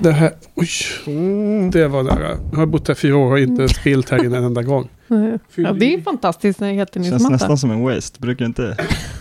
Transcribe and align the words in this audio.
Det 0.00 0.12
här, 0.12 0.32
oj, 0.54 0.68
det 1.72 1.88
var 1.88 2.02
nära. 2.02 2.28
Jag 2.50 2.58
har 2.58 2.66
bott 2.66 2.88
här 2.88 2.94
fyra 2.94 3.16
år 3.16 3.32
och 3.32 3.38
inte 3.38 3.68
spilt 3.68 4.10
här 4.10 4.24
inne 4.24 4.36
en 4.36 4.44
enda 4.44 4.62
gång. 4.62 4.88
Ja, 5.54 5.72
det 5.72 5.94
är 5.94 6.00
fantastiskt 6.02 6.60
när 6.60 6.66
det 6.68 6.72
är 6.72 6.76
Känns 6.76 6.78
heltäckningsmatta. 6.78 7.32
nästan 7.32 7.58
som 7.58 7.70
en 7.70 7.80
waste, 7.82 8.20
brukar 8.20 8.44
inte... 8.44 8.76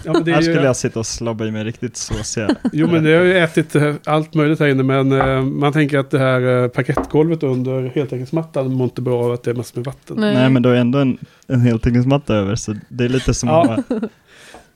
Ja, 0.05 0.13
men 0.13 0.23
det 0.23 0.31
är 0.31 0.35
Här 0.35 0.41
ju- 0.41 0.47
skulle 0.51 0.65
jag 0.65 0.75
sitta 0.75 0.99
och 0.99 1.05
slabba 1.05 1.45
i 1.45 1.51
mig 1.51 1.63
riktigt 1.63 1.97
såsiga. 1.97 2.55
Jo 2.73 2.87
men 2.91 3.03
det 3.03 3.13
har 3.15 3.23
ju 3.23 3.37
ätit 3.37 3.75
eh, 3.75 3.93
allt 4.05 4.33
möjligt 4.33 4.59
här 4.59 4.67
inne 4.67 4.83
men 4.83 5.11
eh, 5.11 5.41
man 5.41 5.73
tänker 5.73 5.97
att 5.99 6.11
det 6.11 6.19
här 6.19 6.63
eh, 6.63 6.67
parkettgolvet 6.67 7.43
under 7.43 7.91
heltäckningsmattan 7.95 8.73
mår 8.73 8.85
inte 8.85 9.01
bra 9.01 9.23
av 9.25 9.31
att 9.31 9.43
det 9.43 9.51
är 9.51 9.55
massor 9.55 9.77
med 9.79 9.85
vatten. 9.85 10.15
Nej. 10.19 10.33
Nej 10.35 10.49
men 10.49 10.61
du 10.63 10.69
har 10.69 10.75
ändå 10.75 10.99
en, 10.99 11.17
en 11.47 11.61
heltäckningsmatta 11.61 12.35
över 12.35 12.55
så 12.55 12.75
det 12.89 13.05
är 13.05 13.09
lite 13.09 13.33
som 13.33 13.49
Ja, 13.49 13.61
att 13.61 13.89
ha, 13.89 13.99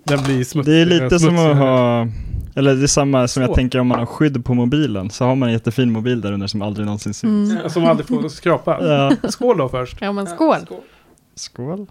Den 0.03 0.23
blir 0.23 0.43
smutsig. 0.43 0.73
Det 0.73 0.81
är 0.81 0.85
lite 0.85 1.19
som 1.19 1.29
att 1.29 1.41
smutsigare. 1.41 1.53
ha 1.53 2.07
Eller 2.55 2.75
det 2.75 2.83
är 2.83 2.87
samma 2.87 3.27
som 3.27 3.43
Så. 3.43 3.49
jag 3.49 3.55
tänker 3.55 3.79
om 3.79 3.87
man 3.87 3.99
har 3.99 4.05
skydd 4.05 4.45
på 4.45 4.53
mobilen 4.53 5.09
Så 5.09 5.25
har 5.25 5.35
man 5.35 5.49
en 5.49 5.53
jättefin 5.53 5.91
mobil 5.91 6.21
där 6.21 6.31
under 6.31 6.47
som 6.47 6.61
aldrig 6.61 6.85
någonsin 6.85 7.13
syns 7.13 7.51
Mm. 7.51 7.69
Som 7.69 7.85
aldrig 7.85 8.07
får 8.07 8.29
skrapa. 8.29 8.85
Ja, 9.21 9.29
Skål 9.29 9.57
då 9.57 9.69
först. 9.69 9.97
Ja, 10.01 10.11
men 10.11 10.27
skål. 10.27 10.57
skål 11.35 11.87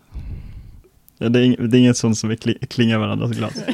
ja, 1.18 1.28
det, 1.28 1.38
är 1.40 1.42
ing, 1.42 1.56
det 1.70 1.76
är 1.76 1.80
inget 1.80 1.96
sånt 1.96 2.18
som 2.18 2.28
vi 2.28 2.36
kli, 2.36 2.54
klingar 2.54 2.98
varandras 2.98 3.30
glas 3.30 3.52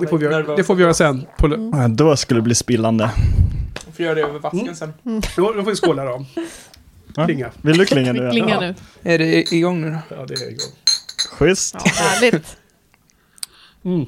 Det 0.00 0.06
får 0.08 0.18
vi, 0.18 0.24
göra- 0.24 0.56
det 0.56 0.64
får 0.64 0.74
vi 0.74 0.82
göra 0.82 0.94
sen. 0.94 1.26
På, 1.38 1.46
Mm. 1.46 1.70
ja, 1.80 1.88
Då 1.88 2.16
skulle 2.16 2.38
det 2.38 2.44
bli 2.44 2.54
spillande 2.54 3.10
Vi 3.86 3.92
får 3.92 4.04
göra 4.04 4.14
det 4.14 4.20
över 4.22 4.38
vasken 4.38 4.76
sen. 4.76 4.92
Då, 5.36 5.52
då 5.52 5.62
får 5.62 5.70
vi 5.70 5.76
skåla 5.76 6.04
då. 6.04 6.24
Ja. 7.16 7.24
Klinga. 7.26 7.50
Vill 7.62 7.78
du 7.78 7.84
klinga 7.86 8.12
nu? 8.12 8.30
klingar 8.30 8.48
Ja. 8.48 8.60
nu. 8.60 8.74
Är 9.14 9.18
det 9.18 9.52
igång 9.52 9.80
nu 9.80 9.90
då? 9.90 9.98
Ja, 10.16 10.26
det 10.26 10.34
är 10.34 10.48
igång. 10.48 10.68
Schysst 11.38 11.74
Ja, 11.84 11.90
härligt. 11.94 12.56
Mm. 13.84 14.06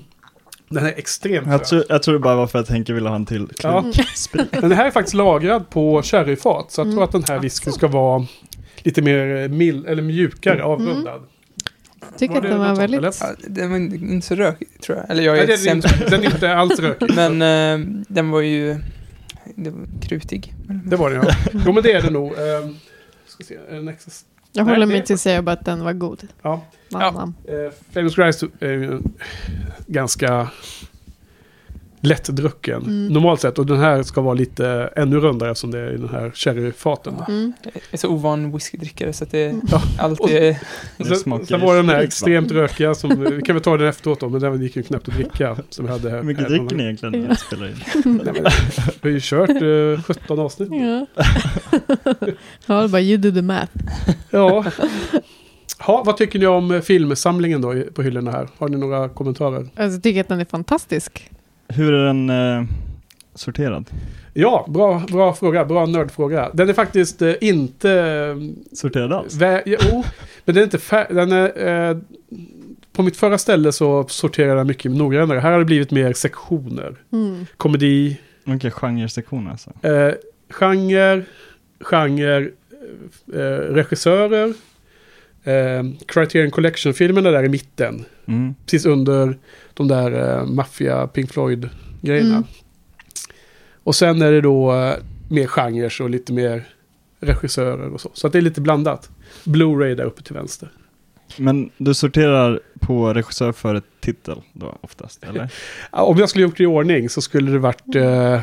Den 0.74 0.86
är 0.86 0.92
extremt 0.96 1.46
jag 1.48 1.64
tror, 1.64 1.84
jag 1.88 2.02
tror 2.02 2.14
det 2.14 2.20
bara 2.20 2.36
var 2.36 2.46
för 2.46 2.58
att 2.58 2.68
Henke 2.68 2.92
ville 2.92 3.08
ha 3.08 3.16
en 3.16 3.26
till 3.26 3.48
Ja. 3.62 3.80
klunk 3.80 4.08
sprit 4.14 4.52
Den 4.52 4.72
här 4.72 4.86
är 4.86 4.90
faktiskt 4.90 5.14
lagrad 5.14 5.70
på 5.70 6.02
sherryfat. 6.02 6.70
Så 6.72 6.80
jag 6.80 6.86
Mm. 6.86 6.96
tror 6.96 7.04
att 7.04 7.12
den 7.12 7.24
här 7.28 7.38
whiskyn 7.38 7.72
ska 7.72 7.88
vara 7.88 8.26
lite 8.78 9.02
mer 9.02 9.36
eh, 9.42 9.48
mild, 9.48 9.86
eller 9.86 10.02
mjukare 10.02 10.64
avrundad. 10.64 11.22
Jag 12.10 12.18
tycker 12.18 12.36
att 12.36 12.42
den 12.42 12.58
var 12.58 12.74
väldigt... 12.74 12.98
eller? 12.98 13.12
Ja, 13.20 13.26
den 13.48 13.70
var 13.70 13.76
inte 13.78 14.26
så 14.26 14.34
rökig 14.34 14.68
tror 14.82 14.98
jag. 14.98 15.10
Eller 15.10 15.22
jag 15.22 15.36
Nej, 15.36 15.52
är 15.52 15.56
sämst. 15.56 15.88
inte, 15.94 16.10
den 16.10 16.20
är 16.20 16.24
inte 16.34 16.54
alls 16.54 16.78
rökig. 16.80 17.10
Men 17.16 17.42
eh, 17.82 17.86
den 18.08 18.30
var 18.30 18.40
ju 18.40 18.76
det 19.54 19.70
var 19.70 19.80
krutig. 20.02 20.54
Det 20.84 20.96
var 20.96 21.10
den 21.10 21.22
ja. 21.26 21.34
Jo 21.66 21.72
men 21.72 21.82
det 21.82 21.92
är 21.92 22.02
det 22.02 22.10
nog. 22.10 22.32
Um, 22.32 22.76
ska 23.26 23.44
se, 23.44 23.54
är 23.70 23.74
den 23.74 23.88
extra... 23.88 24.12
Jag 24.52 24.66
Nej, 24.66 24.74
håller 24.74 24.86
mig 24.86 25.04
till 25.04 25.14
att 25.14 25.20
säga 25.20 25.42
bara 25.42 25.52
att 25.52 25.64
den 25.64 25.84
var 25.84 25.92
god. 25.92 26.28
Ja. 26.42 26.64
Mamma. 26.98 27.32
Uh, 27.48 27.70
Famous 27.94 28.14
Grace 28.16 28.46
är 28.60 28.72
ju 28.72 29.00
ganska 29.86 30.50
lättdrucken. 32.04 32.82
Mm. 32.82 33.06
Normalt 33.08 33.40
sett. 33.40 33.58
Och 33.58 33.66
den 33.66 33.78
här 33.78 34.02
ska 34.02 34.20
vara 34.20 34.34
lite 34.34 34.90
ännu 34.96 35.20
rundare 35.20 35.50
eftersom 35.50 35.70
det 35.70 35.78
är 35.78 35.92
i 35.92 35.96
den 35.96 36.08
här 36.08 36.30
sherryfaten. 36.30 37.14
Mm. 37.28 37.52
Jag 37.62 37.72
är 37.90 37.96
så 37.96 38.08
ovan 38.08 38.52
whiskydrickare 38.52 39.12
så 39.12 39.24
att 39.24 39.30
det 39.30 39.54
Ja. 39.70 39.82
alltid 39.98 40.36
är... 40.36 40.56
Det 40.96 41.04
Sen, 41.04 41.46
sen 41.46 41.60
var 41.60 41.76
den 41.76 41.88
här 41.88 42.02
extremt 42.02 42.50
rökiga 42.50 42.94
som, 42.94 43.24
vi 43.24 43.42
kan 43.42 43.54
väl 43.54 43.62
ta 43.62 43.76
den 43.76 43.88
efteråt 43.88 44.20
då, 44.20 44.28
men 44.28 44.40
den 44.40 44.62
gick 44.62 44.76
ju 44.76 44.82
knappt 44.82 45.08
att 45.08 45.14
dricka. 45.14 45.56
Som 45.70 45.86
vi 45.86 45.92
hade 45.92 46.10
här. 46.10 46.16
Hur 46.16 46.24
mycket 46.24 46.48
dricker 46.48 46.76
ni 46.76 46.82
egentligen 46.82 47.20
när 47.20 47.28
ni 47.28 47.36
spelar 47.36 47.66
in? 47.66 47.74
Nej, 48.04 48.42
men, 48.42 48.52
vi 49.02 49.10
har 49.10 49.10
ju 49.10 49.20
kört 49.22 49.50
eh, 49.50 50.02
17 50.02 50.38
avsnitt. 50.38 50.68
Ja. 50.72 51.06
ja, 52.66 52.82
det 52.82 52.88
bara 52.88 53.02
you 53.02 53.16
do 53.16 53.30
the 53.32 53.42
math. 53.42 53.72
Ja. 54.30 54.64
Ha, 55.78 56.02
vad 56.06 56.16
tycker 56.16 56.38
ni 56.38 56.46
om 56.46 56.70
eh, 56.70 56.80
filmsamlingen 56.80 57.60
då 57.60 57.74
på 57.94 58.02
hyllorna 58.02 58.30
här? 58.30 58.48
Har 58.58 58.68
ni 58.68 58.76
några 58.76 59.08
kommentarer? 59.08 59.58
Alltså, 59.60 59.82
jag 59.82 60.02
tycker 60.02 60.20
att 60.20 60.28
den 60.28 60.40
är 60.40 60.44
fantastisk. 60.44 61.30
Hur 61.68 61.92
är 61.92 62.06
den 62.06 62.30
eh, 62.30 62.64
sorterad? 63.34 63.90
Ja, 64.34 64.66
bra, 64.68 65.02
bra 65.12 65.34
fråga. 65.34 65.64
Bra 65.64 65.86
nördfråga. 65.86 66.50
Den 66.54 66.68
är 66.68 66.72
faktiskt 66.72 67.22
eh, 67.22 67.32
inte... 67.40 67.90
eh, 67.92 68.36
Sorterad 68.76 69.12
alls? 69.12 69.34
Vä- 69.34 69.62
jo, 69.66 70.04
men 70.44 70.54
den 70.54 70.56
är 70.56 70.62
inte 70.64 70.78
fär- 70.78 71.14
den 71.14 71.32
är, 71.32 71.90
eh, 71.90 71.96
På 72.92 73.02
mitt 73.02 73.16
förra 73.16 73.38
ställe 73.38 73.72
så 73.72 74.06
sorterade 74.08 74.56
jag 74.60 74.66
mycket 74.66 74.90
noggrannare. 74.92 75.38
Här 75.40 75.52
har 75.52 75.58
det 75.58 75.64
blivit 75.64 75.90
mer 75.90 76.12
sektioner. 76.12 76.96
Mm. 77.12 77.46
Komedi, 77.56 78.20
Okej, 78.46 78.70
genresektion 78.70 79.48
alltså. 79.50 79.70
eh, 79.82 80.14
genre, 80.50 81.22
genre, 81.80 82.36
eh, 83.34 83.40
regissörer. 83.74 84.54
Eh, 85.44 85.84
Criterion 86.06 86.50
Collection-filmerna 86.50 87.30
där 87.30 87.44
i 87.44 87.48
mitten. 87.48 88.04
Mm. 88.26 88.54
Precis 88.64 88.86
under 88.86 89.38
de 89.74 89.88
där 89.88 90.38
eh, 90.38 90.46
maffia 90.46 91.06
Pink 91.06 91.32
Floyd-grejerna. 91.32 92.36
Mm. 92.36 92.44
Och 93.84 93.94
sen 93.94 94.22
är 94.22 94.32
det 94.32 94.40
då 94.40 94.74
eh, 94.74 94.94
mer 95.28 95.46
genrer 95.46 96.02
och 96.02 96.10
lite 96.10 96.32
mer 96.32 96.64
regissörer 97.20 97.88
och 97.94 98.00
så. 98.00 98.10
Så 98.14 98.26
att 98.26 98.32
det 98.32 98.38
är 98.38 98.42
lite 98.42 98.60
blandat. 98.60 99.10
Blu-ray 99.44 99.94
där 99.94 100.04
uppe 100.04 100.22
till 100.22 100.34
vänster. 100.34 100.68
Men 101.36 101.70
du 101.76 101.94
sorterar 101.94 102.60
på 102.80 103.14
regissör 103.14 103.52
före 103.52 103.82
titel 104.00 104.42
då 104.52 104.78
oftast, 104.80 105.24
eller? 105.28 105.52
Om 105.90 106.18
jag 106.18 106.28
skulle 106.28 106.42
gjort 106.42 106.56
det 106.56 106.62
i 106.62 106.66
ordning 106.66 107.08
så 107.08 107.20
skulle 107.20 107.50
det 107.50 107.58
varit 107.58 107.94
eh, 107.96 108.40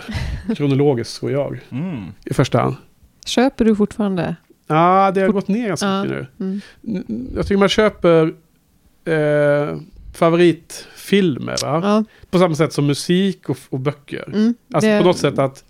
kronologiskt 0.55 1.19
tror 1.19 1.31
jag. 1.31 1.59
Mm. 1.69 2.05
I 2.25 2.33
första 2.33 2.61
hand. 2.61 2.75
Köper 3.25 3.65
du 3.65 3.75
fortfarande? 3.75 4.35
Ja, 4.75 5.11
det 5.15 5.21
har 5.21 5.29
gått 5.29 5.47
ner 5.47 5.67
ganska 5.67 5.87
Ja. 5.87 6.03
mycket 6.03 6.27
nu. 6.39 6.59
Mm. 6.87 7.27
Jag 7.35 7.45
tycker 7.47 7.57
man 7.59 7.69
köper 7.69 8.33
eh, 9.05 9.77
favoritfilmer? 10.13 11.55
Ja. 11.61 12.03
På 12.31 12.39
samma 12.39 12.55
sätt 12.55 12.73
som 12.73 12.87
musik 12.87 13.49
och, 13.49 13.57
och 13.69 13.79
böcker. 13.79 14.23
Mm. 14.27 14.53
Alltså 14.73 14.89
det, 14.89 14.99
på 14.99 15.05
något 15.05 15.17
sätt 15.17 15.39
att 15.39 15.63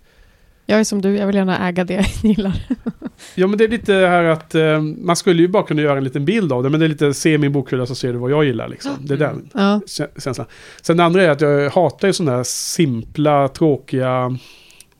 Jag 0.66 0.80
är 0.80 0.84
som 0.84 1.02
du, 1.02 1.16
jag 1.16 1.26
vill 1.26 1.36
gärna 1.36 1.68
äga 1.68 1.84
det 1.84 1.94
jag 1.94 2.06
gillar. 2.32 2.62
Ja 3.34 3.46
men 3.46 3.58
det 3.58 3.64
är 3.64 3.68
lite 3.68 3.92
här 3.94 4.24
att 4.24 4.54
eh, 4.54 4.80
man 4.80 5.16
skulle 5.16 5.42
ju 5.42 5.48
bara 5.48 5.62
kunna 5.62 5.82
göra 5.82 5.98
en 5.98 6.04
liten 6.04 6.24
bild 6.24 6.52
av 6.52 6.62
det. 6.62 6.70
Men 6.70 6.80
det 6.80 6.86
är 6.86 6.88
lite 6.88 7.14
se 7.14 7.38
min 7.38 7.52
bokhylla 7.52 7.86
så 7.86 7.94
ser 7.94 8.12
du 8.12 8.18
vad 8.18 8.30
jag 8.30 8.44
gillar 8.44 8.68
liksom. 8.68 8.90
Det 9.00 9.14
är 9.14 9.18
den 9.18 9.48
kä- 9.54 10.20
känslan. 10.20 10.46
Sen 10.82 10.96
det 10.96 11.04
andra 11.04 11.22
är 11.22 11.28
att 11.30 11.40
jag 11.40 11.70
hatar 11.70 12.08
ju 12.08 12.12
sådana 12.14 12.36
här 12.36 12.44
simpla, 12.44 13.48
tråkiga 13.48 14.38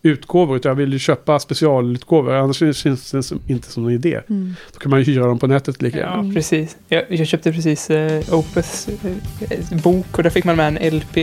utgåvor. 0.02 0.56
Utan 0.56 0.70
jag 0.70 0.76
vill 0.76 0.92
ju 0.92 0.98
köpa 0.98 1.38
specialutgåvor. 1.38 2.34
Annars 2.34 2.56
känns 2.76 3.10
det 3.12 3.22
som, 3.22 3.40
inte 3.46 3.70
som 3.72 3.82
någon 3.82 3.92
idé. 3.92 4.20
Mm. 4.28 4.54
Då 4.72 4.78
kan 4.78 4.90
man 4.90 4.98
ju 5.00 5.04
hyra 5.04 5.26
dem 5.26 5.38
på 5.38 5.46
nätet 5.46 5.82
lika 5.82 5.98
gärna. 5.98 6.26
Ja, 6.28 6.34
precis. 6.34 6.76
Jag, 6.88 7.04
jag 7.08 7.26
köpte 7.26 7.52
precis 7.52 7.90
eh, 7.90 8.34
Opus 8.34 8.88
eh, 8.88 9.78
bok 9.82 10.18
och 10.18 10.22
där 10.22 10.30
fick 10.30 10.44
man 10.44 10.56
med 10.56 10.68
en 10.76 10.96
LP. 10.96 11.16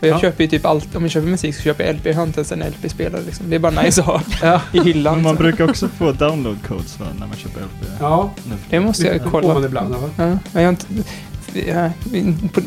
Och 0.00 0.06
jag 0.06 0.14
Ja. 0.16 0.20
köper 0.20 0.44
ju 0.44 0.50
typ 0.50 0.66
allt, 0.66 0.96
om 0.96 1.02
jag 1.02 1.10
köper 1.10 1.28
musik 1.28 1.54
så 1.54 1.62
köper 1.62 1.84
jag 1.84 1.94
LP. 1.96 2.06
Jag 2.06 2.14
har 2.14 2.22
inte 2.22 2.38
ens 2.40 2.52
en 2.52 2.60
LP-spelare 2.62 3.22
liksom. 3.26 3.50
Det 3.50 3.56
är 3.56 3.60
bara 3.60 3.82
nice 3.82 4.00
att 4.00 4.06
ha 4.06 4.22
Ja. 4.42 4.60
i 4.72 4.80
hyllan. 4.80 5.14
Men 5.14 5.22
man 5.22 5.36
så. 5.36 5.42
brukar 5.42 5.64
också 5.70 5.88
få 5.88 6.12
download 6.12 6.56
codes 6.68 7.00
va, 7.00 7.06
när 7.20 7.26
man 7.26 7.36
köper 7.36 7.60
LP. 7.60 7.88
Ja. 8.00 8.30
Det 8.70 8.80
måste 8.80 9.06
jag 9.06 9.14
det 9.16 9.20
får 9.22 9.30
kolla. 9.30 9.54
man 9.54 9.64
ibland. 9.64 9.94
Ja. 10.16 10.38
Jag, 10.52 10.62
har 10.62 10.68
inte, 10.68 10.86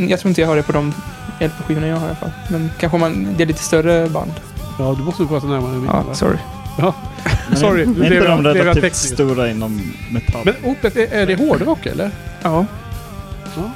jag 0.10 0.20
tror 0.20 0.30
inte 0.30 0.42
jag 0.42 0.48
har 0.48 0.56
det 0.56 0.64
på 0.64 0.72
de 0.72 0.94
LP-skivorna 1.40 1.88
jag 1.88 1.96
har 1.96 2.06
i 2.06 2.10
alla 2.10 2.16
fall. 2.16 2.32
Men 2.52 2.70
kanske 2.80 2.98
man, 2.98 3.28
det 3.38 3.44
är 3.44 3.48
lite 3.48 3.64
större 3.64 4.10
band. 4.10 4.32
Ja, 4.82 4.96
du 4.98 5.04
måste 5.04 5.26
prata 5.26 5.48
närmare. 5.48 5.72
än 5.76 5.86
Ja, 5.86 6.04
mig. 6.04 6.16
sorry. 6.16 6.38
Men 7.50 7.58
Sorry, 7.60 7.86
nu 7.86 7.94
blev 7.94 8.04
inte 8.14 8.16
jag- 8.16 8.26
de 8.38 8.42
blev 8.42 8.56
jag 8.58 8.66
relativt 8.66 8.84
teknisk. 8.84 9.14
stora 9.14 9.50
inom 9.50 9.82
metall? 10.12 10.42
Men 10.46 10.56
Opet, 10.72 10.96
är, 10.96 11.08
är 11.14 11.26
det 11.26 11.36
hårdrock 11.36 11.86
eller? 11.86 12.12
Ja, 12.42 12.66
Ja. 13.56 13.72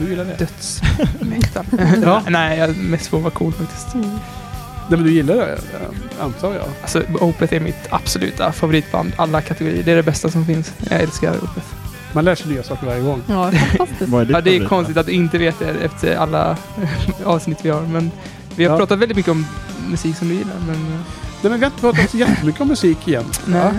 Du 0.00 0.10
gillar 0.10 0.24
det? 0.24 0.36
dödsmäktar. 0.38 1.64
Ja. 2.02 2.22
Nej, 2.28 2.58
jag 2.58 2.76
mest 2.76 3.06
för 3.06 3.16
att 3.16 3.22
vara 3.22 3.32
cool 3.34 3.52
faktiskt. 3.52 3.94
Mm. 3.94 4.10
Nej, 4.10 4.98
men 4.98 5.02
du 5.02 5.12
gillar 5.12 5.34
det, 5.34 5.58
ja, 5.72 6.24
antar 6.24 6.54
jag. 6.54 6.64
Alltså, 6.82 7.02
Opeth 7.20 7.54
är 7.54 7.60
mitt 7.60 7.86
absoluta 7.90 8.52
favoritband. 8.52 9.12
Alla 9.16 9.40
kategorier. 9.40 9.82
Det 9.82 9.92
är 9.92 9.96
det 9.96 10.02
bästa 10.02 10.28
som 10.30 10.44
finns. 10.46 10.72
Jag 10.90 11.00
älskar 11.00 11.30
Opeth. 11.30 11.66
Man 12.12 12.24
lär 12.24 12.34
sig 12.34 12.52
nya 12.52 12.62
saker 12.62 12.86
varje 12.86 13.00
gång. 13.02 13.22
Ja, 13.26 13.50
fantastiskt. 13.78 14.10
Vad 14.10 14.20
är 14.20 14.24
ditt 14.24 14.34
Ja, 14.34 14.40
det 14.40 14.50
är 14.50 14.52
favorit, 14.54 14.68
konstigt 14.68 14.96
att 14.96 15.06
du 15.06 15.12
inte 15.12 15.38
vet 15.38 15.58
det 15.58 15.70
efter 15.84 16.16
alla 16.16 16.56
avsnitt 17.24 17.58
vi 17.62 17.70
har. 17.70 17.80
Men 17.82 18.10
vi 18.58 18.64
har 18.64 18.72
Ja. 18.72 18.78
pratat 18.78 18.98
väldigt 18.98 19.16
mycket 19.16 19.30
om 19.32 19.46
musik 19.90 20.16
som 20.16 20.28
du 20.28 20.34
gillar. 20.34 20.56
Men 20.66 20.74
eh, 20.74 21.00
Nej, 21.42 21.50
men 21.50 21.52
vi 21.52 21.58
har 21.58 21.66
inte 21.66 21.80
pratat 21.80 22.10
så 22.10 22.16
jättemycket 22.16 22.60
om 22.60 22.68
musik 22.68 23.08
igen. 23.08 23.24
nej. 23.46 23.60
Ja. 23.60 23.72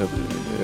Jag, 0.00 0.08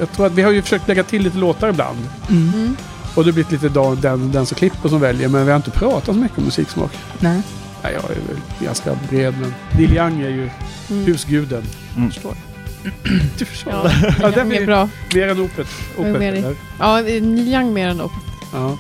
jag 0.01 0.13
tror 0.13 0.27
att 0.27 0.33
vi 0.33 0.43
har 0.43 0.51
ju 0.51 0.63
försökt 0.63 0.89
lägga 0.89 1.03
till 1.05 1.23
lite 1.23 1.39
låtar 1.39 1.69
ibland. 1.69 1.99
Mm. 2.31 2.53
Mm. 2.55 2.77
Och 3.15 3.25
det 3.25 3.29
har 3.31 3.33
blivit 3.33 3.53
lite 3.53 3.69
den, 4.01 4.33
den 4.33 4.47
som 4.47 4.57
klipper 4.57 4.89
som 4.89 5.01
väljer. 5.01 5.29
Men 5.29 5.45
vi 5.45 5.51
har 5.51 5.57
inte 5.57 5.71
pratat 5.71 6.05
så 6.05 6.13
mycket 6.13 6.39
om 6.39 6.45
musiksmak. 6.45 6.93
nej. 7.21 7.43
Nej, 7.85 7.93
jag 7.93 8.05
är 8.05 8.15
väl 8.15 8.37
ganska 8.67 8.95
bred. 9.11 9.35
Men 9.41 9.55
Neil 9.79 9.97
Young 9.97 10.21
är 10.21 10.29
ju 10.29 10.51
Mm. 10.91 11.05
husguden. 11.07 11.63
Mm. 11.97 12.11
Förstår. 12.11 12.35
Du 13.39 13.45
förstår. 13.45 13.73
Ja, 13.73 13.91
Ja, 14.21 14.31
den 14.31 14.53
är 14.53 14.67
bra. 14.67 14.89
mer 15.15 15.29
än 15.29 15.41
Opet. 15.41 15.67
Opet 15.97 16.19
mer 16.19 16.33
i- 16.33 16.39
eller? 16.39 16.55
Ja, 16.79 16.99
är 16.99 17.09
Young 17.49 17.73
mer 17.75 17.89
än 17.89 18.01
Opeth. 18.01 18.27
Ja. 18.53 18.79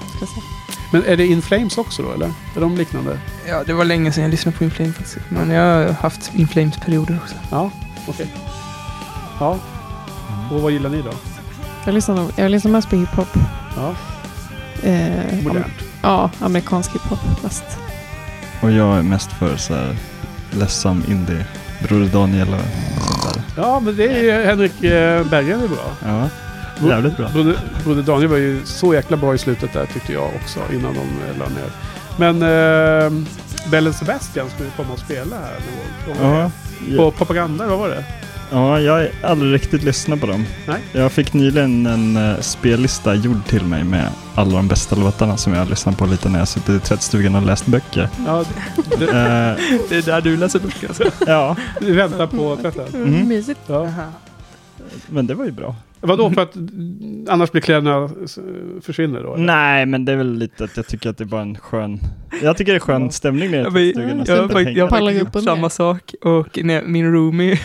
Men 0.92 1.04
är 1.06 1.16
det 1.16 1.26
In 1.26 1.42
Flames 1.42 1.78
också 1.78 2.02
då 2.02 2.12
eller? 2.12 2.26
Är 2.56 2.60
de 2.60 2.76
liknande? 2.76 3.18
Ja, 3.48 3.62
det 3.66 3.72
var 3.72 3.84
länge 3.84 4.12
sedan 4.12 4.22
jag 4.22 4.30
lyssnade 4.30 4.56
på 4.58 4.64
Inflames 4.64 4.94
faktiskt. 4.96 5.18
Men 5.28 5.50
jag 5.50 5.86
har 5.86 5.92
haft 5.92 6.30
Inflames-perioder 6.34 7.18
också. 7.22 7.34
Ja, 7.50 7.70
okej. 8.08 8.26
Ja, 9.40 9.58
och 10.50 10.60
vad 10.62 10.72
gillar 10.72 10.90
ni 10.90 11.02
då? 11.02 11.10
Jag 11.84 11.94
lyssnar, 11.94 12.14
nog- 12.16 12.32
jag 12.36 12.50
lyssnar 12.50 12.70
mest 12.72 12.90
på 12.90 12.96
hiphop. 12.96 13.28
Ja, 13.76 13.94
Eh, 14.82 15.18
am- 15.32 15.42
modernt. 15.44 15.66
ja, 16.02 16.30
amerikansk 16.40 16.92
hiphop 16.94 17.42
mest. 17.42 17.64
Och 18.62 18.70
jag 18.72 18.98
är 18.98 19.02
mest 19.02 19.32
för 19.32 19.56
så 19.56 19.74
här 19.74 19.96
ledsam 20.50 21.04
indie 21.08 21.44
Broder 21.88 22.06
Daniel 22.06 22.48
och 22.48 23.34
där. 23.34 23.42
Ja, 23.56 23.80
men 23.80 23.96
det 23.96 24.04
är 24.04 24.22
ju 24.22 24.44
Henrik 24.46 24.82
eh, 24.84 25.24
Berggren 25.26 25.60
är 25.62 25.68
bra. 25.68 25.92
Ja, 26.06 26.28
jävligt 26.88 27.16
bra. 27.16 27.28
Broder, 27.28 27.56
Broder 27.84 28.02
Daniel 28.02 28.28
var 28.28 28.36
ju 28.36 28.60
så 28.64 28.94
jäkla 28.94 29.16
bra 29.16 29.34
i 29.34 29.38
slutet 29.38 29.72
där 29.72 29.86
tyckte 29.86 30.12
jag 30.12 30.30
också 30.42 30.60
innan 30.72 30.94
de 30.94 31.00
eh, 31.00 31.38
la 31.38 31.44
ner. 31.48 31.70
Men 32.18 32.42
eh, 32.42 33.24
Bellen 33.70 33.92
Sebastian 33.92 34.50
skulle 34.54 34.70
komma 34.76 34.92
och 34.92 34.98
spela 34.98 35.36
här 35.36 35.54
gång. 36.06 36.32
Ja, 36.32 36.50
På 36.96 37.02
ja, 37.02 37.10
propaganda, 37.10 37.66
vad 37.66 37.78
var 37.78 37.88
det? 37.88 38.04
ja, 38.50 38.80
jag 38.80 38.92
har 38.92 39.10
aldrig 39.22 39.54
riktigt 39.54 39.82
lyssnat 39.82 40.20
på 40.20 40.26
dem. 40.26 40.44
Nej. 40.66 40.80
Jag 40.92 41.12
fick 41.12 41.32
nyligen 41.32 41.86
en 41.86 42.16
uh, 42.16 42.40
spellista 42.40 43.14
gjord 43.14 43.44
till 43.46 43.64
mig 43.64 43.84
med 43.84 44.08
alla 44.34 44.56
de 44.56 44.68
bästa 44.68 44.96
låtarna 44.96 45.36
som 45.36 45.52
jag 45.52 45.60
har 45.60 45.66
lyssnat 45.66 45.98
på 45.98 46.06
lite 46.06 46.28
när 46.28 46.38
jag 46.38 46.48
suttit 46.48 46.68
i 46.68 46.80
tvättstugan 46.80 47.34
och 47.34 47.42
läst 47.42 47.66
böcker. 47.66 48.08
Ja, 48.26 48.44
det, 48.98 49.04
Eh, 49.04 49.78
Det 49.88 49.96
är 49.96 50.02
där 50.02 50.20
du 50.20 50.36
läser 50.36 50.58
böcker 50.58 50.88
alltså. 50.88 51.04
ja, 51.26 51.56
vi 51.80 51.92
väntar 51.92 52.26
på 52.26 52.56
tvätten. 52.56 52.86
Mm. 52.94 53.14
Mm. 53.14 53.28
Mysigt. 53.28 53.60
Ja. 53.66 53.88
men 55.06 55.26
det 55.26 55.34
var 55.34 55.44
ju 55.44 55.50
bra. 55.50 55.74
Vadå, 56.02 56.30
för 56.30 56.42
att 56.42 56.54
mm, 56.56 57.26
annars 57.28 57.50
blir 57.52 57.62
kläderna 57.62 58.10
försvinner 58.82 59.22
då? 59.22 59.34
eller? 59.34 59.44
Nej, 59.44 59.86
men 59.86 60.04
det 60.04 60.12
är 60.12 60.16
väl 60.16 60.32
lite 60.38 60.64
att 60.64 60.76
jag 60.76 60.86
tycker 60.86 61.10
att 61.10 61.18
det 61.18 61.24
är 61.24 61.28
bara 61.28 61.42
en 61.42 61.58
skön... 61.58 62.00
Jag 62.42 62.56
tycker 62.56 62.72
det 62.72 62.76
är 62.78 62.80
skön 62.80 63.10
stämning 63.10 63.52
jag 63.52 63.76
är 63.76 63.78
i 63.80 63.92
tvättstugan 63.92 64.20
och 64.20 64.28
Jag 64.28 64.44
och 64.44 64.58
hänger. 64.58 64.70
jag 64.78 64.84
har 64.84 64.90
Pallar 64.90 65.06
faktiskt 65.12 65.26
upp 65.28 65.34
och 65.36 65.40
gjort 65.42 65.44
samma 65.44 65.70
sak 65.70 66.14
och 66.24 66.58
när 66.64 66.82
min 66.82 67.12
roomie, 67.12 67.60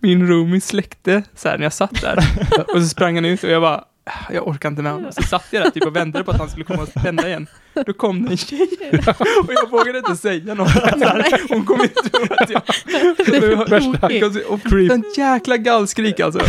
min 0.00 0.28
roomie 0.28 0.60
släckte 0.60 1.22
så 1.34 1.48
här 1.48 1.58
när 1.58 1.64
jag 1.64 1.72
satt 1.72 2.00
där 2.00 2.18
och 2.74 2.80
så 2.82 2.88
sprang 2.88 3.14
han 3.14 3.24
ut 3.24 3.44
och 3.44 3.50
jag 3.50 3.62
bara 3.62 3.84
"Ah, 4.06 4.32
jag 4.32 4.48
orkar 4.48 4.68
inte 4.68 4.82
med 4.82 4.92
honom. 4.92 5.12
Så 5.12 5.22
satt 5.22 5.44
jag 5.50 5.62
där 5.62 5.70
typ 5.70 5.86
och 5.86 5.96
väntade 5.96 6.24
på 6.24 6.30
att 6.30 6.38
han 6.38 6.48
skulle 6.48 6.64
komma 6.64 6.82
och 6.82 6.92
tända 7.02 7.28
igen. 7.28 7.46
Då 7.86 7.92
kom 7.92 8.24
det 8.24 8.30
en 8.30 8.36
tjej 8.36 8.68
och 9.46 9.52
jag 9.52 9.70
vågade 9.70 9.98
inte 9.98 10.16
säga 10.16 10.54
något. 10.54 10.68
Hon 11.48 11.64
kom 11.64 11.80
inte 11.82 11.94
tro 12.08 12.26
att 12.36 12.50
jag... 12.50 12.62
Värsta- 13.68 14.06
Okej. 14.06 14.44
Och 14.48 14.94
en 14.94 15.04
jäkla 15.16 15.56
gallskrik 15.56 16.20
alltså. 16.20 16.40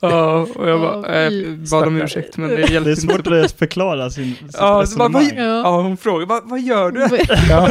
Ja, 0.00 0.46
och 0.54 0.68
jag 0.68 0.80
bara, 0.80 1.28
fy. 1.30 1.56
bad 1.70 1.88
om 1.88 2.02
ursäkt 2.02 2.36
men 2.36 2.48
det 2.48 2.56
Det 2.56 2.72
hjälpte 2.72 2.90
är 2.90 2.94
svårt 2.94 3.16
inte. 3.26 3.44
att 3.44 3.52
förklara 3.58 4.10
sin, 4.10 4.34
sitt 4.34 4.56
Ja, 4.58 4.86
så 4.86 4.98
bara, 4.98 5.08
vad, 5.08 5.22
resonemang. 5.22 5.62
ja, 5.64 5.80
hon 5.82 5.96
frågade, 5.96 6.26
vad, 6.26 6.48
vad 6.48 6.60
gör 6.60 6.90
du? 6.90 7.00
Ja. 7.50 7.70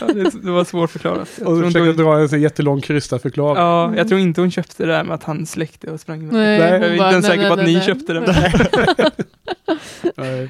Ja, 0.00 0.06
det, 0.06 0.30
det 0.44 0.50
var 0.50 0.64
svårt 0.64 0.90
förklarat. 0.90 1.28
Jag 1.38 1.48
Och 1.48 1.52
du 1.54 1.66
inte 1.66 1.78
försöker 1.78 2.02
hon, 2.04 2.12
dra 2.12 2.18
en 2.20 2.28
sån 2.28 2.40
jättelång 2.40 2.80
krystad 2.80 3.18
förklaring. 3.18 3.56
ja, 3.62 3.92
jag 3.96 4.08
tror 4.08 4.20
inte 4.20 4.40
hon 4.40 4.50
köpte 4.50 4.86
det 4.86 4.92
där 4.92 5.04
med 5.04 5.14
att 5.14 5.24
han 5.24 5.46
släckte 5.46 5.90
och 5.90 6.00
sprang 6.00 6.18
iväg. 6.22 6.32
Nej, 6.32 6.58
Nej. 6.58 6.70
Jag 6.70 6.82
är 6.82 6.92
inte 6.92 7.04
ens 7.04 7.26
säker 7.26 7.46
på 7.46 7.52
att 7.52 7.58
nej, 7.58 7.66
ni 7.66 7.74
nej. 7.74 7.86
köpte 7.86 8.12
den. 8.12 8.24
Nej. 10.16 10.48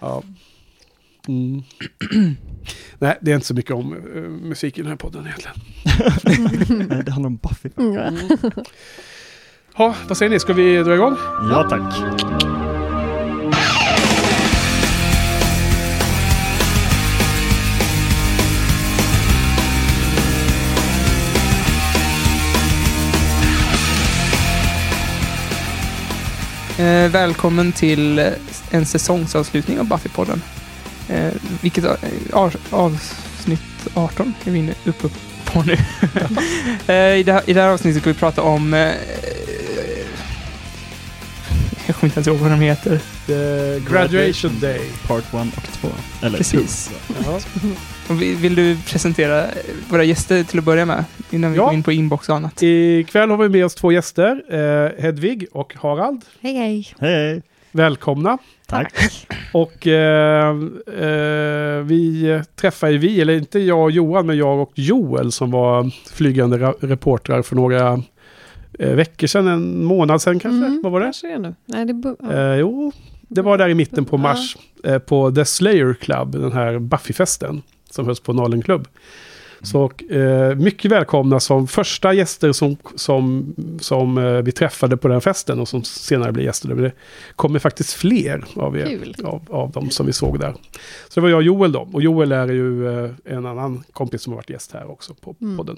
Ja. 0.00 0.22
Mm. 1.28 1.62
Nej, 3.02 3.18
det 3.20 3.30
är 3.30 3.34
inte 3.34 3.46
så 3.46 3.54
mycket 3.54 3.70
om 3.70 3.92
eh, 3.92 4.22
musik 4.48 4.78
i 4.78 4.82
den 4.82 4.90
här 4.90 4.96
podden 4.96 5.26
egentligen. 5.26 5.56
Nej, 6.88 7.02
det 7.04 7.12
handlar 7.12 7.26
om 7.26 7.36
Buffy. 7.36 7.70
Mm. 7.76 8.14
Ja, 9.76 9.94
vad 10.08 10.16
säger 10.16 10.30
ni? 10.30 10.40
Ska 10.40 10.52
vi 10.52 10.82
dra 10.82 10.94
igång? 10.94 11.16
Ja, 11.50 11.68
tack. 11.70 11.94
Eh, 26.78 27.10
välkommen 27.10 27.72
till 27.72 28.18
en 28.70 28.86
säsongsavslutning 28.86 29.80
av 29.80 29.86
Buffy-podden. 29.86 30.59
Eh, 31.10 31.32
vilket 31.62 31.84
eh, 31.84 31.92
av, 32.32 32.56
avsnitt 32.70 33.60
18 33.94 34.34
är 34.44 34.50
vi 34.50 34.58
inne 34.58 34.74
uppe 34.84 35.08
på 35.44 35.62
nu. 35.62 35.72
eh, 36.94 37.16
i, 37.18 37.22
det 37.22 37.32
här, 37.32 37.42
I 37.46 37.52
det 37.52 37.60
här 37.60 37.68
avsnittet 37.68 38.02
ska 38.02 38.10
vi 38.12 38.18
prata 38.18 38.42
om... 38.42 38.74
Eh, 38.74 38.92
jag 41.86 41.96
kommer 41.96 42.08
inte 42.08 42.18
ens 42.18 42.26
ihåg 42.28 42.36
vad 42.38 42.50
de 42.50 42.60
heter. 42.60 43.00
The 43.26 43.80
graduation 43.92 44.60
day. 44.60 44.80
Part 45.06 45.24
1 45.24 45.56
och 45.56 45.62
2. 45.80 45.88
Eller 46.22 46.38
Precis. 46.38 46.90
Ja. 47.24 47.40
Och 48.08 48.22
vi- 48.22 48.34
Vill 48.34 48.54
du 48.54 48.76
presentera 48.86 49.46
våra 49.88 50.04
gäster 50.04 50.42
till 50.44 50.58
att 50.58 50.64
börja 50.64 50.86
med? 50.86 51.04
Innan 51.30 51.52
vi 51.52 51.56
Ja. 51.58 51.64
går 51.64 51.74
in 51.74 51.82
på 51.82 51.92
inbox 51.92 52.28
och 52.28 52.36
annat. 52.36 52.62
Ikväll 52.62 53.30
har 53.30 53.36
vi 53.36 53.48
med 53.48 53.64
oss 53.64 53.74
två 53.74 53.92
gäster, 53.92 54.42
eh, 54.50 55.02
Hedvig 55.02 55.46
och 55.52 55.74
Harald. 55.82 56.24
Hej. 56.40 56.56
Hej, 56.56 56.86
hej. 57.00 57.42
Välkomna. 57.72 58.38
Tack. 58.70 59.26
Och 59.52 59.86
eh, 59.86 60.48
eh, 61.00 61.82
vi 61.82 62.42
träffar 62.56 62.88
ju 62.88 62.98
vi, 62.98 63.20
eller 63.20 63.34
inte 63.36 63.58
jag 63.58 63.82
och 63.82 63.90
Johan, 63.90 64.26
men 64.26 64.36
jag 64.36 64.62
och 64.62 64.72
Joel 64.74 65.32
som 65.32 65.50
var 65.50 65.90
flygande 66.12 66.56
ra- 66.58 66.74
reportrar 66.80 67.42
för 67.42 67.56
några 67.56 68.02
eh, 68.78 68.94
veckor 68.94 69.26
sedan, 69.26 69.46
en 69.48 69.84
månad 69.84 70.22
sedan 70.22 70.38
kanske. 70.38 70.66
Mm, 70.66 70.80
Vad 70.82 70.92
var 70.92 71.00
det? 71.00 71.06
Kanske 71.06 71.38
nu. 71.38 71.54
Nej, 71.66 71.84
det 71.84 72.14
ja. 72.20 72.32
Eh, 72.32 72.56
jo, 72.56 72.92
det 73.28 73.42
var 73.42 73.58
där 73.58 73.68
i 73.68 73.74
mitten 73.74 74.04
på 74.04 74.16
Ja. 74.16 74.20
mars 74.20 74.56
eh, 74.84 74.98
på 74.98 75.30
The 75.32 75.44
Slayer 75.44 75.94
Club, 75.94 76.32
den 76.32 76.52
här 76.52 76.78
Buffy-festen 76.78 77.62
som 77.90 78.06
hölls 78.06 78.20
på 78.20 78.32
Nalen 78.32 78.62
Club. 78.62 78.88
Så 79.62 79.80
och, 79.82 80.02
eh, 80.12 80.56
mycket 80.56 80.90
välkomna 80.90 81.40
som 81.40 81.66
första 81.66 82.12
gäster 82.12 82.52
som, 82.52 82.76
som, 82.94 83.54
som 83.80 84.18
eh, 84.18 84.32
vi 84.32 84.52
träffade 84.52 84.96
på 84.96 85.08
den 85.08 85.20
festen 85.20 85.60
och 85.60 85.68
som 85.68 85.84
senare 85.84 86.32
blev 86.32 86.44
gäster. 86.46 86.68
Det 86.74 86.92
kommer 87.36 87.58
faktiskt 87.58 87.92
fler 87.92 88.44
av, 88.56 88.76
er, 88.78 88.86
Kul. 88.86 89.14
av, 89.24 89.42
av 89.50 89.70
dem 89.70 89.90
som 89.90 90.06
vi 90.06 90.12
såg 90.12 90.38
där. 90.40 90.54
Så 91.08 91.14
det 91.14 91.20
var 91.20 91.28
jag 91.28 91.36
och 91.36 91.42
Joel 91.42 91.72
då. 91.72 91.88
Och 91.92 92.02
Joel 92.02 92.32
är 92.32 92.46
ju 92.48 93.04
eh, 93.04 93.10
en 93.24 93.46
annan 93.46 93.82
kompis 93.92 94.22
som 94.22 94.32
har 94.32 94.36
varit 94.36 94.50
gäst 94.50 94.72
här 94.72 94.90
också 94.90 95.14
på 95.14 95.36
Mm. 95.40 95.56
podden. 95.56 95.76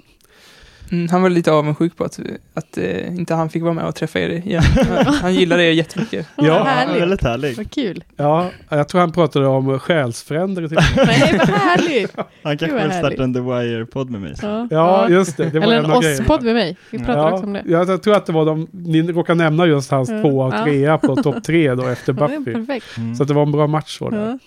Mm, 0.92 1.08
han 1.08 1.22
var 1.22 1.30
lite 1.30 1.52
avundsjuk 1.52 1.96
på 1.96 2.04
att, 2.04 2.20
att 2.54 2.78
eh, 2.78 3.06
inte 3.16 3.34
han 3.34 3.50
fick 3.50 3.62
vara 3.62 3.72
med 3.72 3.84
och 3.84 3.94
träffa 3.94 4.20
er 4.20 4.28
igen. 4.28 4.62
han 5.22 5.34
gillade 5.34 5.64
er 5.64 5.70
jättemycket. 5.72 6.26
Ja, 6.36 6.62
härligt. 6.64 7.02
väldigt 7.02 7.22
härlig. 7.22 7.56
Vad 7.56 7.70
kul. 7.70 8.04
Ja, 8.16 8.48
jag 8.68 8.88
tror 8.88 9.00
han 9.00 9.12
pratade 9.12 9.46
om 9.46 9.78
själsfrändare. 9.78 10.68
Till. 10.68 10.78
Nej, 10.96 11.34
vad 11.38 11.48
härligt. 11.48 12.16
Han 12.42 12.58
kanske 12.58 12.82
vill 12.82 12.92
starta 12.92 13.22
en 13.24 13.34
The 13.34 13.40
Wire-podd 13.40 14.10
med 14.10 14.20
mig. 14.20 14.34
Ja, 14.42 14.66
Ja, 14.70 15.08
just 15.08 15.36
det. 15.36 15.50
det 15.50 15.58
var 15.58 15.66
Eller 15.66 15.76
en. 15.78 15.90
Oss-podd 15.90 16.42
med 16.42 16.54
mig. 16.54 16.76
Vi 16.90 16.98
pratar 16.98 17.16
Ja, 17.18 17.32
också 17.32 17.44
om 17.46 17.52
det. 17.52 17.62
jag, 17.66 17.88
jag 17.88 18.02
tror 18.02 18.14
att 18.16 18.26
det 18.26 18.32
var 18.32 18.44
de, 18.46 18.68
ni 18.72 19.02
råkade 19.02 19.44
nämna 19.44 19.66
just 19.66 19.90
hans 19.90 20.10
Ja. 20.10 20.20
tvåa 20.22 20.46
och 20.46 20.64
trea 20.64 20.98
på 20.98 21.16
topp 21.16 21.44
tre 21.44 21.74
då 21.74 21.86
efter 21.88 22.12
det 22.12 22.20
Buffy. 22.28 22.52
perfekt. 22.52 22.96
Mm. 22.96 23.14
Så 23.14 23.22
att 23.22 23.28
det 23.28 23.34
var 23.34 23.42
en 23.42 23.52
bra 23.52 23.66
match 23.66 23.98
så 23.98 24.10
där. 24.10 24.26
Ja. 24.28 24.38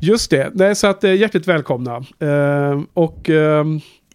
Just 0.00 0.30
det, 0.30 0.50
Nej, 0.54 0.74
så 0.74 0.86
att 0.86 1.04
eh, 1.04 1.14
hjärtligt 1.14 1.48
välkomna. 1.48 1.96
Eh, 2.18 2.80
och, 2.94 3.30
eh, 3.30 3.64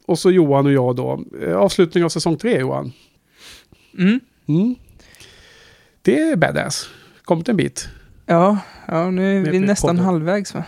och 0.07 0.19
så 0.19 0.31
Johan 0.31 0.65
och 0.65 0.71
jag 0.71 0.95
då. 0.95 1.23
Eh, 1.41 1.55
avslutning 1.57 2.03
av 2.03 2.09
säsong 2.09 2.37
tre 2.37 2.59
Johan. 2.59 2.91
Mm. 3.97 4.19
Mm. 4.47 4.75
Det 6.01 6.19
är 6.19 6.35
badass. 6.35 6.89
Kommit 7.23 7.49
en 7.49 7.57
bit. 7.57 7.87
Ja, 8.25 8.57
ja, 8.87 9.11
nu 9.11 9.37
är 9.37 9.41
Med- 9.41 9.51
vi 9.51 9.59
med 9.59 9.67
nästan 9.67 9.87
podden. 9.89 10.05
halvvägs 10.05 10.53
va? 10.53 10.63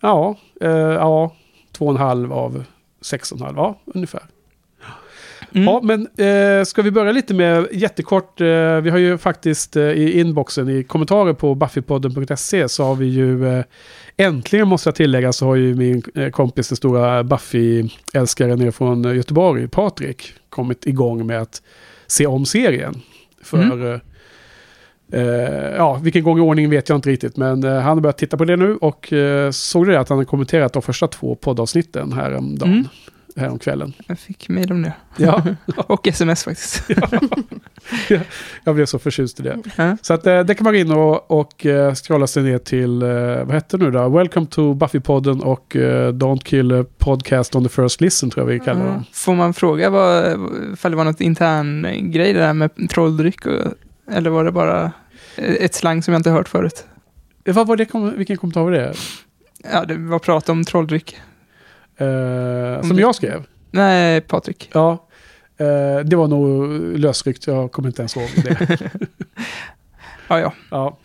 Ja, 0.00 0.36
eh, 0.60 0.70
ja, 0.70 1.36
två 1.72 1.84
och 1.86 1.90
en 1.92 1.96
halv 2.00 2.32
av 2.32 2.64
sex 3.00 3.32
och 3.32 3.38
en 3.38 3.44
halv, 3.44 3.56
ja 3.56 3.78
ungefär. 3.86 4.22
Mm. 5.54 5.64
Ja, 5.64 5.80
men 5.82 6.08
eh, 6.16 6.64
ska 6.64 6.82
vi 6.82 6.90
börja 6.90 7.12
lite 7.12 7.34
med 7.34 7.66
jättekort. 7.72 8.40
Eh, 8.40 8.46
vi 8.80 8.90
har 8.90 8.98
ju 8.98 9.18
faktiskt 9.18 9.76
eh, 9.76 9.82
i 9.82 10.20
inboxen 10.20 10.68
i 10.68 10.84
kommentarer 10.84 11.32
på 11.32 11.54
buffypodden.se 11.54 12.68
så 12.68 12.84
har 12.84 12.94
vi 12.94 13.06
ju 13.06 13.48
eh, 13.48 13.64
äntligen 14.16 14.68
måste 14.68 14.88
jag 14.88 14.94
tillägga 14.94 15.32
så 15.32 15.46
har 15.46 15.54
ju 15.56 15.74
min 15.74 16.02
eh, 16.14 16.30
kompis 16.30 16.68
den 16.68 16.76
stora 16.76 17.22
Buffy-älskaren 17.22 18.58
nere 18.58 18.72
från 18.72 19.04
eh, 19.04 19.16
Göteborg, 19.16 19.68
Patrik, 19.68 20.32
kommit 20.48 20.86
igång 20.86 21.26
med 21.26 21.42
att 21.42 21.62
se 22.06 22.26
om 22.26 22.46
serien. 22.46 22.94
För 23.42 23.58
Mm. 23.58 24.00
Eh, 25.12 25.76
ja, 25.76 25.94
vilken 26.02 26.22
gång 26.24 26.38
i 26.38 26.40
ordningen 26.40 26.70
vet 26.70 26.88
jag 26.88 26.98
inte 26.98 27.08
riktigt, 27.10 27.36
men 27.36 27.64
eh, 27.64 27.72
han 27.72 27.84
har 27.84 28.00
börjat 28.00 28.18
titta 28.18 28.36
på 28.36 28.44
det 28.44 28.56
nu 28.56 28.76
och 28.76 29.12
eh, 29.12 29.50
såg 29.50 29.86
det 29.86 30.00
att 30.00 30.08
han 30.08 30.18
har 30.18 30.24
kommenterat 30.24 30.72
de 30.72 30.82
första 30.82 31.08
två 31.08 31.34
poddavsnitten 31.34 32.12
häromdagen, 32.12 32.72
Mm. 32.72 32.86
Häromkvällen. 33.36 33.92
Jag 34.06 34.18
fick 34.18 34.48
mejl 34.48 34.72
om 34.72 34.82
det. 34.82 34.92
Ja, 35.16 35.42
Och 35.76 36.08
sms 36.08 36.44
faktiskt. 36.44 36.88
jag 38.64 38.74
blev 38.74 38.86
så 38.86 38.98
förtjust 38.98 39.40
i 39.40 39.42
det. 39.42 39.58
Ja. 39.76 39.96
Så 40.02 40.14
att, 40.14 40.26
eh, 40.26 40.40
det 40.40 40.54
kan 40.54 40.64
man 40.64 40.72
gå 40.72 40.78
in 40.78 40.92
och, 40.92 41.30
och 41.30 41.66
eh, 41.66 41.94
scrolla 41.94 42.26
sig 42.26 42.42
ner 42.42 42.58
till, 42.58 43.02
eh, 43.02 43.08
vad 43.44 43.52
heter 43.52 43.78
det 43.78 43.84
nu 43.84 43.90
då? 43.90 44.08
Welcome 44.08 44.46
to 44.46 44.74
Buffy-podden 44.74 45.40
och 45.40 45.76
Don't 46.12 46.42
Kill 46.42 46.80
a 46.80 46.84
Podcast 46.98 47.54
on 47.54 47.62
the 47.62 47.68
First 47.68 48.00
Listen 48.00 48.30
tror 48.30 48.46
jag 48.46 48.52
vi 48.58 48.60
kallar 48.60 48.86
dem. 48.86 49.04
Får 49.12 49.34
man 49.34 49.54
fråga 49.54 49.90
vad, 49.90 50.24
ifall 50.72 50.90
det 50.90 50.96
var 50.96 51.04
något 51.04 51.20
intern 51.20 51.86
grej 52.12 52.32
det 52.32 52.40
där 52.40 52.52
med 52.52 52.90
trolldryck? 52.90 53.46
Och, 53.46 53.72
eller 54.12 54.30
var 54.30 54.44
det 54.44 54.52
bara 54.52 54.92
ett 55.36 55.74
slang 55.74 56.02
som 56.02 56.12
jag 56.12 56.18
inte 56.18 56.30
hört 56.30 56.48
förut? 56.48 56.84
Vad 57.44 57.66
var 57.66 57.76
det, 57.76 58.16
vilken 58.16 58.36
kommentar 58.36 58.62
var 58.62 58.70
det? 58.70 58.94
Ja, 59.72 59.84
det 59.84 59.96
var 59.96 60.18
prat 60.18 60.48
om 60.48 60.64
trolldryck. 60.64 61.16
Eh, 62.02 62.82
som 62.82 62.98
jag 62.98 63.14
skrev? 63.14 63.44
Nej, 63.70 64.20
Patrik. 64.20 64.70
Ja. 64.72 65.08
Eh, 65.56 66.04
det 66.04 66.16
var 66.16 66.28
nog 66.28 66.68
lösryckt, 66.98 67.46
jag 67.46 67.72
kommer 67.72 67.88
inte 67.88 68.02
ens 68.02 68.16
ihåg 68.16 68.28
det. 68.44 68.78
Ja, 70.28 70.40
ja. 70.40 70.52
Ja. 70.70 70.98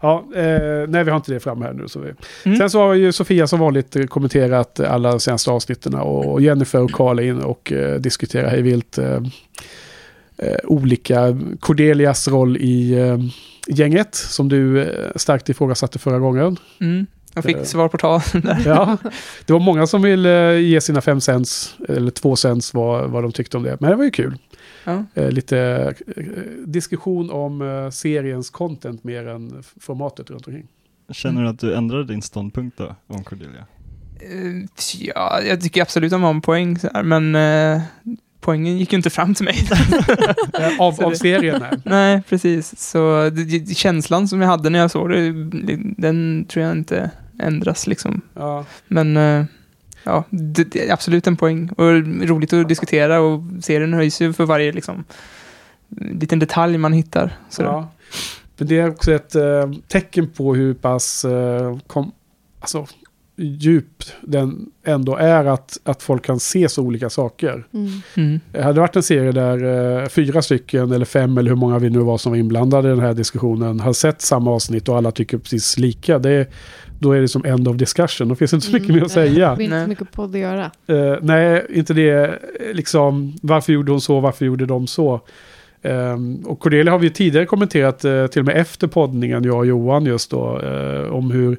Ja, 0.00 0.24
eh, 0.34 0.88
nej 0.88 1.04
vi 1.04 1.10
har 1.10 1.16
inte 1.16 1.32
det 1.32 1.40
fram 1.40 1.62
här 1.62 1.72
nu. 1.72 1.88
Så 1.88 2.00
vi. 2.00 2.12
Mm. 2.44 2.58
Sen 2.58 2.70
så 2.70 2.80
har 2.80 2.94
ju 2.94 3.12
Sofia 3.12 3.46
som 3.46 3.60
vanligt 3.60 4.10
kommenterat 4.10 4.80
alla 4.80 5.18
senaste 5.18 5.50
avsnitten 5.50 5.94
och 5.94 6.42
Jennifer 6.42 6.82
och 6.82 6.90
Karl 6.90 7.20
in 7.20 7.40
och 7.42 7.72
eh, 7.72 8.00
diskuterar 8.00 8.50
hej 8.50 8.62
vilt 8.62 8.98
eh, 8.98 9.20
eh, 10.38 10.56
olika 10.64 11.38
Cordelias 11.60 12.28
roll 12.28 12.56
i 12.56 12.92
eh, 12.92 13.18
gänget 13.68 14.14
som 14.14 14.48
du 14.48 14.82
eh, 14.82 15.10
starkt 15.16 15.48
ifrågasatte 15.48 15.98
förra 15.98 16.18
gången. 16.18 16.56
Mm. 16.80 17.06
Jag 17.34 17.44
fick 17.44 17.56
Eh. 17.56 17.62
svar 17.62 17.88
på 17.88 17.98
tal 17.98 18.20
där. 18.32 18.62
Ja, 18.66 18.96
det 19.46 19.52
var 19.52 19.60
många 19.60 19.86
som 19.86 20.02
ville 20.02 20.58
ge 20.60 20.80
sina 20.80 21.00
fem 21.00 21.20
cents, 21.20 21.76
eller 21.88 22.10
två 22.10 22.36
cents 22.36 22.74
vad, 22.74 23.10
vad 23.10 23.22
de 23.24 23.32
tyckte 23.32 23.56
om 23.56 23.62
det. 23.62 23.76
Men 23.80 23.90
det 23.90 23.96
var 23.96 24.04
ju 24.04 24.10
kul. 24.10 24.38
Ja. 24.84 25.04
Eh, 25.14 25.30
lite 25.30 25.58
eh, 26.16 26.22
diskussion 26.66 27.30
om 27.30 27.62
eh, 27.62 27.90
seriens 27.90 28.50
content 28.50 29.04
mer 29.04 29.28
än 29.28 29.62
formatet 29.80 30.30
runt 30.30 30.46
omkring. 30.46 30.66
Känner 31.12 31.42
du 31.42 31.48
att 31.48 31.58
du 31.58 31.74
ändrade 31.74 32.04
din 32.04 32.22
ståndpunkt 32.22 32.78
då 32.78 32.94
om 33.06 33.24
Cordelia? 33.24 33.66
Eh, 34.20 34.68
Ja, 35.00 35.40
jag 35.42 35.60
tycker 35.60 35.82
absolut 35.82 36.12
en 36.12 36.40
poäng, 36.40 36.78
men 37.04 37.34
eh, 37.34 37.82
poängen 38.40 38.78
gick 38.78 38.92
ju 38.92 38.96
inte 38.96 39.10
fram 39.10 39.34
till 39.34 39.44
mig. 39.44 39.56
Eh, 40.60 40.80
av, 40.80 41.04
av 41.04 41.12
serien 41.14 41.62
här. 41.62 41.80
Nej, 41.84 42.22
precis. 42.28 42.80
Så 42.90 43.30
det, 43.30 43.44
det, 43.44 43.74
känslan 43.74 44.28
som 44.28 44.40
jag 44.40 44.48
hade 44.48 44.70
när 44.70 44.78
jag 44.78 44.90
såg 44.90 45.10
det, 45.10 45.32
den 45.96 46.46
tror 46.48 46.64
jag 46.64 46.72
inte 46.76 47.10
ändras 47.38 47.86
liksom. 47.86 48.20
Ja. 48.34 48.64
Men 48.88 49.16
eh, 49.16 49.44
ja, 50.04 50.24
det, 50.30 50.64
det 50.64 50.88
är 50.88 50.92
absolut 50.92 51.26
en 51.26 51.36
poäng. 51.36 51.68
Och 51.68 51.90
roligt 52.28 52.52
att 52.52 52.68
diskutera 52.68 53.20
och 53.20 53.42
serien 53.60 53.94
höjs 53.94 54.20
ju 54.20 54.32
för 54.32 54.44
varje 54.44 54.72
liksom, 54.72 55.04
liten 55.98 56.38
detalj 56.38 56.78
man 56.78 56.92
hittar. 56.92 57.38
Så 57.48 57.62
Ja. 57.62 57.88
Men 58.56 58.68
det 58.68 58.78
är 58.78 58.90
också 58.90 59.12
ett 59.12 59.34
eh, 59.34 59.70
tecken 59.88 60.28
på 60.28 60.54
hur 60.54 60.74
pass 60.74 61.24
eh, 61.24 61.78
kom, 61.86 62.12
alltså, 62.60 62.86
djup 63.36 64.04
den 64.20 64.66
ändå 64.84 65.16
är 65.16 65.44
att, 65.44 65.78
att 65.84 66.02
folk 66.02 66.24
kan 66.24 66.40
se 66.40 66.68
så 66.68 66.82
olika 66.82 67.10
saker. 67.10 67.66
Mm. 67.72 67.90
Mm. 68.14 68.40
Det 68.52 68.62
hade 68.62 68.80
varit 68.80 68.96
en 68.96 69.02
serie 69.02 69.32
där 69.32 69.64
eh, 70.02 70.08
fyra 70.08 70.42
stycken 70.42 70.92
eller 70.92 71.04
fem 71.04 71.38
eller 71.38 71.50
hur 71.50 71.56
många 71.56 71.78
vi 71.78 71.90
nu 71.90 71.98
var 71.98 72.18
som 72.18 72.32
var 72.32 72.36
inblandade 72.36 72.88
i 72.88 72.90
den 72.90 73.00
här 73.00 73.14
diskussionen 73.14 73.80
har 73.80 73.92
sett 73.92 74.20
samma 74.20 74.50
avsnitt 74.50 74.88
och 74.88 74.96
alla 74.96 75.10
tycker 75.10 75.38
precis 75.38 75.78
lika. 75.78 76.18
Det 76.18 76.30
är, 76.30 76.46
då 77.04 77.12
är 77.12 77.20
det 77.20 77.28
som 77.28 77.44
end 77.44 77.68
of 77.68 77.76
discussion. 77.76 78.28
Då 78.28 78.34
finns 78.34 78.50
det 78.50 78.54
inte 78.54 78.66
så 78.66 78.72
mycket 78.72 78.88
mer 78.94 79.02
att 79.02 79.10
säga. 79.10 79.50
Det 79.50 79.56
blir 79.56 79.64
inte 79.66 79.82
så 79.82 79.88
mycket 79.88 80.12
podd 80.12 80.34
att 80.34 80.40
göra. 80.40 80.70
Eh, 80.86 81.18
nej, 81.22 81.66
inte 81.70 81.94
det. 81.94 82.10
eh, 82.10 82.30
Liksom, 82.74 83.32
varför 83.42 83.72
gjorde 83.72 83.90
hon 83.92 84.00
så? 84.00 84.20
Varför 84.20 84.44
gjorde 84.46 84.66
de 84.66 84.86
så? 84.86 85.20
Ehm, 85.82 86.36
och 86.46 86.60
Cordelia 86.60 86.92
har 86.92 86.98
vi 86.98 87.10
tidigare 87.10 87.46
kommenterat, 87.46 88.04
eh, 88.04 88.26
till 88.26 88.40
och 88.40 88.46
med 88.46 88.56
efter 88.56 88.86
poddningen, 88.86 89.44
jag 89.44 89.56
och 89.58 89.66
Johan 89.66 90.04
just 90.04 90.30
då, 90.30 90.60
eh, 90.60 91.12
om 91.14 91.30
hur, 91.30 91.56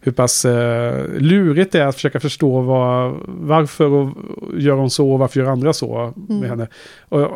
hur 0.00 0.12
pass 0.12 0.44
eh, 0.44 1.06
lurigt 1.18 1.72
det 1.72 1.78
är 1.80 1.86
att 1.86 1.94
försöka 1.94 2.20
förstå 2.20 2.60
vad, 2.60 3.14
varför 3.26 3.84
och, 3.86 4.10
gör 4.58 4.74
hon 4.76 4.90
så 4.90 5.10
och 5.12 5.18
varför 5.18 5.40
gör 5.40 5.46
andra 5.50 5.72
så 5.72 6.12
med 6.16 6.36
Mm. 6.36 6.50
henne. 6.50 6.68
Och, 7.08 7.28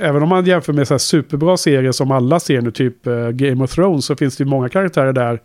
även 0.00 0.22
om 0.22 0.28
man 0.28 0.44
jämför 0.46 0.72
med 0.72 0.88
så 0.88 0.94
här 0.94 0.98
superbra 0.98 1.56
serier 1.56 1.92
som 1.92 2.10
alla 2.10 2.40
ser 2.40 2.60
nu, 2.60 2.70
typ 2.70 3.04
Game 3.32 3.64
of 3.64 3.74
Thrones, 3.74 4.04
så 4.06 4.16
finns 4.16 4.36
det 4.36 4.44
ju 4.44 4.50
många 4.50 4.68
karaktärer 4.68 5.12
där 5.12 5.40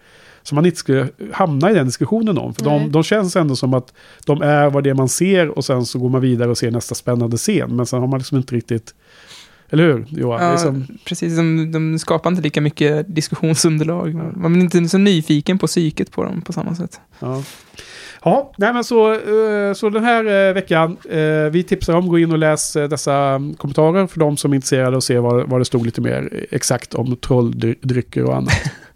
som 0.48 0.56
man 0.56 0.66
inte 0.66 0.78
skulle 0.78 1.10
hamna 1.32 1.72
i 1.72 1.74
den 1.74 1.86
diskussionen 1.86 2.38
om. 2.38 2.54
För 2.54 2.64
de, 2.64 2.92
de 2.92 3.04
känns 3.04 3.36
ändå 3.36 3.56
som 3.56 3.74
att 3.74 3.94
de 4.26 4.42
är 4.42 4.70
vad 4.70 4.84
det 4.84 4.90
är 4.90 4.94
man 4.94 5.10
ser 5.10 5.48
och 5.48 5.66
sen 5.66 5.86
så 5.86 6.00
går 6.00 6.10
man 6.10 6.22
vidare 6.22 6.50
och 6.50 6.58
ser 6.58 6.72
nästa 6.72 6.96
spännande 6.96 7.38
scen. 7.38 7.76
Men 7.76 7.86
sen 7.86 8.00
har 8.00 8.08
man 8.08 8.20
liksom 8.20 8.38
inte 8.38 8.56
riktigt... 8.56 8.94
Eller 9.70 9.84
hur 9.84 10.06
Johan? 10.10 10.42
Är 10.42 10.52
Ja, 10.52 10.58
som, 10.58 10.88
Precis, 11.06 11.38
de, 11.38 11.72
de 11.72 12.00
skapar 12.00 12.30
inte 12.30 12.42
lika 12.42 12.62
mycket 12.62 13.16
diskussionsunderlag. 13.16 14.16
Man 14.38 14.54
blir 14.54 14.64
inte 14.64 14.90
så 14.90 14.98
nyfiken 14.98 15.58
på 15.58 15.68
psyket 15.68 16.12
på 16.12 16.24
dem 16.24 16.42
på 16.42 16.54
samma 16.54 16.76
sätt. 16.76 17.00
ja. 17.20 17.44
Ja, 18.24 18.54
nej 18.58 18.74
men 18.74 18.84
så, 18.84 19.14
eh, 19.14 19.74
så 19.74 19.90
den 19.90 20.04
här 20.04 20.48
eh, 20.50 20.54
veckan, 20.54 20.98
eh, 21.10 21.52
vi 21.52 21.64
tipsar 21.68 21.94
om, 21.94 22.08
gå 22.08 22.20
in 22.20 22.32
och 22.32 22.38
läs 22.38 22.74
dessa 22.74 23.16
mm, 23.16 23.54
kommentarer 23.54 24.08
för 24.08 24.20
de 24.20 24.38
som 24.38 24.52
är 24.52 24.56
intresserade 24.56 24.96
och 24.96 25.04
se 25.04 25.20
vad, 25.20 25.50
vad 25.50 25.62
det 25.62 25.66
stod 25.66 25.86
lite 25.86 26.02
mer 26.02 26.48
exakt 26.52 26.94
om 26.94 27.16
trolldrycker 27.16 28.24
och 28.24 28.36
annat. 28.36 28.54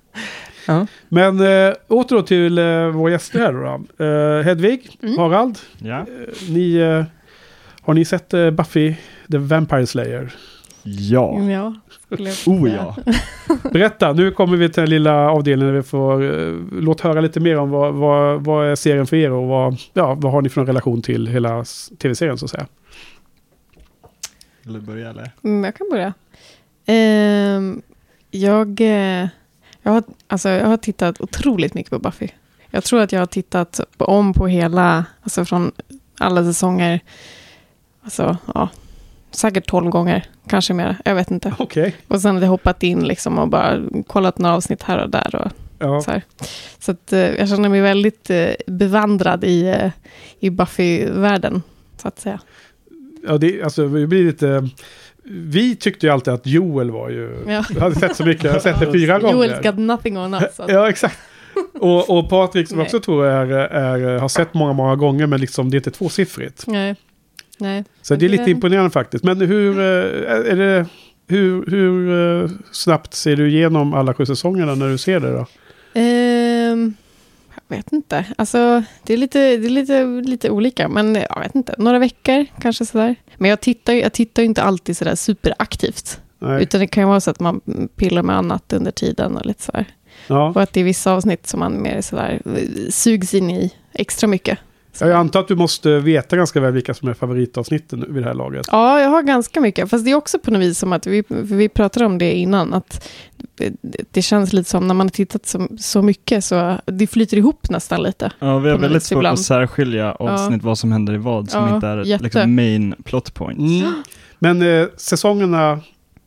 Ja. 0.67 0.87
Men 1.09 1.39
äh, 1.39 1.73
åter 1.87 2.15
då 2.15 2.21
till 2.21 2.57
äh, 2.57 2.87
våra 2.87 3.11
gäster 3.11 3.39
här 3.39 3.53
då. 3.53 4.05
Eh, 4.05 4.43
Hedvig, 4.45 4.97
Mm. 5.03 5.17
Harald, 5.17 5.57
Ja. 5.77 5.97
eh, 5.99 6.05
ni, 6.49 6.75
eh, 6.75 7.03
har 7.81 7.93
ni 7.93 8.05
sett 8.05 8.33
eh, 8.33 8.51
Buffy 8.51 8.95
the 9.31 9.37
Vampire 9.37 9.87
Slayer? 9.87 10.33
Ja. 10.83 11.39
Ja, 11.43 11.73
skulle 12.05 12.29
jag 12.45 12.47
Oh 12.47 12.63
säga. 12.63 12.95
ja. 13.05 13.13
Berätta, 13.71 14.13
nu 14.13 14.31
kommer 14.31 14.57
vi 14.57 14.69
till 14.69 14.81
den 14.81 14.89
lilla 14.89 15.31
avdelningen 15.31 15.73
där 15.73 15.81
vi 15.81 15.87
får 15.87 16.21
uh, 16.21 16.63
låt 16.71 17.01
höra 17.01 17.21
lite 17.21 17.39
mer 17.39 17.57
om 17.57 17.69
vad, 17.69 17.93
vad, 17.93 18.43
vad 18.45 18.67
är 18.67 18.75
serien 18.75 19.07
för 19.07 19.17
er 19.17 19.31
och 19.31 19.47
vad, 19.47 19.77
ja, 19.93 20.13
vad 20.13 20.31
har 20.31 20.41
ni 20.41 20.49
för 20.49 20.61
en 20.61 20.67
relation 20.67 21.01
till 21.01 21.27
hela 21.27 21.61
s- 21.61 21.91
tv-serien 21.99 22.37
så 22.37 22.45
att 22.45 22.51
säga. 22.51 22.67
Vill 24.63 24.73
du 24.73 24.79
börja 24.79 25.09
eller? 25.09 25.31
Mm, 25.43 25.63
jag 25.63 25.75
kan 25.75 25.87
börja. 25.91 26.13
Ehm, 26.85 27.81
jag, 28.31 28.81
eh, 28.81 29.27
jag, 29.83 29.91
har, 29.91 30.03
alltså, 30.27 30.49
jag 30.49 30.67
har 30.67 30.77
tittat 30.77 31.21
otroligt 31.21 31.73
mycket 31.73 31.89
på 31.91 31.99
Buffy. 31.99 32.27
Jag 32.71 32.83
tror 32.83 33.01
att 33.01 33.11
jag 33.11 33.19
har 33.19 33.25
tittat 33.25 33.79
om 33.97 34.33
på 34.33 34.47
hela, 34.47 35.05
alltså 35.21 35.45
från 35.45 35.71
alla 36.17 36.43
säsonger, 36.43 36.99
alltså 38.03 38.37
ja, 38.53 38.69
säkert 39.31 39.67
tolv 39.67 39.89
gånger, 39.89 40.25
kanske 40.47 40.73
mer, 40.73 40.97
jag 41.05 41.15
vet 41.15 41.31
inte. 41.31 41.53
Okej. 41.59 41.95
Och 42.07 42.21
sen 42.21 42.33
hade 42.35 42.45
jag 42.45 42.51
hoppat 42.51 42.83
in 42.83 43.03
liksom 43.07 43.39
och 43.39 43.47
bara 43.47 43.79
kollat 44.07 44.37
några 44.37 44.55
avsnitt 44.55 44.83
här 44.83 45.03
och 45.03 45.09
där. 45.09 45.35
Och 45.35 45.51
Ja. 45.83 46.01
så 46.01 46.11
här. 46.11 46.21
så 46.79 46.91
att, 46.91 47.13
eh, 47.13 47.19
jag 47.19 47.49
känner 47.49 47.69
mig 47.69 47.81
väldigt 47.81 48.29
eh, 48.29 48.49
bevandrad 48.67 49.43
i, 49.43 49.67
eh, 49.67 49.91
i 50.39 50.49
Buffy-världen, 50.49 51.61
så 51.97 52.07
att 52.07 52.19
säga. 52.19 52.39
ja, 53.27 53.37
det, 53.37 53.63
alltså 53.63 53.85
vi 53.85 54.07
blir 54.07 54.25
lite... 54.25 54.69
Vi 55.23 55.75
tyckte 55.75 56.05
ju 56.05 56.11
alltid 56.13 56.33
att 56.33 56.47
Joel 56.47 56.91
var 56.91 57.09
ju... 57.09 57.43
Ja. 57.47 57.63
Jag 57.73 57.81
hade 57.81 57.95
sett 57.95 58.15
så 58.15 58.25
mycket, 58.25 58.43
jag 58.43 58.51
har 58.53 58.59
sett 58.59 58.79
det 58.79 58.91
fyra 58.91 59.19
gånger. 59.19 59.35
Joel's 59.35 59.63
got 59.63 59.77
nothing 59.79 60.17
on 60.17 60.33
us. 60.33 60.43
Alltså. 60.43 60.65
Ja, 60.69 60.89
exakt. 60.89 61.17
Och, 61.79 62.17
och 62.17 62.29
Patrik 62.29 62.67
som 62.67 62.77
jag 62.77 62.85
också 62.85 62.99
tror 62.99 63.25
är, 63.25 63.47
är, 63.51 64.19
har 64.19 64.27
sett 64.27 64.53
många, 64.53 64.73
många 64.73 64.95
gånger, 64.95 65.27
men 65.27 65.41
liksom 65.41 65.69
det 65.71 65.75
är 65.75 65.79
inte 65.79 65.91
tvåsiffrigt. 65.91 66.67
Nej. 66.67 66.95
Nej. 67.57 67.83
Så 68.01 68.15
det 68.15 68.25
är 68.25 68.29
lite 68.29 68.43
Det- 68.43 68.51
imponerande 68.51 68.89
faktiskt. 68.89 69.23
Men 69.23 69.41
hur, 69.41 69.79
eh, 69.79 70.51
är 70.51 70.55
det, 70.55 70.85
hur, 71.27 71.65
hur 71.65 72.11
eh, 72.43 72.49
snabbt 72.71 73.13
ser 73.13 73.35
du 73.35 73.49
igenom 73.49 73.93
alla 73.93 74.13
sju 74.13 74.25
säsongerna 74.25 74.75
när 74.75 74.89
du 74.89 74.97
ser 74.97 75.19
det 75.19 75.31
då? 75.31 75.45
Ehm, 75.93 76.30
jag 77.67 77.77
vet 77.77 77.93
inte. 77.93 78.25
Alltså, 78.37 78.83
det 79.03 79.13
är, 79.13 79.17
lite, 79.17 79.39
det 79.39 79.67
är 79.67 79.69
lite, 79.69 80.05
lite 80.05 80.49
olika. 80.49 80.87
Men 80.87 81.15
jag 81.15 81.39
vet 81.39 81.55
inte. 81.55 81.75
Några 81.77 81.99
veckor 81.99 82.45
kanske 82.61 82.85
sådär. 82.85 83.15
Men 83.37 83.49
jag 83.49 83.61
tittar, 83.61 83.93
jag 83.93 84.13
tittar 84.13 84.41
ju 84.41 84.45
inte 84.45 84.63
alltid 84.63 84.97
sådär 84.97 85.15
superaktivt. 85.15 86.21
Nej. 86.39 86.63
Utan 86.63 86.81
det 86.81 86.87
kan 86.87 87.03
ju 87.03 87.07
vara 87.07 87.19
så 87.19 87.31
att 87.31 87.39
man 87.39 87.61
pillar 87.95 88.23
med 88.23 88.35
annat 88.35 88.73
under 88.73 88.91
tiden 88.91 89.37
och 89.37 89.45
lite 89.45 89.63
sådär. 89.63 89.85
Ja. 90.27 90.49
Och 90.49 90.61
att 90.61 90.73
det 90.73 90.79
är 90.79 90.83
vissa 90.83 91.11
avsnitt 91.11 91.47
som 91.47 91.59
man 91.59 91.81
mer 91.81 92.01
sådär 92.01 92.41
eh, 92.45 92.89
sugs 92.89 93.33
in 93.33 93.49
i 93.49 93.73
extra 93.93 94.27
mycket. 94.27 94.59
Så- 94.93 95.05
Jag 95.05 95.13
antar 95.15 95.39
att 95.39 95.47
du 95.47 95.55
måste 95.55 95.99
veta 95.99 96.37
ganska 96.37 96.59
väl 96.59 96.73
vilka 96.73 96.93
som 96.93 97.09
är 97.09 97.13
favoritavsnitten 97.13 98.05
vid 98.09 98.23
det 98.23 98.27
här 98.27 98.33
laget. 98.35 98.67
Ja, 98.71 98.99
jag 98.99 99.09
har 99.09 99.21
ganska 99.23 99.61
mycket. 99.61 99.89
Fast 99.89 100.05
det 100.05 100.11
är 100.11 100.15
också 100.15 100.39
på 100.39 100.51
något 100.51 100.61
vis 100.61 100.79
som 100.79 100.93
att, 100.93 101.07
vi, 101.07 101.23
vi 101.29 101.69
pratade 101.69 102.05
om 102.05 102.17
det 102.17 102.31
innan, 102.33 102.73
att 102.73 103.07
det, 104.11 104.21
känns 104.21 104.53
lite 104.53 104.69
som 104.69 104.87
när 104.87 104.93
man 104.95 105.05
har 105.07 105.11
tittat 105.11 105.45
så, 105.45 105.67
så 105.79 106.01
mycket 106.01 106.43
så 106.43 106.77
det 106.85 107.07
flyter 107.07 107.37
ihop 107.37 107.69
nästan 107.69 108.03
lite. 108.03 108.31
Ja, 108.39 108.59
vi 108.59 108.69
har 108.69 108.77
väldigt 108.77 109.03
svårt 109.03 109.17
ibland. 109.17 109.33
att 109.33 109.39
särskilja 109.45 110.11
avsnitt 110.11 110.63
vad 110.63 110.77
som 110.77 110.91
händer 110.91 111.13
i 111.13 111.17
vad 111.17 111.49
som 111.49 111.67
Ja, 111.67 111.75
inte 111.75 111.87
är 111.87 112.03
jätte. 112.05 112.23
liksom 112.23 112.55
main 112.55 112.95
plot 113.03 113.33
points. 113.33 113.83
Mm. 113.83 114.03
Men 114.39 114.61
eh, 114.61 114.87
säsongerna 114.97 115.79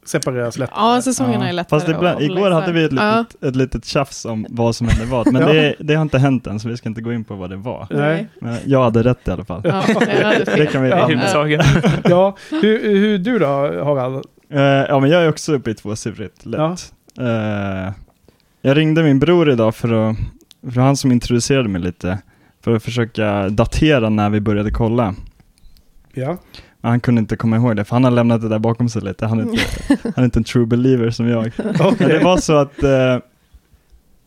separeras 0.09 0.59
lätt. 0.59 0.71
Ja, 0.75 1.01
säsongerna 1.03 1.45
Ja, 1.45 1.49
är 1.49 1.53
lättare 1.53 1.81
Fast 1.81 1.89
ibland, 1.97 2.21
igår 2.23 2.51
hade 2.51 2.73
vi 2.73 2.85
ett 2.85 2.93
litet, 2.93 3.43
ett 3.45 3.57
litet 3.57 3.85
tjafs 3.85 4.25
om 4.25 4.47
vad 4.51 4.77
som 4.77 4.89
hände 4.89 5.07
vad, 5.07 5.33
men 5.33 5.43
Ja. 5.47 5.53
det, 5.53 5.75
det 5.79 5.95
har 5.95 6.03
inte 6.03 6.19
hänt 6.19 6.47
än 6.47 6.61
så 6.61 6.69
vi 6.69 6.77
ska 6.77 6.89
inte 6.89 7.01
gå 7.03 7.13
in 7.13 7.25
på 7.25 7.35
vad 7.35 7.51
det 7.51 7.57
var. 7.57 7.87
Ja, 7.91 7.97
Nej. 7.97 8.29
Men 8.41 8.57
jag 8.65 8.83
hade 8.85 9.03
rätt 9.03 9.29
i 9.29 9.31
alla 9.31 9.45
fall. 9.45 9.61
Ja. 9.65 9.83
Det 10.57 10.67
kan 10.73 10.83
vi 10.83 10.89
Ja. 10.91 11.07
huvudsaken. 11.07 11.61
Ja, 12.05 12.37
hur, 12.51 12.95
hur 12.99 13.19
du 13.19 13.39
då 13.39 13.47
Harald? 13.85 14.25
Eh, 14.51 14.61
ja, 14.63 15.01
men 15.01 15.11
jag 15.11 15.23
är 15.25 15.29
också 15.29 15.53
uppe 15.55 15.71
i 15.71 15.75
tvåsiffrigt 15.75 16.47
lätt. 16.47 16.93
Eh, 17.21 17.93
jag 18.63 18.77
ringde 18.77 19.03
min 19.03 19.19
bror 19.19 19.51
idag 19.51 19.75
för 19.75 20.11
att, 20.11 20.17
för 20.75 20.81
han 20.81 20.97
som 20.97 21.13
introducerade 21.13 21.69
mig 21.69 21.81
lite, 21.83 22.19
för 22.65 22.77
att 22.77 22.83
försöka 22.83 23.49
datera 23.49 24.09
när 24.09 24.31
vi 24.31 24.41
började 24.41 24.71
kolla. 24.71 25.15
Ja. 26.15 26.37
Han 26.91 27.01
kunde 27.01 27.19
inte 27.21 27.37
komma 27.37 27.57
ihåg 27.57 27.77
det, 27.77 27.85
för 27.85 27.97
han 27.97 28.05
har 28.05 28.11
lämnat 28.11 28.41
det 28.43 28.49
där 28.49 28.59
bakom 28.59 28.89
sig 28.89 29.03
lite. 29.03 29.27
Han 29.27 29.39
är 29.41 29.43
inte, 29.43 29.61
han 30.03 30.13
är 30.17 30.25
inte 30.25 30.39
en 30.39 30.45
true 30.45 30.67
believer 30.67 31.11
som 31.11 31.29
jag. 31.29 31.47
Okej. 31.81 31.95
Men 31.99 32.09
det 32.09 32.19
var 32.25 32.37
så 32.37 32.53
att 32.57 32.83
eh, 32.83 33.19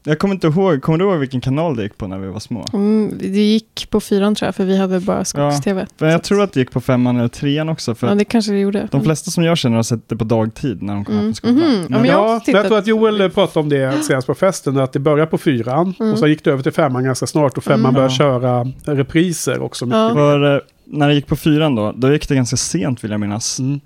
Jag 0.04 0.20
kommer 0.20 0.34
inte 0.34 0.48
ihåg, 0.48 0.82
kommer 0.82 0.98
du 0.98 1.06
ihåg 1.06 1.18
vilken 1.20 1.42
kanal 1.42 1.76
det 1.76 1.84
gick 1.84 1.98
på 1.98 2.08
när 2.08 2.18
vi 2.18 2.28
var 2.28 2.40
små? 2.40 2.66
Mm, 2.74 3.14
det 3.20 3.28
gick 3.28 3.88
på 3.90 4.00
fyran 4.00 4.36
tror 4.36 4.48
jag, 4.48 4.56
för 4.56 4.66
vi 4.66 4.78
hade 4.78 5.00
bara 5.00 5.26
skogs-tv. 5.26 5.86
Men 5.98 6.10
jag 6.10 6.24
tror 6.24 6.42
att 6.44 6.54
det 6.54 6.60
gick 6.60 6.72
på 6.72 6.82
femman 6.82 7.18
eller 7.18 7.28
trean 7.28 7.70
också, 7.70 7.96
för 7.96 8.08
Ja, 8.08 8.16
det 8.16 8.26
kanske 8.26 8.52
det 8.52 8.60
gjorde. 8.60 8.88
de 8.92 9.04
flesta 9.04 9.32
som 9.32 9.44
jag 9.44 9.58
känner 9.58 9.76
har 9.76 9.84
sett 9.84 10.10
det 10.10 10.16
på 10.16 10.24
dagtid 10.24 10.84
när 10.84 10.94
de 10.94 11.06
kommer 11.06 11.20
Mm. 11.20 11.26
hem 11.26 11.34
från 11.34 11.56
skolan. 11.56 11.82
Ja, 11.90 11.98
Men, 12.00 12.06
jag 12.06 12.20
Ja, 12.20 12.32
jag 12.34 12.46
tittat- 12.46 12.68
tror 12.68 12.78
att 12.78 12.88
Joel 12.88 13.22
eh, 13.22 13.30
pratade 13.30 13.60
om 13.60 13.70
det 13.70 14.04
senast 14.04 14.28
på 14.28 14.36
festen, 14.36 14.78
att 14.78 14.94
det 14.94 15.00
började 15.00 15.32
på 15.32 15.38
fyran 15.38 15.94
Mm. 16.00 16.14
och 16.14 16.20
så 16.20 16.28
gick 16.28 16.44
det 16.44 16.52
över 16.52 16.64
till 16.64 16.72
femman 16.72 17.04
ganska 17.04 17.28
snart 17.28 17.58
och 17.58 17.64
femman 17.64 17.80
Mm. 17.80 17.94
började 17.94 18.14
Ja. 18.14 18.18
köra 18.18 18.96
repriser 18.96 19.60
också. 19.62 19.86
mycket 19.86 19.98
Ja. 19.98 20.08
mer. 20.08 20.14
För 20.16 20.56
eh, 20.56 20.62
när 20.90 21.08
det 21.08 21.14
gick 21.14 21.28
på 21.28 21.36
fyran 21.36 21.76
då, 21.76 21.92
då 21.92 22.12
gick 22.12 22.28
det 22.30 22.36
ganska 22.36 22.58
sent 22.58 23.04
vill 23.04 23.12
jag 23.12 23.20
minnas. 23.20 23.60
Mm. 23.60 23.80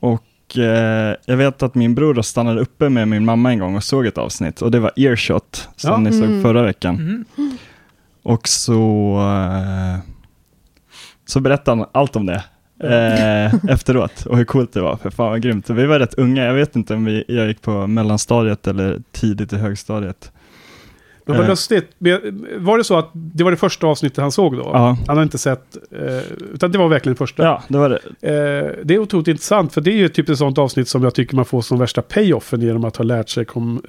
Och 0.00 0.58
eh, 0.58 1.16
jag 1.26 1.36
vet 1.36 1.62
att 1.62 1.74
min 1.74 1.94
bror 1.94 2.14
då 2.14 2.22
stannade 2.22 2.60
uppe 2.60 2.88
med 2.88 3.08
min 3.08 3.24
mamma 3.24 3.50
en 3.52 3.58
gång 3.58 3.76
och 3.76 3.84
såg 3.84 4.06
ett 4.06 4.18
avsnitt 4.18 4.62
och 4.62 4.70
det 4.70 4.80
var 4.80 4.92
Earshot 4.96 5.68
som 5.76 5.90
Ja. 5.90 5.96
ni 5.98 6.12
såg 6.12 6.24
Mm. 6.28 6.42
förra 6.42 6.62
veckan. 6.62 6.94
Mm. 6.96 7.24
Och 8.22 8.48
så, 8.48 9.16
eh, 9.20 9.98
så 11.26 11.40
berättade 11.40 11.80
han 11.80 11.88
allt 11.92 12.16
om 12.16 12.26
det 12.26 12.44
eh, 12.84 13.54
efteråt 13.70 14.26
och 14.26 14.36
hur 14.36 14.44
coolt 14.44 14.72
det 14.72 14.80
var. 14.80 14.96
För 14.96 15.10
fan 15.10 15.30
vad 15.30 15.42
grymt. 15.42 15.70
Vi 15.70 15.86
var 15.86 15.98
rätt 15.98 16.14
unga, 16.14 16.44
jag 16.44 16.54
vet 16.54 16.76
inte 16.76 16.94
om 16.94 17.04
vi, 17.04 17.24
jag 17.28 17.48
gick 17.48 17.62
på 17.62 17.86
mellanstadiet 17.86 18.66
eller 18.66 19.02
tidigt 19.12 19.52
i 19.52 19.56
högstadiet. 19.56 20.32
Men 21.26 21.36
vad 21.36 21.44
Eh. 21.44 21.50
lustigt, 21.50 21.90
var 22.58 22.78
det 22.78 22.84
så 22.84 22.98
att 22.98 23.10
det 23.12 23.44
var 23.44 23.50
det 23.50 23.56
första 23.56 23.86
avsnittet 23.86 24.18
han 24.18 24.32
såg 24.32 24.56
då? 24.56 24.62
Ja, 24.72 24.96
Han 25.06 25.16
har 25.16 25.22
inte 25.24 25.38
sett, 25.38 25.76
eh, 25.90 26.32
utan 26.54 26.72
det 26.72 26.78
var 26.78 26.88
verkligen 26.88 27.14
det 27.14 27.18
första. 27.18 27.42
ja 27.42 27.62
det 27.68 27.78
var 27.78 27.88
det. 27.88 27.98
Eh, 28.28 28.84
det 28.84 28.94
är 28.94 28.98
otroligt 28.98 29.28
intressant, 29.28 29.74
för 29.74 29.80
det 29.80 29.90
är 29.90 29.96
ju 29.96 30.08
typ 30.08 30.28
ett 30.28 30.38
sånt 30.38 30.58
avsnitt 30.58 30.88
som 30.88 31.02
jag 31.04 31.14
tycker 31.14 31.36
man 31.36 31.44
får 31.44 31.62
som 31.62 31.78
värsta 31.78 32.02
payoffen 32.02 32.60
genom 32.60 32.84
att 32.84 32.96
ha 32.96 33.04
lärt 33.04 33.28
sig 33.28 33.44
kom, 33.44 33.82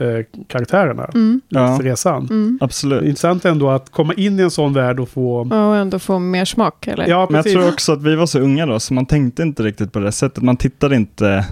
karaktärerna. 0.48 1.04
Mm. 1.14 1.42
Ja. 1.50 1.80
resan. 1.82 2.28
Mm. 2.30 2.58
Det 2.60 2.64
är 2.64 2.66
Absolut. 2.66 3.04
intressant 3.04 3.46
ändå 3.46 3.70
att 3.70 3.90
komma 3.92 4.14
in 4.14 4.40
i 4.40 4.44
en 4.44 4.52
sån 4.52 4.74
värld 4.74 5.00
och 5.00 5.10
få... 5.10 5.48
Ja, 5.52 5.70
Och 5.70 5.76
ändå 5.76 6.00
få 6.00 6.20
mer 6.20 6.46
smak, 6.46 6.88
eller? 6.88 7.08
Ja, 7.08 7.26
Men 7.30 7.36
jag 7.36 7.44
precis. 7.44 7.54
tror 7.60 7.74
också 7.74 7.92
att 7.94 8.04
vi 8.04 8.16
var 8.16 8.26
så 8.26 8.40
unga 8.40 8.66
då, 8.66 8.80
så 8.80 8.94
man 8.94 9.06
tänkte 9.06 9.42
inte 9.44 9.64
riktigt 9.64 9.92
på 9.92 10.00
det 10.00 10.12
sättet. 10.12 10.44
Man 10.44 10.58
tittade 10.58 10.96
inte 10.96 11.46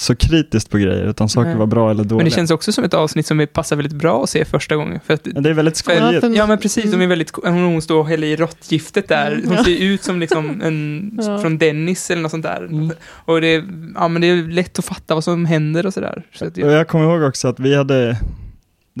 så 0.00 0.16
kritiskt 0.16 0.70
på 0.70 0.78
grejer, 0.78 1.04
utan 1.06 1.28
saker 1.28 1.48
Nej. 1.48 1.58
var 1.58 1.66
bra 1.66 1.90
eller 1.90 2.04
dåliga. 2.04 2.16
Men 2.16 2.24
det 2.24 2.30
känns 2.30 2.50
också 2.50 2.72
som 2.72 2.84
ett 2.84 2.94
avsnitt 2.94 3.26
som 3.26 3.46
passar 3.52 3.76
väldigt 3.76 3.92
bra 3.94 4.22
att 4.22 4.30
se 4.30 4.44
första 4.44 4.76
gången. 4.76 5.00
För 5.06 5.14
att, 5.14 5.24
Det 5.24 5.50
är 5.50 5.54
väldigt 5.54 5.76
skojigt. 5.76 6.26
ja 6.36 6.46
men 6.46 6.58
precis, 6.58 6.84
de 6.84 6.90
är 6.90 6.94
Mm. 6.94 7.08
väldigt, 7.08 7.32
hon 7.44 7.82
står 7.82 7.98
och 7.98 8.08
häller 8.08 8.26
i 8.26 8.36
råttgiftet 8.36 9.08
där. 9.08 9.40
Hon 9.46 9.56
Ja. 9.56 9.64
ser 9.64 9.76
ut 9.82 10.02
som 10.02 10.20
liksom 10.20 10.60
en, 10.64 11.10
Ja. 11.22 11.38
från 11.38 11.58
Dennis 11.58 12.10
eller 12.10 12.22
något 12.22 12.30
sånt 12.30 12.42
där. 12.42 12.90
Och 13.10 13.40
det, 13.40 13.46
är- 13.54 13.64
ja, 13.94 14.08
men 14.08 14.22
det 14.22 14.30
är 14.30 14.48
lätt 14.48 14.78
att 14.78 14.84
fatta 14.84 15.14
vad 15.14 15.24
som 15.24 15.44
händer 15.46 15.86
och 15.86 15.94
sådär. 15.94 16.22
Så 16.34 16.44
att, 16.46 16.58
Och 16.58 16.72
jag 16.72 16.88
kommer 16.88 17.04
ihåg 17.04 17.22
också 17.28 17.48
att 17.48 17.60
vi 17.60 17.74
hade, 17.76 18.16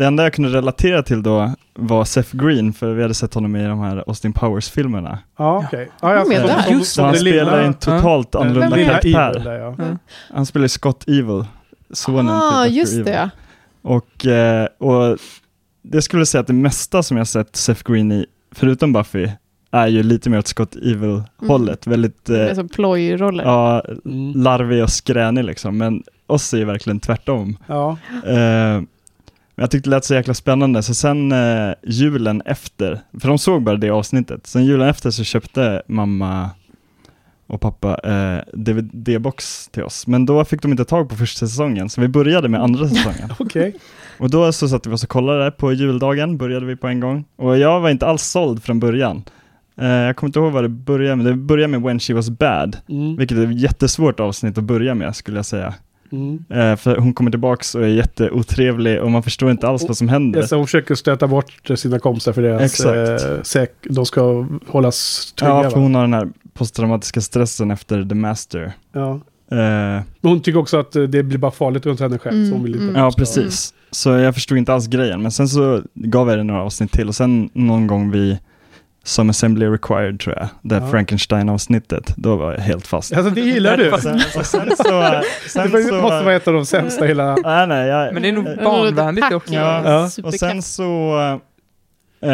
det 0.00 0.06
enda 0.06 0.22
jag 0.22 0.32
kunde 0.32 0.50
relatera 0.50 1.02
till 1.02 1.22
då 1.22 1.52
var 1.74 2.04
Seth 2.04 2.36
Green, 2.36 2.72
för 2.72 2.94
vi 2.94 3.02
hade 3.02 3.14
sett 3.14 3.34
honom 3.34 3.56
i 3.56 3.66
de 3.66 3.80
här 3.80 4.04
Austin 4.06 4.32
Powers-filmerna. 4.32 5.18
Ja, 5.38 5.62
okej. 5.66 5.90
Ja, 6.00 6.12
är 6.12 6.24
som- 6.24 6.30
där. 6.32 6.62
som- 6.62 6.78
Just 6.78 6.92
Så 6.94 7.02
han 7.02 7.12
det 7.12 7.22
lilla- 7.22 7.44
spelar 7.46 7.62
en 7.62 7.74
totalt 7.74 8.32
den 8.32 8.42
annorlunda 8.42 8.76
karaktär. 8.84 9.40
där, 9.44 9.54
ja. 9.58 9.74
Ja. 9.78 9.84
Han 10.34 10.46
spelar 10.46 10.66
Scott 10.68 11.08
Evil, 11.08 11.44
sonen 11.92 12.28
ah, 12.28 12.64
till 12.64 12.72
Dr. 12.72 12.78
just 12.78 12.92
Evil. 12.92 13.04
det. 13.04 13.12
ja. 13.12 13.30
Och, 13.82 14.26
eh, 14.26 14.66
och 14.78 15.18
det 15.82 16.02
skulle 16.02 16.20
jag 16.20 16.28
säga 16.28 16.40
att 16.40 16.46
det 16.46 16.52
mesta 16.52 17.02
som 17.02 17.16
jag 17.16 17.26
sett 17.26 17.56
Seth 17.56 17.82
Green 17.92 18.12
i, 18.12 18.26
förutom 18.54 18.92
Buffy, 18.92 19.28
är 19.72 19.86
ju 19.86 20.02
lite 20.02 20.30
mer 20.30 20.38
åt 20.38 20.46
Scott 20.46 20.76
Evil-hållet. 20.76 21.86
Väldigt 21.86 22.24
Det 22.24 22.40
är 22.44 22.48
eh, 22.48 22.54
som 22.54 22.68
plojroller. 22.68 23.44
ja, 23.44 23.82
Mm. 24.04 24.42
larvig 24.42 24.82
och 24.82 24.90
skränig 24.90 25.44
liksom. 25.44 25.78
Men 25.78 26.02
oss 26.26 26.54
är 26.54 26.58
ju 26.58 26.64
verkligen 26.64 27.00
tvärtom. 27.00 27.56
Ja. 27.66 27.96
Eh, 28.26 28.80
men 29.60 29.64
jag 29.64 29.70
tyckte 29.70 29.90
det 29.90 29.96
lät 29.96 30.04
så 30.04 30.14
jäkla 30.14 30.34
spännande, 30.34 30.82
så 30.82 30.94
sen 30.94 31.32
eh, 31.32 31.72
julen 31.82 32.42
efter, 32.44 33.00
för 33.20 33.28
de 33.28 33.38
såg 33.38 33.62
bara 33.62 33.76
det 33.76 33.90
avsnittet, 33.90 34.46
sen 34.46 34.64
julen 34.64 34.88
efter 34.88 35.10
så 35.10 35.24
köpte 35.24 35.82
mamma 35.86 36.50
och 37.46 37.60
pappa 37.60 37.94
eh, 38.04 38.42
DVD-box 38.52 39.68
till 39.72 39.82
oss. 39.82 40.06
Men 40.06 40.26
då 40.26 40.44
fick 40.44 40.62
de 40.62 40.70
inte 40.70 40.84
tag 40.84 41.08
på 41.08 41.16
första 41.16 41.46
säsongen, 41.46 41.88
så 41.88 42.00
vi 42.00 42.08
började 42.08 42.48
med 42.48 42.62
andra 42.62 42.88
säsongen. 42.94 43.32
Okej. 43.38 43.74
och 44.18 44.30
då 44.30 44.52
så 44.52 44.68
satte 44.68 44.88
vi 44.88 44.94
oss 44.94 45.02
och 45.04 45.08
kollade 45.10 45.50
på 45.50 45.72
juldagen, 45.72 46.38
började 46.38 46.66
vi 46.66 46.76
på 46.76 46.86
en 46.88 47.00
gång. 47.00 47.24
Och 47.36 47.58
jag 47.58 47.80
var 47.80 47.90
inte 47.90 48.06
alls 48.06 48.22
såld 48.22 48.62
från 48.62 48.80
början. 48.80 49.22
Eh, 49.80 49.86
jag 49.88 50.16
kommer 50.16 50.28
inte 50.28 50.38
ihåg 50.38 50.52
vad 50.52 50.64
det 50.64 50.68
började 50.68 51.16
med, 51.16 51.26
det 51.26 51.34
började 51.34 51.68
med 51.68 51.82
When 51.82 52.00
She 52.00 52.14
Was 52.14 52.30
Bad, 52.30 52.76
Mm. 52.88 53.16
vilket 53.16 53.38
är 53.38 53.46
ett 53.46 53.60
jättesvårt 53.60 54.20
avsnitt 54.20 54.58
att 54.58 54.64
börja 54.64 54.94
med 54.94 55.16
skulle 55.16 55.38
jag 55.38 55.46
säga. 55.46 55.74
Mm. 56.12 56.44
Eh, 56.50 56.76
för 56.76 56.96
hon 56.96 57.14
kommer 57.14 57.30
tillbaks 57.30 57.74
och 57.74 57.82
är 57.82 57.86
jätteotrevlig 57.88 59.00
och 59.02 59.10
man 59.10 59.22
förstår 59.22 59.50
inte 59.50 59.68
alls 59.68 59.84
vad 59.88 59.96
som 59.96 60.08
händer. 60.08 60.40
Ja, 60.40 60.46
så 60.46 60.56
hon 60.56 60.66
försöker 60.66 60.94
stöta 60.94 61.26
bort 61.26 61.70
sina 61.74 61.98
kompisar 61.98 62.32
för 62.32 62.42
deras 62.42 62.62
Exakt. 62.62 63.24
eh, 63.24 63.42
säk. 63.42 63.70
De 63.90 64.06
ska 64.06 64.46
hållas 64.66 65.32
trygga. 65.38 65.52
Ja, 65.54 65.62
va? 65.62 65.70
för 65.70 65.80
hon 65.80 65.94
har 65.94 66.02
den 66.02 66.14
här 66.14 66.28
posttraumatiska 66.54 67.20
stressen 67.20 67.70
efter 67.70 68.04
The 68.04 68.14
Master. 68.14 68.72
ja. 68.92 69.20
Eh, 69.52 69.56
Men 69.56 70.04
hon 70.22 70.40
tycker 70.42 70.58
också 70.58 70.78
att 70.80 70.96
eh, 70.96 71.02
det 71.02 71.22
blir 71.22 71.38
bara 71.38 71.50
farligt 71.50 71.86
runt 71.86 72.00
henne 72.00 72.18
själv. 72.18 72.46
så 72.48 72.54
hon 72.54 72.62
vill 72.64 72.72
inte 72.72 72.84
Mm, 72.84 72.96
att 72.96 73.00
ja, 73.02 73.18
precis. 73.18 73.74
Så 73.90 74.10
jag 74.10 74.34
förstod 74.34 74.58
inte 74.58 74.72
alls 74.74 74.86
grejen, 74.86 75.22
men 75.22 75.30
sen 75.32 75.48
så 75.48 75.82
gav 75.94 76.28
jag 76.28 76.38
det 76.38 76.42
några 76.44 76.62
avsnitt 76.62 76.92
till 76.92 77.08
och 77.08 77.14
sen 77.14 77.50
någon 77.52 77.86
gång 77.86 78.10
vi 78.10 78.38
som 79.02 79.30
Assembly 79.30 79.66
Required 79.66 80.20
tror 80.20 80.36
jag, 80.38 80.48
det 80.62 80.74
Ja. 80.74 80.90
Frankenstein-avsnittet, 80.90 82.12
då 82.16 82.36
var 82.36 82.52
jag 82.52 82.60
helt 82.60 82.86
fast. 82.86 83.12
Alltså 83.12 83.30
det 83.34 83.40
gillar 83.40 83.76
du. 83.76 83.92
Sen, 84.02 84.20
och 84.38 84.46
sen 84.46 84.70
så... 84.76 85.00
Det 85.00 85.22
Sen 85.48 85.70
var- 85.70 85.80
så 85.88 85.94
måste 85.94 86.24
vara 86.24 86.34
ett 86.34 86.48
av 86.48 86.54
de 86.54 86.66
sämsta 86.66 87.04
hela... 87.04 87.36
nej, 87.44 87.66
nej, 87.66 87.88
jag, 87.88 88.14
Men 88.14 88.22
det 88.22 88.28
är 88.28 88.32
nog 88.32 88.44
barnvänligt 88.44 89.32
också. 89.32 89.54
Ja, 89.54 89.82
Ja. 89.84 90.10
och 90.24 90.34
sen 90.34 90.62
så... 90.62 91.18
Eh, 92.22 92.28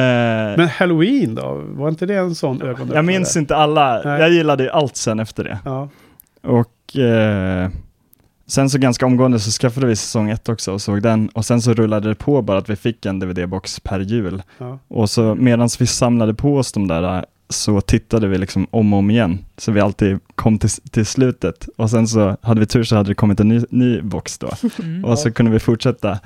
Men 0.56 0.68
Halloween 0.68 1.34
då? 1.34 1.62
Var 1.66 1.88
inte 1.88 2.06
det 2.06 2.14
en 2.14 2.34
sån 2.34 2.62
ögonöppnare? 2.62 2.96
jag 2.98 3.04
minns 3.04 3.36
inte 3.36 3.56
alla, 3.56 4.02
Nej. 4.04 4.20
jag 4.20 4.30
gillade 4.30 4.62
ju 4.64 4.70
allt 4.70 4.96
sen 4.96 5.20
efter 5.20 5.44
det. 5.44 5.58
Ja. 5.64 5.88
Och 6.42 6.96
eh, 6.98 7.68
sen 8.46 8.70
så 8.70 8.78
ganska 8.78 9.06
omgående 9.06 9.40
så 9.40 9.50
skaffade 9.50 9.86
vi 9.86 9.96
säsong 9.96 10.30
ett 10.30 10.48
också 10.48 10.72
och 10.72 10.82
såg 10.82 11.02
den. 11.02 11.28
Och 11.28 11.44
sen 11.44 11.62
så 11.62 11.74
rullade 11.74 12.08
det 12.08 12.14
på 12.14 12.42
bara 12.42 12.58
att 12.58 12.70
vi 12.70 12.76
fick 12.76 13.06
en 13.06 13.22
DVD-box 13.22 13.80
per 13.80 14.00
jul. 14.00 14.42
Ja. 14.58 14.78
Och 14.88 15.10
så 15.10 15.34
medan 15.34 15.68
vi 15.78 15.86
samlade 15.86 16.34
på 16.34 16.56
oss 16.56 16.72
de 16.72 16.88
där 16.88 17.24
så 17.48 17.80
tittade 17.80 18.28
vi 18.28 18.38
liksom 18.38 18.66
om 18.70 18.92
och 18.92 18.98
om 18.98 19.10
igen. 19.10 19.44
Så 19.56 19.72
vi 19.72 19.80
alltid 19.80 20.18
kom 20.34 20.58
till, 20.58 20.70
till 20.70 21.06
slutet. 21.06 21.68
Och 21.76 21.90
sen 21.90 22.08
så 22.08 22.36
hade 22.42 22.60
vi 22.60 22.66
tur 22.66 22.84
så 22.84 22.96
hade 22.96 23.08
det 23.08 23.14
kommit 23.14 23.40
en 23.40 23.48
ny, 23.48 23.60
ny 23.70 24.00
box 24.00 24.38
då. 24.38 24.50
Mm. 24.82 25.04
Och 25.04 25.18
så 25.18 25.32
kunde 25.32 25.52
vi 25.52 25.58
fortsätta. 25.58 26.18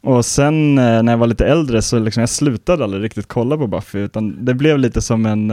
Och 0.00 0.24
sen 0.24 0.78
eh, 0.78 1.02
när 1.02 1.12
jag 1.12 1.18
var 1.18 1.26
lite 1.26 1.46
äldre 1.46 1.82
så 1.82 1.98
liksom 1.98 2.20
jag 2.20 2.30
slutade 2.30 2.84
aldrig 2.84 3.02
riktigt 3.02 3.28
kolla 3.28 3.56
på 3.56 3.66
Buffy 3.66 3.98
utan 3.98 4.44
det 4.44 4.54
blev 4.54 4.78
lite 4.78 5.02
som 5.02 5.26
en, 5.26 5.50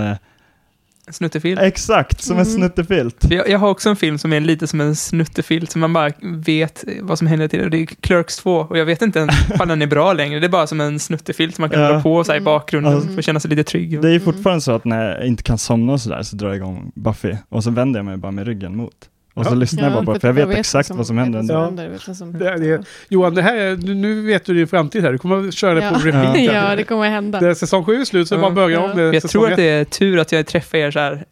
Snuttefilm. 1.11 1.57
exakt 1.61 2.21
som 2.23 2.37
en 2.37 2.41
Mm. 2.45 2.53
snuttefilt. 2.53 3.25
Jag, 3.29 3.49
jag 3.49 3.59
har 3.59 3.69
också 3.69 3.89
en 3.89 3.95
film 3.95 4.17
som 4.17 4.33
är 4.33 4.39
lite 4.39 4.67
som 4.67 4.81
en 4.81 4.95
snuttefilt, 4.95 5.71
som 5.71 5.81
man 5.81 5.93
bara 5.93 6.11
vet 6.21 6.83
vad 7.01 7.17
som 7.17 7.27
händer 7.27 7.47
till 7.47 7.59
det. 7.59 7.69
Det 7.69 7.77
är 7.77 7.85
Clerks 7.85 8.37
2, 8.37 8.55
och 8.55 8.77
jag 8.77 8.85
vet 8.85 9.01
inte 9.01 9.19
ens 9.19 9.49
ifall 9.53 9.67
den 9.67 9.81
är 9.81 9.87
bra 9.87 10.13
längre. 10.13 10.39
Det 10.39 10.47
är 10.47 10.49
bara 10.49 10.67
som 10.67 10.81
en 10.81 10.99
snuttefilt 10.99 11.55
som 11.55 11.61
man 11.61 11.69
kan 11.69 11.81
Ja. 11.81 11.91
dra 11.91 12.01
på 12.01 12.23
så 12.23 12.31
här 12.31 12.39
i 12.39 12.41
bakgrunden 12.41 12.93
Alltså, 12.93 13.09
för 13.09 13.17
att 13.19 13.25
känna 13.25 13.39
sig 13.39 13.49
lite 13.49 13.63
trygg. 13.63 14.01
Det 14.01 14.07
är 14.07 14.11
ju 14.11 14.17
Mm. 14.21 14.25
fortfarande 14.33 14.61
så 14.61 14.71
att 14.71 14.85
när 14.85 15.11
jag 15.17 15.27
inte 15.27 15.43
kan 15.43 15.57
somna 15.57 15.93
och 15.93 16.01
sådär 16.01 16.23
så 16.23 16.35
drar 16.35 16.47
jag 16.47 16.57
igång 16.57 16.91
Buffy 16.95 17.33
och 17.49 17.63
så 17.63 17.71
vänder 17.71 17.99
jag 17.99 18.05
mig 18.05 18.17
bara 18.17 18.31
med 18.31 18.47
ryggen 18.47 18.75
mot. 18.77 18.93
Och 19.35 19.45
så 19.45 19.51
Ja. 19.51 19.55
lyssnar 19.55 19.83
jag 19.83 19.93
bara 19.93 20.05
på 20.05 20.13
det, 20.13 20.19
för 20.19 20.27
jag 20.27 20.47
vet 20.47 20.57
exakt 20.57 20.89
vad 20.89 21.07
som 21.07 21.17
händer. 21.17 21.39
vet 21.39 21.49
Ja. 21.49 21.59
vad 21.59 21.67
som 21.69 21.77
händer, 21.77 22.13
som 22.13 22.33
Det, 22.39 22.57
det, 22.77 22.83
Johan, 23.09 23.35
det 23.35 23.41
här, 23.41 23.55
är- 23.55 23.77
nu- 23.95 24.21
vet 24.21 24.45
du 24.45 24.53
din 24.53 24.67
framtid 24.67 25.03
här. 25.03 25.11
Du 25.11 25.17
kommer 25.17 25.47
att 25.47 25.53
köra 25.53 25.73
det 25.73 25.81
på 25.81 25.87
Ja. 25.87 26.05
repeat. 26.05 26.39
ja, 26.53 26.75
det 26.75 26.83
kommer 26.83 27.09
hända. 27.09 27.39
Det 27.39 27.47
är 27.49 27.53
säsong 27.53 27.85
sju 27.85 28.01
är 28.01 28.05
slut, 28.05 28.27
så 28.27 28.35
Ja. 28.35 28.39
bara 28.39 28.51
börja 28.51 28.75
Ja. 28.79 28.91
om 28.91 28.97
det. 28.97 29.03
Jag 29.03 29.21
säsong 29.21 29.29
tror 29.29 29.51
att 29.51 29.57
det 29.57 29.63
är 29.69 29.85
tur 29.85 30.19
att 30.19 30.31
jag 30.31 30.45
träffar 30.47 30.77
er 30.77 30.91
så 30.91 30.99
här 30.99 31.25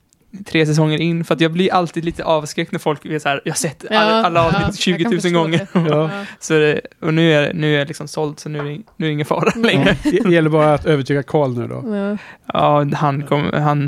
tre 0.46 0.66
säsonger 0.66 0.98
in, 0.98 1.24
för 1.26 1.34
att 1.36 1.42
jag 1.42 1.52
blir 1.52 1.74
alltid 1.74 2.06
lite 2.06 2.24
avskräckt 2.24 2.72
när 2.72 2.80
folk 2.80 3.06
är 3.06 3.20
så 3.20 3.30
här, 3.30 3.42
jag 3.46 3.52
har 3.52 3.56
sett 3.58 3.86
alla, 3.90 4.00
alla 4.00 4.40
ja, 4.40 4.46
avsnitt 4.46 4.64
jag 4.66 4.76
20 4.78 5.04
kan 5.04 5.12
000 5.12 5.22
förstå 5.22 5.38
gånger. 5.40 5.58
det. 5.58 5.68
Ja. 5.80 6.10
Ja. 6.14 6.26
Så 6.40 6.54
det, 6.54 6.82
och 7.02 7.14
nu 7.14 7.34
är, 7.34 7.54
nu 7.54 7.74
är 7.76 7.80
jag 7.80 7.88
liksom 7.88 8.08
såld, 8.08 8.40
så 8.40 8.50
nu 8.50 8.60
är, 8.60 8.64
nu 8.64 8.76
är 8.98 9.06
det 9.06 9.10
ingen 9.12 9.26
fara 9.26 9.52
längre. 9.56 9.96
Det 10.04 10.30
gäller 10.30 10.50
bara 10.50 10.74
att 10.74 10.86
övertyga 10.86 11.24
Karl 11.24 11.58
nu 11.58 11.68
då. 11.68 11.84
Ja. 11.96 12.18
Ja, 12.54 12.96
han, 12.98 13.24
kom, 13.24 13.50
han, 13.54 13.88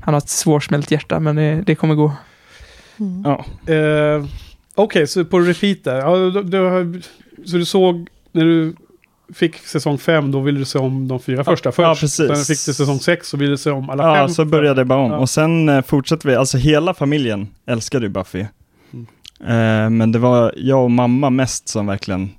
han 0.00 0.14
har 0.14 0.18
ett 0.18 0.28
svårsmält 0.28 0.90
hjärta, 0.90 1.20
men 1.20 1.36
det, 1.36 1.62
det 1.66 1.74
kommer 1.74 1.94
gå. 1.94 2.12
Mm. 3.00 3.22
Ja, 3.24 3.44
Eh, 3.74 4.24
Okej, 4.74 5.06
så 5.06 5.24
på 5.24 5.38
repeat 5.40 5.84
där. 5.84 5.96
Ja, 5.98 6.16
du, 6.16 6.42
du, 6.42 7.00
så 7.44 7.56
du 7.56 7.64
såg, 7.64 8.08
när 8.32 8.44
du 8.44 8.74
fick 9.34 9.56
säsong 9.56 9.98
fem, 9.98 10.30
då 10.32 10.40
ville 10.40 10.58
du 10.58 10.64
se 10.64 10.78
om 10.78 11.08
de 11.08 11.20
fyra 11.20 11.44
första 11.44 11.72
först. 11.72 11.78
ja, 11.86 11.94
precis. 12.00 12.26
Sen 12.26 12.36
fick 12.56 12.66
du 12.66 12.74
säsong 12.74 12.98
sex, 12.98 13.28
så 13.28 13.36
ville 13.36 13.50
du 13.50 13.56
se 13.56 13.70
om 13.70 13.90
alla 13.90 14.02
fem. 14.02 14.14
ja 14.22 14.28
så 14.28 14.44
började 14.44 14.80
det 14.80 14.84
bara 14.84 14.98
om. 15.00 15.10
Ja. 15.10 15.18
Och 15.18 15.30
sen 15.30 15.68
eh, 15.68 15.82
fortsatte 15.82 16.28
vi, 16.28 16.34
alltså 16.34 16.58
hela 16.58 16.94
familjen 16.94 17.48
älskade 17.66 18.06
ju 18.06 18.10
Buffy. 18.10 18.44
Mm. 18.92 19.06
Eh, 19.40 19.90
men 19.90 20.12
det 20.12 20.18
var 20.18 20.54
jag 20.56 20.84
och 20.84 20.90
mamma 20.90 21.30
mest 21.30 21.68
som 21.68 21.86
verkligen, 21.86 22.30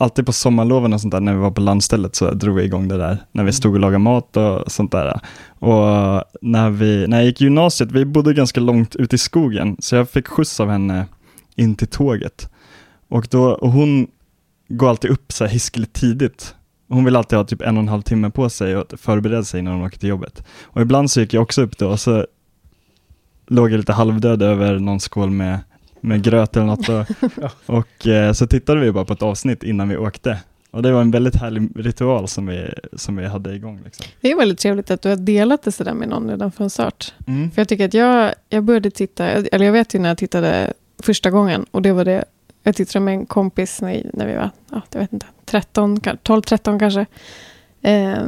alltid 0.00 0.26
på 0.26 0.32
sommarloven 0.32 0.92
och 0.92 1.00
sånt 1.00 1.12
där 1.12 1.20
när 1.20 1.34
vi 1.34 1.40
var 1.40 1.50
på 1.50 1.60
landstället 1.60 2.16
så 2.16 2.30
drog 2.30 2.56
vi 2.56 2.64
igång 2.64 2.88
det 2.88 2.98
där. 2.98 3.18
När 3.32 3.44
vi 3.44 3.52
stod 3.52 3.74
och 3.74 3.80
lagade 3.80 3.98
mat 3.98 4.36
och 4.36 4.72
sånt 4.72 4.92
där. 4.92 5.20
Och 5.58 6.24
när, 6.40 6.70
vi, 6.70 7.06
när 7.08 7.16
jag 7.16 7.26
gick 7.26 7.40
gymnasiet, 7.40 7.92
vi 7.92 8.04
bodde 8.04 8.34
ganska 8.34 8.60
långt 8.60 8.96
ute 8.96 9.14
i 9.16 9.18
skogen, 9.18 9.76
så 9.78 9.96
jag 9.96 10.10
fick 10.10 10.28
skjuts 10.28 10.60
av 10.60 10.70
henne 10.70 11.06
in 11.56 11.74
till 11.74 11.88
tåget. 11.88 12.50
Och, 13.08 13.26
då, 13.30 13.50
och 13.50 13.72
hon 13.72 14.06
går 14.68 14.88
alltid 14.88 15.10
upp 15.10 15.32
så 15.32 15.44
här 15.44 15.52
hiskeligt 15.52 15.92
tidigt. 15.92 16.54
Hon 16.88 17.04
vill 17.04 17.16
alltid 17.16 17.36
ha 17.38 17.44
typ 17.44 17.62
en 17.62 17.76
och 17.76 17.82
en 17.82 17.88
halv 17.88 18.02
timme 18.02 18.30
på 18.30 18.50
sig 18.50 18.76
och 18.76 19.00
förbereda 19.00 19.44
sig 19.44 19.60
innan 19.60 19.74
hon 19.74 19.86
åker 19.86 19.98
till 19.98 20.08
jobbet. 20.08 20.44
Och 20.62 20.80
ibland 20.80 21.10
så 21.10 21.20
gick 21.20 21.34
jag 21.34 21.42
också 21.42 21.62
upp 21.62 21.78
då 21.78 21.88
och 21.88 22.00
så 22.00 22.26
låg 23.46 23.70
jag 23.70 23.78
lite 23.78 23.92
halvdöd 23.92 24.42
över 24.42 24.78
någon 24.78 25.00
skål 25.00 25.30
med, 25.30 25.58
med 26.00 26.22
gröt 26.22 26.56
eller 26.56 26.66
något. 26.66 26.88
Och, 26.88 27.06
och 27.76 28.06
eh, 28.06 28.32
så 28.32 28.46
tittade 28.46 28.80
vi 28.80 28.92
bara 28.92 29.04
på 29.04 29.12
ett 29.12 29.22
avsnitt 29.22 29.62
innan 29.62 29.88
vi 29.88 29.96
åkte. 29.96 30.38
Och 30.70 30.82
det 30.82 30.92
var 30.92 31.00
en 31.00 31.10
väldigt 31.10 31.36
härlig 31.36 31.68
ritual 31.76 32.28
som 32.28 32.46
vi, 32.46 32.72
som 32.92 33.16
vi 33.16 33.26
hade 33.26 33.54
igång. 33.54 33.80
Liksom. 33.84 34.06
Det 34.20 34.30
är 34.30 34.36
väldigt 34.36 34.58
trevligt 34.58 34.90
att 34.90 35.02
du 35.02 35.08
har 35.08 35.16
delat 35.16 35.62
det 35.62 35.72
sådär 35.72 35.94
med 35.94 36.08
någon 36.08 36.30
redan 36.30 36.52
från 36.52 36.70
start. 36.70 37.14
Mm. 37.26 37.50
För 37.50 37.60
jag 37.60 37.68
tycker 37.68 37.84
att 37.84 37.94
jag, 37.94 38.34
jag 38.48 38.64
började 38.64 38.90
titta, 38.90 39.26
eller 39.28 39.66
jag 39.66 39.72
vet 39.72 39.94
ju 39.94 39.98
när 39.98 40.08
jag 40.08 40.18
tittade 40.18 40.72
första 40.98 41.30
gången, 41.30 41.66
och 41.70 41.82
det 41.82 41.92
var 41.92 42.04
det, 42.04 42.24
jag 42.62 42.76
tittade 42.76 43.04
med 43.04 43.14
en 43.14 43.26
kompis 43.26 43.80
när, 43.80 44.10
när 44.12 44.26
vi 44.26 44.34
var, 44.34 44.50
ja, 44.70 44.82
jag 44.92 45.00
vet 45.00 45.12
inte, 45.12 45.26
13, 45.44 45.96
12-13 45.96 46.78
kanske, 46.78 47.06
eh, 47.82 48.26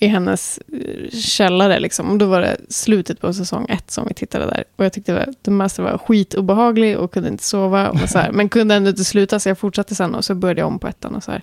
i 0.00 0.06
hennes 0.06 0.58
eh, 0.58 1.10
källare 1.10 1.80
liksom. 1.80 2.10
Och 2.10 2.18
då 2.18 2.26
var 2.26 2.40
det 2.40 2.56
slutet 2.68 3.20
på 3.20 3.32
säsong 3.32 3.66
ett 3.68 3.90
som 3.90 4.06
vi 4.08 4.14
tittade 4.14 4.46
där. 4.46 4.64
Och 4.76 4.84
jag 4.84 4.92
tyckte 4.92 5.12
det, 5.12 5.18
var, 5.18 5.34
det 5.42 5.50
mesta 5.50 5.82
var 5.82 5.98
skitobehaglig 5.98 6.98
och 6.98 7.12
kunde 7.12 7.28
inte 7.28 7.44
sova. 7.44 7.90
Och 7.90 8.08
så 8.08 8.18
här, 8.18 8.32
men 8.32 8.48
kunde 8.48 8.74
ändå 8.74 8.90
inte 8.90 9.04
sluta, 9.04 9.40
så 9.40 9.48
jag 9.48 9.58
fortsatte 9.58 9.94
sen 9.94 10.14
och 10.14 10.24
så 10.24 10.34
började 10.34 10.60
jag 10.60 10.68
om 10.68 10.78
på 10.78 10.88
ettan 10.88 11.14
och 11.14 11.24
så 11.24 11.30
här. 11.30 11.42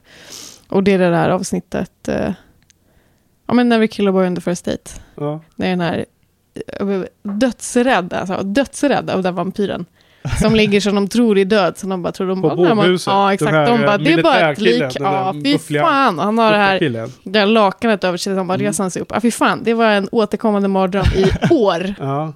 Och 0.68 0.84
det 0.84 0.92
är 0.92 1.00
det 1.00 1.10
där 1.10 1.30
avsnittet, 1.30 2.08
eh, 2.08 2.34
ja 3.48 3.54
men 3.54 3.70
Never 3.70 3.88
kill 3.88 4.08
a 4.08 4.12
boy 4.12 4.28
on 4.28 4.36
the 4.36 4.42
first 4.42 4.66
date. 4.66 4.92
Ja. 5.16 5.42
Det 5.56 5.66
är 5.66 5.70
den 5.70 5.82
här 5.82 6.06
eh, 6.80 7.04
dödsrädd, 7.24 8.14
alltså 8.14 8.44
dödsrädd 8.44 9.10
av 9.10 9.22
den 9.22 9.36
vampyren. 9.36 9.86
Som 10.42 10.56
ligger 10.56 10.80
som 10.80 10.96
de 10.96 11.08
tror 11.08 11.38
är 11.38 11.46
död. 11.46 11.78
Så 11.78 11.88
de 11.88 12.02
bara 12.04 12.12
tror 12.14 12.28
de 12.28 12.42
På 12.42 12.48
bara, 12.56 12.76
bårhuset. 12.76 13.12
Ja, 13.12 13.34
exakt. 13.34 13.52
här, 13.52 13.66
De 13.66 13.82
bara, 13.82 13.94
eh, 13.96 14.02
det 14.02 14.14
är 14.14 14.24
bara 14.24 14.52
ett 14.52 14.60
lik. 14.62 14.84
Ja, 15.00 15.34
fy 15.44 15.58
fan. 15.58 16.20
Han 16.20 16.38
har 16.38 16.52
det 16.52 16.58
här, 16.58 17.10
det 17.24 17.46
lakanet 17.46 18.04
över 18.04 18.18
sig. 18.18 18.36
De 18.36 18.48
bara 18.48 18.54
Mm. 18.56 18.68
reser 18.68 18.84
han 18.84 18.92
sig 18.92 19.02
upp. 19.02 19.12
Ja, 19.14 19.22
fy 19.22 19.32
fan. 19.32 19.60
Det 19.64 19.74
var 19.74 19.86
en 19.90 20.10
återkommande 20.12 20.68
mardröm 20.68 21.06
i 21.16 21.26
år. 21.54 21.94
Ja. 22.00 22.34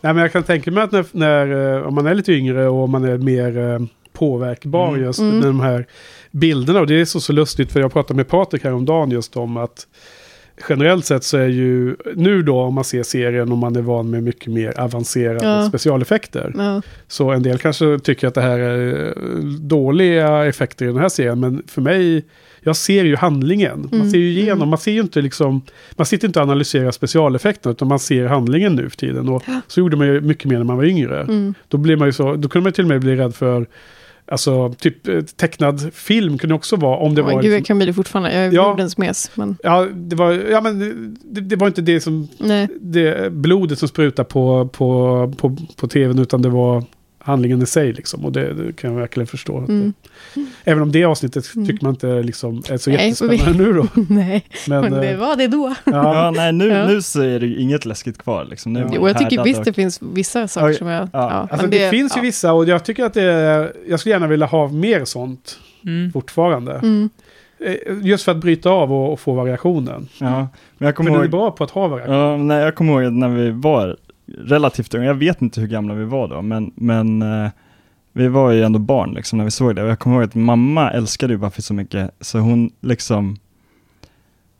Nej, 0.00 0.14
men 0.14 0.16
jag 0.22 0.32
kan 0.32 0.42
tänka 0.42 0.70
mig 0.70 0.82
att 0.84 0.92
när, 0.92 1.04
när, 1.12 1.76
eh, 1.76 1.86
om 1.86 1.94
man 1.94 2.06
är 2.06 2.14
lite 2.14 2.32
yngre 2.32 2.68
och 2.68 2.88
man 2.88 3.04
är 3.04 3.18
mer 3.18 3.58
eh, 3.58 3.78
påverkbar 4.12 4.88
Mm. 4.88 5.02
just 5.02 5.18
Mm. 5.18 5.34
med 5.38 5.46
de 5.48 5.60
här 5.60 5.86
bilderna. 6.30 6.80
Och 6.80 6.86
det 6.86 7.00
är 7.00 7.04
så, 7.04 7.20
så 7.20 7.32
lustigt 7.32 7.72
för 7.72 7.80
jag 7.80 7.92
pratade 7.92 8.16
med 8.16 8.28
Patrik 8.28 8.64
häromdagen 8.64 9.10
just 9.10 9.36
om 9.36 9.56
att 9.56 9.86
generellt 10.68 11.04
sett 11.06 11.24
så 11.24 11.36
är 11.36 11.48
ju 11.48 11.96
nu 12.16 12.42
då 12.42 12.60
om 12.60 12.74
man 12.74 12.84
ser 12.84 13.02
serien 13.02 13.52
och 13.52 13.58
man 13.58 13.76
är 13.76 13.82
van 13.82 14.10
med 14.10 14.22
mycket 14.22 14.52
mer 14.52 14.80
avancerade 14.80 15.44
Ja. 15.46 15.68
specialeffekter. 15.68 16.52
Ja. 16.56 16.82
Så 17.08 17.30
en 17.30 17.42
del 17.42 17.58
kanske 17.58 17.98
tycker 17.98 18.28
att 18.28 18.34
det 18.34 18.40
här 18.40 18.58
är 18.58 19.06
eh, 19.06 19.44
dåliga 19.60 20.44
effekter 20.46 20.84
i 20.84 20.88
den 20.88 20.96
här 20.96 21.08
serien. 21.08 21.40
Men 21.40 21.62
för 21.66 21.82
mig, 21.82 22.24
jag 22.60 22.76
ser 22.76 23.04
ju 23.04 23.16
handlingen. 23.16 23.80
Man 23.90 24.00
Mm, 24.00 24.10
ser 24.10 24.18
ju 24.18 24.30
igenom, 24.30 24.58
mm. 24.58 24.68
man 24.68 24.78
ser 24.78 24.92
ju 24.92 25.00
inte 25.00 25.22
liksom, 25.22 25.62
man 25.96 26.06
sitter 26.06 26.26
inte 26.28 26.38
och 26.38 26.42
analyserar 26.42 26.90
specialeffekterna 26.90 27.72
utan 27.72 27.88
man 27.88 27.98
ser 27.98 28.26
handlingen 28.26 28.74
nu 28.76 28.90
för 28.90 28.96
tiden. 28.96 29.28
Och 29.28 29.42
så 29.66 29.80
gjorde 29.80 29.96
man 29.96 30.06
ju 30.06 30.20
mycket 30.20 30.44
mer 30.44 30.56
när 30.58 30.64
man 30.64 30.76
var 30.76 30.84
yngre. 30.84 31.20
Mm. 31.20 31.54
Då, 31.68 31.76
blir 31.76 31.96
man 31.96 32.08
ju 32.08 32.12
så, 32.12 32.34
då 32.36 32.48
kunde 32.48 32.64
man 32.66 32.72
till 32.72 32.84
och 32.84 32.88
med 32.88 33.00
bli 33.00 33.16
rädd 33.16 33.34
för, 33.34 33.66
alltså 34.32 34.72
typ 34.78 35.08
eh, 35.08 35.20
tecknad 35.20 35.92
film 35.94 36.38
kunde 36.38 36.54
också 36.54 36.76
vara, 36.76 36.96
om 36.96 37.14
det 37.14 37.22
Oh, 37.22 37.26
var... 37.26 37.32
Gud, 37.42 37.52
jag 37.52 37.56
liksom, 37.56 37.64
kan 37.64 37.76
bli 37.76 37.86
det 37.86 37.92
fortfarande. 37.92 38.32
Jag 38.34 38.44
är 38.44 38.52
Ja. 38.52 38.70
jordens 38.70 38.98
mes. 38.98 39.30
Men 39.34 39.56
ja, 39.62 39.86
det 39.94 40.16
var, 40.16 40.32
ja 40.32 40.60
men 40.60 40.78
det, 41.24 41.40
det 41.40 41.56
var 41.56 41.66
inte 41.66 41.82
det 41.82 42.00
som, 42.00 42.28
nej. 42.38 42.68
det 42.80 43.32
blodet 43.32 43.78
som 43.78 43.88
sprutar 43.88 44.24
på, 44.24 44.68
på, 44.72 45.32
på, 45.36 45.56
på 45.76 45.88
tvn 45.88 46.18
utan 46.18 46.42
det 46.42 46.48
var 46.48 46.84
handlingen 47.24 47.62
i 47.62 47.66
sig 47.66 47.92
liksom. 47.92 48.24
Och 48.24 48.32
det, 48.32 48.54
det 48.54 48.72
kan 48.72 48.92
jag 48.92 49.00
verkligen 49.00 49.26
förstå. 49.26 49.58
Mm. 49.58 49.92
Det, 50.34 50.40
även 50.64 50.82
om 50.82 50.92
det 50.92 51.04
avsnittet 51.04 51.54
Mm. 51.54 51.68
tycker 51.68 51.84
man 51.84 51.92
inte 51.94 52.22
liksom 52.22 52.62
är 52.70 52.76
så 52.76 52.90
Nej, 52.90 53.06
jättespännande 53.08 53.64
nu 53.64 53.72
då. 53.72 53.86
nej, 54.08 54.44
Men, 54.68 54.80
men 54.80 54.92
det 54.92 55.10
eh, 55.10 55.18
var 55.18 55.36
det 55.36 55.46
då. 55.46 55.74
ja, 55.84 55.92
Ja, 56.24 56.30
nej, 56.30 56.52
nu, 56.52 56.68
Ja. 56.68 56.86
nu 56.86 57.02
så 57.02 57.20
är 57.22 57.40
det 57.40 57.46
ju 57.46 57.56
inget 57.60 57.84
läskigt 57.84 58.18
kvar. 58.18 58.44
Liksom. 58.44 58.72
Nu 58.72 58.86
Jo, 58.92 59.08
jag 59.08 59.18
tycker 59.18 59.44
visst 59.44 59.58
och- 59.58 59.64
det 59.64 59.72
finns 59.72 59.98
vissa 60.02 60.48
saker 60.48 60.66
Oj, 60.68 60.74
som 60.74 60.86
jag... 60.86 61.08
ja. 61.12 61.18
alltså 61.30 61.56
men 61.62 61.70
det, 61.70 61.90
finns 61.90 62.16
ju 62.16 62.20
vissa 62.20 62.52
och 62.52 62.64
jag 62.68 62.84
tycker 62.84 63.04
att 63.04 63.14
det 63.14 63.22
är, 63.22 63.72
jag 63.88 64.00
skulle 64.00 64.14
gärna 64.14 64.26
vilja 64.26 64.46
ha 64.46 64.68
mer 64.68 65.04
sånt 65.04 65.58
Mm. 65.84 66.12
fortfarande. 66.12 66.72
Mm. 66.72 67.10
Eh, 67.64 67.74
Just 68.02 68.24
för 68.24 68.32
att 68.32 68.38
bryta 68.38 68.70
av 68.70 68.92
och, 68.92 69.12
och 69.12 69.20
få 69.20 69.32
variationen. 69.34 70.08
Ja, 70.18 70.48
men 70.78 70.86
jag 70.86 70.94
kommer 70.94 71.10
Men 71.10 71.18
den 71.20 71.28
är 71.28 71.30
bra 71.30 71.50
på 71.50 71.64
att 71.64 71.70
ha 71.70 71.88
variation. 71.88 72.14
ja, 72.14 72.36
nej, 72.36 72.58
jag 72.58 72.74
kommer 72.74 73.02
ihåg 73.02 73.12
när 73.12 73.28
vi 73.28 73.50
var 73.50 73.96
relativt 74.38 74.94
unga, 74.94 75.06
jag 75.06 75.14
vet 75.14 75.42
inte 75.42 75.60
hur 75.60 75.68
gamla 75.68 75.94
vi 75.94 76.04
var 76.04 76.28
då, 76.28 76.42
men, 76.42 76.72
men 76.76 77.22
eh, 77.22 77.50
vi 78.12 78.28
var 78.28 78.50
ju 78.50 78.62
ändå 78.62 78.78
barn 78.78 79.14
liksom 79.14 79.38
när 79.38 79.44
vi 79.44 79.50
såg 79.50 79.76
det. 79.76 79.82
Och 79.82 79.88
jag 79.88 79.98
kommer 79.98 80.16
ihåg 80.16 80.24
att 80.24 80.34
mamma 80.34 80.90
älskade 80.90 81.32
ju 81.32 81.38
Buffy 81.38 81.62
så 81.62 81.74
mycket, 81.74 82.10
så 82.20 82.38
hon 82.38 82.70
liksom, 82.80 83.36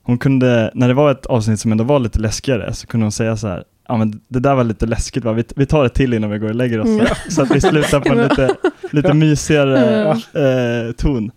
hon 0.02 0.18
kunde, 0.18 0.70
när 0.74 0.88
det 0.88 0.94
var 0.94 1.10
ett 1.10 1.26
avsnitt 1.26 1.60
som 1.60 1.72
ändå 1.72 1.84
var 1.84 1.98
lite 1.98 2.18
läskigare, 2.18 2.72
så 2.72 2.86
kunde 2.86 3.04
hon 3.04 3.12
säga 3.12 3.36
så 3.36 3.48
här, 3.48 3.64
ja 3.88 3.96
men 3.96 4.20
det 4.28 4.40
där 4.40 4.54
var 4.54 4.64
lite 4.64 4.86
läskigt 4.86 5.24
va, 5.24 5.32
vi, 5.32 5.44
vi 5.56 5.66
tar 5.66 5.84
ett 5.84 5.94
till 5.94 6.14
innan 6.14 6.30
vi 6.30 6.38
går 6.38 6.48
och 6.48 6.54
lägger 6.54 6.80
oss. 6.80 6.88
Mm. 6.88 7.06
Så, 7.06 7.14
så 7.30 7.42
att 7.42 7.50
vi 7.50 7.60
slutar 7.60 8.00
på 8.00 8.12
en 8.12 8.22
lite, 8.28 8.56
lite 8.90 9.14
mysigare 9.14 10.10
eh, 10.10 10.92
ton. 10.92 11.30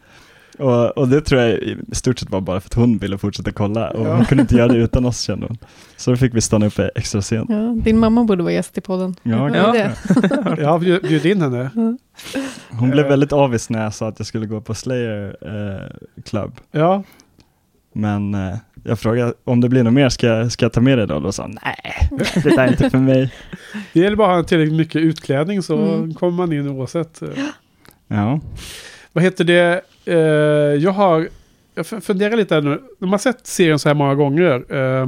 Och, 0.59 0.97
och 0.97 1.07
det 1.07 1.21
tror 1.21 1.41
jag 1.41 1.51
i 1.51 1.77
stort 1.91 2.19
sett 2.19 2.29
var 2.29 2.41
bara 2.41 2.59
för 2.59 2.67
att 2.69 2.73
hon 2.73 2.97
ville 2.97 3.17
fortsätta 3.17 3.51
kolla 3.51 3.89
och 3.89 4.07
Ja. 4.07 4.15
hon 4.15 4.25
kunde 4.25 4.41
inte 4.41 4.55
göra 4.55 4.67
det 4.67 4.77
utan 4.83 5.05
oss 5.05 5.21
kände 5.21 5.47
hon. 5.47 5.57
Så 5.97 6.11
då 6.11 6.17
fick 6.17 6.33
vi 6.35 6.41
stanna 6.41 6.65
uppe 6.65 6.91
extra 6.95 7.21
sent. 7.21 7.49
Ja, 7.49 7.75
din 7.83 7.99
mamma 7.99 8.23
borde 8.23 8.43
vara 8.43 8.53
gäst 8.53 8.77
i 8.77 8.81
podden. 8.81 9.15
Ja, 9.23 9.55
ja. 9.55 10.69
har 10.69 10.79
bjud- 10.79 11.01
bjudit 11.07 11.25
in 11.25 11.41
henne. 11.41 11.69
Hon 12.69 12.89
blev 12.91 13.05
Eh. 13.05 13.09
väldigt 13.09 13.33
avis 13.33 13.69
när 13.69 13.83
jag 13.83 13.93
sa 13.93 14.07
att 14.07 14.19
jag 14.19 14.27
skulle 14.27 14.45
gå 14.45 14.61
på 14.61 14.73
Slayer 14.73 15.35
eh, 15.41 16.21
Club. 16.23 16.51
Ja, 16.71 17.03
Men 17.93 18.33
eh, 18.33 18.55
jag 18.83 18.99
frågade 18.99 19.33
om 19.43 19.61
det 19.61 19.69
blir 19.69 19.83
något 19.83 19.93
mer, 19.93 20.09
ska, 20.09 20.27
jag- 20.27 20.51
ska 20.51 20.65
jag 20.65 20.73
ta 20.73 20.81
med 20.81 20.97
det 20.97 21.05
då? 21.05 21.15
Och 21.15 21.21
då 21.21 21.31
sa 21.31 21.43
hon, 21.43 21.57
nej, 21.63 22.09
det 22.43 22.49
där 22.49 22.57
är 22.63 22.67
inte 22.67 22.89
för 22.89 22.97
mig. 22.97 23.33
det 23.93 23.99
gäller 23.99 24.15
bara 24.15 24.29
att 24.31 24.35
ha 24.35 24.43
tillräckligt 24.43 24.77
mycket 24.77 25.01
utklädning 25.01 25.63
så 25.63 25.77
Mm. 25.77 26.13
kommer 26.13 26.33
man 26.33 26.53
in 26.53 26.69
oavsett. 26.69 27.21
Ja, 28.07 28.39
Vad 29.13 29.23
heter 29.23 29.43
det? 29.43 29.81
Eh, 30.05 30.15
jag 30.83 30.91
har... 30.91 31.29
Jag 31.75 31.85
funderar 31.85 32.35
lite 32.35 32.55
här 32.55 32.61
nu. 32.61 32.81
När 32.99 33.07
man 33.07 33.19
sett 33.19 33.47
serien 33.47 33.79
så 33.79 33.89
här 33.89 33.95
många 33.95 34.15
gånger. 34.15 34.65
Eh, 34.69 35.07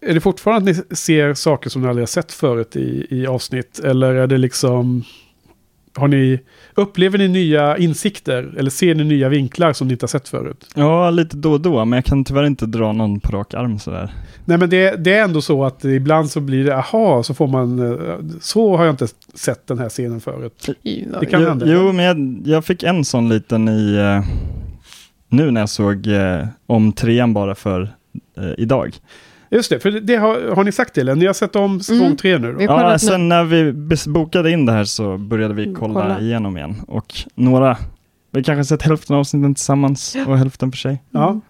är 0.00 0.14
det 0.14 0.20
fortfarande 0.20 0.70
att 0.70 0.76
ni 0.90 0.96
ser 0.96 1.34
saker 1.34 1.70
som 1.70 1.82
ni 1.82 1.88
aldrig 1.88 2.02
har 2.02 2.06
sett 2.06 2.32
förut 2.32 2.76
i, 2.76 3.06
i 3.10 3.26
avsnitt? 3.26 3.78
Eller 3.78 4.14
är 4.14 4.26
det 4.26 4.38
liksom... 4.38 5.04
Har 5.96 6.08
ni... 6.08 6.40
Upplever 6.74 7.18
ni 7.18 7.28
nya 7.28 7.78
insikter? 7.78 8.54
Eller 8.58 8.70
ser 8.70 8.94
ni 8.94 9.04
nya 9.04 9.28
vinklar 9.28 9.72
som 9.72 9.86
ni 9.88 9.92
inte 9.92 10.02
har 10.04 10.08
sett 10.08 10.28
förut? 10.28 10.66
ja 10.74 11.10
lite 11.10 11.36
då 11.36 11.52
och 11.52 11.60
då, 11.60 11.84
men 11.84 11.96
jag 11.96 12.04
kan 12.04 12.24
tyvärr 12.24 12.44
inte 12.46 12.66
dra 12.66 12.92
någon 12.92 13.20
på 13.20 13.32
rak 13.32 13.54
arm 13.54 13.78
sådär. 13.78 14.12
Nej 14.44 14.58
men 14.58 14.70
det, 14.70 15.04
det 15.04 15.12
är 15.14 15.24
ändå 15.24 15.40
så 15.42 15.64
att 15.64 15.84
ibland 15.84 16.30
så 16.30 16.40
blir 16.40 16.64
det, 16.64 16.76
aha, 16.76 17.22
så 17.22 17.34
får 17.34 17.46
man... 17.46 17.92
eh, 17.92 18.14
Så 18.40 18.76
har 18.76 18.84
jag 18.84 18.92
inte 18.92 19.06
sett 19.34 19.66
den 19.66 19.78
här 19.78 19.88
scenen 19.88 20.20
förut. 20.20 20.68
Det 21.20 21.26
kan 21.30 21.42
jo, 21.42 21.48
hända. 21.48 21.66
jo, 21.68 21.92
men 21.92 22.04
jag, 22.04 22.42
jag 22.44 22.64
fick 22.64 22.82
en 22.82 23.04
sån 23.04 23.28
liten 23.28 23.68
i, 23.68 23.94
eh, 23.94 24.24
nu 25.28 25.50
när 25.50 25.60
jag 25.60 25.68
såg 25.70 26.06
eh, 26.06 26.46
om 26.66 26.92
trean 26.92 27.34
bara 27.34 27.54
för 27.54 27.88
idag. 28.58 28.94
Just 29.54 29.70
det, 29.70 29.80
för 29.80 29.90
det, 29.90 30.16
har, 30.16 30.54
har 30.54 30.64
ni 30.64 30.72
sagt 30.72 30.94
till. 30.94 31.14
Ni 31.14 31.26
har 31.26 31.32
sett 31.32 31.56
om 31.56 31.80
säsong 31.80 32.04
Mm. 32.06 32.16
tre 32.16 32.38
nu 32.38 32.52
då? 32.52 32.62
Ja, 32.62 32.92
nu. 32.92 32.98
sen 32.98 33.28
när 33.28 33.44
vi 33.44 33.72
bokade 34.10 34.50
in 34.50 34.66
det 34.66 34.72
här 34.72 34.84
så 34.84 35.18
började 35.18 35.54
vi 35.54 35.62
Mm, 35.64 35.74
kolla, 35.74 36.02
kolla. 36.02 36.20
igenom 36.20 36.56
igen. 36.56 36.82
Och 36.88 37.14
några, 37.34 37.76
vi 38.30 38.44
kanske 38.44 38.64
sett 38.64 38.82
hälften 38.82 39.14
av 39.14 39.20
avsnitten 39.20 39.54
tillsammans 39.54 40.16
och 40.26 40.38
hälften 40.38 40.70
för 40.72 40.78
sig. 40.78 41.02
Ja. 41.10 41.40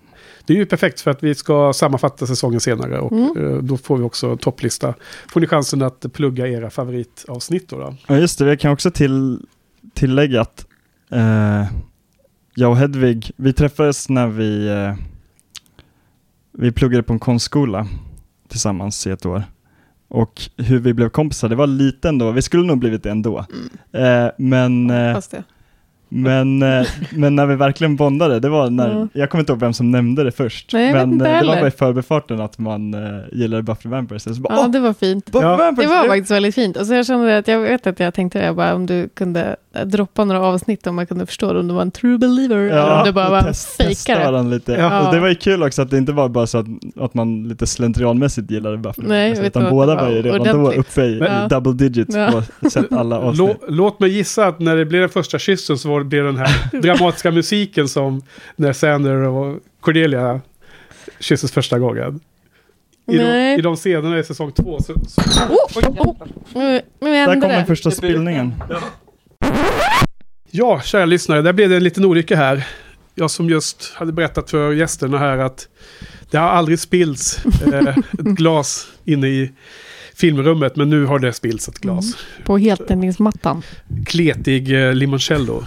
Det 0.47 0.53
är 0.53 0.57
ju 0.57 0.67
perfekt 0.67 1.01
för 1.01 1.11
att 1.11 1.23
vi 1.23 1.35
ska 1.35 1.73
sammanfatta 1.73 2.27
säsongen 2.27 2.61
senare 2.61 2.99
och 2.99 3.13
Mm. 3.13 3.37
eh, 3.55 3.59
då 3.63 3.77
får 3.77 3.97
vi 3.97 4.03
också 4.05 4.37
topplista. 4.37 4.95
Får 5.33 5.41
ni 5.41 5.47
chansen 5.47 5.83
att 5.83 6.07
plugga 6.13 6.47
era 6.49 6.71
favoritavsnitt 6.71 7.69
då? 7.69 7.79
då? 7.79 7.95
Ja 8.07 8.17
just 8.17 8.39
det, 8.39 8.47
jag 8.49 8.61
kan 8.61 8.73
också 8.73 8.91
till, 8.91 9.41
tillägga 9.95 10.41
att 10.41 10.67
eh, 11.13 11.65
jag 12.55 12.71
och 12.71 12.77
Hedvig, 12.77 13.31
vi 13.37 13.53
träffades 13.53 14.09
när 14.09 14.27
vi, 14.27 14.69
eh, 14.69 14.95
vi 16.59 16.73
pluggade 16.73 17.03
på 17.03 17.13
en 17.13 17.19
konstskola 17.19 17.87
tillsammans 18.49 19.07
i 19.07 19.11
ett 19.11 19.27
år. 19.27 19.43
Och 20.09 20.43
hur 20.57 20.79
vi 20.79 20.95
blev 20.95 21.09
kompisar, 21.09 21.49
det 21.49 21.55
var 21.55 21.67
lite 21.67 22.09
ändå, 22.09 22.31
vi 22.31 22.43
skulle 22.43 22.67
nog 22.67 22.79
blivit 22.79 23.03
det 23.03 23.11
ändå. 23.11 23.45
Mm. 23.93 24.25
Eh, 24.27 24.33
men, 24.39 24.91
eh, 24.91 25.21
det. 25.31 25.45
Men, 26.09 26.63
eh, 26.63 26.87
men 27.13 27.37
när 27.37 27.47
vi 27.47 27.55
verkligen 27.57 27.97
bondade, 27.97 28.41
det 28.41 28.49
var 28.49 28.71
när, 28.71 28.91
Ja. 28.91 29.09
jag 29.13 29.31
kommer 29.31 29.43
inte 29.43 29.53
ihåg 29.53 29.61
vem 29.61 29.73
som 29.73 29.91
nämnde 29.91 30.25
det 30.25 30.33
först, 30.33 30.73
Nej, 30.73 30.93
men 30.93 31.13
eh, 31.13 31.19
det 31.19 31.25
var 31.25 31.31
heller. 31.37 31.57
bara 31.57 31.69
i 31.69 31.71
förbifarten 31.71 32.41
att 32.41 32.59
man 32.59 32.95
eh, 32.95 33.21
gillade 33.33 33.63
Buffy 33.63 33.89
Vampires. 33.89 34.23
Så 34.23 34.31
bara, 34.35 34.55
Ja, 34.55 34.69
det 34.69 34.81
var 34.81 34.93
fint. 34.93 35.31
Ja. 35.33 35.57
Vampires! 35.57 35.91
Det 35.91 35.97
var 35.97 36.07
faktiskt 36.09 36.31
väldigt 36.31 36.55
fint. 36.55 36.77
Och 36.77 36.87
så 36.87 36.95
jag 36.95 37.07
kände 37.07 37.39
att 37.39 37.49
jag 37.49 37.61
vet 37.61 37.87
att 37.87 38.01
jag 38.01 38.15
tänkte 38.15 38.39
jag 38.39 38.57
bara 38.57 38.75
om 38.75 38.87
du 38.87 39.09
kunde 39.15 39.57
droppa 39.85 40.25
några 40.25 40.41
avsnitt 40.41 40.87
om 40.87 40.95
man 40.97 41.07
kunde 41.07 41.27
förstå 41.27 41.53
det, 41.53 41.59
om 41.61 41.69
du 41.69 41.75
var 41.75 41.83
en 41.83 41.91
true 41.91 42.19
believer 42.19 42.57
eller 42.57 42.99
om 42.99 43.05
du 43.05 43.13
bara 43.13 43.31
var 43.31 43.43
test, 43.43 43.77
fejkare. 43.77 44.43
lite. 44.43 44.73
Ja. 44.73 45.07
Och 45.09 45.15
det 45.15 45.21
var 45.21 45.29
ju 45.29 45.35
kul 45.35 45.63
också 45.63 45.83
att 45.83 45.91
det 45.91 45.99
inte 45.99 46.13
var 46.13 46.29
bara 46.29 46.47
så 46.47 46.59
att, 46.59 46.67
att 47.01 47.15
man 47.15 47.49
lite 47.49 47.67
slentrianmässigt 47.67 48.51
gillade 48.51 48.77
Buffy. 48.77 49.03
Nej, 49.07 49.29
Vampires, 49.31 49.49
utan 49.49 49.63
vad, 49.63 49.73
båda 49.73 49.95
det 49.95 50.03
var 50.03 50.09
ju 50.11 50.17
var 50.17 50.23
redan 50.23 50.39
då 50.57 50.63
ordentligt. 50.63 50.79
uppe 50.89 51.03
i 51.05 51.19
Ja. 51.19 51.49
double 51.49 51.73
digits 51.73 52.17
Ja. 52.17 52.43
och 52.63 52.73
sett 52.73 52.93
alla 52.93 53.19
avsnitt. 53.19 53.39
Lå, 53.39 53.57
låt 53.69 54.01
mig 54.01 54.11
gissa 54.11 54.47
att 54.47 54.61
när 54.61 54.77
det 54.77 54.85
blev 54.85 55.01
den 55.01 55.11
första 55.11 55.39
kyssen 55.39 55.79
så 55.79 55.89
var 55.89 56.04
det 56.05 56.09
blir 56.09 56.23
den 56.23 56.37
här 56.37 56.71
dramatiska 56.83 57.31
musiken 57.31 57.89
som 57.89 58.23
när 58.57 58.73
Sander 58.73 59.15
och 59.15 59.61
Cordelia 59.81 60.41
kysses 61.21 61.53
första 61.53 61.79
gången. 61.79 62.21
I 63.07 63.17
de, 63.17 63.25
Nej. 63.25 63.59
I 63.59 63.63
de 63.63 63.77
scenerna 63.77 64.19
i 64.19 64.25
säsong 64.25 64.53
två 64.53 64.79
så, 64.81 64.95
så 65.09 65.21
Oh, 65.51 66.09
oh. 66.09 66.17
Nu, 66.55 66.81
nu 67.01 67.11
Där 67.11 67.41
kommer 67.41 67.59
det. 67.59 67.67
första 67.67 67.91
spillningen. 67.91 68.55
Ja, 70.51 70.81
kära 70.81 71.05
lyssnare, 71.05 71.43
där 71.43 71.53
blev 71.53 71.69
det 71.71 71.77
en 71.77 71.85
liten 71.85 72.05
olycka 72.05 72.37
här. 72.37 72.67
Jag 73.15 73.31
som 73.31 73.51
just 73.51 73.93
hade 73.95 74.13
berättat 74.13 74.51
för 74.51 74.73
gästerna 74.73 75.19
här 75.19 75.39
att 75.39 75.69
det 76.31 76.39
har 76.39 76.49
aldrig 76.49 76.79
spillts 76.79 77.45
eh, 77.73 77.89
ett 77.99 78.19
glas 78.19 78.87
inne 79.05 79.27
i 79.29 79.53
filmrummet, 80.15 80.77
men 80.77 80.91
nu 80.91 81.05
har 81.05 81.19
det 81.19 81.33
spillts 81.33 81.69
ett 81.69 81.79
glas. 81.79 82.17
På 82.45 82.59
heltändningsmattan. 82.59 83.63
Kletig 84.07 84.87
eh, 84.87 84.95
limoncello. 84.95 85.63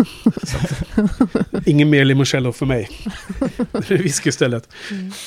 Ingen 1.65 1.89
mer 1.89 2.05
limoncello 2.05 2.51
för 2.51 2.65
mig. 2.65 2.89
Whisky 3.89 4.29
istället. 4.29 4.69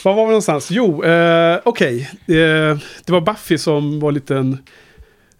Var 0.04 0.14
var 0.14 0.22
vi 0.24 0.28
någonstans? 0.28 0.70
Jo, 0.70 1.04
eh, 1.04 1.58
okej. 1.64 2.10
Eh, 2.26 2.78
det 3.04 3.08
var 3.08 3.20
Buffy 3.20 3.58
som 3.58 4.00
var 4.00 4.12
liten... 4.12 4.58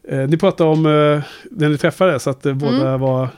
Eh, 0.08 0.18
ni 0.18 0.36
pratade 0.36 0.70
om 0.70 0.86
eh, 0.86 1.22
när 1.50 1.68
ni 1.68 1.78
träffades, 1.78 2.26
att 2.26 2.46
eh, 2.46 2.54
båda 2.54 2.96
var 2.96 3.28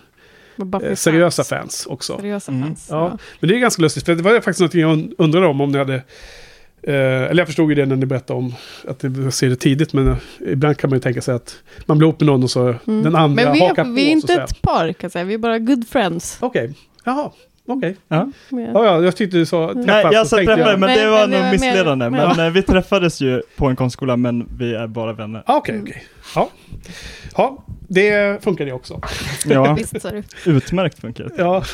Var 0.56 0.84
eh, 0.88 0.94
seriösa 0.94 1.44
fans 1.44 1.86
också. 1.90 2.16
Seriösa 2.16 2.52
Mm. 2.52 2.68
fans. 2.68 2.86
Ja, 2.90 3.18
men 3.40 3.48
det 3.50 3.56
är 3.56 3.58
ganska 3.58 3.82
lustigt. 3.82 4.04
För 4.04 4.14
det 4.14 4.22
var 4.22 4.34
faktiskt 4.34 4.60
något 4.60 4.74
jag 4.74 4.90
und- 4.98 5.14
undrade 5.18 5.46
om, 5.46 5.60
om 5.60 5.72
ni 5.72 5.78
hade... 5.78 6.02
Eh, 6.86 6.94
eller 6.94 7.36
jag 7.38 7.46
förstod 7.46 7.68
ju 7.70 7.74
det 7.74 7.86
när 7.86 7.96
ni 7.96 8.06
berättade 8.06 8.38
om 8.38 8.54
att 8.88 9.02
ni 9.02 9.32
ser 9.32 9.48
det 9.48 9.56
tidigt, 9.56 9.92
men 9.92 10.08
eh, 10.08 10.16
ibland 10.46 10.76
kan 10.78 10.90
man 10.90 10.96
ju 10.96 11.00
tänka 11.00 11.22
sig 11.22 11.34
att 11.34 11.56
man 11.86 11.98
blir 11.98 12.08
ihop 12.08 12.20
med 12.20 12.26
någon 12.26 12.42
och 12.42 12.50
så 12.50 12.60
Mm. 12.62 13.02
den 13.02 13.16
andra 13.16 13.44
Men 13.44 13.52
vi 13.52 13.60
hakar 13.60 13.82
är, 13.82 13.86
på. 13.86 13.92
vi 13.92 14.02
är 14.12 14.20
så 14.20 14.32
inte 14.32 14.34
ett 14.42 14.62
par 14.62 14.86
kan 14.92 14.94
jag 15.00 15.12
säga. 15.12 15.24
Vi 15.24 15.34
är 15.34 15.38
bara 15.38 15.58
good 15.58 15.88
friends. 15.88 16.36
Okej, 16.40 16.74
jaha, 17.04 17.30
okej. 17.66 17.96
Ja. 18.08 18.30
Ja. 18.50 18.58
Ja, 18.58 18.84
ja, 18.84 19.02
jag 19.04 19.16
tyckte 19.16 19.36
du 19.36 19.46
sa 19.46 19.66
träffas. 19.68 19.86
Nej, 19.86 20.06
jag 20.12 20.26
sa 20.26 20.42
jag- 20.42 20.58
men 20.58 20.80
det 20.80 20.86
Men- 20.96 21.10
var 21.10 21.26
men 21.28 21.42
nog 21.42 21.50
missledande. 21.52 22.10
men- 22.10 22.36
Men 22.36 22.46
eh, 22.46 22.52
vi 22.52 22.62
träffades 22.62 23.20
ju 23.20 23.42
på 23.56 23.66
en 23.66 23.76
konstskola, 23.76 24.16
men 24.16 24.48
vi 24.58 24.74
är 24.74 24.86
bara 24.86 25.12
vänner. 25.12 25.42
Ah, 25.46 25.56
Okej, 25.56 25.80
okej. 25.82 26.04
Ja. 26.34 26.48
ja, 27.36 27.64
det 27.88 28.44
funkar 28.44 28.64
det 28.64 28.72
också. 28.72 29.00
Ja, 29.46 29.74
Visst 29.78 29.94
utmärkt 30.46 31.00
funkar 31.00 31.24
det. 31.24 31.30
Ja. 31.36 31.64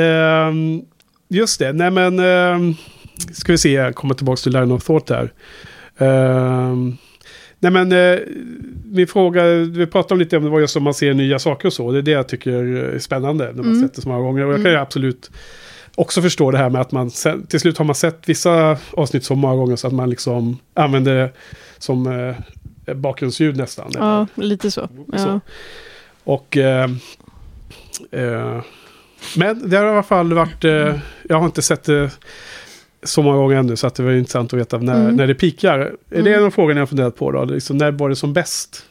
Ehm, 0.00 0.82
just 1.28 1.58
det, 1.58 1.72
nej 1.72 1.90
men... 1.90 2.18
Um, 2.20 2.76
ska 3.32 3.52
vi 3.52 3.58
se, 3.58 3.72
jag 3.72 3.94
kommer 3.94 4.14
tillbaka 4.14 4.36
till 4.36 4.52
Line 4.52 4.70
of 4.72 4.84
Thought 4.84 5.10
här. 5.10 5.32
Ehm, 5.98 6.96
nej 7.58 7.72
men, 7.72 7.92
eh, 7.92 8.18
min 8.84 9.06
fråga, 9.06 9.44
vi 9.46 9.86
pratade 9.86 10.14
om 10.14 10.18
lite 10.20 10.36
om 10.36 10.44
det 10.44 10.50
var 10.50 10.60
just 10.60 10.76
om 10.76 10.82
man 10.82 10.94
ser 10.94 11.14
nya 11.14 11.38
saker 11.38 11.66
och 11.68 11.72
så. 11.72 11.92
Det 11.92 11.98
är 11.98 12.02
det 12.02 12.10
jag 12.10 12.28
tycker 12.28 12.52
är 12.52 12.98
spännande 12.98 13.44
när 13.44 13.52
man 13.62 13.66
Mm. 13.72 13.82
sett 13.82 13.94
det 13.94 14.02
så 14.02 14.08
många 14.08 14.20
gånger. 14.20 14.44
Och 14.44 14.50
jag 14.52 14.56
kan 14.56 14.60
Mm. 14.66 14.72
ju 14.72 14.78
absolut 14.78 15.30
också 15.94 16.22
förstå 16.22 16.50
det 16.50 16.58
här 16.58 16.70
med 16.70 16.80
att 16.80 16.92
man 16.92 17.10
sen, 17.10 17.46
till 17.46 17.60
slut 17.60 17.78
har 17.78 17.84
man 17.84 17.94
sett 17.94 18.28
vissa 18.28 18.78
avsnitt 18.90 19.24
så 19.24 19.34
många 19.34 19.56
gånger 19.56 19.76
så 19.76 19.86
att 19.86 19.92
man 19.92 20.10
liksom 20.10 20.58
använder 20.74 21.14
det 21.14 21.30
som 21.78 22.06
eh, 22.86 22.94
bakgrundsljud 22.94 23.56
nästan. 23.56 23.90
Ja, 23.94 24.26
lite 24.34 24.70
så. 24.70 24.88
Så. 25.16 25.28
Ja. 25.28 25.40
Och... 26.24 26.56
Eh, 26.56 26.88
men 29.36 29.68
det 29.70 29.76
har 29.76 29.86
i 29.86 29.88
alla 29.88 30.02
fall 30.02 30.32
varit... 30.32 30.64
Jag 31.28 31.38
har 31.38 31.44
inte 31.46 31.62
sett 31.62 31.84
det 31.84 32.10
så 33.02 33.22
många 33.22 33.36
gånger 33.36 33.56
ännu 33.56 33.76
så 33.76 33.86
att 33.86 33.94
det 33.94 34.02
var 34.02 34.12
intressant 34.12 34.52
att 34.52 34.58
veta 34.60 34.78
när, 34.78 35.00
Mm. 35.00 35.16
när 35.16 35.26
det 35.26 35.34
pikar. 35.34 35.78
Är 35.78 35.92
det 36.10 36.18
Mm. 36.20 36.32
en 36.38 36.44
av 36.44 36.50
frågorna 36.50 36.78
jag 36.78 36.82
har 36.82 36.86
funderat 36.86 37.16
på 37.16 37.32
då? 37.32 37.44
Liksom, 37.44 37.78
när 37.78 37.90
var 37.90 38.08
det 38.08 38.16
som 38.16 38.32
bäst? 38.32 38.82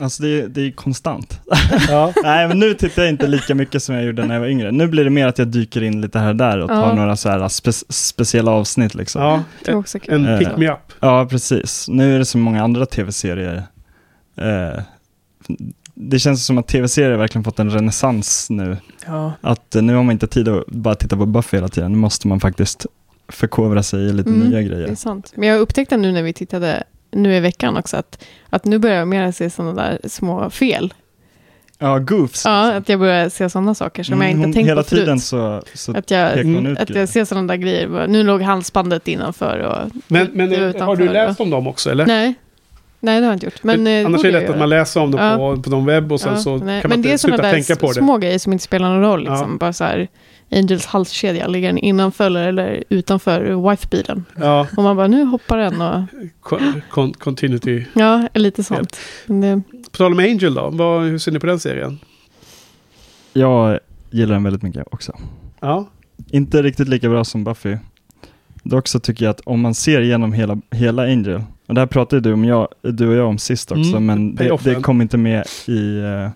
Alltså 0.00 0.22
det, 0.22 0.46
det 0.46 0.60
är 0.66 0.70
konstant. 0.70 1.40
Ja. 1.88 2.12
Nej, 2.22 2.48
men 2.48 2.58
nu 2.58 2.74
tittar 2.74 3.02
jag 3.02 3.08
inte 3.08 3.26
lika 3.26 3.54
mycket 3.54 3.82
som 3.82 3.94
jag 3.94 4.04
gjorde 4.04 4.26
när 4.26 4.34
jag 4.34 4.40
var 4.40 4.48
yngre. 4.48 4.72
Nu 4.72 4.86
blir 4.88 5.04
det 5.04 5.10
mer 5.10 5.26
att 5.26 5.38
jag 5.38 5.48
dyker 5.48 5.82
in 5.82 6.00
lite 6.00 6.18
här 6.18 6.28
och 6.28 6.36
där 6.36 6.58
och 6.58 6.68
tar 6.68 6.88
Ja. 6.88 6.94
några 6.94 7.16
så 7.16 7.28
här 7.28 7.48
spe, 7.48 7.72
speciella 7.88 8.50
avsnitt 8.50 8.94
liksom. 8.94 9.22
ja 9.22 9.42
Det 9.64 9.72
var 9.72 9.78
också 9.80 9.98
kul. 9.98 10.14
en 10.14 10.26
Eh. 10.26 10.38
pick 10.38 10.56
me 10.56 10.70
up. 10.70 10.78
Ja, 11.00 11.26
precis. 11.30 11.88
Nu 11.88 12.14
är 12.14 12.18
det 12.18 12.24
så 12.24 12.38
många 12.38 12.62
andra 12.64 12.86
tv-serier. 12.86 13.62
Eh, 14.36 14.80
det 16.00 16.18
känns 16.18 16.46
som 16.46 16.58
att 16.58 16.66
tv-serier 16.68 17.16
verkligen 17.16 17.44
fått 17.44 17.58
en 17.58 17.70
renässans 17.70 18.50
nu. 18.50 18.76
Ja. 19.06 19.32
Att 19.40 19.74
eh, 19.74 19.82
nu 19.82 19.94
har 19.94 20.02
man 20.02 20.12
inte 20.12 20.26
tid 20.26 20.48
att 20.48 20.66
bara 20.66 20.94
titta 20.94 21.16
på 21.16 21.26
Buffy 21.26 21.56
hela 21.56 21.68
tiden. 21.68 21.92
Nu 21.92 21.98
måste 21.98 22.28
man 22.28 22.40
faktiskt 22.40 22.86
förkovra 23.28 23.82
sig 23.82 24.00
i 24.00 24.12
lite 24.12 24.30
Mm, 24.30 24.48
nya 24.48 24.58
Det 24.58 24.64
grejer. 24.64 24.88
är 24.88 24.94
sant. 24.94 25.32
Men 25.36 25.48
jag 25.48 25.60
upptäckte 25.60 25.96
nu 25.96 26.12
när 26.12 26.22
vi 26.22 26.32
tittade 26.32 26.84
nu 27.12 27.34
i 27.36 27.40
veckan 27.40 27.76
också 27.76 27.96
att, 27.96 28.24
att 28.50 28.64
nu 28.64 28.78
börjar 28.78 28.96
jag 28.96 29.08
mer 29.08 29.32
se 29.32 29.50
sådana 29.50 29.72
där 29.82 29.98
små 30.08 30.50
fel. 30.50 30.94
Ja, 31.78 31.98
goofs. 31.98 32.44
Ja, 32.44 32.72
att 32.74 32.88
jag 32.88 32.98
börjar 33.00 33.28
se 33.28 33.50
sådana 33.50 33.74
saker 33.74 34.02
som 34.02 34.20
jag 34.20 34.30
Mm, 34.30 34.36
inte 34.38 34.46
hon- 34.48 34.52
tänkt 34.54 34.68
Hela 34.68 34.82
på 34.82 34.88
förut. 34.88 35.00
tiden 35.02 35.20
så, 35.20 35.62
så 35.74 35.96
Att 35.96 36.10
jag, 36.10 36.34
pekar 36.34 36.44
hon 36.54 36.66
ut 36.66 36.78
att 36.78 36.88
grejer. 36.88 37.00
jag 37.00 37.08
ser 37.08 37.24
sådana 37.24 37.46
där 37.48 37.56
grejer. 37.56 38.06
Nu 38.08 38.22
låg 38.22 38.42
halsbandet 38.42 39.08
innanför 39.08 39.58
och 39.58 39.90
Men, 40.08 40.28
men 40.32 40.50
det 40.50 40.56
eh, 40.56 40.60
har 40.62 40.68
utanför, 40.68 40.96
du 40.96 41.08
läst 41.08 41.40
om 41.40 41.50
dem 41.50 41.66
också 41.66 41.90
eller? 41.90 42.06
Nej. 42.06 42.34
Nej, 43.00 43.20
det 43.20 43.26
har 43.26 43.32
jag 43.32 43.36
inte 43.36 43.46
gjort. 43.46 43.62
Men, 43.62 43.86
eh, 43.86 44.06
Annars 44.06 44.24
är 44.24 44.32
det 44.32 44.40
lätt 44.40 44.50
att 44.50 44.58
man 44.58 44.68
läser 44.68 45.00
om 45.00 45.10
dem 45.10 45.20
Ja. 45.20 45.36
på, 45.36 45.62
på 45.62 45.70
någon 45.70 45.86
webb 45.86 46.12
och 46.12 46.20
sen 46.20 46.32
Ja, 46.32 46.38
så 46.40 46.56
nej. 46.56 46.80
kan 46.82 46.88
man 46.88 46.96
Men 46.98 47.02
det 47.02 47.08
är 47.08 47.12
inte 47.12 47.22
sluta 47.22 47.42
där 47.42 47.52
tänka 47.52 47.76
på 47.76 47.86
det. 47.86 47.94
små 47.94 48.18
grejer 48.18 48.38
som 48.38 48.52
inte 48.52 48.64
spelar 48.64 48.88
någon 48.90 49.00
roll. 49.02 49.20
Liksom. 49.20 49.50
Ja. 49.52 49.56
Bara 49.60 49.72
så 49.72 49.84
här, 49.84 50.08
Angels 50.50 50.86
halskedja, 50.86 51.46
ligger 51.46 51.68
den 51.68 51.78
innanför 51.78 52.36
eller 52.36 52.84
utanför 52.88 53.40
wife-bilen? 53.70 54.24
Ja, 54.36 54.66
Och 54.76 54.82
man 54.82 54.96
bara, 54.96 55.06
nu 55.06 55.24
hoppar 55.24 55.58
den 55.58 55.80
och... 55.82 56.00
con- 56.42 56.80
con- 56.90 57.12
continuity. 57.18 57.84
Ja, 57.92 58.28
lite 58.34 58.64
sånt. 58.64 58.96
Men 59.26 59.40
det, 59.40 59.62
På 59.92 59.96
tal 59.96 60.12
om 60.12 60.18
Angel 60.18 60.54
då, 60.54 60.70
vad, 60.72 61.02
hur 61.02 61.18
ser 61.18 61.32
ni 61.32 61.38
på 61.38 61.46
den 61.46 61.60
serien? 61.60 61.98
jag 63.32 63.78
gillar 64.10 64.34
den 64.34 64.44
väldigt 64.44 64.62
mycket 64.62 64.84
också. 64.90 65.12
Ja, 65.60 65.88
Inte 66.30 66.62
riktigt 66.62 66.88
lika 66.88 67.08
bra 67.08 67.24
som 67.24 67.44
Buffy. 67.44 67.76
Dock 68.62 68.88
så 68.88 69.00
tycker 69.00 69.24
jag 69.24 69.30
att 69.30 69.40
om 69.40 69.60
man 69.60 69.74
ser 69.74 70.00
igenom 70.00 70.32
hela, 70.32 70.58
hela 70.70 71.02
Angel, 71.02 71.42
och 71.66 71.74
det 71.74 71.80
här 71.80 71.86
pratade 71.86 72.20
du, 72.20 72.32
om 72.32 72.44
jag, 72.44 72.68
du 72.82 73.08
och 73.08 73.14
jag 73.14 73.28
om 73.28 73.38
sist 73.38 73.72
också, 73.72 73.96
Mm, 73.96 74.06
men 74.06 74.34
det, 74.34 74.58
det 74.64 74.74
kom 74.74 75.00
inte 75.02 75.16
med 75.16 75.44
i 75.66 75.98
eh, 75.98 76.30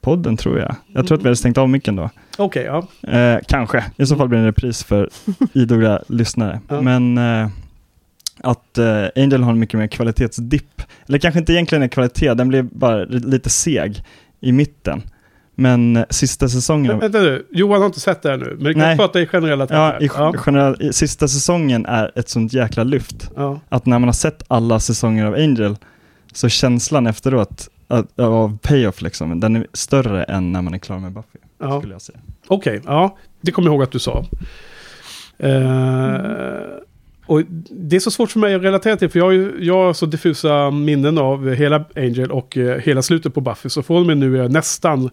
podden 0.00 0.36
tror 0.36 0.58
jag. 0.58 0.76
Jag 0.86 1.06
tror 1.06 1.18
att 1.18 1.22
vi 1.24 1.26
hade 1.26 1.36
stängt 1.36 1.58
av 1.58 1.68
micken 1.68 1.96
då. 1.96 2.10
okej, 2.38 2.64
ja. 2.64 3.10
Eh, 3.18 3.38
kanske, 3.48 3.84
i 3.96 4.06
så 4.06 4.16
fall 4.16 4.28
blir 4.28 4.38
det 4.38 4.42
en 4.42 4.46
repris 4.46 4.84
för 4.84 5.10
idoga 5.52 6.02
lyssnare. 6.08 6.60
Ja. 6.68 6.80
Men 6.80 7.18
eh, 7.18 7.48
att 8.42 8.78
eh, 8.78 9.04
Angel 9.16 9.42
har 9.42 9.52
en 9.52 9.58
mycket 9.58 9.78
mer 9.80 9.86
kvalitetsdipp. 9.86 10.82
Eller 11.08 11.18
kanske 11.18 11.40
inte 11.40 11.52
egentligen 11.52 11.82
en 11.82 11.88
kvalitet, 11.88 12.34
den 12.34 12.48
blir 12.48 12.62
bara 12.62 13.04
lite 13.04 13.50
seg 13.50 14.04
i 14.40 14.52
mitten. 14.52 15.02
Men 15.60 15.96
eh, 15.96 16.04
sista 16.10 16.48
säsongen... 16.48 16.86
Men, 16.86 16.98
vänta 17.00 17.18
nu, 17.20 17.46
Johan 17.50 17.78
har 17.80 17.86
inte 17.86 18.00
sett 18.00 18.22
det 18.22 18.30
här 18.30 18.36
nu, 18.36 18.54
men 18.58 18.66
vi 18.66 18.74
kan 18.74 18.82
Nej. 18.82 18.96
prata 18.96 19.20
i 19.20 19.26
generella 19.26 19.64
Ja, 19.64 19.68
termer. 19.68 20.02
i, 20.02 20.10
ja. 20.16 20.32
generell, 20.36 20.76
i 20.82 20.92
sista 20.92 21.28
säsongen 21.28 21.86
är 21.86 22.12
ett 22.18 22.28
sånt 22.28 22.52
jäkla 22.52 22.84
lyft. 22.84 23.30
ja. 23.36 23.60
Att 23.68 23.86
när 23.86 23.98
man 23.98 24.08
har 24.08 24.12
sett 24.12 24.42
alla 24.48 24.80
säsonger 24.80 25.26
av 25.26 25.34
Angel, 25.34 25.76
så 26.32 26.48
känslan 26.48 27.06
efteråt 27.06 27.68
att, 27.88 28.18
av 28.20 28.58
payoff 28.62 29.02
liksom, 29.02 29.40
den 29.40 29.56
är 29.56 29.66
större 29.72 30.24
än 30.24 30.52
när 30.52 30.62
man 30.62 30.74
är 30.74 30.78
klar 30.78 30.98
med 30.98 31.12
Buffy. 31.12 31.38
ja. 31.58 31.78
Skulle 31.80 31.94
jag 31.94 32.02
säga. 32.02 32.18
Okej, 32.46 32.80
ja. 32.86 33.16
Det 33.40 33.52
kommer 33.52 33.68
jag 33.68 33.74
ihåg 33.74 33.82
att 33.82 33.92
du 33.92 33.98
sa. 33.98 34.24
Eh, 35.38 36.20
och 37.26 37.42
det 37.70 37.96
är 37.96 38.00
så 38.00 38.10
svårt 38.10 38.30
för 38.30 38.38
mig 38.38 38.54
att 38.54 38.62
relatera 38.62 38.96
till, 38.96 39.08
för 39.08 39.18
jag 39.18 39.26
har, 39.26 39.32
ju, 39.32 39.54
jag 39.60 39.74
har 39.74 39.92
så 39.92 40.06
diffusa 40.06 40.70
minnen 40.70 41.18
av 41.18 41.50
hela 41.54 41.84
Angel 41.96 42.30
och 42.30 42.56
eh, 42.56 42.78
hela 42.78 43.02
slutet 43.02 43.34
på 43.34 43.40
Buffy. 43.40 43.68
Så 43.68 43.82
från 43.82 43.96
och 44.00 44.06
med 44.06 44.18
nu 44.18 44.36
är 44.38 44.42
jag 44.42 44.52
nästan... 44.52 45.10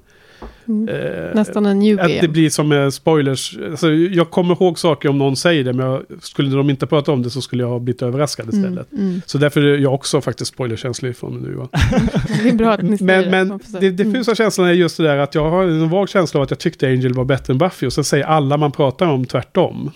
mm, 0.68 0.90
eh, 0.90 1.36
nästan 1.36 1.66
en 1.66 1.80
newbie. 1.80 2.16
Att 2.16 2.22
det 2.22 2.28
blir 2.28 2.50
som 2.50 2.72
eh, 2.72 2.90
spoilers. 2.90 3.58
Alltså, 3.70 3.92
jag 3.92 4.30
kommer 4.32 4.54
ihåg 4.56 4.80
saker 4.80 5.10
om 5.10 5.18
någon 5.18 5.36
säger 5.36 5.64
det, 5.64 5.74
men 5.74 5.86
jag, 5.86 6.04
skulle 6.22 6.56
de 6.56 6.70
inte 6.70 6.88
prata 6.88 7.12
om 7.12 7.24
det 7.24 7.30
så 7.30 7.42
skulle 7.42 7.64
jag 7.64 7.70
ha 7.70 7.80
blivit 7.80 8.02
överraskad 8.02 8.46
istället. 8.54 8.92
Mm, 8.94 9.06
mm. 9.08 9.22
Så 9.26 9.38
därför 9.38 9.62
är 9.62 9.78
jag 9.78 9.94
också 9.94 10.22
faktiskt 10.22 10.54
spoilerkänslig 10.54 11.18
från 11.18 11.38
nu. 11.40 11.54
Va? 11.54 11.68
Det 12.44 12.50
är 12.50 12.54
bra 12.54 12.72
att 12.72 12.82
ni 12.82 12.98
Men, 13.02 13.30
men 13.32 13.60
får 13.60 13.60
säga. 13.60 13.80
det 13.82 14.04
diffusa 14.04 14.36
känslan 14.36 14.68
är 14.68 14.74
just 14.74 14.98
det 14.98 15.04
där 15.04 15.18
att 15.18 15.36
jag 15.36 15.50
har 15.50 15.64
en 15.64 15.90
vag 15.90 16.10
känsla 16.10 16.38
av 16.40 16.44
att 16.44 16.50
jag 16.52 16.60
tyckte 16.60 16.88
Angel 16.88 17.14
var 17.14 17.26
bättre 17.26 17.54
än 17.54 17.58
Buffy 17.58 17.88
och 17.88 17.94
sen 17.94 18.04
säger 18.04 18.26
alla 18.26 18.58
man 18.58 18.72
pratar 18.72 19.08
om 19.08 19.26
tvärtom. 19.26 19.92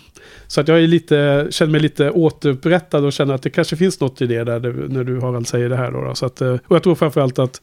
Så 0.48 0.62
att 0.62 0.68
jag 0.68 0.84
är 0.84 0.88
lite, 0.88 1.48
känner 1.50 1.72
mig 1.72 1.82
lite 1.82 2.10
återupprättad 2.12 3.06
och 3.06 3.14
känner 3.14 3.34
att 3.34 3.42
det 3.44 3.50
kanske 3.50 3.76
finns 3.76 4.00
något 4.00 4.22
i 4.22 4.28
det 4.28 4.44
där 4.44 4.60
det- 4.60 4.88
när 4.94 5.04
du 5.04 5.22
Harald 5.22 5.48
säger 5.48 5.70
det 5.70 5.76
här. 5.78 5.92
Då, 5.92 6.02
då. 6.02 6.16
Så 6.16 6.26
att, 6.26 6.42
eh, 6.42 6.50
och 6.68 6.76
jag 6.76 6.84
tror 6.84 6.96
framförallt 6.96 7.40
att, 7.40 7.62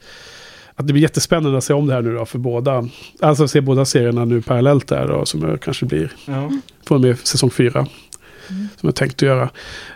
att 0.78 0.86
det 0.86 0.92
blir 0.92 1.02
jättespännande 1.02 1.58
att 1.58 1.64
se 1.64 1.74
om 1.74 1.86
det 1.86 1.94
här 1.94 2.02
nu 2.02 2.14
då 2.14 2.26
för 2.26 2.38
båda. 2.38 2.88
Alltså 3.20 3.48
se 3.48 3.60
båda 3.60 3.84
serierna 3.84 4.24
nu 4.24 4.42
parallellt 4.42 4.88
där 4.88 5.08
då, 5.08 5.24
som 5.26 5.42
jag 5.42 5.60
kanske 5.60 5.86
blir 5.86 6.12
Ja. 6.26 6.50
från 6.86 6.94
och 6.96 7.00
med 7.00 7.18
säsong 7.18 7.50
fyra. 7.50 7.86
Som 8.48 8.86
jag 8.86 8.94
tänkte 8.94 9.26
göra. 9.26 9.50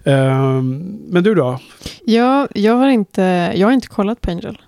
Ehm, 0.05 0.99
men 1.09 1.23
du 1.25 1.35
då? 1.35 1.59
Ja, 2.05 2.49
jag 2.55 2.75
har, 2.75 2.89
inte, 2.89 3.53
jag 3.57 3.67
har 3.67 3.73
inte 3.73 3.87
kollat 3.89 4.21
på 4.21 4.31
Angel. 4.31 4.59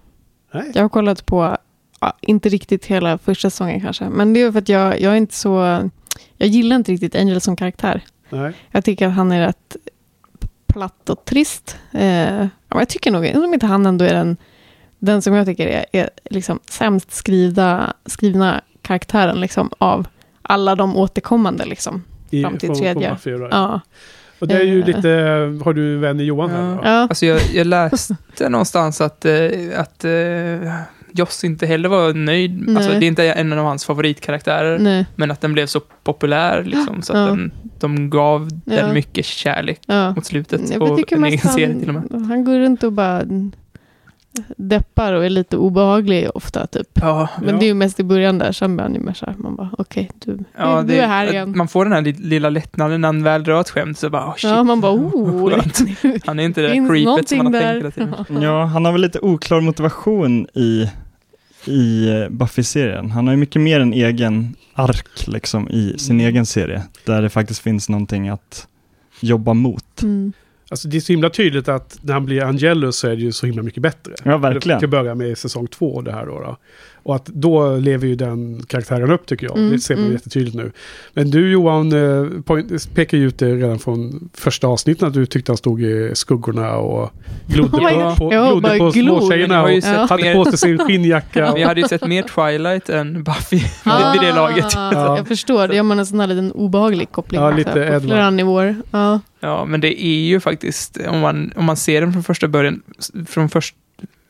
Nej. 0.55 0.71
Jag 0.75 0.83
har 0.83 0.89
kollat 0.89 1.27
på, 1.27 1.57
ja, 2.01 2.13
inte 2.21 2.49
riktigt 2.49 2.85
hela 2.87 3.19
första 3.19 3.51
säsongen 3.51 3.81
kanske. 3.81 4.09
Men 4.09 4.33
det 4.33 4.43
är 4.43 4.53
för 4.53 4.59
att 4.59 4.69
jag, 4.69 5.01
jag 5.01 5.13
är 5.13 5.17
inte 5.17 5.35
så... 5.35 5.81
Jag 6.37 6.49
gillar 6.49 6.77
inte 6.77 6.93
riktigt 6.93 7.15
Angel 7.17 7.41
som 7.41 7.57
karaktär. 7.57 8.01
Nej. 8.31 8.53
Jag 8.71 8.85
tycker 8.85 9.07
att 9.07 9.15
han 9.15 9.33
är 9.33 9.47
rätt 9.47 9.77
platt 10.67 11.11
och 11.11 11.25
trist. 11.25 11.77
Eh, 11.93 12.47
jag 12.69 12.89
tycker 12.89 13.11
nog 13.11 13.45
om 13.45 13.55
inte 13.55 13.67
han 13.67 13.87
ändå 13.87 14.05
är 14.05 14.15
den 14.15 14.37
den 15.05 15.23
som 15.23 15.35
jag 15.35 15.47
tycker 15.47 15.67
är, 15.67 15.85
är 15.93 16.11
liksom 16.31 16.61
sämst 16.71 17.13
skrivna, 17.13 17.95
skrivna 18.07 18.61
karaktären 18.83 19.41
liksom, 19.41 19.71
av 19.79 20.07
alla 20.43 20.75
de 20.75 20.97
återkommande. 20.97 21.65
Liksom. 21.65 22.03
I, 22.31 22.43
Fram 22.43 22.59
till 22.59 22.75
tredje. 22.75 23.17
Ja. 23.51 23.81
Och 24.39 24.49
det 24.49 24.55
är 24.55 24.63
ju 24.65 24.81
Eh. 24.81 24.87
lite, 24.87 25.09
har 25.65 25.73
du 25.73 25.99
vän 25.99 26.21
i 26.21 26.25
Johan 26.25 26.51
här? 26.51 26.63
Ja. 26.69 26.75
va? 26.75 26.81
Ja. 26.85 26.91
Alltså 26.91 27.27
jag, 27.27 27.41
jag 27.55 27.67
läste 27.67 28.17
någonstans 28.49 29.01
att, 29.01 29.25
eh, 29.25 29.49
att 29.77 30.05
eh, 30.05 30.73
Joss 31.17 31.45
inte 31.45 31.67
heller 31.67 31.89
var 31.89 32.13
nöjd. 32.15 32.63
Nej. 32.67 32.77
Alltså, 32.77 32.91
det 32.93 33.07
är 33.07 33.09
inte 33.09 33.25
en 33.33 33.53
av 33.53 33.65
hans 33.65 33.85
favoritkaraktärer. 33.85 34.79
Nej. 34.79 35.07
Men 35.17 35.31
att 35.31 35.41
den 35.41 35.53
blev 35.53 35.67
så 35.67 35.81
populär 35.81 36.63
liksom, 36.65 37.03
så 37.03 37.13
att 37.13 37.19
Ja. 37.19 37.27
den, 37.27 37.51
de 37.81 38.11
gav 38.11 38.49
Ja. 38.65 38.77
den 38.77 38.95
mycket 38.95 39.25
kärlek 39.25 39.81
Ja. 39.87 40.15
mot 40.15 40.27
slutet. 40.27 40.71
Jag 40.71 40.83
och 40.83 40.97
tycker 40.99 41.17
en 41.17 41.25
egen 41.25 41.39
serie 41.39 41.79
till 41.79 41.89
och 41.89 41.95
med. 41.95 42.03
han, 42.13 42.25
han 42.25 42.45
går 42.45 42.59
runt 42.59 42.83
och 42.83 42.93
bara 42.93 43.23
deppar 44.57 45.13
och 45.13 45.25
är 45.25 45.31
lite 45.31 45.57
obehaglig 45.57 46.29
ofta. 46.35 46.67
Typ. 46.67 46.89
Ja, 46.95 47.29
Men 47.41 47.49
Ja. 47.49 47.57
det 47.61 47.65
är 47.65 47.69
ju 47.69 47.75
mest 47.75 48.01
i 48.01 48.05
början 48.05 48.39
där, 48.39 48.53
sen 48.53 48.77
blir 48.77 48.83
han 48.83 48.95
ju 48.95 49.01
mer 49.01 49.13
så 49.13 49.27
här, 49.27 49.35
man 49.39 49.57
bara 49.57 49.71
okej, 49.79 50.11
du, 50.25 50.39
ja, 50.59 50.83
du 50.83 50.89
det, 50.89 51.01
är 51.01 51.07
här 51.09 51.31
igen. 51.33 51.57
Man 51.57 51.69
får 51.69 51.85
den 51.85 51.93
här 51.93 52.03
li- 52.03 52.13
lilla 52.19 52.51
lättnaden 52.51 53.01
när 53.01 53.09
han 53.09 53.23
väl 53.23 53.45
drar 53.45 53.61
ett 53.61 53.71
skämt. 53.71 53.99
Så 53.99 54.11
bara, 54.11 54.27
oh, 54.29 54.33
shit. 54.37 54.51
ja, 54.51 54.65
man 54.65 54.81
bara 54.81 54.93
oh. 54.93 55.53
Han 56.25 56.41
är 56.41 56.45
inte 56.45 56.61
det 56.61 56.69
där 56.69 56.89
creepet 56.89 57.29
som 57.29 57.39
man 57.39 57.55
har 57.55 57.61
tänkt 57.61 57.97
hela 57.99 58.15
tiden. 58.27 58.43
Ja, 58.43 58.65
han 58.65 58.85
har 58.85 58.93
väl 58.93 59.01
lite 59.01 59.19
oklar 59.21 59.61
motivation 59.61 60.47
i, 60.55 60.91
i 61.67 62.09
Buffy-serien. 62.31 63.11
Han 63.11 63.27
har 63.27 63.35
ju 63.35 63.41
mycket 63.41 63.63
mer 63.63 63.81
en 63.81 63.93
egen 63.93 64.55
ark 64.75 65.27
liksom 65.27 65.69
i 65.69 65.95
sin 65.99 66.17
Mm. 66.21 66.27
egen 66.27 66.47
serie, 66.47 66.83
där 67.07 67.23
det 67.23 67.31
faktiskt 67.31 67.61
finns 67.61 67.89
någonting 67.89 68.29
att 68.29 68.69
jobba 69.21 69.55
mot. 69.55 70.03
Mm. 70.03 70.33
Alltså 70.69 70.89
det 70.89 70.97
är 70.97 71.01
så 71.01 71.13
himla 71.13 71.31
tydligt 71.31 71.69
att 71.69 71.99
när 72.03 72.13
han 72.13 72.25
blir 72.25 72.45
Angelus 72.45 72.97
så 72.97 73.09
är 73.09 73.17
det 73.17 73.23
ju 73.23 73.33
så 73.33 73.47
himla 73.47 73.63
mycket 73.63 73.83
bättre. 73.83 74.15
Ja, 74.23 74.39
verkligen. 74.39 74.79
Till 74.79 74.87
att 74.87 74.91
börja 74.91 75.15
med 75.15 75.31
i 75.31 75.37
säsong 75.37 75.67
två 75.67 76.01
det 76.01 76.13
här 76.13 76.27
då, 76.27 76.41
då. 76.41 76.57
Och 77.05 77.15
att 77.15 77.27
då 77.27 77.77
lever 77.77 78.07
ju 78.07 78.15
den 78.15 78.63
karaktären 78.67 79.11
upp 79.11 79.27
tycker 79.27 79.47
jag. 79.47 79.59
Mm, 79.59 79.71
det 79.71 79.79
ser 79.79 79.95
man 79.95 80.05
mm. 80.05 80.13
jättetydligt 80.13 80.57
nu. 80.57 80.73
Men 81.13 81.31
du 81.31 81.51
Johan 81.53 81.93
eh, 81.93 82.41
point, 82.43 82.95
pekar 82.95 83.19
ju 83.19 83.27
ut 83.27 83.39
det 83.39 83.55
redan 83.55 83.79
från 83.79 84.29
första 84.35 84.67
avsnittet 84.67 85.03
att 85.03 85.15
du 85.15 85.27
tyckte 85.27 85.53
han 85.53 85.57
stod 85.57 85.83
i 85.83 86.11
skuggorna 86.15 86.77
och 86.77 87.11
glodde 87.47 87.77
Oh 87.77 88.11
på, 88.11 88.17
på, 88.17 88.35
Ja, 88.35 88.51
glodde 88.51 88.79
på 88.79 88.93
småtjejerna 88.93 89.55
Jag 89.55 89.63
har 89.63 89.69
ju 89.69 89.77
och 89.77 89.83
sett 89.83 89.93
Ja. 89.95 90.07
hade 90.11 90.23
mer- 90.23 90.35
på 90.35 90.45
sig 90.45 90.59
sin 90.59 90.79
skinnjacka. 90.79 91.53
Vi 91.57 91.63
hade 91.63 91.81
ju 91.81 91.89
sett 91.89 92.07
mer 92.07 92.23
Twilight 92.23 92.89
än 92.89 93.25
Buffy 93.25 93.57
vid 94.13 94.21
det 94.23 94.33
laget. 94.33 94.77
Ah, 94.77 95.17
Jag 95.17 95.29
förstår, 95.29 95.69
det 95.69 95.77
gör 95.77 95.83
man 95.83 95.99
en 95.99 96.07
sån 96.07 96.21
här 96.21 96.27
liten 96.27 96.53
obehaglig 96.53 97.13
koppling. 97.13 97.41
Ja, 97.41 97.51
lite 97.51 97.71
här, 97.71 97.75
på 97.75 97.81
Edward. 97.83 98.03
flera 98.03 98.31
nivåer. 98.31 98.77
Ja. 98.91 99.21
Ja, 99.41 99.65
men 99.65 99.81
det 99.81 100.05
är 100.05 100.21
ju 100.27 100.41
faktiskt, 100.41 100.99
om 101.09 101.21
man, 101.21 101.53
om 101.57 101.65
man 101.65 101.77
ser 101.77 102.01
den 102.01 102.13
från 102.13 102.23
första 102.23 102.49
början, 102.49 102.83
från 103.27 103.49
först, 103.49 103.75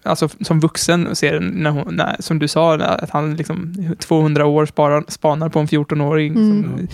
alltså 0.04 0.28
som 0.40 0.60
vuxen 0.60 1.06
och 1.06 1.18
ser 1.18 1.32
den, 1.32 1.48
när 1.48 1.70
hon, 1.70 1.96
när, 1.96 2.16
som 2.18 2.38
du 2.38 2.48
sa, 2.48 2.74
att 2.74 3.10
han 3.10 3.36
liksom 3.36 3.74
200 3.98 4.46
år 4.46 4.66
sparar, 4.66 5.04
spanar 5.08 5.48
på 5.48 5.58
en 5.58 5.66
14-åring 5.66 6.32
Mm. 6.36 6.88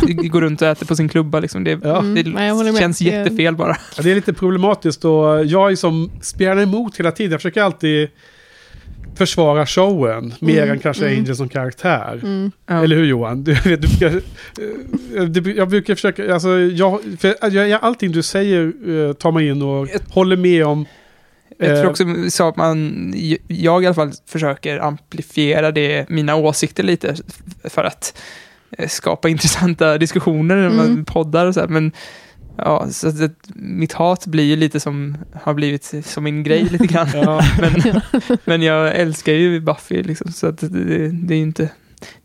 som 0.00 0.28
går 0.28 0.40
runt 0.40 0.62
och 0.62 0.68
äter 0.68 0.86
på 0.86 0.96
sin 0.96 1.08
klubba. 1.08 1.40
Liksom. 1.40 1.64
Det, 1.64 1.78
Ja. 1.84 1.98
Mm, 1.98 2.14
det 2.14 2.30
nej, 2.30 2.76
känns 2.78 3.00
jättefel 3.00 3.56
bara. 3.56 3.76
Ja, 3.96 4.02
det 4.02 4.10
är 4.10 4.14
lite 4.14 4.32
problematiskt 4.32 5.04
och 5.04 5.44
jag 5.44 5.72
är 5.72 5.76
som 5.76 6.10
spelar 6.20 6.62
emot 6.62 6.96
hela 7.00 7.10
tiden. 7.12 7.32
Jag 7.32 7.40
försöker 7.40 7.62
alltid 7.62 8.08
försvara 9.16 9.66
showen 9.66 10.34
mer 10.40 10.58
Mm, 10.62 10.70
än 10.70 10.78
kanske 10.78 11.06
mm. 11.06 11.18
Angel 11.20 11.36
som 11.36 11.48
karaktär. 11.48 12.20
Mm. 12.22 12.50
Ja. 12.66 12.84
Eller 12.84 12.96
hur 12.96 13.04
Johan? 13.04 13.44
Du, 13.44 13.54
du 13.64 14.06
eh, 15.16 15.24
du, 15.24 15.54
jag 15.54 15.68
brukar 15.68 15.94
försöka, 15.94 16.34
alltså 16.34 16.58
jag, 16.58 17.00
för 17.20 17.50
jag, 17.56 17.78
allting 17.84 18.12
du 18.12 18.22
säger 18.22 18.66
eh, 19.08 19.12
tar 19.12 19.32
mig 19.32 19.48
in 19.48 19.62
och 19.62 19.88
Jag- 19.92 20.00
håller 20.14 20.36
med 20.36 20.66
om. 20.66 20.86
Jag 21.58 21.70
Eh, 21.70 21.80
tror 21.80 21.90
också 21.90 22.04
så 22.30 22.48
att 22.48 22.56
man, 22.56 23.12
jag 23.48 23.82
i 23.82 23.86
alla 23.86 23.94
fall 23.94 24.12
försöker 24.26 24.78
amplifiera 24.78 25.72
det, 25.72 26.08
mina 26.08 26.34
åsikter 26.36 26.82
lite 26.82 27.14
för 27.64 27.84
att 27.84 28.18
eh, 28.78 28.88
skapa 28.88 29.28
intressanta 29.34 29.98
diskussioner, 29.98 30.56
Mm. 30.56 30.80
mm. 30.80 31.04
poddar 31.04 31.46
och 31.46 31.54
så 31.54 31.60
här. 31.60 31.68
Men 31.68 31.92
ja, 32.56 32.86
så 32.90 33.08
att 33.08 33.30
mitt 33.54 33.92
hat 33.92 34.26
blir 34.26 34.44
ju 34.44 34.56
lite 34.56 34.80
som, 34.80 35.16
har 35.42 35.54
blivit 35.54 35.92
som 36.06 36.24
min 36.24 36.42
grej 36.42 36.64
lite 36.64 36.86
grann. 36.86 37.08
Ja, 37.14 37.40
Men, 37.60 38.00
men 38.44 38.62
jag 38.62 38.94
älskar 38.96 39.32
ju 39.32 39.60
Buffy 39.60 40.02
liksom, 40.02 40.32
så 40.32 40.46
att 40.46 40.58
det, 40.58 41.08
det 41.08 41.34
är 41.34 41.38
ju 41.38 41.42
inte, 41.42 41.68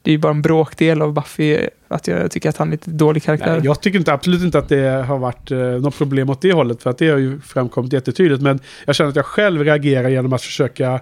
det 0.02 0.12
är 0.12 0.14
ju 0.14 0.18
bara 0.18 0.32
en 0.32 0.42
bråkdel 0.42 1.02
av 1.02 1.14
Buffy 1.14 1.58
att 1.88 2.08
jag 2.08 2.32
tycker 2.32 2.50
att 2.50 2.58
han 2.58 2.68
är 2.68 2.72
lite 2.72 2.92
dålig 2.92 3.24
karaktär. 3.24 3.52
nej, 3.56 3.62
jag 3.64 3.82
tycker 3.82 4.00
inte, 4.00 4.14
absolut 4.14 4.42
inte 4.42 4.60
att 4.60 4.70
det 4.70 5.06
har 5.08 5.18
varit 5.18 5.52
eh, 5.52 5.58
något 5.58 5.98
problem 5.98 6.30
åt 6.30 6.42
det 6.42 6.54
hållet. 6.54 6.84
För 6.84 6.90
att 6.90 6.98
det 6.98 7.10
har 7.10 7.18
ju 7.18 7.40
framkommit 7.40 7.94
jättetydligt. 7.94 8.42
Men 8.42 8.60
jag 8.86 8.96
känner 8.96 9.10
att 9.10 9.16
jag 9.16 9.26
själv 9.26 9.64
reagerar 9.64 10.10
genom 10.10 10.34
att 10.34 10.42
försöka 10.42 11.00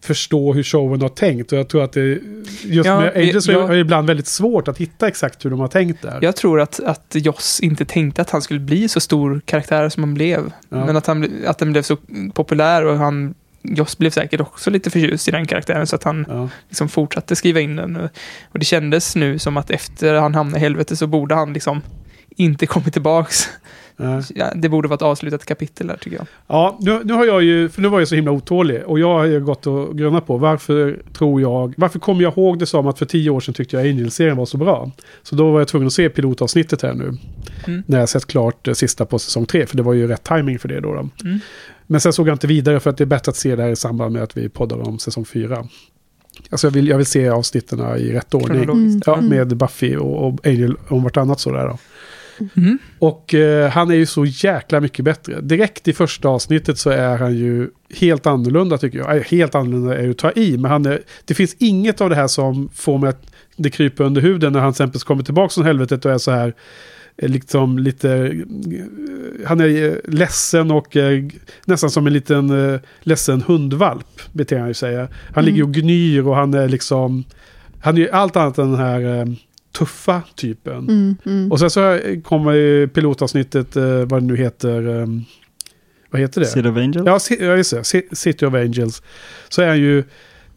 förstå 0.00 0.52
hur 0.52 0.62
showen 0.62 1.02
har 1.02 1.08
tänkt. 1.08 1.52
Och 1.52 1.58
jag 1.58 1.68
tror 1.68 1.84
att 1.84 1.92
det, 1.92 2.18
just 2.62 2.86
Ja, 2.86 3.00
med 3.00 3.16
Angels 3.16 3.48
jag- 3.48 3.64
är 3.64 3.74
det 3.74 3.78
ibland 3.78 4.06
väldigt 4.06 4.26
svårt 4.26 4.68
att 4.68 4.78
hitta 4.78 5.08
exakt 5.08 5.44
hur 5.44 5.50
de 5.50 5.60
har 5.60 5.68
tänkt 5.68 6.02
där. 6.02 6.18
Jag 6.22 6.36
tror 6.36 6.60
att, 6.60 6.80
att 6.80 7.06
Joss 7.14 7.60
inte 7.60 7.84
tänkte 7.84 8.22
att 8.22 8.30
han 8.30 8.42
skulle 8.42 8.60
bli 8.60 8.88
så 8.88 9.00
stor 9.00 9.40
karaktär 9.44 9.88
som 9.88 10.02
han 10.02 10.14
blev. 10.14 10.52
Ja. 10.68 10.86
Men 10.86 10.96
att, 10.96 11.06
han, 11.06 11.30
att 11.46 11.58
den 11.58 11.72
blev 11.72 11.82
så 11.82 11.96
populär 12.34 12.84
och 12.84 12.96
han, 12.98 13.34
Joss 13.64 13.98
blev 13.98 14.10
säkert 14.10 14.40
också 14.40 14.70
lite 14.70 14.90
förtjust 14.90 15.28
i 15.28 15.30
den 15.30 15.46
karaktären 15.46 15.86
så 15.86 15.96
att 15.96 16.04
han 16.04 16.26
Ja. 16.28 16.48
liksom 16.68 16.88
fortsatte 16.88 17.36
skriva 17.36 17.60
in 17.60 17.76
den. 17.76 17.96
Och, 18.52 18.58
det 18.58 18.64
kändes 18.64 19.16
nu 19.16 19.38
som 19.38 19.56
att 19.56 19.70
efter 19.70 20.14
han 20.14 20.34
hamnade 20.34 20.58
i 20.58 20.60
helvete 20.60 20.96
så 20.96 21.06
borde 21.06 21.34
han 21.34 21.52
liksom 21.52 21.82
inte 22.36 22.66
kommit 22.66 22.92
tillbaks. 22.92 23.48
Ja. 23.96 24.52
Det 24.54 24.68
borde 24.68 24.88
vara 24.88 24.94
ett 24.94 25.02
avslutat 25.02 25.44
kapitel 25.44 25.86
där 25.86 25.96
tycker 25.96 26.16
jag. 26.16 26.26
Ja, 26.46 26.78
nu, 26.80 27.00
nu 27.04 27.12
har 27.12 27.24
jag 27.24 27.42
ju, 27.42 27.68
för 27.68 27.82
nu 27.82 27.88
var 27.88 27.98
jag 27.98 28.08
så 28.08 28.14
himla 28.14 28.30
otålig 28.30 28.82
och 28.86 28.98
jag 28.98 29.18
har 29.18 29.24
ju 29.24 29.40
gått 29.40 29.66
och 29.66 29.98
grunnat 29.98 30.26
på 30.26 30.36
varför 30.36 31.02
tror 31.18 31.40
jag, 31.40 31.74
varför 31.76 31.98
kommer 31.98 32.22
jag 32.22 32.32
ihåg 32.38 32.58
det 32.58 32.66
som 32.66 32.86
att 32.86 32.98
för 32.98 33.06
tio 33.06 33.30
år 33.30 33.40
sedan 33.40 33.54
tyckte 33.54 33.76
jag 33.76 33.86
Angel-serien 33.86 34.36
var 34.36 34.46
så 34.46 34.56
bra. 34.56 34.90
Så 35.22 35.34
då 35.34 35.50
var 35.50 35.60
jag 35.60 35.68
tvungen 35.68 35.86
att 35.86 35.92
se 35.92 36.08
pilotavsnittet 36.08 36.82
här 36.82 36.94
nu. 36.94 37.12
Mm. 37.66 37.82
När 37.86 37.98
jag 37.98 38.08
sett 38.08 38.26
klart 38.26 38.68
eh, 38.68 38.74
sista 38.74 39.06
på 39.06 39.18
säsong 39.18 39.46
tre, 39.46 39.66
för 39.66 39.76
det 39.76 39.82
var 39.82 39.92
ju 39.92 40.06
rätt 40.06 40.22
timing 40.22 40.58
för 40.58 40.68
det 40.68 40.80
då. 40.80 40.94
då. 40.94 41.08
Mm. 41.28 41.40
Men 41.86 42.00
sen 42.00 42.12
såg 42.12 42.28
jag 42.28 42.34
inte 42.34 42.46
vidare 42.46 42.80
för 42.80 42.90
att 42.90 42.96
det 42.96 43.04
är 43.04 43.06
bättre 43.06 43.30
att 43.30 43.36
se 43.36 43.56
det 43.56 43.62
här 43.62 43.70
i 43.70 43.76
samband 43.76 44.12
med 44.12 44.22
att 44.22 44.36
vi 44.36 44.48
poddar 44.48 44.88
om 44.88 44.98
säsong 44.98 45.24
fyra. 45.24 45.66
Alltså 46.50 46.66
jag 46.66 46.72
vill, 46.72 46.88
jag 46.88 46.96
vill 46.96 47.06
se 47.06 47.28
avsnitten 47.28 47.80
i 47.98 48.12
rätt 48.12 48.34
ordning. 48.34 48.64
Kronologiskt. 48.64 49.02
Ja, 49.06 49.14
Mm. 49.18 49.28
med 49.28 49.56
Buffy 49.56 49.96
och, 49.96 50.28
och 50.28 50.46
Angel 50.46 50.76
om 50.88 51.02
vartannat 51.02 51.40
sådär 51.40 51.68
då. 51.68 51.78
Mm. 52.56 52.78
Och 52.98 53.34
eh, 53.34 53.70
han 53.70 53.90
är 53.90 53.94
ju 53.94 54.06
så 54.06 54.24
jäkla 54.24 54.80
mycket 54.80 55.04
bättre. 55.04 55.40
Direkt 55.40 55.88
i 55.88 55.92
första 55.92 56.28
avsnittet 56.28 56.78
så 56.78 56.90
är 56.90 57.16
han 57.18 57.34
ju 57.36 57.70
helt 57.94 58.26
annorlunda 58.26 58.78
tycker 58.78 58.98
jag. 58.98 59.16
Eh, 59.16 59.22
Helt 59.22 59.54
annorlunda 59.54 59.98
är 59.98 60.02
ju 60.02 60.10
att 60.10 60.18
ta 60.18 60.32
i, 60.32 60.58
men 60.58 60.70
han 60.70 60.86
är, 60.86 61.00
det 61.24 61.34
finns 61.34 61.56
inget 61.58 62.00
av 62.00 62.10
det 62.10 62.16
här 62.16 62.26
som 62.26 62.68
får 62.74 62.98
mig 62.98 63.10
att 63.10 63.26
det 63.56 63.70
kryper 63.70 64.04
under 64.04 64.20
huden 64.20 64.52
när 64.52 64.60
han 64.60 64.72
till 64.72 64.82
exempel 64.82 65.00
kommer 65.00 65.22
tillbaka 65.22 65.52
från 65.54 65.64
helvetet 65.64 66.04
och 66.04 66.12
är 66.12 66.18
så 66.18 66.30
här 66.30 66.54
liksom 67.22 67.78
lite, 67.78 68.10
eh, 68.10 69.46
han 69.46 69.60
är 69.60 69.88
eh, 69.88 69.94
ledsen 70.04 70.70
och 70.70 70.96
eh, 70.96 71.24
nästan 71.64 71.90
som 71.90 72.06
en 72.06 72.12
liten 72.12 72.70
eh, 72.74 72.80
ledsen 73.00 73.42
hundvalp, 73.42 74.06
beter 74.32 74.58
han 74.58 74.68
ju 74.68 74.74
sig. 74.74 74.96
Han 74.96 75.08
Mm. 75.34 75.44
ligger 75.44 75.62
och 75.62 75.72
gnyr 75.74 76.26
och 76.26 76.36
han 76.36 76.54
är 76.54 76.68
liksom, 76.68 77.24
han 77.80 77.94
är 77.96 78.00
ju 78.00 78.10
allt 78.10 78.36
annat 78.36 78.58
än 78.58 78.70
den 78.70 78.80
här 78.80 79.18
eh, 79.20 79.26
tuffa 79.78 80.22
typen. 80.36 80.78
Mm, 80.78 81.16
mm. 81.26 81.52
Och 81.52 81.58
sen 81.60 81.70
så 81.70 81.98
kommer 82.24 82.52
ju 82.52 82.88
pilotavsnittet, 82.88 83.76
eh, 83.76 83.84
vad 84.04 84.22
det 84.22 84.26
nu 84.26 84.36
heter, 84.36 85.00
eh, 85.00 85.06
vad 86.10 86.20
heter 86.20 86.40
det? 86.40 86.46
City 86.46 86.68
of 86.68 86.76
Angels? 86.76 87.30
Ja, 87.40 87.56
just 87.56 87.70
det. 87.70 87.80
Ci- 87.80 88.14
City 88.14 88.46
of 88.46 88.54
Angels. 88.54 89.02
Så 89.48 89.62
är 89.62 89.68
han 89.68 89.78
ju, 89.80 90.04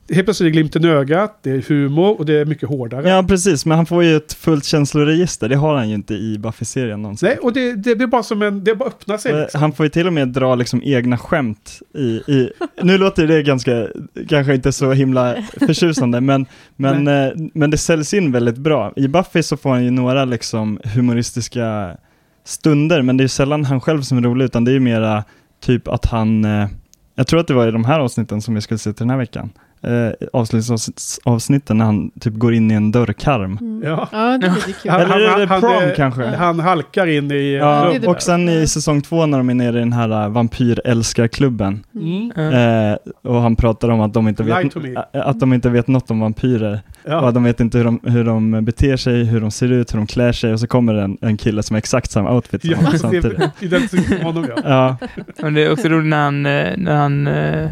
helt 0.09 0.25
plötsligt 0.25 0.45
är 0.45 0.45
det 0.45 0.51
glimten 0.51 0.85
i 0.85 0.87
ögat, 0.87 1.39
det 1.43 1.51
är 1.51 1.61
humor 1.61 2.19
och 2.19 2.25
det 2.25 2.33
är 2.33 2.45
mycket 2.45 2.69
hårdare. 2.69 3.09
Ja, 3.09 3.25
precis, 3.27 3.65
men 3.65 3.77
han 3.77 3.85
får 3.85 4.03
ju 4.03 4.17
ett 4.17 4.33
fullt 4.33 4.65
känsloregister, 4.65 5.49
det 5.49 5.55
har 5.55 5.75
han 5.75 5.89
ju 5.89 5.95
inte 5.95 6.13
i 6.13 6.37
Buffy-serien 6.37 7.01
någonsin. 7.01 7.29
Nej, 7.29 7.37
och 7.37 7.53
det, 7.53 7.73
det 7.73 7.95
blir 7.95 8.07
bara 8.07 8.23
som 8.23 8.41
en, 8.41 8.63
det 8.63 8.75
bara 8.75 8.89
öppnar 8.89 9.17
sig. 9.17 9.31
Eh, 9.31 9.47
Liksom. 9.47 9.61
Han 9.61 9.73
får 9.73 9.85
ju 9.85 9.89
till 9.89 10.07
och 10.07 10.13
med 10.13 10.27
dra 10.27 10.55
liksom 10.55 10.81
egna 10.83 11.17
skämt 11.17 11.81
i, 11.93 12.05
i 12.07 12.49
nu 12.81 12.97
låter 12.97 13.27
det 13.27 13.43
ganska, 13.43 13.87
kanske 14.29 14.55
inte 14.55 14.71
så 14.71 14.91
himla 14.91 15.35
förtjusande, 15.67 16.21
men, 16.21 16.45
men, 16.75 17.07
eh, 17.07 17.33
men 17.53 17.71
det 17.71 17.77
säljs 17.77 18.13
in 18.13 18.31
väldigt 18.31 18.57
bra. 18.57 18.93
I 18.95 19.07
Buffy 19.07 19.43
så 19.43 19.57
får 19.57 19.69
han 19.69 19.83
ju 19.83 19.91
några 19.91 20.25
liksom 20.25 20.79
humoristiska 20.83 21.97
stunder, 22.45 23.01
men 23.01 23.17
det 23.17 23.21
är 23.21 23.25
ju 23.25 23.29
sällan 23.29 23.65
han 23.65 23.81
själv 23.81 24.01
som 24.01 24.17
är 24.17 24.21
rolig, 24.21 24.45
utan 24.45 24.65
det 24.65 24.71
är 24.71 24.73
ju 24.73 24.79
mera 24.79 25.23
typ 25.61 25.87
att 25.87 26.05
han, 26.05 26.45
eh, 26.45 26.67
jag 27.15 27.27
tror 27.27 27.39
att 27.39 27.47
det 27.47 27.53
var 27.53 27.67
i 27.67 27.71
de 27.71 27.85
här 27.85 27.99
avsnitten 27.99 28.41
som 28.41 28.55
vi 28.55 28.61
skulle 28.61 28.77
se 28.77 28.93
till 28.93 28.99
den 28.99 29.09
här 29.09 29.17
veckan, 29.17 29.49
eh, 29.81 30.27
avslutningsavsnitten 30.33 31.77
när 31.77 31.85
han 31.85 32.11
typ 32.19 32.33
går 32.33 32.53
in 32.53 32.71
i 32.71 32.73
en 32.73 32.91
dörrkarm. 32.91 33.57
Mm. 33.61 33.83
Ja. 33.83 34.07
Ja, 34.11 34.37
det 34.37 34.47
är 34.47 34.55
lite 34.55 34.71
kul. 34.81 34.91
Han- 34.91 35.01
Eller 35.01 35.19
är 35.19 35.39
det 35.39 35.45
han- 35.45 35.61
prom 35.61 35.71
han- 35.73 35.91
kanske? 35.95 36.25
Han 36.25 36.59
halkar 36.59 37.07
in 37.07 37.31
i... 37.31 37.55
Ja, 37.55 37.89
det 37.93 37.99
det 37.99 38.07
och 38.07 38.21
sen 38.21 38.49
i 38.49 38.67
säsong 38.67 39.01
två 39.01 39.25
när 39.25 39.37
de 39.37 39.49
är 39.49 39.53
nere 39.53 39.77
i 39.77 39.79
den 39.79 39.93
här 39.93 40.25
uh, 40.25 40.29
vampyrälskarklubben 40.31 41.83
Mm. 41.95 42.31
Ja. 42.35 42.91
eh, 42.91 42.97
och 43.23 43.41
han 43.41 43.55
pratar 43.55 43.89
om 43.89 44.01
att 44.01 44.13
de 44.13 44.27
inte 44.27 44.43
vet, 44.43 44.75
att 45.13 45.39
de 45.39 45.53
inte 45.53 45.69
vet 45.69 45.87
något 45.87 46.11
om 46.11 46.19
vampyrer 46.19 46.79
och 47.03 47.11
Ja. 47.11 47.27
att 47.27 47.33
de 47.33 47.43
vet 47.43 47.59
inte 47.59 47.77
hur 47.77 47.85
de, 47.85 47.99
hur 48.03 48.23
de 48.23 48.65
beter 48.65 48.97
sig, 48.97 49.23
hur 49.23 49.41
de 49.41 49.51
ser 49.51 49.71
ut, 49.71 49.93
hur 49.93 49.97
de 49.97 50.07
klär 50.07 50.31
sig 50.31 50.53
och 50.53 50.59
så 50.59 50.67
kommer 50.67 50.93
det 50.93 51.01
en, 51.01 51.17
en 51.21 51.37
kille 51.37 51.63
som 51.63 51.73
har 51.73 51.77
exakt 51.77 52.11
samma 52.11 52.33
outfit 52.33 52.61
som 52.61 52.69
Ja, 52.71 52.75
honom 52.77 52.91
det 52.91 52.99
samtidigt. 52.99 53.39
är 53.39 53.49
identiskt 53.59 54.09
med 54.09 54.23
honom 54.23 54.45
ja. 54.55 54.61
Ja, 54.65 55.07
Men 55.41 55.53
det 55.53 55.63
är 55.65 55.71
också 55.71 55.87
roligt 55.87 56.09
när 56.09 56.23
han, 56.23 56.45
eh, 56.45 56.67
när 56.77 56.95
han 56.95 57.27
eh, 57.27 57.69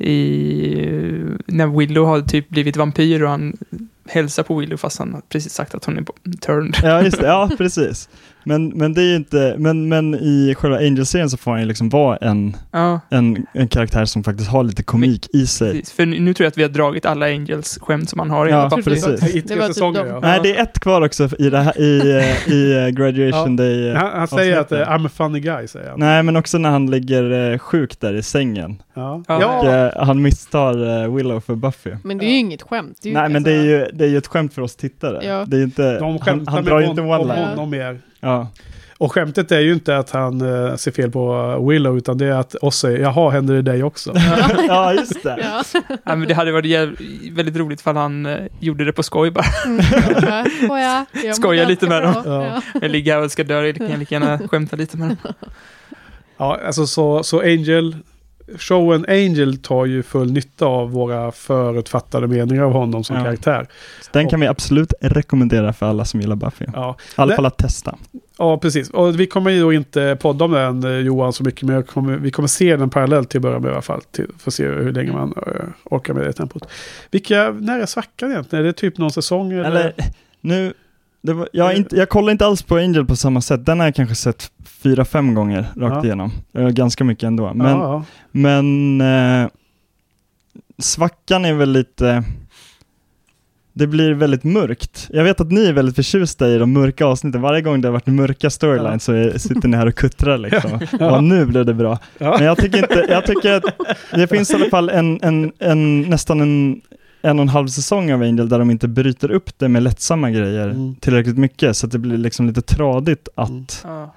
i 0.00 1.36
när 1.46 1.78
Willow 1.78 2.06
har 2.06 2.20
typ 2.20 2.48
blivit 2.48 2.76
vampyr 2.76 3.22
och 3.22 3.30
han 3.30 3.56
hälsar 4.08 4.42
på 4.42 4.56
Willow 4.56 4.76
fast 4.76 4.98
han 4.98 5.12
har 5.12 5.22
precis 5.28 5.52
sagt 5.52 5.74
att 5.74 5.84
hon 5.84 5.98
är 5.98 6.04
turned. 6.40 6.76
Ja, 6.82 7.02
just 7.02 7.20
det. 7.20 7.26
Ja, 7.26 7.50
precis. 7.58 8.08
Men, 8.44 8.68
men 8.68 8.94
det 8.94 9.02
är 9.02 9.06
ju 9.06 9.16
inte, 9.16 9.54
men, 9.58 9.88
men 9.88 10.14
i 10.14 10.54
själva 10.58 10.76
Angel-serien 10.78 11.30
så 11.30 11.36
får 11.36 11.50
han 11.50 11.60
ju 11.60 11.66
liksom 11.66 11.88
vara 11.88 12.16
en, 12.16 12.56
Ja, 12.70 13.00
en, 13.10 13.46
en 13.54 13.68
karaktär 13.68 14.04
som 14.04 14.24
faktiskt 14.24 14.50
har 14.50 14.64
lite 14.64 14.82
komik 14.82 15.26
i 15.34 15.46
sig. 15.46 15.70
precis. 15.72 15.92
För 15.92 16.06
nu 16.06 16.34
tror 16.34 16.44
jag 16.44 16.48
att 16.50 16.58
vi 16.58 16.62
har 16.62 16.70
dragit 16.70 17.06
alla 17.06 17.26
Angels-skämt 17.26 18.10
som 18.10 18.18
han 18.18 18.30
har 18.30 18.46
i 18.46 18.50
Ja, 18.50 18.56
alla 18.56 18.82
precis. 18.82 19.34
I 19.34 19.40
Det 19.40 19.48
tre 19.48 19.56
var 19.56 19.66
typ 19.66 19.74
säsonger, 19.74 20.06
ja. 20.06 20.20
Nej, 20.22 20.40
det 20.42 20.56
är 20.56 20.62
ett 20.62 20.80
kvar 20.80 21.02
också 21.02 21.28
i, 21.38 21.50
det 21.50 21.58
här, 21.58 21.80
i, 21.80 22.00
eh, 22.18 22.52
i 22.54 22.76
eh, 22.84 22.88
Graduation 22.88 23.56
Ja. 23.56 23.64
Day. 23.64 23.88
eh, 23.90 23.96
Han, 23.96 24.10
han 24.18 24.28
säger 24.28 24.58
att 24.60 24.72
eh, 24.72 24.78
I'm 24.78 25.06
a 25.06 25.10
funny 25.14 25.40
guy, 25.40 25.66
säger 25.68 25.90
han. 25.90 26.00
Nej, 26.00 26.22
men 26.22 26.36
också 26.36 26.58
när 26.58 26.70
han 26.70 26.90
ligger 26.90 27.52
eh, 27.52 27.58
sjuk 27.58 28.00
där 28.00 28.14
i 28.14 28.22
sängen. 28.22 28.82
Ja. 28.94 29.22
Och, 29.28 29.66
eh, 29.66 29.92
han 30.06 30.22
misstar 30.22 31.02
eh, 31.04 31.14
Willow 31.14 31.40
för 31.40 31.54
Buffy. 31.54 31.90
Men 32.04 32.18
det 32.18 32.24
är 32.24 32.30
ju 32.30 32.36
inget 32.36 32.62
skämt. 32.62 32.98
Det 33.02 33.08
är 33.08 33.10
ju 33.12 33.18
Nej, 33.18 33.28
men 33.28 33.42
det 33.42 33.52
är, 33.52 33.62
ju, 33.62 33.86
det 33.92 34.04
är 34.04 34.08
ju 34.08 34.18
ett 34.18 34.26
skämt 34.26 34.54
för 34.54 34.62
oss 34.62 34.76
tittare. 34.76 35.24
Ja. 35.26 35.44
Det 35.46 35.56
är 35.56 35.62
inte, 35.62 35.98
De 35.98 36.04
han, 36.04 36.18
skämtar 36.18 36.52
han 36.52 36.64
med 36.64 36.72
drar 36.72 36.80
ju 36.80 36.86
hon- 36.86 36.90
inte 36.90 37.02
om 37.02 37.08
one-line. 37.08 38.00
Ja. 38.20 38.48
Och 38.98 39.12
skämtet 39.12 39.52
är 39.52 39.60
ju 39.60 39.72
inte 39.72 39.96
att 39.96 40.10
han 40.10 40.40
eh, 40.40 40.76
ser 40.76 40.90
fel 40.90 41.10
på 41.10 41.56
Willow, 41.68 41.96
utan 41.98 42.18
det 42.18 42.26
är 42.26 42.32
att 42.32 42.54
säger 42.74 42.98
jaha, 42.98 43.30
händer 43.30 43.54
det 43.54 43.62
dig 43.62 43.82
också? 43.82 44.12
ja, 44.68 44.92
just 44.94 45.22
det. 45.22 45.38
Ja. 45.42 45.62
Ja, 46.04 46.16
men 46.16 46.28
det 46.28 46.34
hade 46.34 46.52
varit 46.52 46.66
jäv- 46.66 46.96
väldigt 47.32 47.56
roligt 47.56 47.80
ifall 47.80 47.96
han 47.96 48.26
eh, 48.26 48.38
gjorde 48.60 48.84
det 48.84 48.92
på 48.92 49.02
skoj 49.02 49.30
bara. 49.30 49.44
Mm. 49.66 49.84
Ja, 50.22 50.44
mår 50.68 50.78
Skoja 51.32 51.68
lite 51.68 51.86
med 51.86 52.02
dem. 52.02 52.14
Ja. 52.24 52.44
Ja. 52.46 52.62
Jag 52.80 52.90
ligger 52.90 53.14
här 53.14 53.22
och 53.24 53.32
ska 53.32 53.44
dö, 53.44 53.66
jag 53.66 53.76
kan 53.76 53.98
lika 53.98 54.14
gärna 54.14 54.38
skämta 54.48 54.76
lite 54.76 54.96
med 54.96 55.08
dem. 55.08 55.16
Ja, 56.36 56.58
alltså 56.66 56.86
så, 56.86 57.22
så 57.22 57.40
Angel, 57.40 57.96
showen 58.58 59.04
Angel 59.08 59.56
tar 59.58 59.86
ju 59.86 60.02
full 60.02 60.32
nytta 60.32 60.66
av 60.66 60.90
våra 60.90 61.32
förutfattade 61.32 62.26
meningar 62.26 62.62
av 62.62 62.72
honom 62.72 63.04
som 63.04 63.16
Ja. 63.16 63.22
karaktär. 63.24 63.66
Den 64.12 64.28
kan 64.28 64.40
vi 64.40 64.46
absolut 64.46 64.92
rekommendera 65.00 65.72
för 65.72 65.86
alla 65.86 66.04
som 66.04 66.20
gillar 66.20 66.36
Buffy. 66.36 66.64
I 66.64 66.68
Ja, 66.74 66.96
alla 67.16 67.30
Det- 67.30 67.36
fall 67.36 67.46
att 67.46 67.58
testa. 67.58 67.96
ja 68.38 68.58
precis. 68.58 68.90
Och 68.90 69.20
vi 69.20 69.26
kommer 69.26 69.50
ju 69.50 69.60
då 69.60 69.72
inte 69.72 70.16
podda 70.20 70.44
om 70.44 70.52
den 70.52 70.84
eh, 70.84 70.90
Johan 70.98 71.32
så 71.32 71.44
mycket, 71.44 71.62
men 71.62 71.82
kommer, 71.82 72.16
vi 72.16 72.30
kommer 72.30 72.48
se 72.48 72.76
den 72.76 72.90
parallellt 72.90 73.30
till 73.30 73.38
att 73.38 73.42
börja 73.42 73.58
med 73.58 73.68
i 73.68 73.72
alla 73.72 73.82
fall. 73.82 74.00
Till, 74.12 74.26
för 74.38 74.50
att 74.50 74.54
se 74.54 74.64
hur 74.66 74.92
länge 74.92 75.12
man 75.12 75.34
eh, 75.46 75.64
orkar 75.84 76.14
med 76.14 76.24
det 76.24 76.32
tempot. 76.32 76.62
Vilka, 77.10 77.50
när 77.50 77.80
är 77.80 77.86
svackan 77.86 78.30
egentligen? 78.30 78.64
Är 78.64 78.66
det 78.66 78.72
typ 78.72 78.98
någon 78.98 79.10
säsong? 79.12 79.52
Eller? 79.52 79.64
Eller 79.64 79.92
nu, 80.40 80.72
var, 81.22 81.48
jag, 81.52 81.76
inte, 81.76 81.96
jag 81.96 82.08
kollar 82.08 82.32
inte 82.32 82.46
alls 82.46 82.62
på 82.62 82.76
Angel 82.76 83.04
på 83.06 83.16
samma 83.16 83.40
sätt. 83.40 83.66
Den 83.66 83.78
har 83.80 83.86
jag 83.86 83.94
kanske 83.94 84.14
sett 84.14 84.50
fyra, 84.64 85.04
fem 85.04 85.34
gånger 85.34 85.60
rakt 85.76 85.96
Ja. 85.96 86.04
igenom. 86.04 86.32
Ganska 86.52 87.04
mycket 87.04 87.24
ändå. 87.24 87.54
Men, 87.54 87.66
ja, 87.78 88.04
men 88.32 89.00
eh, 89.00 89.48
svackan 90.78 91.44
är 91.44 91.54
väl 91.54 91.70
lite... 91.72 92.24
Det 93.72 93.86
blir 93.86 94.12
väldigt 94.14 94.44
mörkt. 94.44 95.08
Jag 95.10 95.24
vet 95.24 95.40
att 95.40 95.52
ni 95.52 95.66
är 95.66 95.72
väldigt 95.72 95.96
förtjusta 95.96 96.48
i 96.48 96.58
de 96.58 96.72
mörka 96.72 97.06
avsnitten. 97.06 97.40
Varje 97.42 97.60
gång 97.62 97.80
det 97.80 97.88
har 97.88 97.92
varit 97.92 98.06
mörka 98.06 98.50
storylines 98.50 98.92
Ja. 98.92 98.98
så 98.98 99.12
är, 99.12 99.38
sitter 99.38 99.68
ni 99.68 99.76
här 99.76 99.86
och 99.86 99.94
kuttrar 99.94 100.38
liksom. 100.38 100.80
Ja. 101.00 101.20
Nu 101.20 101.46
blev 101.46 101.66
det 101.66 101.74
bra. 101.74 101.98
ja. 102.18 102.34
Men 102.38 102.46
jag 102.46 102.58
tycker 102.58 102.78
inte, 102.78 103.06
jag 103.08 103.26
tycker 103.26 103.52
att 103.52 103.64
det 104.14 104.26
finns 104.26 104.50
i 104.50 104.54
alla 104.54 104.68
fall 104.70 104.88
en, 104.88 105.18
en, 105.22 105.52
en 105.58 106.00
nästan 106.00 106.40
en 106.40 106.80
en 107.22 107.38
och 107.38 107.42
en 107.42 107.48
halv 107.48 107.68
säsong 107.68 108.12
av 108.12 108.22
Angel 108.22 108.48
där 108.48 108.58
de 108.58 108.70
inte 108.70 108.88
bryter 108.88 109.30
upp 109.30 109.58
det 109.58 109.68
med 109.68 109.82
lättsamma 109.82 110.30
grejer 110.30 110.68
Mm. 110.70 110.94
tillräckligt 110.94 111.38
mycket 111.38 111.76
så 111.76 111.86
att 111.86 111.92
det 111.92 111.98
blir 111.98 112.16
liksom 112.16 112.46
lite 112.46 112.62
tradigt 112.62 113.28
att 113.34 113.48
Mm. 113.50 113.64
Ja. 113.84 114.14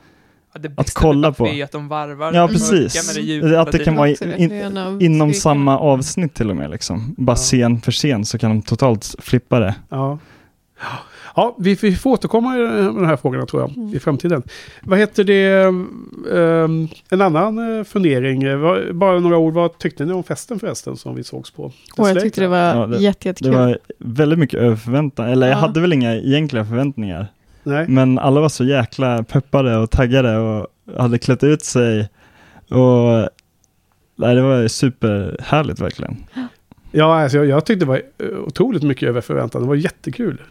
Ja, 0.55 0.59
det 0.59 0.69
bästa 0.69 0.99
kolla 1.01 1.31
på. 1.33 1.47
är 1.47 1.63
att 1.63 1.71
de 1.71 1.87
varvar 1.87 2.33
Ja, 2.33 2.47
det 2.47 2.53
precis. 2.53 3.15
med 3.15 3.51
det 3.51 3.61
Att 3.61 3.71
det 3.71 3.79
kan 3.79 3.95
vara 3.95 4.07
det. 4.07 4.37
in- 4.37 4.49
Det 4.49 4.81
av 4.85 5.01
inom 5.03 5.33
samma 5.33 5.79
avsnitt 5.79 6.33
till 6.33 6.49
och 6.49 6.55
med 6.55 6.69
liksom. 6.71 7.15
Bara 7.17 7.31
Ja. 7.31 7.35
scen 7.35 7.81
för 7.81 7.91
scen 7.91 8.25
så 8.25 8.37
kan 8.37 8.49
de 8.49 8.61
totalt 8.61 9.15
flippa 9.19 9.59
det. 9.59 9.75
Ja. 9.89 10.19
Ja, 11.35 11.55
vi, 11.59 11.73
vi 11.81 11.95
får 11.95 12.09
återkomma 12.09 12.57
i 12.57 12.61
de 12.85 13.05
här 13.05 13.15
frågorna 13.15 13.45
tror 13.45 13.61
jag 13.61 13.77
Mm. 13.77 13.95
i 13.95 13.99
framtiden. 13.99 14.43
Vad 14.81 14.99
heter 14.99 15.23
det? 15.23 15.53
ehm, 16.31 16.87
en 17.09 17.21
annan 17.21 17.77
eh, 17.77 17.83
fundering. 17.83 18.43
eh, 18.43 18.91
Bara 18.93 19.19
några 19.19 19.37
ord. 19.37 19.53
Vad 19.53 19.77
tyckte 19.77 20.05
ni 20.05 20.13
om 20.13 20.23
festen 20.23 20.59
förresten 20.59 20.97
som 20.97 21.15
vi 21.15 21.23
sågs 21.23 21.51
på? 21.51 21.63
Och 21.97 22.09
jag 22.09 22.19
tyckte 22.21 22.41
det 22.41 22.47
var 22.47 22.57
Ja, 22.57 22.87
det- 22.87 22.97
jätte, 22.97 23.19
Det 23.19 23.29
jättekul. 23.29 23.53
var 23.55 23.77
väldigt 23.99 24.39
mycket 24.39 24.59
över 24.59 24.75
förväntan. 24.75 25.29
Eller 25.29 25.47
jag 25.47 25.55
Ja. 25.55 25.59
hade 25.59 25.81
väl 25.81 25.93
inga 25.93 26.15
egentliga 26.15 26.65
förväntningar. 26.65 27.27
Nej. 27.63 27.85
Men 27.87 28.19
alla 28.19 28.41
var 28.41 28.49
så 28.49 28.63
jäkla 28.63 29.23
peppade 29.23 29.77
och 29.77 29.89
taggade 29.91 30.37
och 30.37 30.67
hade 30.97 31.17
klätt 31.17 31.43
ut 31.43 31.63
sig. 31.63 32.09
Och 32.69 33.29
nej, 34.15 34.35
det 34.35 34.41
var 34.41 34.67
superhärligt 34.67 35.79
verkligen. 35.81 36.17
Ja, 36.91 37.21
alltså, 37.21 37.37
jag, 37.37 37.45
jag 37.47 37.65
tyckte 37.65 37.85
det 37.85 37.89
var 37.89 38.01
eh, 38.17 38.39
otroligt 38.47 38.83
mycket 38.83 39.09
över 39.09 39.21
förväntan. 39.21 39.61
Det 39.61 39.67
var 39.67 39.75
jättekul. 39.75 40.41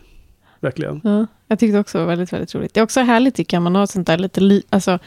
Verkligen. 0.62 1.00
Ja, 1.04 1.26
jag 1.48 1.58
tyckte 1.58 1.78
också 1.78 1.98
det 1.98 2.04
var 2.04 2.08
väldigt, 2.10 2.32
väldigt 2.32 2.54
roligt. 2.54 2.74
Det 2.74 2.80
är 2.80 2.84
också 2.84 3.00
härligt 3.00 3.34
tycker 3.34 3.56
jag, 3.56 3.62
man 3.62 3.74
har 3.74 3.86
sånt 3.86 4.06
där 4.06 4.18
lite, 4.18 4.40
li- 4.40 4.62
alltså, 4.70 4.98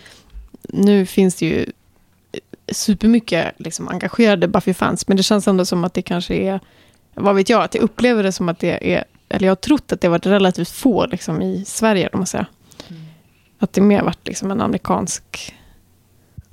nu 0.61 1.05
finns 1.05 1.35
det 1.35 1.45
ju 1.45 1.65
supermycket 2.71 3.53
liksom, 3.57 3.87
engagerade 3.87 4.47
Buffy-fans, 4.47 5.07
men 5.07 5.17
det 5.17 5.23
känns 5.23 5.47
ändå 5.47 5.65
som 5.65 5.83
att 5.83 5.93
det 5.93 6.01
kanske 6.01 6.35
är, 6.35 6.59
vad 7.13 7.35
vet 7.35 7.49
jag, 7.49 7.63
att 7.63 7.75
jag 7.75 7.83
upplever 7.83 8.23
det 8.23 8.31
som 8.31 8.49
att 8.49 8.59
det 8.59 8.93
är, 8.93 9.03
eller 9.29 9.47
jag 9.47 9.51
har 9.51 9.55
trott 9.55 9.91
att 9.91 10.01
det 10.01 10.07
har 10.07 10.11
varit 10.11 10.25
relativt 10.25 10.69
få 10.69 11.05
liksom, 11.05 11.41
i 11.41 11.65
Sverige, 11.65 12.09
om 12.13 12.19
man 12.19 12.27
säger. 12.27 12.45
Att 13.59 13.73
det 13.73 13.81
mer 13.81 14.01
varit 14.03 14.27
liksom, 14.27 14.51
en 14.51 14.61
amerikansk 14.61 15.55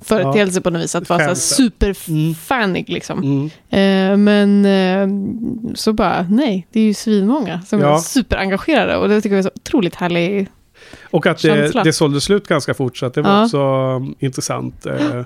företeelse 0.03 0.61
på 0.61 0.69
något 0.69 0.81
vis, 0.81 0.95
att 0.95 1.09
vara 1.09 1.35
så 1.35 1.55
superfanig 1.55 2.89
liksom. 2.89 3.19
Mm. 3.23 3.45
Eh, 3.69 4.17
men 4.17 4.65
eh, 4.65 5.75
så 5.75 5.93
bara, 5.93 6.27
nej, 6.29 6.67
det 6.71 6.79
är 6.79 6.83
ju 6.83 6.93
svinmånga 6.93 7.61
som 7.61 7.79
Ja. 7.79 7.93
är 7.95 7.97
superengagerade 7.97 8.97
och 8.97 9.09
det 9.09 9.21
tycker 9.21 9.35
jag 9.35 9.39
är 9.45 9.49
så 9.49 9.51
otroligt 9.55 9.95
härlig. 9.95 10.47
Och 11.11 11.25
att 11.27 11.37
det, 11.41 11.47
Känsla. 11.47 11.83
det 11.83 11.93
sålde 11.93 12.21
slut 12.21 12.47
ganska 12.47 12.73
fort. 12.73 12.97
Så 12.97 13.05
att 13.05 13.13
det 13.13 13.21
var 13.21 13.31
Ja. 13.31 13.43
också 13.45 13.57
um, 13.57 14.15
intressant. 14.19 14.85
Eh, 14.85 15.21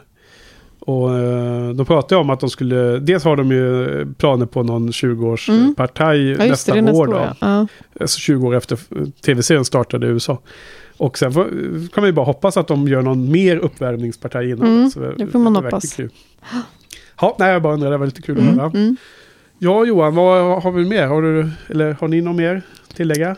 och 0.79 1.17
eh, 1.19 1.69
de 1.69 1.85
pratade 1.85 2.21
om 2.21 2.29
att 2.29 2.39
de 2.39 2.49
skulle... 2.49 2.99
Dels 2.99 3.23
har 3.23 3.35
de 3.35 3.51
ju 3.51 4.05
planer 4.17 4.45
på 4.45 4.63
någon 4.63 4.81
Mm. 4.81 4.91
20-årspartaj 4.91 6.15
Ja, 6.15 6.45
just 6.45 6.67
nästa 6.67 6.73
nästa 6.81 6.97
år. 6.97 7.07
Då. 7.07 7.13
Ja. 7.13 7.35
Ja. 7.39 7.67
Alltså 7.99 8.19
20 8.19 8.47
år 8.47 8.55
efter 8.55 8.75
eh, 8.95 9.03
tv-serien 9.25 9.65
startade 9.65 10.07
i 10.07 10.09
USA. 10.09 10.39
Och 10.97 11.17
sen 11.17 11.31
får, 11.33 11.43
kan 11.93 12.01
man 12.01 12.05
ju 12.05 12.11
bara 12.11 12.25
hoppas 12.25 12.57
att 12.57 12.67
de 12.67 12.87
gör 12.87 13.01
någon 13.01 13.31
mer 13.31 13.57
uppvärmningsparti 13.57 14.35
innan. 14.49 14.67
Mm, 14.77 14.89
Så 14.89 14.99
det 14.99 15.27
får 15.27 15.39
man 15.39 15.55
hoppas. 15.55 15.93
Kul. 15.93 16.09
Ja, 17.21 17.35
nej, 17.39 17.51
jag 17.53 17.61
bara 17.61 17.73
undrar, 17.73 17.91
det 17.91 17.97
var 17.97 18.05
lite 18.05 18.21
kul 18.21 18.37
att 18.37 18.43
Mm, 18.43 18.59
höra. 18.59 18.71
mm. 18.75 18.97
Ja, 19.59 19.85
Johan, 19.85 20.15
vad 20.15 20.63
har 20.63 20.71
vi 20.71 20.85
mer? 20.85 21.07
Har, 21.07 21.21
du, 21.21 21.49
eller, 21.69 21.93
har 21.93 22.07
ni 22.07 22.21
något 22.21 22.35
mer 22.35 22.61
tillägga? 22.93 23.35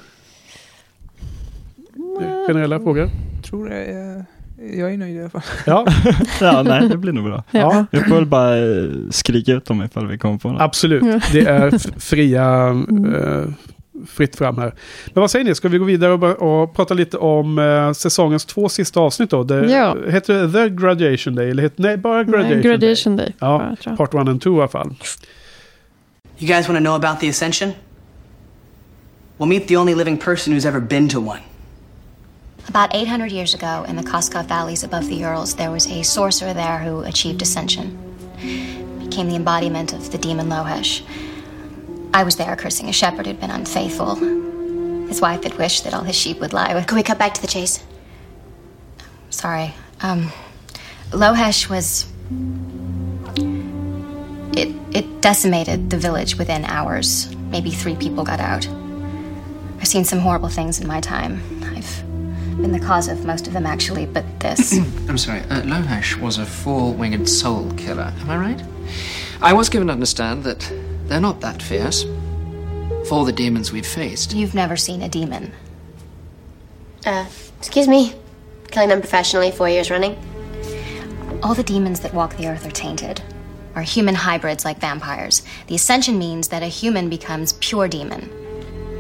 Generella 2.48 2.80
frågor? 2.80 3.10
tror 3.44 3.72
är, 3.72 4.26
jag 4.78 4.94
är 4.94 4.98
nöjd 4.98 5.16
i 5.16 5.20
alla 5.20 5.30
fall. 5.30 5.42
Ja, 5.66 5.88
Ja, 6.42 6.64
nej, 6.64 6.90
det 6.90 6.98
blir 6.98 7.12
nog 7.14 7.24
bra. 7.24 7.44
ja. 7.52 7.86
Vi 7.92 8.00
får 8.00 8.16
väl 8.16 8.26
bara 8.26 8.58
eh, 8.58 8.90
skrika 9.10 9.54
ut 9.54 9.66
dem 9.66 9.84
ifall 9.84 10.08
vi 10.08 10.18
kommer 10.18 10.38
på 10.38 10.52
något. 10.52 10.62
absolut. 10.62 11.04
Det 11.32 11.40
är 11.42 12.00
fria, 12.00 12.68
eh, 13.16 13.46
fritt 14.08 14.36
fram 14.36 14.58
här. 14.58 14.74
Men 15.14 15.22
vad 15.22 15.32
säger 15.32 15.46
ni, 15.46 15.56
ska 15.56 15.68
vi 15.68 15.78
gå 15.78 15.86
vidare 15.86 16.14
och, 16.14 16.64
och 16.64 16.76
prata 16.76 16.94
lite 16.94 17.18
om 17.18 17.60
eh, 17.60 17.92
säsongens 17.92 18.46
två 18.46 18.70
sista 18.70 19.00
avsnitt 19.00 19.30
då? 19.30 19.44
Det, 19.44 19.72
Ja. 19.72 19.96
Heter 20.10 20.34
det 20.34 20.52
The 20.52 20.70
Graduation 20.76 21.36
Day? 21.36 21.50
Eller 21.50 21.64
heter, 21.64 21.84
nej, 21.84 21.98
bara 21.98 22.24
Graduation, 22.24 22.54
Nej, 22.54 22.64
Gradation 22.64 23.16
Day. 23.16 23.34
Ja, 23.40 23.76
bara. 23.86 23.96
Part 23.96 24.14
1 24.14 24.28
and 24.28 24.42
2 24.42 24.50
i 24.50 24.60
alla 24.60 24.68
fall. 24.68 24.96
You 26.38 26.48
guys 26.48 26.68
want 26.70 26.78
to 26.78 26.84
know 26.84 26.96
about 26.96 27.20
the 27.20 27.30
Ascension? 27.30 27.72
Well, 29.38 29.50
meet 29.50 29.68
the 29.68 29.78
only 29.78 29.96
living 29.96 30.18
person 30.18 30.54
who's 30.54 30.66
ever 30.68 30.80
been 30.82 31.10
to 31.10 31.20
one. 31.20 31.40
About 32.68 32.94
800 32.96 33.32
years 33.32 33.56
ago, 33.56 33.86
in 33.90 33.96
the 33.96 34.04
Koskov 34.04 34.46
Valleys 34.48 34.84
above 34.84 35.08
the 35.08 35.16
Urals, 35.16 35.56
there 35.56 35.72
was 35.72 35.88
a 35.88 36.04
sorcerer 36.04 36.54
there 36.54 36.78
who 36.80 37.02
achieved 37.04 37.42
ascension. 37.42 37.98
Became 39.00 39.30
the 39.30 39.36
embodiment 39.36 39.94
of 39.94 40.12
the 40.12 40.18
demon 40.18 40.50
Lohesh. 40.50 41.02
I 42.14 42.24
was 42.24 42.36
there 42.36 42.56
cursing 42.56 42.90
a 42.90 42.94
shepherd 42.94 43.28
who'd 43.28 43.40
been 43.40 43.52
unfaithful. 43.52 44.16
His 45.08 45.22
wife 45.22 45.44
had 45.44 45.58
wished 45.58 45.84
that 45.84 45.94
all 45.94 46.04
his 46.04 46.16
sheep 46.16 46.40
would 46.40 46.54
lie 46.54 46.74
with. 46.74 46.88
Can 46.88 46.98
we 46.98 47.04
cut 47.04 47.20
back 47.20 47.34
to 47.36 47.42
the 47.42 47.48
chase? 47.48 47.84
Sorry. 49.30 49.74
Um, 50.02 50.32
Lohesh 51.12 51.70
was. 51.70 52.06
It, 54.58 54.76
it 54.96 55.22
decimated 55.22 55.90
the 55.90 55.98
village 55.98 56.36
within 56.36 56.66
hours. 56.66 57.34
Maybe 57.36 57.72
three 57.72 57.96
people 57.96 58.24
got 58.24 58.40
out. 58.40 58.68
I've 59.80 59.88
seen 59.88 60.04
some 60.04 60.20
horrible 60.20 60.50
things 60.50 60.80
in 60.80 60.88
my 60.88 61.00
time. 61.00 61.42
I've 61.64 62.04
been 62.62 62.72
the 62.72 62.80
cause 62.80 63.08
of 63.08 63.26
most 63.26 63.48
of 63.48 63.54
them, 63.54 63.66
actually, 63.66 64.06
but 64.08 64.26
this. 64.40 64.78
I'm 65.08 65.18
sorry, 65.18 65.40
uh, 65.42 65.62
Lohash 65.62 66.20
was 66.20 66.38
a 66.38 66.46
four-winged 66.46 67.30
soul 67.30 67.72
killer, 67.78 68.14
am 68.20 68.30
I 68.30 68.38
right? 68.38 68.64
I 69.42 69.54
was 69.54 69.70
given 69.70 69.88
to 69.88 69.94
understand 69.94 70.44
that 70.44 70.70
they're 71.10 71.20
not 71.20 71.42
that 71.42 71.62
fierce. 71.62 72.04
For 73.08 73.16
all 73.16 73.26
the 73.26 73.34
demons 73.34 73.72
we've 73.72 73.86
faced. 73.86 74.34
You've 74.34 74.54
never 74.54 74.78
seen 74.78 75.02
a 75.02 75.10
demon. 75.10 75.52
Uh, 77.06 77.26
excuse 77.58 77.88
me. 77.88 78.14
Killing 78.72 78.90
them 78.90 79.00
professionally 79.00 79.52
four 79.52 79.68
years 79.68 79.90
running. 79.90 80.16
All 81.42 81.56
the 81.56 81.64
demons 81.64 82.02
that 82.02 82.14
walk 82.14 82.38
the 82.38 82.48
earth 82.48 82.66
are 82.68 82.72
tainted. 82.72 83.22
are 83.76 83.82
human 83.82 84.16
hybrids 84.16 84.66
like 84.66 84.80
vampires. 84.80 85.42
The 85.68 85.76
ascension 85.76 86.18
means 86.18 86.50
that 86.50 86.64
a 86.64 86.68
human 86.68 87.10
becomes 87.10 87.54
pure 87.54 87.88
demon. 87.88 88.30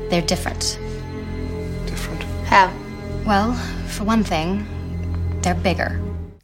They're 0.10 0.22
different. 0.22 0.80
Different. 1.86 2.24
How? 2.46 2.72
Well, 3.26 3.54
for 3.88 4.06
one 4.06 4.24
thing, 4.24 4.66
they're 5.42 5.56
bigger. 5.56 6.00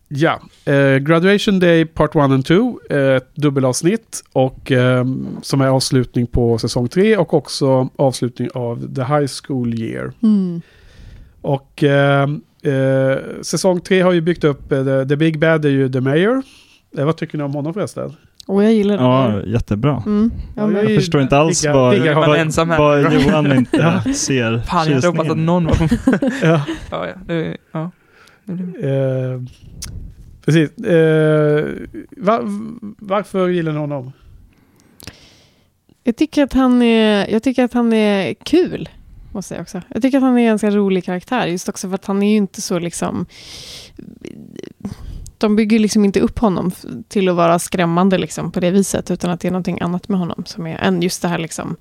Ja, 0.09 0.39
eh, 0.66 0.97
Graduation 0.97 1.59
Day 1.59 1.86
Part 1.86 2.16
1 2.16 2.22
and 2.22 2.45
2, 2.45 2.80
eh, 2.89 2.97
ett 3.16 3.36
dubbelavsnitt 3.36 4.24
och 4.34 4.72
eh, 4.72 5.05
som 5.41 5.61
är 5.61 5.68
avslutning 5.68 6.28
på 6.28 6.57
säsong 6.57 6.88
3 6.88 7.18
och 7.18 7.34
också 7.34 7.89
avslutning 7.95 8.49
av 8.53 8.95
The 8.95 9.01
High 9.03 9.28
School 9.43 9.74
Year. 9.80 10.11
Mm. 10.24 10.61
Och 11.41 11.84
eh, 11.84 12.30
eh, 12.63 13.18
säsong 13.41 13.82
3 13.82 14.01
har 14.01 14.11
ju 14.11 14.22
byggt 14.22 14.43
upp, 14.43 14.72
eh, 14.72 14.84
the, 14.84 15.05
the 15.09 15.16
Big 15.16 15.39
Bad 15.39 15.66
är 15.66 15.70
ju 15.70 15.89
The 15.89 16.01
Mayor. 16.01 16.41
Eh, 16.97 17.05
vad 17.05 17.18
tycker 17.18 17.38
ni 17.38 17.43
om 17.43 17.53
honom 17.53 17.74
förresten? 17.74 18.13
Och 18.47 18.63
jag 18.63 18.74
gillar 18.74 18.97
det. 18.97 19.03
Ja, 19.03 19.41
jättebra. 19.45 20.03
Mm. 20.05 20.32
Ja, 20.55 20.72
jag 20.72 20.84
Jag 20.91 20.95
förstår 20.95 21.22
inte 21.22 21.38
alls 21.38 21.66
vad, 21.66 21.95
Johan 23.13 23.57
inte 23.57 23.78
Ja. 24.05 24.13
ser. 24.13 24.59
Fan, 24.59 24.88
jag 24.88 24.95
hade 24.95 25.07
hoppats 25.07 25.30
att 25.30 25.38
någon 25.38 25.66
var 25.66 25.76
Ja. 26.43 26.61
ja, 26.91 27.07
ja, 27.07 27.13
det, 27.28 27.57
ja. 27.72 27.91
Blir- 28.45 28.86
Eh, 29.34 29.41
precis. 30.46 30.78
Eh, 30.78 31.66
va, 32.18 32.41
varför 32.98 33.50
gillar 33.50 33.72
ni 33.72 33.78
honom? 33.80 34.12
jag, 36.04 36.16
tycker 36.16 36.43
att 36.43 36.54
han 36.54 36.82
är, 36.82 37.28
jag 37.28 37.43
tycker 37.43 37.64
att 37.64 37.74
han 37.74 37.93
är 37.93 38.34
kul. 38.34 38.89
Måste 39.32 39.54
jag 39.54 39.62
också. 39.62 39.82
Jag 39.88 40.02
tycker 40.02 40.18
att 40.18 40.24
han 40.24 40.38
är 40.38 40.41
en 40.41 40.46
ganska 40.48 40.72
rolig 40.72 41.04
karaktär. 41.06 41.48
Just 41.48 41.70
också 41.70 41.88
för 41.89 41.96
att 41.96 42.06
han 42.06 42.24
är 42.24 42.30
ju 42.32 42.38
inte 42.38 42.62
så 42.62 42.80
liksom... 42.80 43.26
De 45.38 45.56
bygger 45.56 45.80
liksom 45.80 46.06
inte 46.06 46.20
upp 46.20 46.39
honom 46.39 46.72
till 47.08 47.30
att 47.30 47.36
vara 47.36 47.60
skrämmande 47.60 48.18
liksom 48.18 48.52
på 48.52 48.60
det 48.60 48.72
viset. 48.72 49.12
Utan 49.12 49.32
att 49.32 49.39
det 49.39 49.48
är 49.48 49.52
någonting 49.52 49.82
annat 49.82 50.10
med 50.10 50.20
honom. 50.20 50.43
Som 50.46 50.68
är 50.68 50.78
än 50.78 51.02
just 51.02 51.22
det 51.22 51.28
här 51.28 51.38
liksom 51.38 51.76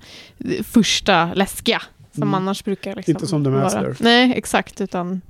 första 0.63 1.33
läskiga. 1.33 1.81
Som 2.11 2.23
Mm. 2.23 2.33
annars 2.33 2.63
brukar 2.63 2.95
liksom 2.95 3.11
Inte 3.11 3.27
som 3.27 3.43
The 3.43 3.49
Master. 3.49 3.81
Vara. 3.81 3.95
Nej, 3.99 4.33
exakt. 4.35 4.81
Utan 4.81 5.21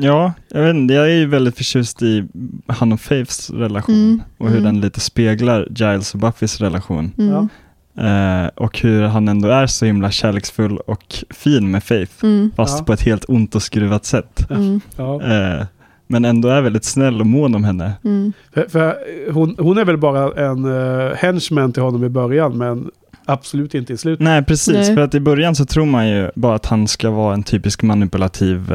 Ja, 0.00 0.32
jag 0.48 0.62
vet 0.62 0.74
inte, 0.74 0.94
jag 0.94 1.04
är 1.10 1.14
ju 1.14 1.26
väldigt 1.26 1.56
förtjust 1.56 2.02
i 2.02 2.28
han 2.66 2.92
och 2.92 3.00
Faiths 3.00 3.50
relation 3.50 3.94
Mm, 3.94 4.22
och 4.38 4.48
hur 4.48 4.58
mm. 4.58 4.64
den 4.72 4.80
lite 4.80 5.00
speglar 5.00 5.66
Giles 5.70 6.14
och 6.14 6.20
Buffys 6.20 6.60
relation. 6.60 7.12
mm, 7.18 7.32
Ja. 7.32 7.48
Eh, 7.96 8.48
och 8.54 8.78
hur 8.80 9.02
han 9.02 9.28
ändå 9.28 9.48
är 9.48 9.66
så 9.66 9.84
himla 9.86 10.10
kärleksfull 10.10 10.76
och 10.76 11.14
fin 11.30 11.70
med 11.70 11.84
Faith, 11.84 12.12
mm, 12.24 12.50
fast 12.56 12.78
Ja. 12.78 12.84
på 12.84 12.92
ett 12.92 13.02
helt 13.02 13.24
ont 13.28 13.54
och 13.54 13.62
skruvat 13.62 14.04
sätt. 14.04 14.50
mm, 14.50 14.80
Ja. 14.96 15.22
Eh, 15.22 15.66
men 16.06 16.24
ändå 16.24 16.48
är 16.48 16.62
väldigt 16.62 16.84
snäll 16.84 17.20
och 17.20 17.26
mån 17.26 17.54
om 17.54 17.64
henne. 17.64 17.92
mm. 18.04 18.32
För, 18.54 18.66
för 18.68 18.94
hon, 19.32 19.56
hon 19.58 19.78
är 19.78 19.84
väl 19.84 19.96
bara 19.96 20.46
en 20.48 20.64
uh, 20.64 21.14
henchman 21.14 21.72
till 21.72 21.82
honom 21.82 22.04
i 22.04 22.08
början, 22.08 22.58
men 22.58 22.90
absolut 23.24 23.74
inte 23.74 23.92
i 23.92 23.96
slutet. 23.96 24.24
Nej, 24.24 24.44
precis. 24.44 24.74
Nej. 24.74 24.94
För 24.94 25.02
att 25.02 25.14
i 25.14 25.20
början 25.20 25.54
så 25.54 25.64
tror 25.64 25.86
man 25.86 26.08
ju 26.08 26.30
bara 26.34 26.54
att 26.54 26.66
han 26.66 26.88
ska 26.88 27.10
vara 27.10 27.34
en 27.34 27.42
typisk 27.42 27.82
manipulativ 27.82 28.72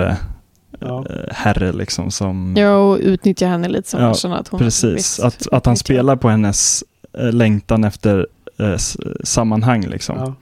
Ja. 0.80 1.06
eh, 1.10 1.34
herre 1.34 1.72
liksom 1.72 2.12
som... 2.12 2.54
Ja, 2.58 2.78
och 2.78 2.98
utnyttja 3.02 3.48
henne 3.48 3.68
lite 3.70 3.90
som 3.90 4.02
Ja, 4.02 4.38
att 4.38 4.48
hon 4.48 4.60
Precis, 4.60 4.96
visst 4.96 5.20
att, 5.20 5.48
att 5.52 5.66
han 5.66 5.78
spelar 5.78 6.16
på 6.16 6.30
hennes 6.30 6.84
eh, 7.18 7.32
längtan 7.32 7.84
efter 7.84 8.28
eh, 8.60 8.78
sammanhang 9.24 9.86
liksom. 9.86 10.18
Ja. 10.18 10.36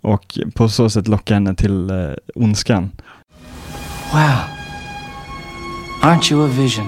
Och 0.00 0.38
på 0.54 0.68
så 0.68 0.90
sätt 0.90 1.08
lockar 1.08 1.34
henne 1.34 1.54
till 1.54 1.90
eh, 1.90 1.96
ondskan. 2.34 2.90
Wow. 4.12 4.38
Aren't 6.02 6.32
you 6.32 6.44
a 6.44 6.50
vision? 6.52 6.86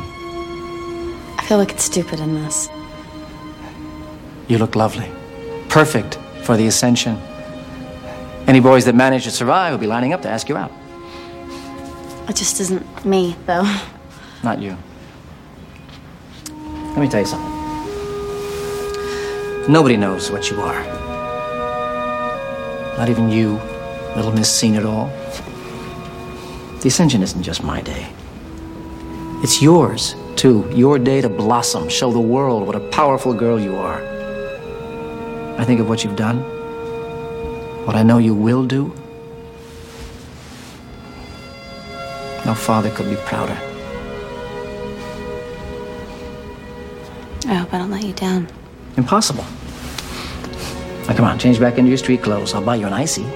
I 1.42 1.42
feel 1.48 1.60
like 1.60 1.74
it's 1.74 1.84
stupid 1.84 2.20
in 2.20 2.44
this. 2.46 2.70
You 4.48 4.58
look 4.58 4.74
lovely. 4.74 5.06
Perfect 5.68 6.18
for 6.42 6.56
the 6.56 6.68
ascension. 6.68 7.16
Any 8.46 8.60
boys 8.60 8.84
that 8.84 8.94
manage 8.94 9.24
to 9.24 9.30
survive 9.30 9.70
will 9.70 9.88
be 9.88 9.94
lining 9.94 10.14
up 10.14 10.22
to 10.22 10.28
ask 10.28 10.48
you 10.48 10.56
out. 10.56 10.70
It 12.28 12.36
just 12.36 12.60
isn't 12.60 13.04
me, 13.06 13.36
though. 13.46 13.64
Not 14.44 14.60
you. 14.60 14.76
Let 16.88 16.98
me 16.98 17.08
tell 17.08 17.20
you 17.20 17.26
something. 17.26 17.54
Nobody 19.72 19.96
knows 19.96 20.30
what 20.30 20.50
you 20.50 20.60
are. 20.60 20.84
Not 22.98 23.08
even 23.08 23.30
you, 23.30 23.60
little 24.14 24.32
Miss 24.32 24.50
Seen 24.52 24.74
It 24.74 24.84
All. 24.84 25.06
The 26.80 26.88
Ascension 26.88 27.22
isn't 27.22 27.42
just 27.42 27.62
my 27.62 27.80
day. 27.80 28.12
It's 29.42 29.62
yours, 29.62 30.14
too. 30.36 30.68
Your 30.74 30.98
day 30.98 31.20
to 31.20 31.28
blossom, 31.28 31.88
show 31.88 32.12
the 32.12 32.20
world 32.20 32.66
what 32.66 32.76
a 32.76 32.80
powerful 32.90 33.32
girl 33.32 33.58
you 33.58 33.76
are. 33.76 34.02
I 35.58 35.64
think 35.64 35.80
of 35.80 35.88
what 35.88 36.04
you've 36.04 36.16
done, 36.16 36.40
what 37.86 37.96
I 37.96 38.02
know 38.02 38.18
you 38.18 38.34
will 38.34 38.64
do. 38.64 38.92
No 42.48 42.54
father 42.54 42.90
could 42.90 43.10
be 43.10 43.16
prouder. 43.16 43.56
I 47.44 47.54
hope 47.54 47.76
I 47.76 47.78
don't 47.78 47.90
let 47.90 48.02
you 48.04 48.12
down. 48.12 48.46
Impossible. 48.96 49.44
Now, 51.08 51.14
come 51.16 51.28
on, 51.32 51.38
change 51.38 51.60
back 51.60 51.78
into 51.78 51.88
your 51.90 51.98
street 51.98 52.22
clothes. 52.22 52.54
I'll 52.54 52.64
buy 52.64 52.76
you 52.76 52.86
an 52.86 53.02
icy. 53.04 53.22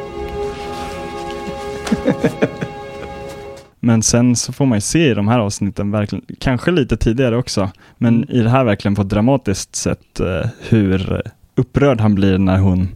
Men 3.80 4.02
sen 4.02 4.36
så 4.36 4.52
får 4.52 4.66
man 4.66 4.76
ju 4.76 4.80
se 4.80 5.10
i 5.10 5.14
de 5.14 5.28
här 5.28 5.38
avsnitten, 5.38 5.90
verkligen, 5.90 6.24
kanske 6.38 6.70
lite 6.70 6.96
tidigare 6.96 7.36
också, 7.36 7.70
men 7.98 8.16
Mm. 8.16 8.28
i 8.30 8.42
det 8.42 8.48
här 8.50 8.64
verkligen 8.64 8.94
på 8.94 9.02
ett 9.02 9.08
dramatiskt 9.08 9.76
sätt 9.76 10.20
eh, 10.20 10.46
hur 10.68 11.22
upprörd 11.54 12.00
han 12.00 12.14
blir 12.14 12.38
när 12.38 12.58
hon 12.58 12.88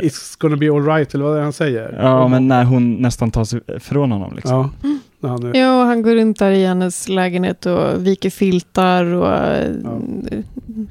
It's 0.00 0.36
gonna 0.38 0.56
be 0.56 0.70
alright, 0.70 1.14
eller 1.14 1.24
vad 1.24 1.32
är 1.34 1.38
det 1.38 1.42
han 1.44 1.52
säger? 1.52 1.98
Ja, 2.02 2.28
men 2.28 2.48
när 2.48 2.64
hon 2.64 2.94
nästan 2.94 3.30
tar 3.30 3.44
sig 3.44 3.60
från 3.80 4.12
honom 4.12 4.34
liksom. 4.36 4.72
Ja. 4.82 4.88
När 5.20 5.30
han 5.30 5.42
är, 5.46 5.60
Ja, 5.60 5.80
och 5.80 5.86
han 5.86 6.02
går 6.02 6.14
runt 6.14 6.38
där 6.38 6.50
i 6.50 6.66
hennes 6.66 7.08
lägenhet 7.08 7.66
och 7.66 8.06
viker 8.06 8.30
filtar 8.30 9.04
och 9.04 9.34
eh, 9.34 9.70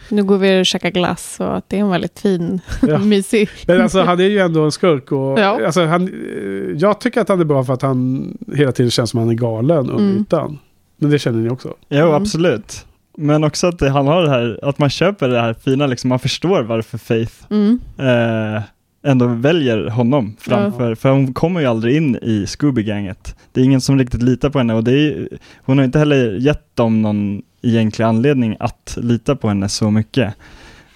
nu 0.09 0.23
går 0.23 0.38
vi 0.38 0.61
och 0.61 0.65
käkar 0.65 0.89
glass 0.91 1.38
och 1.39 1.57
att 1.57 1.69
det 1.69 1.76
är 1.78 1.82
en 1.82 1.89
väldigt 1.89 2.19
fin, 2.19 2.59
Ja. 2.88 2.97
mysig. 2.99 3.49
Men 3.67 3.82
alltså 3.82 4.01
han 4.01 4.19
är 4.19 4.23
ju 4.23 4.39
ändå 4.39 4.63
en 4.63 4.71
skurk 4.71 5.11
och 5.11 5.39
Ja. 5.39 5.65
alltså, 5.65 5.86
han, 5.86 6.07
eh, 6.07 6.78
jag 6.78 6.99
tycker 7.01 7.21
att 7.21 7.30
han 7.30 7.39
är 7.39 7.45
bra 7.45 7.63
för 7.63 7.73
att 7.73 7.82
han 7.82 8.28
hela 8.55 8.71
tiden 8.71 8.91
känns 8.91 9.09
som 9.09 9.19
han 9.19 9.30
är 9.30 9.34
galen 9.34 9.78
under 9.89 9.93
Mm. 9.97 10.21
ytan. 10.21 10.59
Men 10.97 11.09
det 11.11 11.19
känner 11.19 11.39
ni 11.39 11.49
också. 11.49 11.73
Jo, 11.89 11.99
Mm. 12.05 12.13
absolut. 12.13 12.86
Men 13.17 13.43
också 13.43 13.67
att 13.67 13.80
det, 13.80 13.89
han 13.89 14.07
har 14.07 14.21
det 14.23 14.30
här, 14.30 14.59
att 14.63 14.80
man 14.80 14.89
köper 14.89 15.30
det 15.30 15.41
här 15.41 15.53
fina, 15.53 15.88
liksom, 15.88 16.09
man 16.09 16.19
förstår 16.19 16.63
varför 16.63 16.97
Faith 16.97 17.34
Mm. 17.49 17.80
eh, 17.97 18.61
ändå 19.05 19.27
väljer 19.27 19.87
honom 19.89 20.35
framför, 20.39 20.95
för 20.95 21.09
hon 21.11 21.33
kommer 21.33 21.59
ju 21.59 21.65
aldrig 21.65 21.95
in 21.95 22.15
i 22.15 22.45
Scooby-gänget. 22.47 23.35
Det 23.51 23.61
är 23.61 23.65
ingen 23.65 23.81
som 23.81 23.99
riktigt 23.99 24.21
litar 24.23 24.49
på 24.49 24.57
henne 24.57 24.73
och 24.73 24.83
det 24.83 24.91
är, 24.91 25.29
hon 25.57 25.77
har 25.77 25.85
inte 25.85 25.99
heller 25.99 26.37
gett 26.37 26.75
dem 26.75 27.01
någon 27.01 27.41
egentlig 27.61 28.05
anledning 28.05 28.55
att 28.59 28.97
lita 29.01 29.35
på 29.35 29.47
henne 29.47 29.69
så 29.69 29.91
mycket. 29.91 30.33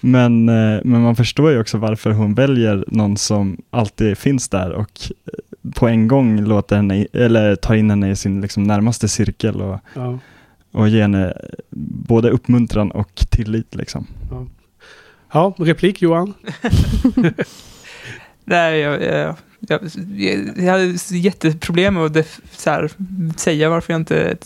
Men, 0.00 0.48
eh, 0.48 0.80
men 0.84 1.02
man 1.02 1.16
förstår 1.16 1.50
ju 1.50 1.60
också 1.60 1.78
varför 1.78 2.10
hon 2.10 2.34
väljer 2.34 2.84
någon 2.88 3.16
som 3.16 3.56
alltid 3.70 4.18
finns 4.18 4.48
där 4.48 4.72
och 4.72 4.90
eh, 5.26 5.70
på 5.74 5.88
en 5.88 6.08
gång 6.08 6.40
låter 6.40 6.76
henne, 6.76 7.06
eller 7.12 7.56
tar 7.56 7.74
in 7.74 7.90
henne 7.90 8.10
i 8.10 8.16
sin 8.16 8.40
liksom 8.40 8.62
närmaste 8.62 9.08
cirkel 9.08 9.60
och, 9.60 9.78
Ja. 9.94 10.18
och 10.72 10.88
ger 10.88 11.02
henne 11.02 11.34
både 12.06 12.30
uppmuntran 12.30 12.90
och 12.90 13.14
tillit 13.30 13.74
liksom. 13.74 14.06
ja, 15.32 15.54
replik 15.58 16.02
Johan. 16.02 16.34
Nej, 18.50 18.78
jag, 18.80 19.02
jag, 19.02 19.34
jag, 19.60 19.80
jag 20.56 20.72
hade 20.72 20.96
jätteproblem 21.10 21.94
med 21.94 22.04
att 22.04 22.14
def, 22.14 22.40
så 22.52 22.70
här, 22.70 22.90
säga 23.36 23.68
varför 23.70 23.92
jag 23.92 24.00
inte 24.00 24.36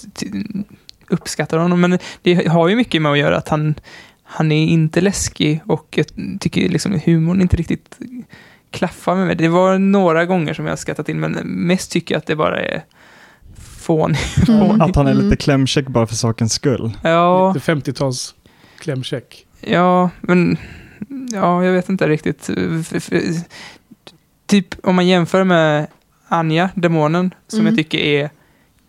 uppskattar 1.09 1.59
honom. 1.59 1.81
Men 1.81 1.99
det 2.23 2.47
har 2.49 2.69
ju 2.69 2.77
mycket 2.77 3.03
med 3.03 3.13
att 3.13 3.19
göra 3.19 3.37
att 3.37 3.49
han, 3.49 3.75
han 4.23 4.53
är 4.53 4.67
inte 4.67 5.01
läskig 5.01 5.61
och 5.67 5.87
jag 5.97 6.07
tycker 6.41 6.69
liksom 6.69 7.01
humorn 7.05 7.41
inte 7.41 7.57
riktigt 7.57 7.99
klaffar 8.71 9.15
med 9.17 9.27
mig. 9.27 9.37
Det 9.37 9.49
var 9.49 9.79
några 9.79 10.25
gånger 10.25 10.55
som 10.55 10.67
jag 10.67 10.79
skrattat 10.79 11.09
in, 11.09 11.21
men 11.21 11.33
mest 11.43 11.91
tycker 11.91 12.15
jag 12.15 12.19
att 12.19 12.27
det 12.27 12.37
bara 12.37 12.61
är 12.63 12.85
fånigt. 13.59 14.49
Mm. 14.49 14.81
Att 14.81 14.97
han 14.97 15.07
är 15.07 15.13
Mm. 15.13 15.25
lite 15.25 15.37
klämkäck 15.37 15.87
bara 15.89 16.07
för 16.07 16.15
sakens 16.15 16.53
skull. 16.53 16.93
Ja, 17.03 17.53
Lite 17.55 17.73
50-tals 17.73 18.35
klämcheck. 18.81 19.47
Ja, 19.61 20.11
men 20.21 20.57
ja, 21.33 21.65
jag 21.65 21.73
vet 21.73 21.89
inte 21.89 22.09
riktigt. 22.09 22.51
Typ 24.47 24.75
om 24.83 24.95
man 24.97 25.07
jämför 25.07 25.45
med 25.45 25.87
Anja, 26.29 26.71
demonen, 26.75 27.35
som 27.49 27.61
Mm. 27.61 27.71
jag 27.73 27.77
tycker 27.77 27.99
är 27.99 28.31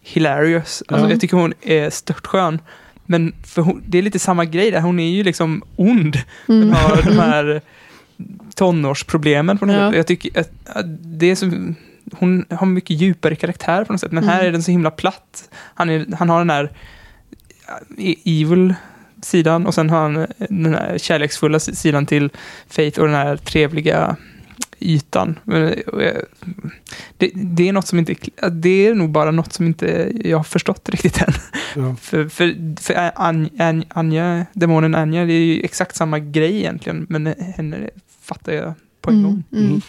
hilarious. 0.01 0.83
Alltså, 0.87 1.05
Ja. 1.07 1.11
Jag 1.11 1.21
tycker 1.21 1.37
hon 1.37 1.53
är 1.61 1.89
störtskön. 1.89 2.59
Men 3.05 3.33
för 3.45 3.61
hon, 3.61 3.83
det 3.87 3.97
är 3.97 4.01
lite 4.01 4.19
samma 4.19 4.45
grej 4.45 4.71
där. 4.71 4.81
Hon 4.81 4.99
är 4.99 5.09
ju 5.09 5.23
liksom 5.23 5.63
ond. 5.75 6.17
Hon 6.47 6.61
Mm. 6.63 6.73
har 6.75 7.01
de 7.03 7.19
här 7.19 7.61
tonårsproblemen 8.55 9.57
på 9.57 9.65
något 9.65 9.75
Ja. 9.75 9.89
sätt. 9.89 9.97
Jag 9.97 10.07
tycker 10.07 10.39
att, 10.39 10.51
att 10.65 10.85
det 11.19 11.31
är 11.31 11.35
som... 11.35 11.75
Hon 12.13 12.45
har 12.49 12.65
mycket 12.67 13.01
djupare 13.01 13.35
karaktär 13.35 13.83
på 13.83 13.93
något 13.93 14.01
sätt. 14.01 14.11
Men 14.11 14.23
här 14.23 14.35
Mm. 14.35 14.47
är 14.47 14.51
den 14.51 14.63
så 14.63 14.71
himla 14.71 14.91
platt. 14.91 15.49
Han, 15.73 15.89
är, 15.89 16.05
han 16.17 16.29
har 16.29 16.39
den 16.39 16.49
här 16.49 16.71
eh, 17.97 18.15
evil 18.25 18.73
sidan 19.21 19.65
och 19.67 19.73
sen 19.73 19.89
har 19.89 20.01
han 20.01 20.27
den 20.49 20.73
här 20.75 20.97
kärleksfulla 20.97 21.59
si- 21.59 21.75
sidan 21.75 22.05
till 22.05 22.29
Faith 22.69 22.99
och 22.99 23.05
den 23.05 23.15
här 23.15 23.37
trevliga 23.37 24.15
ytan. 24.85 25.39
Men, 25.43 25.67
eh, 25.67 26.13
Det, 27.17 27.31
det 27.35 27.69
är 27.69 27.73
något 27.73 27.87
som 27.87 27.99
inte, 27.99 28.15
det 28.51 28.87
är 28.87 28.93
nog 28.95 29.09
bara 29.09 29.31
något 29.31 29.53
som 29.53 29.65
inte 29.65 30.11
jag 30.23 30.37
har 30.37 30.43
förstått 30.43 30.89
riktigt 30.89 31.21
än. 31.21 31.33
Ja. 31.75 31.95
För, 32.01 32.27
för, 32.29 32.55
för 32.81 33.11
An, 33.15 33.49
An, 33.59 33.83
Anja, 33.89 34.45
demonen 34.53 34.95
Anja, 34.95 35.25
det 35.25 35.33
är 35.33 35.39
ju 35.45 35.61
exakt 35.63 35.95
samma 35.95 36.19
grej 36.19 36.57
egentligen, 36.57 37.05
men 37.09 37.25
henne 37.57 37.77
fattar 38.21 38.53
jag 38.53 38.73
på 39.01 39.11
en 39.11 39.23
gång. 39.23 39.43
Mm, 39.51 39.65
mm. 39.65 39.81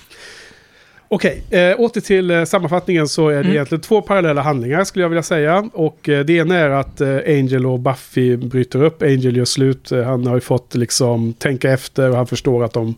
Okej, 1.08 1.42
eh, 1.50 1.80
åter 1.80 2.00
till 2.00 2.30
eh, 2.30 2.44
sammanfattningen 2.44 3.08
så 3.08 3.28
är 3.28 3.34
det 3.34 3.40
Mm. 3.40 3.52
egentligen 3.52 3.82
två 3.82 4.02
parallella 4.02 4.42
handlingar 4.42 4.84
skulle 4.84 5.04
jag 5.04 5.08
vilja 5.08 5.22
säga. 5.22 5.70
Och 5.72 6.08
eh, 6.08 6.24
det 6.24 6.32
ena 6.32 6.54
är 6.56 6.70
att 6.70 7.00
eh, 7.00 7.16
Angel 7.26 7.66
och 7.66 7.80
Buffy 7.80 8.36
bryter 8.36 8.82
upp. 8.82 9.02
Angel 9.02 9.36
gör 9.36 9.44
slut. 9.44 9.90
Han 9.90 10.26
har 10.26 10.34
ju 10.34 10.40
fått 10.40 10.74
liksom 10.74 11.32
tänka 11.32 11.70
efter 11.72 12.10
och 12.10 12.16
han 12.16 12.26
förstår 12.26 12.64
att 12.64 12.72
de, 12.72 12.94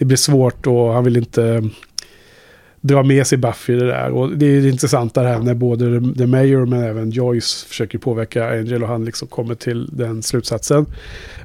det 0.00 0.06
blir 0.06 0.16
svårt 0.16 0.66
och 0.66 0.92
han 0.92 1.04
vill 1.04 1.16
inte 1.16 1.62
dra 2.80 3.02
med 3.02 3.26
sig 3.26 3.38
Buffy 3.38 3.72
i 3.72 3.76
det 3.76 3.86
där. 3.86 4.10
Och 4.10 4.30
det 4.30 4.46
är 4.46 4.66
intressant 4.66 5.14
det 5.14 5.20
här 5.20 5.38
när 5.38 5.54
både 5.54 6.14
The 6.14 6.26
Mayor 6.26 6.66
men 6.66 6.82
även 6.82 7.10
Joyce 7.10 7.66
försöker 7.68 7.98
påverka 7.98 8.50
Angel 8.50 8.82
och 8.82 8.88
han 8.88 9.04
liksom 9.04 9.28
kommer 9.28 9.54
till 9.54 9.88
den 9.92 10.22
slutsatsen. 10.22 10.86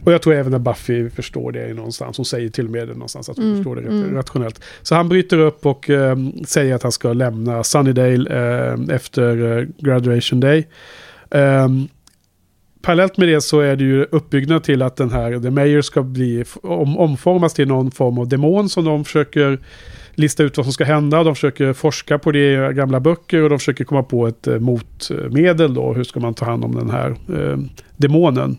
Och 0.03 0.13
jag 0.13 0.21
tror 0.21 0.33
även 0.33 0.53
att 0.53 0.61
Buffy 0.61 1.09
förstår 1.09 1.51
det 1.51 1.73
någonstans. 1.73 2.17
Hon 2.17 2.25
säger 2.25 2.49
till 2.49 2.65
och 2.65 2.71
med 2.71 2.87
det 2.87 2.93
någonstans 2.93 3.29
att 3.29 3.37
hon 3.37 3.45
Mm, 3.45 3.57
förstår 3.57 3.75
det 3.75 3.81
mm. 3.81 4.13
rationellt. 4.13 4.61
Så 4.81 4.95
han 4.95 5.09
bryter 5.09 5.37
upp 5.37 5.65
och 5.65 5.89
eh, 5.89 6.17
säger 6.45 6.75
att 6.75 6.83
han 6.83 6.91
ska 6.91 7.13
lämna 7.13 7.63
Sunnydale 7.63 8.29
eh, 8.29 8.95
efter 8.95 9.57
eh, 9.57 9.65
graduation 9.77 10.39
day. 10.39 10.67
Ehm, 11.31 11.87
parallellt 12.85 13.17
med 13.17 13.27
det 13.27 13.41
så 13.41 13.59
är 13.59 13.75
det 13.75 13.83
ju 13.83 14.03
uppbyggnad 14.03 14.63
till 14.63 14.81
att 14.81 14.95
den 14.95 15.11
här 15.11 15.39
The 15.39 15.49
Mayor 15.49 15.81
ska 15.81 16.03
bli 16.03 16.43
om, 16.61 16.97
omformas 16.97 17.53
till 17.53 17.67
någon 17.67 17.91
form 17.91 18.17
av 18.17 18.27
demon 18.27 18.69
som 18.69 18.85
de 18.85 19.05
försöker 19.05 19.59
lista 20.15 20.43
ut 20.43 20.57
vad 20.57 20.65
som 20.65 20.73
ska 20.73 20.83
hända. 20.83 21.23
De 21.23 21.35
försöker 21.35 21.73
forska 21.73 22.19
på 22.19 22.31
det 22.31 22.53
i 22.53 22.73
gamla 22.73 22.99
böcker 22.99 23.43
och 23.43 23.49
de 23.49 23.59
försöker 23.59 23.83
komma 23.83 24.03
på 24.03 24.27
ett 24.27 24.47
eh, 24.47 24.59
motmedel 24.59 25.73
då. 25.73 25.93
Hur 25.93 26.03
ska 26.03 26.19
man 26.19 26.33
ta 26.33 26.45
hand 26.45 26.65
om 26.65 26.75
den 26.75 26.89
här 26.89 27.09
eh, 27.09 27.57
demonen? 27.97 28.57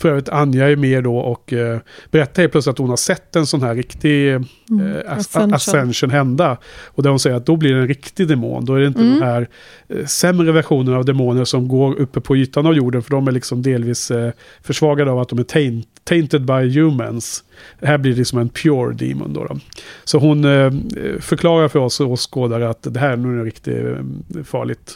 För 0.00 0.08
övrigt 0.08 0.28
Anja 0.28 0.70
är 0.70 0.76
med 0.76 1.04
då 1.04 1.16
och 1.16 1.52
eh, 1.52 1.78
berättar 2.10 2.42
helt 2.42 2.52
plötsligt 2.52 2.72
att 2.72 2.78
hon 2.78 2.88
har 2.90 2.96
sett 2.96 3.36
en 3.36 3.46
sån 3.46 3.62
här 3.62 3.74
riktig 3.74 4.32
eh, 4.34 4.40
Mm, 4.70 4.92
as- 5.08 5.18
ascension. 5.36 5.54
ascension 5.54 6.10
hända. 6.10 6.56
Och 6.86 7.02
där 7.02 7.10
hon 7.10 7.18
säger 7.18 7.36
att 7.36 7.46
då 7.46 7.56
blir 7.56 7.74
det 7.74 7.80
en 7.80 7.88
riktig 7.88 8.28
demon. 8.28 8.64
Då 8.64 8.74
är 8.74 8.80
det 8.80 8.86
inte 8.86 9.00
Mm. 9.00 9.12
den 9.12 9.22
här 9.22 9.48
eh, 9.88 10.06
sämre 10.06 10.52
versionen 10.52 10.94
av 10.94 11.04
demoner 11.04 11.44
som 11.44 11.68
går 11.68 11.98
uppe 12.00 12.20
på 12.20 12.36
ytan 12.36 12.66
av 12.66 12.74
jorden. 12.74 13.02
För 13.02 13.10
de 13.10 13.28
är 13.28 13.32
liksom 13.32 13.62
delvis 13.62 14.10
eh, 14.10 14.30
försvagade 14.62 15.10
av 15.10 15.18
att 15.18 15.28
de 15.28 15.38
är 15.38 15.42
taint, 15.42 15.86
tainted 16.04 16.44
by 16.44 16.80
humans. 16.80 17.44
Här 17.82 17.98
blir 17.98 18.12
det 18.12 18.18
liksom 18.18 18.38
en 18.38 18.48
pure 18.48 18.94
demon 18.94 19.32
då. 19.32 19.44
då. 19.44 19.58
Så 20.04 20.18
hon 20.18 20.44
eh, 20.44 20.72
förklarar 21.20 21.68
för 21.68 21.78
oss 21.78 22.00
åskådare 22.00 22.68
att 22.70 22.82
det 22.94 23.00
här 23.00 23.10
är 23.12 23.16
nog 23.16 23.46
riktigt 23.46 23.74
eh, 23.86 24.42
farligt 24.44 24.92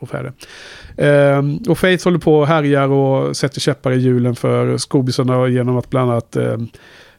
och 0.00 0.08
färre. 0.08 0.32
Ehm, 0.96 1.58
och 1.68 1.78
Faith 1.78 2.04
håller 2.04 2.18
på 2.18 2.38
och 2.38 2.46
härjar 2.46 2.88
och 2.88 3.36
sätter 3.36 3.60
käppar 3.60 3.92
i 3.92 3.98
hjulen 3.98 4.36
för 4.36 4.78
skobisarna 4.78 5.48
genom 5.48 5.76
att 5.76 5.90
bland 5.90 6.10
annat 6.10 6.36
eh, 6.36 6.58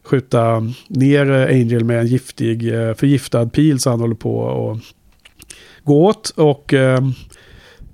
skjuta 0.03 0.67
ner 0.87 1.31
Angel 1.31 1.83
med 1.83 1.99
en 1.99 2.07
giftig, 2.07 2.73
eh, 2.73 2.93
förgiftad 2.93 3.45
pil 3.45 3.79
så 3.79 3.89
han 3.89 3.99
håller 3.99 4.15
på 4.15 4.37
och 4.39 4.77
gå 5.83 6.05
åt. 6.05 6.29
Och 6.35 6.73
ehm, 6.73 7.13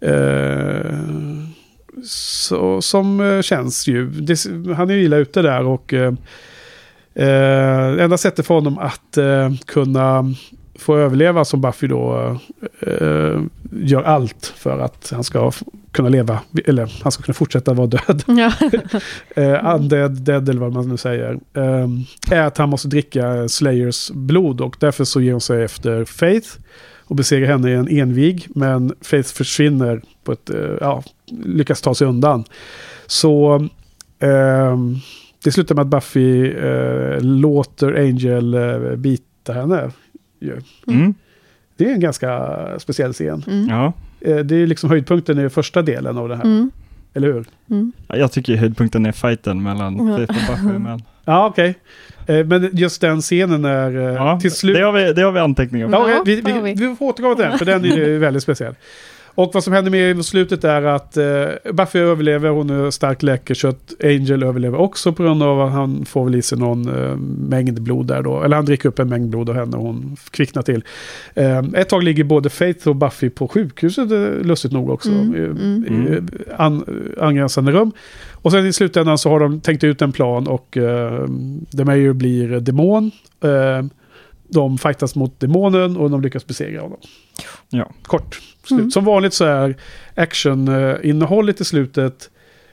eh, 0.02 0.92
så, 2.06 2.82
som 2.82 3.22
eh, 3.22 3.42
känns 3.42 3.88
ju, 3.88 4.10
det, 4.10 4.46
han 4.76 4.90
är 4.90 4.94
ju 4.94 5.04
illa 5.04 5.18
ute 5.18 5.42
där 5.42 5.64
och 5.64 5.94
eh, 5.94 6.14
eh 7.14 8.04
enda 8.04 8.18
sättet 8.18 8.48
för 8.48 8.54
honom 8.54 8.78
att 8.78 9.18
eh, 9.18 9.52
kunna 9.66 10.34
få 10.78 10.98
överleva 10.98 11.46
som 11.46 11.62
Buffy 11.62 11.88
då 11.88 12.38
eh, 12.80 13.42
gör 13.72 14.04
allt 14.04 14.54
för 14.56 14.80
att 14.80 15.12
han 15.14 15.24
ska 15.24 15.52
kunna 15.92 16.10
leva, 16.10 16.40
eller 16.66 16.94
han 17.04 17.12
ska 17.12 17.24
kunna 17.24 17.34
fortsätta 17.34 17.74
vara 17.74 17.88
död. 17.88 18.24
Ja. 18.28 18.52
Eh, 19.36 19.76
undead, 19.76 20.22
dead 20.22 20.50
eller 20.50 20.62
vad 20.62 20.74
man 20.74 20.90
nu 20.90 20.98
säger. 20.98 21.40
Eh, 21.54 21.88
är 22.32 22.42
att 22.42 22.58
han 22.58 22.70
måste 22.70 22.88
dricka 22.88 23.50
Slayers 23.50 24.12
blod 24.12 24.62
och 24.62 24.76
därför 24.80 25.04
så 25.04 25.22
ger 25.22 25.32
hon 25.32 25.42
sig 25.42 25.64
efter 25.64 26.06
Faith 26.06 26.50
och 27.08 27.16
besegrar 27.16 27.48
henne 27.48 27.72
i 27.72 27.74
en 27.74 27.88
envig. 27.88 28.48
Men 28.50 28.94
Faith 29.02 29.34
försvinner 29.34 30.02
på 30.24 30.32
ett, 30.32 30.50
eh, 30.50 30.60
ja, 30.82 31.04
lyckas 31.46 31.82
ta 31.82 31.96
sig 31.96 32.08
undan. 32.08 32.44
Så 33.06 33.56
eh, 34.20 34.78
det 35.44 35.52
slutar 35.52 35.76
med 35.76 35.82
att 35.82 35.88
Buffy 35.88 36.52
eh, 36.52 37.22
låter 37.22 37.94
Angel 37.94 38.54
eh, 38.54 38.96
bita 38.96 39.54
henne. 39.54 39.92
Ju. 40.40 40.62
Mm. 40.88 41.14
Det 41.78 41.86
är 41.86 41.94
en 41.94 42.00
ganska 42.00 42.58
speciell 42.80 43.14
scen. 43.14 43.44
Mm. 43.48 43.70
Ja. 43.70 43.94
Eh, 44.22 44.38
det 44.38 44.56
är 44.56 44.68
liksom 44.68 44.90
höjdpunkten 44.90 45.40
i 45.46 45.50
första 45.50 45.82
delen 45.82 46.18
av 46.18 46.30
det 46.30 46.36
här. 46.36 46.44
Mm. 46.44 46.72
Eller 47.14 47.28
hur? 47.34 47.46
Mm. 47.70 47.92
Jag 48.08 48.32
tycker 48.32 48.56
höjdpunkten 48.56 49.06
är 49.06 49.12
fighten 49.12 49.64
mellan 49.64 50.08
Ja. 50.08 50.18
Faith 50.18 50.52
och 50.52 50.56
Buffy. 50.58 50.78
Men, 50.80 51.02
Ja, 51.30 51.46
okej. 51.48 51.76
Eh, 52.28 52.46
men 52.46 52.70
just 52.74 53.02
den 53.02 53.22
scenen 53.22 53.66
är 53.66 53.98
eh, 53.98 54.04
ja, 54.14 54.40
till 54.40 54.52
slut... 54.52 54.76
det, 54.76 54.82
har 54.82 54.92
vi, 54.92 55.14
det 55.14 55.22
har 55.22 55.32
vi 55.32 55.40
anteckningar 55.40 55.88
på. 55.88 55.94
Ja, 55.94 56.10
Ja, 56.10 56.24
vi, 56.26 56.42
vi, 56.42 56.52
vi. 56.62 56.74
vi 56.74 56.96
får 56.96 57.06
återkomma 57.06 57.36
till 57.36 57.44
den, 57.46 57.58
för 57.58 57.66
den 57.66 57.86
är 57.86 57.98
ju 57.98 58.18
väldigt 58.20 58.44
speciell. 58.44 58.76
Och 59.38 59.52
vad 59.54 59.64
som 59.64 59.74
händer 59.74 59.92
med 59.92 60.20
i 60.20 60.24
slutet 60.24 60.64
är 60.64 60.82
att 60.82 61.18
eh, 61.18 61.46
Buffy 61.74 62.00
överlever, 62.00 62.50
hon 62.50 62.70
är 62.70 62.92
starkt 62.92 63.24
läkekött. 63.24 63.94
Angel 64.04 64.44
överlever 64.44 64.78
också 64.78 65.14
på 65.14 65.24
grund 65.24 65.44
av 65.44 65.62
att 65.62 65.72
han 65.72 66.06
får 66.06 66.26
väl 66.26 66.36
i 66.36 66.42
sig 66.42 66.58
någon 66.58 66.88
eh, 67.04 67.16
mängd 67.50 67.82
blod 67.82 68.08
där 68.08 68.22
då. 68.22 68.44
Eller 68.44 68.56
han 68.56 68.66
dricker 68.66 68.90
upp 68.90 69.00
en 69.00 69.10
mängd 69.10 69.30
blod 69.30 69.50
av 69.50 69.56
henne 69.56 69.78
och 69.78 69.84
hon 69.84 70.18
kvicknar 70.32 70.62
till. 70.62 70.84
Eh, 71.36 71.60
ett 71.74 71.90
tag 71.90 72.04
ligger 72.04 72.24
både 72.24 72.50
Faith 72.50 72.88
och 72.88 72.96
Buffy 72.96 73.30
på 73.30 73.48
sjukhuset, 73.48 74.12
eh, 74.12 74.18
lustigt 74.42 74.72
nog 74.72 74.90
också. 74.90 75.10
Mm, 75.12 75.36
i- 75.36 75.88
mm. 75.90 76.14
i 76.14 76.22
an, 76.58 76.86
angränsande 77.20 77.72
rum. 77.72 77.92
Och 78.34 78.52
sen 78.52 78.66
i 78.68 78.74
slutändan 78.74 79.18
så 79.18 79.30
har 79.30 79.40
de 79.40 79.60
tänkt 79.62 79.84
ut 79.84 80.02
en 80.02 80.12
plan 80.12 80.48
och 80.48 80.78
eh, 80.78 81.26
The 81.78 81.84
Mayor 81.86 82.14
blir 82.14 82.60
demon. 82.60 83.12
Eh, 83.44 83.86
de 84.50 84.78
fightas 84.78 85.16
mot 85.16 85.40
demonen 85.40 85.98
och 85.98 86.10
de 86.10 86.22
lyckas 86.22 86.48
besegra 86.48 86.82
honom. 86.82 86.98
Ja. 87.70 87.92
Kort. 88.04 88.40
Mm. 88.72 88.92
Som 88.92 89.06
vanligt 89.06 89.34
så 89.34 89.46
är 89.46 89.76
action-innehållet 90.16 91.62
i 91.62 91.66
slutet 91.66 92.30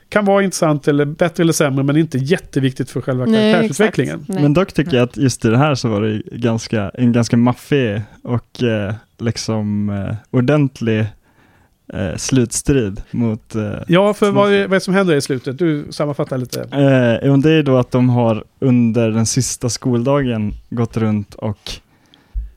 kan 0.08 0.24
vara 0.24 0.42
intressant 0.42 0.88
eller 0.88 1.04
bättre 1.04 1.42
eller 1.42 1.52
sämre 1.52 1.84
men 1.84 1.96
inte 1.96 2.18
jätteviktigt 2.18 2.90
för 2.90 3.00
själva 3.00 3.24
Nej, 3.24 3.52
karaktärsutvecklingen. 3.52 4.24
Nej. 4.28 4.42
Men 4.42 4.54
dock 4.54 4.72
tycker 4.72 4.96
jag 4.96 5.02
att 5.08 5.16
just 5.16 5.44
i 5.44 5.48
det 5.48 5.58
här 5.58 5.74
så 5.74 5.88
var 5.88 6.02
det 6.02 6.22
ganska, 6.32 6.90
en 6.94 7.12
ganska 7.12 7.36
maffig 7.36 8.02
och 8.22 8.62
eh, 8.62 8.94
liksom 9.18 9.90
eh, 9.90 10.14
ordentlig 10.30 11.06
eh, 11.92 12.16
slutstrid 12.16 13.02
mot 13.10 13.54
eh, 13.54 13.72
Ja, 13.88 14.14
för 14.14 14.30
vad 14.30 14.52
är, 14.52 14.62
vad 14.62 14.64
är 14.64 14.68
det 14.68 14.80
som 14.80 14.94
händer 14.94 15.14
i 15.14 15.20
slutet? 15.20 15.58
Du 15.58 15.86
sammanfattar 15.90 16.38
lite. 16.38 16.60
Eh, 16.60 17.36
det 17.38 17.52
är 17.52 17.62
då 17.62 17.76
att 17.76 17.90
de 17.90 18.08
har 18.08 18.44
under 18.58 19.10
den 19.10 19.26
sista 19.26 19.68
skoldagen 19.68 20.52
gått 20.70 20.96
runt 20.96 21.34
och 21.34 21.72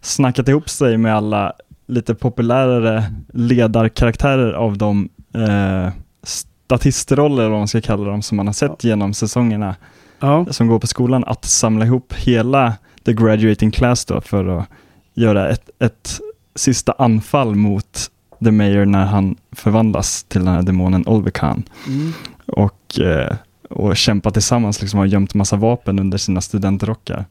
snackat 0.02 0.48
ihop 0.48 0.70
sig 0.70 0.98
med 0.98 1.16
alla 1.16 1.54
lite 1.88 2.16
populärare 2.16 3.04
ledarkaraktärer 3.34 4.54
av 4.54 4.78
de 4.78 5.10
eh, 5.34 5.90
statistroller, 6.24 7.50
vad 7.50 7.60
man 7.60 7.68
ska 7.68 7.82
kalla 7.82 8.10
dem, 8.10 8.22
som 8.22 8.38
man 8.38 8.48
har 8.48 8.54
sett 8.54 8.84
genom 8.84 9.14
säsongerna 9.14 9.76
Ja, 10.20 10.46
som 10.50 10.68
går 10.68 10.80
på 10.80 10.88
skolan, 10.88 11.24
att 11.24 11.46
samla 11.46 11.86
ihop 11.86 12.14
hela 12.14 12.74
the 13.06 13.14
graduating 13.14 13.72
class 13.72 14.06
då 14.06 14.22
för 14.22 14.60
att 14.60 14.66
göra 15.14 15.50
ett, 15.50 15.70
ett 15.80 16.20
sista 16.56 16.96
anfall 16.98 17.56
mot 17.56 18.12
the 18.44 18.52
mayor 18.52 18.86
när 18.86 19.06
han 19.06 19.36
förvandlas 19.52 20.24
till 20.24 20.46
den 20.46 20.54
här 20.54 20.62
demonen 20.62 21.08
Olvekan 21.08 21.64
mm. 21.88 22.14
och, 22.46 23.00
eh, 23.00 23.36
och 23.70 23.98
kämpa 23.98 24.32
tillsammans, 24.32 24.82
liksom 24.82 25.00
har 25.00 25.06
gömt 25.06 25.34
massa 25.34 25.56
vapen 25.56 26.00
under 26.00 26.18
sina 26.18 26.42
studentrockar. 26.42 27.26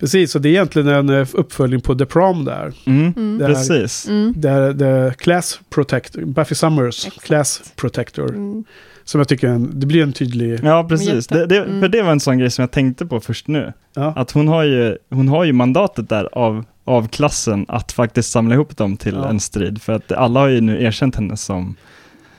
Precis. 0.00 0.32
Så 0.32 0.38
det 0.38 0.48
är 0.48 0.50
egentligen 0.50 0.88
en 0.88 1.08
eh, 1.08 1.26
uppföljning 1.32 1.80
på 1.80 1.94
The 1.94 2.06
Prom 2.06 2.44
där. 2.44 2.72
Mm, 2.86 3.12
Mm. 3.16 3.38
Det 3.38 3.46
här- 3.46 3.54
Precis. 3.54 4.08
Mm. 4.08 4.34
Där 4.36 4.72
The 5.10 5.14
Class 5.16 5.60
Protector, 5.70 6.24
Buffy 6.24 6.54
Summers 6.54 7.06
Exakt. 7.06 7.26
Class 7.26 7.62
Protector. 7.76 8.28
Mm. 8.28 8.64
Som 9.04 9.18
jag 9.20 9.28
tycker 9.28 9.48
en, 9.48 9.80
det 9.80 9.86
blir 9.86 10.02
en 10.02 10.12
tydlig... 10.12 10.60
Ja, 10.64 10.86
precis. 10.88 11.26
Det, 11.26 11.46
det, 11.46 11.58
Mm. 11.64 11.80
För 11.80 11.88
det 11.88 12.02
var 12.02 12.12
en 12.12 12.20
sån 12.20 12.38
grej 12.38 12.50
som 12.50 12.62
jag 12.62 12.70
tänkte 12.70 13.06
på 13.06 13.20
först 13.20 13.48
nu. 13.48 13.72
Ja. 13.94 14.12
Att 14.16 14.30
hon 14.30 14.48
har 14.48 14.62
ju, 14.64 14.96
hon 15.10 15.28
har 15.28 15.44
ju 15.44 15.52
mandatet 15.52 16.08
där 16.08 16.28
av, 16.32 16.64
av 16.84 17.08
klassen 17.08 17.64
att 17.68 17.92
faktiskt 17.92 18.30
samla 18.30 18.54
ihop 18.54 18.76
dem 18.76 18.96
till 18.96 19.14
Ja. 19.14 19.28
en 19.28 19.40
strid. 19.40 19.82
För 19.82 19.92
att 19.92 20.12
alla 20.12 20.40
har 20.40 20.48
ju 20.48 20.60
nu 20.60 20.82
erkänt 20.84 21.14
henne 21.16 21.36
som... 21.36 21.74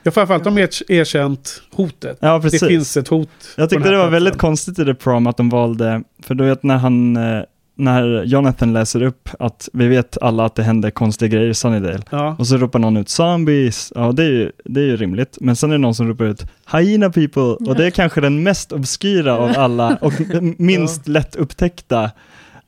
Ja, 0.03 0.11
framförallt 0.11 0.43
de 0.43 0.53
har 0.53 0.59
erk- 0.59 0.83
erkänt 0.91 1.61
hotet. 1.73 2.17
Ja, 2.21 2.39
precis. 2.41 2.61
Det 2.61 2.67
finns 2.67 2.97
ett 2.97 3.07
hot. 3.07 3.29
Jag 3.57 3.69
tyckte 3.69 3.89
det 3.89 3.95
var 3.95 4.03
platsen. 4.03 4.11
väldigt 4.11 4.37
konstigt 4.37 4.79
i 4.79 4.85
The 4.85 4.93
Prom 4.93 5.27
att 5.27 5.37
de 5.37 5.49
valde, 5.49 6.03
för 6.23 6.35
du 6.35 6.43
vet 6.45 6.63
när 6.63 6.77
han, 6.77 7.17
eh, 7.17 7.41
när 7.79 8.23
Jonathan 8.23 8.73
läser 8.73 9.03
upp 9.03 9.29
att 9.39 9.69
vi 9.73 9.87
vet 9.87 10.17
alla 10.21 10.45
att 10.45 10.55
det 10.55 10.63
händer 10.63 10.91
konstiga 10.91 11.29
grejer 11.29 11.49
i 11.49 11.53
Sunnydale. 11.53 11.99
Ja. 12.09 12.35
Och 12.39 12.47
så 12.47 12.57
ropar 12.57 12.79
någon 12.79 12.97
ut 12.97 13.09
zombies, 13.09 13.91
ja 13.95 14.11
det 14.11 14.23
är 14.23 14.29
ju, 14.29 14.51
det 14.65 14.79
är 14.79 14.85
ju 14.85 14.97
rimligt. 14.97 15.37
Men 15.41 15.55
sen 15.55 15.69
är 15.69 15.73
det 15.73 15.81
någon 15.81 15.95
som 15.95 16.07
ropar 16.07 16.25
ut 16.25 16.45
hyena 16.71 17.09
people, 17.09 17.41
och 17.41 17.75
det 17.75 17.85
är 17.85 17.89
kanske 17.91 18.21
den 18.21 18.43
mest 18.43 18.71
obskyra 18.71 19.37
av 19.37 19.49
alla 19.57 19.97
och 20.01 20.13
minst 20.57 21.07
lätt 21.07 21.35
upptäckta 21.35 22.03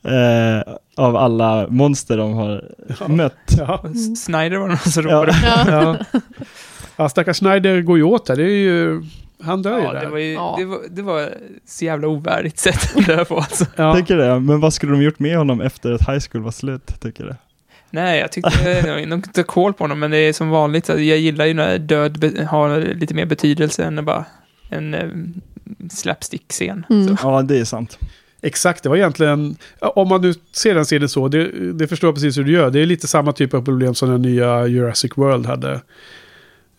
eh, 0.05 0.73
av 0.97 1.15
alla 1.15 1.67
monster 1.69 2.17
de 2.17 2.33
har 2.33 2.63
mött. 3.07 3.33
Ja. 3.57 3.77
Och 3.83 3.89
S- 3.91 4.23
Snyder 4.23 4.57
var 4.57 4.67
någon 4.67 4.77
som 4.77 5.03
ropade. 5.03 5.35
Ja. 5.43 5.65
Ja. 6.11 6.19
ja, 6.97 7.09
stackars 7.09 7.39
Schneider 7.39 7.81
går 7.81 7.97
ju 7.97 8.03
åt 8.03 8.25
där. 8.25 8.35
Det 8.35 8.43
är 8.43 8.47
ju... 8.57 9.03
Han 9.43 9.61
dör 9.61 9.77
ju 9.79 9.83
Ja, 9.83 9.93
där. 9.93 10.01
det 10.01 10.09
var 10.09 10.17
ju 10.17 10.33
Ja. 10.33 10.55
det 10.59 10.65
var, 10.65 10.79
det 10.89 11.01
var 11.01 11.29
så 11.67 11.85
jävla 11.85 12.07
ovärdigt 12.07 12.57
sätt 12.59 12.97
att 12.97 13.05
dö 13.05 13.25
på 13.25 13.37
alltså. 13.37 13.65
ja. 13.75 13.95
Tycker 13.95 14.17
det, 14.17 14.39
men 14.39 14.59
vad 14.59 14.73
skulle 14.73 14.91
de 14.91 15.01
gjort 15.01 15.19
med 15.19 15.37
honom 15.37 15.61
efter 15.61 15.91
att 15.91 16.01
high 16.09 16.19
school 16.31 16.43
var 16.43 16.51
slut, 16.51 17.01
tycker 17.01 17.23
du? 17.23 17.35
Nej, 17.89 18.19
jag 18.19 18.31
tyckte 18.31 18.81
de 18.81 19.05
de 19.05 19.13
inte 19.13 19.43
koll 19.43 19.73
på 19.73 19.83
honom, 19.83 19.99
men 19.99 20.11
det 20.11 20.17
är 20.17 20.33
som 20.33 20.49
vanligt. 20.49 20.89
att 20.89 21.03
Jag 21.03 21.17
gillar 21.17 21.45
ju 21.45 21.53
när 21.53 21.77
död 21.77 22.39
har 22.49 22.79
lite 22.79 23.13
mer 23.13 23.25
betydelse 23.25 23.83
än 23.83 24.05
bara 24.05 24.25
en 24.69 24.93
eh, 24.93 25.09
slapstick-scen. 25.89 26.85
Mm. 26.89 27.17
Ja, 27.23 27.41
det 27.41 27.59
är 27.59 27.65
sant. 27.65 27.99
Exakt, 28.41 28.83
det 28.83 28.89
var 28.89 28.95
egentligen... 28.95 29.55
Om 29.79 30.07
man 30.07 30.21
nu 30.21 30.33
ser 30.51 30.75
den 30.75 30.85
scenen 30.85 31.09
så, 31.09 31.27
det, 31.27 31.71
det 31.73 31.87
förstår 31.87 32.07
jag 32.07 32.15
precis 32.15 32.37
hur 32.37 32.43
du 32.43 32.51
gör. 32.51 32.69
Det 32.69 32.79
är 32.79 32.85
lite 32.85 33.07
samma 33.07 33.31
typ 33.33 33.53
av 33.53 33.65
problem 33.65 33.95
som 33.95 34.09
den 34.09 34.21
nya 34.21 34.67
Jurassic 34.67 35.11
World 35.15 35.45
hade. 35.45 35.81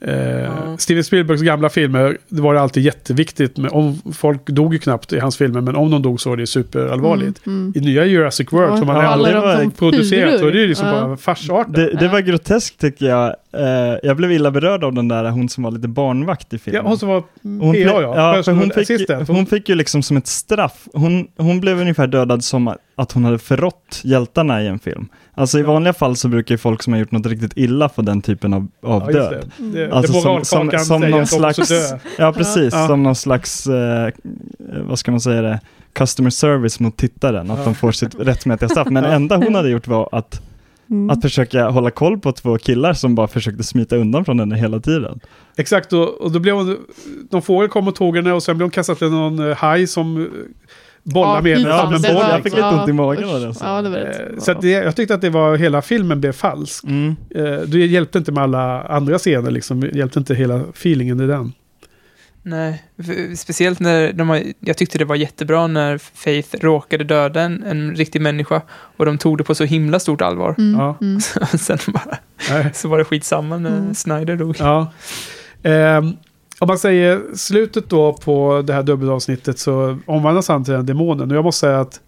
Eh, 0.05 0.43
Ja. 0.43 0.77
Steven 0.79 1.05
Spielbergs 1.05 1.43
gamla 1.43 1.69
filmer, 1.69 2.19
det 2.29 2.43
var 2.43 2.55
det 2.55 2.61
alltid 2.61 2.83
jätteviktigt. 2.83 3.57
Med, 3.57 3.71
om, 3.73 3.99
folk 4.15 4.47
dog 4.47 4.73
ju 4.73 4.79
knappt 4.79 5.13
i 5.13 5.19
hans 5.19 5.37
filmer, 5.37 5.61
men 5.61 5.77
om 5.77 5.91
de 5.91 6.03
dog 6.03 6.21
så 6.21 6.31
var 6.31 6.37
det 6.37 6.47
superallvarligt. 6.47 7.47
Mm. 7.47 7.73
I 7.77 7.81
nya 7.81 8.05
Jurassic 8.05 8.53
World, 8.53 8.73
Ja, 8.73 8.77
som 8.77 8.87
man 8.87 8.97
ja, 8.97 9.03
aldrig 9.03 9.35
det 9.35 9.41
var 9.41 9.55
har 9.55 9.71
producerat, 9.71 10.41
så 10.41 10.47
är 10.47 10.53
det 10.53 10.59
ju 10.61 10.67
liksom 10.69 10.87
Ja. 10.89 10.93
bara 11.07 11.17
farsartat. 11.17 11.75
Det, 11.75 11.93
det 11.93 12.05
Ja. 12.05 12.11
var 12.13 12.21
groteskt 12.21 12.81
tycker 12.81 13.07
jag. 13.07 13.35
Eh, 13.57 13.97
jag 14.03 14.17
blev 14.17 14.33
illa 14.33 14.51
berörd 14.51 14.85
av 14.85 14.93
den 14.95 15.09
där, 15.09 15.31
hon 15.31 15.49
som 15.49 15.65
var 15.65 15.71
lite 15.71 15.89
barnvakt 15.89 16.53
i 16.53 16.57
Ja, 16.57 16.59
filmen. 16.65 16.87
hon 16.87 16.99
som 16.99 17.09
var 17.09 17.23
Hon, 17.43 17.73
PA, 17.73 17.79
ja. 17.79 18.37
ja, 18.37 18.43
för 18.43 18.53
hon, 18.53 18.71
fick, 18.71 19.29
hon 19.29 19.47
fick 19.47 19.69
ju 19.69 19.75
liksom 19.75 20.03
som 20.03 20.17
ett 20.17 20.27
straff, 20.27 20.89
hon, 20.93 21.27
hon 21.37 21.61
blev 21.61 21.81
ungefär 21.81 22.07
dödad 22.07 22.45
som 22.45 22.69
att- 22.69 22.79
att 22.97 23.13
hon 23.13 23.25
hade 23.25 23.39
förrått 23.39 24.01
hjältarna 24.05 24.63
i 24.63 24.67
en 24.67 24.79
film. 24.79 25.09
Alltså 25.35 25.59
i 25.59 25.63
vanliga 25.63 25.93
fall 25.93 26.17
så 26.17 26.29
brukar 26.29 26.55
ju 26.55 26.59
folk 26.59 26.83
som 26.83 26.93
har 26.93 27.01
gjort 27.01 27.11
något 27.13 27.27
riktigt 27.27 27.53
illa 27.57 27.89
få 27.89 28.03
den 28.03 28.23
typen 28.23 28.55
av, 28.55 28.69
av 28.83 29.03
Ja, 29.07 29.13
död. 29.13 29.51
det. 29.57 29.65
Det, 29.65 29.93
Alltså 29.93 30.13
det 30.13 30.21
som, 30.21 30.45
som, 30.45 30.71
som 30.85 31.01
någon 31.01 31.11
de 31.11 31.27
slags, 31.27 31.71
ja 32.19 32.33
precis, 32.33 32.73
Ja. 32.75 32.87
som 32.89 33.03
någon 33.03 33.15
slags, 33.17 33.67
eh, 33.67 34.09
vad 34.89 34.99
ska 34.99 35.11
man 35.11 35.21
säga 35.21 35.43
det, 35.43 35.61
customer 35.93 36.31
service 36.31 36.81
mot 36.81 36.97
tittaren, 36.97 37.51
att 37.51 37.59
Ja. 37.59 37.65
de 37.65 37.75
får 37.75 37.93
sitt 37.93 38.15
rättmätiga 38.19 38.69
straff. 38.69 38.89
Men 38.91 39.03
det 39.03 39.13
enda 39.13 39.37
hon 39.37 39.55
hade 39.55 39.69
gjort 39.71 39.87
var 39.87 40.09
att 40.13 40.41
Mm. 40.91 41.11
att 41.11 41.23
försöka 41.23 41.69
hålla 41.69 41.91
koll 41.91 42.19
på 42.19 42.33
två 42.33 42.59
killar 42.59 42.93
som 42.93 43.15
bara 43.15 43.29
försökte 43.29 43.63
smita 43.63 43.97
undan 43.97 44.25
från 44.25 44.41
henne 44.41 44.57
hela 44.57 44.81
tiden. 44.81 45.21
Exakt, 45.57 45.93
och, 45.93 46.21
och 46.21 46.33
då 46.33 46.39
blev 46.39 46.55
hon... 46.55 46.77
Någon 47.31 47.43
fågel 47.43 47.69
kom 47.69 47.89
och 47.89 47.95
tog 47.95 48.17
henne 48.17 48.33
och 48.33 48.43
sen 48.43 48.57
blev 48.57 48.65
hon 48.65 48.71
kastad 48.71 48.95
till 48.95 49.11
någon 49.11 49.51
eh, 49.51 49.57
haj 49.57 49.87
som 49.87 50.29
bollar 51.03 51.35
Ja, 51.35 51.41
med 51.43 51.67
fan, 51.67 51.87
som 51.87 51.95
en 52.11 52.15
boll. 52.15 52.25
Jag 52.31 52.43
fick 52.43 52.53
lite 52.53 52.65
ont 52.67 52.89
i 52.89 52.93
magen 52.93 53.29
av 53.29 53.41
det. 53.41 53.55
Ja, 53.61 53.83
det 53.83 54.33
Eh. 54.33 54.39
Så 54.39 54.53
att 54.53 54.61
det, 54.61 54.71
jag 54.71 54.97
tyckte 54.97 55.15
att 55.15 55.21
det 55.21 55.31
var, 55.31 55.57
hela 55.57 55.83
filmen 55.83 56.21
blev 56.21 56.33
falsk. 56.33 56.85
Mm. 56.85 57.17
Eh, 57.35 57.45
Det 57.67 57.87
hjälpte 57.87 58.19
inte 58.19 58.33
med 58.33 58.43
alla 58.43 58.83
andra 58.83 59.19
scener 59.19 59.51
liksom. 59.51 59.81
Det 59.81 59.89
hjälpte 59.99 60.19
inte 60.19 60.35
hela 60.35 60.61
feelingen 60.61 61.21
i 61.21 61.27
den. 61.27 61.53
Nej, 62.45 62.83
speciellt 63.37 63.81
när 63.81 64.13
de 64.13 64.29
har, 64.29 64.43
jag 64.61 64.77
tyckte 64.77 64.99
det 64.99 65.05
var 65.05 65.17
jättebra 65.17 65.67
när 65.67 65.99
Faith 65.99 66.49
råkade 66.61 67.05
döda 67.05 67.41
en, 67.41 67.63
en 67.63 67.95
riktig 67.95 68.21
människa 68.23 68.63
och 68.97 69.07
de 69.07 69.19
tog 69.19 69.39
det 69.39 69.45
på 69.45 69.55
så 69.55 69.65
himla 69.65 70.01
stort 70.01 70.23
allvar. 70.23 70.55
Mm. 70.59 70.81
Ja. 70.81 70.97
Mm. 71.01 71.21
Sen 71.59 71.79
bara, 71.87 72.19
Nej. 72.51 72.71
så 72.75 72.89
var 72.89 72.99
det 72.99 73.05
skitsamma 73.05 73.57
när 73.59 73.79
Mm. 73.79 73.95
Snyder 73.95 74.37
dog. 74.37 74.57
Ja. 74.59 74.93
Ehm, 75.63 76.17
om 76.63 76.69
man 76.69 76.79
säger 76.79 77.21
slutet 77.35 77.91
då 77.91 78.13
på 78.13 78.63
det 78.67 78.73
här 78.73 78.83
dubbelavsnittet 78.83 79.59
så 79.59 79.99
omvandlas 80.07 80.49
han 80.49 80.65
till 80.65 80.75
den 80.75 80.87
demonen. 80.87 81.31
Och 81.31 81.37
jag 81.37 81.45
måste 81.45 81.61
säga 81.61 81.81
att 81.81 82.01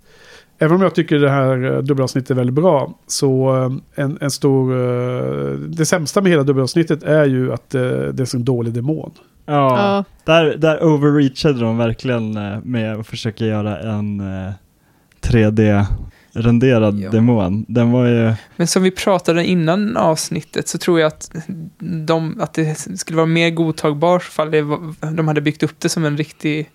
Även 0.58 0.76
om 0.76 0.82
jag 0.82 0.94
tycker 0.94 1.18
det 1.18 1.30
här 1.30 1.72
eh, 1.72 1.78
dubbelavsnittet 1.78 2.30
är 2.30 2.34
väldigt 2.34 2.54
bra, 2.54 2.94
så 3.06 3.56
eh, 3.56 4.04
en, 4.04 4.18
en 4.20 4.30
stor... 4.30 4.72
Eh, 4.72 5.52
det 5.52 5.86
sämsta 5.86 6.20
med 6.20 6.32
hela 6.32 6.42
dubbelavsnittet 6.42 7.02
är 7.02 7.24
ju 7.24 7.52
att 7.52 7.70
det 7.70 8.20
är 8.20 8.24
så 8.24 8.36
en 8.36 8.44
dålig 8.44 8.72
demon. 8.72 9.10
Ja, 9.46 9.54
ja. 9.54 10.04
Där, 10.24 10.56
där 10.56 10.84
overreachade 10.84 11.60
de 11.60 11.78
verkligen 11.78 12.32
med 12.62 12.96
att 12.96 13.06
försöka 13.06 13.44
göra 13.44 13.78
en 13.78 14.22
3D 15.20 15.84
renderad 16.34 17.00
ja. 17.00 17.10
demon. 17.10 17.64
Den 17.68 17.90
var 17.90 18.06
ju... 18.06 18.32
Men 18.56 18.66
som 18.66 18.82
vi 18.82 18.90
pratade 18.90 19.44
innan 19.44 19.96
avsnittet 19.96 20.68
så 20.68 20.78
tror 20.78 21.00
jag 21.00 21.06
att, 21.06 21.30
de, 21.78 22.40
att 22.40 22.54
det 22.54 22.74
skulle 22.98 23.16
vara 23.16 23.26
mer 23.26 23.50
godtagbart 23.50 24.22
ifall 24.22 24.50
det 24.50 24.62
var, 24.62 24.94
de 25.16 25.28
hade 25.28 25.40
byggt 25.40 25.62
upp 25.62 25.80
det 25.80 25.88
som 25.88 26.04
en 26.04 26.16
riktig, 26.16 26.70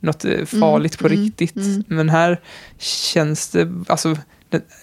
något 0.00 0.24
eh, 0.24 0.32
mm, 0.32 0.46
farligt 0.46 1.00
mm, 1.00 1.08
på 1.08 1.14
mm, 1.14 1.24
riktigt. 1.24 1.56
Mm. 1.56 1.84
Men 1.86 2.08
här 2.08 2.40
känns 2.78 3.48
det, 3.48 3.72
alltså 3.86 4.16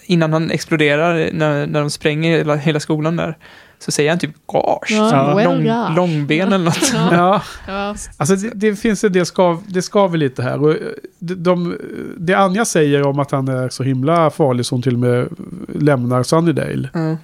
innan 0.06 0.32
han 0.32 0.50
exploderar, 0.50 1.30
när, 1.32 1.66
när 1.66 1.80
de 1.80 1.90
spränger 1.90 2.38
hela, 2.38 2.56
hela 2.56 2.80
skolan 2.80 3.16
där, 3.16 3.38
så 3.84 3.90
säger 3.90 4.10
han 4.10 4.18
typ 4.18 4.30
gosh, 4.46 4.78
Ja, 4.88 5.34
well 5.36 5.48
lång, 5.50 5.64
gosh. 5.64 5.96
långben 5.96 6.52
eller 6.52 6.64
något. 6.64 6.92
Ja. 7.12 7.42
Ja, 7.66 7.94
alltså 8.16 8.36
det, 8.36 8.50
det 8.54 8.76
finns 8.76 9.04
en 9.04 9.12
del 9.12 9.26
skav, 9.26 9.62
det 9.66 9.82
skaver 9.82 10.18
lite 10.18 10.42
här. 10.42 10.62
Och 10.62 10.70
eh, 10.70 10.76
de, 11.18 11.34
de, 11.34 11.76
det 12.18 12.34
Anja 12.34 12.64
säger 12.64 13.02
om 13.02 13.18
att 13.18 13.30
han 13.30 13.48
är 13.48 13.68
så 13.68 13.82
himla 13.82 14.30
farlig 14.30 14.66
som 14.66 14.82
till 14.82 14.94
och 14.94 15.00
med 15.00 15.28
lämnar 15.74 16.22
Sunnydale. 16.22 16.88
Ja. 16.92 17.16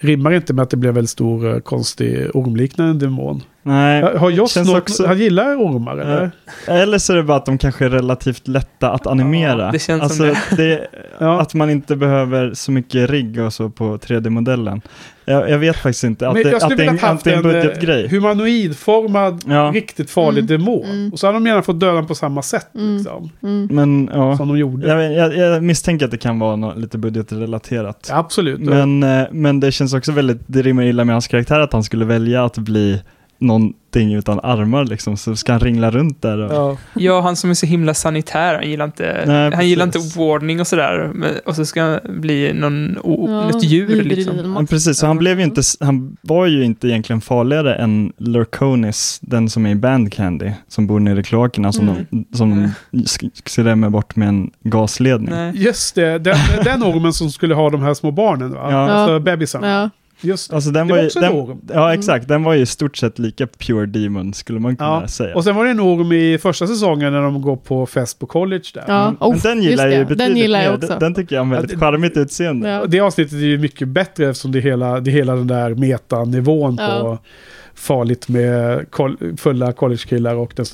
Rimmar 0.00 0.32
inte 0.32 0.52
med 0.54 0.62
att 0.62 0.70
det 0.70 0.76
blev 0.76 0.90
en 0.90 0.94
väldigt 0.94 1.10
stor 1.10 1.54
eh, 1.54 1.60
konstig 1.60 2.30
ormliknande 2.34 3.06
demon. 3.06 3.42
Nej. 3.68 4.16
Har 4.16 4.30
Joss 4.30 4.52
känns 4.52 4.68
något, 4.68 4.82
också- 4.82 5.06
han 5.06 5.18
gillar 5.18 5.56
ormar 5.56 5.92
eller? 5.96 6.30
Eller 6.66 6.98
så 6.98 7.12
är 7.12 7.16
det 7.16 7.22
bara 7.22 7.36
att 7.36 7.46
de 7.46 7.58
kanske 7.58 7.84
är 7.84 7.90
relativt 7.90 8.48
lätta 8.48 8.90
att 8.90 9.06
animera. 9.06 9.64
Ja, 9.64 9.70
det 9.72 9.78
känns 9.78 10.02
alltså, 10.02 10.16
som 10.48 10.56
det. 10.56 10.86
Ja. 11.20 11.40
Att 11.40 11.54
man 11.54 11.70
inte 11.70 11.96
behöver 11.96 12.54
så 12.54 12.72
mycket 12.72 13.10
rigg 13.10 13.40
och 13.40 13.52
så 13.52 13.70
på 13.70 13.96
3D-modellen. 13.98 14.80
Jag, 15.24 15.50
jag 15.50 15.58
vet 15.58 15.76
faktiskt 15.76 16.04
inte. 16.04 16.28
Att 16.28 16.34
Men 16.34 16.42
det, 16.42 16.50
jag 16.50 16.62
att 16.62 16.76
det 16.76 16.84
en, 16.84 16.98
att 17.02 17.24
det 17.24 17.30
är 17.32 17.36
en 17.38 17.44
en 17.46 17.56
eh, 17.56 17.62
budgetgrej. 17.62 18.08
humanoidformad, 18.08 19.42
Ja. 19.46 19.70
riktigt 19.74 20.10
farlig 20.10 20.38
Mm. 20.44 20.46
demon. 20.64 20.84
Mm. 20.84 21.12
Och 21.12 21.18
så 21.18 21.26
hade 21.26 21.36
de 21.38 21.46
gärna 21.46 21.62
fått 21.62 21.80
döda 21.80 21.92
den 21.92 22.06
på 22.06 22.14
samma 22.14 22.42
sätt 22.42 22.68
Mm. 22.74 22.96
liksom, 22.96 23.30
Mm. 23.42 23.68
Men 23.70 24.10
ja. 24.14 24.36
som 24.36 24.48
de 24.48 24.58
gjorde. 24.58 24.88
Jag, 24.88 25.12
jag, 25.12 25.36
jag 25.36 25.62
misstänker 25.62 26.04
att 26.04 26.10
det 26.10 26.16
kan 26.18 26.38
vara 26.38 26.56
nå- 26.56 26.74
lite 26.76 26.98
budgetrelaterat. 26.98 28.06
Ja, 28.10 28.16
absolut. 28.18 28.60
Men, 28.60 29.02
eh, 29.02 29.22
men 29.32 29.60
det 29.60 29.72
känns 29.72 29.94
också 29.94 30.12
väldigt, 30.12 30.40
det 30.46 30.62
rimmar 30.62 30.82
illa 30.82 31.04
med 31.04 31.14
hans 31.14 31.28
karaktär 31.28 31.60
att 31.60 31.72
han 31.72 31.82
skulle 31.84 32.04
välja 32.04 32.44
att 32.44 32.58
bli 32.58 33.02
någonting 33.40 34.14
utan 34.14 34.40
armar 34.42 34.84
liksom, 34.84 35.16
så 35.16 35.36
ska 35.36 35.52
han 35.52 35.60
ringla 35.60 35.90
runt 35.90 36.22
där 36.22 36.38
och... 36.38 36.52
ja. 36.54 36.76
Ja, 36.94 37.20
han 37.20 37.36
som 37.36 37.50
är 37.50 37.54
så 37.54 37.66
himla 37.66 37.94
sanitär, 37.94 38.54
han 38.54 38.70
gillar 38.70 38.84
inte, 38.84 39.24
Nej, 39.26 39.54
han 39.54 39.68
gillar 39.68 39.84
inte 39.84 39.98
ordning 40.18 40.60
och 40.60 40.66
sådär. 40.66 41.10
men- 41.14 41.34
Och 41.46 41.56
så 41.56 41.64
ska 41.66 41.82
han 41.82 42.00
bli 42.20 42.52
någon, 42.54 42.98
o, 42.98 43.26
Ja, 43.30 43.42
något 43.50 43.64
djur 43.64 44.02
liksom. 44.04 44.54
Ja, 44.58 44.66
precis, 44.70 44.98
så 44.98 45.06
han 45.06 45.18
blev 45.18 45.38
ju 45.38 45.44
inte, 45.44 45.62
han 45.80 46.16
var 46.22 46.46
ju 46.46 46.64
inte 46.64 46.88
egentligen 46.88 47.20
farligare 47.20 47.74
än 47.74 48.12
Lurkonis, 48.18 49.18
den 49.22 49.50
som 49.50 49.66
är 49.66 49.70
i 49.70 49.74
Band 49.74 50.12
Candy, 50.12 50.50
som 50.68 50.86
bor 50.86 51.00
nere 51.00 51.20
i 51.20 51.22
kloakerna, 51.22 51.72
som 51.72 51.88
Mm. 51.88 52.06
de, 52.10 52.36
som 52.36 52.68
sk- 52.92 53.30
skrämmer 53.34 53.90
bort 53.90 54.16
med 54.16 54.28
en 54.28 54.50
gasledning. 54.62 55.30
Nej. 55.34 55.52
Just 55.64 55.94
det, 55.94 56.18
den, 56.18 56.36
den 56.64 56.82
ormen 56.82 57.12
som 57.12 57.30
skulle 57.30 57.54
ha 57.54 57.70
de 57.70 57.82
här 57.82 57.94
små 57.94 58.10
barnen 58.10 58.50
va? 58.54 58.68
Ja. 58.70 58.90
Alltså 58.90 59.18
bebisarna. 59.20 59.68
Ja. 59.68 59.90
Just 60.20 60.50
det. 60.50 60.54
Alltså 60.56 60.70
den 60.70 60.86
Det 60.86 60.92
var, 60.92 60.96
var 60.98 61.02
ju, 61.02 61.06
också 61.06 61.18
en 61.18 61.24
den, 61.24 61.32
orm. 61.32 61.60
Ja, 61.74 61.94
exakt, 61.94 62.28
den 62.28 62.42
var 62.44 62.54
ju 62.54 62.60
i 62.62 62.66
stort 62.66 62.96
sett 62.96 63.18
lika 63.18 63.46
pure 63.46 63.86
demon, 63.86 64.34
skulle 64.34 64.60
man 64.60 64.76
kunna 64.76 65.00
Ja, 65.02 65.08
säga. 65.08 65.34
Och 65.36 65.44
sen 65.44 65.56
var 65.56 65.64
det 65.64 65.70
en 65.70 65.80
orm 65.80 66.12
i 66.12 66.38
första 66.38 66.66
säsongen 66.66 67.12
när 67.12 67.22
de 67.22 67.42
går 67.42 67.56
på 67.56 67.86
fest 67.86 68.18
på 68.18 68.26
college 68.26 68.62
där. 68.74 68.84
Ja. 68.88 69.02
Mm. 69.02 69.16
Oh, 69.20 69.30
Men 69.30 69.38
den 69.40 69.62
gillar 69.62 69.84
jag 69.86 69.92
det. 69.92 69.96
ju 69.96 70.04
Den 70.04 70.16
betydligt 70.16 70.42
gillar 70.42 70.62
jag 70.62 70.74
också. 70.74 70.86
Den, 70.88 70.98
den 70.98 71.14
tycker 71.14 71.36
jag 71.36 71.44
har 71.44 71.50
väldigt 71.50 71.70
Ja, 71.70 71.76
det- 71.76 71.80
charmigt 71.80 72.16
utseende. 72.16 72.68
Ja. 72.68 72.84
Det 72.86 73.00
avsnittet 73.00 73.32
är 73.32 73.36
ju 73.38 73.58
mycket 73.58 73.88
bättre 73.88 74.28
eftersom 74.28 74.52
det 74.52 74.58
är 74.58 74.62
hela, 74.62 75.00
det 75.00 75.10
är 75.10 75.12
hela 75.12 75.34
den 75.34 75.46
där 75.46 75.74
metanivån 75.74 76.76
på 76.76 76.82
Ja. 76.82 77.18
Farligt 77.78 78.28
med 78.28 78.90
kol, 78.90 79.36
fulla 79.36 79.72
collegekillar 79.72 80.34
och 80.34 80.52
den 80.56 80.66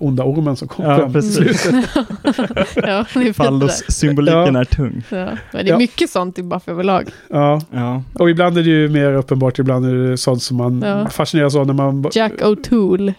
onda 0.00 0.24
ormen 0.24 0.56
som 0.56 0.68
kom 0.68 0.84
Ja, 0.84 0.96
fram. 0.98 1.12
precis. 1.12 1.66
ja. 2.74 3.04
Fallos-symboliken 3.34 4.54
Ja. 4.54 4.60
är 4.60 4.64
tung. 4.64 5.02
Ja. 5.08 5.16
Men 5.16 5.36
det 5.52 5.58
är 5.60 5.64
Ja. 5.64 5.78
mycket 5.78 6.10
sånt 6.10 6.38
i 6.38 6.42
Buffy 6.42 6.70
överlag. 6.72 7.08
Ja. 7.30 7.60
Ja. 7.70 8.02
Och 8.18 8.30
ibland 8.30 8.58
är 8.58 8.62
det 8.62 8.70
ju 8.70 8.88
mer 8.88 9.12
uppenbart, 9.14 9.58
ibland 9.58 9.86
är 9.86 9.94
det 9.94 10.16
sånt 10.16 10.42
som 10.42 10.56
man 10.56 10.82
Ja. 10.82 11.08
fascineras 11.08 11.56
av 11.56 11.66
när 11.66 11.74
man... 11.74 12.06
Jack 12.12 12.32
O'Toole. 12.32 13.14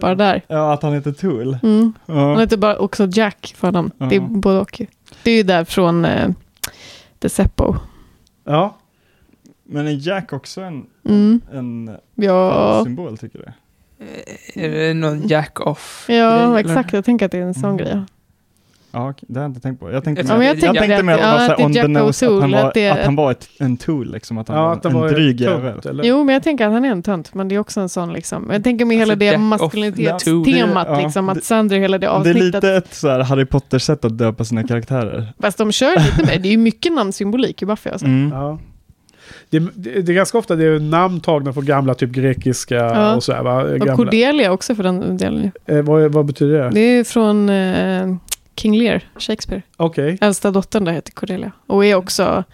Bara 0.00 0.14
där. 0.14 0.42
ja, 0.48 0.72
att 0.72 0.82
han 0.82 0.92
heter 0.92 1.12
Tool. 1.12 1.56
Mm. 1.62 1.92
Han 2.06 2.16
Ja. 2.16 2.38
heter 2.40 2.56
bara 2.56 2.76
också 2.78 3.08
Jack 3.12 3.54
för 3.56 3.68
honom. 3.68 3.90
Ja. 3.98 4.06
Det 4.06 4.16
är 4.16 4.20
både 4.20 4.58
och. 4.58 4.80
ju. 4.80 4.86
Det 5.22 5.30
är 5.30 5.36
ju 5.36 5.42
där 5.42 5.64
från 5.64 6.04
eh, 6.04 6.28
The 7.20 7.28
Seppo. 7.28 7.74
Ja. 8.46 8.77
Men 9.70 9.86
är 9.86 10.08
Jack 10.08 10.32
också 10.32 10.60
en, 10.60 10.86
Mm. 11.08 11.40
en 11.52 11.90
Ja. 12.14 12.80
symbol, 12.84 13.18
tycker 13.18 13.38
du? 13.38 13.44
Är 14.62 14.70
det 14.70 14.94
någon 14.94 15.28
jack-off? 15.28 16.04
ja, 16.08 16.60
exakt. 16.60 16.92
Jag 16.92 17.04
tänker 17.04 17.26
att 17.26 17.32
det 17.32 17.38
är 17.38 17.42
en 17.42 17.54
sån 17.54 17.64
Mm. 17.64 17.76
grej. 17.76 18.00
Ja, 18.92 19.14
det 19.20 19.38
har 19.38 19.44
jag 19.44 19.50
inte 19.50 19.60
tänkt 19.60 19.80
på. 19.80 19.90
Jag 19.92 20.04
tänkte, 20.04 20.24
Ja, 20.28 20.34
jag 20.34 20.44
jag 20.44 20.60
tänkte, 20.60 21.02
mer 21.02 21.14
att 21.14 21.20
att- 21.20 21.20
det 21.20 21.26
var 21.26 21.42
ja, 21.44 21.52
att 21.54 21.60
on 21.60 21.72
det 21.72 21.82
the 21.82 21.88
nose, 21.88 22.26
att 22.28 22.40
han 22.40 22.50
var, 22.52 22.58
att 22.68 22.74
det- 22.74 22.88
att 22.90 23.04
han 23.04 23.16
var 23.16 23.30
ett, 23.30 23.48
en 23.58 23.76
tool, 23.76 24.12
liksom. 24.12 24.38
Att 24.38 24.48
han 24.48 24.56
Ja, 24.56 24.62
var 24.64 24.72
att 24.72 24.82
det 24.82 24.88
en 24.88 24.94
var 24.94 25.08
dryg 25.08 25.40
jävel. 25.40 26.00
Jo, 26.04 26.24
men 26.24 26.32
jag 26.32 26.42
tänker 26.42 26.66
att 26.66 26.72
han 26.72 26.84
är 26.84 26.90
en 26.90 27.02
tönt, 27.02 27.34
men 27.34 27.48
det 27.48 27.54
är 27.54 27.58
också 27.58 27.80
en 27.80 27.88
sån 27.88 28.12
liksom. 28.12 28.48
Jag 28.52 28.64
tänker 28.64 28.84
med 28.84 28.96
hela 28.96 29.12
Alltså, 29.12 29.18
det 29.18 29.24
Jack 29.24 29.34
of 29.36 29.40
maskulinitetstemat, 29.40 30.88
Ja, 30.90 31.00
liksom, 31.00 31.26
det- 31.26 31.32
att 31.32 31.44
Sandra 31.44 31.76
hela 31.76 31.98
det 31.98 32.06
Det 32.06 32.10
är 32.10 32.16
avsnittet. 32.16 32.42
lite 32.54 32.74
ett 32.74 32.94
så 32.94 33.08
här 33.08 33.20
Harry 33.20 33.44
Potter-sätt 33.44 34.04
att 34.04 34.18
döpa 34.18 34.44
sina 34.44 34.62
karaktärer. 34.66 35.32
Fast 35.40 35.58
de 35.58 35.72
kör 35.72 35.96
lite 36.00 36.26
med, 36.26 36.42
det 36.42 36.48
är 36.48 36.52
ju 36.52 36.56
mycket 36.58 36.92
namnsymbolik 36.92 37.62
i 37.62 37.66
Buffy 37.66 37.90
alltså. 37.90 38.06
Mm. 38.06 38.30
Ja. 38.32 38.58
Det, 39.50 39.58
det, 39.58 40.02
det 40.02 40.12
är 40.12 40.14
ganska 40.14 40.38
ofta 40.38 40.56
det 40.56 40.64
är 40.66 40.78
namn 40.78 41.20
tagna 41.20 41.52
från 41.52 41.64
gamla 41.64 41.94
typ 41.94 42.10
grekiska 42.10 42.74
Ja. 42.74 43.14
och 43.16 43.24
så 43.24 43.32
här, 43.32 43.42
va? 43.42 43.62
Och 43.62 43.78
Gamla. 43.78 43.96
Cordelia 43.96 44.52
också 44.52 44.74
för 44.74 44.82
den 44.82 45.16
delen. 45.16 45.50
Eh, 45.66 45.82
vad, 45.82 46.12
vad 46.12 46.26
betyder 46.26 46.58
det? 46.62 46.70
Det 46.70 46.80
är 46.80 47.04
från 47.04 47.48
eh, 47.48 48.14
King 48.56 48.78
Lear, 48.78 49.00
Shakespeare. 49.18 49.62
Okej, 49.76 50.18
Äldsta 50.20 50.50
dottern 50.50 50.84
där 50.84 50.92
heter 50.92 51.12
Cordelia. 51.12 51.52
Och 51.66 51.84
är 51.84 51.94
också, 51.94 52.44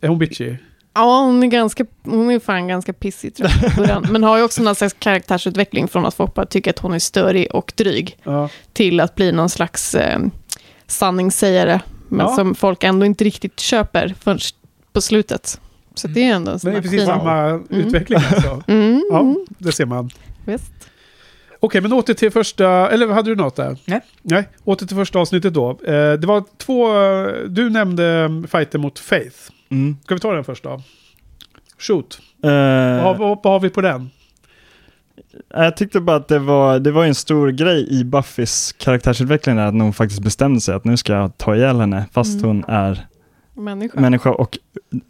är 0.00 0.08
hon 0.08 0.18
bitchy? 0.18 0.56
ja 0.94 1.22
hon 1.24 1.42
är 1.42 1.46
ganska, 1.46 1.86
hon 2.04 2.30
är 2.30 2.38
fan 2.38 2.68
ganska 2.68 2.92
pissig 2.92 3.34
tror 3.34 3.50
jag. 3.88 4.10
Men 4.10 4.22
har 4.24 4.38
ju 4.38 4.42
också 4.44 4.62
någon 4.62 4.74
slags 4.74 4.94
karaktärsutveckling 4.98 5.88
från 5.88 6.06
att 6.06 6.14
folk 6.14 6.34
bara 6.34 6.46
tycker 6.46 6.70
att 6.70 6.78
hon 6.78 6.92
är 6.94 6.98
störig 6.98 7.46
och 7.54 7.72
dryg. 7.76 8.16
Ja. 8.24 8.48
Till 8.72 9.00
att 9.00 9.14
bli 9.14 9.32
någon 9.32 9.48
slags 9.50 9.94
eh, 9.94 10.18
sanningssägare. 10.86 11.80
Men 12.08 12.26
Ja. 12.26 12.36
som 12.36 12.54
folk 12.54 12.84
ändå 12.84 13.06
inte 13.06 13.24
riktigt 13.24 13.60
köper 13.60 14.14
förrän 14.20 14.38
på 14.92 15.00
slutet. 15.00 15.60
Så 15.94 16.08
det 16.08 16.20
är 16.28 16.34
ändå 16.34 16.52
en 16.52 16.58
sån 16.58 16.72
Men 16.72 16.82
det 16.82 16.88
är 16.88 16.90
precis 16.90 17.06
samma 17.06 17.60
utveckling 17.70 18.18
alltså. 18.32 18.62
Mm, 18.68 19.02
Ja, 19.10 19.20
mm, 19.20 19.46
det 19.58 19.72
ser 19.72 19.86
man. 19.86 20.10
visst. 20.44 20.72
Okej, 21.60 21.80
men 21.80 21.92
åter 21.92 22.14
till 22.14 22.30
första... 22.30 22.90
Eller 22.90 23.08
hade 23.08 23.30
du 23.30 23.36
något 23.36 23.56
där? 23.56 23.76
Nej. 23.84 24.00
Nej, 24.22 24.48
åter 24.64 24.86
till 24.86 24.96
första 24.96 25.18
avsnittet 25.18 25.54
då. 25.54 25.70
Eh, 25.70 26.12
det 26.12 26.24
var 26.26 26.44
två... 26.58 27.02
eh, 27.02 27.32
Du 27.48 27.70
nämnde 27.70 28.30
fighter 28.48 28.78
mot 28.78 28.98
Faith. 28.98 29.36
Mm. 29.70 29.96
Ska 30.04 30.14
vi 30.14 30.20
ta 30.20 30.32
den 30.34 30.44
först 30.44 30.62
då? 30.64 30.82
Shoot. 31.78 32.18
Eh, 32.44 32.50
Vad, 32.50 33.00
har- 33.02 33.14
vad, 33.14 33.38
vad 33.42 33.52
har 33.52 33.60
vi 33.60 33.68
på 33.70 33.80
den? 33.80 34.10
Jag 35.54 35.76
tyckte 35.76 36.00
bara 36.00 36.16
att 36.16 36.28
det 36.28 36.38
var, 36.38 36.78
det 36.78 36.90
var 36.92 37.04
en 37.04 37.14
stor 37.14 37.48
grej 37.50 37.86
i 38.00 38.04
Buffys 38.04 38.72
karaktärsutveckling 38.78 39.56
där, 39.56 39.66
att 39.66 39.74
hon 39.74 39.92
faktiskt 39.92 40.22
bestämde 40.22 40.60
sig 40.60 40.74
att 40.74 40.84
nu 40.84 40.96
ska 40.96 41.12
jag 41.12 41.38
ta 41.38 41.56
ihjäl 41.56 41.80
henne, 41.80 42.04
fast 42.12 42.34
Mm. 42.34 42.46
hon 42.46 42.64
är 42.68 43.06
Människa. 43.54 44.00
människa 44.00 44.30
och 44.30 44.58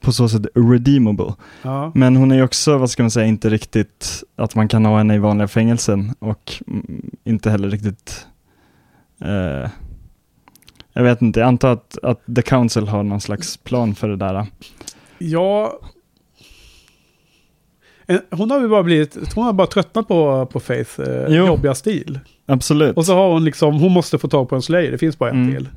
på 0.00 0.12
så 0.12 0.28
sätt 0.28 0.46
redeemable. 0.54 1.34
Ja. 1.62 1.92
Men 1.94 2.16
hon 2.16 2.30
är 2.32 2.36
ju 2.36 2.42
också, 2.42 2.78
vad 2.78 2.90
ska 2.90 3.02
man 3.02 3.10
säga, 3.10 3.26
inte 3.26 3.50
riktigt 3.50 4.22
att 4.36 4.54
man 4.54 4.68
kan 4.68 4.84
ha 4.84 4.98
henne 4.98 5.14
i 5.14 5.18
vanliga 5.18 5.48
fängelsen 5.48 6.14
och 6.18 6.52
inte 7.24 7.50
heller 7.50 7.70
riktigt 7.70 8.26
eh, 9.20 9.70
jag 10.92 11.02
vet 11.02 11.22
inte, 11.22 11.40
jag 11.40 11.46
antar 11.46 11.72
att, 11.72 11.98
att 12.02 12.20
The 12.36 12.42
Council 12.42 12.88
har 12.88 13.02
någon 13.02 13.20
slags 13.20 13.56
plan 13.56 13.94
för 13.94 14.08
det 14.08 14.16
där. 14.16 14.46
Ja... 15.18 15.78
Hon 18.30 18.50
har 18.50 18.60
ju 18.60 18.68
bara 18.68 18.82
blivit... 18.82 19.34
Hon 19.34 19.44
har 19.44 19.52
bara 19.52 19.66
tröttnat 19.66 20.08
på, 20.08 20.46
på 20.46 20.60
Faith 20.60 21.00
eh, 21.00 21.24
Jo. 21.28 21.46
jobbiga 21.46 21.74
stil. 21.74 22.20
Absolut. 22.46 22.96
Och 22.96 23.06
så 23.06 23.14
har 23.14 23.32
hon 23.32 23.44
liksom... 23.44 23.74
Hon 23.80 23.92
måste 23.92 24.18
få 24.18 24.28
tag 24.28 24.48
på 24.48 24.54
en 24.54 24.62
Slayer. 24.62 24.90
Det 24.90 24.98
finns 24.98 25.18
bara 25.18 25.30
en 25.30 25.36
Mm. 25.42 25.54
till. 25.54 25.68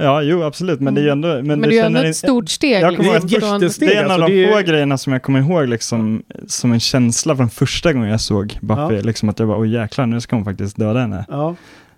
Ja, 0.00 0.22
jo 0.22 0.42
absolut, 0.42 0.80
men 0.80 0.94
det 0.94 1.00
är 1.00 1.02
ju 1.02 1.10
ändå... 1.10 1.28
Men, 1.28 1.46
Men, 1.46 1.60
det 1.60 1.68
det 1.68 1.72
är 1.74 1.80
ju 1.80 1.86
ändå 1.86 2.00
ett 2.00 2.16
stort 2.16 2.48
steg. 2.48 2.82
Jag 2.82 2.96
kommer 2.96 3.12
liksom, 3.12 3.28
ihåg 3.28 3.42
ett 3.42 3.48
från- 3.48 3.60
jättesteg. 3.60 3.88
Det 3.88 3.94
är 3.94 3.98
en 3.98 4.04
av 4.04 4.10
alltså, 4.12 4.26
de 4.28 4.34
det 4.34 4.44
är- 4.48 4.52
få 4.62 4.70
grejerna 4.70 4.98
som 4.98 5.12
jag 5.12 5.22
kommer 5.22 5.40
ihåg 5.40 5.68
liksom, 5.68 6.22
som 6.46 6.72
en 6.72 6.80
känsla 6.80 7.36
från 7.36 7.50
första 7.50 7.92
gången 7.92 8.08
jag 8.10 8.20
såg 8.20 8.58
Buffy. 8.60 8.80
Ja. 8.96 9.00
Liksom 9.02 9.28
att 9.28 9.38
jag 9.38 9.48
bara, 9.48 9.58
oj 9.60 9.72
jäklar, 9.74 10.06
nu 10.06 10.20
ska 10.20 10.36
hon 10.36 10.44
faktiskt 10.44 10.76
döda 10.76 11.00
henne. 11.00 11.24
Ja. 11.28 11.54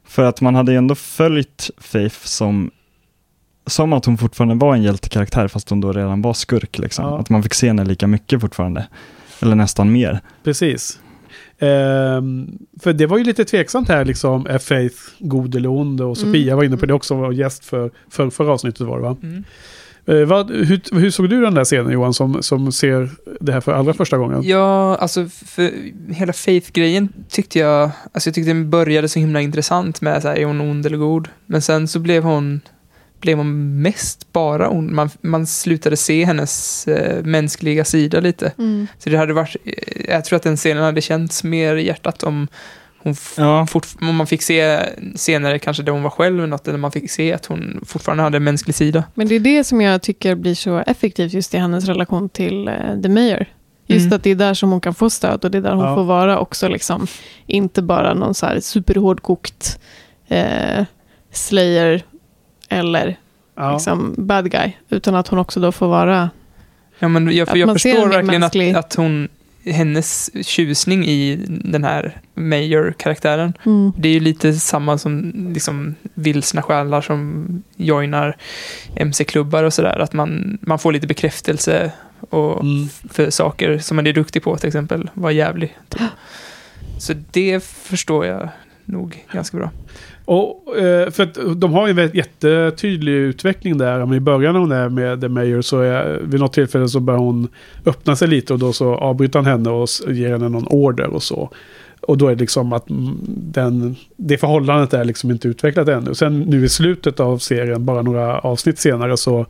För 0.07 0.25
att 0.25 0.41
man 0.41 0.55
hade 0.55 0.73
ju 0.73 0.79
ändå 0.79 0.95
följt 0.95 1.71
Faith 1.79 2.17
som, 2.25 2.71
som 3.67 3.93
att 3.93 4.05
hon 4.05 4.19
fortfarande 4.19 4.55
var 4.55 4.75
en 4.75 4.83
hjältekaraktär, 4.83 5.49
fast 5.49 5.71
hon 5.71 5.81
då 5.81 5.93
redan 5.93 6.23
var 6.23 6.35
skurk. 6.35 6.79
Liksom. 6.79 7.05
Ja. 7.05 7.19
Att 7.19 7.31
man 7.31 7.43
fick 7.43 7.55
se 7.55 7.67
henne 7.67 7.85
lika 7.85 8.07
mycket 8.07 8.41
fortfarande. 8.41 8.87
Eller 9.43 9.55
nästan 9.55 9.93
mer. 9.93 10.21
Precis. 10.45 11.01
Ehm, 11.59 12.59
för 12.81 12.93
det 12.93 13.07
var 13.07 13.19
ju 13.19 13.25
lite 13.25 13.45
tveksamt 13.45 13.89
här 13.89 14.05
liksom. 14.05 14.47
Är 14.47 14.59
Faith 14.59 14.97
god 15.19 15.55
eller 15.55 15.69
ond? 15.69 16.01
Och 16.01 16.19
Sofia 16.19 16.43
Mm. 16.43 16.57
var 16.57 16.65
inne 16.65 16.77
på 16.77 16.87
det 16.87 16.95
också. 16.95 17.15
Var 17.15 17.33
gäst 17.33 17.65
för, 17.65 17.91
för 18.11 18.31
förra 18.31 18.53
avsnittet 18.53 18.81
var 18.87 18.97
det 18.97 19.03
va? 19.03 19.17
Mm. 19.23 19.45
Eh, 20.07 20.27
vad, 20.27 20.51
hur, 20.51 20.99
hur 21.01 21.11
såg 21.11 21.29
du 21.31 21.41
den 21.41 21.55
där 21.55 21.65
scenen 21.65 21.93
Johan 21.93 22.15
som, 22.15 22.43
som 22.43 22.73
ser 22.73 23.11
det 23.41 23.53
här 23.53 23.61
för 23.61 23.73
allra 23.73 23.93
första 23.95 24.19
gången? 24.19 24.43
Ja, 24.43 24.97
alltså 24.97 25.27
för 25.29 25.71
hela 26.13 26.33
Faith-grejen 26.33 27.09
tyckte 27.29 27.59
jag, 27.59 27.91
alltså 28.13 28.29
jag 28.29 28.35
tyckte 28.35 28.51
den 28.51 28.71
började 28.71 29.09
så 29.09 29.19
himla 29.19 29.41
intressant 29.41 30.01
med 30.01 30.23
så 30.23 30.29
här, 30.29 30.37
är 30.37 30.45
hon 30.45 30.61
ond 30.61 30.87
eller 30.87 30.97
god? 30.97 31.29
Men 31.47 31.63
sen 31.63 31.89
så 31.89 31.99
blev 31.99 32.23
hon, 32.23 32.61
blev 33.21 33.39
hon 33.39 33.83
mest 33.83 34.33
bara 34.33 34.69
ond. 34.71 34.91
Man, 34.91 35.11
man 35.21 35.47
slutade 35.47 35.97
se 35.97 36.25
hennes 36.25 36.89
eh, 36.89 37.25
mänskliga 37.25 37.85
sida 37.85 38.21
lite. 38.21 38.53
Mm. 38.59 38.87
Så 38.99 39.11
det 39.11 39.17
hade 39.17 39.33
varit, 39.33 39.57
eh, 39.65 39.73
jag 40.15 40.25
tror 40.25 40.37
att 40.37 40.43
den 40.43 40.57
scenen 40.57 40.83
hade 40.85 41.01
känts 41.01 41.45
mer 41.45 41.77
i 41.77 41.87
hjärtat 41.87 42.23
om 42.23 42.49
hon 43.03 43.15
Ja, 43.37 43.67
fort, 43.67 43.87
om 44.01 44.15
man 44.17 44.27
fick 44.27 44.43
se 44.43 44.81
senare 45.17 45.59
kanske 45.59 45.83
där 45.83 45.93
hon 45.93 46.03
var 46.03 46.11
själv 46.11 46.37
eller 46.39 46.47
något, 46.47 46.69
eller 46.69 46.79
man 46.79 46.93
fick 46.93 47.11
se 47.11 47.33
att 47.33 47.47
hon 47.47 47.85
fortfarande 47.87 48.23
hade 48.23 48.37
en 48.37 48.45
mänsklig 48.45 48.75
sida. 48.75 49.05
Men 49.15 49.29
det 49.29 49.35
är 49.35 49.41
det 49.41 49.65
som 49.65 49.81
jag 49.81 50.03
tycker 50.03 50.35
blir 50.35 50.55
så 50.55 50.79
effektivt 50.79 51.33
just 51.33 51.55
i 51.55 51.59
hennes 51.59 51.85
relation 51.85 52.29
till 52.29 52.69
uh, 52.69 53.03
The 53.03 53.09
Mayor. 53.09 53.47
Just 53.87 54.05
Mm. 54.07 54.17
att 54.17 54.23
det 54.23 54.31
är 54.31 54.35
där 54.35 54.55
som 54.55 54.71
hon 54.71 54.81
kan 54.81 54.95
få 54.95 55.11
stöd 55.11 55.45
och 55.45 55.51
det 55.51 55.59
är 55.59 55.63
där 55.63 55.75
hon 55.75 55.85
Ja. 55.85 55.95
får 55.95 56.05
vara 56.05 56.39
också 56.39 56.69
liksom. 56.69 57.07
Inte 57.47 57.83
bara 57.83 58.15
någon 58.15 58.35
så 58.35 58.47
här 58.47 58.61
superhårdkokt 58.61 59.79
eh, 60.29 60.85
slayer 61.33 62.03
eller 62.71 63.17
Ja. 63.57 63.73
liksom 63.73 64.15
bad 64.19 64.51
guy. 64.51 64.73
Utan 64.89 65.15
att 65.15 65.29
hon 65.29 65.39
också 65.39 65.61
då 65.61 65.73
får 65.73 65.89
vara 65.89 66.31
Ja, 66.99 67.09
men 67.09 67.37
jag, 67.37 67.49
för 67.49 67.53
Att 67.55 67.59
jag 67.61 67.67
man 67.67 67.79
ser 67.79 67.93
förstår 67.93 68.09
verkligen 68.09 68.43
att, 68.43 68.55
mänsklig- 68.55 68.77
att 68.77 68.95
hon, 68.95 69.29
hennes 69.65 70.31
tjusning 70.47 71.05
i 71.07 71.45
den 71.49 71.85
här 71.85 72.21
Mayor-karaktären, 72.35 73.53
mm, 73.67 73.93
det 73.97 74.09
är 74.09 74.13
ju 74.13 74.21
lite 74.21 74.53
samma 74.53 74.99
som 74.99 75.33
liksom 75.55 75.95
vilsna 76.15 76.63
själar 76.63 77.01
som 77.01 77.47
joinar 77.77 78.37
MC-klubbar 78.97 79.65
och 79.65 79.73
sådär. 79.75 79.99
Att 79.99 80.13
man, 80.13 80.59
man 80.61 80.79
får 80.79 80.93
lite 80.93 81.07
bekräftelse 81.07 81.93
och 82.31 82.61
Mm. 82.61 82.89
för 83.11 83.31
saker 83.31 83.79
som 83.79 83.97
man 83.97 84.07
är 84.07 84.13
duktig 84.13 84.43
på, 84.43 84.57
till 84.57 84.67
exempel 84.69 85.11
vara 85.15 85.33
jävlig. 85.33 85.77
Typ. 85.89 86.03
Så 86.99 87.13
det 87.31 87.65
förstår 87.65 88.27
jag 88.27 88.49
nog 88.85 89.25
ganska 89.33 89.57
bra. 89.57 89.71
Och, 90.33 90.77
eh, 90.77 91.11
för 91.11 91.23
att 91.23 91.61
de 91.61 91.73
har 91.73 91.89
ju 91.89 92.01
en 92.01 92.11
jättetydlig 92.15 93.13
utveckling 93.13 93.79
där. 93.79 94.07
Men 94.07 94.15
I 94.15 94.21
början 94.21 94.53
när 94.53 94.61
hon 94.61 94.73
är 94.73 94.89
med 94.89 95.21
The 95.21 95.29
Mayor 95.29 95.63
så 95.63 95.81
är, 95.81 96.21
vid 96.23 96.41
något 96.41 96.53
tillfälle 96.53 96.89
så 96.89 97.01
börjar 97.01 97.19
hon 97.19 97.49
öppna 97.87 98.17
sig 98.17 98.29
lite 98.29 98.53
och 98.53 98.59
då 98.59 98.73
så 98.73 98.95
avbryter 98.95 99.39
han 99.39 99.47
henne 99.47 99.71
och 99.71 99.89
ger 100.09 100.31
henne 100.31 100.49
någon 100.49 100.67
order 100.67 101.07
och 101.07 101.23
så. 101.23 101.51
Och 102.01 102.19
då 102.19 102.27
är 102.29 102.35
det 102.35 102.41
liksom 102.41 102.73
att 102.73 102.85
den, 103.27 103.97
det 104.17 104.39
förhållandet 104.39 104.95
är 104.95 105.05
liksom 105.05 105.31
inte 105.31 105.49
utvecklat 105.49 105.89
ännu. 105.89 106.15
Sen 106.15 106.41
nu 106.41 106.65
i 106.65 106.69
slutet 106.69 107.21
av 107.21 107.39
serien, 107.39 107.85
bara 107.85 108.03
några 108.03 108.39
avsnitt 108.39 108.79
senare, 108.79 109.17
så 109.17 109.47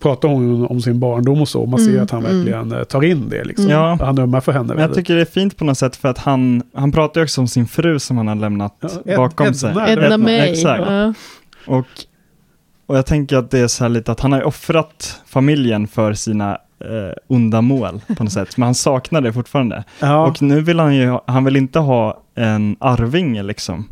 pratar 0.00 0.28
hon 0.28 0.66
om 0.66 0.80
sin 0.80 1.00
barndom 1.00 1.40
och 1.40 1.48
så. 1.48 1.66
Man 1.66 1.80
ser 1.80 1.90
Mm, 1.90 2.02
att 2.02 2.10
han 2.10 2.24
mm. 2.26 2.36
verkligen 2.36 2.72
eh, 2.72 2.84
tar 2.84 3.04
in 3.04 3.28
det. 3.28 3.44
Liksom. 3.44 3.68
Ja. 3.68 3.98
Han 4.00 4.18
ömmar 4.18 4.40
för 4.40 4.52
henne. 4.52 4.74
men 4.74 4.82
jag 4.82 4.94
tycker 4.94 5.14
det 5.14 5.20
är 5.20 5.24
fint 5.24 5.56
på 5.56 5.64
något 5.64 5.78
sätt 5.78 5.96
för 5.96 6.08
att 6.08 6.18
han, 6.18 6.62
han 6.74 6.92
pratar 6.92 7.20
ju 7.20 7.24
också 7.24 7.40
om 7.40 7.48
sin 7.48 7.66
fru 7.66 7.98
som 7.98 8.16
han 8.16 8.28
har 8.28 8.34
lämnat 8.34 8.76
Ja, 8.80 8.88
Ed- 9.04 9.16
bakom 9.16 9.46
Edna. 9.46 9.54
sig. 9.58 9.70
Edna 9.70 10.04
Edna 10.04 10.16
May. 10.18 10.38
Exakt. 10.38 10.84
Ja. 10.86 11.14
Och, 11.66 11.86
och 12.86 12.96
jag 12.96 13.06
tänker 13.06 13.36
att 13.36 13.50
det 13.50 13.58
är 13.58 13.68
så 13.68 13.84
här 13.84 13.88
lite 13.88 14.12
att 14.12 14.20
han 14.20 14.32
har 14.32 14.42
offrat 14.42 15.20
familjen 15.26 15.86
för 15.88 16.12
sina 16.14 16.58
eh, 16.80 17.12
onda 17.26 17.60
mål 17.60 18.00
på 18.16 18.24
något 18.24 18.32
sätt. 18.32 18.56
Men 18.56 18.66
han 18.66 18.74
saknar 18.74 19.20
det 19.20 19.32
fortfarande. 19.32 19.84
Ja. 20.00 20.26
Och 20.26 20.42
nu 20.42 20.60
vill 20.60 20.80
han 20.80 20.96
ju, 20.96 21.18
han 21.26 21.44
vill 21.44 21.56
inte 21.56 21.78
ha 21.78 22.22
en 22.34 22.76
arvinge 22.80 23.42
liksom. 23.42 23.88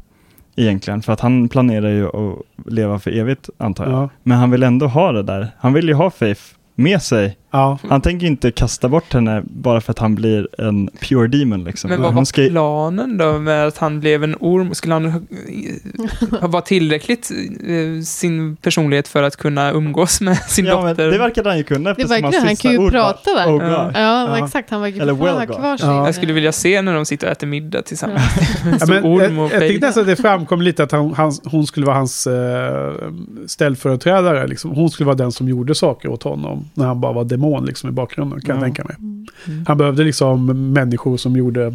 Egentligen, 0.56 1.02
för 1.02 1.12
att 1.12 1.20
han 1.20 1.48
planerar 1.48 1.88
ju 1.88 2.06
att 2.06 2.72
leva 2.72 2.98
för 2.98 3.10
evigt 3.10 3.50
antar 3.58 3.84
jag. 3.84 3.94
ja. 3.94 4.08
Men 4.22 4.38
han 4.38 4.50
vill 4.50 4.62
ändå 4.62 4.86
ha 4.86 5.12
det 5.12 5.22
där. 5.22 5.48
Han 5.58 5.72
vill 5.72 5.88
ju 5.88 5.94
ha 5.94 6.10
Faith 6.10 6.42
med 6.74 7.02
sig. 7.02 7.36
Ja. 7.56 7.78
Han 7.88 8.00
tänker 8.00 8.26
inte 8.26 8.50
kasta 8.50 8.88
bort 8.88 9.12
henne 9.12 9.42
bara 9.44 9.80
för 9.80 9.90
att 9.92 9.98
han 9.98 10.14
blir 10.14 10.48
en 10.58 10.88
pure 11.00 11.28
demon 11.28 11.64
liksom. 11.64 11.90
Men 11.90 12.02
vad 12.02 12.14
var 12.14 12.24
ska 12.24 12.42
ju- 12.42 12.50
planen 12.50 13.18
då 13.18 13.38
med 13.38 13.66
att 13.66 13.78
han 13.78 14.00
blev 14.00 14.24
en 14.24 14.36
orm? 14.40 14.74
Skulle 14.74 14.94
han 14.94 15.04
ha- 15.10 15.20
ha 16.40 16.48
varit 16.48 16.66
tillräckligt 16.66 17.30
eh, 17.66 18.02
sin 18.04 18.56
personlighet 18.56 19.08
för 19.08 19.22
att 19.22 19.36
kunna 19.36 19.70
umgås 19.72 20.20
med 20.20 20.36
sin 20.38 20.64
Ja, 20.66 20.76
men 20.82 20.88
dotter? 20.88 21.10
det 21.10 21.18
verkade 21.18 21.48
han 21.48 21.58
ju 21.58 21.64
kunna 21.64 21.90
eftersom 21.90 22.22
hans 22.22 22.36
han 22.36 22.48
sista 22.48 22.62
kan 22.62 22.72
ju 22.72 22.78
ord 22.78 22.92
var, 22.92 23.00
prata 23.12 23.34
där. 23.34 23.46
"Oh 23.46 23.52
God." 23.52 23.62
Ja. 23.62 23.90
Ja, 23.94 24.38
Ja. 24.38 24.44
exakt. 24.44 24.70
Han 24.70 24.80
verkar 24.80 25.06
ha 25.06 25.36
well 25.36 25.46
kvar 25.46 25.76
sin... 25.76 25.88
Ja. 25.88 26.06
Jag 26.06 26.14
skulle 26.14 26.32
vilja 26.32 26.52
se 26.52 26.82
när 26.82 26.94
de 26.94 27.04
sitter 27.06 27.26
och 27.26 27.32
äter 27.32 27.46
middag 27.46 27.82
tillsammans. 27.82 28.22
Ja, 28.80 28.86
men, 28.88 29.04
orm 29.04 29.36
jag, 29.38 29.44
och 29.46 29.52
jag 29.52 29.60
tyckte 29.60 29.66
Faith. 29.68 29.80
nästan 29.86 30.00
att 30.00 30.06
det 30.06 30.16
framkom 30.16 30.62
lite 30.62 30.82
att 30.82 30.92
han, 30.92 31.14
hans, 31.14 31.42
hon 31.44 31.66
skulle 31.66 31.86
vara 31.86 31.96
hans 31.96 32.26
eh, 32.26 32.92
ställföreträdare. 33.46 34.46
Liksom. 34.46 34.70
Hon 34.70 34.90
skulle 34.90 35.06
vara 35.06 35.16
den 35.16 35.32
som 35.32 35.48
gjorde 35.48 35.74
saker 35.74 36.08
åt 36.08 36.22
honom 36.22 36.64
när 36.74 36.86
han 36.86 37.00
bara 37.00 37.12
var 37.12 37.24
demon. 37.24 37.45
Demon 37.46 37.64
liksom 37.66 37.88
i 37.88 37.92
bakgrunden 37.92 38.40
kan 38.40 38.48
jag 38.48 38.56
Ja. 38.58 38.62
tänka 38.66 38.84
mig. 38.84 38.96
Mm. 38.98 39.64
Han 39.68 39.78
behövde 39.78 40.04
liksom 40.04 40.46
människor 40.72 41.16
som 41.16 41.36
gjorde, 41.36 41.74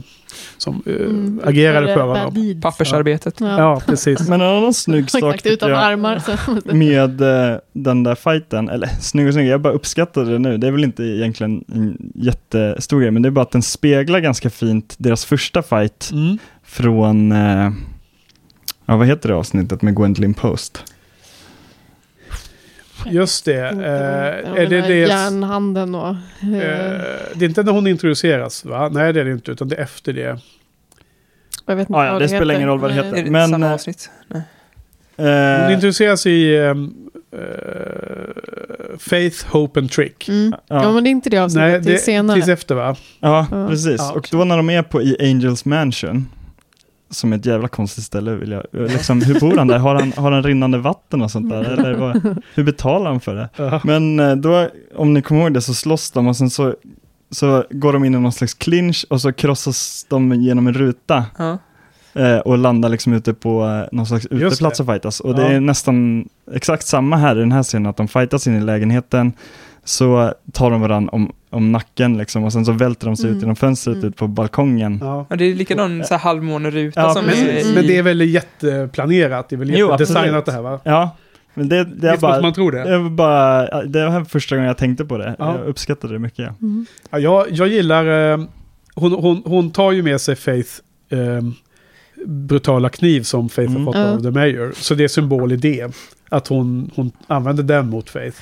som 0.58 0.84
eh, 0.86 0.96
Mm. 0.96 1.40
agerade 1.44 1.78
Eller 1.78 1.94
för 1.96 2.02
honom. 2.08 2.62
Pappersarbetet. 2.62 3.36
Ja. 3.40 3.58
Ja, 3.60 3.82
precis. 3.86 4.30
Men 4.30 4.42
en 4.42 4.48
annan 4.48 4.74
snygg 4.74 5.10
sak 5.12 5.24
Exakt, 5.36 5.46
utan 5.46 5.70
jag, 5.70 5.80
armar. 5.80 6.20
Så. 6.20 6.76
med 6.76 7.22
eh, 7.22 7.58
den 7.74 8.04
där 8.04 8.16
fighten, 8.16 8.70
eller 8.70 8.88
snygg 8.88 9.28
och 9.28 9.34
snygg, 9.34 9.48
jag 9.48 9.62
bara 9.62 9.74
uppskattade 9.74 10.32
det 10.32 10.40
nu. 10.40 10.58
Det 10.58 10.68
är 10.68 10.72
väl 10.72 10.84
inte 10.84 11.04
egentligen 11.04 11.64
en 11.74 12.12
jättestor 12.16 13.00
grej, 13.02 13.12
men 13.12 13.22
det 13.22 13.30
är 13.30 13.32
bara 13.32 13.42
att 13.42 13.52
den 13.52 13.62
speglar 13.62 14.20
ganska 14.20 14.50
fint 14.50 14.96
deras 14.98 15.26
första 15.26 15.62
fight 15.64 16.10
Mm. 16.12 16.38
från, 16.64 17.32
eh, 17.32 17.72
ja 18.86 18.98
vad 18.98 19.08
heter 19.08 19.30
det 19.30 19.36
avsnittet 19.36 19.82
med 19.82 19.96
Gwendolyn 19.96 20.34
Post? 20.34 20.84
Just 23.06 23.46
det. 23.46 23.54
Ja, 23.54 23.68
Eh, 23.72 24.62
är 24.62 24.66
det 24.68 24.82
det? 24.82 24.96
Järnhanden 25.00 25.96
och... 25.96 26.08
Eh, 26.10 26.54
Eh, 26.54 27.02
det 27.36 27.46
är 27.46 27.50
inte 27.50 27.64
när 27.64 27.72
hon 27.72 27.88
introduceras 27.88 28.66
va? 28.66 28.90
Nej 28.92 29.14
det 29.14 29.22
är 29.22 29.26
det 29.26 29.32
inte, 29.32 29.52
utan 29.52 29.68
det 29.68 29.76
är 29.76 29.82
efter 29.84 30.14
det. 30.14 30.40
jag 31.66 31.76
vet 31.76 31.90
inte 31.90 32.00
Ah, 32.00 32.06
ja, 32.06 32.14
vad 32.14 32.22
det 32.22 32.28
spelar 32.28 32.46
heter. 32.46 32.56
ingen 32.56 32.68
roll 32.70 32.80
vad 32.80 32.90
det 32.92 32.96
Nej. 32.96 33.06
heter. 33.06 33.18
Är 33.20 33.24
det 33.24 33.32
Men, 33.32 33.50
samma 33.50 33.66
eh, 33.66 33.74
avsnitt? 33.74 34.10
Nej. 34.28 34.42
Hon 35.16 35.26
Eh, 35.28 35.74
introduceras 35.74 36.26
i 36.26 36.56
eh, 36.58 36.74
Faith, 39.00 39.46
Hope 39.48 39.80
and 39.80 39.92
Trick. 39.92 40.30
Mm. 40.30 40.54
Ja. 40.68 40.84
ja, 40.84 40.92
men 40.92 41.04
det 41.04 41.10
är 41.10 41.12
inte 41.12 41.30
det 41.30 41.38
avsnittet, 41.38 41.72
Nej, 41.72 41.80
det 41.82 41.90
är 41.90 41.94
det 41.94 42.00
senare. 42.00 42.38
precis 42.38 42.50
efter 42.54 42.76
va? 42.76 42.96
ja, 43.20 43.48
Ja. 43.52 43.68
precis. 43.68 43.96
Ja, 43.98 44.12
Och 44.12 44.28
då 44.32 44.44
när 44.44 44.58
de 44.58 44.70
är 44.70 44.84
på 44.84 45.02
i 45.02 45.18
Angels 45.20 45.66
Mansion, 45.66 46.30
som 47.12 47.34
ett 47.34 47.46
jävla 47.46 47.68
konstigt 47.68 48.04
ställe, 48.04 48.32
vill 48.36 48.52
jag, 48.52 48.64
liksom, 48.72 49.22
hur 49.22 49.40
bor 49.40 49.58
han 49.58 49.68
där? 49.68 49.78
Har 49.78 49.96
han, 49.96 50.14
har 50.18 50.32
han 50.32 50.44
rinnande 50.44 50.78
vatten 50.78 51.22
och 51.22 51.32
sånt 51.32 51.50
där? 51.50 51.64
Eller 51.64 51.94
vad, 51.94 52.38
hur 52.56 52.64
betalar 52.64 53.12
han 53.12 53.20
för 53.20 53.36
det? 53.36 53.50
Ja. 53.56 53.82
Men 53.84 54.20
eh, 54.20 54.36
då, 54.36 54.68
om 54.96 55.14
ni 55.14 55.22
kommer 55.22 55.42
ihåg 55.42 55.54
det, 55.54 55.62
så 55.62 55.74
slåss 55.74 56.12
de 56.12 56.28
och 56.28 56.38
sen 56.38 56.50
så, 56.50 56.76
så 57.32 57.64
går 57.70 57.94
de 57.94 58.06
in 58.06 58.16
i 58.16 58.20
någon 58.20 58.32
slags 58.32 58.54
clinch 58.54 59.06
och 59.10 59.22
så 59.22 59.34
krossas 59.34 60.06
de 60.10 60.34
genom 60.34 60.68
en 60.68 60.74
ruta 60.74 61.26
Ja. 61.38 61.58
eh, 62.22 62.38
och 62.38 62.58
landar 62.58 62.90
liksom 62.90 63.14
ute 63.14 63.34
på 63.34 63.66
eh, 63.66 63.96
någon 63.96 64.06
slags 64.06 64.26
uteplats 64.26 64.80
och 64.80 64.86
fightas. 64.86 65.20
Och 65.20 65.30
Ja. 65.30 65.34
det 65.34 65.44
är 65.48 65.60
nästan 65.60 66.28
exakt 66.54 66.88
samma 66.88 67.18
här 67.18 67.36
i 67.36 67.40
den 67.40 67.52
här 67.52 67.64
scenen, 67.64 67.86
att 67.90 67.98
de 67.98 68.08
fightas 68.08 68.48
in 68.48 68.56
i 68.56 68.62
lägenheten, 68.62 69.34
så 69.84 70.34
tar 70.54 70.72
de 70.72 70.82
varandra 70.82 71.10
om, 71.12 71.32
om 71.50 71.72
nacken 71.72 72.18
liksom 72.18 72.44
och 72.44 72.54
sen 72.54 72.66
så 72.66 72.72
välter 72.72 73.06
de 73.08 73.16
sig 73.18 73.26
Mm. 73.26 73.38
ut 73.38 73.42
genom 73.44 73.56
fönstret 73.56 73.96
Mm. 73.96 74.08
ut 74.10 74.16
på 74.16 74.28
balkongen. 74.28 75.00
Ja. 75.02 75.26
Ja, 75.30 75.36
det 75.36 75.46
är 75.46 75.56
likadan 75.56 76.04
så 76.06 76.14
här 76.14 76.22
halvmåneruta 76.22 77.02
Ja, 77.02 77.14
som 77.14 77.26
Men, 77.26 77.36
i... 77.36 77.72
men 77.76 77.88
det 77.88 77.98
är 77.98 78.04
väl 78.04 78.22
jätteplanerat? 78.22 79.50
Det 79.50 79.56
är 79.56 79.58
väl 79.58 79.70
jättedesignat 79.70 80.46
det 80.46 80.52
här 80.52 80.62
va? 80.62 80.80
Ja, 80.84 81.18
men 81.54 81.70
det, 81.70 81.84
det 81.84 82.10
är 82.10 82.18
bara, 82.18 82.42
man 82.42 82.54
tror 82.54 82.72
Det 82.72 82.98
det. 83.04 83.10
bara, 83.10 83.84
det 83.84 84.10
var 84.10 84.24
första 84.24 84.56
gången 84.56 84.68
jag 84.68 84.78
tänkte 84.78 85.06
på 85.06 85.18
det. 85.18 85.36
Ja. 85.40 85.58
Jag 85.58 85.68
uppskattade 85.68 86.14
det 86.14 86.20
mycket. 86.20 86.62
Mm. 86.62 86.86
Ja, 87.10 87.20
jag, 87.20 87.46
jag 87.52 87.68
gillar... 87.68 88.32
Eh, 88.34 88.40
hon, 88.96 89.12
hon, 89.12 89.42
hon 89.46 89.72
tar 89.72 89.92
ju 89.92 90.04
med 90.04 90.22
sig 90.22 90.36
Faith 90.36 90.70
eh, 91.10 91.42
brutala 92.26 92.90
kniv 92.90 93.22
som 93.24 93.50
Faith 93.50 93.72
Mm. 93.72 93.86
har 93.88 93.94
fått 93.94 94.02
av 94.02 94.24
The 94.24 94.32
Mayor. 94.40 94.72
Så 94.76 94.94
det 94.96 95.04
är 95.04 95.08
symbol 95.08 95.52
i 95.52 95.56
det. 95.56 95.96
Att 96.30 96.48
hon, 96.48 96.92
hon 96.96 97.12
använder 97.28 97.64
den 97.64 97.90
mot 97.90 98.10
Faith. 98.10 98.38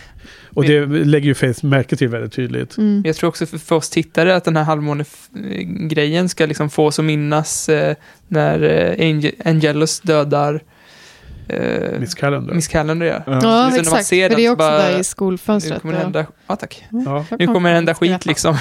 Och 0.53 0.63
det 0.63 0.85
lägger 0.85 1.25
ju 1.27 1.33
Faith 1.35 1.65
märke 1.65 1.95
till 1.95 2.07
väldigt 2.07 2.33
tydligt. 2.33 2.77
Mm. 2.77 3.01
Jag 3.05 3.15
tror 3.15 3.27
också 3.29 3.45
för, 3.45 3.57
för 3.57 3.75
oss 3.75 3.89
tittare 3.89 4.35
att 4.35 4.43
den 4.43 4.55
här 4.57 4.63
halvmåne-grejen 4.63 6.29
ska 6.29 6.45
liksom 6.45 6.69
få 6.69 6.85
oss 6.85 6.99
att 6.99 7.05
minnas 7.05 7.69
eh, 7.69 7.95
när 8.27 8.63
eh, 8.63 9.07
Angel, 9.09 9.31
Angelus 9.45 9.99
dödar 9.99 10.61
eh, 11.47 11.99
Miss 11.99 12.15
Calendar. 12.15 12.53
Miss 12.53 12.67
Calendar. 12.67 13.05
Ja. 13.07 13.23
Ja. 13.25 13.33
Ja, 13.33 13.39
Så 13.41 13.47
när 13.47 13.69
man 13.69 13.79
exakt. 13.79 14.05
ser 14.05 14.29
för 14.29 14.35
det 14.35 14.45
är 14.45 14.51
också 14.51 14.63
så 14.63 14.69
bara- 14.69 14.77
där 14.77 14.93
i 14.93 14.97
Nu 14.97 15.03
skolfönstret. 15.03 15.81
kommer 15.81 15.93
det 15.93 15.99
hända, 15.99 16.25
ja, 16.47 16.55
tack. 16.55 16.85
Ja. 17.05 17.25
Nu 17.39 17.47
kommer 17.47 17.69
det 17.69 17.75
hända 17.75 17.95
skit 17.95 18.25
liksom. 18.25 18.57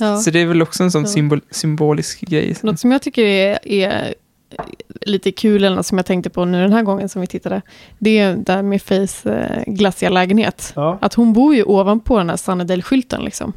Ja. 0.00 0.16
Så 0.22 0.30
det 0.30 0.38
är 0.40 0.46
väl 0.46 0.62
också 0.62 0.82
en 0.82 0.90
sån 0.90 1.06
symbol, 1.06 1.40
symbolisk 1.50 2.20
grej. 2.20 2.56
Något 2.62 2.80
som 2.80 2.92
jag 2.92 3.02
tycker 3.02 3.24
är, 3.24 3.58
är 3.68 4.14
lite 5.00 5.32
kul, 5.32 5.64
eller 5.64 5.76
något 5.76 5.86
som 5.86 5.98
jag 5.98 6.06
tänkte 6.06 6.30
på 6.30 6.44
nu 6.44 6.62
den 6.62 6.72
här 6.72 6.82
gången 6.82 7.08
som 7.08 7.20
vi 7.20 7.26
tittade, 7.26 7.62
det 7.98 8.18
är 8.18 8.34
där 8.36 8.62
med 8.62 8.82
Faiths 8.82 9.26
eh, 9.26 9.62
glassiga 9.66 10.10
lägenhet. 10.10 10.72
Ja. 10.76 10.98
Att 11.00 11.14
hon 11.14 11.32
bor 11.32 11.54
ju 11.54 11.62
ovanpå 11.64 12.18
den 12.18 12.30
här 12.30 12.36
Sunnydale-skylten 12.36 13.24
liksom. 13.24 13.52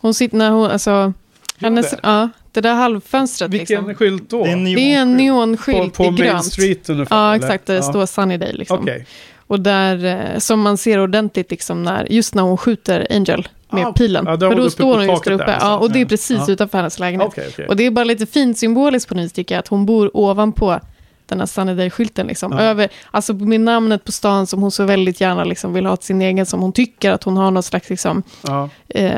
Hon 0.00 0.14
sitter 0.14 0.36
när 0.36 0.50
hon, 0.50 0.70
alltså, 0.70 1.12
hennes, 1.58 1.90
det? 1.90 1.98
ja, 2.02 2.28
det 2.52 2.60
där 2.60 2.74
halvfönstret 2.74 3.50
Vilken 3.50 3.76
liksom. 3.78 3.94
skylt 3.94 4.30
då? 4.30 4.44
Det 4.44 4.50
är 4.50 4.52
en 4.52 4.64
Det 4.64 4.80
är 4.94 4.98
en 5.00 5.12
på 5.16 5.22
neonskylt 5.22 5.94
på 5.94 6.04
i 6.04 6.06
Main 6.10 6.16
grönt. 6.16 6.44
Street 6.44 6.90
ungefär? 6.90 7.16
Ja, 7.16 7.34
eller? 7.34 7.44
exakt. 7.46 7.66
Det 7.66 7.74
Ja. 7.74 7.82
står 7.82 8.06
Sunnydale 8.06 8.52
liksom. 8.52 8.78
Okej. 8.78 9.06
Och 9.46 9.60
där, 9.60 10.04
eh, 10.04 10.38
som 10.38 10.60
man 10.60 10.78
ser 10.78 10.98
ordentligt 10.98 11.50
liksom 11.50 11.82
när, 11.82 12.12
just 12.12 12.34
när 12.34 12.42
hon 12.42 12.56
skjuter 12.56 13.06
Angel 13.10 13.48
med 13.72 13.86
Ah, 13.86 13.92
pilen. 13.92 14.24
ja, 14.28 14.38
För 14.38 14.54
då 14.54 14.70
står 14.70 14.96
hon 14.98 15.06
just 15.06 15.24
där 15.24 15.32
uppe. 15.32 15.44
där, 15.46 15.58
ja, 15.60 15.78
och 15.78 15.90
det 15.90 16.00
är 16.00 16.06
precis 16.06 16.38
Ja. 16.46 16.52
utanför 16.52 16.78
hennes 16.78 16.98
lägenhet. 16.98 17.28
Okej, 17.28 17.48
okej. 17.52 17.66
Och 17.68 17.76
det 17.76 17.86
är 17.86 17.90
bara 17.90 18.04
lite 18.04 18.26
fint 18.26 18.58
symboliskt 18.58 19.08
på 19.08 19.14
vis 19.14 19.32
tycker 19.32 19.54
jag, 19.54 19.60
att 19.60 19.68
hon 19.68 19.86
bor 19.86 20.16
ovanpå 20.16 20.80
den 21.26 21.38
här 21.40 21.46
Sunnydale-skylten. 21.46 22.26
Liksom. 22.26 22.52
Ja. 22.52 22.60
Över, 22.60 22.88
alltså 23.10 23.32
med 23.34 23.60
namnet 23.60 24.04
på 24.04 24.12
stan 24.12 24.46
som 24.46 24.62
hon 24.62 24.70
så 24.70 24.84
väldigt 24.84 25.20
gärna 25.20 25.44
liksom 25.44 25.72
vill 25.72 25.86
ha 25.86 25.96
till 25.96 26.06
sin 26.06 26.22
egen, 26.22 26.46
som 26.46 26.60
hon 26.60 26.72
tycker 26.72 27.10
att 27.12 27.24
hon 27.24 27.36
har 27.36 27.50
någon 27.50 27.62
slags 27.62 27.90
liksom, 27.90 28.22
Ja. 28.42 28.68
eh, 28.88 29.16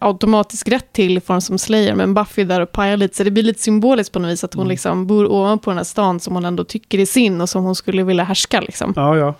automatisk 0.00 0.68
rätt 0.68 0.92
till 0.92 1.16
i 1.16 1.20
form 1.20 1.40
som 1.40 1.58
Slayer, 1.58 1.94
men 1.94 2.14
Buffy 2.14 2.44
där 2.44 2.60
och 2.60 2.72
pajar 2.72 2.96
lite. 2.96 3.16
Så 3.16 3.24
det 3.24 3.30
blir 3.30 3.42
lite 3.42 3.60
symboliskt 3.62 4.12
på 4.12 4.18
något 4.18 4.30
vis 4.30 4.44
att 4.44 4.54
hon 4.54 4.62
Mm. 4.62 4.70
liksom 4.70 5.06
bor 5.06 5.32
ovanpå 5.32 5.70
den 5.70 5.76
här 5.76 5.84
stan 5.84 6.20
som 6.20 6.34
hon 6.34 6.44
ändå 6.44 6.64
tycker 6.64 6.98
är 6.98 7.06
sin 7.06 7.40
och 7.40 7.48
som 7.48 7.64
hon 7.64 7.74
skulle 7.74 8.02
vilja 8.02 8.24
härska. 8.24 8.60
Liksom. 8.60 8.92
Ja, 8.96 9.16
ja. 9.16 9.34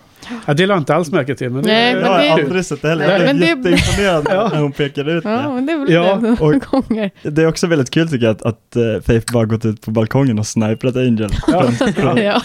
Jag 0.45 0.57
delar 0.57 0.77
inte 0.77 0.95
alls 0.95 1.11
märke 1.11 1.35
till, 1.35 1.49
men 1.49 1.63
det 1.63 1.67
Nej, 1.69 1.91
är 1.91 1.95
men 1.95 2.03
jag 2.05 2.11
har 2.11 2.37
det- 2.37 2.43
aldrig 2.43 2.65
sett 2.65 2.81
det 2.81 2.89
heller. 2.89 3.25
Jag 3.25 3.35
det- 3.35 3.45
jätteimponerad 3.45 4.27
Ja. 4.29 4.49
när 4.53 4.61
hon 4.61 4.71
pekar 4.71 5.09
ut 5.09 5.23
Ja, 5.23 5.29
det. 5.29 5.49
men 5.49 5.65
det 5.65 5.93
Ja, 5.93 6.15
det 6.15 6.21
några 6.29 6.45
och- 6.45 6.61
gånger. 6.87 7.11
Det 7.23 7.41
är 7.41 7.47
också 7.47 7.67
väldigt 7.67 7.89
kul 7.89 8.09
tycker 8.09 8.25
jag 8.25 8.35
att, 8.35 8.41
att 8.45 8.77
uh, 8.77 9.01
Faith 9.01 9.33
bara 9.33 9.45
gått 9.45 9.65
ut 9.65 9.81
på 9.81 9.91
balkongen 9.91 10.39
och 10.39 10.47
sniperat 10.47 10.95
Angel. 10.95 11.29
Ja. 11.47 11.61
Från- 11.71 11.93
från- 11.93 12.17
Ja. 12.17 12.41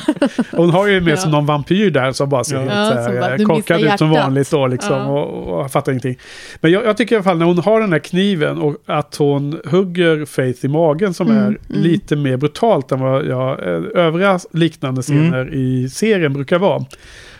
Hon 0.52 0.70
har 0.70 0.86
ju 0.86 1.00
med 1.00 1.12
Ja. 1.12 1.16
sig 1.16 1.30
någon 1.30 1.46
vampyr 1.46 1.90
där 1.90 2.12
som 2.12 2.28
bara 2.28 2.44
ser 2.44 2.54
Ja. 2.54 2.60
helt 2.60 2.72
Ja, 2.96 3.02
så 3.04 3.04
som 3.10 3.20
bara, 3.20 3.30
här, 3.30 3.38
"Du 3.38 3.44
korkad 3.44 3.80
ut 3.80 3.98
som 3.98 4.12
hjärtat." 4.12 4.24
vanligt 4.26 4.50
då 4.50 4.66
liksom 4.66 4.92
Ja. 4.96 5.04
och, 5.06 5.60
och 5.64 5.70
fattar 5.72 5.92
ingenting. 5.92 6.18
Men 6.60 6.70
jag, 6.72 6.84
jag 6.84 6.96
tycker 6.96 7.14
i 7.14 7.16
alla 7.16 7.24
fall 7.24 7.38
när 7.38 7.46
hon 7.46 7.58
har 7.58 7.80
den 7.80 7.92
här 7.92 7.98
kniven 7.98 8.58
och 8.58 8.76
att 8.86 9.16
hon 9.16 9.60
hugger 9.70 10.24
Faith 10.24 10.64
i 10.64 10.68
magen 10.68 11.14
som 11.14 11.26
Mm, 11.26 11.38
är 11.42 11.46
mm. 11.46 11.58
lite 11.68 12.16
mer 12.16 12.36
brutalt 12.36 12.92
än 12.92 13.00
vad 13.00 13.26
jag, 13.26 13.50
eh, 13.50 13.82
övriga 14.04 14.38
liknande 14.52 15.02
scener 15.02 15.54
i 15.54 15.88
serien 15.88 16.32
brukar 16.32 16.58
vara. 16.58 16.84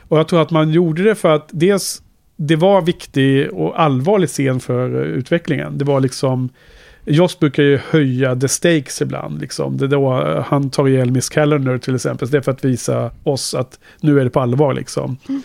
Och 0.08 0.18
jag 0.18 0.28
tror 0.28 0.42
att 0.42 0.50
man 0.50 0.70
gjorde 0.70 1.02
det 1.02 1.14
för 1.14 1.34
att 1.34 1.48
dels 1.52 2.02
det 2.36 2.56
var 2.56 2.82
viktig 2.82 3.52
och 3.52 3.80
allvarlig 3.80 4.28
scen 4.28 4.60
för 4.60 4.94
eh, 4.94 5.00
utvecklingen. 5.00 5.78
Det 5.78 5.84
var 5.84 6.00
liksom 6.00 6.48
Joss 7.08 7.38
brukar 7.38 7.62
ju 7.62 7.80
höja 7.90 8.36
the 8.36 8.48
stakes 8.48 9.02
ibland. 9.02 9.40
Liksom. 9.40 9.76
Det 9.76 9.86
då 9.86 10.22
eh, 10.22 10.44
han 10.44 10.70
tar 10.70 10.88
ihjäl 10.88 11.10
Miss 11.10 11.28
Callender 11.28 11.78
till 11.78 11.94
exempel. 11.94 12.28
Så 12.28 12.32
det 12.32 12.38
är 12.38 12.42
för 12.42 12.52
att 12.52 12.64
visa 12.64 13.10
oss 13.22 13.54
att 13.54 13.78
nu 14.00 14.20
är 14.20 14.24
det 14.24 14.30
på 14.30 14.40
allvar. 14.40 14.74
Liksom. 14.74 15.16
Mm. 15.28 15.42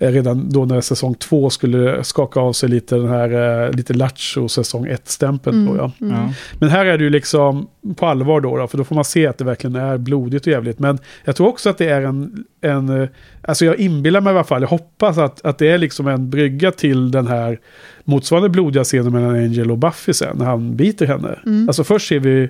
Redan 0.00 0.50
då 0.50 0.64
när 0.64 0.80
säsong 0.80 1.14
två 1.14 1.50
skulle 1.50 2.04
skaka 2.04 2.40
av 2.40 2.52
sig 2.52 2.68
lite 2.68 2.96
den 2.96 3.08
här 3.08 3.64
eh, 3.64 3.72
lite 3.72 3.94
lattjo 3.94 4.48
säsong 4.48 4.86
ett 4.86 5.08
stämpeln 5.08 5.66
på. 5.66 5.76
Ja. 5.76 5.92
mm. 6.00 6.28
Men 6.58 6.68
här 6.68 6.86
är 6.86 6.98
det 6.98 7.04
ju 7.04 7.10
liksom 7.10 7.68
på 7.96 8.06
allvar 8.06 8.40
då, 8.40 8.56
då, 8.56 8.66
för 8.66 8.78
då 8.78 8.84
får 8.84 8.94
man 8.94 9.04
se 9.04 9.26
att 9.26 9.38
det 9.38 9.44
verkligen 9.44 9.76
är 9.76 9.98
blodigt 9.98 10.46
och 10.46 10.52
jävligt. 10.52 10.78
Men 10.78 10.98
jag 11.24 11.36
tror 11.36 11.48
också 11.48 11.70
att 11.70 11.78
det 11.78 11.88
är 11.88 12.02
en, 12.02 12.44
en 12.60 13.02
eh, 13.02 13.08
alltså 13.42 13.64
jag 13.64 13.76
inbillar 13.76 14.20
mig 14.20 14.32
i 14.32 14.36
alla 14.36 14.44
fall, 14.44 14.62
jag 14.62 14.68
hoppas 14.68 15.18
att, 15.18 15.44
att 15.44 15.58
det 15.58 15.68
är 15.68 15.78
liksom 15.78 16.08
en 16.08 16.30
brygga 16.30 16.70
till 16.70 17.10
den 17.10 17.26
här 17.26 17.58
motsvarande 18.04 18.48
blodiga 18.48 18.84
scenen 18.84 19.12
mellan 19.12 19.34
Angel 19.34 19.70
och 19.70 19.78
Buffy 19.78 20.12
sen, 20.12 20.36
när 20.38 20.44
han 20.44 20.76
biter 20.76 21.06
henne. 21.06 21.38
Mm. 21.46 21.68
Alltså 21.68 21.84
först 21.84 22.08
ser 22.08 22.20
vi 22.20 22.48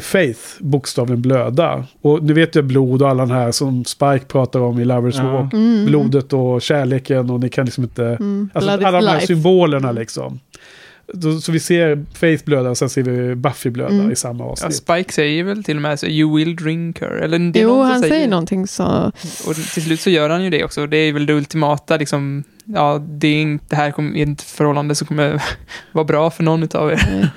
Faith 0.00 0.40
bokstavligen 0.60 1.22
blöda. 1.22 1.84
Och 2.02 2.22
nu 2.22 2.32
vet 2.32 2.54
jag 2.54 2.64
blod 2.64 3.02
och 3.02 3.08
alla 3.08 3.26
den 3.26 3.36
här 3.36 3.52
som 3.52 3.84
Spike 3.84 4.24
pratar 4.28 4.60
om 4.60 4.78
i 4.80 4.84
Lovers 4.84 5.14
Ja. 5.16 5.32
Walk. 5.32 5.52
Mm. 5.52 5.86
Blodet 5.86 6.32
och 6.32 6.62
kärleken 6.62 7.30
och 7.30 7.40
ni 7.40 7.48
kan 7.48 7.64
liksom 7.64 7.84
inte... 7.84 8.04
Mm. 8.04 8.50
Alltså 8.54 8.70
Blood 8.76 8.84
alla 8.84 9.00
de 9.00 9.06
här 9.06 9.14
life. 9.14 9.26
symbolerna 9.26 9.92
liksom. 9.92 10.40
Så 11.42 11.52
vi 11.52 11.60
ser 11.60 12.04
Faith 12.14 12.44
blöda 12.44 12.70
och 12.70 12.78
sen 12.78 12.90
ser 12.90 13.02
vi 13.02 13.34
Buffy 13.34 13.70
blöda 13.70 13.94
Mm. 13.94 14.10
i 14.12 14.16
samma 14.16 14.44
Ja, 14.44 14.50
avsnitt. 14.50 14.76
Spike 14.76 15.12
säger 15.12 15.44
väl 15.44 15.64
till 15.64 15.76
och 15.76 15.82
med 15.82 16.00
så, 16.00 16.06
you 16.06 16.36
will 16.36 16.56
drink 16.56 17.00
her. 17.00 17.10
Eller 17.10 17.38
det 17.52 17.60
Jo, 17.60 17.82
han 17.82 18.00
säger 18.00 18.28
någonting 18.28 18.66
så... 18.66 19.12
Och 19.46 19.54
till 19.54 19.82
slut 19.82 20.00
så 20.00 20.10
gör 20.10 20.30
han 20.30 20.44
ju 20.44 20.50
det 20.50 20.64
också. 20.64 20.86
Det 20.86 20.96
är 20.96 21.12
väl 21.12 21.26
det 21.26 21.32
ultimata 21.32 21.96
liksom. 21.96 22.44
Ja, 22.64 23.02
det, 23.08 23.28
är 23.28 23.42
inte, 23.42 23.64
det 23.68 23.76
här 23.76 23.90
kommer, 23.90 24.16
är 24.18 24.22
inte 24.22 24.44
förhållande 24.44 24.94
som 24.94 25.06
kommer 25.06 25.42
vara 25.92 26.04
bra 26.04 26.30
för 26.30 26.42
någon 26.42 26.62
utav 26.62 26.90
er. 26.92 27.30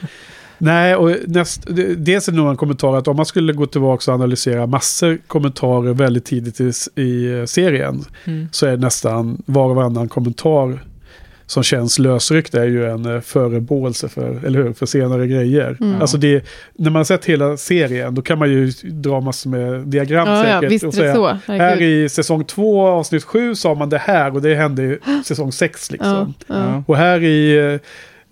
Nej, 0.65 0.95
och 0.95 1.11
näst, 1.27 1.61
det- 1.67 1.95
dels 1.95 2.27
är 2.27 2.31
det 2.31 2.37
nog 2.37 2.49
en 2.49 2.57
kommentar 2.57 2.95
att 2.97 3.07
om 3.07 3.15
man 3.15 3.25
skulle 3.25 3.53
gå 3.53 3.65
tillbaka 3.65 4.11
och 4.11 4.15
analysera 4.15 4.65
massor 4.67 5.17
kommentarer 5.27 5.93
väldigt 5.93 6.25
tidigt 6.25 6.61
i, 6.61 6.71
i 7.01 7.39
eh, 7.39 7.45
serien 7.45 8.03
Mm. 8.25 8.47
så 8.51 8.65
är 8.65 8.77
nästan 8.77 9.41
var 9.45 9.69
och 9.69 9.75
varannan 9.75 10.09
kommentar 10.09 10.79
som 11.47 11.63
känns 11.63 11.99
lösryckt 11.99 12.53
är 12.55 12.65
ju 12.65 12.85
en 12.91 13.05
eh, 13.15 13.21
förebåelse 13.21 14.09
för, 14.09 14.45
eller 14.45 14.63
hur, 14.63 14.73
för 14.73 14.85
senare 14.85 15.27
grejer. 15.27 15.77
Mm. 15.81 16.01
Alltså 16.01 16.17
det, 16.17 16.45
när 16.73 16.89
man 16.91 16.99
har 16.99 17.03
sett 17.03 17.25
hela 17.25 17.57
serien 17.57 18.15
då 18.15 18.21
kan 18.21 18.39
man 18.39 18.49
ju 18.49 18.71
dra 18.83 19.21
massor 19.21 19.49
med 19.49 19.87
diagram 19.87 20.27
Ja, 20.27 20.37
ja, 20.37 20.43
säkert. 20.61 20.71
visst 20.71 20.83
är 20.83 20.87
och 20.87 20.93
det 20.93 20.99
säga, 20.99 21.13
så. 21.47 21.53
här 21.53 21.81
i 21.81 22.09
säsong 22.09 22.43
två 22.45 22.87
avsnitt 22.87 23.23
sju 23.23 23.55
sa 23.55 23.75
man 23.75 23.89
det 23.89 23.97
här 23.97 24.33
och 24.35 24.41
det 24.41 24.55
hände 24.55 24.83
i 24.83 24.99
säsong 25.25 25.51
sex 25.51 25.87
Ja, 25.89 25.93
liksom. 25.93 26.33
ja. 26.47 26.83
Och 26.87 26.97
här 26.97 27.23
i... 27.23 27.79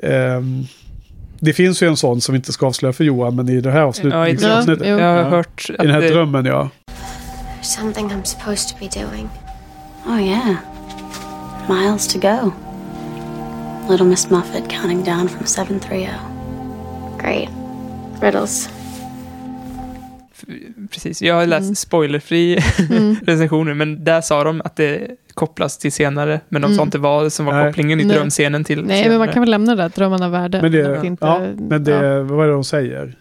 ehm, 0.03 0.63
det 1.43 1.53
finns 1.53 1.83
ju 1.83 1.87
en 1.87 1.97
sån 1.97 2.21
som 2.21 2.33
vi 2.33 2.37
inte 2.37 2.53
ska 2.53 2.67
avslöja 2.67 2.93
för 2.93 3.03
Johan, 3.03 3.35
men 3.35 3.49
i 3.49 3.61
det 3.61 3.71
här 3.71 3.79
Ja, 3.79 3.85
i- 3.85 3.89
avslutningsavsnittet. 3.89 4.87
jo. 4.87 4.97
Jag 4.99 5.07
har 5.13 5.17
Ja. 5.21 5.29
hört 5.29 5.69
I 5.69 5.73
den 5.77 5.89
här 5.91 6.01
det, 6.01 6.09
drömmen 6.09 6.45
ja. 6.45 6.69
Something 7.61 8.09
I'm 8.09 8.23
supposed 8.23 8.67
to 8.69 8.75
be 8.79 9.01
doing. 9.01 9.29
Oh, 10.07 10.23
yeah. 10.27 10.55
Miles 11.69 12.07
to 12.07 12.19
go. 12.19 12.51
Little 13.89 14.05
Miss 14.05 14.29
Muffet 14.29 14.63
counting 14.69 15.03
down 15.03 15.29
from 15.29 15.45
730. 15.45 16.09
Great. 17.21 17.49
Riddles. 18.21 18.69
Precis, 20.93 21.21
jag 21.21 21.35
har 21.35 21.45
läst 21.45 21.63
Mm. 21.63 21.75
spoilerfri 21.75 22.59
Mm. 22.89 23.15
recensioner, 23.25 23.73
men 23.73 24.03
där 24.03 24.21
sa 24.21 24.43
de 24.43 24.61
att 24.65 24.75
det 24.75 25.07
kopplas 25.33 25.77
till 25.77 25.91
senare, 25.91 26.39
men 26.49 26.61
de 26.61 26.67
sa 26.67 26.73
Mm. 26.73 26.83
inte 26.87 26.97
vad 26.97 27.33
som 27.33 27.45
var 27.45 27.53
Nej. 27.53 27.65
kopplingen 27.67 27.99
i 27.99 28.03
drömscenen 28.03 28.63
till 28.63 28.83
Nej, 28.85 28.97
senare. 28.97 29.09
men 29.09 29.17
man 29.25 29.33
kan 29.33 29.41
väl 29.41 29.49
lämna 29.49 29.75
det 29.75 29.81
där, 29.81 29.85
att 29.87 29.95
drömmarna 29.95 30.29
värde. 30.29 30.61
Men 30.61 30.71
det, 30.71 31.01
inte- 31.07 31.25
ja, 31.25 31.39
men 31.57 31.83
det, 31.83 31.91
ja. 31.91 32.23
vad 32.23 32.43
är 32.43 32.47
det 32.47 32.53
de 32.53 32.63
säger? 32.63 33.15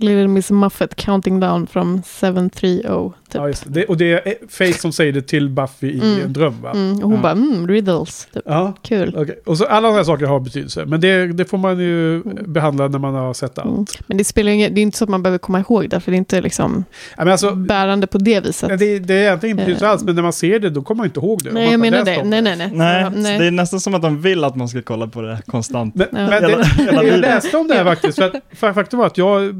Little 0.00 0.28
Miss 0.28 0.50
Muffet 0.50 0.94
counting 0.96 1.40
down 1.40 1.66
from 1.66 2.02
730. 2.02 2.82
Typ. 3.28 3.34
Ja, 3.34 3.48
just 3.48 3.64
det. 3.66 3.84
Och 3.84 3.96
det 3.96 4.12
är 4.12 4.34
Faith 4.48 4.78
som 4.78 4.92
säger 4.92 5.12
det 5.12 5.22
till 5.22 5.48
Buffy 5.48 5.86
i 5.90 6.00
Mm. 6.00 6.20
en 6.24 6.32
dröm 6.32 6.62
va? 6.62 6.70
Mm, 6.70 6.96
och 6.96 7.02
hon 7.02 7.12
Ja. 7.14 7.18
bara, 7.22 7.32
mm, 7.32 7.68
riddles. 7.68 8.28
Typ. 8.34 8.42
Ja, 8.46 8.74
Kul. 8.82 9.14
okej. 9.18 9.40
Och 9.46 9.58
så 9.58 9.64
alla 9.66 9.88
de 9.88 9.94
här 9.94 10.04
saker 10.04 10.26
har 10.26 10.40
betydelse. 10.40 10.84
Men 10.86 11.00
det, 11.00 11.26
det 11.26 11.44
får 11.44 11.58
man 11.58 11.78
ju 11.78 12.22
behandla 12.46 12.88
när 12.88 12.98
man 12.98 13.14
har 13.14 13.34
sett 13.34 13.58
allt. 13.58 13.68
Mm. 13.68 13.84
Men 14.06 14.16
det 14.18 14.24
spelar 14.24 14.50
ju 14.50 14.54
ingen, 14.54 14.74
det 14.74 14.80
är 14.80 14.82
inte 14.82 14.98
så 14.98 15.04
att 15.04 15.10
man 15.10 15.22
behöver 15.22 15.38
komma 15.38 15.60
ihåg 15.60 15.88
det, 15.90 16.00
för 16.00 16.10
det 16.10 16.16
är 16.16 16.18
inte 16.18 16.40
liksom 16.40 16.84
Ja, 17.16 17.24
men 17.24 17.32
alltså, 17.32 17.54
bärande 17.54 18.06
på 18.06 18.18
det 18.18 18.40
viset. 18.40 18.68
det, 18.78 18.98
det 18.98 19.14
är 19.14 19.18
egentligen 19.22 19.50
inte 19.56 19.62
betydelse 19.64 19.84
Eh. 19.86 19.90
alls, 19.90 20.02
men 20.04 20.14
när 20.14 20.22
man 20.22 20.32
ser 20.32 20.58
det 20.58 20.70
då 20.70 20.82
kommer 20.82 20.96
man 20.96 21.06
inte 21.06 21.20
ihåg 21.20 21.40
det. 21.44 21.52
nej, 21.52 21.70
jag 21.70 21.80
menar 21.80 22.04
det. 22.04 22.24
Nej, 22.24 22.42
nej, 22.42 22.56
nej. 22.56 22.70
Nej, 22.74 23.02
Ja, 23.02 23.10
så 23.10 23.16
det 23.16 23.46
är 23.46 23.50
nästan 23.50 23.80
som 23.80 23.94
att 23.94 24.02
de 24.02 24.20
vill 24.20 24.44
att 24.44 24.56
man 24.56 24.68
ska 24.68 24.82
kolla 24.82 25.06
på 25.06 25.22
det 25.22 25.38
konstant. 25.46 25.94
Men, 25.94 26.06
Ja. 26.12 26.18
men 26.18 26.32
Hela- 26.32 26.56
det, 26.58 26.64
hela 26.64 27.04
jag 27.04 27.18
läste 27.20 27.56
om 27.56 27.68
det 27.68 27.74
här 27.74 27.84
faktiskt. 27.84 28.18
För 28.18 28.24
att, 28.26 28.34
för 28.52 28.72
faktum 28.72 28.98
var 28.98 29.06
att 29.06 29.18
jag, 29.18 29.54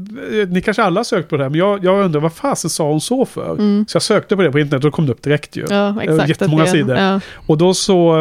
ni 0.49 0.61
kanske 0.61 0.83
alla 0.83 0.99
har 0.99 1.03
sökt 1.03 1.29
på 1.29 1.37
det 1.37 1.43
här, 1.43 1.49
men 1.49 1.59
jag, 1.59 1.83
jag 1.83 2.05
undrar 2.05 2.21
vad 2.21 2.33
fasen 2.33 2.69
sa 2.69 2.89
hon 2.89 3.01
så 3.01 3.25
för? 3.25 3.51
Mm. 3.53 3.85
Så 3.87 3.95
jag 3.95 4.01
sökte 4.03 4.35
på 4.35 4.41
det 4.41 4.51
på 4.51 4.59
internet 4.59 4.85
och 4.85 4.91
då 4.91 4.95
kom 4.95 5.05
det 5.05 5.11
upp 5.11 5.23
direkt 5.23 5.55
ju. 5.55 5.65
Ja, 5.69 6.01
exakt. 6.03 6.29
jättemånga 6.29 6.63
det- 6.63 6.69
sidor. 6.69 6.97
Ja. 6.97 7.19
Och 7.47 7.57
då 7.57 7.73
så 7.73 8.19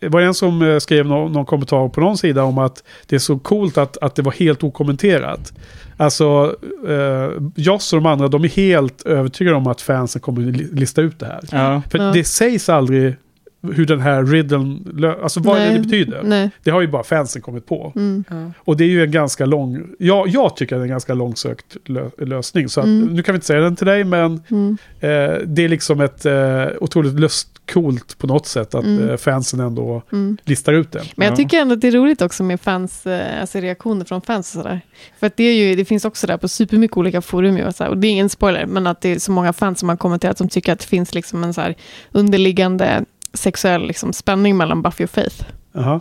eh, 0.00 0.10
var 0.10 0.20
det 0.20 0.26
en 0.26 0.34
som 0.34 0.62
eh, 0.62 0.78
skrev 0.78 1.06
någon, 1.06 1.32
någon 1.32 1.46
kommentar 1.46 1.88
på 1.88 2.00
någon 2.00 2.18
sida 2.18 2.42
om 2.44 2.58
att 2.58 2.82
det 3.06 3.14
är 3.16 3.20
så 3.20 3.38
coolt 3.38 3.78
att, 3.78 3.96
att 3.96 4.14
det 4.14 4.22
var 4.22 4.32
helt 4.32 4.62
okommenterat. 4.64 5.52
Alltså, 5.96 6.56
eh, 6.88 7.28
Joss 7.56 7.92
och 7.92 7.96
de 8.02 8.06
andra, 8.06 8.28
de 8.28 8.44
är 8.44 8.48
helt 8.48 9.02
övertygade 9.02 9.56
om 9.56 9.66
att 9.66 9.80
fansen 9.80 10.20
kommer 10.20 10.40
li- 10.40 10.68
lista 10.72 11.00
ut 11.02 11.18
det 11.18 11.26
här. 11.26 11.40
Ja. 11.52 11.82
För 11.90 11.98
Ja. 11.98 12.10
det 12.14 12.24
sägs 12.24 12.68
aldrig 12.68 13.14
hur 13.62 13.86
den 13.86 14.00
här 14.00 14.24
riddlen, 14.24 14.92
lö- 14.94 15.22
alltså 15.22 15.40
vad 15.40 15.56
Nej. 15.58 15.74
det 15.74 15.80
betyder. 15.80 16.22
Nej. 16.24 16.50
Det 16.64 16.70
har 16.70 16.80
ju 16.80 16.86
bara 16.88 17.02
fansen 17.02 17.42
kommit 17.42 17.66
på. 17.66 17.92
Mm. 17.96 18.24
Ja. 18.30 18.52
Och 18.58 18.76
det 18.76 18.84
är 18.84 18.88
ju 18.88 19.02
en 19.04 19.10
ganska 19.10 19.46
lång, 19.46 19.82
ja, 19.98 20.24
jag 20.28 20.56
tycker 20.56 20.76
att 20.76 20.80
det 20.80 20.82
är 20.82 20.84
en 20.84 20.90
ganska 20.90 21.14
långsökt 21.14 21.76
lö, 21.84 22.10
lösning. 22.18 22.68
Så 22.68 22.80
att, 22.80 22.86
Mm. 22.86 23.06
nu 23.14 23.22
kan 23.22 23.32
vi 23.32 23.36
inte 23.36 23.46
säga 23.46 23.60
den 23.60 23.76
till 23.76 23.86
dig, 23.86 24.04
men 24.04 24.40
Mm. 24.50 24.78
eh, 25.00 25.08
det 25.46 25.64
är 25.64 25.68
liksom 25.68 26.00
ett 26.00 26.26
eh, 26.26 26.66
otroligt 26.80 27.20
lustcoolt 27.20 28.18
på 28.18 28.26
något 28.26 28.46
sätt 28.46 28.74
att 28.74 28.84
Mm. 28.84 29.08
eh, 29.08 29.16
fansen 29.16 29.60
ändå 29.60 30.02
Mm. 30.12 30.36
listar 30.44 30.72
ut 30.72 30.92
det. 30.92 31.02
Men 31.16 31.24
jag 31.26 31.32
Ja. 31.32 31.36
tycker 31.36 31.60
ändå 31.60 31.74
att 31.74 31.80
det 31.80 31.88
är 31.88 31.92
roligt 31.92 32.22
också 32.22 32.42
med 32.42 32.60
fans, 32.60 33.06
eh, 33.06 33.40
alltså 33.40 33.58
reaktioner 33.58 34.04
från 34.04 34.20
fans 34.22 34.56
och 34.56 34.62
sådär. 34.62 34.80
För 35.20 35.26
att 35.26 35.36
det, 35.36 35.44
är 35.44 35.54
ju, 35.54 35.74
det 35.76 35.84
finns 35.84 36.04
också 36.04 36.26
där 36.26 36.36
på 36.36 36.48
supermycket 36.48 36.96
olika 36.96 37.20
forum 37.20 37.56
ju 37.56 37.64
och, 37.66 37.74
så 37.74 37.84
här, 37.84 37.90
och 37.90 37.98
det 37.98 38.06
är 38.08 38.10
ingen 38.10 38.28
spoiler, 38.28 38.66
men 38.66 38.86
att 38.86 39.00
det 39.00 39.08
är 39.08 39.18
så 39.18 39.32
många 39.32 39.52
fans 39.52 39.78
som 39.80 39.88
har 39.88 39.96
kommenterat 39.96 40.38
som 40.38 40.48
tycker 40.48 40.72
att 40.72 40.78
det 40.80 40.86
finns 40.86 41.14
liksom 41.14 41.44
en 41.44 41.54
så 41.54 41.60
här 41.60 41.74
underliggande 42.12 43.04
sexuell 43.34 43.86
liksom 43.86 44.12
spänning 44.12 44.56
mellan 44.56 44.82
Buffy 44.82 45.04
och 45.04 45.10
Faith. 45.10 45.44
Jaha. 45.72 46.00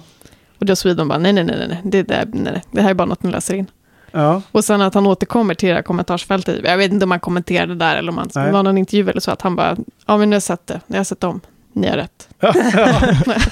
Och 0.59 0.65
då 0.65 0.75
Sweden 0.75 1.07
bara, 1.07 1.19
nej, 1.19 1.33
nej, 1.33 1.43
nej, 1.43 1.67
nej, 1.67 1.81
det, 1.83 2.03
där, 2.03 2.25
nej, 2.33 2.53
nej, 2.53 2.63
det 2.71 2.81
här 2.81 2.89
är 2.89 2.93
bara 2.93 3.05
något 3.05 3.23
ni 3.23 3.31
läser 3.31 3.53
in. 3.53 3.65
Ja. 4.11 4.41
Och 4.51 4.63
sen 4.65 4.81
att 4.81 4.93
han 4.93 5.05
återkommer 5.07 5.53
till 5.53 5.69
det 5.69 5.75
här 5.75 5.81
kommentarsfältet. 5.81 6.59
Jag 6.63 6.77
vet 6.77 6.91
inte 6.91 7.03
om 7.03 7.11
han 7.11 7.19
kommenterade 7.19 7.75
där 7.75 7.95
eller 7.95 8.11
om 8.11 8.17
han 8.17 8.29
Nej. 8.35 8.45
det 8.45 8.51
var 8.51 8.63
någon 8.63 8.77
intervju 8.77 9.09
eller 9.09 9.21
så. 9.21 9.31
Att 9.31 9.41
han 9.41 9.55
bara, 9.55 9.77
ja 10.05 10.17
men 10.17 10.29
nu 10.29 10.33
har 10.33 10.35
jag 10.35 10.43
sett 10.43 10.67
det, 10.67 10.81
jag 10.87 10.97
har 10.97 11.03
sett 11.03 11.23
om. 11.23 11.41
Ni 11.73 11.87
har 11.87 11.97
rätt. 11.97 12.29
Ja, 12.39 12.53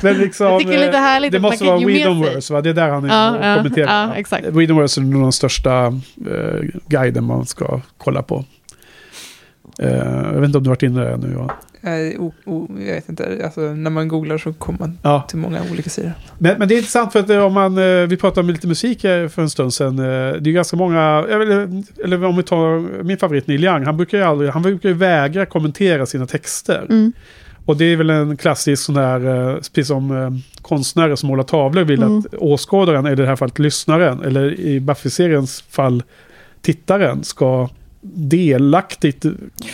men 0.01 0.17
liksom, 0.17 0.47
Jag 0.47 0.59
tycker 0.59 0.71
det 0.71 0.83
är 0.83 0.85
lite 0.85 0.97
härligt 0.97 1.31
Det 1.31 1.39
måste 1.39 1.65
vara. 1.65 1.77
Whedonverse, 1.77 2.53
va? 2.53 2.61
Det 2.61 2.69
är 2.69 2.73
där 2.73 2.89
han 2.89 3.03
Ja, 3.05 3.37
ja, 3.41 3.47
ja, 3.49 3.55
kommenterar. 3.55 4.07
ja, 4.07 4.15
exakt. 4.15 4.45
Whedonverse 4.47 5.01
är 5.01 5.03
nog 5.05 5.21
den 5.21 5.31
största 5.31 5.85
eh, 5.85 6.61
guiden 6.87 7.23
man 7.23 7.45
ska 7.45 7.81
kolla 7.97 8.23
på. 8.23 8.45
Eh, 9.79 9.89
jag 10.05 10.33
vet 10.39 10.45
inte 10.45 10.57
om 10.57 10.63
du 10.63 10.69
har 10.69 10.75
varit 10.75 10.83
inne 10.83 11.01
där 11.01 11.17
nu. 11.17 11.33
Ja. 11.37 11.51
Eh, 11.85 12.19
o, 12.21 12.33
o, 12.45 12.67
jag 12.79 12.93
vet 12.95 13.09
inte, 13.09 13.41
alltså, 13.45 13.61
när 13.61 13.89
man 13.89 14.07
googlar 14.07 14.37
så 14.37 14.53
kommer 14.53 14.79
man 14.79 14.97
Ja. 15.01 15.25
till 15.29 15.37
många 15.37 15.61
olika 15.71 15.89
sidor. 15.89 16.11
Men, 16.37 16.59
men 16.59 16.67
det 16.67 16.73
är 16.73 16.77
intressant 16.77 17.11
för 17.13 17.19
att 17.19 17.29
eh, 17.29 17.37
om 17.45 17.53
man, 17.53 17.77
eh, 17.77 18.07
vi 18.07 18.17
pratade 18.17 18.41
om 18.41 18.49
lite 18.49 18.67
musik 18.67 19.01
för 19.01 19.39
en 19.41 19.49
stund 19.49 19.73
sedan. 19.73 19.99
eh, 19.99 20.05
Det 20.41 20.49
är 20.49 20.51
ganska 20.51 20.77
många, 20.77 21.25
eller, 21.29 21.83
eller 22.03 22.23
om 22.25 22.37
vi 22.37 22.43
tar 22.43 23.03
min 23.03 23.17
favorit 23.17 23.47
Neil 23.47 23.63
Young, 23.63 23.83
han 23.85 23.97
brukar 23.97 24.17
ju 24.17 24.23
aldrig, 24.23 24.49
han 24.49 24.61
brukar 24.61 24.89
ju 24.89 24.95
vägra 24.95 25.45
kommentera 25.45 26.05
sina 26.05 26.25
texter. 26.25 26.85
Mm. 26.89 27.13
Och 27.65 27.77
det 27.77 27.85
är 27.85 27.95
väl 27.97 28.09
en 28.09 28.37
klassisk 28.37 28.83
sån 28.83 28.95
där, 28.95 29.53
precis 29.55 29.87
som 29.87 30.41
konstnärer 30.61 31.15
som 31.15 31.27
målar 31.29 31.43
tavlor 31.43 31.83
vill 31.83 32.03
Mm. 32.03 32.17
att 32.19 32.33
åskådaren, 32.33 33.05
eller 33.05 33.13
i 33.19 33.21
det 33.21 33.27
här 33.27 33.35
fallet 33.35 33.59
lyssnaren, 33.59 34.21
eller 34.23 34.59
i 34.59 34.79
Buffy-seriens 34.79 35.63
fall 35.69 36.03
tittaren, 36.61 37.23
ska 37.23 37.69
delaktigt 38.13 39.25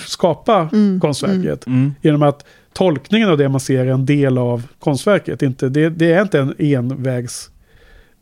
skapa 0.08 0.70
Mm, 0.74 1.00
konstverket. 1.00 1.68
Mm. 1.68 1.94
Genom 2.02 2.24
att 2.24 2.46
tolkningen 2.74 3.30
av 3.30 3.38
det 3.38 3.50
man 3.50 3.60
ser 3.60 3.86
är 3.86 3.92
en 3.92 4.06
del 4.06 4.38
av 4.38 4.68
konstverket. 4.80 5.42
Inte, 5.42 5.70
det, 5.70 5.90
det 5.90 6.12
är 6.12 6.22
inte 6.22 6.40
en 6.40 6.56
envägs... 6.60 7.50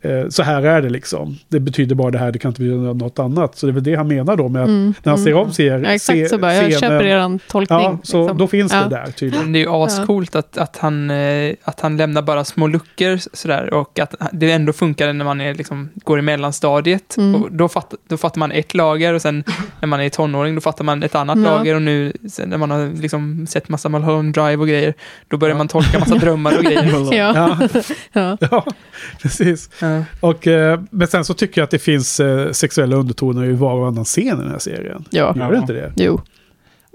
Eh, 0.01 0.29
så 0.29 0.43
här 0.43 0.61
är 0.63 0.81
det 0.81 0.89
liksom. 0.89 1.37
Det 1.47 1.59
betyder 1.59 1.95
bara 1.95 2.11
det 2.11 2.17
här, 2.17 2.31
det 2.31 2.39
kan 2.39 2.49
inte 2.51 2.61
betyda 2.61 2.93
något 2.93 3.19
annat. 3.19 3.57
Så 3.57 3.65
det 3.65 3.71
är 3.71 3.73
väl 3.73 3.83
det 3.83 3.95
han 3.95 4.07
menar 4.07 4.35
då 4.35 4.49
med 4.49 4.61
att 4.61 4.67
Mm, 4.67 4.93
när 5.03 5.11
han 5.11 5.19
ser 5.23 5.31
mm. 5.31 5.43
om 5.43 5.53
ser, 5.53 5.79
Ja, 5.79 5.89
exakt 5.89 6.17
se- 6.19 6.29
så 6.29 6.37
bara, 6.37 6.53
jag 6.55 6.63
scenen- 6.63 6.79
köper 6.79 7.05
eran 7.05 7.39
tolkning. 7.47 7.79
Ja, 7.79 7.97
så 8.03 8.21
liksom. 8.21 8.37
då 8.37 8.47
finns 8.47 8.73
Ja. 8.73 8.83
det 8.83 8.89
där 8.89 9.11
tydligen. 9.11 9.43
Men 9.45 9.53
det 9.53 9.59
är 9.59 9.63
ju 9.63 9.69
ascoolt 9.69 10.35
att, 10.35 10.57
att, 10.57 10.77
han, 10.77 11.09
eh, 11.11 11.53
att 11.63 11.79
han 11.79 11.97
lämnar 11.97 12.21
bara 12.21 12.43
små 12.45 12.67
luckor 12.67 13.19
sådär 13.33 13.73
och 13.73 13.99
att 13.99 14.15
det 14.31 14.51
ändå 14.51 14.73
funkar 14.73 15.13
när 15.13 15.25
man 15.25 15.41
är, 15.41 15.53
liksom, 15.53 15.89
går 15.95 16.19
i 16.19 16.21
mellanstadiet. 16.21 17.17
Mm. 17.17 17.41
Och 17.43 17.51
då, 17.51 17.67
fatt, 17.69 17.93
då 18.09 18.17
fattar 18.17 18.39
man 18.39 18.51
ett 18.51 18.73
lager 18.73 19.13
och 19.13 19.21
sen 19.21 19.43
när 19.81 19.87
man 19.87 20.01
är 20.01 20.09
tonåring 20.09 20.55
då 20.55 20.61
fattar 20.61 20.83
man 20.83 21.03
ett 21.03 21.15
annat 21.15 21.37
Ja. 21.39 21.43
lager 21.43 21.75
och 21.75 21.81
nu 21.81 22.13
sen 22.29 22.49
när 22.49 22.57
man 22.57 22.71
har 22.71 23.01
liksom 23.01 23.47
sett 23.47 23.69
massa 23.69 23.89
Mulholland 23.89 24.33
Drive 24.33 24.57
och 24.57 24.67
grejer 24.67 24.93
då 25.27 25.37
börjar 25.37 25.55
man 25.55 25.67
tolka 25.67 25.99
massa 25.99 26.15
drömmar 26.15 26.57
och 26.57 26.63
grejer. 26.63 27.15
Ja. 27.15 27.57
Ja, 27.59 27.67
ja. 28.13 28.37
ja, 28.51 28.65
precis. 29.21 29.69
Och, 30.19 30.47
eh, 30.47 30.81
men 30.91 31.07
sen 31.07 31.25
så 31.25 31.33
tycker 31.33 31.61
jag 31.61 31.63
att 31.63 31.71
det 31.71 31.79
finns 31.79 32.19
eh, 32.19 32.51
sexuella 32.51 32.95
undertoner 32.95 33.45
i 33.45 33.53
var 33.53 33.73
och 33.73 33.87
annan 33.87 34.05
scen 34.05 34.23
i 34.27 34.41
den 34.41 34.51
här 34.51 34.59
serien. 34.59 35.05
ja. 35.09 35.35
Gör 35.37 35.51
det 35.51 35.57
inte 35.57 35.73
det? 35.73 35.93
Jo. 35.95 36.21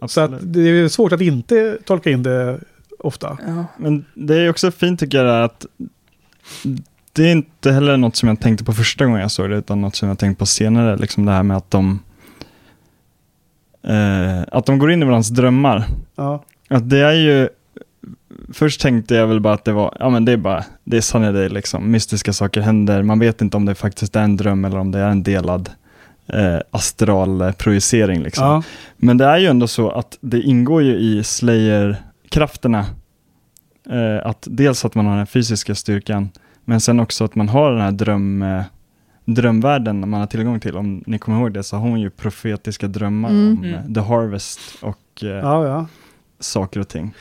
Så 0.06 0.20
att 0.20 0.30
det 0.40 0.60
är 0.60 0.88
svårt 0.88 1.12
att 1.12 1.20
inte 1.20 1.78
tolka 1.84 2.10
in 2.10 2.22
det 2.22 2.58
ofta. 2.98 3.38
Ja. 3.46 3.64
Men 3.76 4.04
det 4.14 4.36
är 4.36 4.50
också 4.50 4.70
fint 4.70 5.00
tycker 5.00 5.24
jag 5.24 5.44
att 5.44 5.66
det 7.12 7.22
är 7.28 7.32
inte 7.32 7.72
heller 7.72 7.96
något 7.96 8.16
som 8.16 8.28
jag 8.28 8.40
tänkte 8.40 8.64
på 8.64 8.72
första 8.72 9.04
gången 9.04 9.20
jag 9.20 9.30
såg 9.30 9.50
det, 9.50 9.56
utan 9.56 9.80
något 9.80 9.96
som 9.96 10.08
jag 10.08 10.18
tänkt 10.18 10.38
på 10.38 10.46
senare, 10.46 10.96
liksom 10.96 11.24
det 11.24 11.32
här 11.32 11.42
med 11.42 11.56
att 11.56 11.70
de 11.70 11.98
eh, 13.82 14.40
att 14.52 14.66
de 14.66 14.78
går 14.78 14.92
in 14.92 15.02
i 15.02 15.04
varandras 15.04 15.28
drömmar. 15.28 15.84
Ja, 16.16 16.44
Att 16.68 16.90
det 16.90 16.98
är 16.98 17.12
ju, 17.12 17.48
först 18.52 18.80
tänkte 18.80 19.14
jag 19.14 19.26
väl 19.26 19.40
bara 19.40 19.54
att 19.54 19.64
det 19.64 19.72
var, 19.72 19.96
ja 20.00 20.10
men 20.10 20.24
det 20.24 20.32
är 20.32 20.36
bara, 20.36 20.64
det 20.84 20.96
är 20.96 21.00
Sunny 21.00 21.32
Day 21.32 21.48
liksom, 21.48 21.90
mystiska 21.90 22.32
saker 22.32 22.60
händer, 22.60 23.02
man 23.02 23.18
vet 23.18 23.40
inte 23.42 23.56
om 23.56 23.64
det 23.64 23.74
faktiskt 23.74 24.16
är 24.16 24.22
en 24.22 24.36
dröm 24.36 24.64
eller 24.64 24.78
om 24.78 24.90
det 24.90 24.98
är 24.98 25.08
en 25.08 25.22
delad 25.22 25.70
eh, 26.26 26.58
astral 26.70 27.40
eh, 27.40 27.52
projicering 27.52 28.22
liksom. 28.22 28.46
ja. 28.46 28.62
Men 28.96 29.16
det 29.18 29.24
är 29.24 29.38
ju 29.38 29.46
ändå 29.46 29.66
så 29.66 29.90
att 29.90 30.18
det 30.20 30.40
ingår 30.40 30.82
ju 30.82 30.94
i 30.98 31.22
Slayer-krafterna. 31.24 32.84
Eh, 33.90 34.26
att 34.26 34.46
dels 34.50 34.84
att 34.84 34.94
man 34.94 35.06
har 35.06 35.16
den 35.16 35.26
fysiska 35.26 35.74
styrkan, 35.74 36.28
men 36.64 36.80
sen 36.80 37.00
också 37.00 37.24
att 37.24 37.34
man 37.34 37.48
har 37.48 37.70
den 37.72 37.80
här 37.80 37.92
dröm, 37.92 38.42
eh, 38.42 38.62
drömvärlden 39.24 40.08
man 40.10 40.20
har 40.20 40.26
tillgång 40.26 40.60
till. 40.60 40.76
Om 40.76 41.02
ni 41.06 41.18
kommer 41.18 41.38
ihåg 41.40 41.52
det 41.52 41.62
så 41.62 41.76
har 41.76 41.88
hon 41.88 42.00
ju 42.00 42.10
profetiska 42.10 42.88
drömmar 42.88 43.30
Mm. 43.30 43.58
om 43.58 43.64
eh, 43.64 43.80
Mm. 43.80 43.94
The 43.94 44.00
Harvest 44.00 44.60
och 44.80 44.98
eh, 45.22 45.28
ja, 45.28 45.66
ja. 45.66 45.86
Saker 46.44 46.80
och 46.80 46.88
ting. 46.88 47.14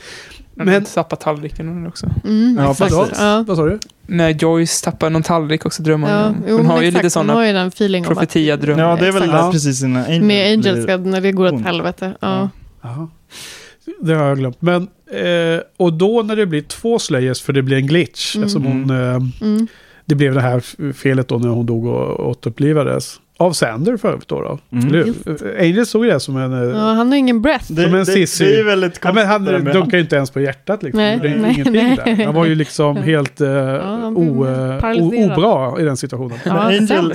Men, 0.54 0.66
Men- 0.66 0.74
men 0.74 0.84
tappa 0.84 1.16
tallriken 1.16 1.86
också. 1.86 2.06
Mm, 2.24 2.56
Ja, 2.60 2.74
precis. 2.74 3.18
Ja. 3.18 3.44
Vad 3.46 3.56
sa 3.56 3.64
du? 3.64 3.78
När 4.06 4.30
Joyce 4.30 4.80
tappar 4.84 5.10
någon 5.10 5.22
tallrik 5.22 5.66
också 5.66 5.82
drömmar 5.82 6.10
Ja, 6.10 6.24
hon 6.26 6.34
om. 6.34 6.44
jo, 6.48 6.56
Hon 6.56 6.66
har 6.66 6.82
ju 6.82 6.88
exakt. 6.88 7.02
lite 7.04 7.10
sådana 7.12 7.32
har 7.32 7.44
ju 7.44 7.52
den 7.52 7.68
feeling 7.68 8.06
om 8.06 8.12
att 8.12 8.18
profetia-drömmar. 8.18 8.82
Ja, 8.82 8.96
det 8.96 9.06
är 9.08 9.12
väl 9.12 9.28
där 9.28 9.50
precis 9.52 9.82
innan 9.82 10.04
Angel 10.04 10.22
med 10.22 10.52
Angel 10.52 10.74
blir- 10.74 10.82
ska, 10.82 10.96
när 10.96 11.20
det 11.20 11.32
går 11.32 11.52
åt 11.54 11.62
helvete. 11.62 12.16
Ja. 12.20 12.48
Ja. 12.82 13.08
Det 14.00 14.14
har 14.14 14.24
jag 14.28 14.38
glömt. 14.38 14.62
Men, 14.62 14.82
eh, 15.10 15.60
och 15.76 15.92
då 15.92 16.22
när 16.22 16.36
det 16.36 16.46
blir 16.46 16.62
två 16.62 16.98
Slayers, 16.98 17.42
för 17.42 17.52
det 17.52 17.62
blir 17.62 17.76
en 17.76 17.86
glitch, 17.86 18.36
Mm. 18.36 18.62
hon, 18.64 18.90
eh, 18.90 19.20
Mm. 19.48 19.66
det 20.04 20.14
blev 20.14 20.34
det 20.34 20.40
här 20.40 20.92
felet 20.92 21.28
då 21.28 21.38
när 21.38 21.48
hon 21.48 21.66
dog 21.66 21.86
och 21.86 22.28
återupplivades. 22.28 23.16
Av 23.44 23.52
Sander 23.52 23.96
för 23.96 24.08
övrigt 24.08 24.28
då. 24.28 24.40
då. 24.40 24.58
Mm. 24.78 24.88
Eller? 24.88 25.14
Angel 25.60 25.86
såg 25.86 26.04
det 26.06 26.20
som 26.20 26.36
en... 26.36 26.52
eh, 26.52 26.76
Ja, 26.78 26.92
han 26.92 27.08
har 27.08 27.16
ingen 27.16 27.42
breath. 27.42 27.72
Det, 27.72 27.82
Som 27.82 27.92
en 27.92 27.98
det, 27.98 28.06
Sissi. 28.06 28.44
det 28.44 28.54
är 28.54 28.56
ju 28.58 28.64
väldigt 28.64 29.00
Ja, 29.02 29.12
men 29.12 29.26
han 29.26 29.44
dunkar 29.44 29.96
ju 29.98 30.00
inte 30.02 30.16
ens 30.16 30.30
på 30.30 30.40
hjärtat 30.40 30.82
liksom. 30.82 30.98
Nej, 31.00 31.18
det 31.22 31.28
är 31.28 31.36
nej, 31.36 31.52
ingenting 31.54 31.72
nej. 32.04 32.16
där. 32.16 32.24
Han 32.24 32.34
var 32.34 32.44
ju 32.46 32.54
liksom 32.54 32.96
helt 33.02 33.40
han 33.40 34.14
blev 34.14 34.28
o, 34.38 34.46
eh, 34.46 35.34
obra 35.36 35.80
i 35.80 35.84
den 35.84 35.96
situationen. 35.96 36.38
Ja, 36.44 36.52
Angel 36.52 37.14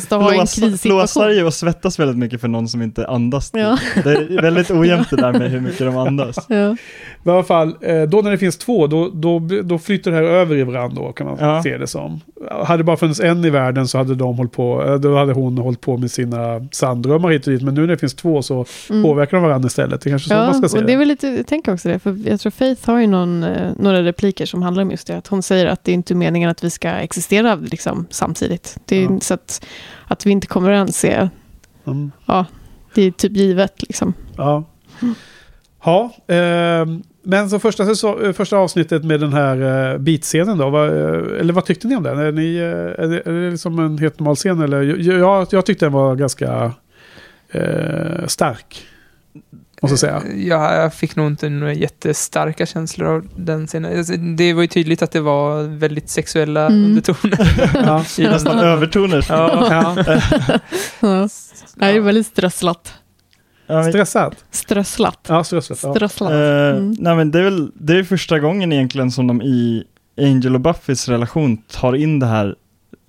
flåsar, 0.77 1.29
ju 1.29 1.43
och 1.45 1.53
svettas 1.53 1.99
väldigt 1.99 2.17
mycket 2.17 2.41
för 2.41 2.47
någon 2.47 2.67
som 2.67 2.81
inte 2.81 3.07
andas. 3.07 3.51
typ. 3.51 3.61
Ja. 3.61 3.77
Det 4.03 4.09
är 4.11 4.41
väldigt 4.41 4.71
ojämnt 4.71 5.09
det 5.09 5.15
där 5.15 5.33
med 5.33 5.51
hur 5.51 5.59
mycket 5.59 5.79
de 5.79 5.97
andas. 5.97 6.35
Ja. 6.49 6.75
Men 7.23 7.33
i 7.33 7.37
alla 7.37 7.43
fall, 7.43 7.75
då 8.09 8.21
när 8.21 8.31
det 8.31 8.37
finns 8.37 8.57
två, 8.57 8.87
då, 8.87 9.09
då, 9.13 9.41
då 9.63 9.79
flyttar 9.79 10.11
det 10.11 10.17
här 10.17 10.23
över 10.23 10.55
i 10.55 10.63
varandra 10.63 11.01
då, 11.01 11.11
kan 11.11 11.27
man 11.27 11.37
Ja. 11.39 11.63
se 11.63 11.77
det 11.77 11.87
som. 11.87 12.21
Hade 12.63 12.77
det 12.77 12.83
bara 12.83 12.97
funnits 12.97 13.19
en 13.19 13.45
i 13.45 13.49
världen 13.49 13.87
så 13.87 13.97
hade 13.97 14.15
de 14.15 14.37
hållit 14.37 14.51
på, 14.51 14.97
då 15.01 15.15
hade 15.17 15.33
hon 15.33 15.57
hållit 15.57 15.81
på 15.81 15.97
med 15.97 16.11
sina 16.23 16.67
sanddrömmar 16.71 17.29
hit 17.29 17.47
och 17.47 17.53
dit. 17.53 17.61
Men 17.61 17.73
nu 17.73 17.81
när 17.81 17.87
det 17.87 17.97
finns 17.97 18.13
två 18.13 18.41
så 18.41 18.65
Mm. 18.89 19.03
påverkar 19.03 19.37
de 19.37 19.43
varandra 19.43 19.67
istället. 19.67 20.01
Det 20.01 20.07
är 20.09 20.11
kanske 20.11 20.29
så 20.29 20.35
man 20.35 20.45
Ja, 20.47 20.53
ska 20.53 20.69
se 20.69 20.77
och 20.77 20.85
det. 20.85 20.93
är 20.93 20.97
väl 20.97 21.07
lite, 21.07 21.27
jag 21.27 21.47
tänker 21.47 21.73
också 21.73 21.89
det, 21.89 21.99
för 21.99 22.27
jag 22.29 22.39
tror 22.39 22.51
Faith 22.51 22.89
har 22.89 22.99
ju 22.99 23.07
någon, 23.07 23.43
eh, 23.43 23.71
några 23.77 24.03
repliker 24.03 24.45
som 24.45 24.61
handlar 24.61 24.83
om 24.83 24.91
just 24.91 25.07
det, 25.07 25.17
att 25.17 25.27
hon 25.27 25.43
säger 25.43 25.65
att 25.65 25.83
det 25.83 25.91
är 25.91 25.93
inte 25.93 26.15
meningen 26.15 26.49
att 26.49 26.63
vi 26.63 26.69
ska 26.69 26.89
existera 26.89 27.55
liksom, 27.55 28.07
samtidigt. 28.09 28.77
Det 28.85 28.95
är, 28.97 29.03
Ja. 29.03 29.19
Så 29.21 29.33
att, 29.33 29.65
att 30.07 30.25
vi 30.25 30.31
inte 30.31 30.47
kommer 30.47 30.71
att 30.71 30.95
se, 30.95 31.29
Mm. 31.87 32.11
det 32.93 33.01
är 33.01 33.11
typ 33.11 33.31
givet 33.31 33.81
liksom. 33.81 34.13
Ja. 34.37 34.63
Ja, 35.83 36.11
ehm, 36.27 37.03
men 37.29 37.49
så 37.49 37.59
första, 37.59 37.83
eh, 37.83 38.31
första 38.33 38.57
avsnittet 38.57 39.03
med 39.03 39.19
den 39.19 39.33
här 39.33 39.91
eh, 39.91 39.97
beatscenen 39.97 40.57
då, 40.57 40.69
vad, 40.69 40.87
eh, 40.87 41.39
eller 41.39 41.53
vad 41.53 41.65
tyckte 41.65 41.87
ni 41.87 41.95
om 41.95 42.03
den? 42.03 42.19
Är, 42.19 42.31
ni, 42.31 42.57
är, 42.57 43.07
det, 43.07 43.21
är 43.25 43.31
det 43.31 43.51
liksom 43.51 43.79
en 43.79 43.97
helt 43.97 44.19
normal 44.19 44.35
scen? 44.35 44.61
Eller? 44.61 44.81
Jag, 44.81 45.47
jag, 45.51 45.65
tyckte 45.65 45.85
den 45.85 45.93
var 45.93 46.15
ganska 46.15 46.71
eh, 47.51 48.25
stark. 48.27 48.85
Måste 49.81 49.93
jag 49.93 49.99
säga. 49.99 50.21
Ja, 50.35 50.75
jag 50.75 50.93
fick 50.93 51.15
nog 51.15 51.27
inte 51.27 51.49
några 51.49 51.73
jättestarka 51.73 52.65
känslor 52.65 53.07
av 53.07 53.27
den 53.35 53.67
scenen. 53.67 53.97
Alltså, 53.97 54.13
Det 54.13 54.53
var 54.53 54.61
ju 54.61 54.67
tydligt 54.67 55.01
att 55.01 55.11
det 55.11 55.19
var 55.21 55.63
väldigt 55.63 56.09
sexuella 56.09 56.65
Mm. 56.65 56.85
undertoner. 56.85 57.71
Ja. 57.85 58.03
Nästan 58.31 58.59
övertoner. 58.59 59.25
Ja, 59.29 59.67
Ja. 59.69 60.19
Ja. 60.99 61.27
Det 61.93 61.99
var 61.99 62.11
lite 62.11 62.29
strösslat. 62.29 62.93
Ja, 63.69 63.75
men, 63.81 63.91
Stressad? 63.91 64.35
Strösslat. 64.51 65.19
Ja. 65.27 65.35
Ja. 65.35 65.43
Strösslat. 65.43 66.31
eh, 66.31 66.37
Mm. 66.77 66.95
nej, 66.99 67.15
men 67.15 67.31
det 67.31 67.39
är 67.39 67.43
väl 67.43 67.71
det 67.73 67.97
är 67.99 68.03
första 68.03 68.39
gången 68.39 68.73
egentligen 68.73 69.11
som 69.11 69.27
de 69.27 69.41
i 69.41 69.83
Angel 70.21 70.55
och 70.55 70.61
Buffys 70.61 71.09
relation 71.09 71.57
tar 71.57 71.95
in 71.95 72.19
det 72.19 72.25
här 72.25 72.55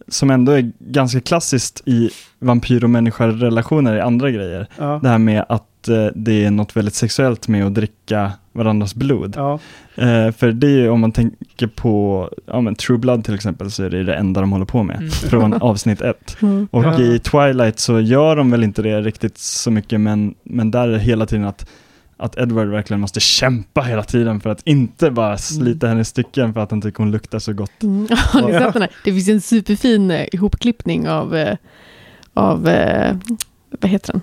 som 0.08 0.30
ändå 0.30 0.52
är 0.52 0.72
ganska 0.78 1.20
klassiskt 1.20 1.82
i 1.88 2.10
vampyr 2.38 2.84
och 2.84 2.90
människorelationer 2.90 3.96
i 3.96 4.00
andra 4.00 4.30
grejer. 4.30 4.66
Ja. 4.78 5.00
Det 5.02 5.08
här 5.08 5.18
med 5.18 5.44
att 5.48 5.88
eh, 5.88 6.06
det 6.14 6.44
är 6.44 6.50
något 6.50 6.76
väldigt 6.76 6.94
sexuellt 6.94 7.48
med 7.48 7.66
att 7.66 7.74
dricka 7.74 8.32
varandras 8.52 8.94
blod. 8.94 9.34
Ja. 9.36 9.52
Eh, 9.94 10.32
för 10.32 10.52
det 10.52 10.66
är 10.66 10.70
ju 10.70 10.88
om 10.88 11.00
man 11.00 11.12
tänker 11.12 11.66
på 11.66 12.28
ja, 12.46 12.60
men 12.60 12.74
True 12.74 12.98
Blood 12.98 13.24
till 13.24 13.34
exempel 13.34 13.70
så 13.70 13.82
är 13.84 13.90
det 13.90 14.02
det 14.02 14.14
enda 14.14 14.40
de 14.40 14.52
håller 14.52 14.64
på 14.64 14.82
med 14.82 14.96
Mm. 14.96 15.10
från 15.10 15.52
avsnitt 15.54 16.00
ett. 16.00 16.36
Mm. 16.42 16.68
Och 16.70 16.84
Ja. 16.84 17.00
i 17.00 17.18
Twilight 17.18 17.78
så 17.78 18.00
gör 18.00 18.36
de 18.36 18.50
väl 18.50 18.64
inte 18.64 18.82
det 18.82 19.00
riktigt 19.00 19.38
så 19.38 19.70
mycket 19.70 20.00
men, 20.00 20.34
men 20.42 20.70
där 20.70 20.88
är 20.88 20.92
det 20.92 20.98
hela 20.98 21.26
tiden 21.26 21.44
att, 21.44 21.68
att 22.16 22.38
Edward 22.38 22.68
verkligen 22.68 23.00
måste 23.00 23.20
kämpa 23.20 23.80
hela 23.80 24.02
tiden 24.02 24.40
för 24.40 24.50
att 24.50 24.62
inte 24.64 25.10
bara 25.10 25.38
slita 25.38 25.86
henne 25.86 26.00
i 26.00 26.04
stycken 26.04 26.54
för 26.54 26.60
att 26.60 26.70
han 26.70 26.80
tycker 26.80 26.98
hon 26.98 27.10
luktar 27.10 27.38
så 27.38 27.52
gott. 27.52 27.82
Mm. 27.82 28.06
Har 28.16 28.42
ni 28.46 28.52
sett 28.52 28.72
den 28.72 28.82
här? 28.82 28.90
Det 29.04 29.12
finns 29.12 29.28
en 29.28 29.40
superfin 29.40 30.10
eh, 30.10 30.26
ihopklippning 30.32 31.08
av, 31.08 31.36
eh, 31.36 31.56
av 32.34 32.68
eh, 32.68 33.16
vad 33.80 33.90
heter 33.90 34.12
den? 34.12 34.22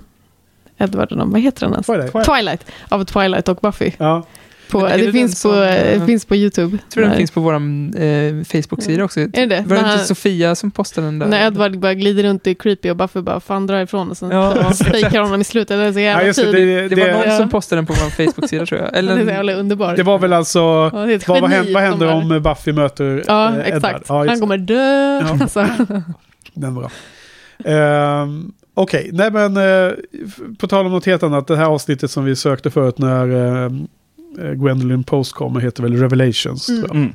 Edward 0.77 1.11
och 1.11 1.17
dem, 1.17 1.31
vad 1.31 1.41
heter 1.41 1.61
den 1.65 1.73
ens? 1.73 1.89
Är 1.89 1.97
det? 1.97 2.23
Twilight, 2.23 2.65
av 2.89 3.03
Twilight 3.03 3.47
och 3.47 3.57
Buffy. 3.61 3.91
Ja. 3.97 4.25
På, 4.71 4.85
är 4.85 4.97
det, 4.97 5.05
det 5.05 5.11
finns 5.11 5.43
på, 5.43 5.49
som, 5.49 5.63
eh, 5.63 6.05
finns 6.05 6.25
på 6.25 6.35
YouTube. 6.35 6.77
Jag 6.83 6.91
tror 6.91 7.03
den 7.03 7.15
finns 7.17 7.31
på 7.31 7.41
vår 7.41 7.53
eh, 7.53 7.59
Facebook-sida 8.43 9.03
också. 9.03 9.19
Är 9.19 9.27
det 9.27 9.45
det? 9.45 9.63
Var 9.67 9.75
det 9.75 9.91
inte 9.93 10.05
Sofia 10.05 10.55
som 10.55 10.71
postade 10.71 11.07
den 11.07 11.19
där? 11.19 11.27
När 11.27 11.47
Edward 11.47 11.79
bara 11.79 11.93
glider 11.93 12.23
runt 12.23 12.47
i 12.47 12.55
creepy 12.55 12.89
och 12.89 12.95
Buffy 12.95 13.21
bara 13.21 13.39
fan 13.39 13.67
drar 13.67 13.81
ifrån 13.81 14.09
och 14.11 14.17
sen 14.17 14.31
Ja. 14.31 14.71
fejkar 14.91 15.21
honom 15.21 15.41
i 15.41 15.43
slutet. 15.43 15.77
Det 15.77 15.83
är 15.83 15.93
så 15.93 15.99
Ja, 15.99 16.03
jävla 16.03 16.23
just 16.27 16.41
det, 16.41 16.51
det, 16.51 16.87
Det 16.87 16.95
var 16.95 17.11
någon 17.11 17.21
det, 17.29 17.37
som 17.37 17.49
postade 17.49 17.77
den 17.77 17.85
på 17.85 17.93
vår 17.93 18.09
Facebook-sida 18.25 18.65
tror 18.65 18.81
jag. 18.81 18.87
Är 18.87 18.91
så 18.93 18.97
Eller, 18.97 19.31
jävla 19.33 19.53
underbar. 19.53 19.95
det 19.95 20.03
var 20.03 20.19
väl 20.19 20.33
alltså... 20.33 20.59
Ja, 20.59 20.91
det 21.05 21.13
är 21.13 21.27
Vad, 21.27 21.41
vad, 21.41 21.49
händer, 21.51 21.73
vad 21.73 21.83
händer 21.83 22.07
är- 22.07 22.13
om 22.13 22.41
Buffy 22.43 22.71
möter 22.73 23.23
Ja, 23.27 23.47
eh, 23.49 23.53
Edward? 23.53 23.67
exakt. 23.75 24.05
Ja, 24.09 24.25
just 24.25 24.29
Han 24.29 24.35
det. 24.37 24.39
kommer 24.39 24.57
dö. 24.57 25.19
Ja. 25.27 25.37
Alltså. 25.41 25.67
Den 26.53 26.75
var 26.75 26.81
bra. 26.81 26.91
Ehm, 27.67 28.51
Okej, 28.73 29.09
nej 29.13 29.31
men 29.31 29.57
eh, 29.57 29.93
på 30.59 30.67
tal 30.67 30.85
om 30.85 30.91
något 30.91 31.05
helt 31.05 31.23
annat. 31.23 31.47
Det 31.47 31.57
här 31.57 31.65
avsnittet 31.65 32.11
som 32.11 32.25
vi 32.25 32.35
sökte 32.35 32.71
förut 32.71 32.97
när 32.97 33.27
uh, 33.27 33.71
Gwendolyn 34.53 35.03
Post 35.03 35.33
kommer 35.33 35.59
heter 35.59 35.83
väl 35.83 35.97
Revelations. 35.97 36.69
Mm. 36.69 36.81
Tror 36.81 36.95
jag. 36.95 37.03
Mm. 37.03 37.13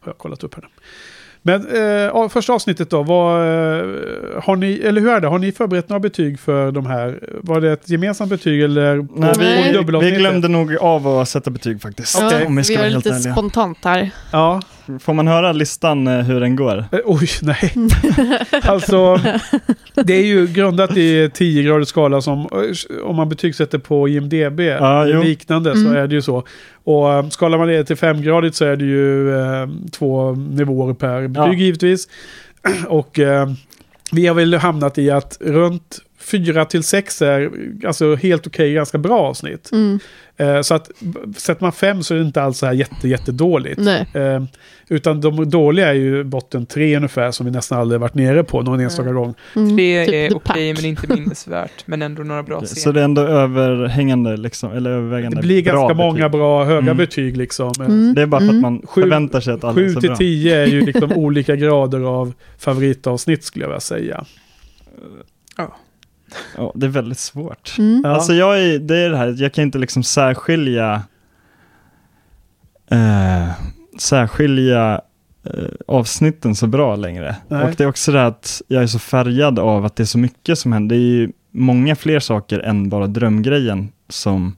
Har 0.00 0.10
jag 0.10 0.18
kollat 0.18 0.44
upp 0.44 0.54
här 0.54 0.62
nu. 0.62 0.68
Men 1.42 1.66
eh, 2.14 2.28
första 2.28 2.52
avsnittet 2.52 2.90
då, 2.90 3.02
vad, 3.02 3.40
eh, 3.40 3.86
har 4.42 4.56
ni, 4.56 4.80
eller 4.84 5.00
hur 5.00 5.08
är 5.10 5.20
det, 5.20 5.28
har 5.28 5.38
ni 5.38 5.52
förberett 5.52 5.88
några 5.88 6.00
betyg 6.00 6.40
för 6.40 6.72
de 6.72 6.86
här? 6.86 7.18
Var 7.42 7.60
det 7.60 7.72
ett 7.72 7.88
gemensamt 7.90 8.30
betyg 8.30 8.62
eller 8.62 9.06
Nej, 9.16 9.32
vi, 9.38 9.98
vi 10.00 10.10
glömde 10.10 10.48
nog 10.48 10.76
av 10.76 11.08
att 11.08 11.28
sätta 11.28 11.50
betyg 11.50 11.82
faktiskt. 11.82 12.18
Ja, 12.20 12.46
om 12.46 12.56
vi 12.56 12.62
vi 12.68 12.76
helt 12.76 12.96
lite 13.04 13.10
ärliga. 13.16 13.32
spontant 13.32 13.78
här. 13.84 14.10
Ja, 14.32 14.60
Får 15.00 15.14
man 15.14 15.28
höra 15.28 15.52
listan 15.52 16.06
eh, 16.06 16.18
hur 16.18 16.40
den 16.40 16.56
går? 16.56 16.78
Eh, 16.92 16.98
oj, 17.04 17.28
nej. 17.42 17.72
alltså, 18.62 19.20
det 19.94 20.12
är 20.14 20.24
ju 20.26 20.46
grundat 20.46 20.96
i 20.96 21.28
10-gradig 21.28 21.84
skala 21.84 22.20
som 22.20 22.38
eh, 22.40 23.04
om 23.04 23.16
man 23.16 23.28
betygsätter 23.28 23.78
på 23.78 24.08
IMDB 24.08 24.60
Ja, 24.60 25.04
liknande 25.04 25.72
så 25.72 25.78
Mm. 25.80 25.96
är 25.96 26.06
det 26.06 26.14
ju 26.14 26.22
så. 26.22 26.44
Och 26.84 27.12
eh, 27.12 27.28
skalar 27.28 27.58
man 27.58 27.68
det 27.68 27.84
till 27.84 27.96
5-gradigt 27.96 28.54
så 28.54 28.64
är 28.64 28.76
det 28.76 28.84
ju 28.84 29.34
eh, 29.38 29.68
två 29.92 30.32
nivåer 30.32 30.94
per 30.94 31.28
betyg 31.28 31.52
Ja. 31.52 31.64
givetvis. 31.64 32.08
Och 32.88 33.18
eh, 33.18 33.48
vi 34.12 34.26
har 34.26 34.34
väl 34.34 34.54
hamnat 34.54 34.98
i 34.98 35.10
att 35.10 35.36
runt 35.40 35.98
4 36.30 36.64
till 36.64 36.82
6 36.82 37.22
är 37.22 37.50
alltså 37.86 38.14
helt 38.14 38.46
okej, 38.46 38.72
ganska 38.74 38.98
bra 38.98 39.18
avsnitt. 39.20 39.70
Mm. 39.72 39.98
Eh, 40.36 40.60
så 40.60 40.74
att 40.74 40.90
sätter 41.36 41.62
man 41.64 41.72
5 41.72 42.02
så 42.02 42.14
är 42.14 42.18
det 42.18 42.24
inte 42.24 42.42
alls 42.42 42.58
så 42.58 42.66
här 42.66 42.72
jätte, 42.72 43.08
jättedåligt. 43.08 43.80
Eh, 44.14 44.42
utan 44.88 45.20
de 45.20 45.50
dåliga 45.50 45.88
är 45.88 45.92
ju 45.94 46.24
botten 46.24 46.66
tre 46.66 46.96
ungefär 46.96 47.30
som 47.30 47.46
vi 47.46 47.52
nästan 47.52 47.80
aldrig 47.80 48.00
varit 48.00 48.14
nere 48.14 48.44
på 48.44 48.62
någon 48.62 48.80
enstaka 48.80 49.12
gång. 49.12 49.34
Mm. 49.56 49.76
det 49.76 50.06
Typ 50.06 50.14
är 50.14 50.36
okej 50.36 50.74
men 50.74 50.84
inte 50.84 51.14
minnesvärt. 51.14 51.70
Men 51.86 52.02
ändå 52.02 52.22
några 52.22 52.42
bra 52.42 52.60
Så 52.60 52.66
scener. 52.74 52.94
det 52.94 53.00
är 53.00 53.04
ändå 53.04 53.22
överhängande 53.22 54.36
liksom, 54.36 54.72
eller 54.72 54.90
övervägande 54.90 55.36
Det 55.36 55.42
blir 55.42 55.62
bra 55.64 55.72
ganska 55.72 55.94
många 55.94 56.28
betyg. 56.28 56.30
bra 56.40 56.64
höga 56.64 56.78
Mm. 56.78 56.96
betyg 56.96 57.36
liksom. 57.36 57.72
Eh, 57.80 57.86
Mm. 57.86 58.14
Det 58.14 58.22
är 58.22 58.26
bara 58.26 58.40
för 58.40 58.46
att 58.46 58.50
Mm. 58.50 58.62
man 58.62 58.82
Sju- 58.86 59.02
förväntar 59.02 59.40
sig 59.40 59.54
att 59.54 59.64
alla 59.64 59.80
är 59.80 59.84
7 59.86 59.92
så 59.94 60.00
till 60.00 60.08
bra. 60.10 60.16
10 60.16 60.56
är 60.62 60.66
ju 60.66 60.80
liksom 60.80 61.12
olika 61.12 61.56
grader 61.56 62.00
av 62.00 62.32
favoritavsnitt 62.58 63.44
skulle 63.44 63.64
jag 63.64 63.68
vilja 63.70 63.80
säga. 63.80 64.24
Ja, 66.56 66.72
det 66.74 66.86
är 66.86 66.90
väldigt 66.90 67.18
svårt. 67.18 67.74
Mm. 67.78 68.04
Alltså 68.04 68.32
jag 68.32 68.60
är, 68.60 68.78
det 68.78 68.96
är 68.96 69.10
det 69.10 69.16
här, 69.16 69.34
jag 69.38 69.52
kan 69.52 69.62
inte 69.62 69.78
liksom 69.78 70.02
särskilja 70.02 71.02
eh, 72.90 73.50
särskilja 73.98 75.00
eh, 75.44 75.70
avsnitten 75.86 76.54
så 76.54 76.66
bra 76.66 76.96
längre. 76.96 77.36
Nej. 77.48 77.64
Och 77.64 77.74
det 77.76 77.84
är 77.84 77.88
också 77.88 78.12
det 78.12 78.26
att 78.26 78.62
jag 78.68 78.82
är 78.82 78.86
så 78.86 78.98
färgad 78.98 79.58
av 79.58 79.84
att 79.84 79.96
det 79.96 80.02
är 80.02 80.04
så 80.04 80.18
mycket 80.18 80.58
som 80.58 80.72
händer. 80.72 80.96
Det 80.96 81.02
är 81.02 81.04
ju 81.04 81.32
många 81.50 81.96
fler 81.96 82.20
saker 82.20 82.58
än 82.58 82.88
bara 82.88 83.06
drömgrejen 83.06 83.92
som 84.08 84.56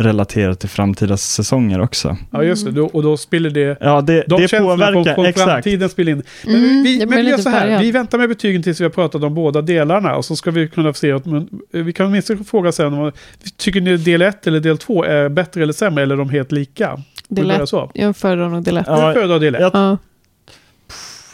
relaterar 0.00 0.54
till 0.54 0.68
framtida 0.68 1.16
säsonger 1.16 1.80
också. 1.80 2.16
Ja 2.30 2.42
just 2.42 2.74
det, 2.74 2.80
och 2.80 3.02
då 3.02 3.16
spiller 3.16 3.50
det... 3.50 3.78
Ja, 3.80 4.00
det, 4.00 4.24
De 4.26 4.42
det 4.42 4.58
påverkar, 4.60 5.14
från 5.14 5.26
exakt. 5.26 5.50
framtiden 5.50 5.88
spelar 5.88 6.12
in. 6.12 6.22
Men 6.44 6.54
Mm, 6.54 6.82
vi, 6.82 6.98
det 6.98 7.06
men 7.06 7.24
vi 7.24 7.30
gör 7.30 7.38
så 7.38 7.48
här, 7.50 7.60
färgad. 7.60 7.80
vi 7.82 7.90
väntar 7.90 8.18
med 8.18 8.28
betygen 8.28 8.62
tills 8.62 8.80
vi 8.80 8.84
har 8.84 8.90
pratat 8.90 9.22
om 9.24 9.34
båda 9.34 9.62
delarna 9.62 10.16
och 10.16 10.24
så 10.24 10.36
ska 10.36 10.50
vi 10.50 10.68
kunna 10.68 10.92
se 10.94 11.12
att 11.12 11.26
men, 11.26 11.48
eh, 11.74 11.82
vi 11.82 11.92
kan 11.92 12.06
åtminstone 12.06 12.44
fråga 12.44 12.72
sen 12.72 12.94
om 12.94 13.12
tycker 13.56 13.80
ni 13.80 13.96
del 13.96 14.22
1 14.22 14.46
eller 14.46 14.60
del 14.60 14.78
2 14.78 15.04
är 15.04 15.28
bättre 15.28 15.62
eller 15.62 15.72
sämre 15.72 16.02
eller 16.02 16.14
är 16.14 16.18
de 16.18 16.30
helt 16.30 16.52
lika? 16.52 17.00
Lät, 17.28 17.68
så. 17.68 17.90
jag 17.94 18.16
föredrar 18.16 18.48
nog 18.48 18.72
lätt. 18.72 18.84
Ja. 18.86 19.06
Jag 19.06 19.14
föredrar 19.14 19.38
del 19.38 19.54
1. 19.54 19.60
Jag- 19.60 19.70
Ja. 19.74 19.98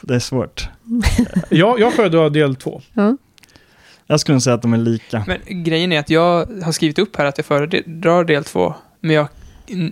Det 0.02 0.14
är 0.14 0.18
svårt. 0.18 0.68
Ja, 1.50 1.76
jag 1.78 1.92
föredrar 1.94 2.30
del 2.30 2.56
2. 2.56 2.82
Ja. 2.94 3.16
Jag 4.06 4.20
skulle 4.20 4.34
nog 4.34 4.42
säga 4.42 4.54
att 4.54 4.62
de 4.62 4.72
är 4.72 4.78
lika. 4.78 5.24
Men 5.26 5.64
grejen 5.64 5.92
är 5.92 5.98
att 5.98 6.10
jag 6.10 6.46
har 6.62 6.72
skrivit 6.72 6.98
upp 6.98 7.16
här 7.16 7.24
att 7.24 7.38
jag 7.38 7.46
föredrar 7.46 8.24
del 8.24 8.44
två. 8.44 8.74
Men 9.00 9.16
jag 9.16 9.28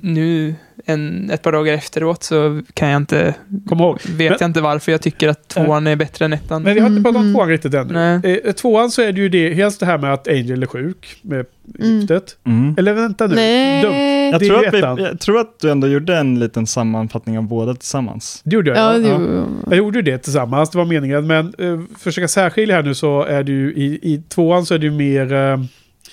nu, 0.03 0.55
en, 0.87 1.31
ett 1.31 1.43
par 1.43 1.53
dagar 1.53 1.73
efteråt, 1.75 2.23
så 2.23 2.61
kan 2.75 2.89
jag 2.89 2.97
inte, 3.03 3.35
Kom 3.69 3.81
ihåg. 3.81 3.99
vet 4.09 4.19
Men- 4.31 4.37
jag 4.41 4.49
inte 4.49 4.61
varför 4.61 4.93
jag 4.93 5.01
tycker 5.03 5.29
att 5.29 5.49
tvåan 5.49 5.87
är 5.87 5.97
bättre 5.97 6.25
än 6.25 6.33
ettan. 6.33 6.63
Men 6.63 6.75
vi 6.75 6.81
har 6.81 6.89
inte 6.91 7.03
pratat 7.03 7.17
om 7.17 7.23
Mm. 7.23 7.35
tvåan 7.35 7.49
riktigt 7.49 7.75
ännu. 7.75 7.93
Nej. 8.23 8.41
Eh, 8.45 8.53
tvåan 8.53 8.91
så 8.91 9.03
är 9.03 9.13
det 9.13 9.21
ju 9.21 9.29
det, 9.29 9.55
helt 9.55 9.81
det 9.81 9.87
här 9.87 9.99
med 9.99 10.13
att 10.13 10.29
Angel 10.29 10.63
är 10.63 10.67
sjuk 10.67 11.17
med 11.23 11.47
Mm. 11.81 12.01
giftet. 12.01 12.37
Mm. 12.47 12.75
Eller 12.79 12.93
vänta 12.95 13.27
nu, 13.27 13.35
Nej. 13.35 13.83
dumt. 13.83 13.95
Jag, 14.33 14.41
tror 14.41 14.67
att 14.67 14.99
vi, 14.99 15.03
jag 15.05 15.21
tror 15.21 15.39
att 15.41 15.61
du 15.61 15.71
ändå 15.71 15.87
gjorde 15.89 16.17
en 16.17 16.39
liten 16.39 16.67
sammanfattning 16.67 17.39
av 17.39 17.45
båda 17.45 17.75
tillsammans. 17.75 18.41
Det 18.45 18.55
gjorde 18.57 18.71
jag. 18.71 18.79
Ja, 18.79 19.09
ja. 19.09 19.17
jo. 19.21 19.47
Jag 19.71 19.77
gjorde 19.79 19.99
ju 19.99 20.03
det 20.03 20.19
tillsammans, 20.19 20.71
det 20.71 20.79
var 20.79 20.85
meningen. 20.85 21.27
Men 21.27 21.55
eh, 21.59 21.81
försöka 21.99 22.29
särskilja 22.29 22.75
här 22.77 22.83
nu 22.83 22.95
så 22.95 23.23
är 23.23 23.43
det 23.43 23.53
ju 23.53 23.73
i, 23.75 23.99
i 24.03 24.23
tvåan 24.29 24.67
så 24.67 24.75
är 24.75 24.79
det 24.79 24.87
ju 24.87 24.93
mer... 24.93 25.33
Eh, 25.33 25.59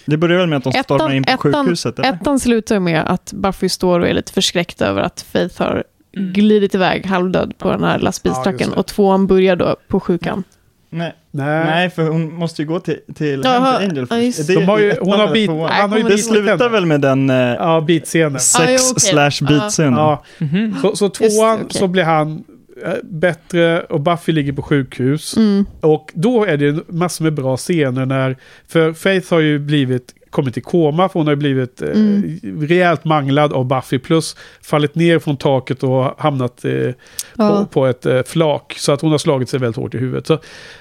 Det 0.06 0.18
börjar 0.18 0.38
väl 0.40 0.48
med 0.49 0.57
att 0.57 0.64
de 0.64 0.69
Ettan- 0.69 0.84
stormar 0.84 1.14
in 1.14 1.23
på 1.23 1.32
ettan- 1.32 1.38
sjukhuset? 1.64 1.99
Eller? 1.99 2.14
Ettan 2.14 2.40
slutar 2.40 2.80
med 2.80 3.03
att 3.07 3.34
Buffy 3.34 3.69
står 3.69 3.99
och 3.99 4.07
är 4.07 4.14
lite 4.14 4.34
förskräckt 4.34 4.82
över 4.82 5.02
att 5.02 5.26
Faith 5.32 5.61
har 5.61 5.84
Mm. 6.18 6.34
glidit 6.34 6.76
iväg 6.76 7.06
halvdöd 7.06 7.57
på 7.57 7.72
den 7.72 7.84
här 7.84 7.91
Ja, 7.98 8.03
lastbilstracken. 8.03 8.60
just 8.60 8.72
det. 8.72 8.78
och 8.80 8.86
tvåan 8.88 9.28
börjar 9.28 9.56
då 9.56 9.76
på 9.88 9.99
sjukan. 9.99 10.44
Nej. 10.90 11.14
nej. 11.32 11.65
Nej, 11.65 11.90
för 11.90 12.03
hon 12.07 12.34
måste 12.34 12.61
ju 12.61 12.68
gå 12.68 12.80
till, 12.80 12.98
till 13.15 13.41
Jaha, 13.44 13.78
Angel 13.78 13.98
ja, 13.98 14.06
först. 14.06 14.22
just 14.38 14.48
De 14.48 14.56
har 14.65 14.80
ju, 14.80 14.94
hon 15.02 15.19
har 15.19 15.32
bit, 15.34 15.49
han 15.69 15.91
har 15.91 15.98
ju 15.98 16.03
Det 16.03 16.18
slutar 16.18 16.69
väl 16.69 16.86
med 16.86 17.02
den 17.02 17.30
eh, 17.30 17.36
Ja, 17.36 17.82
bitscenen. 17.82 18.40
sex 18.40 18.60
Ah, 18.60 18.72
jo, 18.72 18.78
okej. 18.91 19.10
slash 19.32 19.48
beat-scenen? 19.48 19.94
Ja, 19.98 20.23
Mhm. 20.38 20.76
så, 20.82 20.95
så 20.95 21.07
det, 21.07 21.14
tvåan 21.30 21.56
okej. 21.56 21.68
så 21.80 21.88
blir 21.88 22.03
han 22.03 22.44
bättre 23.03 23.82
och 23.82 24.02
Buffy 24.02 24.32
ligger 24.32 24.53
på 24.53 24.62
sjukhus. 24.62 25.38
Mm. 25.38 25.66
Och 25.82 26.12
då 26.14 26.45
är 26.45 26.58
det 26.58 26.90
massor 26.90 27.24
med 27.24 27.34
bra 27.34 27.58
scener 27.58 28.06
när... 28.06 28.36
För 28.68 28.94
Faith 28.94 29.34
har 29.34 29.40
ju 29.40 29.60
blivit 29.60 30.16
kommit 30.30 30.58
i 30.58 30.62
koma 30.62 31.10
för 31.10 31.20
hon 31.20 31.28
har 31.28 31.32
ju 31.34 31.38
blivit 31.40 31.82
eh, 31.82 31.90
Mm. 31.90 32.40
rejält 32.68 33.06
manglad 33.06 33.53
av 33.53 33.66
Buffy 33.66 33.99
plus 33.99 34.36
fallit 34.62 34.95
ner 34.95 35.20
från 35.20 35.38
taket 35.38 35.84
och 35.84 36.16
hamnat 36.18 36.66
eh, 36.66 36.72
på, 36.72 36.95
Ja. 37.38 37.68
på 37.72 37.86
ett 37.86 38.06
eh, 38.06 38.24
flak. 38.24 38.74
Så 38.78 38.91
att 38.91 39.02
hon 39.02 39.12
har 39.12 39.18
slagit 39.18 39.49
sig 39.49 39.60
väldigt 39.60 39.76
hårt 39.78 39.95
i 39.95 39.98
huvudet. 39.98 40.28
Så 40.28 40.40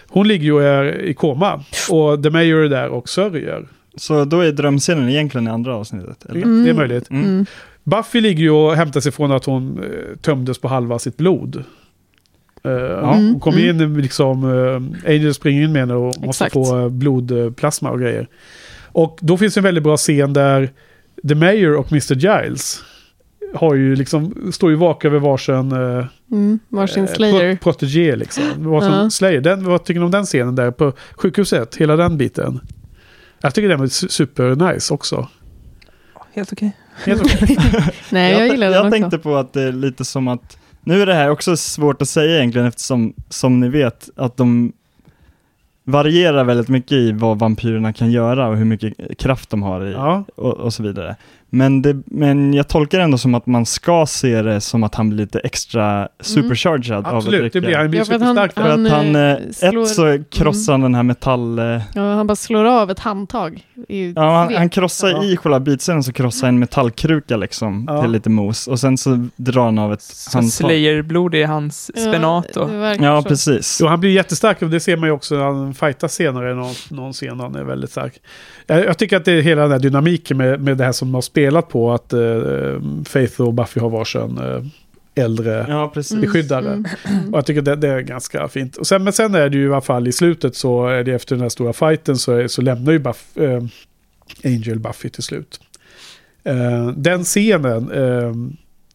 hon 0.08 0.28
ligger 0.28 0.44
ju 0.44 0.52
och 0.52 0.62
är 0.62 1.00
i 1.02 1.14
koma. 1.14 1.64
Och 1.90 2.22
The 2.22 2.30
Mayor 2.30 2.64
är 2.64 2.68
där 2.68 2.88
och 2.88 3.08
sörjer. 3.08 3.68
Så 3.96 4.24
då 4.24 4.40
är 4.40 4.52
drömscenen 4.52 5.08
egentligen 5.08 5.46
i 5.46 5.50
andra 5.50 5.76
avsnittet? 5.76 6.24
Eller? 6.28 6.40
Det, 6.46 6.64
det 6.64 6.70
är 6.70 6.74
möjligt. 6.74 7.10
Mm. 7.10 7.24
Mm. 7.24 7.46
Buffy 7.84 8.20
ligger 8.20 8.42
ju 8.42 8.50
och 8.50 8.74
hämtar 8.76 9.00
sig 9.00 9.12
från 9.12 9.32
att 9.32 9.44
hon 9.44 9.78
eh, 9.78 10.16
tömdes 10.20 10.58
på 10.58 10.68
halva 10.68 10.98
sitt 10.98 11.16
blod. 11.16 11.64
Uh, 12.66 12.72
Mm, 12.72 13.04
hon 13.04 13.40
kommer 13.40 13.68
in 13.68 14.00
liksom, 14.02 14.44
eh, 14.44 15.10
Angel 15.10 15.34
springer 15.34 15.62
in 15.62 15.72
med 15.72 15.82
henne 15.82 15.94
och 15.94 16.04
måste 16.20 16.44
Exakt. 16.44 16.52
få 16.52 16.76
uh, 16.78 16.88
blodplasma 16.88 17.90
och 17.90 18.00
grejer. 18.00 18.28
Och 18.92 19.18
då 19.20 19.36
finns 19.36 19.56
en 19.56 19.62
väldigt 19.62 19.84
bra 19.84 19.96
scen 19.96 20.32
där 20.32 20.70
The 21.28 21.34
Mayor 21.34 21.76
och 21.76 21.92
Mr. 21.92 22.14
Giles 22.14 22.82
har 23.54 23.74
ju 23.74 23.96
liksom, 23.96 24.50
står 24.52 24.70
ju 24.70 24.76
vaka 24.76 25.08
över 25.08 25.18
varsin 25.18 25.72
uh, 25.72 26.04
Mm. 26.32 26.58
Varsin 26.68 27.04
eh, 27.04 27.14
slayer. 27.14 27.56
pro- 27.56 27.72
protégé 27.72 28.16
liksom. 28.16 28.44
Varsin 28.56 28.92
Ja. 28.92 29.10
slayer. 29.10 29.40
Den, 29.40 29.64
vad 29.64 29.84
tycker 29.84 30.00
ni 30.00 30.04
om 30.06 30.10
den 30.12 30.24
scenen 30.24 30.54
där 30.56 30.70
på 30.70 30.92
sjukhuset? 31.16 31.76
Hela 31.76 31.96
den 31.96 32.18
biten. 32.18 32.60
Jag 33.42 33.54
tycker 33.54 33.68
den 33.68 33.78
var 33.78 33.86
su- 33.86 34.08
super 34.08 34.72
nice 34.72 34.94
också. 34.94 35.28
Helt 36.32 36.52
okej. 36.52 36.72
Helt 37.04 37.22
okej. 37.24 37.58
Nej, 38.10 38.32
jag, 38.32 38.48
gillar 38.48 38.66
jag 38.66 38.74
den 38.74 38.82
också. 38.86 38.90
tänkte 39.00 39.18
på 39.18 39.36
att 39.36 39.52
det 39.52 39.62
är 39.62 39.72
lite 39.72 40.04
som 40.04 40.28
att, 40.28 40.58
nu 40.84 41.02
är 41.02 41.06
det 41.06 41.14
här 41.14 41.30
också 41.30 41.56
svårt 41.56 42.02
att 42.02 42.08
säga 42.08 42.36
egentligen 42.36 42.66
eftersom, 42.66 43.14
som 43.28 43.60
ni 43.60 43.68
vet, 43.68 44.10
att 44.16 44.36
de 44.36 44.72
varierar 45.84 46.44
väldigt 46.44 46.68
mycket 46.68 46.92
i 46.92 47.12
vad 47.12 47.38
vampyrerna 47.38 47.92
kan 47.92 48.10
göra 48.10 48.48
och 48.48 48.56
hur 48.56 48.64
mycket 48.64 49.18
kraft 49.18 49.50
de 49.50 49.62
har 49.62 49.86
i 49.86 49.92
ja. 49.92 50.24
och, 50.36 50.54
och 50.54 50.74
så 50.74 50.82
vidare. 50.82 51.16
Men, 51.52 51.82
det, 51.82 51.96
men 52.06 52.54
jag 52.54 52.68
tolkar 52.68 52.98
det 52.98 53.04
ändå 53.04 53.18
som 53.18 53.34
att 53.34 53.46
man 53.46 53.66
ska 53.66 54.06
se 54.06 54.42
det 54.42 54.60
som 54.60 54.82
att 54.82 54.94
han 54.94 55.08
blir 55.10 55.18
lite 55.18 55.38
extra 55.38 56.08
supercharged 56.20 56.92
av 56.96 57.06
att 57.06 57.12
Absolut, 57.14 57.40
dricka. 57.40 57.60
det 57.60 57.66
blir 57.66 57.76
han 57.76 57.90
blir 57.90 57.98
Ja, 57.98 58.02
att 58.02 58.08
superstark. 58.08 58.52
För 58.54 58.62
att 58.68 58.90
han, 58.90 59.16
eh, 59.16 59.22
eh, 59.22 59.36
slår- 59.52 59.82
ett 59.82 59.88
så 59.88 60.18
krossar 60.30 60.72
han 60.72 60.80
den 60.80 60.94
här 60.94 61.02
metall... 61.02 61.58
eh, 61.58 61.64
Ja, 61.94 62.14
han 62.14 62.26
bara 62.26 62.36
slår 62.36 62.64
av 62.64 62.90
ett 62.90 62.98
handtag. 62.98 63.64
i 63.88 64.12
Ja, 64.16 64.36
han, 64.38 64.54
han 64.54 64.68
krossar 64.68 65.08
Ja. 65.08 65.24
i 65.24 65.36
själva 65.36 65.60
bitscenen 65.60 66.02
så 66.02 66.12
krossar 66.12 66.48
en 66.48 66.58
metallkruka 66.58 67.36
liksom 67.36 67.84
Ja. 67.88 68.02
till 68.02 68.10
lite 68.10 68.30
mos 68.30 68.68
och 68.68 68.80
sen 68.80 68.98
så 68.98 69.28
drar 69.36 69.64
han 69.64 69.78
av 69.78 69.92
ett 69.92 70.02
Så 70.02 70.38
handtag. 70.38 70.52
Slayer-blod 70.52 71.34
är 71.34 71.46
hans 71.46 71.90
spenat 72.00 72.46
Ja, 72.54 72.94
Ja, 73.00 73.22
precis. 73.28 73.78
Jo, 73.82 73.86
han 73.88 74.00
blir 74.00 74.10
jättestark 74.10 74.62
och 74.62 74.70
det 74.70 74.80
ser 74.80 74.96
man 74.96 75.08
ju 75.08 75.12
också 75.12 75.34
när 75.34 75.44
han 75.44 75.74
fightas 75.74 76.14
senare. 76.14 76.54
Någon, 76.54 76.74
någon 76.90 77.12
scen 77.12 77.40
han 77.40 77.54
är 77.54 77.64
väldigt 77.64 77.90
stark. 77.90 78.12
Jag, 78.66 78.84
jag 78.84 78.98
tycker 78.98 79.16
att 79.16 79.24
det 79.24 79.32
är 79.32 79.42
hela 79.42 79.62
den 79.62 79.70
här 79.72 79.78
dynamiken 79.78 80.36
med, 80.36 80.60
med 80.60 80.76
det 80.76 80.84
här 80.84 80.92
som 80.92 81.14
har 81.14 81.20
spelat 81.20 81.39
på. 81.62 81.92
Att 81.92 82.12
eh, 82.12 82.20
Faith 83.04 83.40
och 83.40 83.54
Buffy 83.54 83.80
har 83.80 83.90
varsin 83.90 84.38
eh, 84.38 84.62
äldre 85.24 85.66
Ja. 85.68 85.92
Mm, 86.10 86.20
beskyddare. 86.20 86.72
mm. 86.72 86.84
Och 87.32 87.38
jag 87.38 87.46
tycker 87.46 87.62
det, 87.62 87.76
det 87.76 87.88
är 87.88 88.00
ganska 88.00 88.48
fint. 88.48 88.76
Och 88.76 88.86
sen, 88.86 89.04
men 89.04 89.12
sen 89.12 89.34
är 89.34 89.48
det 89.48 89.56
ju 89.56 89.64
i 89.68 89.72
alla 89.72 89.80
fall 89.80 90.08
i 90.08 90.12
slutet 90.12 90.56
så 90.56 90.86
är 90.86 91.04
det 91.04 91.12
efter 91.12 91.34
den 91.34 91.42
här 91.42 91.48
stora 91.48 91.72
fighten 91.72 92.16
så, 92.16 92.32
är, 92.32 92.48
så 92.48 92.62
lämnar 92.62 92.92
ju 92.92 92.98
Buff, 92.98 93.36
eh, 93.36 93.62
Angel 94.44 94.78
Buffy 94.78 95.08
till 95.08 95.22
slut. 95.22 95.60
Eh, 96.44 96.88
den 96.88 97.24
scenen, 97.24 97.90
eh, 97.90 98.34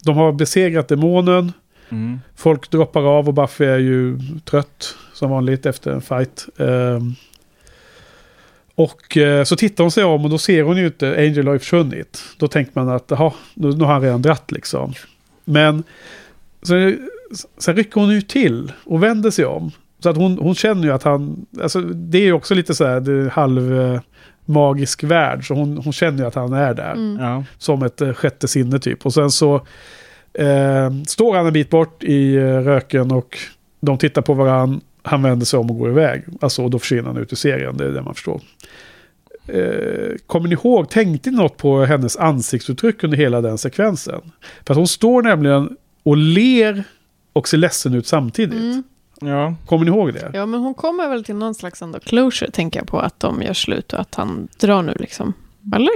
de 0.04 0.16
har 0.18 0.32
besegrat 0.32 0.88
demonen. 0.88 1.52
Mm. 1.90 2.20
Folk 2.36 2.72
droppar 2.72 3.18
av 3.18 3.28
och 3.28 3.34
Buffy 3.34 3.66
är 3.66 3.78
ju 3.78 4.20
trött 4.44 4.96
som 5.14 5.30
vanligt 5.30 5.66
efter 5.66 5.92
en 5.92 6.02
fight. 6.02 6.46
Och 8.76 9.18
eh, 9.18 9.44
så 9.44 9.56
tittar 9.56 9.84
hon 9.84 9.92
sig 9.92 10.04
om 10.04 10.24
och 10.24 10.30
då 10.30 10.38
ser 10.38 10.64
hon 10.64 10.78
ju 10.78 10.86
inte, 10.86 11.16
Angel 11.18 11.48
har 11.48 11.54
ju 11.54 11.60
försvunnit. 11.60 12.22
Då 12.38 12.48
tänker 12.48 12.72
man 12.76 12.90
att, 12.90 13.06
jaha, 13.08 13.34
nu, 13.54 13.72
nu 13.72 13.84
har 13.84 13.94
han 13.94 14.02
redan 14.02 14.22
dratt 14.22 14.52
liksom. 14.52 14.94
Men 15.46 15.84
så, 16.62 16.94
sen 17.58 17.76
rycker 17.76 18.02
hon 18.02 18.10
ju 18.14 18.22
till 18.22 18.72
och 18.86 19.04
vänder 19.04 19.32
sig 19.32 19.46
om. 19.46 19.72
Så 20.00 20.10
att 20.10 20.18
hon, 20.18 20.38
hon 20.38 20.56
känner 20.56 20.84
ju 20.84 20.92
att 20.92 21.04
han, 21.04 21.46
alltså 21.62 21.82
det 21.82 22.18
är 22.18 22.22
ju 22.24 22.34
också 22.34 22.54
lite 22.54 22.76
så 22.76 22.86
här, 22.86 23.00
det 23.00 23.30
halv 23.30 23.80
eh, 23.82 24.00
magisk 24.46 25.04
värld. 25.04 25.48
Så 25.48 25.54
hon, 25.54 25.78
hon 25.78 25.94
känner 25.94 26.20
ju 26.20 26.26
att 26.28 26.36
han 26.36 26.54
är 26.54 26.74
där 26.74 26.92
Mm. 26.92 27.18
Ja. 27.20 27.44
som 27.58 27.84
ett 27.84 28.02
eh, 28.02 28.14
sjätte 28.14 28.48
sinne 28.48 28.80
typ. 28.80 29.06
Och 29.06 29.14
sen 29.14 29.32
så 29.32 29.56
eh, 30.34 30.92
står 31.08 31.36
han 31.36 31.48
en 31.48 31.54
bit 31.54 31.70
bort 31.70 32.04
i 32.04 32.40
röken 32.40 33.12
och 33.12 33.38
de 33.80 33.98
tittar 33.98 34.22
på 34.22 34.34
varandra. 34.34 34.80
Han 35.06 35.22
vänder 35.22 35.46
sig 35.46 35.60
om 35.60 35.70
och 35.72 35.78
går 35.78 35.90
iväg. 35.90 36.24
Alltså 36.42 36.64
och 36.64 36.70
då 36.70 36.80
försvinner 36.80 37.04
han 37.04 37.18
ut 37.18 37.32
ur 37.32 37.38
serien, 37.38 37.78
det 37.78 37.86
är 37.86 37.92
det 37.92 38.02
man 38.02 38.14
förstår. 38.14 38.42
Eh, 39.48 40.16
kommer 40.28 40.48
ni 40.48 40.54
ihåg, 40.54 40.90
tänkte 40.90 41.32
ni 41.32 41.38
något 41.38 41.58
på 41.58 41.86
hennes 41.86 42.18
ansiktsuttryck 42.18 43.04
under 43.04 43.18
hela 43.18 43.42
den 43.42 43.58
sekvensen? 43.58 44.22
För 44.66 44.74
att 44.74 44.78
hon 44.78 44.88
står 44.88 45.22
nämligen 45.22 45.78
och 46.04 46.18
ler 46.18 46.84
och 47.34 47.48
ser 47.48 47.58
ledsen 47.58 47.94
ut 47.94 48.08
samtidigt. 48.08 48.60
Mm. 48.62 48.84
ja. 49.22 49.56
Kommer 49.66 49.86
ni 49.86 49.92
ihåg 49.92 50.14
det? 50.14 50.32
Ja, 50.34 50.46
men 50.46 50.60
hon 50.60 50.74
kommer 50.74 51.10
väl 51.10 51.24
till 51.24 51.36
någon 51.36 51.56
slags 51.56 51.82
ändå 51.82 52.00
closure, 52.00 52.52
tänker 52.52 52.80
jag 52.80 52.88
på, 52.88 53.00
att 53.00 53.20
de 53.20 53.42
gör 53.42 53.54
slut 53.54 53.94
och 53.94 54.00
att 54.00 54.16
han 54.16 54.48
drar 54.60 54.82
nu 54.82 54.94
liksom. 55.00 55.34
Eller? 55.76 55.94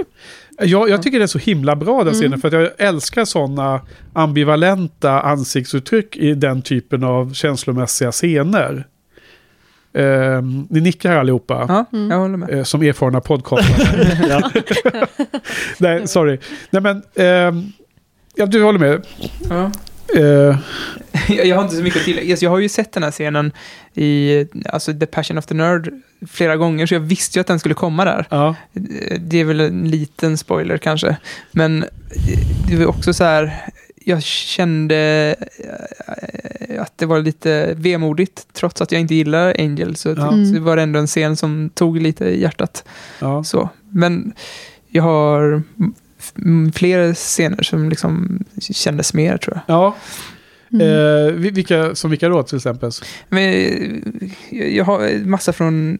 Jag, 0.58 0.88
jag 0.88 1.02
tycker 1.02 1.18
det 1.18 1.24
är 1.24 1.26
så 1.26 1.38
himla 1.38 1.76
bra 1.76 1.98
den 1.98 2.08
Mm. 2.08 2.20
scenen 2.20 2.40
för 2.40 2.48
att 2.48 2.54
jag 2.54 2.70
älskar 2.78 3.24
sådana 3.24 3.80
ambivalenta 4.12 5.20
ansiktsuttryck 5.20 6.16
i 6.16 6.34
den 6.34 6.62
typen 6.62 7.04
av 7.04 7.32
känslomässiga 7.32 8.12
scener. 8.12 8.86
Eh, 9.92 10.42
ni 10.70 10.80
nickar 10.80 11.10
här 11.10 11.16
allihopa. 11.18 11.64
Ja, 11.68 11.84
Mm. 11.98 12.10
jag 12.10 12.18
håller 12.18 12.36
med. 12.36 12.50
eh, 12.50 12.62
som 12.64 12.82
erfarna 12.82 13.20
podcastare. 13.20 14.42
Nej, 15.78 16.08
sorry. 16.08 16.38
Nej 16.70 16.82
men, 16.82 17.02
ehm, 17.14 17.72
ja 18.34 18.46
du 18.46 18.62
håller 18.62 18.78
med. 18.78 19.06
Ja. 19.50 19.70
Eh, 20.16 20.58
Jag, 21.28 21.46
jag 21.46 21.56
har 21.56 21.62
inte 21.62 21.76
så 21.76 21.82
mycket 21.82 21.98
att 21.98 22.04
tillägga. 22.04 22.32
Alltså, 22.32 22.44
Jag 22.44 22.50
har 22.50 22.58
ju 22.58 22.68
sett 22.68 22.92
den 22.92 23.02
här 23.02 23.10
scenen 23.10 23.52
i 23.94 24.46
alltså, 24.68 24.94
The 24.94 25.06
Passion 25.06 25.38
of 25.38 25.46
the 25.46 25.54
Nerd 25.54 25.90
flera 26.30 26.56
gånger, 26.56 26.86
så 26.86 26.94
jag 26.94 27.00
visste 27.00 27.38
ju 27.38 27.40
att 27.40 27.46
den 27.46 27.58
skulle 27.58 27.74
komma 27.74 28.04
där. 28.04 28.26
ja. 28.30 28.54
Det 29.18 29.40
är 29.40 29.44
väl 29.44 29.60
en 29.60 29.90
liten 29.90 30.38
spoiler 30.38 30.78
kanske. 30.78 31.16
Men 31.52 31.84
det 32.68 32.76
var 32.76 32.86
också 32.86 33.12
så 33.12 33.24
här, 33.24 33.52
jag 34.10 34.22
kände 34.22 35.34
eh, 35.58 36.82
att 36.82 36.98
det 36.98 37.06
var 37.06 37.20
lite 37.20 37.74
vemodigt, 37.76 38.46
trots 38.52 38.80
att 38.80 38.92
jag 38.92 39.00
inte 39.00 39.14
gillar 39.14 39.54
Angel, 39.58 39.96
så 39.96 40.08
Ja. 40.08 40.28
mm. 40.32 40.52
det 40.52 40.60
var 40.60 40.76
ändå 40.76 40.98
en 40.98 41.06
scen 41.06 41.36
som 41.36 41.70
tog 41.74 42.00
lite 42.00 42.24
i 42.24 42.40
hjärtat. 42.40 42.84
ja. 43.18 43.44
Så. 43.44 43.68
Men 43.90 44.32
jag 44.88 45.02
har 45.02 45.62
mm, 46.38 46.72
fler 46.72 47.14
scener 47.14 47.62
som 47.62 47.88
liksom 47.88 48.44
kändes 48.60 49.14
mer, 49.14 49.36
tror 49.36 49.60
jag. 49.66 49.76
ja. 49.76 49.96
Mm. 50.72 50.86
Eh, 50.86 51.32
vi- 51.32 51.50
vilka, 51.50 51.94
som 51.94 52.10
vilka 52.10 52.28
då 52.28 52.42
till 52.42 52.56
exempel? 52.56 52.90
Men 53.28 53.42
jag, 54.50 54.84
har 54.84 55.24
massa 55.26 55.52
från... 55.52 55.98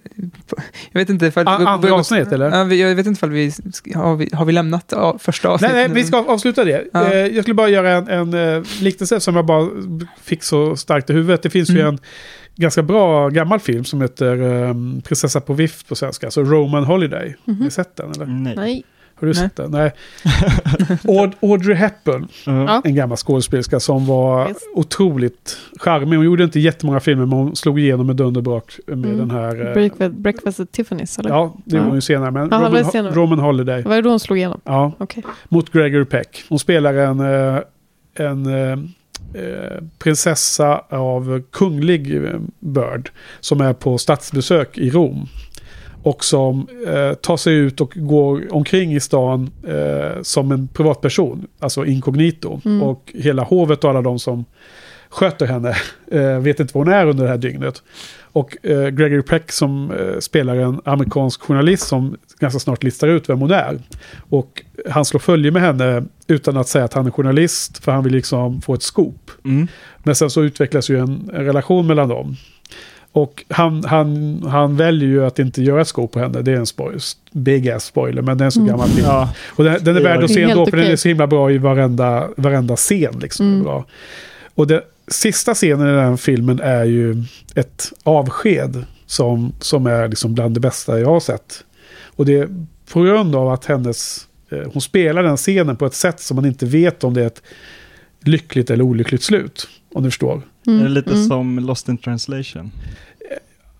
Jag 0.93 1.01
vet 1.01 1.09
inte 1.11 1.27
ifall... 1.27 1.49
A- 1.49 1.51
andra 1.67 1.95
avsnitt, 1.95 2.33
eller? 2.33 2.75
Jag 2.75 2.95
vet 2.95 3.07
inte 3.07 3.19
ifall 3.19 3.31
vi... 3.31 3.53
Har 3.95 4.17
vi, 4.17 4.29
har 4.33 4.45
vi 4.45 4.53
lämnat 4.53 4.93
första 5.19 5.49
Nej, 5.49 5.55
avsnittet? 5.55 5.77
nej, 5.77 5.89
vi 5.93 6.05
ska 6.05 6.17
avsluta 6.25 6.65
det. 6.65 6.85
Ja. 6.93 7.13
Eh, 7.13 7.27
jag 7.27 7.45
skulle 7.45 7.55
bara 7.55 7.69
göra 7.69 7.91
en, 7.93 8.09
en 8.09 8.57
eh, 8.57 8.63
liknelse 8.81 9.21
som 9.21 9.37
jag 9.37 9.47
bara 9.47 9.69
fick 10.23 10.43
så 10.43 10.77
starkt 10.77 11.11
i 11.11 11.13
huvudet. 11.13 11.43
Det 11.43 11.51
finns 11.51 11.71
ju 11.71 11.81
Mm. 11.81 11.95
en 11.95 11.99
ganska 12.57 12.83
bra 12.83 13.29
gammal 13.29 13.61
film 13.61 13.85
som 13.85 14.01
heter 14.01 14.43
um, 14.43 15.03
Prinsessa 15.05 15.41
på 15.41 15.53
vift 15.55 15.89
på 15.89 15.95
svenska. 15.95 16.27
Alltså 16.27 16.43
Roman 16.43 16.85
Holiday. 16.85 17.37
Har 17.47 17.53
ni 17.55 17.61
Mhm. 17.61 17.71
sett 17.71 17.97
den 17.97 18.11
eller? 18.11 18.27
Nej. 18.27 18.85
Har 19.21 19.27
du 19.27 19.33
Nej. 19.33 19.35
sett 19.35 19.57
den? 19.57 19.71
Nej. 19.71 19.93
Aud- 21.05 21.33
Audrey 21.43 21.75
Hepburn, 21.77 22.29
Ja. 22.47 22.83
en 22.85 22.95
gammal 22.95 23.17
skådespelerska 23.17 23.81
som 23.81 24.07
var 24.07 24.49
Yes. 24.49 24.57
otroligt 24.75 25.57
charmig. 25.81 26.17
Hon 26.17 26.25
gjorde 26.27 26.45
inte 26.45 26.61
jättemånga 26.61 27.01
filmer 27.01 27.27
men 27.27 27.39
hon 27.39 27.57
slog 27.57 27.81
igenom 27.81 28.07
med 28.07 28.17
dunder 28.17 28.39
och 28.39 28.45
brak 28.45 28.79
med 28.87 28.97
Mm. 29.05 29.19
den 29.19 29.31
här... 29.31 29.67
eh, 29.67 29.73
Breakfast, 29.73 30.15
Breakfast 30.15 30.61
at 30.61 30.69
Tiffany's, 30.73 31.21
eller? 31.21 31.31
Ja, 31.31 31.55
det 31.65 31.77
Ja. 31.77 31.81
var 31.83 31.87
hon 31.89 31.95
ju 31.97 32.01
senare. 32.01 32.31
Men 32.31 32.49
var 32.49 32.59
Roman, 32.71 32.85
senare. 32.85 33.15
Roman 33.15 33.39
Holiday. 33.39 33.83
Var 33.83 33.97
det 33.97 34.03
då 34.03 34.11
hon 34.11 34.21
slog 34.21 34.39
igenom? 34.39 34.61
Ja, 34.65 34.93
Okej. 34.99 35.23
mot 35.49 35.73
Gregory 35.73 36.05
Peck. 36.05 36.45
Hon 36.49 36.59
spelar 36.59 36.95
en, 36.95 37.21
eh, 37.21 37.61
en 38.15 38.47
eh, 38.47 38.79
eh, 39.43 39.83
prinsessa 39.99 40.79
av 40.89 41.43
kunglig 41.53 42.17
eh, 42.25 42.41
börd 42.59 43.11
som 43.41 43.61
är 43.61 43.73
på 43.73 43.99
statsbesök 43.99 44.79
i 44.79 44.91
Rom. 44.91 45.27
Och 46.03 46.25
som 46.25 46.67
eh, 46.87 47.15
tar 47.15 47.37
sig 47.37 47.55
ut 47.55 47.81
och 47.81 47.93
går 47.97 48.55
omkring 48.55 48.95
i 48.95 49.01
stan 49.01 49.51
eh, 49.69 50.23
som 50.23 50.53
en 50.53 50.69
privatperson, 50.69 51.47
alltså 51.59 51.87
inkognito. 51.87 52.61
Mm. 52.65 52.83
Och 52.83 53.13
hela 53.15 53.43
hovet 53.43 53.85
och 53.85 53.91
alla 53.91 54.03
de 54.03 54.19
som 54.19 54.45
sköter 55.11 55.47
henne 55.47 55.77
eh, 56.11 56.39
vet 56.39 56.61
inte 56.61 56.79
var 56.79 56.85
hon 56.85 56.95
är 56.95 57.07
under 57.07 57.25
det 57.25 57.31
här 57.31 57.39
dygnet. 57.39 57.83
Och 58.33 58.67
eh, 58.67 58.89
Gregory 58.89 59.23
Peck 59.23 59.53
som 59.53 59.91
eh, 59.91 60.19
spelar 60.19 60.57
en 60.57 60.81
amerikansk 60.85 61.43
journalist 61.43 61.87
som 61.87 62.17
ganska 62.39 62.61
snart 62.61 62.83
listar 62.83 63.09
ut 63.09 63.29
vem 63.29 63.41
hon 63.41 63.51
är. 63.51 63.79
Och 64.31 64.63
han 64.91 65.05
slår 65.05 65.21
följe 65.21 65.51
med 65.51 65.63
henne 65.63 66.05
utan 66.27 66.57
att 66.57 66.69
säga 66.69 66.85
att 66.85 66.95
han 66.95 67.07
är 67.07 67.11
journalist 67.11 67.85
för 67.85 67.93
han 67.93 68.05
vill 68.05 68.13
liksom 68.13 68.63
få 68.63 68.75
ett 68.75 68.83
scoop. 68.83 69.31
Mm. 69.45 69.69
Men 70.03 70.15
sen 70.15 70.31
så 70.31 70.43
utvecklas 70.43 70.91
ju 70.91 70.99
en, 70.99 71.31
en 71.35 71.45
relation 71.45 71.87
mellan 71.87 72.09
dem. 72.09 72.37
Och 73.13 73.45
han, 73.49 73.85
han, 73.85 74.43
han 74.49 74.77
väljer 74.77 75.09
ju 75.09 75.27
att 75.27 75.39
inte 75.39 75.63
göra 75.63 75.81
ett 75.81 75.89
scoop 75.89 76.13
på 76.13 76.19
henne. 76.19 76.43
Det 76.43 76.53
är 76.53 76.57
en 76.57 76.67
spoil, 76.67 76.99
big 77.33 77.69
ass 77.71 77.85
spoiler, 77.85 78.23
men 78.23 78.39
det 78.39 78.45
är 78.45 78.47
en 78.47 78.53
så 78.53 78.61
Mm. 78.61 78.71
gammal 78.71 78.89
film. 78.89 79.07
Ja, 79.07 79.31
Och 79.49 79.65
den, 79.65 79.85
den 79.85 79.97
är 79.97 80.01
värd 80.01 80.25
att 80.25 80.31
se 80.31 80.37
Det 80.41 80.43
är 80.47 80.49
ändå, 80.51 80.67
för 80.67 80.77
den 80.77 80.87
är 80.87 80.97
så 80.97 81.09
himla 81.09 81.27
bra 81.27 81.51
i 81.53 81.59
varenda, 81.59 82.29
varenda 82.37 82.77
scen. 82.77 83.19
Liksom, 83.23 83.47
Mm. 83.47 83.63
bra. 83.63 83.85
Och 84.55 84.67
den 84.67 84.81
sista 85.09 85.55
scenen 85.55 85.89
i 85.89 85.93
den 85.93 86.19
filmen 86.19 86.61
är 86.61 86.85
ju 86.85 87.25
ett 87.55 87.93
avsked 88.03 88.85
som, 89.07 89.53
som 89.61 89.87
är 89.87 90.09
liksom 90.09 90.35
bland 90.35 90.55
det 90.55 90.61
bästa 90.61 91.01
jag 91.01 91.09
har 91.09 91.21
sett. 91.21 91.65
Och 92.17 92.27
det 92.27 92.39
är 92.39 92.49
på 92.93 93.03
grund 93.03 93.35
av 93.37 93.49
att 93.49 93.65
hennes, 93.65 94.27
eh, 94.51 94.59
hon 94.73 94.83
spelar 94.83 95.23
den 95.23 95.37
scenen 95.37 95.77
på 95.77 95.87
ett 95.87 95.95
sätt 95.95 96.21
som 96.21 96.35
man 96.37 96.47
inte 96.47 96.67
vet 96.67 97.05
om 97.05 97.15
det 97.15 97.23
är 97.23 97.27
ett 97.27 97.43
lyckligt 98.25 98.71
eller 98.71 98.85
olyckligt 98.85 99.23
slut. 99.23 99.69
Om 99.95 100.03
du 100.03 100.11
förstår. 100.11 100.43
Mm. 100.67 100.81
är 100.81 100.85
det 100.85 100.91
lite 100.91 101.11
mm. 101.11 101.25
som 101.25 101.59
Lost 101.59 101.89
in 101.89 101.99
translation? 101.99 102.71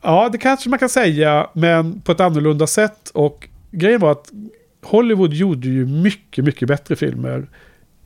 Ja, 0.03 0.29
det 0.33 0.39
kanske 0.39 0.71
man 0.71 0.79
kan 0.79 0.89
säga, 0.89 1.47
men 1.53 2.01
på 2.01 2.13
ett 2.13 2.21
annorlunda 2.21 2.67
sätt. 2.67 3.11
Och 3.15 3.49
grejen 3.71 4.01
var 4.01 4.13
att 4.13 4.33
Hollywood 4.83 5.33
gjorde 5.33 5.69
ju 5.69 5.87
mycket, 5.87 6.45
mycket 6.45 6.69
bättre 6.69 6.97
filmer 6.97 7.47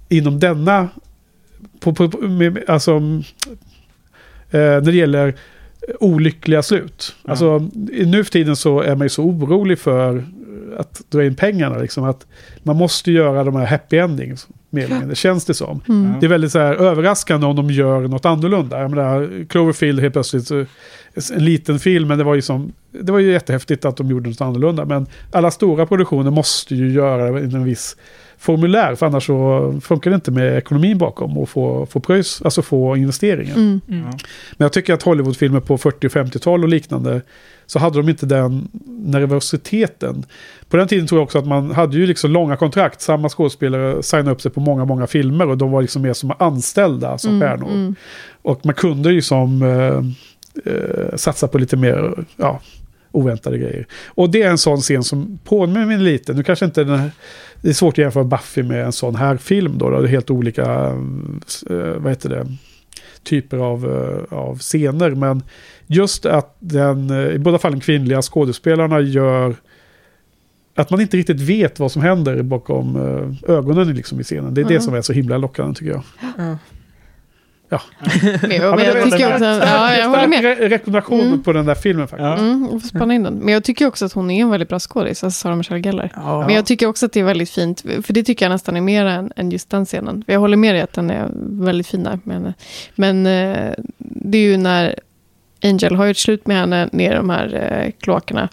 inom 0.09 0.41
denna... 0.41 0.89
På, 1.81 1.95
på, 1.95 2.19
med, 2.19 2.65
alltså, 2.69 2.97
eh, 4.51 4.61
när 4.61 4.81
det 4.81 4.97
gäller 4.97 5.35
olyckliga 6.01 6.63
slut. 6.63 7.17
Ja. 7.23 7.31
Alltså, 7.31 7.69
i 7.93 8.07
nu 8.07 8.25
för 8.25 8.33
tiden 8.33 8.57
så 8.57 8.81
är 8.81 8.97
man 8.97 9.05
ju 9.05 9.09
så 9.09 9.23
orolig 9.23 9.79
för 9.79 10.25
att 10.77 11.03
dra 11.11 11.25
in 11.25 11.35
pengarna. 11.35 11.79
Liksom, 11.79 12.05
att 12.05 12.27
man 12.63 12.77
måste 12.77 13.13
göra 13.13 13.45
de 13.45 13.57
här 13.57 13.67
happy 13.67 13.97
endings, 13.97 14.49
eller 14.83 14.99
mindre, 14.99 15.15
känns 15.17 15.45
det 15.45 15.55
som. 15.55 15.81
Mm. 15.89 16.13
Det 16.21 16.27
är 16.27 16.29
väldigt 16.29 16.53
så 16.53 16.59
här 16.59 16.75
överraskande 16.75 17.47
om 17.47 17.57
de 17.57 17.71
gör 17.71 18.01
något 18.01 18.25
annorlunda. 18.25 18.81
Jag 18.81 18.91
menar, 18.91 19.45
Cloverfield 19.49 20.01
helt 20.01 20.13
plötsligt, 20.13 20.47
så, 20.47 20.65
en 21.35 21.45
liten 21.45 21.79
film, 21.79 22.09
men 22.09 22.19
det 22.19 22.25
var 22.25 22.35
ju 22.35 22.43
som, 22.43 22.73
det 22.91 23.13
var 23.13 23.19
ju 23.19 23.33
jättehäftigt 23.33 23.85
att 23.85 23.97
de 23.97 24.11
gjorde 24.11 24.29
något 24.29 24.41
annorlunda. 24.41 24.85
Men 24.85 25.07
alla 25.33 25.51
stora 25.51 25.87
produktioner 25.87 26.31
måste 26.31 26.75
ju 26.75 26.93
göra 26.93 27.29
en 27.39 27.65
viss 27.65 27.97
formulär, 28.45 28.95
för 28.95 29.07
annars 29.07 29.27
så 29.27 29.75
funkar 29.85 30.11
det 30.11 30.15
inte 30.15 30.31
med 30.31 30.59
ekonomin 30.59 30.99
bakom 30.99 31.39
och 31.39 31.49
få, 31.49 31.87
få 31.87 32.01
pröjs, 32.01 32.43
alltså 32.43 32.63
få 32.63 32.97
investeringen. 32.97 33.57
Mm. 33.57 33.81
Mm. 33.89 34.05
Men 34.57 34.65
jag 34.65 34.73
tycker 34.73 34.95
att 34.95 35.03
Hollywoodfilmer 35.03 35.61
på 35.61 35.79
40 35.79 36.07
och 36.07 36.13
50-tal 36.13 36.63
och 36.63 36.69
liknande 36.69 37.21
så 37.67 37.79
hade 37.79 37.97
de 37.99 38.09
inte 38.09 38.27
den 38.27 38.69
nervositeten. 38.87 40.25
På 40.69 40.77
den 40.77 40.89
tiden 40.89 41.07
tror 41.07 41.19
jag 41.21 41.25
också 41.25 41.39
att 41.39 41.47
man 41.47 41.71
hade 41.71 41.97
ju 41.97 42.07
liksom 42.07 42.31
långa 42.31 42.57
kontrakt. 42.57 43.01
Samma 43.01 43.29
skådespelare 43.29 44.03
signade 44.03 44.31
upp 44.31 44.41
sig 44.41 44.51
på 44.51 44.61
många, 44.61 44.85
många 44.85 45.07
filmer 45.07 45.49
och 45.49 45.59
de 45.59 45.71
var 45.71 45.83
liksom 45.83 46.03
mer 46.03 46.13
som 46.13 46.33
anställda 46.39 47.19
som 47.19 47.31
Mm, 47.35 47.41
stjärnor. 47.49 47.71
mm. 47.73 47.95
Och 48.43 48.67
man 48.67 48.75
kunde 48.75 49.13
ju 49.13 49.23
som 49.23 49.63
eh, 49.63 50.73
eh, 50.73 51.17
satsa 51.17 51.49
på 51.49 51.59
lite 51.59 51.77
mer 51.77 52.25
ja, 52.37 52.61
oväntade 53.11 53.59
grejer. 53.59 53.87
Och 54.07 54.31
det 54.31 54.43
är 54.43 54.51
en 54.51 54.59
sån 54.59 54.81
scen 54.81 55.05
som 55.05 55.39
påminner 55.45 55.87
mig 55.87 55.99
lite. 55.99 56.33
Nu 56.33 56.43
kanske 56.43 56.65
inte 56.65 56.85
den 56.85 56.99
här, 56.99 57.11
det 57.65 57.71
är 57.71 57.75
svårt 57.75 57.95
att 57.95 57.99
jämföra 57.99 58.25
Buffy 58.25 58.63
med 58.63 58.85
en 58.85 58.93
sån 58.93 59.15
här 59.17 59.37
film 59.37 59.79
då. 59.79 59.91
då. 59.91 60.01
Det 60.01 60.07
är 60.07 60.11
helt 60.11 60.31
olika, 60.31 60.63
eh, 61.71 61.77
vad 61.97 62.09
heter 62.13 62.29
det, 62.29 62.47
typer 63.23 63.57
av, 63.59 63.85
eh, 64.31 64.39
av 64.39 64.59
scener. 64.59 65.11
Men 65.11 65.43
just 65.87 66.27
att 66.27 66.57
den, 66.59 67.11
eh, 67.11 67.29
i 67.35 67.39
båda 67.39 67.59
fallen 67.59 67.81
kvinnliga 67.81 68.23
skådespelarna 68.23 69.01
gör 69.01 69.57
att 70.75 70.91
man 70.91 71.01
inte 71.01 71.17
riktigt 71.17 71.41
vet 71.41 71.79
vad 71.79 71.93
som 71.93 72.03
händer 72.03 72.43
bakom 72.43 72.97
eh, 72.97 73.51
ögonen 73.57 73.95
liksom 73.95 74.21
i 74.21 74.23
scenen. 74.23 74.55
Det 74.55 74.61
är 74.61 74.65
det 74.65 74.71
Mm. 74.75 74.83
som 74.83 74.95
är 74.95 75.03
så 75.03 75.13
himla 75.13 75.39
lockande 75.39 75.75
tycker 75.75 75.93
jag. 75.93 76.03
Ja. 77.69 77.81
Men, 78.43 78.51
Ja, 78.51 78.77
men 78.77 78.85
jag 78.85 78.95
var 78.95 79.03
tycker 79.03 79.09
stark- 79.19 79.33
också, 79.33 79.39
stark- 79.39 79.69
ja, 79.69 79.97
jag 79.97 80.09
håller 80.09 80.27
med. 80.27 80.45
re- 80.45 80.69
rekommendation 80.69 81.21
Mm. 81.21 81.43
på 81.43 81.53
den 81.53 81.67
där 81.67 81.75
filmen 81.75 82.09
faktiskt. 82.09 82.25
Ja. 82.27 82.39
Mm, 82.39 82.69
jag 82.73 82.83
får 82.83 82.89
spana 82.89 83.15
in 83.15 83.23
den. 83.23 83.35
Men 83.35 83.55
jag 83.55 83.65
tycker 83.65 83.87
också 83.87 84.05
att 84.05 84.13
hon 84.13 84.31
är 84.31 84.43
en 84.43 84.51
väldigt 84.51 84.69
bra 84.69 84.79
skådis, 84.79 85.25
alltså 85.25 85.41
Sarah 85.43 85.57
Michelle 85.57 85.81
Gellar. 85.81 86.13
Ja. 86.17 86.47
Men 86.47 86.55
jag 86.55 86.67
tycker 86.67 86.87
också 86.87 87.07
att 87.07 87.13
det 87.13 87.21
är 87.21 87.25
väldigt 87.25 87.51
fint, 87.51 87.81
för 87.81 88.13
det 88.13 88.23
tycker 88.23 88.45
jag 88.47 88.51
nästan 88.53 88.77
är 88.77 88.81
mer 88.81 89.05
än, 89.07 89.33
än 89.37 89.51
just 89.51 89.71
den 89.71 89.85
scenen. 89.87 90.25
Jag 90.27 90.41
håller 90.41 90.57
med 90.57 90.75
dig 90.75 90.83
att 90.83 90.93
den 90.93 91.11
är 91.11 91.29
väldigt 91.65 91.87
fin 91.87 92.03
där. 92.03 92.19
Men, 92.25 92.55
men 92.95 93.27
eh, 93.27 93.73
det 93.99 94.39
är 94.39 94.43
ju 94.43 94.57
när 94.57 94.95
Angel 95.65 95.95
har 95.97 96.07
gjort 96.07 96.17
slut 96.17 96.47
med 96.47 96.57
henne 96.57 96.89
ner 96.93 97.13
i 97.13 97.17
de 97.17 97.31
här 97.31 97.55
eh, 97.85 97.91
kloakerna. 98.01 98.49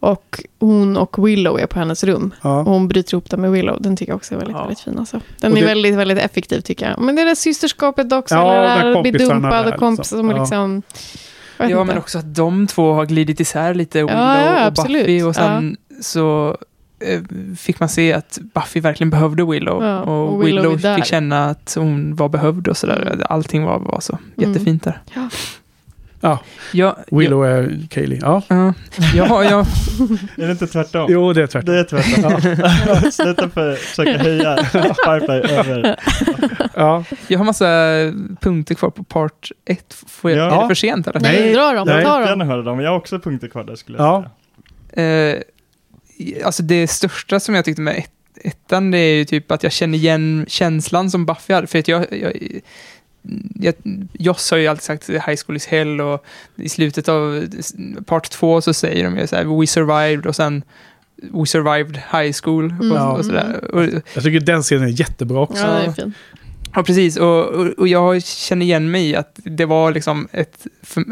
Och 0.00 0.40
hon 0.60 0.96
och 0.96 1.26
Willow 1.28 1.60
är 1.60 1.66
på 1.66 1.78
hennes 1.78 2.04
rum. 2.04 2.34
Ja. 2.42 2.58
Och 2.60 2.64
hon 2.66 2.88
bryter 2.88 3.14
ihop 3.14 3.30
det 3.30 3.36
med 3.36 3.50
Willow. 3.52 3.82
Den 3.82 3.96
tycker 3.96 4.12
jag 4.12 4.16
också 4.16 4.34
är 4.34 4.38
väldigt, 4.38 4.56
Ja. 4.56 4.62
väldigt 4.62 4.80
fin. 4.80 4.98
Alltså. 4.98 5.20
Den 5.40 5.52
Och 5.52 5.58
är 5.58 5.62
det- 5.62 5.66
väldigt, 5.68 5.94
väldigt 5.94 6.18
effektiv 6.18 6.60
tycker 6.60 6.88
jag. 6.90 7.00
Men 7.00 7.16
det 7.16 7.22
är 7.22 7.26
det 7.26 7.36
systerskapet 7.36 8.12
också. 8.12 8.34
Ja, 8.34 8.54
eller 8.64 9.02
bli 9.02 9.10
dumpad 9.10 9.50
där, 9.66 9.72
och 9.74 9.80
kompisar 9.80 10.16
som 10.16 10.28
liksom. 10.28 10.36
Ja. 10.38 10.40
liksom... 10.40 10.82
Ja, 11.58 11.64
inte. 11.64 11.84
men 11.84 11.98
också 11.98 12.18
att 12.18 12.34
de 12.34 12.66
två 12.66 12.92
har 12.92 13.06
glidit 13.06 13.40
isär 13.40 13.74
lite, 13.74 13.98
Willow 13.98 14.18
ja, 14.20 14.52
och 14.60 14.66
absolut. 14.66 15.06
Buffy. 15.06 15.22
Och 15.22 15.34
sen 15.34 15.76
så 16.00 16.56
eh, 17.00 17.20
fick 17.56 17.80
man 17.80 17.88
se 17.88 18.12
att 18.12 18.38
Buffy 18.54 18.80
verkligen 18.80 19.10
behövde 19.10 19.44
Willow. 19.44 19.84
Ja, 19.84 20.00
och, 20.02 20.28
och 20.34 20.46
Willow 20.46 20.76
Willow, 20.76 20.96
fick 20.96 21.04
känna 21.04 21.44
att 21.50 21.74
hon 21.78 22.16
var 22.16 22.28
behövd 22.28 22.68
och 22.68 22.76
sådär. 22.76 23.08
Mm. 23.12 23.26
Allting 23.30 23.64
var, 23.64 23.78
var 23.78 24.00
så 24.00 24.18
Mm. 24.36 24.52
jättefint 24.52 24.84
där. 24.84 25.00
Ja. 25.14 25.28
Ja, 26.26 26.38
Ja, 26.72 26.96
Willow 27.10 27.44
är 27.46 27.86
Kaylee. 27.90 28.18
Ja. 28.22 28.42
Ja, 28.48 28.74
ja, 29.14 29.44
ja, 29.44 29.60
Är 30.36 30.46
det 30.46 30.50
inte 30.52 30.66
tvärtom? 30.66 31.06
Jo, 31.10 31.32
det 31.32 31.42
är 31.42 31.46
tvärtom. 31.46 31.74
Det 31.74 31.80
är 31.80 31.84
tvärtom. 31.84 33.10
Sluta 33.12 33.48
för 33.48 33.74
försöka 33.76 34.18
höja 34.18 34.56
Firefly 35.04 35.54
över. 35.54 35.96
Ja. 36.74 37.04
jag 37.28 37.38
har 37.38 37.44
massa 37.44 37.66
punkter 38.40 38.74
kvar 38.74 38.90
på 38.90 39.04
part 39.04 39.50
1. 39.64 39.94
Får 40.06 40.30
jag, 40.30 40.38
Ja. 40.52 40.58
Är 40.58 40.62
det 40.62 40.68
för 40.68 40.74
sent 40.74 41.06
eller? 41.06 41.20
Nej, 41.20 41.52
dra 41.54 41.72
dem. 41.72 41.88
Jag 41.88 42.28
dem. 42.38 42.48
höra 42.48 42.62
dem, 42.62 42.80
jag 42.80 42.90
har 42.90 42.96
också 42.98 43.18
punkter 43.18 43.48
kvar 43.48 43.64
där 43.64 43.74
skulle 43.74 43.98
jag 43.98 44.06
Ja. 44.06 44.30
säga. 44.94 45.32
Eh, 45.34 45.42
alltså 46.44 46.62
det 46.62 46.86
största 46.88 47.40
som 47.40 47.54
jag 47.54 47.64
tyckte 47.64 47.82
med 47.82 47.96
ett, 47.98 48.10
ettan, 48.44 48.90
det 48.90 48.98
är 48.98 49.14
ju 49.14 49.24
typ 49.24 49.50
att 49.52 49.62
jag 49.62 49.72
känner 49.72 49.98
igen 49.98 50.44
känslan 50.48 51.10
som 51.10 51.26
Buffy 51.26 51.54
hade. 51.54 51.66
För 51.66 51.78
att 51.78 51.88
jag, 51.88 52.06
jag, 52.12 52.32
jag, 53.60 53.74
Joss 54.12 54.50
har 54.50 54.58
ju 54.58 54.66
alltid 54.66 54.82
sagt 54.82 55.08
high 55.08 55.36
school 55.46 55.56
is 55.56 55.66
hell 55.66 56.00
och 56.00 56.24
i 56.56 56.68
slutet 56.68 57.08
av 57.08 57.46
part 58.06 58.30
två 58.30 58.60
så 58.60 58.74
säger 58.74 59.04
de 59.04 59.18
ju 59.18 59.26
så 59.26 59.36
här 59.36 59.60
we 59.60 59.66
survived 59.66 60.26
och 60.26 60.36
sen 60.36 60.62
we 61.18 61.46
survived 61.46 61.96
high 62.12 62.32
school 62.42 62.74
och, 62.78 62.84
Mm. 62.84 63.02
och 63.02 63.24
sådär. 63.24 63.74
Och, 63.74 63.84
Jag 64.14 64.24
tycker 64.24 64.40
den 64.40 64.62
scenen 64.62 64.84
är 64.84 65.00
jättebra 65.00 65.40
också. 65.40 65.62
Ja, 65.62 65.68
det 65.72 65.84
är 65.86 65.92
fint. 65.92 66.14
Ja, 66.74 66.82
precis. 66.82 67.16
Och, 67.16 67.44
och, 67.46 67.66
och 67.66 67.88
jag 67.88 68.22
känner 68.24 68.66
igen 68.66 68.90
mig 68.90 69.10
i 69.10 69.16
att 69.16 69.40
det 69.44 69.64
var 69.64 69.92
liksom 69.92 70.28
ett... 70.32 70.66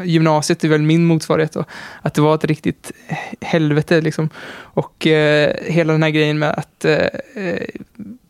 Gymnasiet 0.05 0.65
är 0.65 0.69
väl 0.69 0.83
min 0.83 1.05
motsvarighet. 1.05 1.57
Och 1.57 1.69
att 2.03 2.15
det 2.15 2.21
var 2.21 2.35
ett 2.35 2.45
riktigt 2.45 2.93
helvete 3.41 4.01
liksom. 4.01 4.29
Och 4.57 5.07
eh, 5.07 5.55
hela 5.67 5.93
den 5.93 6.03
här 6.03 6.11
grejen 6.11 6.39
med 6.39 6.51
att 6.51 6.85
eh, 6.85 6.95
eh, 7.35 7.63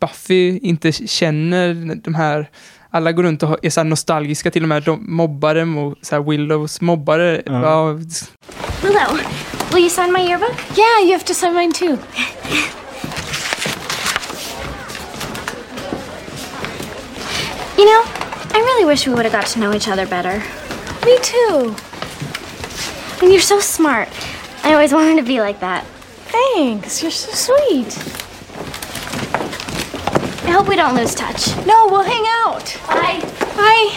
Buffy 0.00 0.58
inte 0.58 0.92
känner 0.92 1.94
de 2.04 2.14
här... 2.14 2.50
Alla 2.94 3.12
går 3.12 3.22
runt 3.22 3.42
och 3.42 3.58
är 3.62 3.70
så 3.70 3.80
här 3.80 3.84
nostalgiska 3.84 4.50
till 4.50 4.62
och 4.62 4.68
med. 4.68 4.82
De 4.82 5.04
mobbar 5.08 5.54
dem 5.54 5.78
och 5.78 5.94
så 6.02 6.14
här 6.14 6.22
Willows 6.22 6.80
mobbare. 6.80 7.42
Ja. 7.46 7.52
Ja. 7.62 7.92
Willow, 8.82 9.18
will 9.72 9.80
you 9.80 9.90
sign 9.90 10.12
my 10.12 10.20
yearbook? 10.20 10.54
Yeah, 10.76 11.02
you 11.02 11.12
have 11.12 11.24
to 11.24 11.34
sign 11.34 11.54
mine 11.54 11.72
too. 11.72 11.98
You 17.76 17.84
know, 17.84 18.02
I 18.54 18.58
really 18.58 18.84
wish 18.84 19.06
we 19.08 19.14
would 19.14 19.26
have 19.26 19.32
got 19.42 19.46
to 19.52 19.58
know 19.58 19.74
each 19.74 19.88
other 19.88 20.06
better. 20.06 20.42
Me 21.04 21.18
too. 21.22 21.74
And 23.22 23.32
you're 23.32 23.40
so 23.40 23.60
smart. 23.60 24.08
I 24.62 24.72
always 24.72 24.92
wanted 24.98 25.16
to 25.16 25.26
be 25.26 25.40
like 25.40 25.58
that. 25.60 25.84
Thanks, 26.26 27.02
you're 27.02 27.10
so 27.10 27.32
sweet. 27.32 27.98
Hope 30.52 30.68
we 30.68 30.76
don't 30.76 30.94
lose 30.96 31.14
touch. 31.14 31.54
No, 31.66 31.86
we'll 31.90 32.02
hang 32.04 32.24
out. 32.46 32.76
Bye. 32.88 33.20
Bye. 33.56 33.90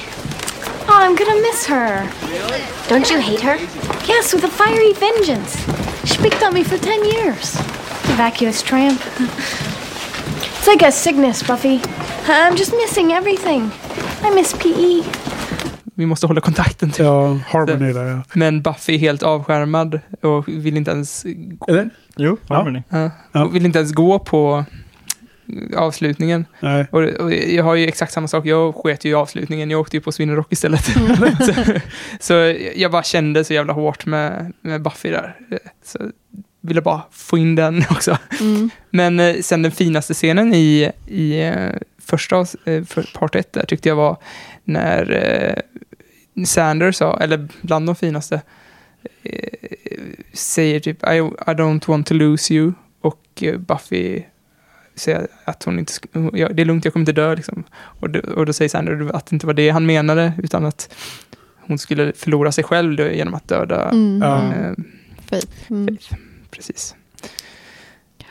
Oh, 0.90 0.99
I'm 1.03 1.15
gonna 1.15 1.41
miss 1.41 1.65
her. 1.68 2.07
Really? 2.30 2.61
Don't 2.88 3.10
you 3.11 3.19
hate 3.19 3.41
her? 3.41 3.57
Yes, 4.07 4.34
with 4.34 4.44
a 4.44 4.48
fiery 4.49 4.94
vengeance. 4.94 5.57
She 6.06 6.18
picked 6.22 6.44
on 6.44 6.53
me 6.53 6.64
for 6.64 6.78
10 6.78 7.06
years. 7.06 7.52
The 8.07 8.14
vacuous 8.18 8.61
tramp. 8.64 9.02
It's 10.60 10.68
like 10.68 10.88
a 10.88 10.91
sickness, 10.91 11.44
Buffy. 11.48 11.80
I'm 12.28 12.56
just 12.57 12.74
missing 12.74 13.11
everything. 13.14 13.72
I 14.24 14.30
miss. 14.36 14.53
PE. 14.53 15.03
Vi 15.95 16.06
måste 16.06 16.28
hålla 16.28 16.41
kontakten. 16.41 16.91
Typ. 16.91 16.99
Ja, 17.06 17.38
Harmony 17.48 17.94
där 17.94 18.06
ja. 18.06 18.22
Men 18.34 18.61
Buffy 18.61 18.94
är 18.95 18.99
helt 18.99 19.24
avskärmad 19.24 19.99
och 20.24 20.48
vill 20.48 20.78
inte 20.78 20.91
ens, 20.91 21.26
Eller? 21.68 21.90
Jo, 22.18 22.38
Ja. 22.48 22.56
Harmony. 22.56 22.84
ja, 22.90 23.10
Ja. 23.32 23.44
och 23.45 23.56
vill 23.56 23.65
inte 23.65 23.80
ens 23.80 23.91
gå 23.94 24.19
på 24.19 24.65
avslutningen. 25.76 26.45
Nej. 26.60 26.86
Och, 26.91 27.03
och 27.03 27.34
jag 27.34 27.64
har 27.64 27.76
ju 27.76 27.88
exakt 27.88 28.14
samma 28.14 28.28
sak. 28.28 28.45
Jag 28.45 28.76
sket 28.76 29.06
ju 29.06 29.10
i 29.10 29.14
avslutningen. 29.14 29.72
Jag 29.72 29.80
åkte 29.80 29.98
ju 29.98 30.02
på 30.02 30.11
Sweden 30.11 30.36
Rock 30.36 30.53
istället. 30.53 30.86
så, 31.45 31.53
så 32.19 32.34
jag 32.76 32.91
bara 32.91 33.03
kände 33.03 33.44
så 33.44 33.53
jävla 33.53 33.74
hårt 33.74 34.06
med, 34.06 34.53
med 34.61 34.82
Buffy 34.82 35.10
där. 35.10 35.36
Så 35.84 35.99
ville 36.61 36.82
bara 36.82 37.02
få 37.11 37.38
in 37.38 37.56
den 37.56 37.78
också. 37.90 38.18
Mm. 38.40 38.69
Men 38.90 39.19
eh, 39.19 39.36
sen 39.41 39.61
den 39.61 39.72
finaste 39.72 40.14
scenen 40.14 40.53
i, 40.53 40.91
i 41.07 41.41
eh, 41.41 41.69
första 42.02 42.40
eh, 42.40 42.84
för 42.84 43.11
part 43.14 43.36
ett 43.36 43.53
där 43.53 43.65
tyckte 43.65 43.90
jag 43.90 43.95
var 43.95 44.18
när 44.64 45.11
eh, 45.11 46.44
Sander 46.45 46.91
sa, 46.91 47.19
eller 47.19 47.48
bland 47.61 47.86
de 47.86 47.95
finaste, 47.95 48.41
säger 50.34 50.80
typ 50.80 51.03
I, 51.03 51.18
I 51.18 51.53
don't 51.53 51.88
want 51.88 52.07
to 52.07 52.14
lose 52.14 52.53
you 52.53 52.74
och 53.02 53.44
Buffy 53.57 54.24
säger 54.98 55.28
att 55.45 55.64
hon 55.64 55.80
inte, 55.80 55.94
ja, 56.34 56.49
det 56.49 56.61
är 56.61 56.65
lugnt, 56.65 56.86
jag 56.86 56.94
kommer 56.94 57.02
inte 57.02 57.11
dö 57.22 57.36
liksom. 57.36 57.64
Och, 57.80 58.10
då- 58.10 58.19
och 58.36 58.45
då 58.45 58.53
säger 58.53 58.69
Sander 58.69 59.15
att 59.15 59.26
det 59.26 59.34
inte 59.36 59.45
var 59.48 59.53
det 59.53 59.69
han 59.69 59.86
menade, 59.86 60.34
utan 60.44 60.65
att 60.65 60.94
hon 61.61 61.78
skulle 61.78 62.14
förlora 62.14 62.52
sig 62.52 62.64
själv 62.64 62.95
då, 62.95 63.03
genom 63.07 63.34
att 63.34 63.48
döda 63.48 63.90
Mm. 63.90 64.22
Eh, 64.24 64.72
Faith. 65.30 65.48
Mm. 65.72 65.88
Faith. 65.88 66.14
Precis. 66.52 66.95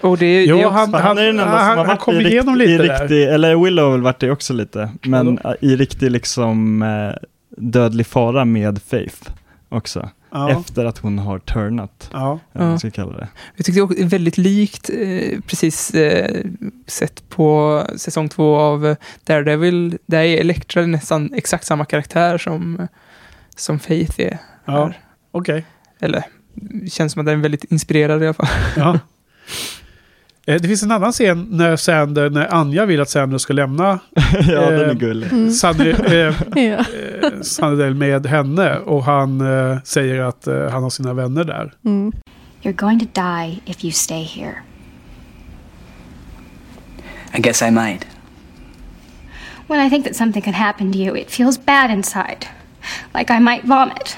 Och 0.01 0.18
det, 0.18 0.44
Jo, 0.44 0.56
det 0.56 0.62
är 0.62 0.66
också, 0.66 0.76
han- 0.78 0.94
Han, 0.94 1.18
är 1.18 1.22
den 1.22 1.30
enda 1.30 1.44
han- 1.44 1.59
som 1.59 1.68
har 1.68 1.76
han 1.76 1.86
varit 1.86 2.01
kom 2.01 2.14
i 2.14 2.18
rikt- 2.18 2.30
igenom 2.32 2.60
i 2.60 2.76
där. 2.76 3.01
riktig, 3.01 3.22
Eller 3.24 3.56
Willow 3.64 3.84
har 3.84 3.93
väl 3.93 4.02
varit 4.02 4.18
det 4.20 4.30
också 4.30 4.52
lite. 4.52 4.90
Men 5.02 5.38
i 5.60 5.76
riktig 5.76 6.10
liksom 6.10 6.82
äh, 6.82 7.12
dödlig 7.56 8.06
fara 8.06 8.44
med 8.44 8.82
Faith 8.82 9.30
också. 9.68 10.10
Ja. 10.30 10.50
Efter 10.50 10.84
att 10.84 10.98
hon 10.98 11.18
har 11.18 11.38
turnat. 11.38 12.10
Ja. 12.12 12.38
Man 12.52 12.78
ska 12.78 12.90
kalla 12.90 13.16
det. 13.16 13.28
jag 13.56 13.66
tyckte 13.66 13.80
det 13.80 13.86
var 13.86 14.08
väldigt 14.08 14.38
likt, 14.38 14.90
eh, 14.90 15.40
precis 15.46 15.94
eh, 15.94 16.44
sett 16.86 17.28
på 17.28 17.82
säsong 17.96 18.28
två 18.28 18.56
av 18.56 18.96
Daredevil. 19.24 19.98
Där 20.06 20.22
är 20.22 20.40
Elektra 20.40 20.86
nästan 20.86 21.34
exakt 21.34 21.64
samma 21.64 21.84
karaktär 21.84 22.38
som, 22.38 22.88
som 23.56 23.78
Faith 23.78 24.20
är. 24.20 24.38
Ja. 24.64 24.92
Okej. 25.30 25.64
Eller, 26.00 26.24
det 26.54 26.92
känns 26.92 27.12
som 27.12 27.20
att 27.20 27.26
den 27.26 27.38
är 27.38 27.42
väldigt 27.42 27.64
inspirerad 27.64 28.22
i 28.22 28.26
alla 28.26 28.34
fall. 28.34 28.48
Ja. 28.76 28.98
Eh, 30.47 30.60
Det 30.60 30.68
finns 30.68 30.82
en 30.82 30.90
annan 30.90 31.12
scen 31.12 31.47
när 31.51 31.77
Sander, 31.77 32.31
när 32.31 32.55
Anja 32.55 32.86
vill 32.86 33.01
att 33.01 33.09
Sander 33.10 33.39
ska 33.39 33.52
lämna 33.52 33.98
ja, 34.32 34.70
den 34.70 34.81
är 34.81 34.89
Eh, 34.89 34.94
gullig. 34.94 35.32
Mm. 35.32 35.48
Eh, 35.48 36.35
Ja. 36.62 37.85
eh, 37.85 37.94
med 37.94 38.27
henne 38.27 38.77
och 38.78 39.05
han 39.05 39.40
eh, 39.40 39.78
säger 39.85 40.20
att 40.20 40.47
eh, 40.47 40.68
han 40.70 40.82
har 40.82 40.90
sina 40.90 41.12
vänner 41.14 41.44
där. 41.44 41.73
Mm. 41.85 42.12
You're 42.62 42.73
going 42.73 43.01
to 43.01 43.06
die 43.14 43.60
if 43.66 43.85
you 43.85 43.93
stay 43.93 44.23
here. 44.23 44.55
I 47.35 47.40
guess 47.40 47.62
I 47.62 47.70
might. 47.70 48.06
When 49.68 49.86
I 49.86 49.90
think 49.90 50.05
that 50.06 50.16
something 50.16 50.43
can 50.43 50.55
happen 50.55 50.93
to 50.93 50.98
you, 50.98 51.16
it 51.16 51.31
feels 51.31 51.64
bad 51.66 51.90
inside. 51.90 52.47
Like 53.14 53.35
I 53.35 53.40
might 53.40 53.64
vomit. 53.64 54.16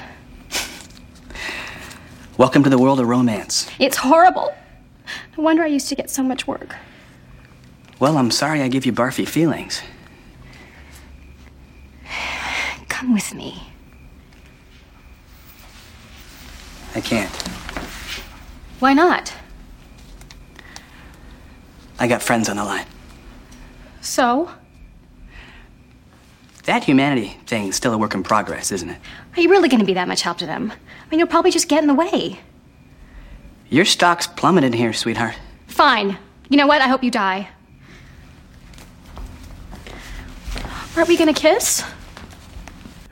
Welcome 2.37 2.63
to 2.63 2.69
the 2.69 2.77
world 2.77 2.99
of 2.99 3.07
romance. 3.09 3.69
It's 3.79 3.97
horrible. 3.97 4.53
No 5.37 5.43
wonder 5.43 5.63
I 5.63 5.67
used 5.67 5.89
to 5.89 5.95
get 5.95 6.09
so 6.09 6.23
much 6.23 6.47
work. 6.47 6.75
Well, 7.99 8.17
I'm 8.17 8.31
sorry 8.31 8.61
I 8.61 8.67
give 8.67 8.85
you 8.85 8.93
barfy 8.93 9.27
feelings. 9.27 9.81
Come 12.87 13.13
with 13.13 13.33
me. 13.33 13.63
I 16.95 17.01
can't. 17.01 17.31
Why 18.79 18.93
not? 18.93 19.33
I 21.99 22.07
got 22.07 22.21
friends 22.21 22.49
on 22.49 22.57
the 22.57 22.63
line. 22.63 22.85
So? 24.01 24.51
That 26.63 26.83
humanity 26.83 27.37
thing's 27.45 27.75
still 27.75 27.93
a 27.93 27.97
work 27.97 28.13
in 28.13 28.23
progress, 28.23 28.71
isn't 28.71 28.89
it? 28.89 28.99
Are 29.35 29.41
you 29.41 29.49
really 29.49 29.69
going 29.69 29.79
to 29.79 29.85
be 29.85 29.93
that 29.95 30.07
much 30.07 30.21
help 30.21 30.37
to 30.37 30.45
them? 30.45 30.71
I 30.71 31.09
mean, 31.09 31.19
you'll 31.19 31.27
probably 31.27 31.51
just 31.51 31.67
get 31.67 31.81
in 31.81 31.87
the 31.87 31.93
way. 31.93 32.39
Your 33.71 33.85
stock's 33.85 34.27
plummeted 34.35 34.75
here, 34.75 34.93
sweetheart. 34.93 35.33
Fine. 35.67 36.15
You 36.49 36.57
know 36.57 36.67
what? 36.67 36.81
I 36.81 36.89
hope 36.91 37.03
you 37.05 37.11
die. 37.11 37.47
Aren't 40.95 41.07
we 41.07 41.17
to 41.17 41.33
kiss? 41.33 41.85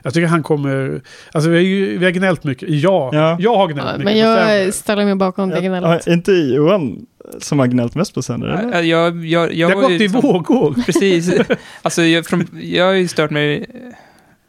Jag 0.02 0.14
tycker 0.14 0.26
han 0.26 0.42
kommer... 0.42 1.00
Alltså 1.32 1.50
vi 1.50 1.56
har, 1.56 1.62
ju, 1.62 1.98
vi 1.98 2.04
har 2.04 2.12
gnällt 2.12 2.44
mycket. 2.44 2.68
Ja, 2.68 3.10
Ja. 3.12 3.36
jag 3.40 3.56
har 3.56 3.68
gnällt 3.68 3.86
Ja, 3.88 3.92
mycket 3.92 4.04
men 4.04 4.18
jag 4.18 4.74
ställer 4.74 5.04
mig 5.04 5.14
bakom 5.14 5.48
det 5.48 5.54
Ja, 5.56 5.60
gnället. 5.60 6.06
ja, 6.06 6.12
inte 6.12 6.32
Johan 6.32 7.06
som 7.38 7.58
har 7.58 7.66
gnällt 7.66 7.94
mest 7.94 8.14
på 8.14 8.22
Sander, 8.22 8.48
eller? 8.48 8.82
Jag, 8.82 8.82
jag, 8.82 9.24
jag, 9.26 9.48
Det 9.48 9.54
jag 9.54 9.68
har 9.68 9.74
var 9.74 9.82
gått 9.82 9.90
ju 9.90 9.94
i 9.94 9.98
liksom- 9.98 10.20
vågor. 10.20 10.74
Precis. 10.86 11.32
Alltså, 11.82 12.02
jag, 12.02 12.26
från, 12.26 12.46
jag 12.62 12.84
har 12.86 12.92
ju 12.92 13.08
stört 13.08 13.30
mig... 13.30 13.66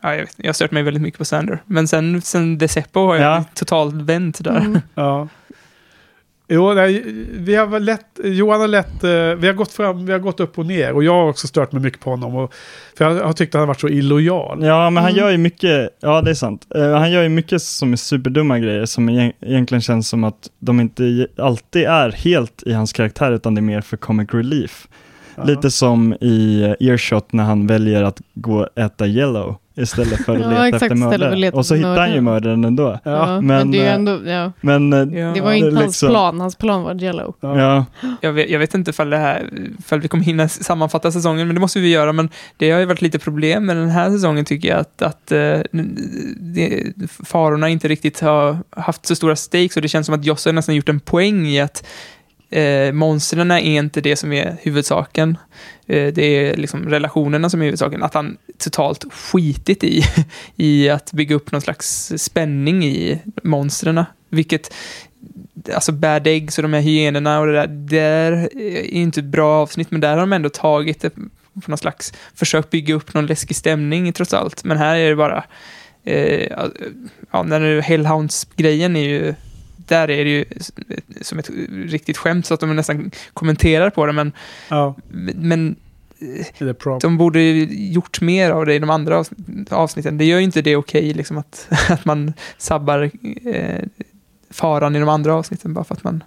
Ja, 0.02 0.12
jag, 0.16 0.22
vet, 0.22 0.34
jag 0.38 0.48
har 0.48 0.54
stört 0.54 0.72
mig 0.72 0.84
väldigt 0.84 1.04
mycket 1.04 1.18
på 1.18 1.26
Sander. 1.26 1.64
Men 1.66 1.88
sen, 1.88 2.22
sen 2.22 2.58
Deceppo 2.58 3.00
har 3.06 3.16
jag 3.16 3.24
Ja. 3.24 3.46
totalt 3.54 3.96
vänt 3.96 4.44
där. 4.44 4.58
Mm. 4.58 4.80
Ja. 4.96 5.28
Jo, 6.52 6.74
nej, 6.74 7.04
vi 7.34 7.56
har 7.56 7.80
lätt, 7.80 8.06
Johan 8.24 8.62
har 8.62 8.68
lätt, 8.68 9.04
eh, 9.04 9.10
vi 9.12 9.48
har 9.48 9.54
gått 9.54 9.72
fram, 9.72 10.06
vi 10.06 10.12
har 10.12 10.20
gått 10.20 10.40
upp 10.40 10.58
och 10.60 10.66
ner 10.66 10.94
och 10.94 11.04
jag 11.04 11.14
har 11.14 11.30
också 11.30 11.48
stört 11.48 11.72
mig 11.72 11.82
mycket 11.82 12.00
på 12.00 12.10
honom. 12.10 12.36
Och, 12.36 12.54
för 12.98 13.06
jag 13.06 13.24
har 13.26 13.34
tyckt 13.34 13.56
att 13.56 13.60
han 13.60 13.62
har 13.62 13.68
varit 13.68 13.80
så 13.82 13.88
illojal. 13.90 14.64
Ja, 14.64 14.90
men 14.90 15.04
han 15.04 15.12
Mm. 15.12 15.24
gör 15.24 15.30
ju 15.32 15.38
mycket, 15.38 15.90
ja 16.02 16.22
det 16.22 16.30
är 16.30 16.36
sant. 16.36 16.68
Eh, 16.76 16.92
han 16.98 17.12
gör 17.12 17.24
ju 17.24 17.30
mycket 17.30 17.62
som 17.62 17.94
är 17.94 17.98
superdumma 17.98 18.60
grejer 18.60 18.86
som 18.86 19.10
egent- 19.10 19.36
egentligen 19.42 19.82
känns 19.82 20.10
som 20.10 20.24
att 20.24 20.50
de 20.60 20.80
inte 20.80 21.28
alltid 21.38 21.84
är 21.84 22.12
helt 22.12 22.64
i 22.66 22.74
hans 22.74 22.94
karaktär 22.94 23.32
utan 23.32 23.56
det 23.56 23.60
är 23.60 23.64
mer 23.64 23.82
för 23.82 23.98
comic 23.98 24.30
relief. 24.34 24.88
Ja. 25.40 25.46
Lite 25.46 25.72
som 25.72 26.14
i 26.14 26.64
Earshot 26.80 27.34
när 27.34 27.44
han 27.44 27.68
väljer 27.68 28.04
att 28.04 28.22
gå 28.34 28.60
och 28.60 28.68
äta 28.80 29.08
yellow 29.08 29.56
istället 29.76 30.26
för 30.26 30.36
att 30.36 30.42
Ja, 30.42 30.50
leta 30.50 30.66
exakt, 30.68 30.84
efter 30.84 30.96
istället 30.96 31.10
för 31.10 31.14
att 31.16 31.20
mördare. 31.20 31.36
leta 31.40 31.58
Och 31.58 31.66
så 31.66 31.76
hittar 31.76 31.98
han 32.00 32.14
ju 32.14 32.22
mördare. 32.22 32.22
mördaren 32.22 32.64
ändå. 32.66 33.00
Ja, 33.04 33.12
Ja, 33.12 33.36
men, 33.42 33.46
men, 33.48 33.72
det 33.72 33.86
eh, 33.88 33.94
ändå, 33.94 34.20
ja. 34.26 34.52
Men 34.62 34.94
eh, 34.94 35.20
Ja. 35.20 35.32
Det 35.34 35.42
var 35.42 35.54
inte 35.54 35.76
hans 35.76 35.86
liksom- 35.88 36.10
plan, 36.10 36.40
hans 36.42 36.56
plan 36.56 36.84
var 36.84 36.94
Jello. 36.96 37.34
ja, 37.40 37.86
Jag 38.22 38.34
vet, 38.34 38.50
jag 38.50 38.60
vet 38.60 38.74
inte 38.74 38.90
ifall, 38.92 39.10
det 39.10 39.18
här, 39.18 39.50
ifall 39.80 40.00
vi 40.00 40.08
kommer 40.08 40.24
hinna 40.24 40.48
sammanfatta 40.50 41.12
säsongen, 41.12 41.48
men 41.48 41.56
det 41.56 41.60
måste 41.62 41.80
vi 41.80 41.90
göra. 41.90 42.14
Men 42.14 42.30
det 42.58 42.72
har 42.72 42.80
ju 42.80 42.86
varit 42.86 43.02
lite 43.02 43.20
problem 43.20 43.66
med 43.66 43.78
den 43.78 43.90
här 43.90 44.12
säsongen 44.12 44.46
tycker 44.46 44.70
jag, 44.70 44.80
att, 44.80 45.02
att 45.02 45.32
eh, 45.32 45.60
det, 46.40 46.84
farorna 47.26 47.70
inte 47.70 47.88
riktigt 47.88 48.20
har 48.20 48.58
haft 48.70 49.06
så 49.06 49.16
stora 49.16 49.36
stakes 49.36 49.76
och 49.76 49.82
det 49.82 49.88
känns 49.88 50.06
som 50.06 50.16
att 50.16 50.26
Joss 50.26 50.46
har 50.46 50.54
nästan 50.54 50.76
gjort 50.76 50.90
en 50.90 51.00
poäng 51.00 51.48
i 51.48 51.62
att 51.62 51.84
eh, 52.50 52.92
monstren 52.92 53.52
är 53.52 53.60
inte 53.60 54.02
det 54.02 54.16
som 54.16 54.34
är 54.34 54.58
huvudsaken. 54.62 55.38
Eh, 55.88 56.14
det 56.14 56.24
är 56.24 56.58
liksom 56.58 56.90
relationerna 56.90 57.50
som 57.50 57.62
är 57.62 57.66
huvudsaken. 57.66 58.04
Att 58.04 58.14
han 58.14 58.38
totalt 58.58 59.14
skitit 59.14 59.84
i, 59.84 60.04
i 60.56 60.90
att 60.90 61.12
bygga 61.12 61.36
upp 61.36 61.52
någon 61.52 61.62
slags 61.62 62.14
spänning 62.18 62.86
i 62.86 63.20
monstren. 63.44 64.04
Vilket 64.30 64.74
alltså 65.74 65.92
Bad 65.92 66.28
Eggs 66.28 66.58
och 66.58 66.62
de 66.62 66.74
här 66.74 66.82
hyenorna 66.82 67.40
och 67.40 67.48
det 67.48 67.54
där, 67.54 67.68
det 67.68 68.00
är 68.00 68.84
inte 68.84 69.20
ett 69.20 69.26
bra 69.26 69.62
avsnitt, 69.62 69.92
men 69.92 70.02
där 70.02 70.10
har 70.10 70.20
de 70.20 70.34
ändå 70.34 70.50
tagit 70.50 71.02
det 71.02 71.10
på 71.54 71.72
någon 71.72 71.78
slags, 71.78 72.14
försökt 72.36 72.70
bygga 72.70 72.94
upp 72.96 73.14
någon 73.14 73.26
läskig 73.26 73.56
stämning 73.56 74.14
trots 74.14 74.34
allt. 74.34 74.64
Men 74.64 74.78
här 74.78 74.96
är 74.96 75.10
det 75.10 75.16
bara, 75.16 75.44
eh, 76.04 76.52
ja, 77.32 77.44
när 77.44 77.60
det 77.60 77.68
är 77.68 77.82
Hellhounds-grejen 77.82 78.96
är 78.96 79.10
ju, 79.10 79.34
där 79.90 80.10
är 80.10 80.26
det 80.26 80.32
ju 80.32 80.46
som 81.22 81.40
ett 81.40 81.50
riktigt 81.70 82.18
skämt 82.18 82.46
så 82.46 82.54
att 82.54 82.60
de 82.60 82.76
nästan 82.76 83.12
kommenterar 83.34 83.90
på 83.90 84.06
det, 84.06 84.14
men, 84.14 84.32
Ja, 84.70 84.96
men 85.36 85.76
de 87.02 87.18
borde 87.18 87.40
ju 87.42 87.92
gjort 87.92 88.22
mer 88.22 88.52
av 88.52 88.66
det 88.66 88.74
i 88.76 88.80
de 88.80 88.90
andra 88.90 89.18
avs- 89.24 89.74
avsnitten. 89.74 90.18
Det 90.18 90.26
gör 90.26 90.38
ju 90.38 90.44
inte 90.44 90.62
det 90.62 90.76
okej, 90.76 91.14
liksom 91.14 91.38
att, 91.38 91.68
att 91.90 92.06
man 92.06 92.34
sabbar 92.58 93.12
eh, 93.46 93.84
faran 94.50 94.96
i 94.96 95.00
de 95.00 95.10
andra 95.10 95.34
avsnitten 95.36 95.74
bara 95.74 95.84
för 95.84 95.96
att 95.96 96.04
man 96.04 96.24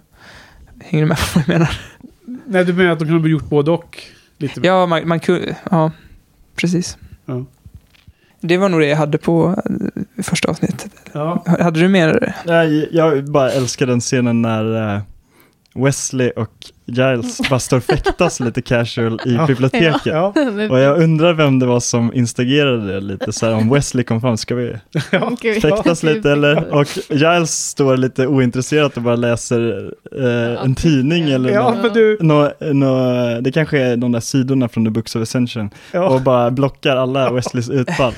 hänger 0.79 1.05
med 1.05 1.17
på 1.17 1.23
vad 1.35 1.43
jag 1.43 1.47
menar. 1.53 1.79
Nej, 2.45 2.65
du 2.65 2.73
menar 2.73 2.91
att 2.91 2.99
de 2.99 3.05
kunde 3.05 3.21
ha 3.21 3.27
gjort 3.27 3.49
både 3.49 3.71
och? 3.71 4.03
Lite 4.37 4.59
mer. 4.59 4.67
Ja, 4.67 4.85
man, 4.85 5.07
man 5.07 5.19
kunde, 5.19 5.55
ja, 5.71 5.91
precis. 6.55 6.97
Ja. 7.25 7.45
Det 8.41 8.57
var 8.57 8.69
nog 8.69 8.79
det 8.79 8.87
jag 8.87 8.97
hade 8.97 9.17
på 9.17 9.63
eh, 10.17 10.23
första 10.23 10.49
avsnittet. 10.49 10.91
Ja. 11.13 11.43
Hade 11.59 11.79
du 11.79 11.87
mer? 11.87 12.35
Nej, 12.45 12.89
jag 12.91 13.25
bara 13.25 13.51
älskar 13.51 13.85
den 13.87 13.99
scenen 13.99 14.41
när 14.41 14.95
eh, 14.95 15.01
Wesley 15.75 16.29
och 16.29 16.49
Giles 16.85 17.41
bara 17.49 17.59
står 17.59 17.77
och 17.77 17.83
fäktas 17.83 18.39
lite 18.39 18.61
casual 18.61 19.19
i 19.25 19.33
Ja. 19.35 19.45
biblioteket. 19.47 20.01
Ja, 20.05 20.33
Och 20.69 20.79
jag 20.79 21.01
undrar 21.01 21.33
vem 21.33 21.59
det 21.59 21.65
var 21.65 21.79
som 21.79 22.13
instgerade 22.13 22.93
det 22.93 22.99
lite 22.99 23.33
så 23.33 23.45
här, 23.45 23.53
om 23.55 23.69
Wesley 23.69 24.03
kom 24.03 24.21
fram, 24.21 24.37
ska 24.37 24.55
vi 24.55 24.75
Gud. 25.41 25.61
fäktas 25.61 26.03
lite 26.03 26.31
eller? 26.31 26.73
Och 26.73 26.87
Giles 27.09 27.67
står 27.69 27.97
lite 27.97 28.27
ointresserat 28.27 28.97
och 28.97 29.03
bara 29.03 29.15
läser 29.15 29.91
eh, 30.19 30.63
en 30.63 30.75
tidning 30.75 31.29
eller 31.31 31.49
ja 31.49 31.71
nå, 31.75 31.81
men 31.81 31.93
du. 31.93 32.17
nå, 32.21 32.51
nå, 32.59 33.13
det 33.41 33.51
kanske 33.51 33.79
är 33.79 33.97
de 33.97 34.11
där 34.11 34.19
sidorna 34.19 34.69
från 34.69 34.85
The 34.85 34.91
Books 34.91 35.15
of 35.15 35.21
Ascension 35.21 35.69
Ja. 35.91 36.07
och 36.09 36.21
bara 36.21 36.51
blockar 36.51 36.95
alla 36.95 37.31
Wesleys 37.33 37.69
utfall. 37.69 38.13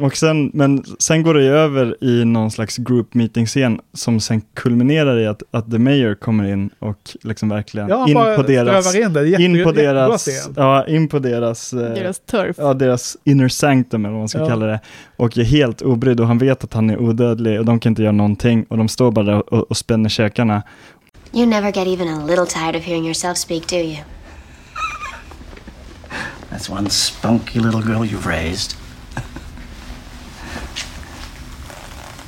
Och 0.00 0.16
sen, 0.16 0.50
men 0.54 0.84
sen 0.98 1.22
går 1.22 1.34
det 1.34 1.42
ju 1.42 1.48
över 1.50 2.04
i 2.04 2.24
någon 2.24 2.50
slags 2.50 2.76
group 2.76 3.14
meeting 3.14 3.46
scen 3.46 3.80
som 3.92 4.20
sen 4.20 4.42
kulminerar 4.54 5.18
i 5.18 5.26
att, 5.26 5.42
att 5.50 5.70
The 5.70 5.78
Mayor 5.78 6.14
kommer 6.14 6.52
in 6.52 6.70
och 6.78 6.98
liksom 7.22 7.48
verkligen 7.48 7.88
Ja, 7.88 8.08
in 8.08 8.14
på 8.14 8.42
deras, 8.42 8.94
in 8.94 9.12
det. 9.12 9.28
Jätte, 9.28 9.42
in 9.42 9.64
på 9.64 9.72
deras, 9.72 10.28
ja, 10.56 10.86
in 10.86 11.08
på 11.08 11.18
deras, 11.18 11.72
eh, 11.72 11.78
Deras 11.78 12.18
turf. 12.18 12.56
ja, 12.58 12.74
deras 12.74 13.16
inner 13.24 13.48
sanctum 13.48 14.04
eller 14.04 14.12
vad 14.12 14.20
man 14.20 14.28
ska 14.28 14.38
Ja. 14.38 14.48
kalla 14.48 14.66
det. 14.66 14.80
Och 15.16 15.38
är 15.38 15.42
helt 15.44 15.82
obrydd 15.82 16.20
och 16.20 16.26
han 16.26 16.38
vet 16.38 16.64
att 16.64 16.74
han 16.74 16.90
är 16.90 16.98
odödlig 16.98 17.58
och 17.58 17.64
de 17.64 17.80
kan 17.80 17.90
inte 17.92 18.02
göra 18.02 18.12
någonting 18.12 18.64
och 18.68 18.76
de 18.78 18.88
står 18.88 19.10
bara 19.10 19.24
där 19.24 19.54
och, 19.54 19.70
och 19.70 19.76
spänner 19.76 20.08
käkarna. 20.08 20.62
You 21.32 21.46
never 21.46 21.72
get 21.72 21.86
even 22.00 22.08
a 22.08 22.26
little 22.26 22.46
tired 22.46 22.76
of 22.76 22.82
hearing 22.82 23.04
yourself 23.04 23.36
speak, 23.38 23.68
do 23.68 23.76
you? 23.76 23.96
That's 26.50 26.70
one 26.70 26.90
spunky 26.90 27.58
little 27.60 27.80
girl 27.82 28.04
you've 28.04 28.26
raised. 28.28 28.76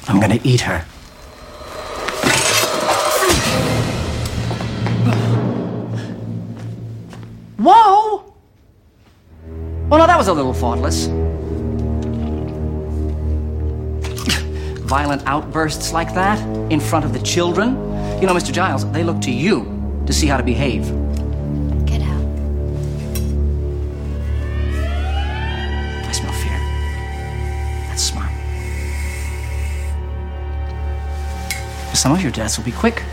I'm 0.07 0.21
gonna 0.21 0.41
eat 0.45 0.61
her. 0.63 0.85
Whoa! 7.57 7.73
Oh, 7.75 8.35
well, 9.89 9.99
now 9.99 10.07
that 10.07 10.19
was 10.19 10.29
a 10.29 10.33
little 10.33 10.53
thoughtless. 10.53 11.07
Violent 14.87 15.23
outbursts 15.27 15.93
like 15.93 16.13
that 16.15 16.39
in 16.71 16.81
front 16.81 17.05
of 17.05 17.13
the 17.13 17.21
children? 17.21 17.71
You 18.21 18.27
know, 18.27 18.35
Mr. 18.35 18.53
Giles, 18.53 18.91
they 18.93 19.03
look 19.03 19.21
to 19.23 19.31
you 19.31 20.03
to 20.07 20.13
see 20.13 20.27
how 20.27 20.37
to 20.37 20.43
behave. 20.43 21.04
Some 31.95 32.13
of 32.13 32.21
your 32.21 32.33
deaths 32.33 32.59
will 32.59 32.65
be 32.65 32.73
quick. 32.73 33.05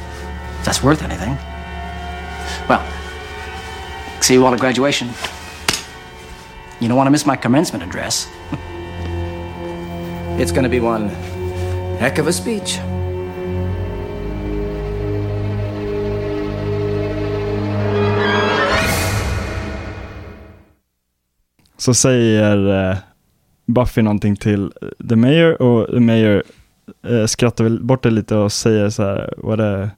If 0.60 0.66
that's 0.66 0.84
worth 0.84 1.04
anything. 1.04 1.38
Well, 2.68 2.84
see 4.22 4.34
you 4.34 4.46
all 4.46 4.54
at 4.54 4.60
graduation. 4.60 5.10
You 6.80 6.88
don't 6.88 6.98
want 6.98 7.08
to 7.08 7.12
miss 7.12 7.26
my 7.26 7.36
commencement 7.36 7.84
address. 7.84 8.28
it's 10.40 10.52
going 10.52 10.64
to 10.64 10.70
be 10.70 10.80
one 10.80 11.10
heck 12.00 12.18
of 12.18 12.28
a 12.28 12.34
speech. 12.34 12.80
Så 21.78 21.94
säger 21.94 22.90
eh, 22.92 22.98
Buffy 23.66 24.02
någonting 24.02 24.36
till 24.36 24.74
The 25.10 25.16
Mayor 25.16 25.62
och 25.62 25.88
The 25.88 26.00
Mayor 26.00 26.44
eh, 27.08 27.26
skrattar 27.26 27.64
väl 27.64 27.84
bort 27.84 28.04
det 28.04 28.10
lite 28.12 28.36
och 28.36 28.52
säger 28.52 28.90
så 28.90 29.04
här, 29.04 29.34
what 29.38 29.60
a 29.60 29.90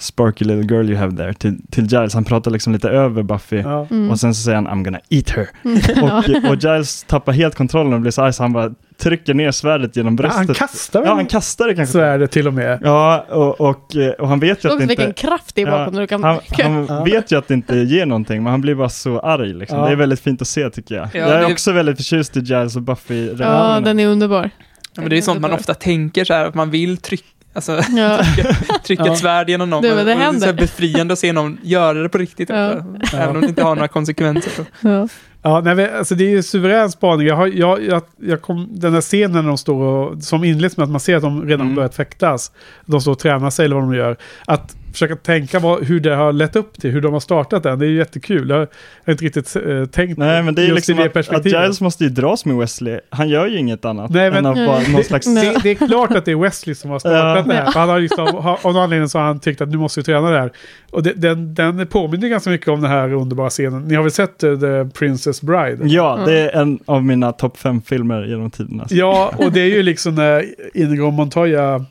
sparky 0.00 0.44
little 0.44 0.76
girl 0.76 0.90
you 0.90 0.96
have 0.98 1.16
there 1.16 1.34
till, 1.34 1.58
till 1.70 1.84
Giles. 1.86 2.14
Han 2.14 2.24
pratar 2.24 2.50
liksom 2.50 2.72
lite 2.72 2.88
över 2.88 3.22
Buffy 3.22 3.56
Ja. 3.56 3.86
Mm. 3.90 4.10
och 4.10 4.20
sen 4.20 4.34
så 4.34 4.42
säger 4.42 4.56
han 4.56 4.68
I'm 4.68 4.84
gonna 4.84 5.00
eat 5.10 5.30
her. 5.30 5.48
Ja. 5.96 6.18
Och, 6.18 6.50
och 6.50 6.56
Giles 6.56 7.02
tappar 7.04 7.32
helt 7.32 7.54
kontrollen 7.54 7.92
och 7.92 8.00
blir 8.00 8.10
så 8.10 8.22
arg 8.22 8.32
så 8.32 8.42
han 8.42 8.52
bara 8.52 8.74
trycker 9.00 9.34
ner 9.34 9.50
svärdet 9.50 9.96
genom 9.96 10.12
Ja, 10.14 10.16
bröstet. 10.16 10.46
Han 10.46 10.54
kastar 10.54 11.00
väl 11.00 11.08
Ja, 11.08 11.14
han 11.14 11.26
kastar 11.26 11.68
det 11.68 11.74
kanske. 11.74 11.92
svärdet 11.92 12.30
till 12.30 12.46
och 12.46 12.54
med. 12.54 12.78
Ja, 12.82 13.26
och, 13.30 13.60
och, 13.60 13.96
eh, 13.96 14.10
och 14.10 14.28
han 14.28 14.40
vet 14.40 14.64
ju 14.64 14.68
att 14.72 14.78
det 14.80 14.86
vilken 14.86 15.08
inte... 15.08 15.20
kraft 15.22 15.54
det 15.54 15.62
är 15.62 15.70
bakom 15.70 15.94
du 15.94 16.06
kan... 16.06 16.24
han 16.24 16.38
han 16.62 16.86
Ja. 16.88 17.04
vet 17.04 17.32
ju 17.32 17.38
att 17.38 17.48
det 17.48 17.54
inte 17.54 17.76
ger 17.76 18.06
någonting, 18.06 18.42
men 18.42 18.50
han 18.50 18.60
blir 18.60 18.74
bara 18.74 18.88
så 18.88 19.20
arg 19.20 19.54
liksom. 19.54 19.78
Ja. 19.78 19.86
Det 19.86 19.92
är 19.92 19.96
väldigt 19.96 20.20
fint 20.20 20.42
att 20.42 20.48
se 20.48 20.70
tycker 20.70 20.94
jag. 20.94 21.08
Ja, 21.12 21.18
jag 21.20 21.28
är 21.30 21.38
det- 21.38 21.52
också 21.52 21.72
väldigt 21.72 21.96
förtjust 21.96 22.36
i 22.36 22.40
Giles 22.40 22.76
och 22.76 22.82
Buffy 22.82 23.30
ja, 23.38 23.80
den 23.84 24.00
är 24.00 24.06
underbar. 24.06 24.50
Ja, 24.98 25.02
men 25.02 25.10
det 25.10 25.18
är 25.18 25.22
sånt 25.22 25.40
man 25.40 25.52
ofta 25.52 25.74
tänker 25.74 26.24
så 26.24 26.34
här, 26.34 26.44
att 26.44 26.54
man 26.54 26.70
vill 26.70 26.96
trycka, 26.96 27.24
alltså, 27.52 27.72
Ja. 27.96 28.20
trycka, 28.34 28.54
trycka 28.84 29.02
Ja. 29.06 29.12
ett 29.12 29.18
svärd 29.18 29.50
genom 29.50 29.70
någon. 29.70 29.82
Det- 29.82 29.88
det 29.88 29.94
och 29.94 30.00
är 30.10 30.14
så 30.14 30.20
händer. 30.20 30.46
här 30.46 30.52
befriande 30.54 31.12
att 31.12 31.18
se 31.18 31.32
någon 31.32 31.58
göra 31.62 32.02
det 32.02 32.08
på 32.08 32.18
riktigt. 32.18 32.48
Ja. 32.48 32.72
också. 33.02 33.16
Även 33.16 33.34
om 33.36 33.40
det 33.42 33.48
inte 33.48 33.62
har 33.62 33.74
några 33.74 33.88
konsekvenser. 33.88 34.52
Ja. 34.80 35.08
Ja, 35.42 35.60
nej, 35.60 35.74
men, 35.74 35.96
alltså 35.98 36.14
det 36.14 36.24
är 36.24 36.30
ju 36.30 36.42
suverän 36.42 36.90
spaning. 36.90 37.26
Jag 37.26 37.36
har, 37.36 37.46
jag, 37.46 37.84
jag, 37.84 38.02
jag 38.22 38.42
kom, 38.42 38.68
den 38.70 38.94
här 38.94 39.00
scenen 39.00 39.32
när 39.32 39.42
de 39.42 39.58
står 39.58 39.82
och, 39.82 40.22
som 40.22 40.44
inleds 40.44 40.76
med 40.76 40.84
att 40.84 40.90
man 40.90 41.00
ser 41.00 41.16
att 41.16 41.22
de 41.22 41.42
redan 41.48 41.60
Mm. 41.60 41.74
börjat 41.74 41.94
fäktas. 41.94 42.52
De 42.86 43.00
står 43.00 43.12
och 43.12 43.18
tränar 43.18 43.50
sig 43.50 43.64
eller 43.64 43.74
vad 43.76 43.84
de 43.84 43.94
gör. 43.94 44.16
Att 44.46 44.76
försöka 44.98 45.16
tänka 45.16 45.58
vad, 45.58 45.84
hur 45.84 46.00
det 46.00 46.14
har 46.14 46.32
lett 46.32 46.56
upp 46.56 46.80
till, 46.80 46.90
hur 46.90 47.00
de 47.00 47.12
har 47.12 47.20
startat 47.20 47.62
den. 47.62 47.78
Det 47.78 47.86
är 47.86 47.88
ju 47.88 47.96
jättekul. 47.96 48.50
Jag 48.50 48.56
har, 48.56 48.68
inte 49.08 49.24
riktigt 49.24 49.56
eh, 49.56 49.84
tänkt 49.84 50.18
Nej, 50.18 50.42
men 50.42 50.54
det 50.54 50.62
är 50.62 50.72
liksom 50.74 51.00
i 51.00 51.02
det 51.02 51.16
att, 51.16 51.28
att. 51.28 51.46
Giles 51.46 51.80
måste 51.80 52.04
ju 52.04 52.10
dras 52.10 52.44
med 52.44 52.56
Wesley. 52.56 53.00
Han 53.10 53.28
gör 53.28 53.46
ju 53.46 53.58
inget 53.58 53.84
annat 53.84 54.10
Nej, 54.10 54.30
men- 54.30 54.46
än 54.46 54.46
att 54.46 54.66
bara 54.66 54.80
någon 54.92 55.04
slags... 55.04 55.34
Det, 55.34 55.60
det 55.62 55.70
är 55.70 55.74
klart 55.88 56.10
att 56.10 56.24
det 56.24 56.30
är 56.30 56.36
Wesley 56.36 56.74
som 56.74 56.90
har 56.90 56.98
startat 56.98 57.46
Ja. 57.46 57.52
det 57.52 57.54
här. 57.54 57.72
Han 57.74 57.88
har 57.88 58.00
liksom, 58.00 58.26
av 58.36 58.58
någon 58.64 58.76
anledning 58.76 59.08
så 59.08 59.18
har 59.18 59.26
han 59.26 59.40
tyckt 59.40 59.60
att 59.60 59.68
nu 59.68 59.76
måste 59.76 60.00
vi 60.00 60.04
träna 60.04 60.30
det 60.30 60.40
här. 60.40 60.52
Och 60.90 61.02
det, 61.02 61.12
den, 61.12 61.54
den 61.54 61.86
påminner 61.86 62.28
ganska 62.28 62.50
mycket 62.50 62.68
om 62.68 62.80
den 62.80 62.90
här 62.90 63.12
underbara 63.12 63.50
scenen. 63.50 63.82
Ni 63.82 63.94
har 63.94 64.02
väl 64.02 64.12
sett 64.12 64.42
eh, 64.42 64.58
The 64.60 64.84
Princess 64.98 65.42
Bride? 65.42 65.78
Ja, 65.82 66.20
det 66.26 66.38
är 66.40 66.60
en 66.60 66.78
av 66.86 67.04
mina 67.04 67.32
topp 67.32 67.58
fem 67.58 67.82
filmer 67.82 68.24
genom 68.24 68.50
tiderna. 68.50 68.86
Ja, 68.90 69.32
och 69.36 69.52
det 69.52 69.60
är 69.60 69.66
ju 69.76 69.82
liksom 69.82 70.14
när 70.14 70.44
Inigo 70.74 71.10
Montoya 71.10 71.84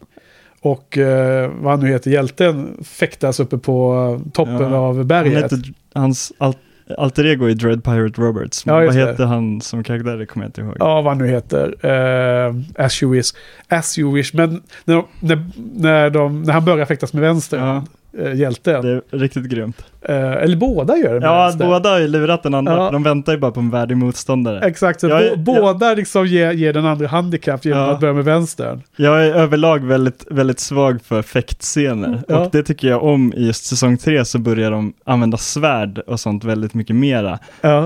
och 0.62 0.98
eh, 0.98 1.52
vad 1.60 1.72
han 1.72 1.80
nu 1.80 1.88
heter, 1.88 2.12
hjälten, 2.12 2.78
fäktas 2.84 3.40
uppe 3.40 3.58
på 3.58 3.94
eh, 4.26 4.32
toppen 4.32 4.72
Ja. 4.72 4.78
av 4.78 4.98
Han 4.98 5.08
berget. 5.08 5.44
heter, 5.44 5.60
hans 5.94 6.34
al 6.38 6.54
alter 6.98 7.26
ego 7.26 7.46
är 7.46 7.54
Dread 7.54 7.84
Pirate 7.84 8.22
Roberts. 8.22 8.64
Ja, 8.66 8.74
Vad 8.74 8.96
heter 8.96 9.26
han 9.26 9.62
som 9.62 9.84
karaktär? 9.84 10.18
Det 10.18 10.26
kommer 10.26 10.46
jag 10.46 10.50
inte 10.50 10.62
ihåg. 10.62 10.76
Ja, 10.80 11.02
vad 11.02 11.06
han 11.06 11.18
nu 11.18 11.28
heter. 11.28 11.86
Eh, 11.86 12.56
as 12.86 13.04
you 13.04 13.12
wish. 13.14 13.32
As 13.68 14.00
you 14.00 14.14
wish. 14.16 14.34
Men 14.34 14.62
när, 14.86 15.04
när, 15.20 15.44
när, 15.76 16.10
de, 16.10 16.44
när 16.44 16.54
han 16.54 16.66
börjar 16.66 16.86
fäktas 16.86 17.14
med 17.14 17.22
vänster, 17.22 17.58
Ja, 17.58 17.84
eh, 18.20 18.34
hjälten. 18.34 18.82
det 18.86 18.92
är 18.92 19.02
riktigt 19.18 19.44
grymt. 19.46 19.86
Eh, 20.02 20.32
eller 20.32 20.58
båda 20.58 20.98
gör 20.98 21.20
det 21.20 21.26
Ja, 21.26 21.54
båda 21.60 21.90
har 21.90 22.00
ju 22.00 22.08
lurat 22.08 22.44
den 22.44 22.54
andra. 22.54 22.74
Ja. 22.76 22.92
De 22.92 23.04
väntar 23.04 23.34
ju 23.34 23.40
bara 23.40 23.52
på 23.52 23.60
en 23.60 23.70
värdig 23.70 23.98
motståndare. 23.98 24.60
Exakt, 24.68 25.00
så 25.02 25.08
Jag 25.08 25.26
är- 25.26 25.36
bå- 25.36 25.62
båda 25.62 25.94
liksom 25.94 26.28
ger, 26.28 26.52
ger 26.52 26.74
den 26.74 26.86
andra 26.86 27.08
handikapp 27.08 27.66
genom 27.66 27.80
Ja. 27.80 27.92
att 27.92 28.00
börja 28.00 28.14
med 28.14 28.26
vänstern. 28.26 28.82
Jag 28.96 29.26
är 29.26 29.34
överlag 29.34 29.84
väldigt, 29.86 30.26
väldigt 30.30 30.60
svag 30.60 31.00
för 31.04 31.22
fäktscener. 31.22 32.22
Ja. 32.28 32.38
Och 32.40 32.52
det 32.52 32.64
tycker 32.64 32.88
jag 32.88 33.04
om 33.04 33.34
i 33.34 33.46
just 33.46 33.66
säsong 33.66 33.98
tre 33.98 34.26
så 34.26 34.40
börjar 34.40 34.72
de 34.72 34.94
använda 35.06 35.38
svärd 35.38 36.00
och 36.00 36.20
sånt 36.20 36.44
väldigt 36.44 36.74
mycket 36.74 36.96
mera. 36.96 37.40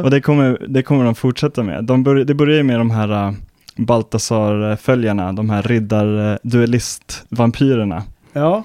Och 0.04 0.12
det 0.12 0.22
kommer, 0.22 0.58
det 0.68 0.84
kommer 0.84 1.06
de 1.06 1.16
fortsätta 1.16 1.64
med. 1.64 1.84
De 1.84 2.04
bör, 2.04 2.16
det 2.16 2.34
börjar 2.34 2.58
ju 2.58 2.64
med 2.64 2.80
de 2.80 2.92
här 2.92 3.12
uh, 3.28 3.32
Baltasar-följarna, 3.76 5.34
de 5.34 5.50
här 5.50 5.62
riddar-duellist-vampyrerna. 5.62 8.02
Ja. 8.34 8.64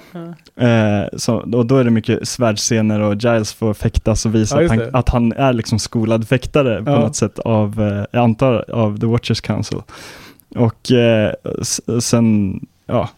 Eh, 0.67 1.09
så, 1.17 1.35
och 1.37 1.67
då 1.67 1.77
är 1.77 1.85
det 1.85 1.91
mycket 1.91 2.29
svärdscener 2.29 3.01
och 3.01 3.15
Giles 3.15 3.53
får 3.53 3.75
fäktas 3.75 4.27
och 4.27 4.35
visa 4.35 4.63
Ja, 4.63 4.67
att, 4.73 4.81
han, 4.81 4.95
att 4.95 5.09
han 5.09 5.33
är 5.33 5.53
liksom 5.53 5.79
skolad 5.79 6.29
fäktare 6.29 6.83
på 6.83 6.91
Ja. 6.91 6.99
något 7.01 7.17
sätt 7.17 7.39
av, 7.39 7.81
eh, 7.81 8.05
jag 8.11 8.23
antar, 8.25 8.65
av 8.71 8.99
The 9.01 9.07
Watchers 9.07 9.41
Council. 9.41 9.79
Och 10.57 10.93
eh, 10.93 11.33
sen, 12.01 12.61
ja, 12.87 13.09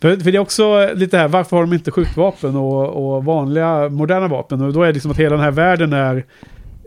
För, 0.00 0.16
för 0.16 0.30
det 0.32 0.36
är 0.38 0.40
också 0.40 0.90
lite 0.94 1.18
här, 1.18 1.28
varför 1.28 1.56
har 1.56 1.64
de 1.64 1.72
inte 1.72 1.90
skjutvapen 1.90 2.56
och, 2.56 3.14
och 3.16 3.24
vanliga 3.24 3.88
moderna 3.88 4.28
vapen? 4.28 4.60
Och 4.62 4.72
då 4.72 4.82
är 4.82 4.86
det 4.86 4.92
liksom 4.92 5.10
att 5.10 5.16
hela 5.16 5.36
den 5.36 5.44
här 5.44 5.50
världen 5.50 5.92
är 5.92 6.24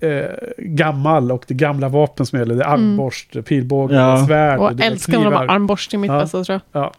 eh, 0.01 0.25
gammal 0.57 1.31
och 1.31 1.43
det 1.47 1.53
gamla 1.53 1.89
vapen 1.89 2.25
som 2.25 2.39
gäller. 2.39 2.55
Det 2.55 2.63
är 2.63 2.67
Mm. 2.73 2.81
armborst, 2.89 3.45
pilbåge, 3.45 3.95
Ja. 3.95 4.25
svärd, 4.27 4.59
Och 4.59 4.71
är 4.71 4.81
älskar 4.83 5.17
när 5.17 5.25
de 5.25 5.33
har 5.33 5.47
armborst 5.47 5.93
i 5.93 5.97
mitt 5.97 6.11
Ja. 6.11 6.19
bästa 6.19 6.43
tror 6.43 6.61
jag. 6.71 6.81
Ja, 6.83 6.91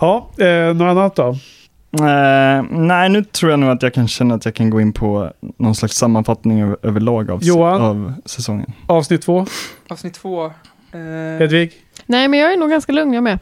ja 0.00 0.30
eh, 0.38 0.74
något 0.74 0.90
annat 0.90 1.16
då? 1.16 1.36
Eh, 1.92 2.62
nej, 2.70 3.08
nu 3.08 3.24
tror 3.24 3.50
jag 3.50 3.60
nog 3.60 3.70
att 3.70 3.82
jag 3.82 3.94
kan 3.94 4.08
känna 4.08 4.34
att 4.34 4.44
jag 4.44 4.54
kan 4.54 4.70
gå 4.70 4.80
in 4.80 4.92
på 4.92 5.32
någon 5.56 5.74
slags 5.74 5.96
sammanfattning 5.96 6.62
över, 6.62 6.76
överlag 6.82 7.30
av, 7.30 7.44
Johan? 7.44 7.82
av 7.82 8.14
säsongen. 8.24 8.72
Avsnitt 8.86 9.22
två, 9.22 9.46
Avsnitt 9.88 10.14
två. 10.14 10.46
Eh, 10.46 10.50
Hedvig? 11.38 11.72
Nej, 12.06 12.28
men 12.28 12.40
jag 12.40 12.52
är 12.52 12.56
nog 12.56 12.70
ganska 12.70 12.92
lugn 12.92 13.12
jag 13.12 13.22
med. 13.22 13.38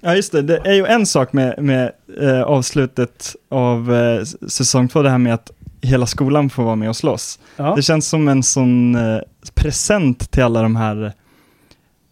Ja, 0.00 0.14
just 0.14 0.32
det. 0.32 0.42
Det 0.42 0.56
är 0.64 0.74
ju 0.74 0.86
en 0.86 1.06
sak 1.06 1.32
med, 1.32 1.62
med 1.62 1.92
eh, 2.20 2.42
avslutet 2.42 3.36
av 3.48 3.94
eh, 3.94 4.24
säsong 4.48 4.88
två, 4.88 5.02
det 5.02 5.10
här 5.10 5.18
med 5.18 5.34
att 5.34 5.50
hela 5.80 6.06
skolan 6.06 6.50
får 6.50 6.62
vara 6.62 6.76
med 6.76 6.88
och 6.88 6.96
slåss. 6.96 7.38
Ja. 7.56 7.74
Det 7.76 7.82
känns 7.82 8.08
som 8.08 8.28
en 8.28 8.42
sån 8.42 8.94
eh, 8.94 9.20
present 9.54 10.30
till 10.30 10.42
alla 10.42 10.62
de 10.62 10.76
här 10.76 11.12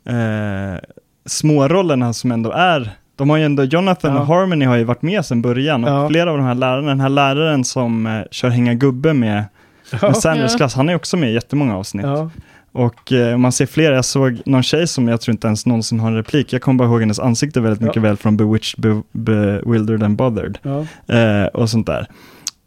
eh, 0.07 0.79
smårollerna 1.27 2.13
som 2.13 2.33
ändå 2.33 2.51
är 2.53 2.91
De 3.17 3.31
har 3.31 3.37
ju 3.37 3.45
ändå, 3.45 3.63
Jonathan 3.65 4.15
Ja. 4.15 4.21
och 4.21 4.27
Harmony 4.27 4.65
har 4.65 4.77
ju 4.77 4.85
varit 4.85 5.03
med 5.03 5.25
sedan 5.25 5.43
början 5.43 5.85
och 5.85 5.91
Ja. 5.91 6.09
flera 6.09 6.31
av 6.31 6.37
de 6.37 6.47
här 6.47 6.55
lärarna, 6.55 6.89
den 6.89 7.01
här 7.01 7.09
läraren 7.09 7.65
som 7.65 8.07
eh, 8.07 8.21
kör 8.31 8.49
hänga 8.49 8.75
gubbe 8.75 9.13
med, 9.13 9.45
med 10.03 10.17
Sanders 10.17 10.53
Ja. 10.53 10.57
klass, 10.57 10.75
han 10.75 10.89
är 10.89 10.95
också 10.95 11.17
med 11.17 11.31
i 11.31 11.35
jättemånga 11.35 11.77
avsnitt. 11.77 12.07
Ja. 12.07 12.31
Och 12.73 13.13
eh, 13.13 13.37
man 13.37 13.53
ser 13.53 13.67
fler, 13.67 13.93
jag 13.93 14.05
såg 14.05 14.41
någon 14.47 14.63
tjej 14.63 14.87
som 14.87 15.09
jag 15.09 15.21
tror 15.21 15.33
inte 15.33 15.47
ens 15.47 15.67
någonsin 15.67 16.01
har 16.01 16.09
en 16.09 16.17
replik, 16.17 16.53
jag 16.53 16.63
kommer 16.63 16.79
bara 16.79 16.89
ihåg 16.89 17.01
hennes 17.01 17.21
ansikte 17.21 17.61
väldigt 17.61 17.81
mycket 17.81 17.97
Ja. 17.97 18.03
väl 18.03 18.17
från 18.17 18.37
Bewitched, 18.37 18.81
Be, 18.81 19.03
Bewildered 19.13 20.03
and 20.03 20.17
Bothered 20.17 20.59
Ja. 20.63 20.87
eh, 21.17 21.47
och 21.47 21.71
sånt 21.71 21.87
där. 21.87 22.07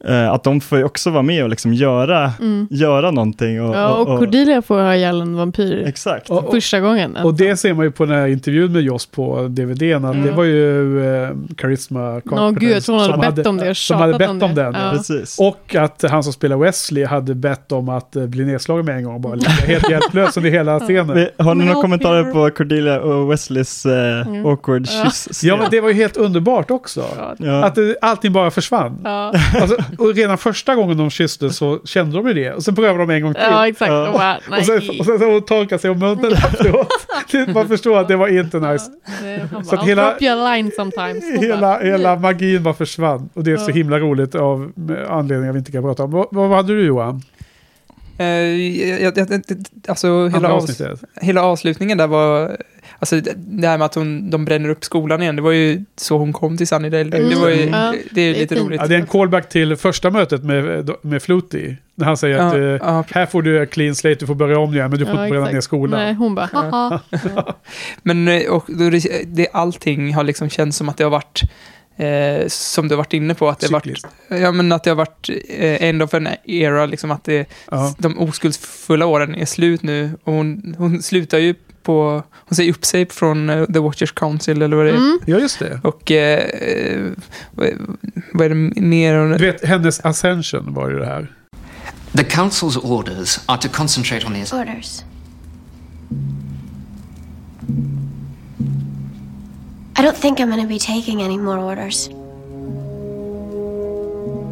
Eh, 0.08 0.32
att 0.32 0.44
de 0.44 0.62
får 0.62 0.78
ju 0.78 0.84
också 0.84 1.10
vara 1.10 1.24
med 1.24 1.44
och 1.44 1.50
liksom 1.50 1.74
göra, 1.74 2.32
Mm. 2.40 2.68
göra 2.72 3.12
någonting. 3.12 3.62
Och, 3.62 3.76
Ja, 3.76 3.94
och 3.94 4.20
Cordelia 4.20 4.62
får 4.62 4.80
ha 4.82 4.96
ihjäl 4.96 5.22
en 5.22 5.36
vampyr 5.36 5.84
Exakt. 5.88 6.30
Och, 6.30 6.44
och, 6.46 6.52
första 6.54 6.80
gången. 6.80 7.16
och 7.16 7.34
det 7.34 7.58
ser 7.58 7.74
man 7.74 7.86
ju 7.86 7.92
på 7.92 8.06
den 8.06 8.16
här 8.16 8.28
intervjun 8.28 8.72
med 8.72 8.82
Joss 8.82 9.06
på 9.06 9.48
DVDn, 9.50 10.06
att 10.06 10.14
Mm. 10.16 10.26
det 10.28 10.32
var 10.32 10.44
ju 10.44 11.04
eh, 11.24 11.30
Charisma 11.58 12.22
Åh 12.32 12.52
gud, 12.52 12.72
jag 12.72 12.84
tror 12.84 12.96
hon 12.96 13.02
hade 13.12 13.24
som 13.26 13.36
bett 13.36 13.48
om 13.48 13.58
det 13.58 13.70
och 13.70 13.78
Som 13.78 13.98
hade 13.98 14.18
bett 14.18 14.30
om 14.30 14.44
om 14.44 14.56
den. 14.56 14.74
Ja. 14.74 14.92
Precis. 14.92 15.40
Och 15.40 15.76
att 15.76 16.04
han 16.10 16.24
som 16.24 16.34
spelar 16.34 16.58
Wesley 16.58 17.06
hade 17.06 17.36
bett 17.36 17.72
om 17.72 17.90
att 17.90 18.16
eh, 18.16 18.26
bli 18.26 18.46
nedslagen 18.46 18.86
med 18.86 18.96
en 18.98 19.04
gång 19.04 19.14
och 19.14 19.22
bara 19.22 19.40
helt 19.50 19.90
hjälplös 19.92 20.38
under 20.38 20.50
hela 20.50 20.80
scenen. 20.80 21.28
Har 21.38 21.56
ni 21.56 21.66
några 21.66 21.82
kommentarer 21.82 22.24
på 22.34 22.50
Cordelia 22.50 23.00
och 23.02 23.32
Wesleys 23.32 23.86
eh, 23.86 24.28
Mm. 24.28 24.46
awkward 24.46 24.88
kyss? 24.90 25.44
Ja, 25.44 25.58
men 25.58 25.68
det 25.72 25.82
var 25.82 25.90
ju 25.90 25.96
helt 25.96 26.18
underbart 26.18 26.72
också. 26.72 27.04
Ja. 27.18 27.36
Ja. 27.38 27.64
Att 27.66 27.76
det, 27.76 27.96
allting 28.02 28.34
bara 28.34 28.52
försvann. 28.52 28.98
Ja. 29.04 29.34
Alltså, 29.62 29.76
och 29.98 30.16
redan 30.16 30.38
första 30.38 30.76
gången 30.76 30.98
de 30.98 31.10
kysste 31.10 31.50
så 31.50 31.80
kände 31.86 32.18
de 32.18 32.28
ju 32.28 32.34
det. 32.34 32.54
Och 32.54 32.64
sen 32.64 32.76
prövade 32.76 33.00
de 33.00 33.10
en 33.10 33.22
gång 33.22 33.34
till. 33.34 33.44
ja, 33.44 33.68
exakt. 33.68 33.90
Ja. 33.92 34.08
Och 34.08 34.14
bara, 34.14 34.38
och, 34.60 34.66
sen, 34.66 34.78
och 35.00 35.06
sen 35.06 35.20
så 35.20 35.26
hon 35.32 35.42
torkade 35.42 35.80
sig 35.82 35.90
om 35.90 36.00
munnen 36.00 36.32
efteråt. 36.34 36.88
Man 37.54 37.68
förstår 37.68 37.98
att 38.00 38.08
det 38.08 38.16
var 38.16 38.28
inte 38.40 38.60
nice. 38.60 38.92
Det- 39.24 39.48
Han 39.52 39.66
Så 39.66 39.72
bara, 39.76 39.82
att 39.82 39.88
hela- 39.88 40.16
Hela, 41.40 41.58
bara, 41.62 41.80
hela 41.80 42.16
magin 42.16 42.64
bara 42.64 42.74
försvann. 42.74 43.30
Och 43.34 43.44
det 43.44 43.52
är 43.52 43.58
så 43.58 43.72
himla 43.72 44.00
roligt 44.00 44.36
av 44.36 44.72
anledningar 45.10 45.54
vi 45.54 45.60
inte 45.60 45.72
kan 45.72 45.84
prata 45.84 46.04
om. 46.04 46.12
Vad, 46.12 46.28
vad 46.32 46.50
hade 46.50 46.76
du 46.76 46.86
Johan? 46.86 47.22
Eh, 48.18 48.26
jag, 48.28 49.02
jag, 49.02 49.18
jag, 49.30 49.42
alltså 49.88 50.28
hela, 50.28 50.50
avs- 50.50 50.52
avsnittet? 50.52 51.00
hela 51.22 51.44
avslutningen 51.44 51.98
där 51.98 52.08
var, 52.08 52.58
alltså 53.00 53.22
det 53.36 53.68
här 53.68 53.78
med 53.78 53.86
att 53.86 53.96
hon, 53.96 54.30
de 54.30 54.46
bränner 54.46 54.70
upp 54.70 54.84
skolan 54.84 55.22
igen, 55.22 55.36
det 55.36 55.42
var 55.42 55.52
ju 55.52 55.84
så 55.96 56.18
hon 56.18 56.34
kom 56.34 56.58
till 56.58 56.68
Sunnydale. 56.68 57.18
Mm. 57.18 57.30
Det, 57.30 57.36
var 57.36 57.50
ju, 57.50 57.70
Ja, 57.70 57.94
det 58.12 58.22
är 58.22 58.26
ju 58.28 58.34
lite 58.34 58.56
roligt. 58.56 58.82
Ja, 58.82 58.88
det 58.88 58.96
är 58.96 59.00
en 59.00 59.06
callback 59.08 59.50
till 59.50 59.76
första 59.76 60.10
mötet 60.10 60.44
med, 60.44 60.90
med 61.02 61.22
Flutie. 61.24 61.78
När 61.96 62.06
han 62.06 62.18
säger 62.18 62.38
att 62.38 62.54
Ja, 62.54 62.60
eh, 62.60 62.80
ja, 62.82 63.04
här 63.12 63.26
får 63.26 63.42
du 63.42 63.66
clean 63.66 63.96
slate, 63.96 64.16
du 64.20 64.26
får 64.28 64.36
börja 64.36 64.60
om 64.60 64.74
igen, 64.74 64.90
men 64.90 65.00
du 65.00 65.06
får 65.06 65.16
Ja, 65.16 65.24
inte 65.24 65.32
bränna 65.32 65.46
exakt. 65.46 65.54
ner 65.54 65.62
skolan. 65.62 66.00
Nej, 66.00 66.14
hon 66.14 66.36
bara, 66.36 66.50
haha. 66.54 67.00
Men 68.04 68.28
eh, 68.28 68.42
och 68.50 68.66
det, 68.68 69.24
det, 69.26 69.48
allting 69.54 70.14
har 70.14 70.24
liksom 70.24 70.50
känts 70.50 70.78
som 70.78 70.90
att 70.90 70.98
det 70.98 71.04
har 71.04 71.12
varit, 71.12 71.42
eh, 71.98 72.48
som 72.48 72.88
du 72.88 72.94
har 72.96 72.98
varit 72.98 73.14
inne 73.14 73.34
på, 73.34 73.50
att 73.50 73.60
det 73.60 73.68
har 73.68 73.72
varit, 73.72 73.84
Cykliskt. 73.84 74.08
ja 74.28 74.52
men 74.52 74.72
att 74.72 74.84
det 74.84 74.90
har 74.90 74.96
varit 74.96 75.30
eh, 75.50 75.84
end 75.84 76.04
of 76.04 76.14
an 76.14 76.28
era, 76.46 76.86
liksom 76.86 77.12
att 77.12 77.24
det, 77.24 77.50
Ja. 77.72 77.96
de 77.98 78.20
oskuldsfulla 78.20 79.06
åren 79.06 79.36
är 79.36 79.46
slut 79.46 79.84
nu. 79.84 80.12
Och 80.24 80.34
hon, 80.34 80.76
hon 80.78 81.02
slutar 81.02 81.38
ju 81.38 81.56
på, 81.90 82.24
hon 82.32 82.56
säger 82.56 82.72
upp 82.72 82.86
sig 82.86 83.10
från 83.10 83.50
eh, 83.50 83.66
The 83.66 83.80
Watchers 83.80 84.12
Council 84.12 84.62
eller 84.62 84.78
vad 84.78 84.86
det 84.86 84.92
är. 84.92 84.96
Mm. 84.96 85.20
ja, 85.26 85.40
just 85.40 85.60
det. 85.60 85.80
Och 85.84 86.12
eh, 86.12 86.40
eh, 86.40 87.12
vad, 87.52 87.68
vad 88.34 88.46
är 88.46 88.50
det 88.50 88.82
mer? 88.82 89.38
Du 89.38 89.46
vet, 89.46 89.66
hennes 89.66 90.06
ascension 90.06 90.74
var 90.74 90.90
ju 90.90 91.00
det 91.00 91.06
här. 91.06 91.36
The 92.18 92.24
Council's 92.24 92.78
orders 92.84 93.40
are 93.46 93.62
to 93.62 93.68
concentrate 93.68 94.26
on 94.26 94.34
the. 94.34 94.56
Orders. 94.56 95.04
I 100.00 100.02
don't 100.02 100.18
think 100.22 100.40
I'm 100.40 100.50
going 100.50 100.62
to 100.62 100.68
be 100.68 100.80
taking 100.80 101.22
any 101.22 101.38
more 101.38 101.60
orders. 101.60 102.10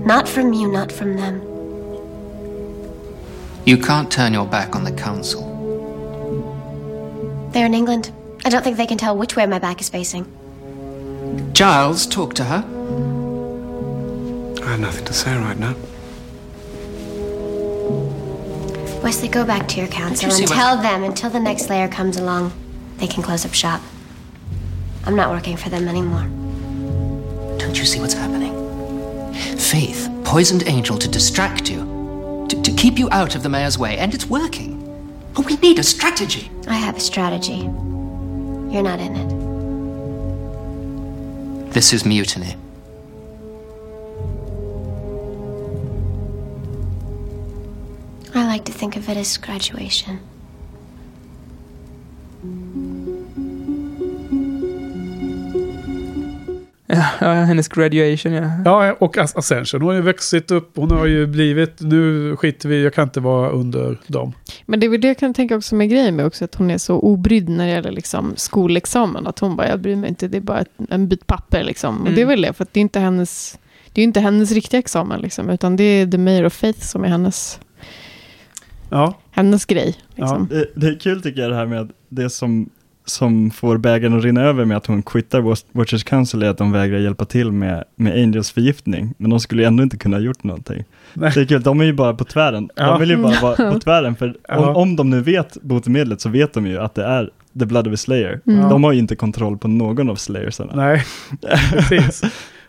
Not 0.05 0.27
from 0.27 0.53
you, 0.53 0.71
not 0.71 0.91
from 0.91 1.17
them. 1.17 1.41
You 3.65 3.77
can't 3.77 4.11
turn 4.11 4.33
your 4.33 4.47
back 4.47 4.75
on 4.75 4.83
the 4.83 5.03
Council. 5.03 5.56
They're 7.51 7.65
in 7.65 7.73
England. 7.73 8.11
I 8.45 8.49
don't 8.49 8.63
think 8.63 8.77
they 8.77 8.87
can 8.87 8.97
tell 8.97 9.17
which 9.17 9.35
way 9.35 9.45
my 9.45 9.59
back 9.59 9.81
is 9.81 9.89
facing. 9.89 10.25
Giles, 11.53 12.05
talk 12.05 12.33
to 12.35 12.43
her. 12.43 12.63
I 14.63 14.71
have 14.71 14.79
nothing 14.79 15.05
to 15.05 15.13
say 15.13 15.35
right 15.37 15.57
now. 15.57 15.75
Wesley, 19.01 19.29
go 19.29 19.45
back 19.45 19.67
to 19.69 19.77
your 19.77 19.87
council 19.87 20.25
you 20.27 20.31
see 20.35 20.43
and 20.43 20.49
what- 20.49 20.55
tell 20.55 20.77
them 20.77 21.03
until 21.03 21.29
the 21.29 21.39
next 21.39 21.69
layer 21.69 21.87
comes 21.87 22.17
along, 22.17 22.51
they 22.97 23.07
can 23.07 23.23
close 23.23 23.45
up 23.45 23.53
shop. 23.53 23.81
I'm 25.05 25.15
not 25.15 25.29
working 25.29 25.55
for 25.55 25.69
them 25.69 25.87
anymore. 25.87 26.27
Don't 27.57 27.77
you 27.77 27.85
see 27.85 27.99
what's 27.99 28.13
happening? 28.13 28.53
Faith 29.57 30.09
poisoned 30.25 30.67
Angel 30.67 30.97
to 30.97 31.07
distract 31.07 31.69
you, 31.69 32.45
to, 32.49 32.61
to 32.61 32.71
keep 32.71 32.99
you 32.99 33.07
out 33.11 33.35
of 33.35 33.43
the 33.43 33.49
mayor's 33.49 33.77
way, 33.77 33.97
and 33.97 34.13
it's 34.13 34.25
working. 34.25 34.76
But 35.33 35.45
we 35.45 35.55
need 35.57 35.79
a 35.79 35.83
strategy. 35.83 36.49
I 36.67 36.75
have 36.75 36.97
a 36.97 36.99
strategy. 36.99 37.59
You're 38.71 38.83
not 38.83 38.99
in 38.99 39.15
it. 39.15 39.47
This 41.73 41.93
is 41.93 42.05
mutiny. 42.05 42.55
I 48.33 48.45
like 48.45 48.65
to 48.65 48.71
think 48.71 48.95
of 48.95 49.07
it 49.09 49.17
as 49.17 49.37
graduation. 49.37 50.19
Ja, 56.89 57.05
ja, 57.21 57.33
hennes 57.33 57.67
graduation, 57.67 58.33
ja. 58.33 58.49
Ja, 58.65 58.95
och 58.99 59.17
As- 59.17 59.37
Ascension. 59.37 59.81
Hon 59.81 59.87
har 59.89 59.95
ju 59.95 60.01
vuxit 60.01 60.51
upp, 60.51 60.71
hon 60.75 60.91
har 60.91 61.05
ju 61.05 61.27
blivit, 61.27 61.81
nu 61.81 62.35
skiter 62.35 62.69
vi, 62.69 62.83
jag 62.83 62.93
kan 62.93 63.03
inte 63.03 63.19
vara 63.19 63.49
under 63.49 63.97
dem. 64.07 64.33
Men 64.65 64.79
det 64.79 64.85
är 64.85 64.89
väl 64.89 65.01
det 65.01 65.07
jag 65.07 65.17
kan 65.17 65.33
tänka 65.33 65.55
också 65.55 65.75
med 65.75 65.89
grejen 65.89 66.15
med 66.15 66.25
också, 66.25 66.45
att 66.45 66.55
hon 66.55 66.71
är 66.71 66.77
så 66.77 66.99
obrydd 66.99 67.49
när 67.49 67.65
det 67.65 67.71
gäller 67.71 67.91
liksom 67.91 68.33
skolexamen. 68.35 69.27
Att 69.27 69.39
hon 69.39 69.55
bara, 69.55 69.69
jag 69.69 69.81
bryr 69.81 69.95
mig 69.95 70.09
inte, 70.09 70.27
det 70.27 70.37
är 70.37 70.41
bara 70.41 70.59
ett, 70.61 70.71
en 70.89 71.07
bit 71.07 71.27
papper 71.27 71.63
liksom. 71.63 71.95
Och 71.95 72.01
Mm. 72.01 72.15
det 72.15 72.21
är 72.21 72.25
väl 72.25 72.41
det, 72.41 72.53
för 72.53 72.63
att 72.63 72.73
det 72.73 72.79
är 72.79 72.81
inte 72.81 72.99
hennes, 72.99 73.59
det 73.93 74.01
är 74.01 74.03
inte 74.03 74.19
hennes 74.19 74.51
riktiga 74.51 74.79
examen 74.79 75.21
liksom, 75.21 75.49
utan 75.49 75.75
det 75.75 75.83
är 75.83 76.07
The 76.07 76.17
Mayor 76.17 76.45
of 76.45 76.53
Faith 76.53 76.79
som 76.79 77.03
är 77.03 77.07
hennes, 77.07 77.59
Ja, 78.89 79.13
hennes 79.31 79.65
grej. 79.65 79.95
Liksom. 80.15 80.47
Det, 80.51 80.67
det 80.75 80.87
är 80.87 80.99
kul 80.99 81.21
tycker 81.21 81.41
jag 81.41 81.51
det 81.51 81.55
här 81.57 81.65
med 81.65 81.81
att 81.81 81.89
det 82.09 82.29
som, 82.29 82.69
som 83.09 83.51
får 83.51 83.77
bägaren 83.77 84.17
att 84.17 84.23
rinna 84.23 84.41
över 84.41 84.65
med 84.65 84.77
att 84.77 84.85
hon 84.85 85.03
quittar 85.03 85.41
Watch- 85.41 85.65
Watchers 85.71 86.03
Council 86.03 86.43
är 86.43 86.49
att 86.49 86.57
de 86.57 86.71
vägrar 86.71 86.97
hjälpa 86.99 87.25
till 87.25 87.51
med, 87.51 87.83
med 87.95 88.13
Angels 88.23 88.51
förgiftning. 88.51 89.13
Men 89.17 89.29
de 89.29 89.39
skulle 89.39 89.61
ju 89.61 89.65
ändå 89.67 89.83
inte 89.83 89.97
kunna 89.97 90.17
ha 90.17 90.21
gjort 90.21 90.43
någonting. 90.43 90.83
Nej. 91.13 91.31
Det 91.35 91.41
är 91.41 91.45
kul, 91.45 91.61
de 91.61 91.81
är 91.81 91.85
ju 91.85 91.93
bara 91.93 92.13
på 92.13 92.23
tvären. 92.23 92.69
Ja. 92.75 92.85
De 92.91 92.99
vill 92.99 93.09
ju 93.09 93.17
bara 93.17 93.41
vara 93.41 93.71
på 93.73 93.79
tvären, 93.79 94.15
för 94.15 94.35
Ja. 94.47 94.57
om, 94.69 94.75
om 94.75 94.95
de 94.95 95.09
nu 95.09 95.21
vet 95.21 95.57
botemedlet 95.61 96.21
så 96.21 96.29
vet 96.29 96.53
de 96.53 96.67
ju 96.67 96.79
att 96.79 96.95
det 96.95 97.03
är 97.05 97.29
The 97.59 97.65
Blood 97.65 97.87
of 97.87 97.93
a 97.93 97.97
Slayer. 97.97 98.41
Mm. 98.47 98.69
De 98.69 98.83
har 98.83 98.91
ju 98.91 98.99
inte 98.99 99.15
kontroll 99.15 99.57
på 99.57 99.67
någon 99.67 100.09
av 100.09 100.15
Slayersarna. 100.15 100.71
nej, 100.75 101.03
precis. 101.71 102.23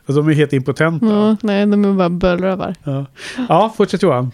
Alltså, 0.07 0.23
de 0.23 0.29
är 0.29 0.35
helt 0.35 0.53
impotenta. 0.53 1.07
Ja, 1.07 1.37
nej, 1.43 1.67
de 1.67 1.85
är 1.85 1.93
bara 1.93 2.11
bölrövar. 2.11 2.75
Ja. 2.85 3.07
ja, 3.49 3.75
fortsätt 3.77 4.03
Johan. 4.03 4.33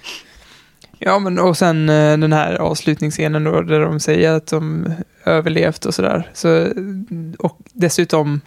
Ja, 1.06 1.18
men 1.18 1.39
och 1.39 1.56
sen 1.56 1.89
eh, 1.89 2.18
den 2.18 2.32
här 2.32 2.55
avslutningsscenen 2.55 3.44
då, 3.44 3.60
där 3.60 3.81
de 3.81 4.01
säger 4.01 4.32
att 4.32 4.47
de 4.47 4.93
överlevt 5.24 5.85
och 5.85 5.94
sådär. 5.94 6.31
Så, 6.32 6.68
och 7.39 7.59
dessutom, 7.72 8.40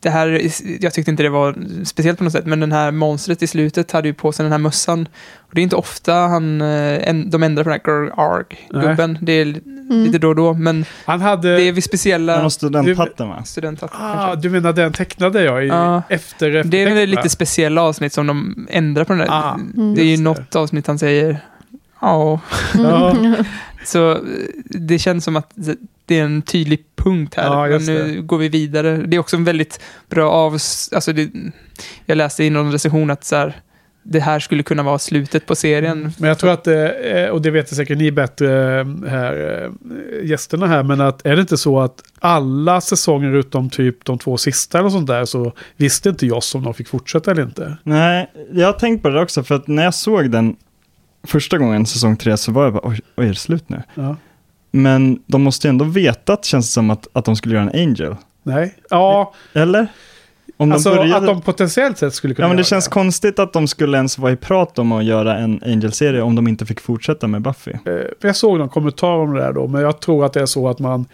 det 0.00 0.10
här, 0.10 0.40
jag 0.80 0.92
tyckte 0.94 1.10
inte 1.10 1.22
det 1.22 1.28
var 1.28 1.56
speciellt 1.84 2.18
på 2.18 2.24
något 2.24 2.32
sätt, 2.32 2.46
men 2.46 2.60
den 2.60 2.72
här 2.72 2.90
monstret 2.90 3.42
i 3.42 3.46
slutet 3.46 3.92
hade 3.92 4.08
ju 4.08 4.14
på 4.14 4.32
sig 4.32 4.42
den 4.42 4.52
här 4.52 4.58
mössan. 4.58 5.08
Och 5.38 5.50
det 5.54 5.60
är 5.60 5.62
inte 5.62 5.76
ofta 5.76 6.12
han, 6.14 6.60
eh, 6.60 7.08
en, 7.08 7.30
de 7.30 7.42
ändrar 7.42 7.64
på 7.64 7.70
den 7.70 7.78
här 7.80 8.12
Arg-gubben. 8.16 9.18
Det 9.20 9.32
är 9.32 9.60
Mm. 9.90 10.04
lite 10.04 10.18
då 10.18 10.28
och 10.28 10.36
då, 10.36 10.54
men 10.54 10.84
Han 11.04 11.20
hade... 11.20 11.56
det 11.56 11.62
är 11.62 11.72
vid 11.72 11.84
speciella 11.84 12.36
Den 12.40 12.50
studenthatten 12.50 13.28
va? 13.28 13.44
studenthatter. 13.44 13.96
ah, 14.00 14.34
du 14.34 14.50
menar 14.50 14.72
den 14.72 14.92
tecknade 14.92 15.42
jag 15.42 15.64
i 15.64 15.68
Ja. 15.68 16.02
efter 16.08 16.62
Det 16.64 16.82
är 16.82 16.94
väl 16.94 17.08
lite 17.08 17.28
speciella 17.28 17.82
avsnitt 17.82 18.12
som 18.12 18.26
de 18.26 18.66
ändrar 18.70 19.04
på 19.04 19.12
den 19.12 19.18
där. 19.20 19.28
Ah, 19.30 19.54
Mm. 19.54 19.94
det 19.94 20.00
är 20.00 20.04
ju 20.04 20.10
just 20.10 20.20
det. 20.20 20.24
något 20.24 20.56
avsnitt 20.56 20.86
han 20.86 20.98
säger 20.98 21.38
ja. 22.00 22.40
Ja. 22.74 23.16
Så 23.84 24.10
eh, 24.12 24.18
det 24.64 24.98
känns 24.98 25.24
som 25.24 25.36
att 25.36 25.52
det 26.06 26.18
är 26.18 26.24
en 26.24 26.42
tydlig 26.42 26.84
punkt 26.96 27.34
här. 27.36 27.44
Ja, 27.44 27.78
men 27.78 27.84
nu 27.84 28.22
går 28.22 28.38
vi 28.38 28.48
vidare. 28.48 28.96
Det 28.96 29.16
är 29.16 29.20
också 29.20 29.36
en 29.36 29.44
väldigt 29.44 29.80
bra 30.08 30.30
av... 30.30 30.52
Alltså 30.52 31.12
det, 31.12 31.30
jag 32.06 32.16
läste 32.16 32.44
i 32.44 32.50
någon 32.50 32.72
recension 32.72 33.10
att 33.10 33.24
så 33.24 33.36
här, 33.36 33.62
det 34.02 34.20
här 34.20 34.40
skulle 34.40 34.62
kunna 34.62 34.82
vara 34.82 34.98
slutet 34.98 35.46
på 35.46 35.54
serien. 35.54 36.12
Men 36.18 36.28
jag 36.28 36.38
tror 36.38 36.50
att, 36.50 36.66
eh, 36.66 37.28
och 37.32 37.42
det 37.42 37.50
vet 37.50 37.68
säkert 37.68 37.98
ni 37.98 38.12
bättre 38.12 38.80
eh, 38.80 38.86
här, 39.08 39.64
eh, 39.64 40.26
gästerna 40.26 40.66
här, 40.66 40.82
men 40.82 41.00
att 41.00 41.26
är 41.26 41.36
det 41.36 41.40
inte 41.40 41.56
så 41.56 41.80
att 41.80 42.02
alla 42.20 42.80
säsonger 42.80 43.34
utom 43.34 43.70
typ 43.70 44.04
de 44.04 44.18
två 44.18 44.36
sista 44.36 44.78
eller 44.78 44.88
sånt 44.88 45.06
där 45.06 45.24
så 45.24 45.52
visste 45.76 46.08
inte 46.08 46.26
jag 46.26 46.42
om 46.54 46.62
de 46.62 46.74
fick 46.74 46.88
fortsätta 46.88 47.30
eller 47.30 47.42
inte. 47.42 47.76
Nej, 47.82 48.30
jag 48.52 48.66
har 48.66 48.72
tänkt 48.72 49.02
på 49.02 49.08
det 49.08 49.22
också, 49.22 49.44
för 49.44 49.54
att 49.54 49.68
när 49.68 49.84
jag 49.84 49.94
såg 49.94 50.30
den 50.30 50.56
första 51.26 51.58
gången, 51.58 51.86
säsong 51.86 52.16
tre, 52.16 52.36
så 52.36 52.52
var 52.52 52.64
jag 52.64 52.72
bara, 52.72 52.88
oj, 52.88 53.00
oj 53.16 53.24
är 53.24 53.28
det 53.28 53.34
slut 53.34 53.68
nu? 53.68 53.82
Ja. 53.94 54.16
Men 54.76 55.18
de 55.26 55.42
måste 55.42 55.66
ju 55.66 55.70
ändå 55.70 55.84
veta, 55.84 56.32
att, 56.32 56.44
känns 56.44 56.66
det 56.66 56.72
som, 56.72 56.90
att, 56.90 57.06
att 57.12 57.24
de 57.24 57.36
skulle 57.36 57.54
göra 57.54 57.70
en 57.70 57.80
Angel. 57.88 58.16
Nej. 58.42 58.74
Ja, 58.90 59.32
Eller? 59.52 59.86
Om 60.56 60.72
alltså 60.72 60.90
de 60.90 60.96
började... 60.96 61.16
att 61.16 61.26
de 61.26 61.42
potentiellt 61.42 61.98
sett 61.98 62.14
skulle 62.14 62.34
kunna 62.34 62.44
Ja 62.44 62.48
men 62.48 62.56
det 62.56 62.60
göra 62.60 62.66
känns 62.66 62.88
konstigt 62.88 63.38
att 63.38 63.52
de 63.52 63.68
skulle 63.68 63.96
ens 63.96 64.18
vara 64.18 64.32
i 64.32 64.36
prat 64.36 64.78
om 64.78 64.92
att 64.92 65.04
göra 65.04 65.38
en 65.38 65.60
Angel-serie 65.66 66.22
om 66.22 66.34
de 66.34 66.48
inte 66.48 66.66
fick 66.66 66.80
fortsätta 66.80 67.26
med 67.26 67.42
Buffy. 67.42 67.72
Eh, 67.72 67.92
Jag 68.20 68.36
såg 68.36 68.58
någon 68.58 68.68
kommentar 68.68 69.08
om 69.12 69.34
det 69.34 69.40
där 69.40 69.52
då, 69.52 69.66
men 69.66 69.82
jag 69.82 70.00
tror 70.00 70.24
att 70.24 70.32
det 70.32 70.40
är 70.40 70.46
så 70.46 70.68
att 70.68 70.78
man 70.78 71.06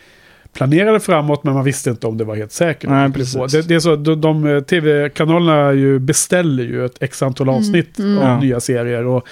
planerade 0.52 1.00
framåt, 1.00 1.44
men 1.44 1.54
man 1.54 1.64
visste 1.64 1.90
inte 1.90 2.06
om 2.06 2.18
det 2.18 2.24
var 2.24 2.36
helt 2.36 2.52
säkert. 2.52 2.90
Nej, 2.90 3.08
Det, 3.08 3.14
precis. 3.14 3.52
det, 3.52 3.62
det 3.68 3.74
är 3.74 3.80
så, 3.80 3.96
de, 3.96 4.20
de 4.20 4.46
eh, 4.46 4.60
tv-kanalerna 4.60 5.72
ju 5.72 5.98
beställer 5.98 6.62
ju 6.62 6.84
ett 6.84 7.02
x 7.02 7.22
antal 7.22 7.48
avsnitt 7.48 7.98
mm. 7.98 8.18
av 8.18 8.24
Ja. 8.24 8.40
nya 8.40 8.60
serier 8.60 9.06
och 9.06 9.26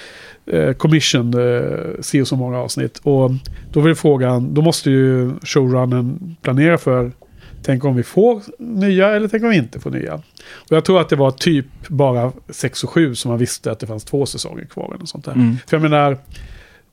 eh, 0.49 0.73
commission 0.73 1.33
eh, 1.33 2.01
ser 2.01 2.23
så 2.23 2.35
många 2.35 2.57
avsnitt. 2.57 2.99
Och 3.03 3.31
då 3.71 3.79
var 3.79 3.89
det 3.89 3.95
frågan, 3.95 4.53
då 4.53 4.61
måste 4.61 4.91
ju 4.91 5.31
showrunnen 5.43 6.35
planera 6.41 6.77
för 6.77 7.11
Tänk 7.63 7.85
om 7.85 7.95
vi 7.95 8.03
får 8.03 8.41
nya 8.59 9.15
eller 9.15 9.27
tänk 9.27 9.43
om 9.43 9.49
vi 9.49 9.57
inte 9.57 9.79
får 9.79 9.91
nya. 9.91 10.13
Och 10.53 10.71
jag 10.71 10.85
tror 10.85 11.01
att 11.01 11.09
det 11.09 11.15
var 11.15 11.31
typ 11.31 11.65
bara 11.87 12.31
6 12.49 12.83
och 12.83 12.89
7 12.89 13.15
som 13.15 13.29
man 13.29 13.37
visste 13.37 13.71
att 13.71 13.79
det 13.79 13.87
fanns 13.87 14.03
två 14.03 14.25
säsonger 14.25 14.65
kvar. 14.65 14.93
Eller 14.95 15.05
sånt 15.05 15.25
där. 15.25 15.31
Mm. 15.31 15.57
För 15.67 15.77
jag 15.77 15.81
menar, 15.81 16.17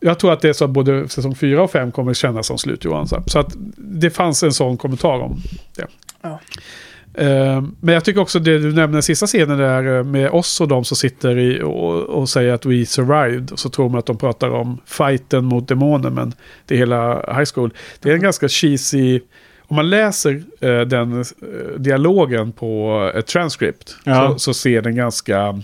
jag 0.00 0.18
tror 0.18 0.32
att 0.32 0.40
det 0.40 0.48
är 0.48 0.52
så 0.52 0.64
att 0.64 0.70
både 0.70 1.08
säsong 1.08 1.34
4 1.34 1.62
och 1.62 1.70
5 1.70 1.92
kommer 1.92 2.14
kännas 2.14 2.46
som 2.46 2.58
slut 2.58 2.84
Johan. 2.84 3.08
Så 3.08 3.22
så 3.26 3.38
att 3.38 3.56
det 3.76 4.10
fanns 4.10 4.42
en 4.42 4.52
sån 4.52 4.76
kommentar 4.76 5.20
om 5.20 5.42
det. 5.74 5.86
Ja. 6.22 6.40
Eh, 7.18 7.62
Men 7.80 7.94
jag 7.94 8.04
tycker 8.04 8.20
också 8.20 8.38
det 8.38 8.58
du 8.58 8.72
nämnde 8.72 9.02
sista 9.02 9.26
scenen 9.26 9.58
där 9.58 9.96
eh, 9.98 10.04
med 10.04 10.30
oss 10.30 10.60
och 10.60 10.68
de 10.68 10.84
som 10.84 10.96
sitter 10.96 11.38
i 11.38 11.62
och, 11.62 11.94
och 12.02 12.28
säger 12.28 12.52
att 12.52 12.66
we 12.66 12.86
survived. 12.86 13.52
Och 13.52 13.58
så 13.58 13.68
tror 13.68 13.88
man 13.88 13.98
att 13.98 14.06
de 14.06 14.18
pratar 14.18 14.50
om 14.50 14.80
fighten 14.86 15.44
mot 15.44 15.68
demoner 15.68 16.10
men 16.10 16.32
det 16.66 16.74
är 16.74 16.78
hela 16.78 17.14
high 17.14 17.48
school. 17.54 17.70
Det 18.00 18.10
är 18.10 18.14
en 18.14 18.20
ganska 18.22 18.48
cheesy, 18.48 19.20
om 19.68 19.76
man 19.76 19.90
läser 19.90 20.42
eh, 20.60 20.80
den 20.80 21.20
eh, 21.20 21.26
dialogen 21.78 22.52
på 22.52 23.00
ett 23.14 23.26
transcript 23.26 23.96
Ja. 24.04 24.28
så, 24.32 24.38
så 24.38 24.54
ser 24.54 24.82
den 24.82 24.96
ganska 24.96 25.60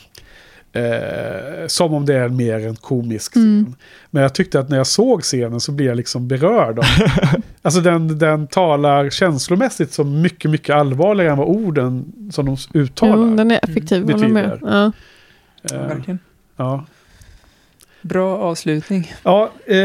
eh, 0.73 1.67
som 1.67 1.95
om 1.95 2.07
det 2.07 2.15
är 2.15 2.29
mer 2.29 2.67
en 2.67 2.77
komisk 2.77 3.37
Mm. 3.37 3.65
scen. 3.65 3.75
Men 4.11 4.23
jag 4.23 4.35
tyckte 4.35 4.61
att 4.61 4.69
när 4.69 4.77
jag 4.77 4.87
såg 4.87 5.23
scenen 5.23 5.61
så 5.61 5.73
blev 5.73 5.89
jag 5.89 5.97
liksom 5.97 6.29
berörd. 6.29 6.79
Av, 6.79 6.85
alltså 7.63 7.81
den, 7.81 8.19
den 8.19 8.47
talar 8.47 9.11
känslomässigt 9.11 9.93
som 9.93 10.21
mycket, 10.21 10.51
mycket 10.51 10.77
allvarligare 10.77 11.33
än 11.33 11.39
vad 11.39 11.49
orden 11.49 12.13
som 12.31 12.47
de 12.47 12.57
uttalar. 12.79 13.17
Jo, 13.17 13.37
den 13.37 13.51
är 13.51 13.61
effektiv, 13.63 14.03
Mm. 14.03 14.13
håller 14.15 14.29
med. 14.29 14.59
Ja. 14.63 14.93
Eh, 15.77 15.87
Verkligen. 15.89 16.19
ja. 16.57 16.85
Bra 18.03 18.39
avslutning. 18.39 19.13
Ja, 19.23 19.51
eh, 19.67 19.77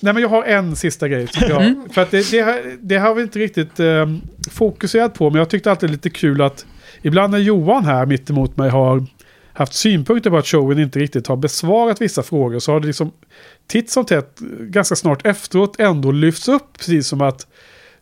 nej 0.00 0.12
men 0.14 0.16
jag 0.18 0.28
har 0.28 0.44
en 0.44 0.76
sista 0.76 1.08
grej. 1.08 1.26
Som 1.26 1.48
jag, 1.48 1.62
Mm. 1.62 1.88
För 1.92 2.02
att 2.02 2.10
det, 2.10 2.30
det, 2.30 2.40
har, 2.40 2.60
det 2.80 2.96
har 2.96 3.14
vi 3.14 3.22
inte 3.22 3.38
riktigt 3.38 3.80
eh, 3.80 4.06
fokuserat 4.50 5.14
på, 5.14 5.30
men 5.30 5.38
jag 5.38 5.50
tyckte 5.50 5.70
alltid 5.70 5.88
det 5.88 5.90
är 5.90 5.92
lite 5.94 6.10
kul 6.10 6.42
att 6.42 6.66
ibland 7.02 7.30
när 7.30 7.38
Johan 7.38 7.84
här 7.84 8.06
mitt 8.06 8.30
emot 8.30 8.56
mig 8.56 8.70
har 8.70 9.06
haft 9.54 9.74
synpunkter 9.74 10.30
på 10.30 10.36
att 10.36 10.46
showen 10.46 10.78
inte 10.78 10.98
riktigt 10.98 11.26
har 11.26 11.36
besvarat 11.36 12.00
vissa 12.00 12.22
frågor 12.22 12.58
så 12.58 12.72
har 12.72 12.80
det 12.80 12.86
liksom 12.86 13.12
titt 13.66 13.90
som 13.90 14.04
tätt 14.04 14.40
ganska 14.60 14.96
snart 14.96 15.26
efteråt 15.26 15.80
ändå 15.80 16.12
lyfts 16.12 16.48
upp 16.48 16.78
precis 16.78 17.08
som 17.08 17.20
att 17.20 17.46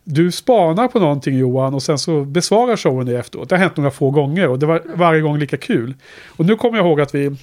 du 0.03 0.31
spanar 0.31 0.87
på 0.87 0.99
någonting 0.99 1.37
Johan 1.37 1.73
och 1.73 1.83
sen 1.83 1.97
så 1.97 2.23
besvarar 2.25 2.77
showen 2.77 3.05
det 3.05 3.19
efteråt. 3.19 3.49
Det 3.49 3.55
har 3.55 3.59
hänt 3.59 3.77
några 3.77 3.91
få 3.91 4.11
gånger 4.11 4.47
och 4.47 4.59
det 4.59 4.65
var 4.65 4.81
varje 4.95 5.21
gång 5.21 5.37
lika 5.37 5.57
kul. 5.57 5.93
Och 6.27 6.45
nu 6.45 6.55
kommer 6.55 6.77
jag 6.77 6.87
ihåg 6.87 7.01
att 7.01 7.15
vi 7.15 7.37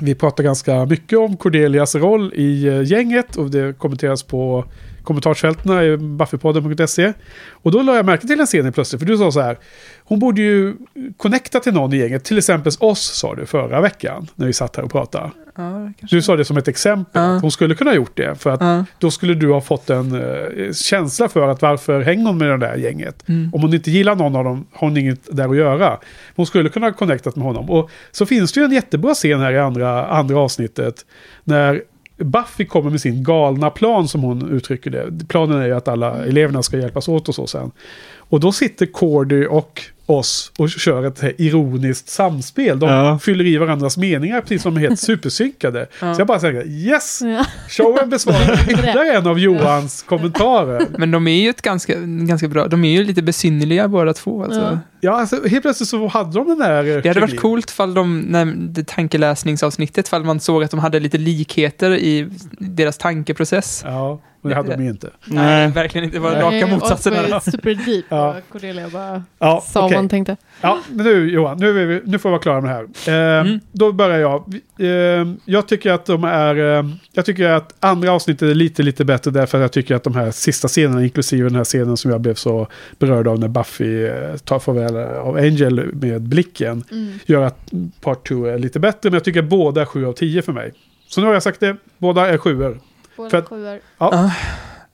vi 0.00 0.14
pratar 0.14 0.44
ganska 0.44 0.84
mycket 0.84 1.18
om 1.18 1.36
Cordelias 1.36 1.94
roll 1.94 2.32
i 2.34 2.66
eh, 2.66 2.82
gänget 2.82 3.36
och 3.36 3.50
det 3.50 3.78
kommenteras 3.78 4.22
på 4.22 4.64
kommentarsfältena 5.02 5.84
i 5.84 5.96
buffypodden.se. 5.96 7.12
Och 7.50 7.72
då 7.72 7.82
la 7.82 7.96
jag 7.96 8.06
märke 8.06 8.26
till 8.26 8.40
en 8.40 8.46
scen 8.46 8.72
plötsligt, 8.72 9.00
för 9.00 9.06
du 9.06 9.18
sa 9.18 9.32
så 9.32 9.40
här, 9.40 9.58
hon 10.04 10.18
borde 10.18 10.42
ju 10.42 10.74
connecta 11.16 11.60
till 11.60 11.72
någon 11.74 11.92
i 11.92 11.96
gänget, 11.96 12.24
till 12.24 12.38
exempel 12.38 12.72
oss 12.80 13.00
sa 13.00 13.34
du 13.34 13.46
förra 13.46 13.80
veckan, 13.80 14.26
när 14.34 14.46
vi 14.46 14.52
satt 14.52 14.76
här 14.76 14.84
och 14.84 14.92
pratade. 14.92 15.30
Ja. 15.56 15.92
Du 16.10 16.22
sa 16.22 16.36
det 16.36 16.44
som 16.44 16.56
ett 16.56 16.68
exempel, 16.68 17.22
Ja. 17.22 17.36
att 17.36 17.42
hon 17.42 17.50
skulle 17.50 17.74
kunna 17.74 17.90
ha 17.90 17.96
gjort 17.96 18.16
det, 18.16 18.34
för 18.34 18.50
att 18.50 18.60
Ja. 18.60 18.84
då 18.98 19.10
skulle 19.10 19.34
du 19.34 19.52
ha 19.52 19.60
fått 19.60 19.90
en 19.90 20.14
eh, 20.14 20.72
känsla 20.72 21.28
för 21.28 21.48
att 21.48 21.62
varför 21.62 22.00
hänger 22.00 22.24
hon 22.26 22.38
med 22.38 22.48
det 22.48 22.56
där 22.56 22.76
gänget? 22.76 23.28
Mm. 23.28 23.50
Om 23.54 23.62
hon 23.62 23.74
inte 23.74 23.90
gillar 23.90 24.16
någon 24.16 24.36
av 24.36 24.44
dem 24.44 24.66
har 24.72 24.88
hon 24.88 24.96
inget 24.96 25.36
där 25.36 25.48
att 25.48 25.56
göra. 25.56 25.98
Hon 26.36 26.46
skulle 26.46 26.68
kunna 26.68 26.86
ha 26.86 26.92
connectat 26.92 27.36
med 27.36 27.44
honom. 27.44 27.70
Och 27.70 27.90
så 28.12 28.26
finns 28.26 28.52
det 28.52 28.60
ju 28.60 28.64
en 28.66 28.72
jättebra 28.72 29.14
scen 29.14 29.40
här 29.40 29.52
i 29.52 29.58
andra, 29.58 30.06
andra 30.06 30.38
avsnittet. 30.38 31.06
När 31.44 31.82
Buffy 32.18 32.64
kommer 32.64 32.90
med 32.90 33.00
sin 33.00 33.24
galna 33.24 33.70
plan 33.70 34.08
som 34.08 34.22
hon 34.22 34.50
uttrycker 34.50 34.90
det. 34.90 35.28
Planen 35.28 35.60
är 35.60 35.66
ju 35.66 35.76
att 35.76 35.88
alla 35.88 36.24
eleverna 36.24 36.62
ska 36.62 36.78
hjälpas 36.78 37.08
åt 37.08 37.28
och 37.28 37.34
så 37.34 37.46
sen. 37.46 37.70
Och 38.16 38.40
då 38.40 38.52
sitter 38.52 38.86
Cordy 38.86 39.46
och 39.46 39.82
oss 40.10 40.52
och 40.58 40.70
kör 40.70 41.04
ett 41.06 41.22
ironiskt 41.40 42.08
samspel. 42.08 42.78
De 42.78 42.88
Ja. 42.90 43.18
fyller 43.18 43.44
i 43.46 43.56
varandras 43.56 43.96
meningar 43.96 44.40
precis 44.40 44.62
som 44.62 44.74
de 44.74 44.80
är 44.84 44.88
helt 44.88 45.00
supersynkade. 45.32 45.86
Ja. 46.00 46.14
Så 46.14 46.20
jag 46.20 46.26
bara 46.28 46.40
säger 46.40 46.66
yes! 46.66 47.20
Ja. 47.24 47.44
Showen 47.68 48.10
besvarar 48.10 48.60
ytterligare 48.70 49.12
en 49.16 49.26
av 49.26 49.38
Johans 49.38 50.02
kommentarer. 50.02 50.86
Men 50.98 51.10
de 51.10 51.28
är 51.28 51.42
ju 51.42 51.50
ett 51.50 51.62
ganska, 51.62 51.94
ganska 52.00 52.48
bra, 52.48 52.68
de 52.68 52.84
är 52.84 52.90
ju 52.92 53.04
lite 53.04 53.22
besynnerliga 53.22 53.88
båda 53.88 54.12
två. 54.14 54.44
Alltså. 54.44 54.60
Ja. 54.60 54.78
Ja, 55.00 55.12
alltså, 55.20 55.48
helt 55.48 55.62
plötsligt 55.62 55.88
så 55.88 56.06
hade 56.06 56.32
de 56.32 56.48
den 56.48 56.58
där... 56.58 56.96
eh, 56.96 57.02
Det 57.02 57.08
hade 57.08 57.20
varit 57.20 57.40
coolt 57.40 57.70
fall 57.70 57.94
de, 57.94 58.20
när 58.20 58.44
det 58.56 58.86
tankeläsningsavsnittet, 58.86 60.08
fall 60.08 60.24
man 60.24 60.40
såg 60.40 60.64
att 60.64 60.70
de 60.70 60.80
hade 60.80 61.00
lite 61.00 61.18
likheter 61.18 61.90
i 61.90 62.28
deras 62.58 62.98
tankeprocess. 62.98 63.82
Ja, 63.86 64.20
men 64.40 64.50
det 64.50 64.56
hade 64.56 64.76
de 64.76 64.82
ju 64.84 64.90
inte. 64.90 65.10
Nej, 65.24 65.68
verkligen 65.70 66.04
inte. 66.04 66.16
Det 66.16 66.20
var 66.20 66.32
raka 66.32 66.66
motsatsen. 66.66 67.12
Det 67.12 67.30
var 67.32 67.40
super 67.40 67.74
deep. 67.74 68.04
Ja. 68.08 68.28
och 68.30 68.52
Cordelia 68.52 68.88
bara 68.88 69.22
Ja, 69.38 69.60
sa 69.66 69.80
vad 69.80 69.84
okej. 69.88 69.98
hon 69.98 70.08
tänkte. 70.08 70.36
Ja, 70.60 70.78
men 70.90 71.06
nu 71.06 71.30
Johan, 71.30 71.58
nu, 71.58 71.72
vi, 71.86 72.00
nu 72.04 72.18
får 72.18 72.28
vi 72.28 72.30
vara 72.32 72.42
klara 72.42 72.60
med 72.60 72.70
det 72.70 72.74
här. 73.12 73.38
Eh, 73.40 73.46
Mm. 73.46 73.60
Då 73.72 73.92
börjar 73.92 74.18
jag. 74.18 74.54
Eh, 74.78 75.26
jag 75.44 75.68
tycker 75.68 75.92
att 75.92 76.06
de 76.06 76.24
är... 76.24 76.78
Eh, 76.78 76.84
jag 77.12 77.24
tycker 77.24 77.48
att 77.50 77.74
andra 77.80 78.12
avsnittet 78.12 78.42
är 78.50 78.54
lite, 78.54 78.82
lite 78.82 79.04
bättre 79.04 79.30
därför 79.30 79.58
att 79.58 79.62
jag 79.62 79.72
tycker 79.72 79.94
att 79.94 80.02
de 80.04 80.14
här 80.14 80.30
sista 80.30 80.68
scenerna, 80.68 81.04
inklusive 81.04 81.48
den 81.48 81.56
här 81.56 81.64
scenen 81.64 81.96
som 81.96 82.10
jag 82.10 82.20
blev 82.20 82.34
så 82.34 82.66
berörd 82.98 83.28
av 83.28 83.38
när 83.38 83.48
Buffy 83.48 84.04
eh, 84.06 84.36
tar 84.44 84.58
farväl 84.58 84.96
av 84.96 85.36
Angel 85.36 85.94
med 85.94 86.22
blicken, 86.22 86.84
Mm. 86.90 87.18
gör 87.26 87.42
att 87.42 87.70
part 88.00 88.28
2 88.28 88.44
är 88.46 88.58
lite 88.58 88.80
bättre. 88.80 89.10
Men 89.10 89.12
jag 89.14 89.24
tycker 89.24 89.40
att 89.42 89.48
båda 89.48 89.80
är 89.80 89.84
7 89.84 90.06
av 90.06 90.12
10 90.12 90.42
för 90.42 90.52
mig. 90.52 90.72
Så 91.08 91.20
nu 91.20 91.26
har 91.26 91.34
jag 91.34 91.42
sagt 91.42 91.60
det, 91.60 91.76
båda 91.98 92.26
är 92.28 92.38
7 92.38 92.74
Båda 93.18 93.30
För 93.30 93.38
att- 93.38 93.48
sjuor. 93.48 93.80
Ja, 93.98 94.30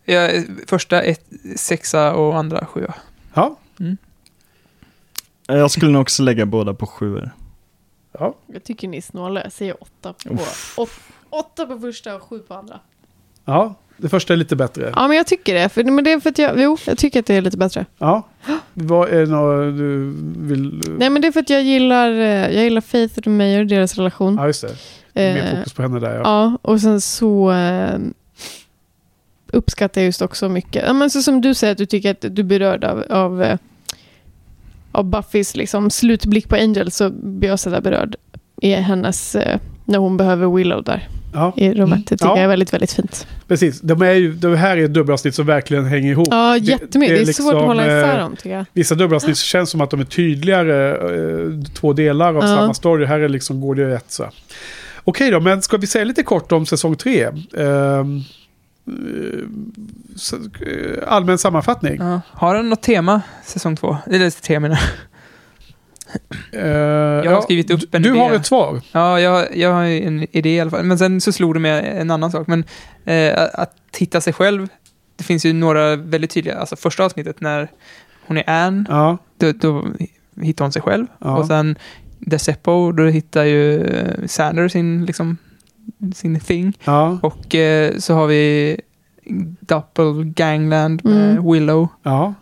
Ja, 0.06 0.28
första 0.66 1.02
ett, 1.02 1.24
sexa 1.56 2.14
och 2.14 2.36
andra 2.36 2.66
sjua. 2.66 2.94
Ja, 3.34 3.56
Jag 5.46 5.70
skulle 5.70 5.90
nog 5.92 6.02
också 6.02 6.22
lägga 6.22 6.46
båda 6.46 6.74
på 6.74 6.86
sjuor. 6.86 7.30
ja. 8.18 8.34
Jag 8.46 8.64
tycker 8.64 8.88
ni 8.88 8.96
är 8.96 9.00
snåla. 9.02 9.42
Jag 9.42 9.52
säger 9.52 9.82
åtta 9.82 10.12
på, 10.12 10.38
åt, 10.82 10.90
åtta 11.30 11.66
på 11.66 11.78
första 11.78 12.16
och 12.16 12.22
sju 12.22 12.38
på 12.38 12.54
andra. 12.54 12.80
ja, 13.44 13.74
det 13.96 14.08
första 14.08 14.32
är 14.32 14.36
lite 14.36 14.56
bättre. 14.56 14.92
Ja, 14.96 15.08
men 15.08 15.16
jag 15.16 15.26
tycker 15.26 15.54
det. 15.54 15.68
För, 15.68 15.84
men 15.84 16.04
det 16.04 16.12
är 16.12 16.20
för 16.20 16.30
att 16.30 16.38
jag, 16.38 16.60
jo, 16.60 16.78
jag 16.86 16.98
tycker 16.98 17.20
att 17.20 17.26
det 17.26 17.34
är 17.34 17.40
lite 17.40 17.56
bättre. 17.56 17.86
Ja. 17.98 18.28
Vad 18.74 19.08
är 19.08 19.20
det 19.20 19.26
något 19.26 19.78
du 19.78 20.14
vill... 20.36 20.82
Nej, 20.98 21.10
men 21.10 21.22
det 21.22 21.28
är 21.28 21.32
för 21.32 21.40
att 21.40 21.50
jag 21.50 21.62
gillar, 21.62 22.10
eh, 22.10 22.54
jag 22.54 22.64
gillar 22.64 22.80
Faith 22.80 23.18
och 23.18 23.26
Mayer 23.26 23.60
och 23.60 23.66
deras 23.66 23.96
relation. 23.96 24.36
Ja, 24.36 24.46
just 24.46 24.62
det. 24.62 24.74
Mer 25.14 25.36
Eh, 25.36 25.56
fokus 25.58 25.72
på 25.72 25.82
henne 25.82 26.00
där. 26.00 26.14
Ja. 26.14 26.22
Ja, 26.24 26.58
och 26.62 26.80
sen 26.80 27.00
så 27.00 27.52
eh, 27.52 27.98
uppskattar 29.52 30.00
jag 30.00 30.06
just 30.06 30.22
också 30.22 30.48
mycket. 30.48 30.84
Ja, 30.86 30.92
men 30.92 31.10
så 31.10 31.22
som 31.22 31.40
du 31.40 31.54
säger 31.54 31.72
att 31.72 31.78
du 31.78 31.86
tycker 31.86 32.10
att 32.10 32.20
du 32.20 32.42
är 32.42 32.46
berörd 32.46 32.84
av, 32.84 33.04
av, 33.10 33.58
av 34.92 35.04
Buffys 35.04 35.56
liksom, 35.56 35.90
slutblick 35.90 36.48
på 36.48 36.56
Angel 36.56 36.90
så 36.90 37.10
blir 37.10 37.48
jag 37.48 37.58
sådär 37.58 37.80
berörd 37.80 38.16
i 38.62 38.72
hennes, 38.72 39.36
när 39.84 39.98
hon 39.98 40.16
behöver 40.16 40.56
Willow 40.56 40.82
där 40.82 41.08
Ja. 41.34 41.52
i 41.56 41.74
rummet. 41.74 41.98
Det 42.06 42.16
tycker 42.16 42.26
Ja. 42.26 42.36
jag 42.36 42.44
är 42.44 42.48
väldigt, 42.48 42.72
väldigt 42.72 42.92
fint. 42.92 43.26
Precis, 43.48 43.80
de 43.80 44.02
är 44.02 44.12
ju, 44.12 44.32
det 44.32 44.56
här 44.56 44.76
är 44.76 44.84
ett 44.84 44.94
dubbelavsnitt 44.94 45.34
som 45.34 45.46
verkligen 45.46 45.84
hänger 45.84 46.10
ihop. 46.10 46.28
Ja, 46.30 46.56
jättemycket. 46.56 47.16
Det 47.16 47.22
är, 47.22 47.26
liksom, 47.26 47.44
svårt 47.44 47.54
att 47.54 47.62
hålla 47.66 47.82
isär 47.86 48.14
eh, 48.14 48.18
dem 48.18 48.36
tycker 48.36 48.56
jag. 48.56 48.64
Vissa 48.72 48.94
dubbelavsnitt 48.94 49.36
känns 49.36 49.70
som 49.70 49.80
att 49.80 49.90
de 49.90 50.00
är 50.00 50.04
tydligare, 50.04 50.90
eh, 50.90 51.48
två 51.74 51.92
delar 51.92 52.28
av 52.28 52.34
Ja. 52.34 52.40
samma 52.56 52.74
story. 52.74 53.04
Här 53.06 53.20
är 53.20 53.28
liksom, 53.28 53.60
går 53.60 53.74
det 53.74 53.88
rätt 53.88 54.04
så. 54.12 54.24
Okej 55.04 55.30
då, 55.30 55.40
men 55.40 55.62
ska 55.62 55.76
vi 55.76 55.86
säga 55.86 56.04
lite 56.04 56.22
kort 56.22 56.52
om 56.52 56.66
säsong 56.66 56.96
tre? 56.96 57.22
Eh, 57.56 58.04
allmän 61.06 61.38
sammanfattning. 61.38 61.96
Ja. 61.98 62.20
Har 62.30 62.54
den 62.54 62.68
något 62.68 62.82
tema, 62.82 63.22
säsong 63.44 63.76
två? 63.76 63.96
Eller 64.10 64.30
tre 64.30 64.60
menar 64.60 64.78
jag. 66.52 67.24
jag 67.24 67.30
har 67.34 67.42
skrivit 67.42 67.70
upp 67.70 67.94
en 67.94 68.02
Du 68.02 68.08
idé. 68.10 68.18
har 68.18 68.32
ett 68.32 68.46
svar. 68.46 68.80
Ja, 68.92 69.20
jag, 69.20 69.56
jag 69.56 69.72
har 69.72 69.82
ju 69.82 70.02
en 70.06 70.26
idé 70.36 70.54
i 70.56 70.60
alla 70.60 70.70
fall. 70.70 70.84
Men 70.84 70.98
sen 70.98 71.20
så 71.20 71.32
slog 71.32 71.54
det 71.54 71.60
mig 71.60 71.88
en 72.00 72.10
annan 72.10 72.30
sak. 72.30 72.46
Men 72.46 72.64
eh, 73.04 73.48
att 73.54 73.76
hitta 73.98 74.20
sig 74.20 74.32
själv, 74.32 74.68
det 75.16 75.24
finns 75.24 75.46
ju 75.46 75.52
några 75.52 75.96
väldigt 75.96 76.30
tydliga, 76.30 76.58
alltså 76.58 76.76
första 76.76 77.04
avsnittet 77.04 77.40
när 77.40 77.68
hon 78.26 78.36
är 78.36 78.50
Anne, 78.50 78.84
Ja, 78.88 79.18
då, 79.36 79.52
då 79.52 79.84
hittar 80.42 80.64
hon 80.64 80.72
sig 80.72 80.82
själv. 80.82 81.06
Ja. 81.18 81.36
Och 81.36 81.46
sen 81.46 81.76
Deceppo, 82.18 82.92
då 82.92 83.04
hittar 83.04 83.44
ju 83.44 83.86
Sander 84.26 84.68
sin, 84.68 85.04
liksom, 85.06 85.36
sin 86.14 86.40
thing. 86.40 86.72
ja, 86.84 87.18
Och 87.22 87.54
eh, 87.54 87.96
så 87.98 88.14
har 88.14 88.26
vi 88.26 88.76
Doppelgangland 89.60 91.04
med 91.04 91.30
Mm. 91.32 91.52
Willow. 91.52 91.88
ja. 92.02 92.34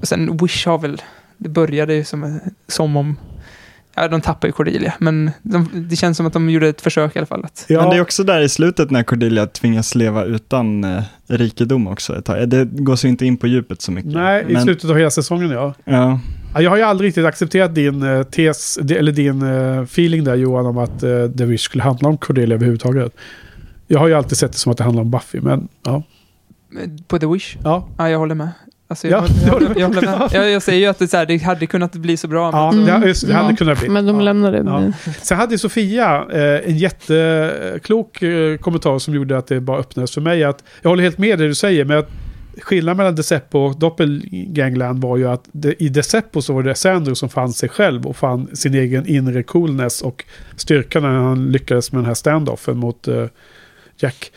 Och 0.00 0.08
sen 0.08 0.36
Wish 0.36 0.66
har 0.66 0.78
väl, 0.78 1.02
det 1.38 1.48
började 1.48 1.94
ju 1.94 2.04
som, 2.04 2.40
som 2.68 2.96
om, 2.96 3.16
ja 3.94 4.08
de 4.08 4.20
tappade 4.20 4.46
ju 4.48 4.52
Cordelia, 4.52 4.94
men 4.98 5.30
de, 5.42 5.68
det 5.90 5.96
känns 5.96 6.16
som 6.16 6.26
att 6.26 6.32
de 6.32 6.50
gjorde 6.50 6.68
ett 6.68 6.80
försök 6.80 7.16
i 7.16 7.18
alla 7.18 7.26
fall. 7.26 7.44
Att, 7.44 7.64
Ja. 7.68 7.80
Men 7.80 7.90
det 7.90 7.96
är 7.96 8.00
också 8.00 8.24
där 8.24 8.40
i 8.40 8.48
slutet 8.48 8.90
när 8.90 9.02
Cordelia 9.02 9.46
tvingas 9.46 9.94
leva 9.94 10.24
utan 10.24 10.84
eh, 10.84 11.02
rikedom 11.26 11.86
också 11.86 12.18
ett 12.18 12.24
tag. 12.24 12.48
Det 12.48 12.64
går 12.64 12.96
så 12.96 13.06
inte 13.06 13.26
in 13.26 13.36
på 13.36 13.46
djupet 13.46 13.82
så 13.82 13.92
mycket. 13.92 14.12
Nej, 14.12 14.44
i 14.48 14.52
Men- 14.52 14.62
slutet 14.62 14.90
av 14.90 14.96
hela 14.96 15.10
säsongen 15.10 15.50
ja. 15.50 15.74
Ja, 15.84 16.20
Ja, 16.54 16.62
Jag 16.62 16.70
har 16.70 16.76
ju 16.76 16.82
aldrig 16.82 17.08
riktigt 17.08 17.24
accepterat 17.24 17.74
din 17.74 18.02
eh, 18.02 18.22
tes, 18.22 18.78
eller 18.78 19.12
din 19.12 19.42
eh, 19.42 19.78
feeling 19.82 20.24
där 20.24 20.34
Johan 20.34 20.66
om 20.66 20.78
att 20.78 21.02
uh, 21.04 21.30
The 21.30 21.44
Wish 21.44 21.60
skulle 21.60 21.82
handla 21.82 22.08
om 22.08 22.18
Cordelia 22.18 22.54
överhuvudtaget. 22.54 23.12
Jag 23.86 23.98
har 23.98 24.08
ju 24.08 24.14
alltid 24.14 24.38
sett 24.38 24.52
det 24.52 24.58
som 24.58 24.72
att 24.72 24.78
det 24.78 24.84
handlar 24.84 25.02
om 25.02 25.10
Buffy, 25.10 25.40
men 25.40 25.68
ja. 25.84 26.02
på 27.08 27.18
The 27.18 27.26
Wish. 27.26 27.56
Ja, 27.64 27.88
Ja, 27.98 28.10
jag 28.10 28.18
håller 28.18 28.34
med. 28.34 28.48
Alltså, 28.90 29.08
Ja, 29.08 29.26
jag, 30.48 30.62
säger 30.62 30.80
ju 30.80 30.86
att 30.86 30.98
det, 30.98 31.08
så 31.08 31.16
här, 31.16 31.26
det 31.26 31.38
hade 31.38 31.66
kunnat 31.66 31.92
bli 31.92 32.16
så 32.16 32.28
bra. 32.28 32.50
ja 32.52 32.72
men, 32.72 32.88
Mm. 32.88 33.00
det, 33.00 33.08
just, 33.08 33.26
det 33.26 33.32
hade 33.34 33.50
Ja. 33.50 33.56
kunnat 33.56 33.80
bli. 33.80 33.88
Men 33.88 34.06
de 34.06 34.20
det. 34.52 34.58
Ja. 34.66 34.92
Sen 35.22 35.38
hade 35.38 35.58
Sofia 35.58 36.24
eh, 36.32 36.68
en 36.70 36.78
jätteklok 36.78 38.22
eh, 38.22 38.56
kommentar 38.56 38.98
som 38.98 39.14
gjorde 39.14 39.38
att 39.38 39.46
det 39.46 39.60
bara 39.60 39.78
öppnades 39.78 40.14
för 40.14 40.20
mig. 40.20 40.44
Att, 40.44 40.64
jag 40.82 40.90
håller 40.90 41.02
helt 41.02 41.18
med 41.18 41.38
det 41.38 41.46
du 41.48 41.54
säger, 41.54 41.84
men 41.84 41.98
att 41.98 42.08
skillnaden 42.62 42.96
mellan 42.96 43.14
Deceppo 43.14 43.58
och 43.58 43.78
Doppelgangland 43.78 45.02
var 45.02 45.16
ju 45.16 45.28
att 45.28 45.44
det, 45.52 45.82
i 45.82 45.88
Deceppo 45.88 46.42
så 46.42 46.52
var 46.52 46.62
det 46.62 46.74
Sandro 46.74 47.14
som 47.14 47.28
fann 47.28 47.52
sig 47.52 47.68
själv 47.68 48.06
och 48.06 48.16
fann 48.16 48.56
sin 48.56 48.74
egen 48.74 49.06
inre 49.06 49.42
coolness 49.42 50.02
och 50.02 50.24
styrka 50.56 51.00
när 51.00 51.08
han 51.08 51.52
lyckades 51.52 51.92
med 51.92 51.98
den 51.98 52.06
här 52.06 52.14
standoffen 52.14 52.76
mot 52.76 53.08
eh, 53.08 53.24
Jack. 54.00 54.32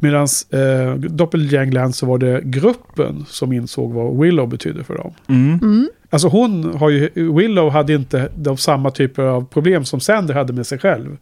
Medan 0.00 0.26
eh, 0.50 0.94
Doppelgangland 0.94 1.94
så 1.94 2.06
var 2.06 2.18
det 2.18 2.40
gruppen 2.44 3.24
som 3.28 3.52
insåg 3.52 3.92
vad 3.92 4.18
Willow 4.18 4.48
betydde 4.48 4.84
för 4.84 4.94
dem. 4.96 5.14
mm. 5.28 5.58
Mm. 5.62 5.88
Alltså 6.10 6.28
hon 6.28 6.74
har 6.74 6.90
ju, 6.90 7.10
Willow 7.14 7.70
hade 7.70 7.94
inte 7.94 8.28
de 8.36 8.56
samma 8.56 8.90
typer 8.90 9.22
av 9.22 9.46
problem 9.46 9.84
som 9.84 10.00
Sander 10.00 10.34
hade 10.34 10.52
med 10.52 10.66
sig 10.66 10.78
själv. 10.78 11.16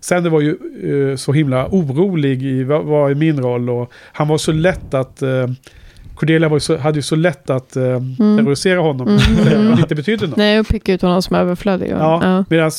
Sander 0.00 0.30
var 0.30 0.40
ju 0.40 0.56
eh, 0.82 1.16
så 1.16 1.32
himla 1.32 1.68
orolig 1.70 2.42
i 2.42 2.64
vad, 2.64 2.84
vad 2.84 3.10
är 3.10 3.14
min 3.14 3.40
roll 3.40 3.70
och 3.70 3.92
han 4.12 4.28
var 4.28 4.38
så 4.38 4.52
lätt 4.52 4.94
att 4.94 5.22
eh, 5.22 5.46
Cordelia 6.14 6.48
var 6.48 6.56
ju 6.56 6.60
så, 6.60 6.76
hade 6.76 6.98
ju 6.98 7.02
så 7.02 7.16
lätt 7.16 7.50
att 7.50 7.76
eh, 7.76 7.82
terrorisera 8.18 8.80
honom. 8.80 9.08
Mm. 9.08 9.20
Mm. 9.52 9.66
Det 9.76 9.80
inte 9.80 9.94
betydde 9.94 10.26
något. 10.26 10.36
Nej, 10.36 10.60
och 10.60 10.66
picka 10.68 10.92
ut 10.92 11.02
honom 11.02 11.22
som 11.22 11.36
överflödig. 11.36 11.92
och- 11.94 11.98
Ja, 12.00 12.20
Ja. 12.22 12.44
medan 12.48 12.70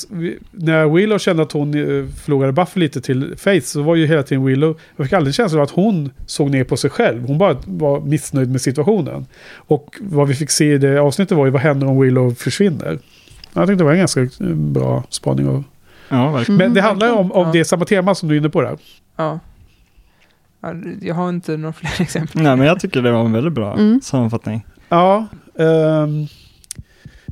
när 0.52 0.88
Willow 0.96 1.18
kände 1.20 1.44
att 1.44 1.52
hon 1.52 1.74
eh, 1.74 2.06
förlorade 2.24 2.52
Buffy 2.54 2.80
lite 2.80 3.02
till 3.02 3.34
Faith 3.38 3.66
så 3.66 3.82
var 3.82 3.96
ju 3.96 4.06
hela 4.08 4.24
tiden 4.24 4.46
Willow, 4.46 4.78
jag 4.96 5.06
fick 5.06 5.14
aldrig 5.14 5.36
känslan 5.36 5.60
av 5.60 5.64
att 5.64 5.72
hon 5.72 6.10
såg 6.26 6.50
ner 6.50 6.64
på 6.64 6.78
sig 6.78 6.90
själv. 6.90 7.28
Hon 7.28 7.38
bara 7.38 7.58
var 7.66 8.02
missnöjd 8.02 8.52
med 8.52 8.62
situationen. 8.62 9.26
Och 9.56 9.96
vad 10.02 10.28
vi 10.28 10.34
fick 10.34 10.50
se 10.50 10.74
i 10.74 10.78
det 10.78 10.98
avsnittet 11.02 11.38
var 11.38 11.46
ju 11.46 11.52
vad 11.52 11.62
händer 11.62 11.88
om 11.88 12.00
Willow 12.02 12.34
försvinner. 12.36 13.00
Jag 13.54 13.68
tyckte 13.68 13.76
det 13.76 13.84
var 13.84 13.92
en 13.92 13.98
ganska 13.98 14.22
eh, 14.22 14.28
bra 14.54 15.04
spaning. 15.10 15.48
Av. 15.48 15.64
ja 16.10 16.32
verkligen. 16.32 16.58
Men 16.58 16.74
det 16.74 16.82
handlar 16.82 17.08
ju 17.08 17.14
om, 17.14 17.32
om 17.32 17.46
Ja. 17.48 17.52
det 17.54 17.66
samma 17.66 17.86
tema 17.86 18.16
som 18.16 18.30
du 18.30 18.36
är 18.36 18.40
inne 18.40 18.50
på 18.50 18.62
där. 18.62 18.78
ja. 19.18 19.40
Ja, 20.62 20.74
Jag 21.02 21.16
har 21.16 21.30
inte 21.30 21.58
några 21.58 21.74
fler 21.74 21.92
exempel. 22.02 22.42
Nej, 22.42 22.56
men 22.56 22.68
jag 22.68 22.80
tycker 22.80 23.02
det 23.02 23.12
var 23.12 23.26
en 23.26 23.32
väldigt 23.32 23.54
bra 23.54 23.74
Mm. 23.74 24.02
sammanfattning. 24.02 24.66
Ja, 24.90 25.28
ehm, 25.60 26.28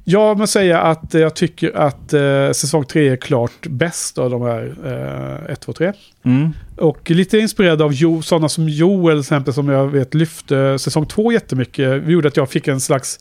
jag 0.06 0.38
måste 0.38 0.54
säga 0.54 0.82
att 0.82 1.14
jag 1.14 1.36
tycker 1.36 1.78
att 1.78 2.14
eh, 2.14 2.52
säsong 2.52 2.86
3 2.86 3.10
är 3.10 3.16
klart 3.16 3.68
bäst 3.68 4.18
av 4.18 4.30
de 4.30 4.41
här 4.41 5.45
1, 5.50 5.62
2, 5.62 5.74
3. 5.74 5.94
Mm. 6.26 6.50
Och 6.78 7.10
lite 7.12 7.38
inspirerad 7.38 7.82
av 7.82 7.94
jo, 7.94 8.22
sådana 8.22 8.50
som 8.50 8.70
Joel 8.70 9.16
till 9.16 9.20
exempel 9.22 9.54
som 9.54 9.70
jag 9.70 9.88
vet 9.88 10.14
lyfte 10.14 10.80
säsong 10.80 11.06
två 11.06 11.32
jättemycket. 11.32 12.04
Vi 12.04 12.14
gjorde 12.14 12.28
att 12.28 12.38
jag 12.38 12.50
fick 12.50 12.68
en 12.68 12.80
slags 12.82 13.20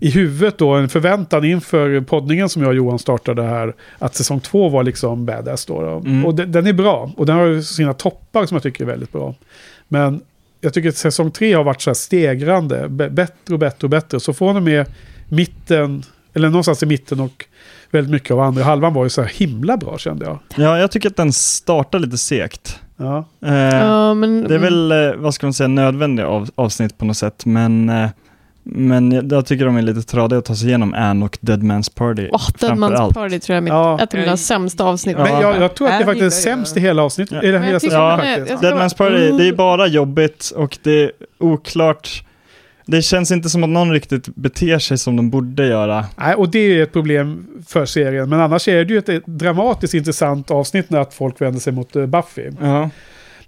i 0.00 0.10
huvudet 0.10 0.58
då 0.58 0.74
en 0.74 0.88
förväntan 0.88 1.44
inför 1.44 2.00
poddningen 2.00 2.48
som 2.48 2.62
jag 2.62 2.68
och 2.68 2.74
Johan 2.74 2.98
startade 2.98 3.42
här. 3.42 3.74
Att 3.98 4.14
säsong 4.14 4.40
två 4.40 4.68
var 4.68 4.82
liksom 4.82 5.26
badass 5.26 5.66
då. 5.66 5.80
då. 5.80 5.96
Mm. 5.96 6.26
Och 6.26 6.34
den, 6.34 6.52
den 6.52 6.66
är 6.66 6.72
bra. 6.72 7.12
Och 7.16 7.26
den 7.26 7.36
har 7.36 7.46
ju 7.46 7.62
sina 7.62 7.94
toppar 7.94 8.46
som 8.46 8.54
jag 8.54 8.62
tycker 8.62 8.84
är 8.84 8.88
väldigt 8.88 9.12
bra. 9.12 9.34
Men 9.88 10.20
jag 10.60 10.74
tycker 10.74 10.88
att 10.88 10.96
säsong 10.96 11.30
tre 11.30 11.54
har 11.54 11.64
varit 11.64 11.82
så 11.82 11.90
här 11.90 11.94
stegrande. 11.94 12.88
Bättre 12.88 13.54
och 13.54 13.58
bättre 13.58 13.86
och 13.86 13.90
bättre. 13.90 14.20
Så 14.20 14.32
från 14.32 14.56
och 14.56 14.62
med 14.62 14.86
mitten, 15.28 16.02
eller 16.34 16.48
någonstans 16.48 16.82
i 16.82 16.86
mitten 16.86 17.20
och 17.20 17.44
väldigt 17.90 18.10
mycket 18.12 18.30
av 18.30 18.40
andra 18.40 18.64
halvan 18.64 18.94
var 18.94 19.04
ju 19.04 19.10
så 19.10 19.22
här 19.22 19.28
himla 19.28 19.76
bra 19.76 19.98
kände 19.98 20.24
jag. 20.24 20.38
Ja, 20.56 20.78
jag 20.78 20.90
tycker 20.90 21.08
att 21.08 21.16
den 21.16 21.32
startar 21.32 21.98
lite 21.98 22.18
segt. 22.18 22.80
Ja. 22.96 23.24
Eh, 23.46 23.52
Ja, 23.54 24.14
men, 24.14 24.44
Det 24.44 24.54
är 24.54 24.58
väl, 24.58 24.92
eh, 24.92 25.12
vad 25.16 25.34
ska 25.34 25.46
man 25.46 25.54
säga, 25.54 25.68
nödvändiga 25.68 26.26
av, 26.26 26.50
avsnitt 26.54 26.98
på 26.98 27.04
något 27.04 27.16
sätt, 27.16 27.46
men, 27.46 27.88
eh, 27.88 28.08
men 28.70 29.12
jag, 29.12 29.32
jag 29.32 29.46
tycker 29.46 29.64
de 29.64 29.76
är 29.76 29.82
lite 29.82 30.02
tradiga 30.02 30.38
att 30.38 30.44
ta 30.44 30.54
sig 30.54 30.68
igenom 30.68 30.94
Anne 30.94 31.24
och 31.24 31.38
Dead 31.40 31.62
Man's 31.62 31.94
Party. 31.94 32.28
Åh, 32.32 32.48
Dead 32.60 32.72
Man's 32.78 32.94
allt. 32.94 33.14
Party 33.14 33.38
tror 33.38 33.54
jag 33.54 33.56
är 33.56 33.62
mitt, 33.64 33.72
Ja. 33.72 34.00
ett 34.02 34.14
av 34.14 34.20
mina 34.20 34.36
sämsta 34.36 34.84
avsnitt. 34.84 35.16
Ja. 35.18 35.24
Men 35.24 35.40
jag, 35.40 35.62
jag 35.62 35.74
tror 35.74 35.88
att 35.88 35.98
det 35.98 36.04
faktiskt 36.04 36.46
är 36.46 36.50
jag. 36.50 36.56
sämst 36.58 36.76
i 36.76 36.80
hela 36.80 37.02
avsnittet. 37.02 37.38
Ja. 37.42 37.58
Hela 37.58 37.60
faktiskt. 37.60 38.50
jag- 38.50 38.60
Dead 38.60 38.74
Man's 38.74 38.96
Party, 38.96 39.30
det 39.38 39.48
är 39.48 39.52
bara 39.52 39.86
jobbigt 39.86 40.52
och 40.56 40.78
det 40.82 41.02
är 41.04 41.10
oklart. 41.38 42.24
Det 42.86 43.02
känns 43.02 43.30
inte 43.30 43.48
som 43.48 43.64
att 43.64 43.70
någon 43.70 43.92
riktigt 43.92 44.28
beter 44.36 44.78
sig 44.78 44.98
som 44.98 45.16
de 45.16 45.30
borde 45.30 45.66
göra. 45.66 46.04
Nej, 46.16 46.34
och 46.34 46.48
det 46.50 46.58
är 46.58 46.82
ett 46.82 46.92
problem 46.92 47.46
för 47.68 47.86
serien. 47.86 48.28
Men 48.28 48.40
annars 48.40 48.68
är 48.68 48.84
det 48.84 48.92
ju 48.92 48.98
ett, 48.98 49.26
dramatiskt 49.26 49.94
intressant 49.94 50.50
avsnitt 50.50 50.90
när 50.90 50.98
att 51.00 51.14
folk 51.14 51.40
vänder 51.40 51.60
sig 51.60 51.72
mot 51.72 51.96
eh, 51.96 52.06
Buffy. 52.06 52.50
Ja. 52.60 52.90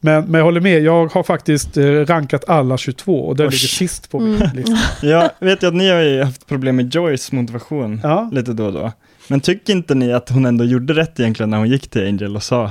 Men, 0.01 0.25
men 0.25 0.39
jag 0.39 0.45
håller 0.45 0.61
med, 0.61 0.83
jag 0.83 1.07
har 1.07 1.23
faktiskt 1.23 1.77
eh, 1.77 1.85
rankat 1.85 2.49
alla 2.49 2.77
22 2.79 3.21
och 3.27 3.37
den 3.37 3.47
ligger 3.47 3.59
sist 3.69 4.11
på 4.11 4.19
min 4.21 4.35
Mm. 4.43 4.57
lista. 4.57 4.77
Jag 5.07 5.31
vet 5.41 5.63
ju 5.63 5.67
att 5.67 5.75
ni 5.75 5.91
har 5.91 6.01
ju 6.01 6.23
haft 6.23 6.47
problem 6.47 6.77
med 6.77 6.95
Joyce 6.95 7.33
motivation 7.37 8.01
Ja. 8.03 8.31
lite 8.33 8.53
då 8.53 8.67
och 8.67 8.73
då. 8.73 8.93
Men 9.29 9.41
tycker 9.41 9.73
inte 9.73 9.95
ni 9.95 10.13
att 10.13 10.29
hon 10.29 10.45
ändå 10.47 10.65
gjorde 10.65 10.95
rätt 10.95 11.21
egentligen 11.21 11.51
när 11.51 11.59
hon 11.59 11.69
gick 11.69 11.89
till 11.91 12.07
Angel 12.07 12.37
och 12.37 12.43
sa 12.43 12.71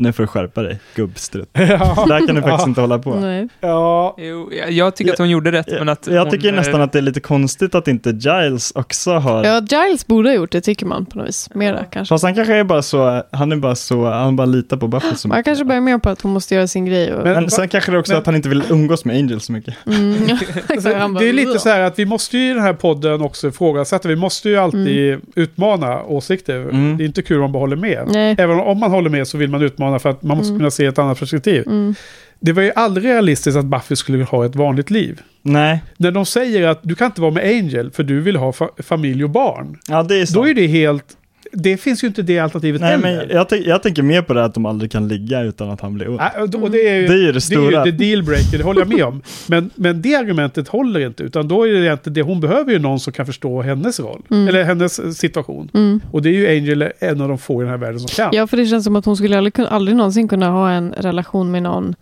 nu 0.00 0.12
får 0.12 0.22
du 0.22 0.26
skärpa 0.26 0.62
dig, 0.62 0.78
gubbstrutt. 0.94 1.48
ja. 1.52 2.04
Där 2.08 2.26
kan 2.26 2.34
du 2.36 2.42
faktiskt 2.42 2.60
Ja. 2.60 2.64
inte 2.68 2.80
hålla 2.80 2.98
på. 2.98 3.14
Nej. 3.14 3.48
ja. 3.60 4.14
Jo, 4.18 4.50
jag, 4.52 4.70
jag 4.72 4.96
tycker 4.96 5.12
att 5.12 5.18
hon 5.18 5.30
gjorde 5.30 5.52
rätt, 5.52 5.66
men 5.78 5.88
att 5.88 6.06
Jag 6.06 6.30
tycker 6.30 6.48
eh, 6.48 6.54
nästan 6.54 6.80
att 6.82 6.92
det 6.92 6.98
är 6.98 7.02
lite 7.02 7.20
konstigt 7.20 7.74
att 7.74 7.88
inte 7.88 8.10
Giles 8.10 8.72
också 8.74 9.12
har... 9.12 9.44
Ja, 9.44 9.60
Giles 9.70 10.06
borde 10.06 10.28
ha 10.28 10.34
gjort 10.34 10.52
det 10.52 10.60
tycker 10.60 10.86
man 10.86 11.06
på 11.06 11.18
något 11.18 11.28
vis. 11.28 11.48
Mera 11.54 11.84
kanske. 11.84 12.12
Fast 12.14 12.24
han 12.24 12.34
kanske 12.34 12.54
är 12.56 12.64
bara 12.64 12.82
så, 12.82 13.22
han 13.32 13.52
är 13.52 13.56
bara 13.56 13.74
så, 13.74 14.10
han 14.10 14.36
bara 14.36 14.46
litar 14.46 14.76
på 14.76 14.88
Buffy 14.88 15.14
så 15.16 15.28
Man 15.28 15.36
mycket. 15.36 15.44
kanske 15.44 15.64
börjar 15.64 15.80
med 15.80 16.02
på 16.02 16.08
att 16.10 16.20
hon 16.20 16.32
måste 16.32 16.54
göra 16.54 16.66
sin 16.66 16.86
grej. 16.86 17.14
Och, 17.14 17.24
Men- 17.24 17.32
Men 17.34 17.50
sen 17.50 17.68
kanske 17.68 17.92
det 17.92 17.98
också 17.98 18.12
men- 18.12 18.20
att 18.20 18.26
han 18.26 18.36
inte 18.36 18.48
vill 18.48 18.62
umgås 18.68 19.04
med 19.04 19.16
Angel 19.16 19.40
så 19.40 19.52
mycket. 19.52 19.74
mm, 19.86 20.14
han 21.00 21.14
bara, 21.14 21.20
Det 21.22 21.28
är 21.28 21.32
lite 21.32 21.58
så 21.58 21.68
här 21.68 21.80
att 21.80 21.98
vi 21.98 22.06
måste 22.06 22.38
ju 22.38 22.50
i 22.50 22.54
den 22.54 22.62
här 22.62 22.72
podden 22.72 23.20
också 23.22 23.48
ifrågasätta. 23.48 24.08
Vi 24.08 24.16
måste 24.16 24.48
ju 24.48 24.56
alltid 24.56 25.20
utmana 25.34 26.02
åsikter. 26.02 26.60
Mm. 26.60 26.96
Det 26.96 27.04
är 27.04 27.06
inte 27.06 27.22
kul 27.22 27.36
om 27.36 27.42
man 27.42 27.52
bara 27.52 27.60
håller 27.60 27.76
med. 27.76 28.08
Nej. 28.12 28.34
Även 28.38 28.60
om 28.60 28.78
man 28.80 28.90
håller 28.90 29.10
med 29.10 29.28
så 29.28 29.38
vill 29.38 29.50
man 29.50 29.62
utmana 29.62 29.89
för 29.98 30.08
att 30.10 30.22
man 30.22 30.36
måste 30.36 30.50
Mm. 30.50 30.58
kunna 30.60 30.70
se 30.70 30.86
ett 30.86 30.98
annat 30.98 31.18
perspektiv. 31.18 31.62
Mm. 31.66 31.94
Det 32.40 32.52
var 32.52 32.62
ju 32.62 32.72
aldrig 32.76 33.06
realistiskt 33.06 33.56
att 33.58 33.64
Buffy 33.64 33.96
skulle 33.96 34.24
ha 34.24 34.46
ett 34.46 34.56
vanligt 34.56 34.90
liv. 34.90 35.20
Nej, 35.42 35.80
När 35.96 36.10
de 36.10 36.26
säger 36.26 36.68
att 36.68 36.78
du 36.82 36.94
kan 36.94 37.06
inte 37.06 37.20
vara 37.20 37.30
med 37.30 37.44
Angel 37.44 37.90
för 37.90 38.02
du 38.02 38.20
vill 38.20 38.36
ha 38.36 38.50
fa- 38.50 38.82
familj 38.82 39.24
och 39.24 39.30
barn. 39.30 39.78
ja 39.88 40.02
det 40.02 40.16
är 40.20 40.26
så. 40.26 40.34
Då 40.34 40.48
är 40.48 40.54
det 40.54 40.66
helt... 40.66 41.04
Det 41.52 41.76
finns 41.76 42.04
ju 42.04 42.08
inte 42.08 42.22
det 42.22 42.38
alternativet 42.38 42.80
Nej, 42.80 42.90
heller. 42.90 43.26
men 43.26 43.36
jag, 43.36 43.48
tänk- 43.48 43.66
jag 43.66 43.82
tänker 43.82 44.02
mer 44.02 44.22
på 44.22 44.34
det 44.34 44.44
att 44.44 44.54
de 44.54 44.66
aldrig 44.66 44.90
kan 44.92 45.08
ligga 45.08 45.40
utan 45.42 45.70
att 45.70 45.80
han 45.80 45.94
blir 45.94 46.08
och 46.08 46.48
då- 46.50 46.58
och 46.62 46.70
det 46.70 46.88
är 46.88 46.94
ju 47.00 47.06
Det 47.06 47.12
är 47.14 47.16
ju 47.16 47.26
det 47.26 47.32
det, 47.32 47.36
är 47.38 47.40
stora. 47.40 47.86
ju 47.86 47.92
dealbreaker, 47.92 48.58
det 48.58 48.64
håller 48.64 48.80
jag 48.80 48.88
med 48.88 49.04
om. 49.04 49.22
Men, 49.46 49.70
men 49.74 50.02
det 50.02 50.14
argumentet 50.14 50.68
håller 50.68 51.00
inte, 51.00 51.22
utan 51.22 51.48
då 51.48 51.68
är 51.68 51.72
det 51.72 51.78
egentligen 51.86 52.14
det 52.14 52.22
hon 52.22 52.40
behöver 52.40 52.72
ju 52.72 52.78
någon 52.78 53.00
som 53.00 53.12
kan 53.12 53.26
förstå 53.26 53.62
hennes 53.62 54.00
roll. 54.00 54.22
Mm. 54.30 54.48
Eller 54.48 54.64
hennes 54.64 55.18
situation. 55.18 55.68
Mm. 55.74 56.00
Och 56.10 56.22
det 56.22 56.28
är 56.28 56.32
ju 56.32 56.48
Angel 56.48 56.92
en 56.98 57.20
av 57.20 57.28
de 57.28 57.38
få 57.38 57.60
i 57.62 57.64
den 57.64 57.70
här 57.70 57.78
världen 57.78 58.00
som 58.00 58.08
kan. 58.08 58.30
Ja, 58.36 58.46
för 58.46 58.56
det 58.56 58.66
känns 58.66 58.84
som 58.84 58.96
att 58.96 59.04
hon 59.04 59.16
skulle 59.16 59.38
aldrig, 59.38 59.60
aldrig 59.68 59.96
någonsin 59.96 60.28
kunna 60.28 60.48
ha 60.50 60.70
en 60.70 60.92
relation 60.92 61.50
med 61.50 61.62
någon 61.62 61.94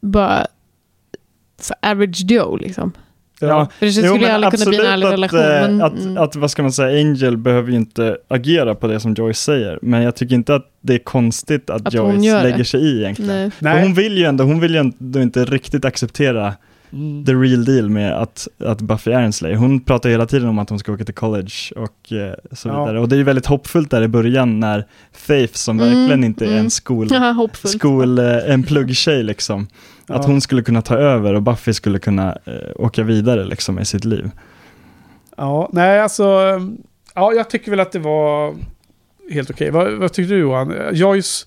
bara 0.00 0.46
average 1.82 2.24
Joe 2.30 2.56
liksom. 2.56 2.92
Ja, 3.40 3.68
För 3.78 3.86
det 3.86 3.92
skulle 3.92 4.06
Jo, 4.08 4.16
men 4.20 4.30
aldrig 4.30 4.52
kunna 4.52 4.70
bli 4.70 4.78
en 4.78 4.86
ärlig 4.86 5.06
att, 5.06 5.12
relation. 5.12 5.40
eh, 5.40 5.46
Men, 5.46 5.82
att, 5.82 5.98
mm. 5.98 6.18
att, 6.18 6.36
vad 6.36 6.50
ska 6.50 6.62
man 6.62 6.72
säga, 6.72 7.00
Angel 7.00 7.36
behöver 7.36 7.70
ju 7.70 7.76
inte 7.76 8.16
agera 8.28 8.74
på 8.74 8.86
det 8.86 9.00
som 9.00 9.14
Joyce 9.14 9.38
säger. 9.42 9.78
Men 9.82 10.02
jag 10.02 10.16
tycker 10.16 10.34
inte 10.34 10.54
att 10.54 10.66
det 10.80 10.94
är 10.94 10.98
konstigt 10.98 11.70
att, 11.70 11.86
Att 11.86 11.94
Joyce 11.94 12.42
lägger 12.42 12.64
sig 12.64 12.80
i 12.80 12.98
egentligen. 13.02 13.30
Nej. 13.36 13.50
Nej. 13.58 13.82
hon 13.82 13.94
vill 13.94 14.18
ju 14.18 14.24
ändå, 14.24 14.44
hon 14.44 14.60
vill 14.60 14.74
ju 14.74 14.78
ändå 14.80 15.20
inte 15.20 15.44
riktigt 15.44 15.84
acceptera 15.84 16.54
Mm. 16.92 17.24
the 17.24 17.32
real 17.34 17.64
deal 17.64 17.90
med 17.90 18.12
att, 18.22 18.48
att 18.58 18.80
Buffy 18.80 19.10
är 19.12 19.20
en 19.20 19.32
slayer. 19.32 19.56
Hon 19.56 19.80
pratar 19.80 20.10
hela 20.10 20.26
tiden 20.26 20.48
om 20.48 20.58
att 20.58 20.70
hon 20.70 20.78
ska 20.78 20.92
åka 20.92 21.04
till 21.04 21.14
college 21.14 21.52
och 21.76 22.12
eh, 22.12 22.34
så 22.52 22.68
Ja. 22.68 22.84
vidare. 22.84 23.00
Och 23.00 23.08
det 23.08 23.14
är 23.14 23.18
ju 23.18 23.24
väldigt 23.24 23.46
hoppfullt 23.46 23.90
där 23.90 24.02
i 24.02 24.08
början 24.08 24.60
när 24.60 24.86
Faith, 25.12 25.54
som 25.54 25.80
Mm, 25.80 25.94
verkligen 25.98 26.24
inte 26.24 26.44
är 26.44 26.48
mm. 26.48 26.58
en 26.60 26.70
skol, 26.70 27.08
Ja, 27.12 27.48
skol 27.64 28.18
eh, 28.18 28.50
en 28.50 28.62
plugg-tjej 28.62 29.22
liksom, 29.22 29.62
att 30.06 30.22
Ja. 30.22 30.26
hon 30.26 30.40
skulle 30.40 30.62
kunna 30.62 30.82
ta 30.82 30.96
över 30.96 31.34
och 31.34 31.42
Buffy 31.42 31.72
skulle 31.72 31.98
kunna 31.98 32.38
eh, 32.44 32.52
åka 32.76 33.02
vidare 33.02 33.44
liksom 33.44 33.78
i 33.78 33.84
sitt 33.84 34.04
liv. 34.04 34.30
Ja, 35.36 35.68
nej 35.72 36.00
alltså... 36.00 36.24
Ja, 37.14 37.32
jag 37.32 37.50
tycker 37.50 37.70
väl 37.70 37.80
att 37.80 37.92
det 37.92 37.98
var 37.98 38.54
helt 39.30 39.50
okej. 39.50 39.70
Vad, 39.70 39.92
vad 39.92 40.12
tyckte 40.12 40.34
du 40.34 40.40
Johan? 40.40 40.74
Joyce... 40.92 41.46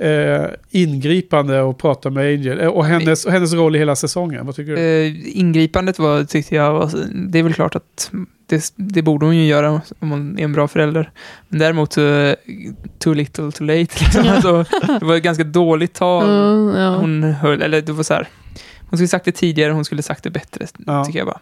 eh, 0.00 0.44
ingripande 0.70 1.60
och 1.62 1.78
prata 1.78 2.10
med 2.10 2.24
Angel. 2.34 2.60
Eh, 2.60 2.66
Och 2.68 2.84
hennes, 2.84 3.24
och 3.24 3.32
hennes 3.32 3.52
roll 3.52 3.76
i 3.76 3.78
hela 3.78 3.96
säsongen. 3.96 4.46
Vad 4.46 4.54
tycker 4.56 4.76
du? 4.76 4.78
Eh, 5.06 5.38
ingripandet 5.38 5.98
var, 5.98 6.24
tyckte 6.24 6.54
jag, 6.54 6.72
var, 6.72 6.90
det 7.28 7.38
är 7.38 7.42
väl 7.42 7.54
klart 7.54 7.76
att 7.76 8.10
det, 8.46 8.72
det 8.76 9.02
borde 9.02 9.26
hon 9.26 9.36
ju 9.36 9.46
göra 9.46 9.80
om 9.98 10.10
hon 10.10 10.38
är 10.38 10.44
en 10.44 10.52
bra 10.52 10.68
förälder. 10.68 11.10
Men 11.48 11.58
däremot, 11.58 11.90
too 12.98 13.14
little 13.14 13.52
too 13.52 13.66
late. 13.66 13.78
Liksom. 14.00 14.24
Alltså, 14.28 14.64
det 15.00 15.04
var 15.06 15.16
ett 15.16 15.22
ganska 15.22 15.44
dåligt 15.44 15.94
tal. 15.94 16.24
Mm, 16.28 16.76
ja. 16.80 16.96
Hon 16.96 17.22
höll, 17.22 17.62
eller 17.62 17.80
det 17.82 17.92
var 17.92 18.02
så 18.02 18.14
här, 18.14 18.28
hon 18.90 18.96
skulle 18.98 19.08
sagt 19.08 19.24
det 19.24 19.32
tidigare, 19.32 19.72
hon 19.72 19.84
skulle 19.84 20.02
sagt 20.02 20.24
det 20.24 20.30
bättre, 20.30 20.66
Ja. 20.86 21.04
tycker 21.04 21.18
jag 21.18 21.26
bara. 21.28 21.40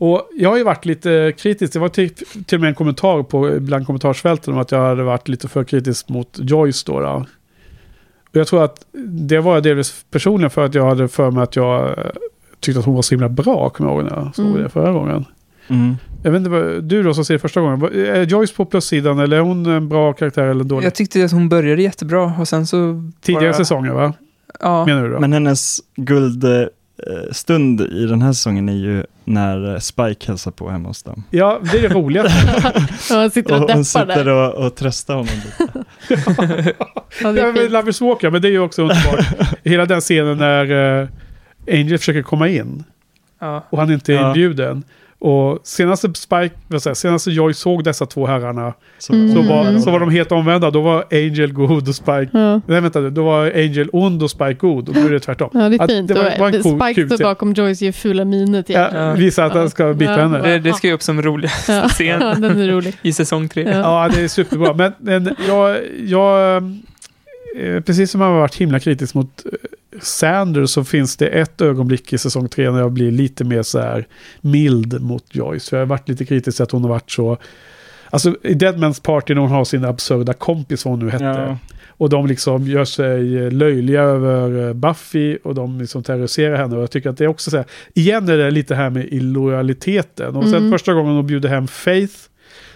Och 0.00 0.28
jag 0.36 0.50
har 0.50 0.56
ju 0.56 0.64
varit 0.64 0.84
lite 0.84 1.32
kritisk. 1.38 1.72
Det 1.72 1.78
var 1.78 1.88
till, 1.88 2.14
till 2.46 2.56
och 2.56 2.60
med 2.60 2.68
en 2.68 2.74
kommentar 2.74 3.22
på 3.22 3.56
bland 3.60 3.86
kommentarsfälten 3.86 4.54
om 4.54 4.60
att 4.60 4.72
jag 4.72 4.80
hade 4.88 5.02
varit 5.02 5.28
lite 5.28 5.48
för 5.48 5.64
kritisk 5.64 6.08
mot 6.08 6.38
Joyce 6.42 6.84
då. 6.86 7.00
då. 7.00 7.26
Och 8.30 8.36
jag 8.36 8.46
tror 8.46 8.64
att 8.64 8.86
det 9.08 9.38
var 9.40 9.54
jag 9.54 9.62
delvis 9.62 10.04
personligen 10.10 10.50
för 10.50 10.64
att 10.64 10.74
jag 10.74 10.88
hade 10.88 11.08
för 11.08 11.30
mig 11.30 11.42
att 11.42 11.56
jag 11.56 11.98
eh, 11.98 12.04
tyckte 12.60 12.78
att 12.80 12.84
hon 12.86 12.94
var 12.94 13.02
så 13.02 13.14
himla 13.14 13.28
bra, 13.28 13.70
kommer 13.70 13.90
jag 13.90 13.96
ihåg 14.02 14.10
när 14.10 14.16
jag 14.24 14.34
såg 14.34 14.46
Mm. 14.46 14.62
det 14.62 14.68
förra 14.68 14.92
gången. 14.92 15.24
Mm. 15.68 15.96
Jag 16.22 16.30
vet 16.30 16.38
inte, 16.38 16.50
vad, 16.50 16.84
du 16.84 17.02
då 17.02 17.14
som 17.14 17.24
ser 17.24 17.34
det 17.34 17.38
första 17.40 17.60
gången, 17.60 17.82
är 17.94 18.22
Joyce 18.26 18.54
på 18.56 18.64
plussidan 18.64 19.18
eller 19.18 19.36
är 19.36 19.40
hon 19.40 19.66
en 19.66 19.88
bra 19.88 20.12
karaktär 20.12 20.42
eller 20.46 20.64
dålig? 20.64 20.86
Jag 20.86 20.94
tyckte 20.94 21.24
att 21.24 21.32
hon 21.32 21.48
började 21.48 21.82
jättebra 21.82 22.32
och 22.40 22.48
sen 22.48 22.66
så... 22.66 23.10
Tidigare 23.20 23.46
bara- 23.46 23.56
säsonger 23.56 23.92
va? 23.92 24.12
Ja, 24.60 24.86
Menar 24.86 25.02
du 25.04 25.10
då? 25.12 25.20
Men 25.20 25.32
hennes 25.32 25.78
guldstund 25.96 27.80
i 27.80 28.06
den 28.06 28.22
här 28.22 28.32
säsongen 28.32 28.68
är 28.68 28.72
ju 28.72 29.04
när 29.28 29.72
eh, 29.74 29.78
Spike 29.78 30.26
hälsar 30.26 30.50
på 30.50 30.70
hemma 30.70 30.88
hos 30.88 31.02
dem. 31.02 31.24
Ja, 31.30 31.60
det 31.72 31.78
är 31.78 31.82
det 31.82 31.94
roliga. 31.94 32.28
Han 33.10 33.30
sitter 33.30 33.54
och 33.56 33.62
Och 33.62 33.70
hon 33.72 33.84
sitter 33.84 34.24
där. 34.24 34.28
och, 34.28 34.54
och 34.66 34.74
tröstar 34.76 35.14
honom 35.14 35.34
lite. 35.44 35.84
Ja, 37.22 37.32
det 37.32 37.40
är. 37.40 37.68
Lovers 37.68 38.00
Walker, 38.00 38.30
men 38.30 38.42
det 38.42 38.48
är 38.48 38.52
ju 38.52 38.58
också 38.58 38.82
underbart. 38.82 39.26
Hela 39.64 39.86
den 39.86 40.00
scenen 40.00 40.38
när 40.38 41.00
eh, 41.02 41.08
Angel 41.72 41.98
försöker 41.98 42.22
komma 42.22 42.48
in 42.48 42.84
ja. 43.40 43.64
och 43.70 43.78
han 43.78 43.92
inte 43.92 44.12
är 44.12 44.16
Ja. 44.16 44.26
inbjuden. 44.28 44.82
Och 45.20 45.58
senaste 45.62 46.08
Spike, 46.14 46.50
vad 46.68 46.82
säger, 46.82 46.94
senaste 46.94 47.30
Joy 47.30 47.54
såg 47.54 47.84
dessa 47.84 48.06
två 48.06 48.26
herrarna 48.26 48.72
Så, 48.98 49.12
Mm. 49.12 49.34
så, 49.34 49.42
var, 49.42 49.78
så 49.78 49.90
var 49.90 50.00
de 50.00 50.10
helt 50.10 50.32
omvända. 50.32 50.70
Då 50.70 50.80
var 50.80 51.04
Angel 51.10 51.52
god 51.52 51.88
och 51.88 51.94
Spike... 51.94 52.28
Ja. 52.32 52.60
Nej 52.66 52.80
vänta 52.80 53.00
då 53.00 53.24
var 53.24 53.44
Angel 53.54 53.88
ond 53.92 54.22
och 54.22 54.30
Spike 54.30 54.52
god. 54.54 54.88
Och 54.88 54.94
nu 54.94 55.06
är 55.06 55.10
det 55.10 55.20
tvärtom. 55.20 55.50
Ja, 55.54 55.68
det 55.68 55.76
är 55.76 55.82
Att 55.82 55.90
fint. 55.90 56.08
det 56.08 56.14
var- 56.14 56.32
Och 56.32 56.38
var 56.38 56.46
en 56.48 56.62
cool- 56.62 56.80
Spike 56.80 57.06
står 57.16 57.24
bakom 57.24 57.52
Joyce 57.52 57.84
ger 57.84 57.92
fula 57.92 58.24
miner 58.24 58.62
till 58.62 58.74
Ja, 58.74 58.88
henne. 58.88 59.14
visa 59.16 59.44
att 59.44 59.52
han 59.54 59.70
ska 59.70 59.94
bita 59.94 60.12
Ja. 60.12 60.18
henne. 60.18 60.38
Det, 60.42 60.58
det 60.58 60.72
ska 60.72 60.86
ju 60.86 60.92
upp 60.92 61.02
som 61.02 61.22
roligaste 61.22 61.72
Ja, 61.72 61.88
scen 61.88 62.06
ja, 62.20 62.34
den 62.34 62.60
är 62.60 62.68
rolig. 62.68 62.96
i 63.02 63.12
säsong 63.12 63.48
tre. 63.48 63.62
Ja. 63.62 63.78
Ja, 63.78 64.10
det 64.14 64.20
är 64.24 64.28
superbra. 64.28 64.74
Men, 64.74 64.92
men 64.98 65.34
jag, 65.48 65.76
jag 66.06 66.56
eh, 67.60 67.80
precis 67.86 68.10
som 68.10 68.20
jag 68.20 68.28
har 68.28 68.38
varit 68.38 68.54
himla 68.54 68.80
kritisk 68.80 69.14
mot 69.14 69.46
eh, 69.46 69.52
Sanders 70.02 70.70
så 70.70 70.84
finns 70.84 71.16
det 71.16 71.26
ett 71.26 71.60
ögonblick 71.60 72.12
i 72.12 72.18
säsong 72.18 72.48
tre 72.48 72.70
när 72.70 72.78
jag 72.78 72.92
blir 72.92 73.10
lite 73.10 73.44
mer 73.44 73.62
så 73.62 73.78
här 73.78 74.06
mild 74.40 75.00
mot 75.02 75.24
Joyce. 75.34 75.70
För 75.70 75.76
jag 75.76 75.82
har 75.84 75.88
varit 75.88 76.08
lite 76.08 76.24
kritisk 76.24 76.56
till 76.56 76.62
att 76.62 76.70
hon 76.70 76.82
har 76.82 76.88
varit 76.90 77.10
så... 77.10 77.38
Alltså 78.10 78.36
i 78.42 78.54
Deadman's 78.54 79.02
Party 79.02 79.34
när 79.34 79.40
hon 79.40 79.50
har 79.50 79.64
sin 79.64 79.84
absurda 79.84 80.32
kompis 80.32 80.84
vad 80.84 80.92
hon 80.92 80.98
nu 81.06 81.10
hette. 81.10 81.24
Ja. 81.24 81.58
Och 81.86 82.08
de 82.10 82.26
liksom 82.26 82.66
gör 82.66 82.84
sig 82.84 83.50
löjliga 83.50 84.02
över 84.02 84.68
eh, 84.68 84.74
Buffy 84.74 85.36
och 85.44 85.54
de 85.54 85.80
liksom 85.80 86.02
terroriserar 86.02 86.56
henne. 86.56 86.76
Och 86.76 86.82
jag 86.82 86.90
tycker 86.90 87.10
att 87.10 87.18
det 87.18 87.24
är 87.24 87.28
också 87.28 87.50
så 87.50 87.56
här, 87.56 87.66
igen 87.94 88.28
är 88.28 88.36
det 88.36 88.50
lite 88.50 88.74
här 88.74 88.90
med 88.90 89.06
illojaliteten. 89.12 90.36
Och 90.36 90.44
sen 90.44 90.54
Mm. 90.54 90.70
första 90.72 90.92
gången 90.94 91.14
hon 91.14 91.26
bjuder 91.26 91.48
hem 91.48 91.68
Faith 91.68 92.14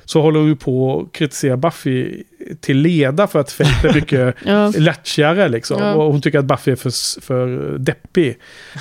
så 0.04 0.20
håller 0.22 0.40
hon 0.40 0.48
ju 0.48 0.56
på 0.56 1.00
att 1.00 1.12
kritisera 1.12 1.56
Buffy 1.56 2.22
till 2.60 2.76
leda 2.78 3.26
för 3.26 3.38
att 3.40 3.52
Faith 3.52 3.86
är 3.86 3.94
mycket 3.94 4.34
Ja. 4.44 4.72
lättjärare 4.76 5.48
liksom. 5.48 5.82
Ja. 5.82 5.94
Och 5.94 6.12
hon 6.12 6.22
tycker 6.22 6.38
att 6.38 6.44
Buffy 6.44 6.70
är 6.72 6.76
för, 6.76 7.20
för 7.20 7.78
deppig. 7.78 8.38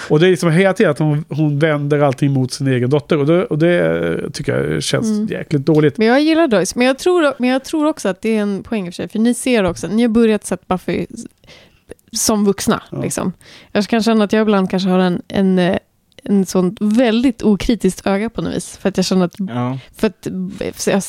Och 0.10 0.20
det 0.20 0.28
är 0.28 0.30
liksom 0.32 0.52
hela 0.52 0.74
tiden 0.74 0.92
att 0.92 1.00
hon, 1.00 1.26
hon 1.30 1.60
vänder 1.60 2.00
allting 2.00 2.32
mot 2.32 2.54
sin 2.54 2.68
egen 2.68 2.90
dotter. 2.90 3.18
Och 3.18 3.26
det, 3.26 3.46
och 3.46 3.58
det 3.58 4.34
tycker 4.34 4.72
jag 4.72 4.84
känns 4.84 5.08
Mm. 5.08 5.26
jäkligt 5.28 5.66
dåligt. 5.66 5.98
Men 5.98 6.08
jag 6.08 6.22
gillar 6.22 6.48
Joyce. 6.48 6.74
Men 6.78 6.88
jag, 6.88 7.00
tror, 7.00 7.34
men 7.40 7.50
jag 7.50 7.64
tror 7.64 7.86
också 7.88 8.10
att 8.10 8.22
det 8.22 8.38
är 8.38 8.42
en 8.42 8.64
poäng 8.64 8.88
i 8.88 8.90
och 8.90 8.94
för 8.94 8.96
sig. 8.96 9.08
För 9.10 9.20
ni 9.20 9.34
ser 9.34 9.64
också, 9.64 9.88
ni 9.88 10.02
har 10.02 10.10
börjat 10.10 10.46
sätta 10.46 10.64
Buffy 10.68 11.06
som 12.14 12.46
vuxna. 12.46 12.84
Ja. 12.92 13.02
Liksom. 13.02 13.34
Jag 13.72 13.88
kan 13.88 14.04
känna 14.04 14.24
att 14.24 14.34
jag 14.34 14.42
ibland 14.42 14.70
kanske 14.70 14.90
har 14.90 15.00
en, 15.00 15.22
en, 15.28 15.60
eh, 15.60 15.78
en 16.24 16.46
sån 16.46 16.78
väldigt 16.80 17.44
okritiskt 17.44 18.08
öga 18.08 18.30
på 18.30 18.42
något 18.42 18.54
vis. 18.56 18.78
För 18.78 18.90
att 18.90 18.98
jag 18.98 19.06
känner 19.06 19.26
att 19.26 19.36
Ja. 19.38 19.80
För 19.96 20.08
att, 20.08 20.28
för 20.74 20.92
jag, 20.92 21.04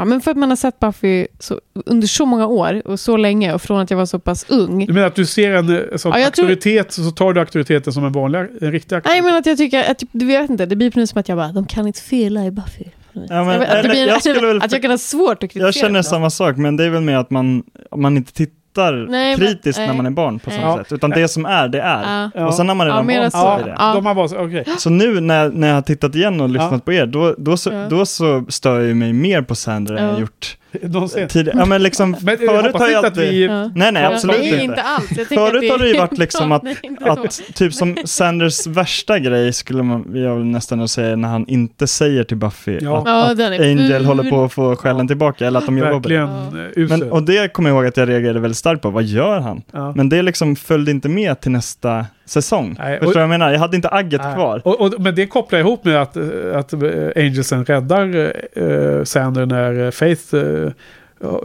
ja, 0.00 0.04
men 0.04 0.20
för 0.20 0.30
att 0.30 0.36
man 0.36 0.48
har 0.48 0.56
sett 0.56 0.80
Buffy 0.80 1.26
så, 1.38 1.60
under 1.86 2.06
så 2.06 2.26
många 2.26 2.46
år 2.46 2.82
och 2.84 3.00
så 3.00 3.16
länge 3.16 3.54
och 3.54 3.62
från 3.62 3.80
att 3.80 3.90
jag 3.90 3.98
var 3.98 4.06
så 4.06 4.18
pass 4.18 4.46
ung. 4.48 4.86
Du 4.86 4.92
menar 4.92 5.06
att 5.06 5.14
du 5.14 5.26
ser 5.26 5.52
en 5.52 5.98
sån 5.98 6.12
Ja, 6.12 6.18
jag 6.18 6.34
tror- 6.34 6.44
auktoritet 6.44 6.92
så 6.92 7.10
tar 7.10 7.32
du 7.32 7.40
auktoriteten 7.40 7.92
som 7.92 8.04
en 8.04 8.12
vanlig, 8.12 8.38
en 8.38 8.46
riktig 8.48 8.94
auktoritet? 8.94 9.04
Nej 9.04 9.22
men 9.22 9.34
att 9.34 9.46
jag 9.46 9.58
tycker, 9.58 9.90
att, 9.90 10.02
du 10.12 10.26
vet 10.26 10.50
inte, 10.50 10.66
det 10.66 10.76
blir 10.76 10.90
på 10.90 11.00
något 11.00 11.08
som 11.08 11.20
att 11.20 11.28
jag 11.28 11.38
bara, 11.38 11.52
de 11.52 11.66
kan 11.66 11.86
inte 11.86 12.00
fela 12.00 12.46
i 12.46 12.50
Buffy. 12.50 12.84
Ja, 13.12 13.44
men, 13.44 13.48
att, 13.48 13.60
det 13.60 13.66
eller, 13.66 13.88
blir, 13.90 14.06
jag 14.06 14.20
skulle 14.20 14.46
väl, 14.46 14.62
att 14.62 14.72
jag 14.72 14.82
kan 14.82 14.90
ha 14.90 14.98
svårt 14.98 15.32
att 15.32 15.40
kritisera. 15.40 15.66
jag 15.66 15.74
känner 15.74 16.02
samma 16.02 16.30
sak, 16.30 16.56
men 16.56 16.76
det 16.76 16.84
är 16.84 16.90
väl 16.90 17.02
med 17.02 17.18
att 17.20 17.30
man, 17.30 17.62
man 17.96 18.16
inte 18.16 18.32
tittar 18.32 18.59
Nej, 19.08 19.36
men- 19.36 19.36
kritiskt 19.46 19.78
när 19.78 19.86
nej. 19.86 19.96
man 19.96 20.06
är 20.06 20.10
barn 20.10 20.38
på 20.38 20.50
Nej. 20.50 20.58
samma 20.60 20.76
sätt. 20.76 20.92
Utan 20.92 21.10
det 21.10 21.28
som 21.28 21.46
är, 21.46 21.68
det 21.68 21.80
är. 21.80 22.22
Ja. 22.22 22.30
Ja. 22.34 22.46
Och 22.46 22.54
sen 22.54 22.68
har 22.68 22.74
man 22.74 22.86
Ja, 22.86 22.92
redan 22.92 23.06
mera 23.06 23.20
vant 23.20 23.32
så. 23.32 23.38
sig 23.40 23.56
vid 23.56 23.66
det. 23.66 23.76
Ja. 23.78 23.94
De 23.94 24.06
har 24.06 24.14
okej. 24.34 24.64
Så 24.78 24.90
nu 24.90 25.20
när, 25.20 25.48
när 25.50 25.68
jag 25.68 25.74
har 25.74 25.82
tittat 25.82 26.14
igen 26.14 26.40
och 26.40 26.48
lyssnat 26.48 26.72
Ja. 26.72 26.78
på 26.78 26.92
er, 26.92 27.06
då, 27.06 27.34
då, 27.38 27.56
så, 27.56 27.70
Ja. 27.72 27.86
då 27.90 28.06
så 28.06 28.44
stör 28.48 28.80
jag 28.80 28.96
mig 28.96 29.12
mer 29.12 29.42
på 29.42 29.54
Sander 29.54 29.94
än 29.94 30.04
Ja. 30.04 30.10
jag 30.10 30.20
gjort 30.20 30.56
Någonsin. 30.82 31.28
Ja 31.54 31.64
men 31.64 31.82
liksom, 31.82 32.10
Men 32.22 32.28
jag 32.28 32.38
förut 32.38 32.74
har 32.74 32.88
att 32.98 33.04
alltid... 33.04 33.22
vi... 33.30 33.44
Ja. 33.46 33.70
Nej 33.74 33.92
nej, 33.92 34.02
Ja, 34.02 34.12
absolut 34.14 34.38
nej, 34.38 34.48
inte. 34.52 34.64
inte 34.64 34.82
alls. 34.82 35.10
Jag 35.16 35.26
Förut 35.26 35.64
att 35.64 35.70
har 35.70 35.78
det 35.78 35.88
ju 35.88 35.98
varit 35.98 36.18
liksom 36.18 36.52
att-. 36.52 36.64
Att 37.00 37.40
typ 37.54 37.74
som 37.74 37.96
Sanders 38.04 38.66
värsta 38.66 39.18
grej 39.18 39.52
skulle 39.52 39.82
man, 39.82 40.10
jag 40.14 40.36
vill 40.36 40.44
nästan 40.46 40.88
säga 40.88 41.16
när 41.16 41.28
han 41.28 41.46
inte 41.48 41.86
säger 41.86 42.24
till 42.24 42.36
Buffy 42.36 42.78
Ja. 42.80 42.98
att, 42.98 43.04
Ja, 43.06 43.30
att 43.32 43.60
Angel 43.60 43.92
ful. 43.92 44.04
håller 44.04 44.30
på 44.30 44.44
att 44.44 44.52
få 44.52 44.76
skällen 44.76 45.08
tillbaka 45.08 45.46
eller 45.46 45.58
att 45.58 45.66
de 45.66 45.78
jobbar 45.78 45.90
det. 45.90 45.94
Verkligen 45.96 46.28
eh, 46.28 46.70
usel. 46.76 46.98
Men, 46.98 47.12
och 47.12 47.22
det 47.22 47.52
kommer 47.52 47.70
jag 47.70 47.76
ihåg 47.76 47.86
att 47.86 47.96
jag 47.96 48.08
reagerade 48.08 48.40
väldigt 48.40 48.58
starkt 48.58 48.82
på, 48.82 48.90
vad 48.90 49.04
gör 49.04 49.40
han? 49.40 49.62
Ja. 49.72 49.92
Men 49.96 50.08
det 50.08 50.22
liksom 50.22 50.56
följde 50.56 50.90
inte 50.90 51.08
med 51.08 51.40
till 51.40 51.50
nästa 51.50 52.06
säsong. 52.30 52.76
Nej, 52.78 52.98
Förstår 52.98 53.12
du 53.12 53.14
vad 53.14 53.22
jag 53.22 53.28
menar? 53.28 53.52
Jag 53.52 53.60
hade 53.60 53.76
inte 53.76 53.88
agget 53.88 54.20
Nej. 54.24 54.34
kvar. 54.34 54.62
Och, 54.64 54.80
och, 54.80 55.00
men 55.00 55.14
det 55.14 55.26
kopplar 55.26 55.58
ihop 55.58 55.84
med 55.84 56.02
att, 56.02 56.16
att 56.54 56.72
eh, 56.72 56.80
Angelsen 57.16 57.64
räddar 57.64 58.32
uh, 58.58 59.04
Sander 59.04 59.46
när 59.46 59.84
eh, 59.84 59.90
Faith 59.90 60.34
eh, 60.34 60.72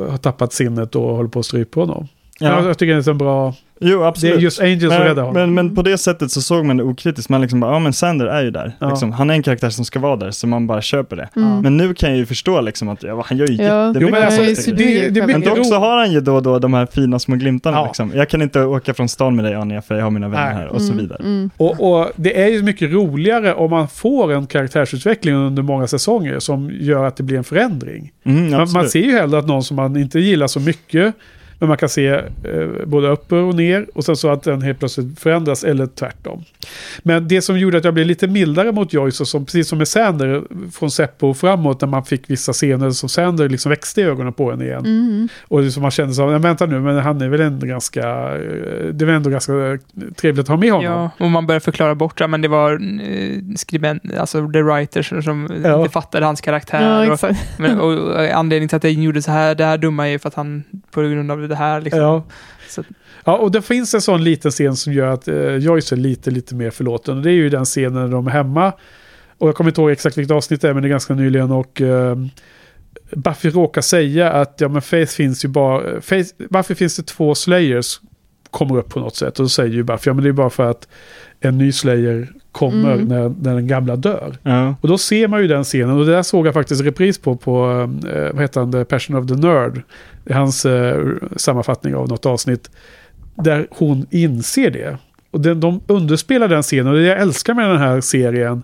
har 0.09 0.17
tappat 0.17 0.53
sinnet 0.53 0.95
och 0.95 1.15
håller 1.15 1.29
på 1.29 1.39
att 1.39 1.45
strypa 1.45 1.79
honom. 1.79 2.07
Ja. 2.39 2.49
Jag, 2.49 2.69
jag 2.69 2.77
tycker 2.77 2.95
det 2.95 3.07
är 3.07 3.11
en 3.11 3.17
bra... 3.17 3.53
Jo, 3.79 3.99
Det 3.99 4.07
absolut. 4.07 4.35
är 4.35 4.39
just 4.39 4.59
Angel 4.59 4.79
som 4.79 4.89
räddar 4.89 5.15
men, 5.15 5.17
honom. 5.25 5.33
men, 5.33 5.53
men 5.53 5.75
på 5.75 5.81
det 5.81 5.97
sättet 5.97 6.31
så 6.31 6.41
såg 6.41 6.65
man 6.65 6.77
det 6.77 6.83
okritiskt. 6.83 7.29
Man 7.29 7.41
liksom 7.41 7.59
bara, 7.59 7.71
ja 7.73 7.79
men 7.79 7.93
Sander 7.93 8.25
är 8.25 8.43
ju 8.43 8.51
där. 8.51 8.71
Ja. 8.79 8.89
Liksom, 8.89 9.11
han 9.11 9.29
är 9.29 9.33
en 9.33 9.43
karaktär 9.43 9.69
som 9.69 9.85
ska 9.85 9.99
vara 9.99 10.15
där, 10.15 10.31
så 10.31 10.47
man 10.47 10.67
bara 10.67 10.81
köper 10.81 11.15
det. 11.15 11.29
Mm. 11.35 11.59
Men 11.61 11.77
nu 11.77 11.93
kan 11.93 12.09
jag 12.09 12.17
ju 12.17 12.25
förstå 12.25 12.61
liksom 12.61 12.89
att 12.89 13.03
ja, 13.03 13.23
han 13.25 13.37
gör 13.37 13.47
ju 13.47 13.55
Ja. 13.55 13.63
jättemycket. 13.87 14.01
Jo, 14.01 14.09
men 14.11 14.23
alltså, 14.49 14.71
det 14.71 14.83
det- 14.85 15.09
det 15.09 15.27
men 15.27 15.41
dock 15.41 15.65
så 15.65 15.75
har 15.75 15.97
han 15.97 16.11
ju 16.11 16.21
då 16.21 16.35
och 16.35 16.43
då 16.43 16.59
de 16.59 16.73
här 16.73 16.85
fina 16.85 17.19
små 17.19 17.35
glimtarna. 17.35 17.77
Ja. 17.77 17.85
Liksom. 17.85 18.11
Jag 18.15 18.29
kan 18.29 18.41
inte 18.41 18.65
åka 18.65 18.93
från 18.93 19.09
stan 19.09 19.35
med 19.35 19.45
dig 19.45 19.53
Anja, 19.55 19.81
för 19.81 19.95
jag 19.95 20.03
har 20.03 20.11
mina 20.11 20.27
vänner 20.29 20.45
Nej. 20.45 20.53
här 20.55 20.67
och 20.67 20.81
så 20.81 20.93
vidare. 20.93 21.19
Mm. 21.23 21.49
Och, 21.57 21.99
och 21.99 22.11
det 22.15 22.41
är 22.43 22.47
ju 22.47 22.63
mycket 22.63 22.91
roligare 22.91 23.53
om 23.53 23.69
man 23.69 23.87
får 23.87 24.33
en 24.33 24.47
karaktärsutveckling 24.47 25.35
under 25.35 25.63
många 25.63 25.87
säsonger 25.87 26.39
som 26.39 26.71
gör 26.79 27.05
att 27.05 27.15
det 27.17 27.23
blir 27.23 27.37
en 27.37 27.43
förändring. 27.43 28.11
Mm, 28.25 28.51
Man, 28.51 28.71
man 28.73 28.89
ser 28.89 28.99
ju 28.99 29.11
hellre 29.11 29.39
att 29.39 29.47
någon 29.47 29.63
som 29.63 29.75
man 29.75 29.97
inte 29.97 30.19
gillar 30.19 30.47
så 30.47 30.59
mycket, 30.59 31.13
men 31.59 31.69
man 31.69 31.77
kan 31.77 31.89
se 31.89 32.07
eh, 32.07 32.21
både 32.85 33.07
upp 33.07 33.31
och 33.31 33.55
ner 33.55 33.85
och 33.93 34.05
sen 34.05 34.15
så 34.15 34.29
att 34.29 34.43
den 34.43 34.61
helt 34.61 34.79
plötsligt 34.79 35.19
förändras 35.19 35.63
eller 35.63 35.85
tvärtom. 35.87 36.43
Men 37.03 37.27
det 37.27 37.41
som 37.41 37.59
gjorde 37.59 37.77
att 37.77 37.83
jag 37.83 37.93
blev 37.93 38.07
lite 38.07 38.27
mildare 38.27 38.71
mot 38.71 38.93
Joyce, 38.93 39.21
och 39.23 39.27
som, 39.27 39.45
precis 39.45 39.67
som 39.67 39.77
med 39.77 39.87
Sander, 39.87 40.43
från 40.71 40.91
Seppo 40.91 41.27
och 41.29 41.37
framåt, 41.37 41.81
när 41.81 41.87
man 41.87 42.05
fick 42.05 42.29
vissa 42.29 42.53
scener 42.53 42.89
som 42.91 43.09
Sander 43.09 43.49
liksom 43.49 43.69
växte 43.69 44.01
i 44.01 44.03
ögonen 44.03 44.33
på 44.33 44.51
en 44.51 44.61
igen. 44.61 44.85
Mm. 44.85 45.27
Och 45.47 45.61
liksom 45.61 45.81
man 45.81 45.91
kände 45.91 46.13
så, 46.13 46.29
"Nej, 46.29 46.39
vänta 46.39 46.65
nu, 46.65 46.79
men 46.79 46.97
han 46.97 47.21
är 47.21 47.29
väl 47.29 47.41
ändå 47.41 47.67
ganska, 47.67 48.01
eh, 48.35 48.85
det 48.93 49.05
var 49.05 49.13
ändå 49.13 49.29
ganska 49.29 49.53
trevligt 50.15 50.43
att 50.43 50.47
ha 50.47 50.57
med 50.57 50.71
honom. 50.71 50.85
Ja, 50.91 51.09
och 51.25 51.31
man 51.31 51.47
börjar 51.47 51.59
förklara 51.59 51.95
bort, 51.95 52.19
ja, 52.19 52.27
men 52.27 52.41
det 52.41 52.47
var 52.47 52.71
eh, 52.73 53.39
skribent, 53.55 54.03
alltså 54.19 54.51
the 54.51 54.61
writers 54.61 55.09
som 55.25 55.47
Ja. 55.63 55.79
inte 55.79 55.91
fattade 55.91 56.25
hans 56.25 56.41
karaktär. 56.41 57.03
Ja, 57.05 57.13
och, 57.13 57.35
men, 57.57 57.79
och, 57.79 57.93
och 57.93 58.19
anledningen 58.19 58.69
till 58.69 58.75
att 58.75 58.83
jag 58.83 58.93
gjorde 58.93 59.21
så 59.21 59.31
här, 59.31 59.55
det 59.55 59.65
här 59.65 59.77
dumma 59.77 60.09
är 60.09 60.17
för 60.17 60.27
att 60.27 60.35
han, 60.35 60.63
på 60.91 61.01
grund 61.01 61.31
av 61.31 61.44
det 61.47 61.55
här 61.55 61.81
liksom. 61.81 62.01
Ja. 62.01 62.25
Så, 62.69 62.83
Ja, 63.27 63.37
och 63.37 63.51
det 63.51 63.61
finns 63.61 63.93
en 63.93 64.01
sån 64.01 64.23
liten 64.23 64.51
scen 64.51 64.75
som 64.75 64.93
gör 64.93 65.07
att 65.07 65.27
eh, 65.27 65.55
Joyce 65.55 65.91
är 65.91 65.95
lite, 65.95 66.31
lite 66.31 66.55
mer 66.55 66.71
förlåten. 66.71 67.17
Och 67.17 67.23
det 67.23 67.31
är 67.31 67.33
ju 67.33 67.49
den 67.49 67.65
scenen 67.65 67.93
när 67.93 68.07
de 68.07 68.27
är 68.27 68.31
hemma. 68.31 68.73
Och 69.37 69.47
jag 69.47 69.55
kommer 69.55 69.69
inte 69.69 69.81
ihåg 69.81 69.91
exakt 69.91 70.17
vilket 70.17 70.35
avsnitt 70.35 70.61
det 70.61 70.69
är, 70.69 70.73
men 70.73 70.83
det 70.83 70.87
är 70.87 70.89
ganska 70.89 71.13
nyligen. 71.13 71.51
Och 71.51 71.81
eh, 71.81 72.17
Buffy 73.11 73.49
råkar 73.49 73.81
säga 73.81 74.31
att 74.31 74.61
ja, 74.61 74.67
men 74.67 74.81
Faith 74.81 75.13
finns 75.13 75.45
ju 75.45 75.49
bara... 75.49 76.01
Faith, 76.01 76.29
varför 76.49 76.75
finns 76.75 76.95
det 76.95 77.03
två 77.03 77.35
Slayers? 77.35 77.99
Kommer 78.49 78.77
upp 78.77 78.89
på 78.89 78.99
något 78.99 79.15
sätt. 79.15 79.39
Och 79.39 79.45
då 79.45 79.49
säger 79.49 79.73
ju 79.73 79.83
Buffy, 79.83 80.09
ja 80.09 80.13
men 80.13 80.23
det 80.23 80.29
är 80.29 80.33
bara 80.33 80.49
för 80.49 80.71
att 80.71 80.87
en 81.39 81.57
ny 81.57 81.71
Slayer 81.71 82.33
kommer 82.55 82.93
Mm. 82.93 83.07
när, 83.07 83.29
när 83.41 83.55
den 83.55 83.67
gamla 83.67 83.95
dör. 83.95 84.37
Ja. 84.43 84.75
Och 84.81 84.87
då 84.87 84.97
ser 84.97 85.27
man 85.27 85.41
ju 85.41 85.47
den 85.47 85.63
scenen 85.63 85.89
och 85.97 86.05
det 86.05 86.11
där 86.11 86.23
såg 86.23 86.47
jag 86.47 86.53
faktiskt 86.53 86.81
repris 86.83 87.17
på 87.17 87.35
på, 87.35 87.81
eh, 88.13 88.33
vad 88.33 88.41
heter 88.41 88.59
han, 88.59 88.71
The 88.71 88.85
Passion 88.85 89.15
of 89.15 89.27
the 89.27 89.35
Nerd. 89.35 89.81
Hans 90.29 90.65
eh, 90.65 91.05
sammanfattning 91.35 91.95
av 91.95 92.07
något 92.09 92.25
avsnitt. 92.25 92.69
Där 93.35 93.67
hon 93.71 94.05
inser 94.11 94.69
det. 94.71 94.97
Och 95.31 95.41
den, 95.41 95.59
de 95.59 95.81
underspelar 95.87 96.47
den 96.47 96.63
scenen 96.63 96.87
och 96.87 96.93
det 96.99 97.01
jag 97.05 97.19
älskar 97.21 97.53
med 97.53 97.69
den 97.69 97.77
här 97.77 98.01
serien. 98.01 98.63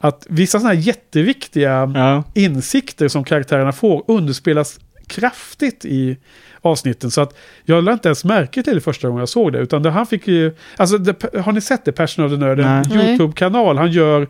Att 0.00 0.26
vissa 0.28 0.58
sådana 0.58 0.74
här 0.74 0.80
jätteviktiga 0.80 1.92
Ja. 1.94 2.24
insikter 2.34 3.08
som 3.08 3.24
karaktärerna 3.24 3.72
får 3.72 4.04
underspelas 4.08 4.80
kraftigt 5.06 5.84
i 5.84 6.16
avsnitten. 6.62 7.10
Så 7.10 7.20
att 7.20 7.36
jag 7.64 7.84
lade 7.84 7.92
inte 7.92 8.08
ens 8.08 8.24
märke 8.24 8.62
till 8.62 8.74
det 8.74 8.80
första 8.80 9.08
gången 9.08 9.20
jag 9.20 9.28
såg 9.28 9.52
det. 9.52 9.58
Utan 9.58 9.82
det, 9.82 9.90
han 9.90 10.06
fick 10.06 10.28
ju, 10.28 10.52
alltså 10.76 10.98
det, 10.98 11.40
har 11.40 11.52
ni 11.52 11.60
sett 11.60 11.84
det? 11.84 11.92
Passion 11.92 12.24
of 12.24 12.32
the 12.32 12.38
Nerd? 12.38 12.60
En. 12.60 12.92
YouTube-kanal. 12.92 13.78
Han 13.78 13.90
gör 13.90 14.28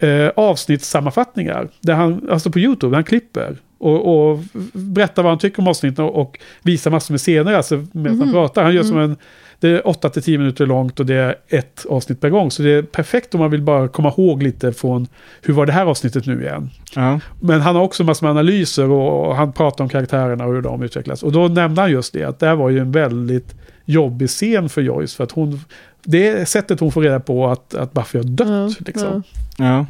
eh, 0.00 0.28
avsnittssammanfattningar. 0.36 1.68
Där 1.80 1.94
han, 1.94 2.26
alltså 2.30 2.50
på 2.50 2.58
YouTube, 2.58 2.96
han 2.96 3.04
klipper. 3.04 3.56
Och, 3.78 4.30
och 4.30 4.38
berättar 4.72 5.22
vad 5.22 5.32
han 5.32 5.38
tycker 5.38 5.62
om 5.62 5.68
avsnitten 5.68 6.04
och, 6.04 6.20
och 6.20 6.38
visar 6.62 6.90
massor 6.90 7.12
med 7.12 7.20
scener 7.20 7.54
alltså, 7.54 7.86
medan 7.92 8.18
han 8.18 8.28
Mhm. 8.28 8.32
pratar. 8.32 8.62
Han 8.64 8.74
gör 8.74 8.82
som 8.82 8.96
Mm. 8.98 9.10
en, 9.10 9.16
det 9.60 9.68
är 9.68 9.82
8-10 9.82 10.38
minuter 10.38 10.66
långt 10.66 11.00
och 11.00 11.06
det 11.06 11.14
är 11.14 11.34
ett 11.48 11.86
avsnitt 11.88 12.20
per 12.20 12.28
gång. 12.30 12.50
Så 12.50 12.62
det 12.62 12.70
är 12.70 12.82
perfekt 12.82 13.34
om 13.34 13.40
man 13.40 13.50
vill 13.50 13.62
bara 13.62 13.88
komma 13.88 14.08
ihåg 14.18 14.42
lite 14.42 14.72
från 14.72 15.06
hur 15.42 15.54
var 15.54 15.66
det 15.66 15.72
här 15.72 15.86
avsnittet 15.86 16.26
nu 16.26 16.42
igen. 16.42 16.70
Ja. 16.94 17.20
Men 17.40 17.60
han 17.60 17.76
har 17.76 17.82
också 17.82 18.04
massor 18.04 18.26
med 18.26 18.30
analyser 18.30 18.90
och, 18.90 19.28
och 19.28 19.36
han 19.36 19.52
pratar 19.52 19.84
om 19.84 19.88
karaktärerna 19.90 20.46
och 20.46 20.54
hur 20.54 20.62
de 20.62 20.82
utvecklas. 20.82 21.22
Och 21.22 21.32
då 21.32 21.48
nämnde 21.48 21.80
han 21.80 21.90
just 21.90 22.12
det, 22.12 22.24
att 22.24 22.38
det 22.38 22.46
här 22.46 22.54
var 22.56 22.70
ju 22.70 22.78
en 22.78 22.92
väldigt 22.92 23.54
jobbig 23.84 24.28
scen 24.28 24.68
för 24.68 24.80
Joyce. 24.82 25.16
För 25.16 25.24
att 25.24 25.32
hon, 25.32 25.60
det 26.02 26.28
är 26.28 26.44
sättet 26.44 26.80
hon 26.80 26.92
får 26.92 27.02
reda 27.02 27.20
på 27.20 27.48
att, 27.48 27.74
att 27.74 27.92
Buffy 27.92 28.18
har 28.18 28.24
dött. 28.24 28.48
Ja, 28.78 28.84
liksom. 28.86 29.22
Ja. 29.58 29.86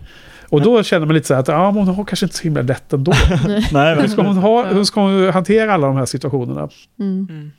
Och 0.49 0.63
då 0.63 0.83
känner 0.83 1.07
man 1.07 1.15
lite 1.15 1.27
så 1.27 1.35
här 1.35 1.41
att 1.41 1.49
ja, 1.49 1.71
hon 1.71 1.89
har 1.89 2.05
kanske 2.05 2.27
inte 2.27 2.37
så 2.37 2.43
himla 2.43 2.63
lätt 2.63 2.93
ändå. 2.93 3.13
Nej, 3.73 3.97
hur, 4.01 4.09
ska 4.09 4.23
hon 4.23 4.37
ha, 4.37 4.67
hur 4.67 4.85
ska 4.85 5.01
hon 5.01 5.33
hantera 5.33 5.75
alla 5.75 5.87
de 5.87 5.97
här 5.97 6.07
situationerna? 6.07 6.69
Mm. 7.01 7.53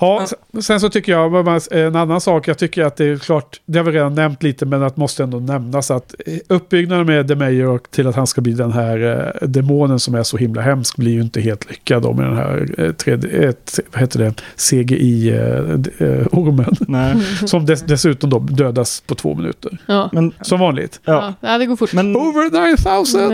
Ja. 0.00 0.26
Sen- 0.60 0.80
så 0.80 0.88
tycker 0.88 1.12
jag, 1.12 1.48
en 1.72 1.96
annan 1.96 2.20
sak, 2.20 2.48
jag 2.48 2.58
tycker 2.58 2.84
att 2.84 2.96
det 2.96 3.04
är 3.04 3.16
klart, 3.16 3.60
det 3.66 3.78
har 3.78 3.84
vi 3.84 3.92
redan 3.92 4.14
nämnt 4.14 4.42
lite, 4.42 4.66
men 4.66 4.82
att 4.82 4.96
måste 4.96 5.22
ändå 5.22 5.40
nämnas 5.40 5.90
att 5.90 6.14
eh, 6.26 6.38
uppbyggnaden 6.48 7.06
med 7.06 7.28
The 7.28 7.34
Mayor 7.34 7.80
till 7.90 8.06
att 8.06 8.16
han 8.16 8.26
ska 8.26 8.40
bli 8.40 8.52
den 8.52 8.72
här 8.72 9.26
eh, 9.42 9.48
demonen 9.48 10.00
som 10.00 10.14
är 10.14 10.22
så 10.22 10.36
himla 10.36 10.62
hemsk 10.62 10.96
blir 10.96 11.12
ju 11.12 11.20
inte 11.20 11.40
helt 11.40 11.70
lyckad 11.70 12.02
då 12.02 12.12
med 12.12 12.24
den 12.26 12.36
här, 12.36 12.68
eh, 12.78 12.92
3D, 12.92 13.44
eh, 13.48 13.54
vad 13.92 14.00
heter 14.00 14.18
det, 14.18 14.34
CGI-ormen. 14.56 16.74
nej. 16.80 17.14
som 17.46 17.66
dess, 17.66 17.82
dessutom 17.82 18.30
då 18.30 18.38
dödas 18.38 19.00
på 19.00 19.14
två 19.14 19.34
minuter. 19.34 19.78
Ja. 19.86 20.10
Men, 20.12 20.32
Som 20.40 20.60
vanligt. 20.60 21.00
ja. 21.04 21.34
ja, 21.40 21.58
det 21.58 21.66
går 21.66 21.76
fort. 21.76 21.92
Men 21.92 22.16
Over 22.16 22.70
9000! 22.70 23.20
Ja. 23.20 23.28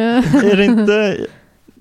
är 0.50 0.56
det 0.56 0.64
inte, 0.64 1.16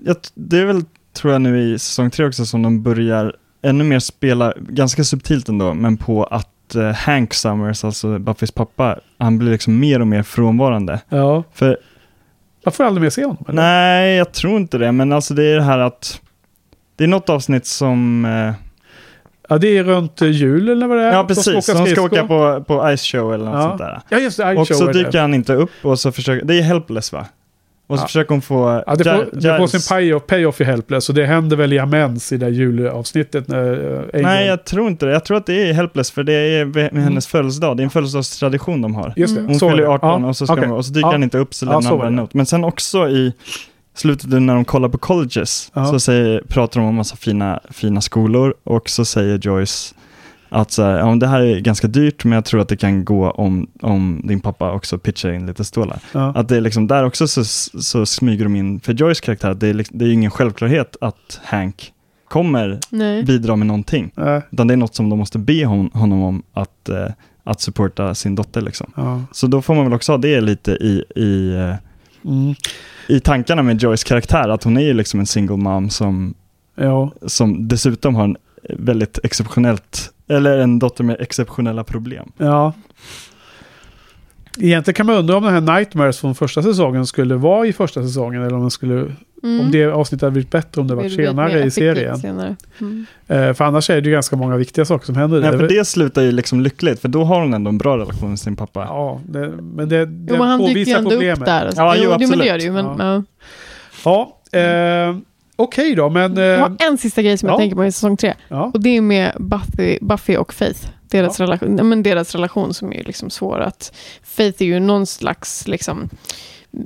jag, 0.05 0.15
det 0.33 0.59
är 0.59 0.65
väl 0.65 0.81
tror 1.13 1.33
jag 1.33 1.41
nu 1.41 1.73
i 1.73 1.79
säsong 1.79 2.09
tre 2.09 2.25
också 2.25 2.45
som 2.45 2.61
de 2.61 2.83
börjar 2.83 3.35
ännu 3.63 3.83
mer 3.83 3.99
spela, 3.99 4.53
ganska 4.57 5.03
subtilt 5.03 5.49
ändå, 5.49 5.73
men 5.73 5.97
på 5.97 6.23
att 6.23 6.75
eh, 6.75 6.91
Hank 6.91 7.33
Summers, 7.33 7.83
alltså 7.83 8.19
Buffys 8.19 8.51
pappa, 8.51 8.99
han 9.17 9.37
blir 9.39 9.51
liksom 9.51 9.79
mer 9.79 9.99
och 9.99 10.07
mer 10.07 10.23
frånvarande. 10.23 10.99
Ja, 11.09 11.43
För 11.53 11.77
man 12.65 12.71
får 12.71 12.83
aldrig 12.83 13.01
mer 13.01 13.09
se 13.09 13.23
honom. 13.25 13.45
eller? 13.47 13.61
Nej, 13.61 14.15
jag 14.17 14.31
tror 14.31 14.57
inte 14.57 14.77
det, 14.77 14.91
men 14.91 15.11
alltså 15.11 15.33
det 15.33 15.43
är 15.43 15.55
det 15.55 15.63
här 15.63 15.79
att 15.79 16.21
det 16.95 17.03
är 17.03 17.07
något 17.07 17.29
avsnitt 17.29 17.65
som... 17.65 18.25
Eh, 18.25 18.53
Ja, 19.49 19.57
det 19.57 19.77
är 19.77 19.83
runt 19.83 20.21
eh, 20.21 20.27
jul 20.29 20.69
eller 20.69 20.87
vad 20.87 20.97
det 20.97 21.03
är. 21.03 21.13
ja, 21.13 21.23
precis. 21.23 21.65
De 21.65 21.85
ska 21.87 22.01
åka 22.01 22.27
på, 22.27 22.63
på 22.67 22.95
Ice 22.97 23.01
Show 23.11 23.33
eller 23.33 23.45
något 23.45 23.53
Ja. 23.55 23.61
sånt 23.61 23.77
där. 23.79 24.01
Ja, 24.09 24.17
just 24.17 24.37
det. 24.37 24.55
Och 24.55 24.67
Show 24.67 24.73
så 24.75 24.91
dyker 24.91 25.19
han 25.19 25.33
inte 25.33 25.53
upp 25.53 25.69
och 25.81 25.99
så 25.99 26.11
försöker... 26.11 26.45
Det 26.45 26.57
är 26.57 26.61
Helpless 26.61 27.11
va? 27.13 27.25
Och 27.87 27.97
så 27.99 28.03
Ja. 28.03 28.07
försöker 28.07 28.29
hon 28.29 28.41
få... 28.41 28.83
Ja, 28.87 28.95
det 28.95 29.03
får, 29.03 29.39
det 29.39 29.57
får 29.57 29.67
sin 29.67 29.95
payoff, 29.97 30.27
payoff 30.27 30.61
i 30.61 30.63
Helpless 30.63 31.09
och 31.09 31.15
det 31.15 31.25
händer 31.25 31.57
väl 31.57 31.73
i 31.73 31.79
Amens 31.79 32.31
i 32.31 32.37
det 32.37 32.45
där 32.45 32.51
julavsnittet 32.51 33.47
när 33.47 33.71
uh, 33.73 33.99
Angel... 33.99 34.21
Nej, 34.21 34.47
jag 34.47 34.65
tror 34.65 34.87
inte 34.87 35.05
det. 35.05 35.11
Jag 35.11 35.25
tror 35.25 35.37
att 35.37 35.45
det 35.45 35.69
är 35.69 35.73
Helpless, 35.73 36.11
för 36.11 36.23
det 36.23 36.33
är 36.33 36.65
med 36.65 37.03
hennes 37.03 37.27
födelsedag. 37.27 37.77
Det 37.77 37.81
är 37.81 37.85
en 37.85 37.89
födelsedagstradition 37.89 38.81
de 38.81 38.95
har. 38.95 39.13
Just 39.15 39.35
det, 39.35 39.41
Hon 39.41 39.59
så 39.59 39.69
fyller 39.69 39.83
det. 39.83 39.89
18 39.89 40.21
Ja, 40.23 40.27
och, 40.29 40.37
så 40.37 40.45
ska 40.45 40.53
okej. 40.53 40.67
hon, 40.67 40.77
och 40.77 40.85
så 40.85 40.93
dyker 40.93 41.07
Ja. 41.07 41.11
han 41.11 41.23
inte 41.23 41.37
upp 41.37 41.53
så 41.53 41.65
Ja, 41.65 41.69
lämnar 41.69 41.89
så 41.89 41.97
han 41.97 42.07
en 42.07 42.15
not. 42.15 42.33
Men 42.33 42.45
sen 42.45 42.63
också 42.63 43.09
i 43.09 43.33
slutet 43.95 44.29
när 44.29 44.55
de 44.55 44.65
kollar 44.65 44.89
på 44.89 44.97
colleges 44.97 45.71
Ja. 45.73 45.85
så 45.85 45.99
säger, 45.99 46.41
pratar 46.47 46.79
de 46.79 46.89
om 46.89 46.95
massa 46.95 47.15
fina, 47.15 47.59
fina 47.71 48.01
skolor 48.01 48.53
och 48.63 48.89
så 48.89 49.05
säger 49.05 49.37
Joyce 49.37 49.95
att 50.53 50.71
så 50.71 50.83
här, 50.83 50.97
ja, 50.97 51.15
det 51.15 51.27
här 51.27 51.41
är 51.41 51.59
ganska 51.59 51.87
dyrt 51.87 52.23
men 52.25 52.33
jag 52.35 52.45
tror 52.45 52.61
att 52.61 52.67
det 52.69 52.77
kan 52.77 53.05
gå 53.05 53.31
om, 53.31 53.67
om 53.81 54.21
din 54.23 54.39
pappa 54.39 54.71
också 54.71 54.97
pitchar 54.97 55.31
in 55.31 55.45
lite 55.45 55.63
stålar. 55.63 55.99
Ja. 56.11 56.33
Att 56.35 56.47
det 56.49 56.57
är 56.57 56.61
liksom 56.61 56.87
där 56.87 57.03
också 57.03 57.27
så, 57.27 57.43
så 57.81 58.05
smyger 58.05 58.43
de 58.43 58.55
in, 58.55 58.79
för 58.79 58.93
Joyce 58.93 59.21
karaktär, 59.21 59.53
det 59.53 59.67
är, 59.67 59.73
liksom- 59.73 59.97
det 59.97 60.05
är 60.05 60.09
ingen 60.09 60.31
självklarhet 60.31 60.95
att 61.01 61.39
Hank 61.43 61.93
kommer 62.27 62.79
Nej. 62.89 63.23
bidra 63.23 63.55
med 63.55 63.67
någonting. 63.67 64.11
Nej, 64.15 64.41
Utan 64.51 64.67
det 64.67 64.73
är 64.73 64.77
något 64.77 64.95
som 64.95 65.09
de 65.09 65.19
måste 65.19 65.39
be 65.39 65.65
hon, 65.65 65.89
honom 65.93 66.23
om 66.23 66.43
att, 66.53 66.89
eh, 66.89 67.07
att 67.43 67.61
supporta 67.61 68.15
sin 68.15 68.35
dotter. 68.35 68.61
Liksom. 68.61 68.91
ja. 68.95 69.21
Så 69.31 69.47
då 69.47 69.61
får 69.61 69.75
man 69.75 69.83
väl 69.83 69.93
också 69.93 70.11
ha 70.11 70.17
det 70.17 70.41
lite 70.41 70.71
i, 70.71 71.03
i, 71.15 71.55
eh, 71.55 71.75
Mm. 72.25 72.55
i 73.07 73.19
tankarna 73.19 73.63
med 73.63 73.81
Joyce 73.81 74.03
karaktär, 74.07 74.49
att 74.49 74.63
hon 74.63 74.77
är 74.77 74.81
ju 74.81 74.93
liksom 74.93 75.19
en 75.19 75.25
single 75.25 75.57
mom 75.57 75.89
som, 75.89 76.33
ja. 76.75 77.11
som 77.25 77.67
dessutom 77.67 78.15
har 78.15 78.23
en 78.23 78.37
väldigt 78.69 79.19
exceptionellt, 79.23 80.12
eller 80.27 80.57
en 80.57 80.79
dotter 80.79 81.03
med 81.03 81.17
exceptionella 81.21 81.83
problem. 81.83 82.31
Ja. 82.37 82.73
Egentligen 84.59 84.95
kan 84.95 85.05
man 85.05 85.15
undra 85.15 85.37
om 85.37 85.43
den 85.43 85.53
här 85.53 85.75
Nightmares 85.77 86.19
från 86.19 86.35
första 86.35 86.63
säsongen 86.63 87.05
skulle 87.05 87.35
vara 87.35 87.67
i 87.67 87.73
första 87.73 88.03
säsongen 88.03 88.41
eller 88.43 88.55
om, 88.55 88.61
den 88.61 88.71
skulle, 88.71 89.05
Mm. 89.43 89.59
om 89.65 89.71
det 89.71 89.85
avsnittet 89.85 90.21
hade 90.21 90.31
blivit 90.31 90.51
bättre 90.51 90.81
om 90.81 90.87
det 90.87 90.95
var 90.95 91.03
Vill 91.03 91.15
bli 91.15 91.25
senare 91.25 91.63
i 91.63 91.71
serien. 91.71 92.17
Senare. 92.17 92.55
Mm. 92.81 93.05
Eh, 93.27 93.53
för 93.53 93.63
annars 93.65 93.89
är 93.89 94.01
det 94.01 94.07
ju 94.07 94.11
ganska 94.11 94.35
många 94.35 94.57
viktiga 94.57 94.85
saker 94.85 95.05
som 95.05 95.15
händer. 95.15 95.41
Nej, 95.41 95.51
där. 95.51 95.57
för 95.57 95.67
det 95.67 95.85
slutar 95.85 96.21
ju 96.21 96.31
liksom 96.31 96.61
lyckligt, 96.61 96.99
för 97.01 97.07
då 97.09 97.23
har 97.23 97.41
hon 97.41 97.53
ändå 97.53 97.69
en 97.69 97.77
bra 97.77 97.97
relation 97.97 98.29
med 98.29 98.39
sin 98.39 98.55
pappa. 98.55 98.79
Ja, 98.83 99.21
det, 99.25 99.47
men 99.49 99.89
det, 99.89 99.97
Jo, 99.99 100.05
det 100.05 100.37
men 100.37 100.41
han 100.41 100.59
dyker 100.65 100.91
ju 100.91 100.97
ändå 100.97 101.09
problemet. 101.09 101.39
upp 101.39 101.45
där. 101.45 101.65
Alltså. 101.65 101.81
Ja, 101.81 101.95
jo, 101.97 102.15
jo, 102.19 102.27
men 102.29 102.39
det 102.39 102.45
gör 102.45 102.55
absolut. 102.55 102.75
det 102.75 102.81
ju. 102.81 102.83
Men, 102.83 103.07
Ja. 103.07 103.23
ja. 104.05 104.37
Ja, 104.51 104.59
eh, 104.59 105.15
okej 105.55 105.95
då, 105.95 106.09
men... 106.09 106.37
Eh, 106.37 106.43
Jag 106.43 106.59
har 106.59 106.75
en 106.79 106.97
sista 106.97 107.21
grej 107.21 107.37
som 107.37 107.47
ja. 107.49 107.53
jag 107.53 107.59
tänker 107.59 107.75
på 107.75 107.85
i 107.85 107.91
säsong 107.91 108.17
tre. 108.17 108.33
ja. 108.47 108.71
Och 108.73 108.81
det 108.81 108.89
är 108.97 109.01
med 109.01 109.31
Buffy, 109.39 109.97
Buffy 110.01 110.37
och 110.37 110.53
Faith. 110.53 110.87
Deras, 111.09 111.39
relation, 111.39 111.77
ja, 111.77 111.83
men 111.83 112.03
deras 112.03 112.35
relation 112.35 112.73
som 112.73 112.93
är 112.93 113.03
liksom 113.03 113.29
svår 113.29 113.59
att... 113.59 113.95
Faith 114.23 114.61
är 114.61 114.65
ju 114.65 114.79
någon 114.79 115.05
slags 115.05 115.67
liksom... 115.67 116.09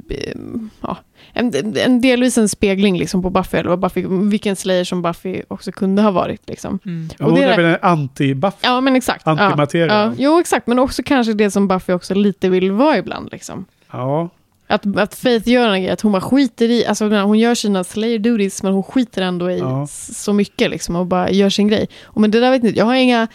eh, 0.09 0.33
Ja, 0.81 0.97
en, 1.33 1.75
en 1.77 2.01
delvis 2.01 2.37
en 2.37 2.49
spegling 2.49 2.97
liksom 2.97 3.21
på 3.21 3.29
Buffy, 3.29 3.57
eller 3.57 3.69
vad 3.69 3.79
Buffy, 3.79 4.05
vilken 4.07 4.55
slayer 4.55 4.83
som 4.83 5.01
Buffy 5.01 5.41
också 5.47 5.71
kunde 5.71 6.01
ha 6.01 6.11
varit. 6.11 6.49
Liksom. 6.49 6.79
Mm. 6.85 7.09
Ja, 7.19 7.25
och 7.25 7.31
hon 7.31 7.39
det 7.39 7.45
är 7.45 7.51
är- 7.51 7.57
väl 7.57 7.65
en 7.65 7.79
anti-buff? 7.81 8.53
Ja, 8.61 8.81
men 8.81 8.95
exakt. 8.95 9.21
Ja, 9.25 9.31
Antimateria. 9.39 9.87
ja, 10.05 10.13
jo, 10.17 10.39
exakt. 10.39 10.67
Men 10.67 10.79
också 10.79 11.03
kanske 11.05 11.33
det 11.33 11.51
som 11.51 11.67
Buffy 11.67 11.93
också 11.93 12.13
lite 12.13 12.49
vill 12.49 12.71
vara 12.71 12.97
ibland. 12.97 13.29
Liksom. 13.31 13.65
Ja. 13.91 14.29
Att, 14.67 14.97
att 14.97 15.15
Faith 15.15 15.49
gör 15.49 15.69
en 15.69 15.81
grej, 15.81 15.91
att 15.91 16.01
hon 16.01 16.11
bara 16.11 16.21
skiter 16.21 16.69
i, 16.69 16.85
alltså 16.85 17.09
hon 17.09 17.39
gör 17.39 17.55
sina 17.55 17.83
slayer 17.83 18.19
duties, 18.19 18.63
men 18.63 18.73
hon 18.73 18.83
skiter 18.83 19.21
ändå 19.21 19.51
i 19.51 19.59
Ja. 19.59 19.87
så 20.13 20.33
mycket 20.33 20.69
liksom 20.69 20.95
och 20.95 21.05
bara 21.05 21.31
gör 21.31 21.49
sin 21.49 21.67
grej. 21.67 21.89
Och 22.03 22.21
men 22.21 22.31
det 22.31 22.39
där 22.39 22.51
vet 22.51 22.63
inte, 22.63 22.77
jag 22.79 22.85
har 22.85 22.95
inga, 22.95 23.27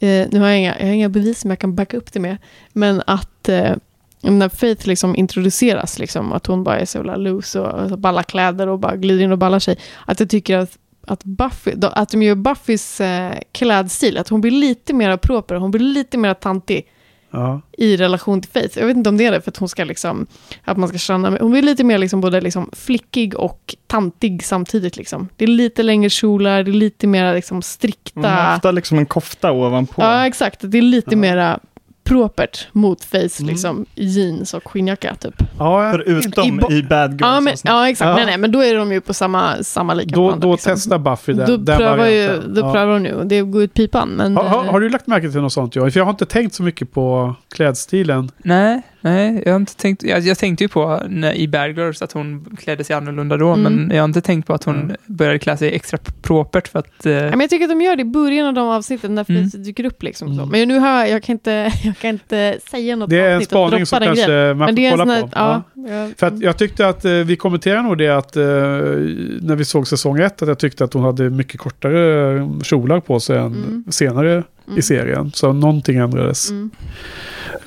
eh, 0.00 0.26
nu 0.30 0.40
har 0.40 0.48
jag 0.48 0.58
inga, 0.58 0.78
jag 0.78 0.86
har 0.86 0.92
inga 0.92 1.08
bevis 1.08 1.40
som 1.40 1.50
jag 1.50 1.58
kan 1.58 1.74
backa 1.74 1.96
upp 1.96 2.12
det 2.12 2.20
med, 2.20 2.36
men 2.72 3.02
att 3.06 3.48
eh, 3.48 3.74
när 4.22 4.48
Faith 4.48 4.88
liksom 4.88 5.16
introduceras, 5.16 5.98
liksom, 5.98 6.32
att 6.32 6.46
hon 6.46 6.64
bara 6.64 6.78
är 6.80 6.84
så 6.84 6.98
jävla 6.98 7.16
loose 7.16 7.60
och, 7.60 7.92
och 7.92 7.98
ballar 7.98 8.22
kläder 8.22 8.66
och 8.68 8.78
bara 8.78 8.96
glider 8.96 9.24
in 9.24 9.32
och 9.32 9.38
ballar 9.38 9.58
sig, 9.58 9.76
att 10.06 10.20
jag 10.20 10.30
tycker 10.30 10.58
att 10.58 10.78
att, 11.06 11.24
Buffy, 11.24 11.72
att 11.82 12.08
de 12.10 12.22
gör 12.22 12.34
Buffys 12.34 13.00
eh, 13.00 13.32
klädstil, 13.52 14.18
att 14.18 14.28
hon 14.28 14.40
blir 14.40 14.50
lite 14.50 14.92
mer 14.94 15.16
proper, 15.16 15.54
hon 15.54 15.70
blir 15.70 15.80
lite 15.80 16.18
mer 16.18 16.34
tantig 16.34 16.86
ja. 17.30 17.60
i 17.78 17.96
relation 17.96 18.40
till 18.42 18.50
Faith. 18.50 18.78
Jag 18.78 18.86
vet 18.86 18.96
inte 18.96 19.08
om 19.08 19.16
det 19.16 19.26
är 19.26 19.32
det 19.32 19.40
för 19.40 19.50
att 19.50 19.56
hon 19.56 19.68
ska 19.68 19.84
liksom, 19.84 20.26
att 20.64 20.76
man 20.76 20.88
ska 20.88 20.98
känna, 20.98 21.30
hon 21.40 21.50
blir 21.50 21.62
lite 21.62 21.84
mer 21.84 21.98
liksom 21.98 22.20
både 22.20 22.40
liksom 22.40 22.70
flickig 22.72 23.34
och 23.34 23.74
tantig 23.86 24.44
samtidigt 24.44 24.96
liksom. 24.96 25.28
Det 25.36 25.44
är 25.44 25.48
lite 25.48 25.82
längre 25.82 26.10
kjolar, 26.10 26.62
det 26.62 26.70
är 26.70 26.72
lite 26.72 27.06
mer 27.06 27.34
liksom 27.34 27.54
Hon 27.54 27.58
har 27.58 27.62
strikta. 27.62 28.54
ofta 28.56 28.70
liksom 28.70 28.98
en 28.98 29.06
kofta 29.06 29.52
ovanpå. 29.52 30.02
Ja, 30.02 30.26
exakt. 30.26 30.58
Det 30.62 30.78
är 30.78 30.82
lite 30.82 31.10
Ja. 31.10 31.16
mera 31.18 31.60
propert 32.10 32.68
mot 32.72 33.04
Faith, 33.04 33.40
Mm. 33.40 33.50
liksom 33.52 33.86
jeans 33.94 34.54
och 34.54 34.70
skinnjacka 34.70 35.14
typ. 35.14 35.34
ja 35.58 35.90
Förutom 35.92 36.60
I 36.70 36.74
i, 36.78 36.82
Bad 36.82 37.10
Girls. 37.10 37.20
Ja, 37.20 37.40
men, 37.40 37.52
avsnitt. 37.52 37.62
ja 37.64 37.88
exakt. 37.88 38.08
Ja. 38.08 38.14
Nej, 38.16 38.26
nej, 38.26 38.38
men 38.38 38.52
då 38.52 38.64
är 38.64 38.74
de 38.74 38.92
ju 38.92 39.00
på 39.00 39.14
samma, 39.14 39.62
samma 39.62 39.94
lika 39.94 40.14
Då, 40.16 40.28
band, 40.30 40.40
då 40.42 40.52
liksom. 40.52 40.72
testar 40.74 40.98
Buffy 40.98 41.32
den, 41.32 41.46
Då 41.50 41.56
den 41.56 41.76
prövar, 41.78 42.06
ju, 42.06 42.40
då 42.48 42.60
Ja. 42.60 42.72
prövar 42.72 42.92
hon 42.92 43.02
nu 43.02 43.22
det 43.24 43.40
går 43.42 43.62
ut 43.62 43.74
pipan. 43.74 44.08
Men, 44.08 44.36
Har, 44.36 44.44
har, 44.44 44.64
eh, 44.64 44.70
har 44.70 44.80
du 44.80 44.88
lagt 44.88 45.06
märke 45.06 45.30
till 45.30 45.40
något 45.40 45.52
sånt 45.52 45.76
Johan? 45.76 45.92
För 45.92 46.00
jag 46.00 46.04
har 46.04 46.10
inte 46.10 46.26
tänkt 46.26 46.54
så 46.54 46.62
mycket 46.62 46.92
på 46.92 47.34
klädstilen. 47.54 48.30
Nej, 48.38 48.82
Nej, 49.00 49.42
jag 49.46 49.52
har 49.52 49.56
inte 49.60 49.76
tänkt, 49.76 50.02
jag, 50.02 50.20
jag 50.20 50.38
tänkte 50.38 50.64
ju 50.64 50.68
på 50.68 51.02
när, 51.08 51.32
i 51.34 51.48
Bad 51.48 51.76
Girls 51.78 52.02
att 52.02 52.12
hon 52.12 52.56
klädde 52.58 52.84
sig 52.84 52.96
annorlunda 52.96 53.36
då, 53.36 53.48
Mm. 53.52 53.72
men 53.72 53.96
jag 53.96 54.02
har 54.02 54.08
inte 54.08 54.20
tänkt 54.20 54.46
på 54.46 54.54
att 54.54 54.64
hon 54.64 54.96
började 55.06 55.38
klä 55.38 55.56
sig 55.56 55.74
extra 55.74 55.98
propert 56.22 56.68
för 56.68 56.78
att... 56.78 57.06
Eh, 57.06 57.12
Ja, 57.12 57.30
men 57.30 57.40
jag 57.40 57.50
tycker 57.50 57.64
att 57.64 57.70
de 57.70 57.80
gör 57.80 57.96
det 57.96 58.02
i 58.02 58.04
början 58.04 58.46
av 58.46 58.54
de 58.54 58.68
avsnitten 58.68 59.14
när 59.14 59.30
Mm. 59.30 59.48
Dyker 59.48 59.84
upp. 59.84 60.02
Liksom, 60.02 60.28
så. 60.28 60.42
Mm. 60.42 60.48
Men 60.48 60.68
nu 60.68 60.78
har 60.78 60.88
jag, 60.98 61.10
jag, 61.10 61.22
kan 61.22 61.32
inte, 61.32 61.72
jag 61.84 61.98
kan 61.98 62.10
inte 62.10 62.58
säga 62.70 62.96
något 62.96 63.10
Det 63.10 63.20
är 63.20 63.30
en 63.36 63.44
spaning 63.44 63.86
som 63.86 64.00
kanske 64.00 64.26
grejen. 64.26 64.58
man 64.58 64.68
får 64.76 64.90
kolla 64.90 65.20
sån 65.20 65.30
på. 65.30 65.36
ja, 65.38 65.62
ja. 65.74 66.08
För 66.16 66.26
att 66.26 66.40
jag 66.40 66.56
tyckte 66.58 66.88
att 66.88 67.04
eh, 67.04 67.12
vi 67.12 67.36
kommenterade 67.36 67.82
nog 67.82 67.98
det 67.98 68.08
att 68.08 68.36
eh, 68.36 68.42
när 68.42 69.56
vi 69.56 69.64
såg 69.64 69.88
säsong 69.88 70.20
ett 70.20 70.42
att 70.42 70.48
jag 70.48 70.58
tyckte 70.58 70.84
att 70.84 70.92
hon 70.92 71.02
hade 71.04 71.30
mycket 71.30 71.60
kortare 71.60 72.36
eh, 72.38 72.60
kjolar 72.62 73.00
på 73.00 73.20
sig 73.20 73.38
än 73.38 73.46
Mm. 73.46 73.84
senare 73.90 74.32
Mm. 74.66 74.78
i 74.78 74.82
serien. 74.82 75.30
Så 75.34 75.52
någonting 75.52 75.96
ändrades. 75.96 76.50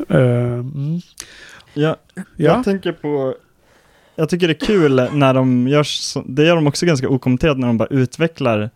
Mm. 0.09 0.21
Eh, 0.25 0.53
mm. 0.53 0.99
Ja, 1.73 1.95
Ja, 2.15 2.23
Jag 2.35 2.63
tänker 2.63 2.91
på, 2.91 3.35
jag 4.15 4.29
tycker 4.29 4.47
det 4.47 4.61
är 4.63 4.65
kul 4.67 5.07
när 5.11 5.33
de 5.33 5.67
gör, 5.67 5.85
det 6.33 6.45
gör 6.45 6.55
de 6.55 6.67
också 6.67 6.85
ganska 6.85 7.09
okommenterat 7.09 7.57
när 7.57 7.67
de 7.67 7.77
bara 7.77 7.87
utvecklar 7.87 8.69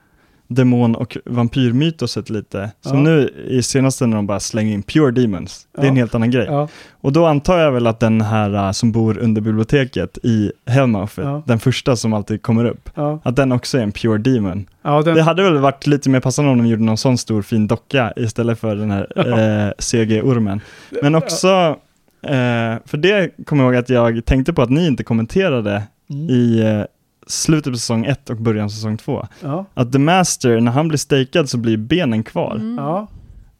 demon 0.47 0.95
och 0.95 1.17
vampyrmytoset 1.25 2.29
lite. 2.29 2.71
Som 2.81 2.97
Ja. 2.97 3.03
nu 3.03 3.29
i 3.47 3.63
senaste 3.63 4.07
när 4.07 4.15
de 4.15 4.27
bara 4.27 4.39
slänger 4.39 4.73
in 4.73 4.83
pure 4.83 5.11
demons. 5.11 5.67
Det 5.75 5.81
är 5.81 5.87
en 5.87 5.95
Ja. 5.95 5.99
helt 6.01 6.15
annan 6.15 6.31
grej. 6.31 6.45
ja, 6.49 6.67
Och 6.91 7.11
då 7.13 7.25
antar 7.25 7.57
jag 7.59 7.71
väl 7.71 7.87
att 7.87 7.99
den 7.99 8.21
här 8.21 8.53
uh, 8.67 8.71
som 8.71 8.91
bor 8.91 9.17
under 9.17 9.41
biblioteket 9.41 10.17
i 10.23 10.51
Hellmouth, 10.65 11.41
den 11.45 11.59
första 11.59 11.95
som 11.95 12.13
alltid 12.13 12.41
kommer 12.41 12.65
upp, 12.65 12.89
att 13.23 13.35
den 13.35 13.51
också 13.51 13.77
är 13.77 13.81
en 13.83 13.91
pure 13.91 14.17
demon. 14.17 14.65
den, 14.83 15.03
Det 15.15 15.21
hade 15.21 15.43
väl 15.43 15.57
varit 15.57 15.87
lite 15.87 16.09
mer 16.09 16.19
passande 16.19 16.51
om 16.51 16.57
de 16.57 16.67
gjorde 16.67 16.83
någon 16.83 16.97
sån 16.97 17.17
stor 17.17 17.41
fin 17.41 17.67
docka 17.67 18.13
istället 18.15 18.59
för 18.59 18.75
den 18.75 18.91
här 18.91 19.07
eh, 19.15 19.71
CG-ormen. 19.79 20.61
Men 21.01 21.15
också, 21.15 21.75
eh, 22.23 22.75
för 22.85 22.97
det 22.97 23.45
kommer 23.45 23.63
jag 23.63 23.73
ihåg 23.73 23.79
att 23.83 23.89
jag 23.89 24.25
tänkte 24.25 24.53
på 24.53 24.61
att 24.61 24.69
ni 24.69 24.87
inte 24.87 25.03
kommenterade 25.03 25.83
Mm. 26.09 26.29
i 26.29 26.59
eh, 26.59 26.83
slutet 27.27 27.73
på 27.73 27.77
säsong 27.79 28.05
1 28.05 28.29
och 28.29 28.37
början 28.37 28.65
av 28.65 28.69
säsong 28.69 28.97
2. 28.97 29.27
ja, 29.43 29.65
Att 29.73 29.91
The 29.91 29.99
Master, 29.99 30.59
när 30.59 30.71
han 30.71 30.87
blir 30.87 30.97
stakad 30.97 31.49
så 31.49 31.57
blir 31.57 31.77
benen 31.77 32.23
kvar. 32.23 32.55
Mm. 32.55 32.77
ja. 32.77 33.07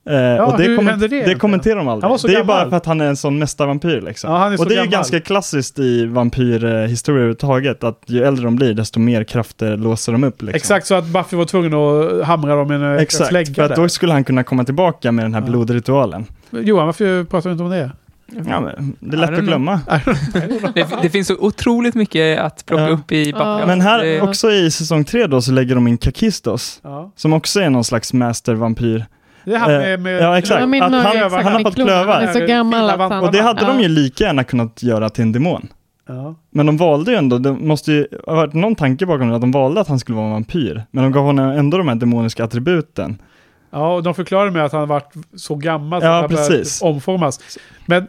Eh, 0.10 0.44
och 0.44 0.58
det, 0.58 0.82
hände 0.84 1.08
det 1.08 1.24
det 1.26 1.36
kommenterar 1.36 1.76
de 1.76 1.88
aldrig. 1.88 2.04
Han 2.04 2.12
var 2.12 2.18
så 2.18 2.28
det 2.28 2.34
är 2.34 2.38
gammal. 2.38 2.48
bara 2.48 2.70
för 2.70 2.78
att 2.78 2.86
han 2.86 3.02
är 3.02 3.06
en 3.06 3.18
sån 3.18 3.40
mästarvampyr 3.40 4.02
liksom. 4.02 4.32
Ja, 4.32 4.38
han 4.38 4.54
är 4.54 4.58
så 4.58 4.64
och 4.64 4.70
det 4.70 4.76
är 4.76 4.76
ju 4.76 4.82
gammal. 4.84 4.92
ganska 4.92 5.20
klassiskt 5.20 5.80
i 5.80 6.06
vampyrhistoria 6.06 7.16
överhuvudtaget, 7.18 7.84
att 7.84 8.02
ju 8.06 8.24
äldre 8.24 8.46
de 8.46 8.56
blir 8.56 8.74
desto 8.74 9.00
mer 9.00 9.24
krafter 9.24 9.78
låser 9.78 10.12
de 10.12 10.24
upp. 10.24 10.42
Liksom. 10.42 10.56
Exakt 10.56 10.88
så 10.88 10.96
att 10.96 11.06
Buffy 11.06 11.38
var 11.38 11.46
tvungen 11.46 11.74
att 11.74 12.26
hamra 12.28 12.56
dem 12.56 12.68
med 12.68 12.82
en 12.82 12.98
Exakt, 13.00 13.30
slägga 13.30 13.54
för 13.54 13.62
att 13.64 13.76
då 13.76 13.90
skulle 13.90 14.14
han 14.14 14.24
kunna 14.24 14.44
komma 14.44 14.64
tillbaka 14.64 15.12
med 15.12 15.26
den 15.26 15.34
här 15.34 15.42
Ja. 15.42 15.48
blodritualen. 15.48 16.26
Johan, 16.52 16.86
varför 16.86 17.24
pratar 17.24 17.50
du 17.50 17.52
inte 17.54 17.64
om 17.64 17.70
det? 17.70 17.92
Ja, 18.48 18.60
men 18.60 18.96
det 19.00 19.16
är 19.16 19.20
lätt 19.20 19.30
att 19.40 19.44
glömma. 19.46 19.80
det, 20.74 20.88
det 21.02 21.10
finns 21.10 21.28
så 21.28 21.36
otroligt 21.40 21.96
mycket 21.96 22.40
att 22.40 22.66
plocka 22.66 22.84
Ja. 22.84 22.90
upp 22.90 23.12
i 23.12 23.30
Ja. 23.30 23.56
Buffy. 23.56 23.68
Men 23.68 23.82
här 23.82 24.04
Det- 24.04 24.22
också 24.22 24.52
i 24.52 24.72
säsong 24.72 25.04
tre 25.04 25.28
då 25.28 25.42
så 25.42 25.52
lägger 25.52 25.76
de 25.76 25.88
in 25.88 25.98
Kakistos, 25.98 26.80
Ja. 26.84 27.12
som 27.16 27.34
också 27.34 27.60
är 27.60 27.70
någon 27.70 27.84
slags 27.84 28.14
mastervampyr. 28.14 29.06
Det 29.46 29.54
är 29.54 29.58
han 29.60 29.72
Eh, 29.74 29.78
med... 29.80 30.00
med 30.00 30.22
ja, 30.22 30.38
exakt. 30.38 30.56
Att 30.56 30.62
han- 30.62 30.74
exakt, 30.74 31.34
han 31.34 31.46
har 31.46 31.52
med 31.54 31.62
fått 31.64 31.76
klövar. 31.76 32.14
Han 32.14 32.24
är 32.24 32.34
så 32.34 32.46
gammal 32.46 32.90
att 32.90 33.00
han... 33.12 33.24
Och 33.24 33.32
det 33.32 33.42
hade 33.42 33.66
de 33.66 33.80
ju 33.82 33.88
lika 33.88 34.24
gärna 34.24 34.44
kunnat 34.44 34.84
göra 34.84 35.10
till 35.10 35.22
en 35.22 35.32
demon. 35.32 35.68
Ja. 36.08 36.36
Men 36.52 36.66
de 36.66 36.78
valde 36.78 37.12
ju 37.12 37.18
ändå, 37.18 37.38
det 37.38 37.54
måste 37.54 37.92
ju 37.92 38.08
ha 38.28 38.36
varit 38.36 38.54
någon 38.54 38.76
tanke 38.76 39.06
bakom 39.06 39.30
det, 39.30 39.36
att 39.36 39.42
de 39.42 39.52
valde 39.52 39.82
att 39.82 39.88
han 39.88 40.00
skulle 40.00 40.16
vara 40.16 40.26
en 40.28 40.32
vampyr. 40.34 40.84
Men 40.92 41.04
de 41.04 41.12
gav 41.12 41.24
honom 41.26 41.50
ändå 41.50 41.78
de 41.78 41.88
här 41.88 41.96
demoniska 41.96 42.44
attributen. 42.44 43.18
Ja, 43.72 43.94
och 43.94 44.04
de 44.04 44.16
förklarade 44.16 44.52
med 44.52 44.66
att 44.66 44.72
han 44.72 44.88
varit 44.88 45.14
så 45.36 45.56
gammal 45.56 46.04
Ja, 46.04 46.16
att 46.16 46.22
han 46.22 46.30
precis. 46.50 46.82
omformas. 46.82 47.40
Men 47.86 48.08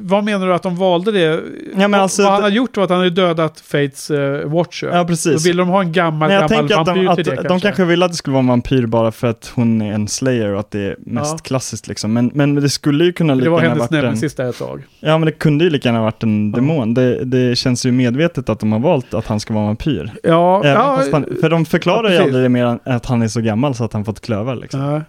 vad 0.00 0.24
menar 0.24 0.46
du 0.46 0.54
att 0.54 0.62
de 0.62 0.76
valde 0.76 1.12
det? 1.12 1.40
Ja, 1.76 1.88
men 1.88 1.94
alltså- 2.00 2.22
vad 2.22 2.32
han 2.32 2.42
har 2.42 2.50
gjort 2.50 2.76
var 2.76 2.84
att 2.84 2.90
han 2.90 2.98
har 2.98 3.10
dödat 3.10 3.60
Fates 3.60 4.10
uh, 4.10 4.18
Watcher. 4.44 4.86
Ja, 4.86 4.98
Då 4.98 5.04
precis. 5.08 5.46
vill 5.46 5.56
de 5.56 5.68
ha 5.68 5.80
en 5.80 5.92
gammal, 5.92 6.30
jag 6.32 6.40
gammal 6.48 6.48
tänker 6.68 6.80
att, 6.80 6.86
vampyr 6.86 7.02
de, 7.02 7.08
att 7.08 7.16
till 7.16 7.24
det 7.24 7.34
de 7.36 7.48
kanske. 7.48 7.68
kanske 7.68 7.84
ville 7.84 8.04
att 8.04 8.10
det 8.10 8.16
skulle 8.16 8.32
vara 8.34 8.40
en 8.42 8.46
vampyr 8.48 8.86
bara 8.86 9.12
för 9.12 9.26
att 9.26 9.52
hon 9.54 9.82
är 9.82 9.92
en 9.92 10.08
slayer 10.08 10.48
och 10.52 10.60
att 10.60 10.70
det 10.70 10.80
är 10.80 10.96
mest 10.98 11.30
Ja. 11.32 11.38
klassiskt 11.38 11.88
liksom. 11.88 12.12
Men, 12.12 12.30
men 12.34 12.54
det 12.54 12.68
skulle 12.68 13.04
ju 13.04 13.12
kunna 13.12 13.34
Det 13.34 13.38
lika 13.40 13.50
var 13.50 13.58
gärna 13.58 13.68
hennes 13.74 13.90
varit 13.90 13.98
en... 13.98 14.04
nemesis 14.04 14.34
där 14.34 14.48
ett 14.50 14.58
tag. 14.58 14.82
Ja 15.00 15.18
men 15.18 15.26
det 15.26 15.32
kunde 15.32 15.64
ju 15.64 15.70
lika 15.70 15.88
gärna 15.88 16.02
varit 16.02 16.22
en 16.22 16.50
Ja. 16.50 16.56
demon. 16.56 16.94
Det, 16.94 17.24
det 17.24 17.56
känns 17.58 17.86
ju 17.86 17.92
medvetet 17.92 18.48
att 18.48 18.60
de 18.60 18.72
har 18.72 18.80
valt 18.80 19.14
att 19.14 19.26
han 19.26 19.40
ska 19.40 19.54
vara 19.54 19.62
en 19.62 19.66
vampyr. 19.68 20.10
Ja, 20.22 20.60
Även 20.64 20.76
ja, 20.82 21.00
han, 21.12 21.26
för 21.40 21.50
de 21.50 21.64
förklarar 21.64 22.08
ja, 22.08 22.14
ju 22.14 22.18
aldrig 22.22 22.42
det 22.44 22.48
mer 22.48 22.64
än 22.66 22.78
att 22.84 23.06
han 23.06 23.22
är 23.22 23.28
så 23.28 23.40
gammal 23.40 23.74
så 23.74 23.84
att 23.84 23.92
han 23.92 24.04
fått 24.04 24.20
klövar 24.20 24.56
liksom. 24.56 24.80
Ja. 24.80 25.00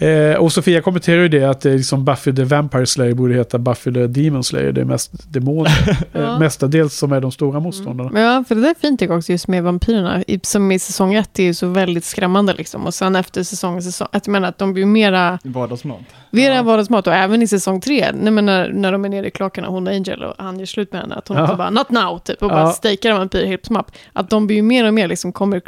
Eh, 0.00 0.34
och 0.34 0.52
Sofia 0.52 0.82
kommenterar 0.82 1.22
ju 1.22 1.28
det 1.28 1.44
att 1.44 1.60
det 1.60 1.70
är 1.70 1.76
liksom 1.76 2.04
Buffy 2.04 2.32
the 2.34 2.44
Vampire 2.44 2.86
Slayer 2.86 3.14
borde 3.14 3.34
heta 3.34 3.58
Buffy 3.58 3.92
the 3.92 4.06
Demon 4.06 4.44
Slayer. 4.44 4.72
Det 4.72 4.80
är 4.80 4.84
mest 4.84 5.32
demoner. 5.32 5.72
Ja. 6.12 6.20
eh, 6.20 6.38
mestadels 6.38 6.94
som 6.98 7.12
är 7.12 7.20
de 7.20 7.32
stora 7.32 7.60
motståndarna. 7.60 8.10
Men 8.12 8.22
ja, 8.22 8.44
för 8.48 8.54
det 8.54 8.60
där 8.60 8.70
är 8.70 8.74
fint 8.74 9.00
tycker 9.00 9.12
jag 9.12 9.18
också 9.18 9.32
just 9.32 9.48
med 9.48 9.62
vampyrerna. 9.62 10.22
I, 10.26 10.40
som 10.42 10.72
i 10.72 10.78
säsong 10.78 11.14
ett 11.14 11.38
är 11.38 11.42
ju 11.42 11.54
så 11.54 11.66
väldigt 11.68 12.04
skrämmande 12.04 12.54
liksom. 12.54 12.86
Och 12.86 12.94
sen 12.94 13.16
efter 13.16 13.42
säsong, 13.42 13.82
säsong 13.82 14.08
att 14.12 14.26
jag 14.26 14.32
menar 14.32 14.48
att 14.48 14.58
de 14.58 14.72
blir 14.72 14.86
mera, 14.86 15.38
Vardagsmat. 15.44 15.98
mera 16.30 16.54
Ja. 16.54 16.62
vardagsmat. 16.62 17.06
Och 17.06 17.14
även 17.14 17.42
i 17.42 17.46
säsong 17.48 17.80
tre, 17.80 18.12
nej, 18.14 18.32
men 18.32 18.46
när, 18.46 18.72
när 18.72 18.92
de 18.92 19.04
är 19.04 19.08
nere 19.08 19.26
i 19.26 19.30
kloakerna, 19.30 19.68
hon 19.68 19.86
och 19.86 19.92
Angel, 19.94 20.22
och 20.24 20.34
han 20.38 20.58
gör 20.58 20.66
slut 20.66 20.92
med 20.92 21.00
henne. 21.00 21.14
Att 21.14 21.28
hon 21.28 21.36
Ja. 21.36 21.42
också 21.44 21.56
bara, 21.56 21.70
not 21.70 21.90
now, 21.90 22.18
typ. 22.18 22.42
Och 22.42 22.50
Ja. 22.50 22.54
bara 22.54 22.70
stejkar 22.72 23.10
en 23.10 23.16
vampyr 23.18 23.74
happ. 23.74 23.90
Att 24.12 24.30
de 24.30 24.46
blir 24.46 24.56
ju 24.56 24.62
mer 24.62 24.86
och 24.86 24.94
mer 24.94 25.08
liksom, 25.08 25.32
kommer, 25.32 25.62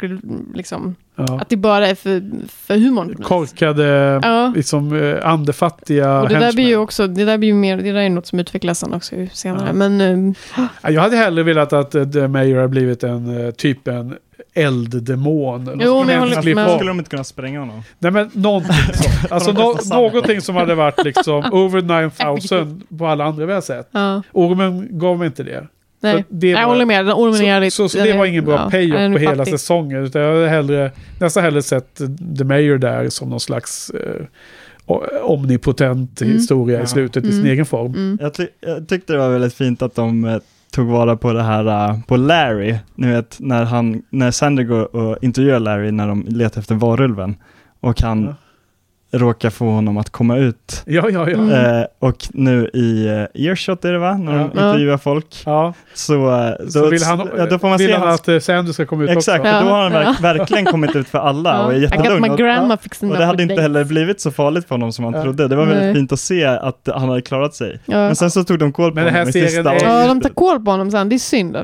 liksom, 0.57 0.95
Ja. 1.27 1.39
att 1.41 1.49
det 1.49 1.57
bara 1.57 1.87
är 1.87 1.95
för, 1.95 2.21
för 2.47 2.77
humorn. 2.77 3.15
Korkade, 3.23 4.19
Ja. 4.23 4.53
liksom 4.55 4.95
eh, 5.03 5.27
andefattiga 5.29 6.21
Och 6.21 6.29
det 6.29 6.39
där 6.39 6.53
blir 6.53 6.67
ju 6.67 6.77
också, 6.77 7.07
det 7.07 7.25
där 7.25 7.37
blir 7.37 7.49
ju 7.49 7.55
mer, 7.55 7.77
det 7.77 7.91
där 7.91 7.99
är 8.01 8.09
något 8.09 8.25
som 8.27 8.39
utvecklas 8.39 8.79
sen 8.79 8.93
också 8.93 9.15
senare. 9.33 9.63
Ja. 9.67 9.73
Men 9.73 10.01
eh, 10.01 10.33
Ja, 10.81 10.89
Jag 10.91 11.01
hade 11.01 11.15
hellre 11.17 11.43
velat 11.43 11.73
att 11.73 11.95
uh, 11.95 12.09
The 12.11 12.27
Mayor 12.27 12.55
hade 12.55 12.67
blivit 12.67 13.03
en 13.03 13.29
uh, 13.29 13.51
typ 13.51 13.87
en 13.87 14.15
elddemon. 14.53 15.67
eller 15.67 15.85
Jo, 15.85 15.99
men 16.03 16.13
jag 16.13 16.19
håller 16.19 16.55
med. 16.55 16.75
Skulle 16.75 16.89
de 16.89 16.97
inte 16.99 17.09
kunna 17.09 17.23
spränga 17.23 17.59
honom? 17.59 17.81
Nej 17.99 18.11
men 18.11 18.29
någonting 18.33 18.73
sånt. 18.93 19.31
Alltså 19.31 19.51
nå 19.51 19.75
någonting 19.91 20.41
som 20.41 20.55
hade 20.55 20.75
varit 20.75 21.03
liksom 21.03 21.43
over 21.51 21.81
9000 21.81 22.81
på 22.97 23.07
alla 23.07 23.25
andra 23.25 23.45
vi 23.45 23.53
har 23.53 23.61
sett. 23.61 23.89
ja, 23.91 24.21
Ormen 24.31 24.87
gav 24.99 25.17
mig 25.17 25.27
inte 25.27 25.43
det. 25.43 25.67
Nej. 26.01 26.25
Det 26.29 26.47
jag 26.47 26.59
var- 26.59 26.65
håller 26.65 26.85
med. 26.85 27.05
Den 27.05 27.13
ormen 27.13 27.41
är 27.63 27.69
Så, 27.69 27.89
så, 27.89 27.97
så 27.97 28.03
det 28.03 28.13
var 28.17 28.25
ingen 28.25 28.45
bra 28.45 28.55
ja, 28.55 28.69
payoff 28.69 29.13
på 29.13 29.19
hela 29.19 29.35
fattig. 29.35 29.53
säsongen. 29.53 30.03
Utan 30.05 30.21
jag 30.21 30.33
hade 30.35 30.49
hellre, 30.49 30.91
nästan 31.19 31.43
hellre 31.43 31.61
sett 31.61 32.01
The 32.37 32.43
Mayor 32.43 32.77
där 32.77 33.09
som 33.09 33.29
någon 33.29 33.39
slags 33.39 33.89
eh, 33.89 34.25
omnipotent 35.23 36.21
Mm. 36.21 36.33
historia 36.33 36.77
Ja. 36.77 36.83
i 36.83 36.87
slutet 36.87 37.23
i 37.23 37.27
sin 37.31 37.39
Mm. 37.39 37.51
egen 37.51 37.65
form. 37.65 37.91
Mm. 37.93 38.17
Jag, 38.21 38.33
ty 38.33 38.47
jag 38.59 38.87
tyckte 38.87 39.13
det 39.13 39.19
var 39.19 39.29
väldigt 39.29 39.53
fint 39.53 39.81
att 39.81 39.95
de 39.95 40.25
eh, 40.25 40.37
tog 40.71 40.87
vara 40.87 41.15
på 41.17 41.33
det 41.33 41.43
här, 41.43 41.89
eh, 41.89 41.99
på 42.07 42.17
Larry, 42.17 42.75
ni 42.95 43.07
vet 43.11 43.35
när 43.39 43.63
han, 43.63 44.01
när 44.09 44.31
Sander 44.31 44.63
går 44.63 44.95
och 44.95 45.17
intervjuar 45.21 45.59
Larry 45.59 45.91
när 45.91 46.07
de 46.07 46.25
letar 46.27 46.61
efter 46.61 46.75
varulven 46.75 47.35
och 47.79 48.01
han 48.01 48.23
Ja. 48.23 48.35
Råkar 49.13 49.49
få 49.49 49.65
honom 49.65 49.97
att 49.97 50.09
komma 50.09 50.37
ut. 50.37 50.83
Ja, 50.85 51.09
ja, 51.09 51.29
ja. 51.29 51.37
Mm. 51.37 51.51
Eh, 51.79 51.85
och 51.99 52.15
nu 52.33 52.69
i 52.73 53.07
eh, 53.07 53.45
Earshot 53.47 53.85
är 53.85 53.91
det 53.93 53.99
va, 53.99 54.17
när 54.17 54.31
de 54.31 54.39
Ja. 54.39 54.45
intervjuar 54.67 54.97
folk. 54.97 55.43
ja. 55.45 55.73
Så, 55.93 56.13
eh, 56.13 56.51
då, 56.59 56.69
Så 56.71 56.89
vill 56.89 57.03
han, 57.03 57.29
ja, 57.37 57.45
då 57.45 57.59
får 57.59 57.69
man 57.69 57.77
vill 57.77 57.87
se 57.87 57.95
han 57.97 58.07
att 58.35 58.43
Sandy 58.43 58.73
ska 58.73 58.85
komma 58.85 59.03
ut 59.03 59.09
Exakt, 59.09 59.39
också. 59.39 59.51
för 59.51 59.61
då 59.61 59.69
har 59.69 59.83
han 59.83 59.91
verk, 59.91 60.07
Ja. 60.07 60.15
verkligen 60.21 60.65
kommit 60.65 60.95
ut 60.95 61.07
för 61.07 61.17
alla 61.19 61.65
och 61.65 61.73
är 61.73 61.77
jättelugn. 61.77 62.23
Och, 62.23 62.39
och 62.39 62.73
up 63.11 63.17
det 63.17 63.25
hade 63.25 63.43
inte 63.43 63.53
dates. 63.55 63.61
heller 63.61 63.83
blivit 63.83 64.21
så 64.21 64.31
farligt 64.31 64.67
för 64.67 64.75
honom 64.75 64.91
som 64.91 65.05
han 65.05 65.13
Ja. 65.13 65.23
trodde. 65.23 65.47
Det 65.47 65.55
var 65.55 65.65
Nej. 65.65 65.75
väldigt 65.75 65.95
fint 65.95 66.11
att 66.11 66.19
se 66.19 66.45
att 66.45 66.89
han 66.93 67.09
hade 67.09 67.21
klarat 67.21 67.55
sig. 67.55 67.79
Ja. 67.85 67.97
Men 67.97 68.15
sen 68.15 68.31
så 68.31 68.43
tog 68.43 68.59
de 68.59 68.73
koll 68.73 68.91
på 68.91 68.95
Men 68.95 69.03
den 69.05 69.13
här 69.13 69.19
honom 69.21 69.29
i 69.29 69.33
serien 69.33 69.49
sista 69.49 69.73
är-. 69.73 70.01
Ja, 70.01 70.07
de 70.07 70.21
tar 70.21 70.29
koll 70.29 70.65
på 70.65 70.71
honom 70.71 70.91
sen. 70.91 71.09
Det 71.09 71.15
är 71.15 71.17
synd. 71.19 71.57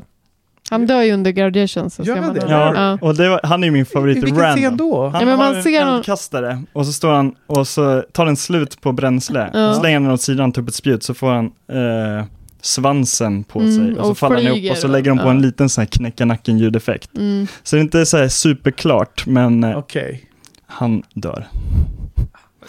Han 0.69 0.85
dör 0.85 1.01
ju 1.01 1.11
under 1.13 1.31
graduation. 1.31 1.89
Så 1.89 2.03
Gör 2.03 2.15
ser 2.15 2.21
man 2.21 2.33
det? 2.33 2.45
Ja, 2.49 2.73
Ja. 2.75 2.97
och 3.01 3.15
det 3.15 3.29
var, 3.29 3.39
han 3.43 3.63
är 3.63 3.67
ju 3.67 3.71
min 3.71 3.85
favorit 3.85 4.17
Vilken 4.17 4.37
random. 4.37 4.57
scen 4.63 4.77
då? 4.77 5.03
Han 5.09 5.19
Ja, 5.21 5.25
men 5.25 5.37
man 5.37 5.55
har 5.55 5.61
ser 5.61 5.79
en 5.81 5.85
någon- 5.87 5.95
eldkastare 5.95 6.63
och 6.73 6.85
så 6.85 6.93
står 6.93 7.11
han 7.13 7.35
och 7.47 7.67
så 7.67 8.03
tar 8.11 8.25
den 8.25 8.37
slut 8.37 8.81
på 8.81 8.91
bränsle. 8.91 9.49
Ja. 9.53 9.69
Och 9.69 9.75
så 9.75 9.81
slänger 9.81 9.95
han 9.95 10.03
den 10.03 10.13
åt 10.13 10.21
sidan, 10.21 10.51
tar 10.51 10.61
upp 10.61 10.67
ett 10.67 10.75
spjut 10.75 11.03
så 11.03 11.13
får 11.13 11.29
han 11.31 11.45
eh, 11.45 12.25
svansen 12.61 13.43
på 13.43 13.59
Mm, 13.59 13.75
sig 13.75 13.95
och 13.99 14.05
så 14.05 14.11
och 14.11 14.17
faller 14.17 14.35
han 14.35 14.45
upp 14.47 14.51
flyger 14.53 14.71
och 14.71 14.77
så 14.77 14.87
lägger 14.87 15.09
de 15.11 15.17
på 15.17 15.23
ja. 15.25 15.29
en 15.31 15.41
liten 15.41 15.69
sån 15.69 15.81
här 15.81 15.87
knäcka 15.87 16.25
nacken 16.25 16.57
ljudeffekt. 16.57 17.17
Mm. 17.17 17.47
Så 17.63 17.75
det 17.75 17.79
är 17.79 17.83
inte 17.83 18.05
så 18.05 18.17
här 18.17 18.27
superklart 18.27 19.25
men 19.27 19.63
eh, 19.63 19.77
Okej. 19.77 20.23
han 20.65 21.03
dör. 21.13 21.47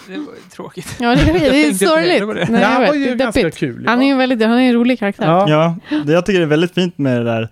Det 0.06 0.12
var 0.12 0.18
ju 0.18 0.50
tråkigt. 0.52 0.96
Ja, 1.00 1.14
det 1.14 1.20
är, 1.22 1.50
det 1.50 1.66
är 1.66 1.72
sorgligt. 1.72 2.20
det. 2.48 2.52
Nej, 2.52 2.60
Ja, 2.62 2.68
jag 2.68 2.68
han 2.68 2.86
var 2.86 2.94
ju 2.94 3.08
är 3.08 3.14
ganska 3.14 3.50
kul. 3.50 3.84
Han 3.88 4.02
är 4.02 4.06
ju 4.06 4.14
väldigt, 4.16 4.42
han 4.42 4.58
är 4.58 4.68
en 4.68 4.72
rolig 4.74 4.98
karaktär. 4.98 5.26
Ja. 5.26 5.46
Ja, 5.90 5.98
det 6.04 6.12
jag 6.12 6.26
tycker 6.26 6.38
det 6.38 6.44
är 6.44 6.48
väldigt 6.48 6.74
fint 6.74 6.98
med 6.98 7.16
det 7.16 7.24
där 7.24 7.48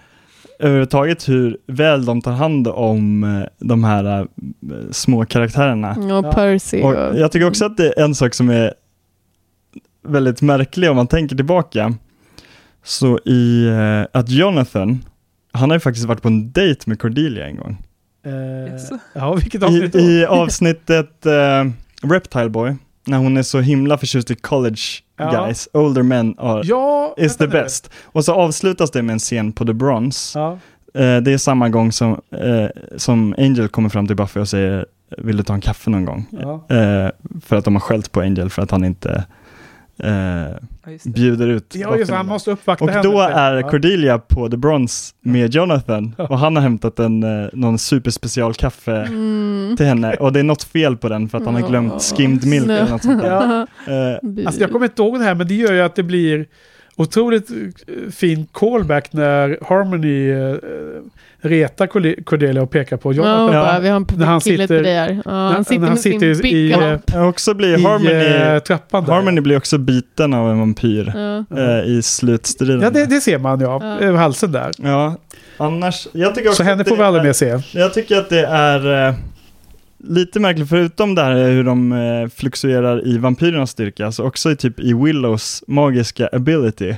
överhuvudtaget 0.59 1.29
hur 1.29 1.59
väl 1.67 2.05
de 2.05 2.23
tar 2.23 2.33
hand 2.33 2.69
om 2.69 3.25
eh, 3.25 3.49
de 3.59 3.85
här 3.85 4.21
eh, 4.21 4.27
små 4.91 5.25
karaktärerna. 5.25 5.91
Och 5.91 6.27
Ja. 6.27 6.33
Percy. 6.33 6.83
Och, 6.83 6.95
jag 6.95 7.33
tycker 7.33 7.49
också 7.49 7.65
att 7.65 7.77
det 7.77 7.87
är 7.99 8.05
en 8.05 8.15
sak 8.15 8.35
som 8.35 8.49
är 8.49 8.75
väldigt 10.03 10.43
märklig 10.43 10.91
om 10.91 10.97
man 10.97 11.07
tänker 11.07 11.37
tillbaka. 11.37 11.95
Så 12.85 13.19
i 13.25 13.67
eh, 13.67 14.19
att 14.21 14.29
Jonathan, 14.29 15.05
han 15.53 15.71
har 15.71 15.77
ju 15.77 15.81
faktiskt 15.81 16.07
varit 16.07 16.23
på 16.23 16.29
en 16.29 16.53
dejt 16.53 16.83
med 16.87 17.01
Cordelia 17.01 17.47
en 17.47 17.57
gång. 17.57 17.83
Yes. 18.27 18.91
ja, 19.13 19.35
vilket 19.35 19.63
avsnitt 19.63 19.95
I, 19.95 19.99
då? 19.99 20.05
i 20.05 20.27
avsnittet 20.27 21.27
eh, 21.27 21.65
Reptile 22.03 22.49
Boy, 22.49 22.75
när 23.07 23.19
hon 23.19 23.37
är 23.37 23.43
så 23.43 23.61
himla 23.61 23.99
förtjust 23.99 24.31
i 24.31 24.35
college 24.35 24.81
Ja. 25.19 25.31
guys, 25.45 25.69
older 25.73 26.03
men 26.03 26.35
are, 26.39 26.63
Ja, 26.65 27.15
is 27.19 27.37
the 27.37 27.47
best. 27.47 27.91
Och 28.05 28.25
så 28.25 28.33
avslutas 28.35 28.91
det 28.91 29.03
med 29.03 29.13
en 29.13 29.19
scen 29.19 29.53
på 29.53 29.65
The 29.65 29.73
Bronze. 29.73 30.39
Ja. 30.39 30.53
Eh, 30.95 31.17
det 31.23 31.33
är 31.33 31.39
samma 31.39 31.69
gång 31.69 31.93
som, 31.93 32.21
eh, 32.31 32.67
som 32.97 33.35
Angel 33.39 33.69
kommer 33.69 33.89
fram 33.89 34.07
till 34.07 34.17
Buffy 34.17 34.41
och 34.41 34.49
säger 34.49 34.87
vill 35.19 35.37
du 35.37 35.43
ta 35.43 35.55
en 35.55 35.61
kaffe 35.61 35.91
någon 35.91 36.05
gång? 36.05 36.27
Eh, 36.77 37.11
för 37.45 37.57
att 37.57 37.65
de 37.65 37.75
har 37.75 37.81
skällt 37.81 38.13
på 38.13 38.21
Angel 38.21 38.51
för 38.51 38.63
att 38.63 38.71
han 38.71 38.85
inte 38.85 39.25
eh, 40.03 40.57
bjuder 41.05 41.49
ut 41.49 41.75
Ja, 41.77 41.97
just 41.97 42.11
han 42.11 42.27
måste 42.27 42.51
uppvakta 42.51 42.85
Och 42.85 42.91
henne. 42.91 43.03
då 43.03 43.21
är. 43.21 43.63
Cordelia 43.63 44.19
på 44.19 44.49
The 44.49 44.57
Bronze 44.57 45.15
med 45.21 45.55
Jonathan 45.55 46.15
och 46.19 46.39
han 46.39 46.57
har 46.57 46.63
hämtat 46.63 46.99
en, 46.99 47.23
eh, 47.23 47.49
någon 47.53 47.79
superspecial 47.79 48.55
kaffe 48.55 48.97
Mm. 48.97 49.75
till 49.77 49.87
henne 49.87 50.15
och 50.15 50.33
det 50.33 50.41
är 50.41 50.45
något 50.45 50.63
fel 50.63 50.97
på 50.97 51.09
den 51.09 51.29
för 51.29 51.39
att 51.39 51.45
han 51.45 51.55
har 51.55 51.69
glömt 51.69 52.03
skimmed 52.03 52.47
milk 52.47 52.65
eller 52.67 52.91
något 52.91 53.03
sånt 53.03 53.23
där. 53.23 53.67
Ja. 53.87 53.93
Eh, 53.93 54.47
Alltså 54.47 54.61
jag 54.61 54.73
kommer 54.73 54.87
inte 54.87 55.03
ihåg 55.03 55.19
det 55.19 55.25
här, 55.25 55.35
men 55.35 55.49
det 55.49 55.55
gör 55.55 55.73
ju 55.73 55.81
att 55.81 55.95
det 55.97 56.03
blir 56.03 56.47
otroligt 56.97 57.51
eh, 57.51 58.11
fin 58.13 58.47
callback 58.53 59.13
när 59.13 59.59
Harmony 59.69 60.31
eh, 60.31 60.57
retar 61.41 61.87
Corde- 61.87 62.23
Cordelia 62.25 62.63
och 62.63 62.71
pekar 62.71 62.97
på 62.97 63.13
Ja, 63.13 63.17
Jonathan. 63.17 63.53
Ja. 63.55 63.63
bara, 63.65 63.79
vi 63.79 63.89
har 63.89 63.97
en 63.97 64.07
När 64.17 64.27
han 64.27 64.41
sitter- 64.41 64.67
till 64.67 64.83
dig 64.83 64.95
här. 64.95 65.23
Ja, 65.25 65.31
när- 65.31 65.53
han 65.53 65.65
sitter 65.65 65.81
när 65.81 65.87
han 65.87 65.95
med 65.95 66.01
sin 66.03 66.21
sitter 66.21 66.47
i, 66.47 66.53
big 66.53 66.73
eh, 67.15 67.29
också 67.29 67.55
blir 67.55 67.79
i 67.79 67.83
Harmony, 67.83 68.61
trappan 68.61 69.05
där. 69.05 69.13
Harmony 69.13 69.41
blir 69.41 69.57
också 69.57 69.79
biten 69.79 70.35
av 70.35 70.51
en 70.51 70.59
vampyr 70.59 71.13
Ja. 71.51 71.59
eh, 71.63 71.85
i 71.87 72.03
slutstriden. 72.03 72.81
Ja, 72.81 72.91
det, 72.91 73.07
det 73.07 73.21
ser 73.21 73.39
man 73.39 73.61
ja. 73.61 73.79
Ja. 73.83 73.99
Över 74.07 74.19
halsen 74.19 74.53
där. 74.53 74.71
Ja, 74.79 75.17
annars, 75.57 76.09
jag 76.13 76.35
tycker 76.35 76.49
också 76.49 76.57
Så 76.57 76.63
henne 76.63 76.85
får 76.85 76.97
vi 76.97 77.03
aldrig 77.03 77.25
mer 77.25 77.33
se. 77.33 77.59
Jag 77.75 77.95
tycker 77.95 78.19
att 78.19 78.29
det 78.29 78.47
är 78.47 79.09
eh, 79.09 79.15
lite 80.09 80.41
märkligt, 80.41 80.69
förutom 80.69 81.15
det 81.15 81.23
här 81.23 81.51
hur 81.51 81.65
de 81.65 81.93
eh, 81.93 82.29
fluxuerar 82.29 83.07
i 83.07 83.19
vampyrernas 83.19 83.71
styrka, 83.71 84.13
så 84.13 84.25
också 84.25 84.51
i 84.51 84.57
typ 84.57 84.81
i 84.81 84.95
Willows 84.95 85.65
magiska 85.67 86.29
ability, 86.33 86.95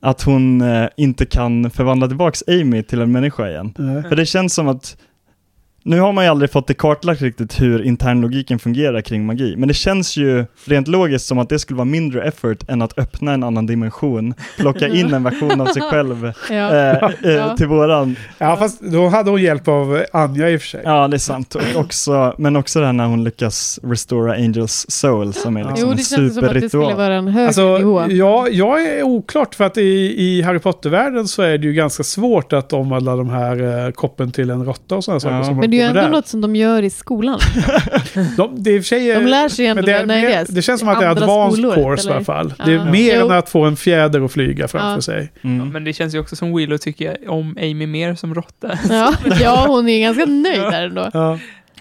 att 0.00 0.22
hon 0.22 0.60
eh, 0.60 0.88
inte 0.96 1.26
kan 1.26 1.70
förvandla 1.70 2.08
tillbaks 2.08 2.44
Amy 2.46 2.82
till 2.82 3.00
en 3.00 3.12
människa 3.12 3.48
igen. 3.48 3.74
Nej. 3.78 4.02
För 4.02 4.16
det 4.16 4.26
känns 4.26 4.54
som 4.54 4.68
att 4.68 4.96
nu 5.88 6.00
har 6.00 6.12
man 6.12 6.24
ju 6.24 6.30
aldrig 6.30 6.50
fått 6.52 6.66
det 6.66 6.74
kartlagt 6.74 7.22
riktigt 7.22 7.60
hur 7.60 7.82
internlogiken 7.82 8.58
fungerar 8.58 9.00
kring 9.00 9.26
magi, 9.26 9.54
men 9.56 9.68
det 9.68 9.74
känns 9.74 10.16
ju 10.16 10.44
rent 10.64 10.88
logiskt 10.88 11.26
som 11.26 11.38
att 11.38 11.48
det 11.48 11.58
skulle 11.58 11.76
vara 11.76 11.84
mindre 11.84 12.22
effort 12.22 12.58
än 12.68 12.82
att 12.82 12.98
öppna 12.98 13.32
en 13.32 13.42
annan 13.42 13.66
dimension, 13.66 14.34
plocka 14.58 14.88
in 14.98 15.14
en 15.14 15.22
version 15.22 15.60
av 15.60 15.66
sig 15.66 15.82
själv 15.82 16.32
Ja. 16.50 16.54
eh, 16.54 16.90
eh, 17.24 17.30
Ja. 17.32 17.56
till 17.56 17.66
våran 17.66 18.16
Ja, 18.38 18.56
fast 18.56 18.80
då 18.80 19.08
hade 19.08 19.30
hon 19.30 19.42
hjälp 19.42 19.68
av 19.68 20.02
Anja 20.12 20.50
i 20.50 20.56
och 20.56 20.60
för 20.60 20.68
sig. 20.68 20.80
Ja, 20.84 21.08
det 21.08 21.16
är 21.16 21.18
sant. 21.18 21.54
Och 21.54 21.80
också, 21.80 22.34
men 22.38 22.56
också 22.56 22.80
det 22.80 22.86
här 22.86 22.92
när 22.92 23.06
hon 23.06 23.24
lyckas 23.24 23.80
restora 23.82 24.32
Angels 24.32 24.86
soul 24.88 25.32
som 25.32 25.56
är 25.56 25.60
liksom 25.64 25.78
Jo, 25.80 25.90
en 25.90 25.96
det 25.96 26.02
känns 26.02 26.34
som 26.34 26.44
att 26.44 26.54
det 26.54 26.68
skulle 26.68 26.94
vara 26.94 27.14
en 27.14 27.28
högre 27.28 27.46
Alltså, 27.46 27.78
nivå. 27.78 28.02
ja, 28.08 28.48
jag 28.48 28.86
är 28.86 29.02
oklart 29.02 29.54
för 29.54 29.64
att 29.64 29.78
i, 29.78 30.14
i 30.22 30.42
Harry 30.42 30.58
Potter-världen 30.58 31.28
så 31.28 31.42
är 31.42 31.58
det 31.58 31.66
ju 31.66 31.72
ganska 31.72 32.02
svårt 32.02 32.52
att 32.52 32.72
omvandla 32.72 33.16
de 33.16 33.30
här 33.30 33.84
eh, 33.86 33.90
koppen 33.92 34.30
till 34.32 34.50
en 34.50 34.64
råtta 34.64 34.96
och 34.96 35.04
sådana 35.04 35.20
saker. 35.20 35.36
Ja. 35.36 35.44
Som 35.44 35.56
Men 35.56 35.70
ju 35.78 35.86
håller 35.86 35.92
på 35.92 35.94
med 35.94 36.04
ändå 36.04 36.10
där. 36.14 36.18
något 36.18 36.26
som 36.26 36.40
de 36.40 36.56
gör 36.56 36.82
i 36.82 36.90
skolan. 36.90 37.40
De, 38.36 38.62
det, 38.62 38.70
är 38.70 38.82
sig, 38.82 39.14
De 39.14 39.26
lär 39.26 39.48
sig 39.48 39.66
ändå 39.66 39.82
det, 39.82 39.92
det, 39.92 39.98
är 39.98 40.06
nej, 40.06 40.22
det 40.26 40.32
är 40.32 40.46
det 40.48 40.62
känns 40.62 40.80
som 40.80 40.88
att 40.88 41.00
det 41.00 41.06
är 41.06 41.10
advanced 41.10 41.58
skolor, 41.64 41.74
course 41.74 42.02
eller? 42.02 42.12
i 42.12 42.16
alla 42.16 42.24
fall. 42.24 42.54
Det 42.64 42.70
är 42.72 42.76
Ja. 42.76 42.84
mer 42.84 43.18
Jo. 43.18 43.26
än 43.26 43.32
att 43.38 43.48
få 43.48 43.64
en 43.64 43.76
fjäder 43.76 44.20
att 44.24 44.32
flyga 44.32 44.68
framför 44.68 44.94
Ja. 44.96 45.00
sig. 45.00 45.32
Mm. 45.42 45.68
Men 45.68 45.84
det 45.84 45.92
känns 45.92 46.14
ju 46.14 46.18
också 46.18 46.36
som 46.36 46.56
Willow 46.56 46.76
tycker 46.78 47.04
jag 47.22 47.32
om 47.32 47.56
Amy 47.60 47.86
mer 47.86 48.14
som 48.14 48.34
råtta. 48.34 48.78
Ja, 48.90 49.14
ja, 49.40 49.64
hon 49.68 49.88
är 49.88 50.00
ganska 50.00 50.24
nöjd 50.26 50.60
där 50.60 50.82
ändå. 50.86 51.10
Ja. 51.12 51.38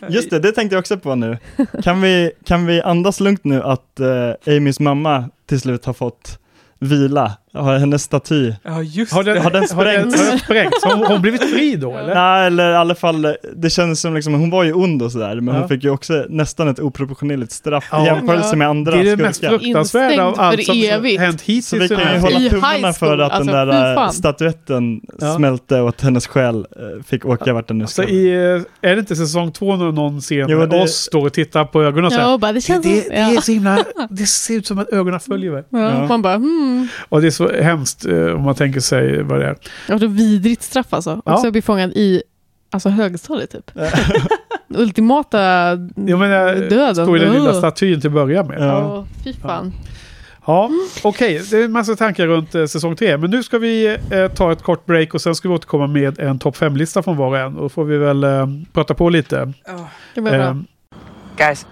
Just 0.09 0.29
det, 0.29 0.39
det 0.39 0.51
tänkte 0.51 0.75
jag 0.75 0.79
också 0.79 0.97
på 0.97 1.15
nu. 1.15 1.37
Kan 1.83 2.01
vi, 2.01 2.31
kan 2.45 2.65
vi 2.65 2.81
andas 2.81 3.19
lugnt 3.19 3.43
nu 3.43 3.63
att 3.63 3.99
eh, 3.99 4.55
Amys 4.55 4.79
mamma 4.79 5.29
till 5.49 5.59
slut 5.59 5.85
har 5.85 5.93
fått 5.93 6.39
vila? 6.79 7.31
Har 7.57 7.77
hennes 7.77 8.03
staty? 8.03 8.53
Ja, 8.63 8.81
just 8.81 9.13
Har 9.13 9.23
den, 9.23 9.35
det. 9.35 9.41
Har 9.41 9.51
den 9.51 9.63
Har 9.75 9.85
den, 9.85 10.11
sprängts? 10.11 10.19
har 10.23 10.29
den 10.31 10.39
sprängts? 10.39 10.83
Har 10.83 11.07
hon, 11.07 11.21
blivit 11.21 11.43
fri 11.43 11.75
då 11.75 11.97
eller? 11.97 12.15
Nej, 12.37 12.47
eller 12.47 12.71
i 12.71 12.75
alla 12.75 12.95
fall, 12.95 13.35
det 13.55 13.69
kändes 13.69 14.01
som 14.01 14.15
liksom, 14.15 14.33
hon 14.33 14.49
var 14.49 14.63
ju 14.63 14.73
ond 14.73 15.01
och 15.01 15.11
sådär, 15.11 15.35
men 15.41 15.53
Ja. 15.55 15.59
hon 15.59 15.69
fick 15.69 15.83
ju 15.83 15.89
också 15.89 16.25
nästan 16.29 16.67
ett 16.67 16.79
oproportionerligt 16.79 17.51
straff 17.51 17.87
Ja. 17.91 18.03
i 18.03 18.05
jämförelse 18.05 18.49
Ja. 18.51 18.55
med 18.55 18.67
andra 18.69 18.91
Det 18.91 18.99
är 18.99 19.03
det 19.15 19.23
mest 19.23 19.37
skurkar. 19.37 19.57
fruktansvärda 19.59 20.23
av 20.25 20.39
allt 20.39 20.55
för 20.55 20.63
som 20.63 20.75
evigt. 20.77 21.19
hänt 21.21 21.41
hittills. 21.41 21.67
Så 21.67 21.77
vi 21.77 21.87
kan 21.87 22.13
ju 22.13 22.19
hålla 22.19 22.49
tummarna 22.49 22.93
för 22.93 23.17
att 23.17 23.31
alltså, 23.31 23.51
den 23.53 23.67
där 23.67 23.97
äh, 24.03 24.09
statyetten 24.09 25.01
Ja. 25.19 25.35
smälte 25.35 25.79
och 25.81 25.89
att 25.89 26.01
hennes 26.01 26.27
själ 26.27 26.55
äh, 26.57 27.03
fick 27.03 27.25
åka 27.25 27.53
vart 27.53 27.67
den 27.67 27.77
nu 27.77 27.85
Så 27.87 27.91
ska. 27.91 28.03
i, 28.11 28.27
eh, 28.33 28.89
är 28.89 28.95
det 28.95 28.99
inte 28.99 29.15
säsong 29.15 29.51
två 29.51 29.75
när 29.75 29.91
någon 29.91 30.21
scen 30.21 30.45
Jo, 30.49 30.65
det- 30.65 30.81
oss 30.81 30.95
står 30.95 31.25
och 31.25 31.33
tittar 31.33 31.65
på 31.65 31.83
ögonen 31.83 32.05
och 32.05 32.11
Ja, 32.11 32.15
säger 32.17 32.33
och 32.33 32.39
bara, 32.39 32.51
det 32.51 32.57
det, 32.57 32.61
känns 32.61 32.83
det, 32.85 33.15
är 33.17 33.33
Ja. 33.33 33.41
så 33.41 33.51
himla, 33.51 33.77
det 34.09 34.25
ser 34.25 34.53
ut 34.53 34.67
som 34.67 34.79
att 34.79 34.89
ögonen 34.89 35.19
följer 35.19 35.51
mig. 35.51 35.63
Ja, 35.69 35.79
Ja. 35.79 36.07
Man 36.07 36.21
bara, 36.21 36.35
hmm. 36.35 36.87
Och 37.09 37.21
det 37.21 37.27
är 37.27 37.31
så 37.31 37.46
hemskt 37.61 38.05
eh, 38.05 38.25
om 38.35 38.41
man 38.41 38.55
tänker 38.55 38.79
sig 38.79 39.23
vad 39.23 39.39
det 39.39 39.45
är. 39.45 39.55
Ja, 39.87 39.97
det 39.97 40.07
vidrigt 40.07 40.63
straff 40.63 40.93
alltså. 40.93 41.21
Ja. 41.25 41.33
Också 41.33 41.51
bli 41.51 41.61
fångad 41.61 41.91
i 41.95 42.23
alltså, 42.71 42.89
högstadiet 42.89 43.51
typ. 43.51 43.71
Ultimata 44.69 45.39
Jag 45.95 46.19
menar, 46.19 46.55
döden. 46.69 46.95
står 46.95 47.17
i 47.17 47.19
den 47.19 47.33
lilla 47.33 47.53
statyn 47.53 48.01
till 48.01 48.07
att 48.09 48.13
börja 48.13 48.43
med. 48.43 48.57
Ja, 48.59 48.65
Ja, 48.65 49.05
fy 49.23 49.33
fan. 49.33 49.73
okej. 51.03 51.41
Det 51.51 51.57
är 51.59 51.65
en 51.65 51.71
massa 51.71 51.95
tankar 51.95 52.27
runt 52.27 52.55
eh, 52.55 52.65
säsong 52.65 52.95
tre. 52.95 53.17
Men 53.17 53.29
nu 53.31 53.43
ska 53.43 53.57
vi 53.57 53.97
eh, 54.11 54.27
ta 54.27 54.51
ett 54.51 54.63
kort 54.63 54.85
break 54.85 55.13
och 55.13 55.21
sen 55.21 55.35
ska 55.35 55.49
vi 55.49 55.55
återkomma 55.55 55.87
med 55.87 56.19
en 56.19 56.39
topp 56.39 56.57
fem-lista 56.57 57.03
från 57.03 57.17
var 57.17 57.27
och 57.27 57.37
en. 57.37 57.55
Och 57.55 57.61
då 57.61 57.69
får 57.69 57.83
vi 57.83 57.97
väl 57.97 58.23
eh, 58.23 58.47
prata 58.73 58.93
på 58.93 59.09
lite. 59.09 59.53
Bra. 60.15 60.33
Eh, 60.33 60.55
Guys, 61.37 61.65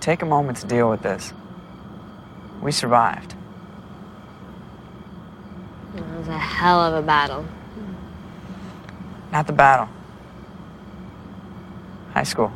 take 0.00 0.24
a 0.24 0.28
moment 0.28 0.60
to 0.60 0.66
deal 0.68 0.90
with 0.92 1.02
this. 1.02 1.34
We 2.64 2.72
survived. 2.72 3.34
Was 6.22 6.28
a 6.28 6.38
hell 6.38 6.80
of 6.80 6.94
a 6.94 7.02
battle. 7.02 7.44
Not 9.32 9.46
the 9.46 9.52
battle. 9.52 9.88
High 12.14 12.24
school. 12.24 12.50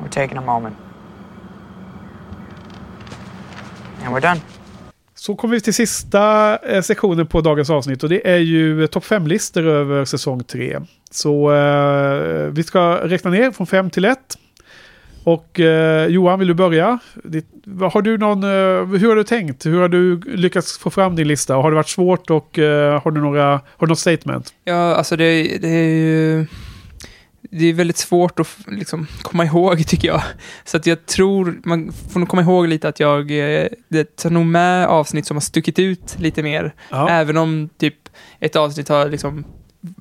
We're 0.00 0.08
taking 0.08 0.38
a 0.38 0.40
moment. 0.40 0.76
And 4.02 4.14
we're 4.14 4.20
done. 4.20 4.40
Så 5.14 5.34
kommer 5.34 5.54
vi 5.54 5.60
till 5.60 5.74
sista 5.74 6.56
eh, 6.56 6.82
sektionen 6.82 7.26
på 7.26 7.40
dagens 7.40 7.70
avsnitt 7.70 8.02
och 8.02 8.08
det 8.08 8.30
är 8.30 8.38
ju 8.38 8.82
eh, 8.82 8.86
topp 8.86 9.04
fem 9.04 9.26
listor 9.26 9.66
över 9.66 10.04
säsong 10.04 10.44
3. 10.44 10.80
Så 11.10 11.52
eh, 11.52 12.50
vi 12.50 12.62
ska 12.62 13.00
räkna 13.02 13.30
ner 13.30 13.50
från 13.50 13.66
5 13.66 13.90
till 13.90 14.04
1. 14.04 14.18
Och 15.26 15.60
eh, 15.60 16.06
Johan, 16.06 16.38
vill 16.38 16.48
du 16.48 16.54
börja? 16.54 16.98
Ditt, 17.24 17.46
har 17.92 18.02
du 18.02 18.18
någon, 18.18 18.44
eh, 18.44 18.98
hur 18.98 19.08
har 19.08 19.16
du 19.16 19.24
tänkt? 19.24 19.66
Hur 19.66 19.80
har 19.80 19.88
du 19.88 20.20
lyckats 20.20 20.78
få 20.78 20.90
fram 20.90 21.16
din 21.16 21.28
lista? 21.28 21.54
Har 21.54 21.70
det 21.70 21.74
varit 21.74 21.88
svårt 21.88 22.30
och 22.30 22.58
eh, 22.58 23.02
har 23.02 23.10
du 23.10 23.20
några, 23.20 23.50
har 23.50 23.86
du 23.86 23.86
något 23.86 23.98
statement? 23.98 24.54
Ja, 24.64 24.94
alltså 24.94 25.16
det, 25.16 25.58
det 25.60 25.68
är 25.68 25.88
ju... 25.88 26.46
Det 27.50 27.66
är 27.66 27.72
väldigt 27.72 27.96
svårt 27.96 28.40
att 28.40 28.48
liksom, 28.66 29.06
komma 29.22 29.44
ihåg, 29.44 29.86
tycker 29.86 30.08
jag. 30.08 30.22
Så 30.64 30.76
att 30.76 30.86
jag 30.86 31.06
tror, 31.06 31.60
man 31.64 31.92
får 32.12 32.20
nog 32.20 32.28
komma 32.28 32.42
ihåg 32.42 32.68
lite 32.68 32.88
att 32.88 33.00
jag, 33.00 33.30
eh, 33.30 33.68
det 33.88 34.16
tar 34.16 34.30
nog 34.30 34.46
med 34.46 34.86
avsnitt 34.86 35.26
som 35.26 35.36
har 35.36 35.42
stuckit 35.42 35.78
ut 35.78 36.16
lite 36.18 36.42
mer. 36.42 36.74
Ja. 36.90 37.08
Även 37.10 37.36
om 37.36 37.68
typ 37.78 38.08
ett 38.40 38.56
avsnitt 38.56 38.88
har 38.88 39.08
liksom 39.08 39.44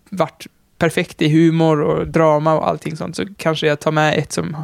varit 0.09 0.47
perfekt 0.77 1.21
i 1.21 1.29
humor 1.29 1.81
och 1.81 2.07
drama 2.07 2.53
och 2.53 2.67
allting 2.67 2.97
sånt, 2.97 3.15
så 3.15 3.25
kanske 3.37 3.67
jag 3.67 3.79
tar 3.79 3.91
med 3.91 4.17
ett 4.17 4.31
som 4.31 4.57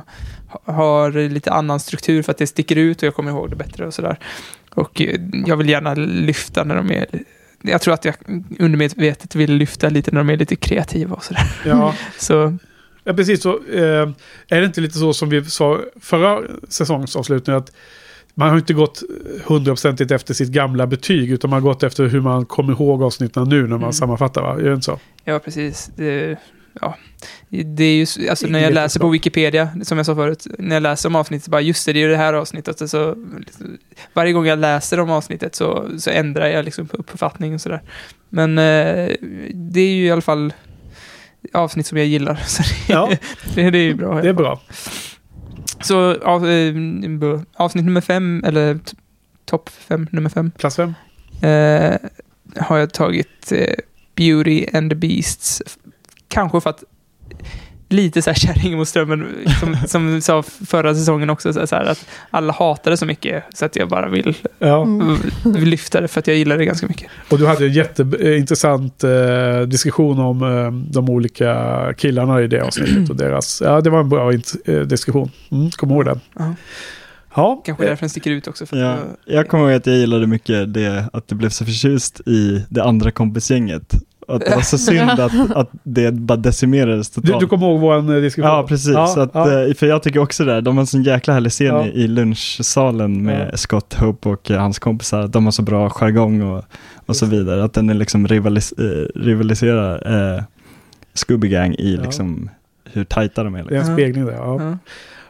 har 0.65 1.29
lite 1.29 1.51
annan 1.51 1.79
struktur 1.79 2.21
för 2.21 2.31
att 2.31 2.37
det 2.37 2.47
sticker 2.47 2.75
ut 2.75 2.97
och 2.97 3.07
jag 3.07 3.15
kommer 3.15 3.31
ihåg 3.31 3.49
det 3.49 3.55
bättre 3.55 3.87
och 3.87 3.93
sådär. 3.93 4.19
Och 4.75 5.01
eh, 5.01 5.19
jag 5.45 5.57
vill 5.57 5.69
gärna 5.69 5.93
lyfta 5.95 6.63
när 6.63 6.75
de 6.75 6.91
är 6.91 7.05
jag 7.63 7.81
tror 7.81 7.93
att 7.93 8.05
jag 8.05 8.15
undermedvetet 8.59 9.35
vill 9.35 9.53
lyfta 9.53 9.89
lite 9.89 10.11
när 10.11 10.19
de 10.19 10.29
är 10.29 10.37
lite 10.37 10.55
kreativa 10.55 11.15
och 11.15 11.23
sådär. 11.23 11.51
Ja. 11.65 11.93
Så 12.17 12.57
Ja, 13.03 13.13
precis 13.13 13.41
så. 13.41 13.49
Eh, 13.73 14.09
är 14.49 14.59
det 14.61 14.65
inte 14.65 14.81
lite 14.81 14.97
så 14.97 15.13
som 15.13 15.29
vi 15.29 15.45
sa 15.45 15.79
förra 16.01 16.39
säsongsavslutningen 16.69 17.61
att 17.61 17.71
man 18.33 18.49
har 18.49 18.57
inte 18.57 18.73
gått 18.73 19.03
hundraprocentigt 19.45 20.11
efter 20.11 20.33
sitt 20.33 20.49
gamla 20.49 20.87
betyg 20.87 21.31
utan 21.31 21.49
man 21.49 21.61
har 21.63 21.69
gått 21.69 21.83
efter 21.83 22.05
hur 22.05 22.21
man 22.21 22.45
kommer 22.45 22.73
ihåg 22.73 23.03
avsnitten 23.03 23.49
nu 23.49 23.61
när 23.61 23.67
man 23.67 23.79
Mm. 23.79 23.93
sammanfattar 23.93 24.41
va? 24.41 24.53
Är 24.59 24.63
det 24.63 24.73
inte 24.73 24.85
så? 24.85 24.99
Ja, 25.23 25.39
precis. 25.39 25.91
Det, 25.95 26.37
ja. 26.81 26.97
det 27.49 27.83
är 27.83 27.95
ju, 27.95 28.29
alltså 28.29 28.47
när 28.47 28.59
jag 28.59 28.73
läser 28.73 28.99
på. 28.99 29.09
Wikipedia, 29.09 29.69
som 29.83 29.97
jag 29.97 30.05
sa 30.05 30.15
förut, 30.15 30.47
när 30.59 30.75
jag 30.75 30.83
läser 30.83 31.09
om 31.09 31.15
avsnittet, 31.15 31.47
bara 31.47 31.61
just 31.61 31.85
det, 31.85 31.93
det 31.93 31.99
är 31.99 32.01
ju 32.01 32.09
det 32.09 32.17
här 32.17 32.33
avsnittet. 32.33 32.89
Så, 32.89 33.15
varje 34.13 34.33
gång 34.33 34.45
jag 34.45 34.59
läser 34.59 34.99
om 34.99 35.09
avsnittet 35.11 35.55
så, 35.55 35.89
så 35.99 36.09
ändrar 36.09 36.47
jag 36.47 36.65
liksom 36.65 36.87
på 36.87 36.97
uppfattning 36.97 37.53
och 37.53 37.61
sådär. 37.61 37.81
Men 38.29 38.57
eh, 38.57 39.09
det 39.53 39.81
är 39.81 39.93
ju 39.93 40.05
i 40.05 40.11
alla 40.11 40.21
fall 40.21 40.53
avsnitt 41.53 41.87
som 41.87 41.97
jag 41.97 42.07
gillar. 42.07 42.35
Så 42.45 42.63
det, 42.63 42.93
Ja. 42.93 43.09
det, 43.55 43.69
det 43.69 43.77
är 43.77 43.83
ju 43.83 43.93
bra. 43.93 44.21
Det 44.21 44.29
är 44.29 44.33
bra. 44.33 44.61
Så 45.81 46.21
av, 46.23 46.49
eh, 46.49 46.73
avsnitt 47.53 47.85
nummer 47.85 48.01
fem, 48.01 48.43
eller 48.45 48.79
topp 49.45 49.69
fem, 49.69 50.07
nummer 50.11 50.29
fem, 50.29 50.51
Klass 50.57 50.75
5. 50.75 50.93
eh, 51.41 51.95
har 52.57 52.77
jag 52.77 52.93
tagit 52.93 53.51
eh, 53.51 53.73
Beauty 54.15 54.65
and 54.73 54.91
the 54.91 54.95
Beasts. 54.95 55.61
Kanske 56.31 56.61
för 56.61 56.69
att 56.69 56.83
lite 57.89 58.21
så 58.21 58.29
här 58.29 58.35
kärring 58.35 58.77
mot 58.77 58.87
strömmen, 58.87 59.27
som, 59.59 59.75
som 59.87 60.13
vi 60.15 60.21
sa 60.21 60.43
förra 60.43 60.95
säsongen 60.95 61.29
också, 61.29 61.53
så 61.53 61.59
här, 61.59 61.65
så 61.65 61.75
här, 61.75 61.85
att 61.85 62.05
alla 62.29 62.53
hatar 62.53 62.91
det 62.91 62.97
så 62.97 63.05
mycket, 63.05 63.43
så 63.53 63.65
att 63.65 63.75
jag 63.75 63.89
bara 63.89 64.09
vill, 64.09 64.37
Ja. 64.59 64.87
vill 65.45 65.69
lyfta 65.69 66.01
det, 66.01 66.07
för 66.07 66.19
att 66.19 66.27
jag 66.27 66.37
gillar 66.37 66.57
det 66.57 66.65
ganska 66.65 66.87
mycket. 66.87 67.07
Och 67.29 67.37
du 67.37 67.47
hade 67.47 67.65
en 67.65 67.71
jätteintressant 67.73 69.03
eh, 69.03 69.61
diskussion 69.67 70.19
om 70.19 70.43
eh, 70.43 70.71
de 70.91 71.09
olika 71.09 71.93
killarna 71.97 72.41
i 72.41 72.47
det 72.47 72.61
avsnittet. 72.61 73.09
Och 73.09 73.15
deras, 73.15 73.61
ja, 73.65 73.81
det 73.81 73.89
var 73.89 73.99
en 73.99 74.09
bra 74.09 74.31
eh, 74.33 74.79
diskussion. 74.79 75.31
Mm, 75.51 75.69
kom 75.71 75.91
ihåg 75.91 76.05
den. 76.05 76.19
Ja. 76.39 76.55
Ja, 77.35 77.61
Kanske 77.65 77.85
därför 77.85 77.99
den 78.01 78.09
sticker 78.09 78.31
ut 78.31 78.47
också. 78.47 78.65
För 78.65 78.77
Ja, 78.77 78.89
att 78.91 78.99
jag, 79.25 79.35
jag 79.37 79.47
kommer 79.47 79.63
ihåg 79.63 79.73
att 79.73 79.87
jag 79.87 79.95
gillade 79.97 80.27
mycket 80.27 80.73
det, 80.73 81.09
att 81.13 81.27
du 81.27 81.35
blev 81.35 81.49
så 81.49 81.65
förtjust 81.65 82.21
i 82.27 82.65
det 82.69 82.83
andra 82.83 83.11
kompisgänget. 83.11 83.93
Att 84.31 84.41
det 84.45 84.55
var 84.55 84.61
så 84.61 84.77
synd 84.77 85.09
att, 85.09 85.51
att 85.55 85.69
det 85.83 86.11
bara 86.13 86.37
decimerades 86.37 87.09
du, 87.09 87.21
totalt. 87.21 87.39
du 87.39 87.47
kommer 87.47 87.67
ihåg 87.67 87.79
vår 87.79 88.15
eh, 88.15 88.21
diskussion? 88.21 88.51
Ja, 88.51 88.65
precis. 88.67 88.93
Ja, 88.93 89.07
så 89.07 89.19
att, 89.19 89.29
ja. 89.33 89.61
eh, 89.67 89.73
För 89.73 89.87
jag 89.87 90.03
tycker 90.03 90.19
också 90.19 90.45
det, 90.45 90.61
de 90.61 90.75
har 90.77 90.81
en 90.81 90.87
sån 90.87 91.03
jäkla 91.03 91.33
härlig 91.33 91.51
scen 91.51 91.65
Ja. 91.67 91.85
i, 91.85 92.07
lunchsalen 92.07 93.23
med 93.23 93.49
Ja. 93.51 93.57
Scott 93.57 93.93
Hope 93.93 94.29
och 94.29 94.51
eh, 94.51 94.59
hans 94.59 94.79
kompisar. 94.79 95.27
De 95.27 95.45
har 95.45 95.51
så 95.51 95.61
bra 95.61 95.89
jargong 95.89 96.41
och, 96.41 96.63
och 97.05 97.15
så 97.15 97.25
vidare. 97.25 97.63
Att 97.63 97.73
den 97.73 97.89
är 97.89 97.93
liksom 97.93 98.27
rivalis, 98.27 98.71
eh, 98.71 99.19
rivaliserar 99.21 100.35
eh, 100.37 100.43
Scooby 101.13 101.47
Gang 101.49 101.73
i 101.75 101.95
Ja. 101.95 102.01
liksom 102.01 102.49
hur 102.93 103.03
tajta 103.03 103.43
de 103.43 103.55
är. 103.55 103.63
Det 103.63 103.69
är 103.69 103.71
Liksom. 103.71 103.89
en 103.91 103.97
spegling 103.97 104.25
där. 104.25 104.33
Ja. 104.33 104.77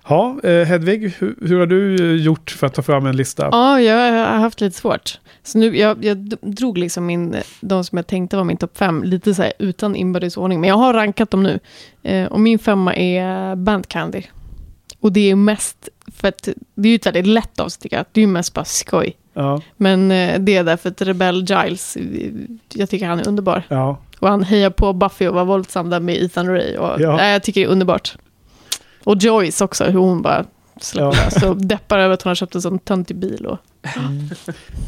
Ja. 0.08 0.40
Eh, 0.44 0.66
Hedvig, 0.68 1.14
hur, 1.20 1.36
hur 1.42 1.60
har 1.60 1.66
du 1.68 1.96
eh, 2.16 2.22
gjort 2.24 2.52
för 2.52 2.68
att 2.68 2.74
ta 2.74 2.82
fram 2.82 3.06
en 3.06 3.16
lista? 3.16 3.50
Ja, 3.52 3.82
jag 3.82 3.96
har 4.26 4.38
haft 4.40 4.62
lite 4.62 4.78
svårt. 4.78 5.20
Så 5.44 5.58
nu, 5.58 5.78
jag, 5.78 6.06
jag 6.06 6.18
drog 6.42 6.78
liksom 6.78 7.06
min, 7.06 7.36
de 7.62 7.84
som 7.84 7.98
jag 7.98 8.08
tänkte 8.08 8.38
var 8.38 8.44
min 8.44 8.58
topp 8.58 8.78
fem, 8.78 9.04
lite 9.04 9.34
så 9.34 9.42
här 9.42 9.54
utan 9.60 9.96
inbördes 9.96 10.38
ordning. 10.38 10.62
Men 10.62 10.68
jag 10.68 10.76
har 10.78 10.94
rankat 10.94 11.32
dem 11.32 11.44
nu. 11.44 11.60
Eh, 12.04 12.26
och 12.26 12.40
min 12.40 12.60
femma 12.60 12.96
är 12.96 13.56
Band 13.56 13.88
Candy. 13.88 14.22
Och 15.00 15.12
det 15.12 15.32
är 15.32 15.36
mest, 15.36 15.90
för 16.16 16.28
att 16.28 16.50
det 16.76 16.88
är 16.88 16.92
ju 16.92 16.96
ett 16.96 17.06
väldigt 17.06 17.28
lätt 17.28 17.60
avsnitt. 17.60 17.92
Det 18.12 18.22
är 18.22 18.22
ju 18.22 18.28
mest 18.28 18.54
bara 18.54 18.66
skoj. 18.66 19.14
Ja, 19.34 19.62
Men 19.78 20.12
eh, 20.12 20.40
det 20.40 20.56
är 20.56 20.64
därför 20.64 20.90
att 20.90 21.02
Rebell 21.02 21.46
Giles, 21.50 21.98
jag 22.74 22.90
tycker 22.90 23.06
han 23.08 23.20
är 23.20 23.28
underbar. 23.28 23.64
ja. 23.68 23.98
Och 24.20 24.28
han 24.30 24.44
hejar 24.44 24.70
på 24.70 24.94
Buffy 24.94 25.28
och 25.28 25.36
var 25.36 25.46
våldsam 25.46 25.90
där 25.90 26.00
med 26.00 26.16
Ethan 26.24 26.48
Ray. 26.48 26.78
Och, 26.78 27.02
Ja. 27.02 27.16
nej, 27.18 27.32
jag 27.34 27.44
tycker 27.44 27.62
det 27.62 27.68
är 27.68 27.72
underbart. 27.72 28.16
Och 29.04 29.18
Joyce 29.18 29.62
också, 29.64 29.84
hur 29.84 30.00
hon 30.00 30.22
bara 30.22 30.46
släpper 30.82 31.18
Ja. 31.42 31.50
och 31.50 31.58
deppar 31.58 32.00
över 32.00 32.14
att 32.14 32.22
hon 32.22 32.30
har 32.30 32.36
köpt 32.36 32.56
en 32.56 32.62
sån 32.62 32.80
töntig 32.80 33.18
bil. 33.18 33.46
Och, 33.46 33.58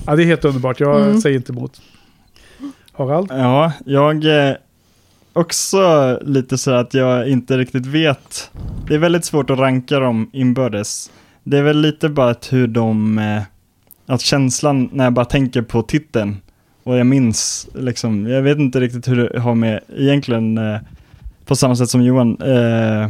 ja, 0.06 0.16
det 0.16 0.24
är 0.24 0.26
helt 0.26 0.46
underbart. 0.46 0.80
Jag 0.80 1.02
Mm. 1.02 1.22
säger 1.22 1.36
inte 1.36 1.52
emot. 1.52 1.82
Harald? 2.94 3.28
Ja, 3.32 3.72
jag 3.86 4.26
eh, 4.50 4.56
också 5.34 6.20
lite 6.22 6.58
så 6.58 6.72
att 6.72 6.94
jag 6.94 7.28
inte 7.28 7.58
riktigt 7.58 7.86
vet. 7.86 8.52
Det 8.88 8.96
är 8.96 9.00
väldigt 9.00 9.26
svårt 9.26 9.50
att 9.50 9.60
ranka 9.60 10.00
dem 10.00 10.30
inbördes. 10.34 11.12
Det 11.44 11.58
är 11.58 11.62
väl 11.64 11.78
lite 11.82 12.10
bara 12.10 12.30
att 12.30 12.54
hur 12.54 12.68
de, 12.68 13.18
eh, 13.20 13.42
att 14.06 14.22
känslan 14.22 14.90
när 14.94 15.04
jag 15.04 15.14
bara 15.14 15.26
tänker 15.26 15.62
på 15.62 15.82
titeln 15.82 16.38
och 16.84 16.98
jag 16.98 17.08
minns 17.08 17.68
liksom, 17.76 18.28
jag 18.28 18.42
vet 18.42 18.58
inte 18.58 18.80
riktigt 18.80 19.08
hur 19.08 19.30
det 19.30 19.40
har 19.40 19.56
med 19.56 19.80
egentligen 19.98 20.58
eh, 20.58 20.78
på 21.46 21.56
samma 21.56 21.76
sätt 21.76 21.90
som 21.90 22.02
Johan, 22.04 22.42
eh, 22.42 23.10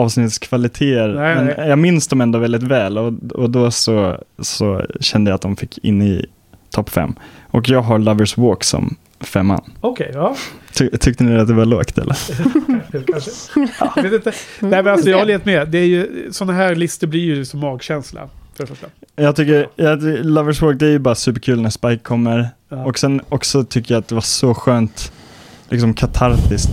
avsnittets 0.00 0.38
kvaliteter. 0.38 1.08
Nej, 1.08 1.34
Men 1.34 1.46
nej. 1.46 1.68
jag 1.68 1.78
minns 1.78 2.08
dem 2.08 2.20
ändå 2.20 2.38
väldigt 2.38 2.62
väl 2.62 2.98
och, 2.98 3.12
och 3.34 3.50
då 3.50 3.70
så, 3.70 4.24
så 4.38 4.86
kände 5.00 5.30
jag 5.30 5.34
att 5.34 5.42
de 5.42 5.56
fick 5.56 5.78
in 5.78 6.02
i 6.02 6.26
topp 6.70 6.90
fem. 6.90 7.14
Och 7.50 7.68
jag 7.68 7.82
har 7.82 7.98
Lovers 7.98 8.36
Walk 8.36 8.64
som 8.64 8.96
femman. 9.20 9.62
Okej, 9.80 10.10
ja. 10.14 10.36
Ty, 10.72 10.90
tyckte 10.90 11.24
ni 11.24 11.40
att 11.40 11.48
det 11.48 11.54
var 11.54 11.64
lågt 11.64 11.98
eller? 11.98 12.16
Kanske. 13.12 13.30
Jag 13.96 14.02
vet 14.02 14.12
inte. 14.12 14.32
Nej, 14.60 14.82
men 14.82 14.86
alltså, 14.86 15.10
jag 15.10 15.18
har 15.18 15.26
levt 15.26 15.44
med. 15.44 15.68
Det 15.68 15.78
är 15.78 15.86
ju, 15.86 16.28
sådana 16.32 16.52
här 16.52 16.74
listor 16.74 17.06
blir 17.06 17.20
ju 17.20 17.44
som 17.44 17.60
magkänsla. 17.60 18.28
För 18.54 18.66
första. 18.66 18.86
Jag 19.16 19.36
tycker, 19.36 19.68
jag, 19.76 20.02
Lovers 20.02 20.62
Walk 20.62 20.78
det 20.78 20.86
är 20.86 20.90
ju 20.90 20.98
bara 20.98 21.14
superkul 21.14 21.60
när 21.60 21.70
Spike 21.70 22.02
kommer. 22.02 22.48
Ja. 22.68 22.84
Och 22.84 22.98
sen 22.98 23.20
också 23.28 23.64
tycker 23.64 23.94
jag 23.94 23.98
att 23.98 24.08
det 24.08 24.14
var 24.14 24.22
så 24.22 24.54
skönt, 24.54 25.12
liksom 25.68 25.94
katartiskt, 25.94 26.70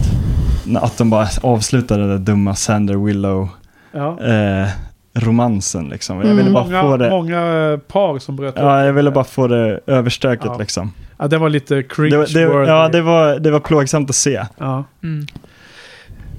att 0.76 0.98
de 0.98 1.10
bara 1.10 1.28
avslutade 1.42 2.02
den 2.02 2.10
där 2.10 2.18
dumma 2.18 2.56
Sander 2.56 2.96
Willow 3.06 3.50
Ja. 3.92 4.20
eh, 4.22 4.68
romansen 5.14 5.90
liksom. 5.90 6.18
Jag 6.18 6.26
Mm. 6.26 6.38
ville 6.38 6.50
bara 6.52 6.64
Många, 6.64 6.82
få 6.82 6.98
det, 6.98 7.10
många 7.10 7.72
eh, 7.72 7.78
par 7.78 8.20
som 8.20 8.36
bröt 8.36 8.54
ja, 8.58 8.86
jag 8.86 8.94
ville 8.94 9.12
bara 9.12 9.24
få 9.24 9.48
det 9.48 9.80
överstökat 9.88 10.46
Ja. 10.46 10.58
liksom. 10.58 10.92
Ja, 11.18 11.28
det 11.28 11.38
var 11.38 11.50
lite 11.50 11.84
cringe 11.84 12.18
Det, 12.18 12.34
det, 12.34 12.48
worthy. 12.48 12.70
ja, 12.72 12.90
det 12.90 13.02
var, 13.02 13.40
det 13.40 13.52
var 13.52 13.60
plågsamt 13.60 14.10
att 14.10 14.16
se. 14.16 14.46
Ja. 14.58 14.84
Mm. 15.04 15.26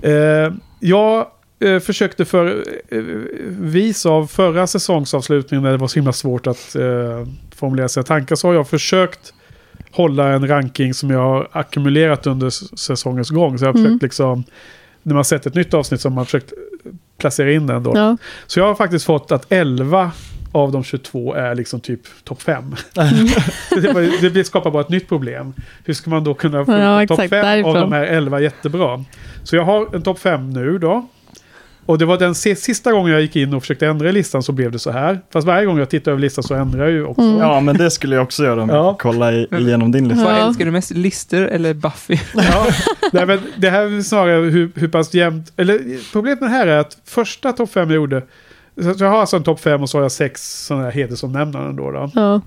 Eh, 0.03 0.53
jag 0.81 1.27
eh, 1.61 1.79
försökte 1.81 2.25
för 2.25 2.47
eh, 2.91 2.99
vis 3.49 4.07
av 4.07 4.27
förra 4.27 4.67
säsongsavslutningen 4.67 5.63
när 5.65 5.71
det 5.71 5.77
var 5.77 5.89
så 5.89 5.95
himla 5.95 6.13
svårt 6.13 6.47
att 6.47 6.75
eh, 6.77 7.27
formulera 7.57 7.89
sina 7.89 8.05
tankar 8.05 8.37
så 8.37 8.49
har 8.49 8.55
jag 8.55 8.69
försökt 8.69 9.33
hålla 9.91 10.29
en 10.33 10.49
ranking 10.49 10.95
som 10.95 11.11
jag 11.11 11.19
har 11.21 11.49
ackumulerat 11.53 12.27
under 12.27 12.51
säsongens 12.77 13.31
gång. 13.31 13.59
Så 13.59 13.65
jag 13.65 13.73
har 13.73 13.79
Mm. 13.79 13.85
försökt 13.91 14.03
liksom, 14.03 14.45
när 15.03 15.15
man 15.15 15.25
sett 15.25 15.47
ett 15.47 15.55
nytt 15.55 15.75
avsnitt 15.75 16.01
så 16.01 16.09
har 16.09 16.15
man 16.15 16.25
försökt 16.25 16.53
placera 17.19 17.53
in 17.53 17.67
den 17.67 17.83
då. 17.83 17.93
ja. 17.95 18.17
Så 18.47 18.61
jag 18.61 18.67
har 18.67 18.75
faktiskt 18.75 19.05
fått 19.05 19.33
att 19.33 19.53
11 19.53 20.11
av 20.53 20.73
de 20.73 20.85
22 20.85 21.35
är 21.35 21.55
liksom 21.55 21.81
typ 21.81 22.01
topp 22.25 22.43
5. 22.43 22.75
det, 24.21 24.31
det 24.31 24.45
skapar 24.45 24.71
bara 24.71 24.81
ett 24.81 24.89
nytt 24.89 25.09
problem. 25.09 25.53
Hur 25.85 25.95
ska 25.95 26.11
man 26.11 26.25
då 26.25 26.35
kunna 26.35 26.65
få 26.65 26.73
Ja, 26.73 27.07
topp 27.07 27.19
exakt, 27.21 27.31
5 27.31 27.65
av 27.65 27.75
de 27.75 27.93
här 27.93 28.05
11 28.05 28.41
jättebra? 28.41 29.05
Så 29.45 29.57
jag 29.57 29.65
har 29.65 29.95
en 29.95 30.03
topp 30.03 30.19
5 30.19 30.51
nu 30.51 30.79
då. 30.79 31.07
Och 31.89 31.99
det 31.99 32.05
var 32.05 32.19
den 32.19 32.35
sista 32.35 32.93
gången 32.93 33.13
jag 33.13 33.21
gick 33.23 33.37
in 33.37 33.55
och 33.55 33.63
försökte 33.63 33.87
ändra 33.87 34.09
i 34.09 34.13
listan 34.13 34.43
så 34.43 34.53
blev 34.53 34.73
det 34.73 34.79
så 34.79 34.91
här. 34.91 35.21
Fast 35.33 35.47
varje 35.47 35.67
gång 35.67 35.79
jag 35.79 35.91
tittar 35.91 36.13
över 36.13 36.21
listan 36.23 36.45
så 36.45 36.55
ändrar 36.55 36.81
jag 36.85 36.91
ju 36.91 37.05
också. 37.05 37.23
Mm. 37.23 37.39
Ja, 37.39 37.61
men 37.61 37.77
det 37.77 37.91
skulle 37.91 38.17
jag 38.17 38.23
också 38.23 38.45
göra 38.45 38.63
om 38.63 38.69
Ja. 38.69 38.77
jag 38.77 38.99
kolla 38.99 39.33
i, 39.33 39.49
igenom 39.59 39.93
din 39.93 40.09
lista. 40.09 40.25
Vad 40.25 40.33
Ja. 40.35 40.47
älskar 40.47 40.65
du 40.65 40.71
mest, 40.71 40.91
lister 40.91 41.43
eller 41.43 41.75
Buffy? 41.75 42.19
Ja, 42.35 42.67
nej, 43.13 43.27
men 43.27 43.39
det 43.57 43.71
här 43.71 43.97
är 43.99 44.03
snarare 44.03 44.41
hur, 44.51 44.71
hur 44.75 44.89
pass 44.89 45.15
jämnt... 45.15 45.53
Eller 45.57 45.81
problemet 46.13 46.41
med 46.41 46.51
det 46.51 46.55
här 46.55 46.67
är 46.67 46.79
att 46.79 46.99
första 47.05 47.53
topp 47.53 47.71
5 47.73 47.89
jag 47.91 47.97
gjorde... 47.97 48.23
Så 48.83 48.95
jag 49.05 49.11
har 49.11 49.21
alltså 49.21 49.37
en 49.37 49.43
topp 49.43 49.61
5 49.61 49.83
och 49.83 49.91
så 49.91 49.99
har 49.99 50.03
jag 50.03 50.13
sex 50.13 50.65
sådana 50.67 50.85
här 50.85 50.93
hedersomnämnanden 50.93 51.77
då. 51.77 51.91
då. 51.91 52.11
Ja. 52.15 52.41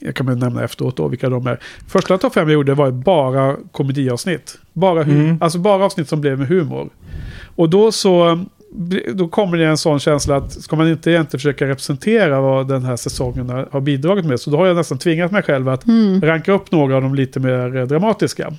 Jag 0.00 0.14
kan 0.14 0.26
väl 0.26 0.38
nämna 0.38 0.64
efteråt 0.64 0.96
då 0.96 1.08
vilka 1.08 1.28
de 1.28 1.46
är. 1.46 1.58
Första 1.88 2.18
topp 2.18 2.34
5 2.34 2.48
jag 2.48 2.54
gjorde 2.54 2.74
var 2.74 2.90
bara 2.90 3.56
komediavsnitt. 3.72 4.58
Bara, 4.72 5.02
Mm. 5.02 5.38
alltså 5.40 5.58
bara 5.58 5.84
avsnitt 5.84 6.08
som 6.08 6.20
blev 6.20 6.38
med 6.38 6.48
humor. 6.48 6.88
Och 7.56 7.70
då 7.70 7.92
så... 7.92 8.44
Då 9.14 9.28
kommer 9.28 9.56
det 9.58 9.64
en 9.66 9.76
sån 9.76 9.98
känsla 10.00 10.36
att 10.36 10.52
ska 10.52 10.76
man 10.76 10.88
inte 10.88 11.10
egentligen 11.10 11.38
försöka 11.40 11.66
representera 11.66 12.40
vad 12.40 12.68
den 12.68 12.84
här 12.84 12.96
säsongen 12.96 13.48
har 13.70 13.80
bidragit 13.80 14.24
med. 14.24 14.40
Så 14.40 14.50
då 14.50 14.56
har 14.56 14.66
jag 14.66 14.76
nästan 14.76 14.98
tvingat 14.98 15.32
mig 15.32 15.42
själv 15.42 15.68
att 15.68 15.86
Mm. 15.86 16.20
ranka 16.22 16.52
upp 16.52 16.72
några 16.72 16.96
av 16.96 17.02
de 17.02 17.14
lite 17.14 17.40
mer 17.40 17.76
eh, 17.76 17.86
dramatiska. 17.86 18.52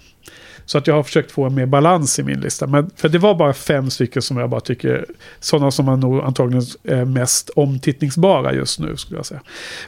Så 0.68 0.77
att 0.77 0.88
jag 0.88 0.95
har 0.95 1.03
försökt 1.03 1.31
få 1.31 1.44
en 1.45 1.56
mer 1.56 1.65
balans 1.65 2.19
i 2.19 2.23
min 2.23 2.39
lista. 2.39 2.68
Men, 2.68 2.89
för 2.95 3.10
det 3.10 3.18
var 3.18 3.35
bara 3.35 3.53
fem 3.53 3.89
stycken 3.89 4.22
som 4.22 4.38
jag 4.38 4.49
bara 4.49 4.61
tycker, 4.61 5.06
sådana 5.39 5.72
som 5.72 5.85
man 5.85 5.99
nog 5.99 6.19
antagligen 6.23 6.64
är 6.84 7.06
mest 7.06 7.49
omtittningsbara 7.49 8.53
just 8.53 8.80
nu 8.80 8.98
skulle 8.98 9.18
jag 9.19 9.26
säga. 9.26 9.41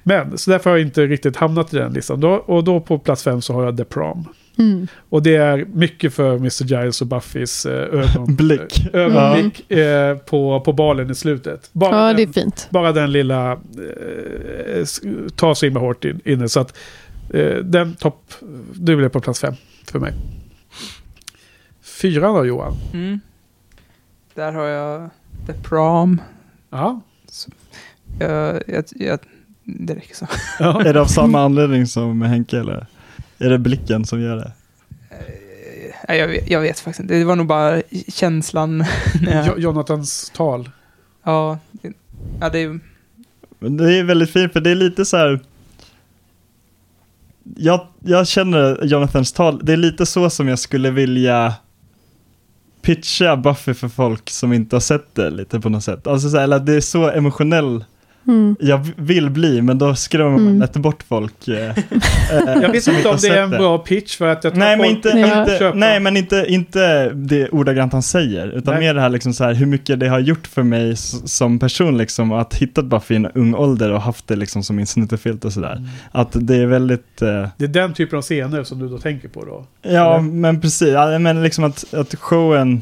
Men, 0.04 0.38
så 0.38 0.52
därför 0.52 0.70
har 0.70 0.78
jag 0.78 0.86
inte 0.88 1.06
riktigt 1.06 1.36
hamnat 1.36 1.74
i 1.74 1.78
den 1.78 1.94
listan. 1.94 2.20
Då, 2.20 2.30
och 2.30 2.64
då 2.64 2.80
på 2.80 3.00
plats 3.00 3.24
fem 3.24 3.42
så 3.42 3.54
har 3.54 3.64
jag 3.64 3.78
The 3.78 3.84
Prom. 3.84 4.28
Mm. 4.58 4.88
Och 5.10 5.24
det 5.24 5.36
är 5.36 5.66
mycket 5.74 6.14
för 6.14 6.36
Mr. 6.36 6.64
Giles 6.64 7.02
och 7.02 7.08
Buffys 7.08 7.66
eh, 7.66 7.74
ögon, 7.74 8.26
Blick. 8.36 8.86
eh, 8.94 9.00
ögonblick 9.00 9.72
eh, 9.72 10.18
på, 10.18 10.62
på 10.62 10.74
balen 10.74 11.12
i 11.12 11.16
slutet. 11.16 11.70
Bara, 11.72 12.08
ja, 12.08 12.14
det 12.14 12.22
är 12.22 12.26
den, 12.26 12.34
fint. 12.34 12.68
bara 12.70 12.92
den 12.92 13.12
lilla 13.12 13.52
eh, 13.52 14.86
tar 15.36 15.54
så 15.54 15.66
himla 15.66 15.80
hårt 15.80 16.06
in, 16.06 16.22
inne. 16.26 16.50
Så 16.50 16.60
att 16.60 16.78
eh, 17.34 17.56
den 17.56 17.96
topp, 17.96 18.34
du 18.74 18.96
blev 18.96 19.10
på 19.10 19.22
plats 19.22 19.40
fem 19.40 19.54
för 19.92 20.00
mig. 20.00 20.14
Fyran 22.02 22.34
då 22.36 22.46
Johan? 22.46 22.74
Mm. 22.94 23.20
Där 24.36 24.52
har 24.52 24.64
jag 24.66 25.10
The 25.48 25.54
Prom. 25.54 26.22
Ja. 26.70 27.02
Jag, 28.20 28.62
jag, 28.68 28.84
jag, 28.96 29.20
det 29.64 29.96
räcker 29.96 30.16
så. 30.16 30.28
ja. 30.60 30.82
Är 30.86 30.94
det 30.94 31.02
av 31.02 31.06
samma 31.06 31.42
anledning 31.42 31.88
som 31.88 32.22
Henke 32.22 32.60
eller? 32.60 32.88
Är 33.38 33.50
det 33.50 33.58
blicken 33.60 34.06
som 34.06 34.22
gör 34.22 34.36
det? 34.36 34.52
Nej, 36.08 36.18
jag, 36.20 36.28
vet- 36.28 36.50
jag 36.50 36.62
vet 36.62 36.80
faktiskt 36.80 37.00
inte. 37.00 37.14
Det 37.14 37.24
var 37.26 37.36
nog 37.36 37.48
bara 37.48 37.82
känslan. 38.08 38.86
jag- 39.22 39.46
Jo- 39.48 39.58
Jonathans 39.58 40.32
tal. 40.36 40.70
ja, 41.24 41.60
ja, 42.40 42.50
det 42.50 42.60
är... 42.60 42.80
Men 43.60 43.78
det 43.78 43.94
är 43.98 44.04
väldigt 44.04 44.30
fint 44.30 44.54
för 44.54 44.62
det 44.62 44.70
är 44.72 44.76
lite 44.76 45.06
så 45.06 45.18
här. 45.18 45.40
Jag, 47.58 47.88
jag 48.00 48.28
känner 48.28 48.86
Jonathans 48.86 49.34
tal, 49.34 49.60
det 49.66 49.74
är 49.74 49.78
lite 49.78 50.06
så 50.06 50.30
som 50.30 50.48
jag 50.48 50.60
skulle 50.60 50.92
vilja 50.92 51.54
pitcha 52.82 53.38
Buffy 53.38 53.74
för 53.74 53.88
folk 53.88 54.30
som 54.30 54.54
inte 54.54 54.76
har 54.76 54.82
sett 54.82 55.16
det 55.16 55.30
lite 55.30 55.60
på 55.60 55.70
något 55.70 55.84
sätt. 55.84 56.08
Alltså 56.08 56.30
så 56.30 56.38
här, 56.38 56.44
eller 56.44 56.58
att 56.58 56.66
det 56.66 56.76
är 56.76 56.82
så 56.82 57.10
emotionell 57.10 57.86
Mm. 58.28 58.56
jag 58.60 58.88
vill 58.98 59.30
bli, 59.30 59.62
men 59.62 59.78
då 59.78 59.96
skrämmer 59.96 60.30
man 60.32 60.42
Mm. 60.48 60.60
lätt 60.60 60.74
bort 60.74 61.04
folk. 61.08 61.48
eh, 61.48 61.56
eh, 61.78 61.78
Jag 62.62 62.72
vet 62.72 62.88
inte 62.88 63.10
om 63.10 63.18
det 63.22 63.28
är 63.28 63.42
en 63.44 63.50
bra 63.50 63.78
pitch 63.78 64.18
för 64.18 64.28
att 64.28 64.44
jag 64.44 64.54
tror 64.54 64.60
Nej, 64.60 64.74
att 64.74 64.80
men 64.80 64.88
folk 64.90 65.06
inte, 65.06 65.20
inte, 65.20 65.56
köper. 65.60 65.78
nej, 65.78 66.00
men 66.00 66.18
inte, 66.18 66.46
inte 66.48 67.10
det 67.10 67.50
ordagrant 67.50 67.94
han 67.94 68.04
säger, 68.04 68.48
utan 68.48 68.74
Nej. 68.74 68.84
mer 68.84 68.94
det 68.94 69.02
här 69.02 69.10
liksom 69.10 69.34
så 69.34 69.44
här, 69.44 69.54
hur 69.54 69.66
mycket 69.66 70.00
det 70.00 70.08
har 70.08 70.20
gjort 70.20 70.48
för 70.48 70.64
mig 70.64 70.96
som 71.26 71.60
person 71.60 71.98
liksom, 71.98 72.32
att 72.32 72.54
hittat 72.56 72.86
Buffy 72.86 73.14
i 73.14 73.18
en 73.18 73.26
ung 73.26 73.56
ålder 73.56 73.92
och 73.92 74.02
haft 74.02 74.28
det 74.28 74.36
liksom 74.36 74.64
som 74.64 74.76
min 74.76 74.88
snuttefilt 74.88 75.46
och 75.46 75.54
sådär. 75.54 75.76
Mm. 75.76 75.90
Att 76.12 76.30
det 76.34 76.56
är 76.56 76.66
väldigt, 76.66 77.22
eh, 77.22 77.48
Det 77.58 77.64
är 77.64 77.68
den 77.68 77.94
typen 77.94 78.18
av 78.18 78.22
scener 78.22 78.64
som 78.64 78.80
du 78.80 78.88
då 78.90 78.98
tänker 78.98 79.28
på 79.28 79.46
då. 79.46 79.66
ja 79.82 80.14
Eller? 80.14 80.20
men 80.20 80.62
precis, 80.62 80.88
ja, 80.90 81.20
men 81.20 81.44
liksom 81.44 81.64
att, 81.64 81.94
att 81.94 82.16
showen 82.16 82.82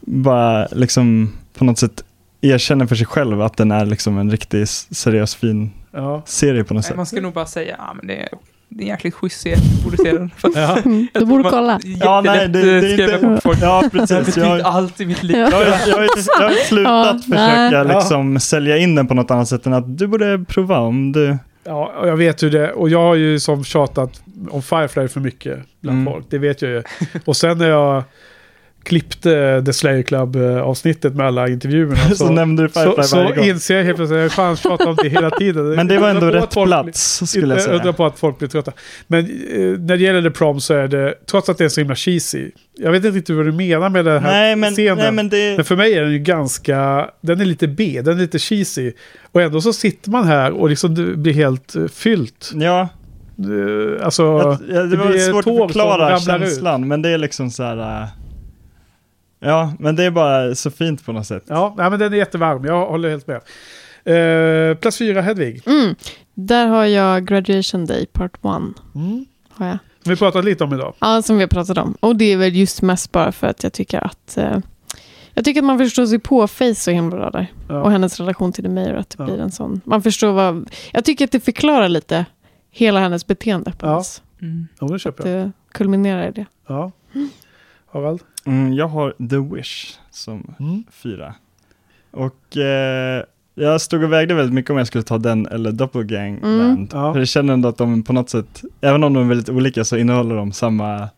bara 0.00 0.66
liksom 0.72 1.32
på 1.58 1.64
något 1.64 1.78
sätt 1.78 2.04
erkänner 2.50 2.86
för 2.86 2.94
sig 2.96 3.06
själv 3.06 3.42
att 3.42 3.56
den 3.56 3.70
är 3.72 3.86
liksom 3.86 4.18
en 4.18 4.30
riktigt 4.30 4.62
s- 4.62 4.86
seriös 4.90 5.34
fin 5.34 5.70
Ja. 5.92 6.22
serie 6.26 6.64
på 6.64 6.74
något 6.74 6.82
Nej, 6.82 6.88
sätt. 6.88 6.96
man 6.96 7.06
ska 7.06 7.20
nog 7.20 7.32
bara 7.32 7.46
säga, 7.46 7.74
ja 7.78 7.94
men 7.94 8.06
det 8.06 8.14
är, 8.22 8.28
det 8.68 8.78
är 8.78 8.82
en 8.82 8.88
jäkligt 8.88 9.14
schysst 9.14 9.40
serie, 9.40 9.56
du 9.78 9.84
borde 9.84 9.96
se 9.96 10.12
den. 10.12 10.30
Ja. 10.54 10.78
Jag 11.12 11.22
du 11.22 11.26
borde 11.26 11.50
kolla. 11.50 11.80
Ja, 11.84 12.20
nej, 12.24 12.48
det, 12.48 12.80
det 12.80 12.88
är 12.92 13.00
inte... 13.34 13.40
Ja, 13.60 13.82
Det 13.82 13.90
precis. 13.90 14.18
betytt 14.26 14.36
Jag, 14.36 14.60
allt 14.60 15.00
i 15.00 15.06
mitt 15.06 15.22
liv. 15.22 15.36
Ja. 15.36 15.48
Jag, 15.50 15.56
har- 15.58 15.64
jag, 15.64 15.72
har- 15.96 16.02
jag 16.40 16.48
har 16.48 16.64
slutat 16.66 16.94
Ja, 16.94 17.18
försöka 17.22 17.82
nej. 17.84 17.96
liksom 17.96 18.40
sälja 18.40 18.76
in 18.78 18.94
den 18.94 19.06
på 19.06 19.14
något 19.14 19.30
annat 19.30 19.48
sätt 19.48 19.66
än 19.66 19.72
att 19.72 19.98
du 19.98 20.06
borde 20.06 20.44
prova 20.48 20.78
om 20.78 21.12
du... 21.12 21.36
Ja, 21.64 21.92
och 22.00 22.08
jag 22.08 22.16
vet 22.16 22.42
hur 22.42 22.50
det 22.50 22.72
Och 22.72 22.88
jag 22.88 22.98
har 23.02 23.14
ju 23.14 23.40
som 23.40 23.64
tjatat 23.64 24.22
om 24.50 24.62
Firefly 24.62 25.08
för 25.08 25.20
mycket 25.20 25.58
bland 25.80 25.98
Mm. 26.00 26.12
folk. 26.12 26.26
Det 26.30 26.38
vet 26.38 26.62
jag 26.62 26.70
ju. 26.70 26.82
Och 27.24 27.36
sen 27.36 27.58
när 27.58 27.68
jag 27.68 28.02
klippte 28.86 29.62
The 29.66 29.72
Slayer 29.72 30.02
Club-avsnittet 30.02 31.14
med 31.14 31.26
alla 31.26 31.48
intervjuerna. 31.48 31.96
Så, 32.14 32.30
nämnde 32.30 32.62
du 32.62 32.68
Firefly 32.68 33.02
så, 33.02 33.16
varje 33.16 33.28
så 33.34 33.40
gång. 33.40 33.48
inser 33.48 33.76
jag 33.76 33.84
helt 33.84 33.96
plötsligt 33.96 34.20
jag 34.20 34.32
fan 34.32 34.56
tjatat 34.56 34.86
om 34.86 34.96
det 35.02 35.08
hela 35.08 35.30
tiden. 35.30 35.68
Men 35.76 35.88
det 35.88 35.98
var 35.98 36.08
ändå 36.08 36.26
rätt 36.26 36.50
plats, 36.50 37.22
skulle 37.30 37.46
jag 37.54 37.58
Inte 37.60 37.70
undra 37.70 37.82
säga. 37.82 37.92
på 37.92 38.06
att 38.06 38.18
folk 38.18 38.38
blir 38.38 38.48
trötta. 38.48 38.72
Men 39.06 39.20
eh, 39.20 39.26
när 39.60 39.96
det 39.96 40.02
gäller 40.02 40.22
The 40.22 40.30
Prom 40.30 40.60
så 40.60 40.74
är 40.74 40.88
det, 40.88 41.14
trots 41.30 41.48
att 41.48 41.58
det 41.58 41.64
är 41.64 41.68
så 41.68 41.80
himla 41.80 41.94
cheesy. 41.94 42.50
Jag 42.78 42.92
vet 42.92 43.04
inte 43.04 43.18
riktigt 43.18 43.36
vad 43.36 43.46
du 43.46 43.52
menar 43.52 43.88
med 43.88 44.04
den 44.04 44.22
här 44.22 44.30
Nej, 44.32 44.56
men, 44.56 44.72
scenen. 44.72 44.98
nej, 44.98 45.12
men 45.12 45.28
det... 45.28 45.56
Men 45.56 45.64
för 45.64 45.76
mig 45.76 45.94
är 45.94 46.02
den 46.02 46.12
ju 46.12 46.18
ganska, 46.18 47.10
den 47.20 47.40
är 47.40 47.44
lite 47.44 47.68
B, 47.68 48.00
den 48.04 48.16
är 48.16 48.20
lite 48.20 48.38
cheesy. 48.38 48.92
Och 49.32 49.42
ändå 49.42 49.60
så 49.60 49.72
sitter 49.72 50.10
man 50.10 50.24
här 50.26 50.50
och 50.52 50.70
liksom 50.70 50.94
blir 51.22 51.32
helt 51.32 51.76
eh, 51.76 51.86
fyllt. 51.86 52.50
Ja, 52.54 52.88
Eh, 53.38 54.04
Alltså, 54.04 54.22
jag, 54.22 54.58
ja, 54.76 54.82
det, 54.82 54.86
det 54.88 54.96
var 54.96 55.30
svårt 55.30 55.46
att 55.46 55.72
förklara 55.72 56.10
ramlar 56.10 56.16
ut. 56.16 56.48
känslan, 56.48 56.88
men 56.88 57.02
det 57.02 57.08
är 57.08 57.18
liksom 57.18 57.50
så 57.50 57.62
här... 57.62 58.02
äh, 58.02 58.08
Ja, 59.46 59.72
men 59.78 59.96
det 59.96 60.04
är 60.04 60.10
bara 60.10 60.54
så 60.54 60.70
fint 60.70 61.04
på 61.06 61.12
något 61.12 61.26
sätt. 61.26 61.44
ja, 61.46 61.74
nej, 61.78 61.90
men 61.90 61.98
den 61.98 62.12
är 62.12 62.16
jättevarm, 62.16 62.64
jag 62.64 62.86
håller 62.86 63.10
helt 63.10 63.26
med. 63.26 63.40
Eh, 64.04 64.76
plats 64.76 64.98
fyra, 64.98 65.20
Hedvig. 65.22 65.62
Mm. 65.66 65.94
Där 66.34 66.66
har 66.66 66.84
jag 66.84 67.26
Graduation 67.26 67.86
Day 67.86 68.06
Part 68.06 68.34
1. 68.34 68.40
Mm. 68.44 69.26
Har 69.48 69.66
jag. 69.66 69.78
Som 70.02 70.10
vi 70.10 70.16
pratat 70.16 70.44
lite 70.44 70.64
om 70.64 70.74
idag. 70.74 70.94
Ja, 71.00 71.22
som 71.22 71.36
vi 71.36 71.42
har 71.42 71.48
pratat 71.48 71.78
om. 71.78 71.96
Och 72.00 72.16
det 72.16 72.32
är 72.32 72.36
väl 72.36 72.56
just 72.56 72.82
mest 72.82 73.12
bara 73.12 73.32
för 73.32 73.46
att 73.46 73.62
jag 73.62 73.72
tycker 73.72 74.06
att 74.06 74.36
eh, 74.36 74.58
jag 75.34 75.44
tycker 75.44 75.60
att 75.60 75.64
man 75.66 75.78
förstår 75.78 76.06
sig 76.06 76.18
på 76.18 76.46
Face 76.48 76.74
så 76.74 76.90
himla 76.90 77.16
bra 77.16 77.30
där. 77.30 77.52
Ja. 77.68 77.82
Och 77.82 77.90
hennes 77.90 78.20
relation 78.20 78.52
till 78.52 78.64
The 78.64 78.70
Mayor, 78.70 78.94
att 78.94 79.10
det 79.10 79.16
Ja. 79.18 79.24
blir 79.24 79.38
en 79.40 79.50
sån. 79.52 79.80
Man 79.84 80.02
förstår 80.02 80.32
vad... 80.32 80.70
Jag 80.92 81.04
tycker 81.04 81.24
att 81.24 81.32
det 81.32 81.40
förklarar 81.40 81.88
lite 81.88 82.24
hela 82.70 83.00
hennes 83.00 83.26
beteende 83.26 83.72
på 83.72 83.86
Ja. 83.86 84.02
Mm. 84.42 84.68
Ja, 84.80 84.86
det 84.86 84.94
Att 84.94 85.00
köper 85.02 85.28
jag. 85.30 85.46
det 85.46 85.52
kulminerar 85.72 86.28
i 86.28 86.30
det. 86.30 86.46
Ja. 86.68 86.92
Harald? 87.92 88.20
Mm, 88.46 88.72
jag 88.72 88.88
har 88.88 89.14
The 89.30 89.54
Wish 89.56 89.94
som 90.10 90.54
Mm. 90.60 90.84
fyra. 90.90 91.34
Och 92.10 92.56
eh, 92.56 93.22
jag 93.54 93.80
stod 93.80 94.04
och 94.04 94.12
vägde 94.12 94.34
väldigt 94.34 94.54
mycket 94.54 94.70
om 94.70 94.76
jag 94.78 94.86
skulle 94.86 95.04
ta 95.04 95.18
den 95.18 95.46
eller 95.46 95.72
Doppelgangland. 95.72 96.60
Mm. 96.62 96.88
Ja. 96.92 97.12
För 97.12 97.18
jag 97.18 97.28
känner 97.28 97.52
ändå 97.54 97.68
att 97.68 97.78
de 97.78 98.02
på 98.02 98.12
något 98.12 98.30
sätt, 98.30 98.62
även 98.80 99.04
om 99.04 99.12
de 99.12 99.22
är 99.24 99.28
väldigt 99.28 99.48
olika 99.48 99.84
så 99.84 99.96
innehåller 99.96 100.34
de 100.36 100.52
samma, 100.52 101.08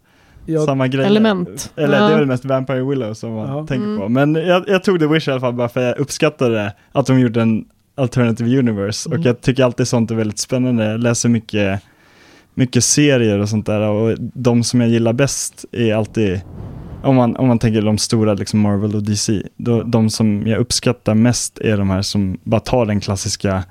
Ja, 0.46 0.66
samma 0.66 0.88
grejer. 0.88 1.06
Element. 1.06 1.72
Eller 1.76 1.98
Ja. 2.00 2.08
det 2.08 2.14
är 2.14 2.18
väl 2.18 2.26
mest 2.26 2.44
Vampire 2.44 2.82
Willow 2.84 3.14
som 3.14 3.32
man 3.34 3.48
Ja. 3.48 3.66
tänker 3.66 3.86
Mm. 3.86 3.98
på. 3.98 4.08
Men 4.08 4.34
jag, 4.34 4.68
jag 4.68 4.84
tog 4.84 5.00
The 5.00 5.06
Wish 5.06 5.28
i 5.28 5.30
alla 5.30 5.40
fall 5.40 5.52
bara 5.54 5.68
för 5.68 5.80
jag 5.82 5.98
uppskattade 5.98 6.72
att 6.92 7.06
de 7.06 7.20
gjorde 7.20 7.42
en 7.42 7.64
alternative 7.94 8.58
universe. 8.58 9.08
Mm. 9.08 9.20
Och 9.20 9.26
jag 9.26 9.40
tycker 9.40 9.64
alltid 9.64 9.88
sånt 9.88 10.10
är 10.10 10.14
väldigt 10.14 10.38
spännande. 10.38 10.84
Jag 10.84 11.00
läser 11.00 11.28
mycket, 11.28 11.82
mycket 12.54 12.84
serier 12.84 13.38
och 13.38 13.48
sånt 13.48 13.66
där. 13.66 13.80
Och 13.80 14.16
de 14.18 14.64
som 14.64 14.80
jag 14.80 14.90
gillar 14.90 15.12
bäst 15.12 15.64
är 15.72 15.94
alltid, 15.94 16.40
om 17.02 17.16
man, 17.16 17.36
om 17.36 17.48
man 17.48 17.58
tänker 17.58 17.82
de 17.82 17.98
stora, 17.98 18.34
liksom 18.34 18.60
Marvel 18.60 18.94
och 18.94 19.02
DC, 19.02 19.42
då, 19.56 19.82
de 19.82 20.10
som 20.10 20.46
jag 20.46 20.58
uppskattar 20.58 21.14
mest 21.14 21.58
är 21.58 21.76
de 21.76 21.90
här 21.90 22.02
som 22.02 22.38
bara 22.42 22.60
tar 22.60 22.86
den 22.86 23.00
klassiska 23.00 23.64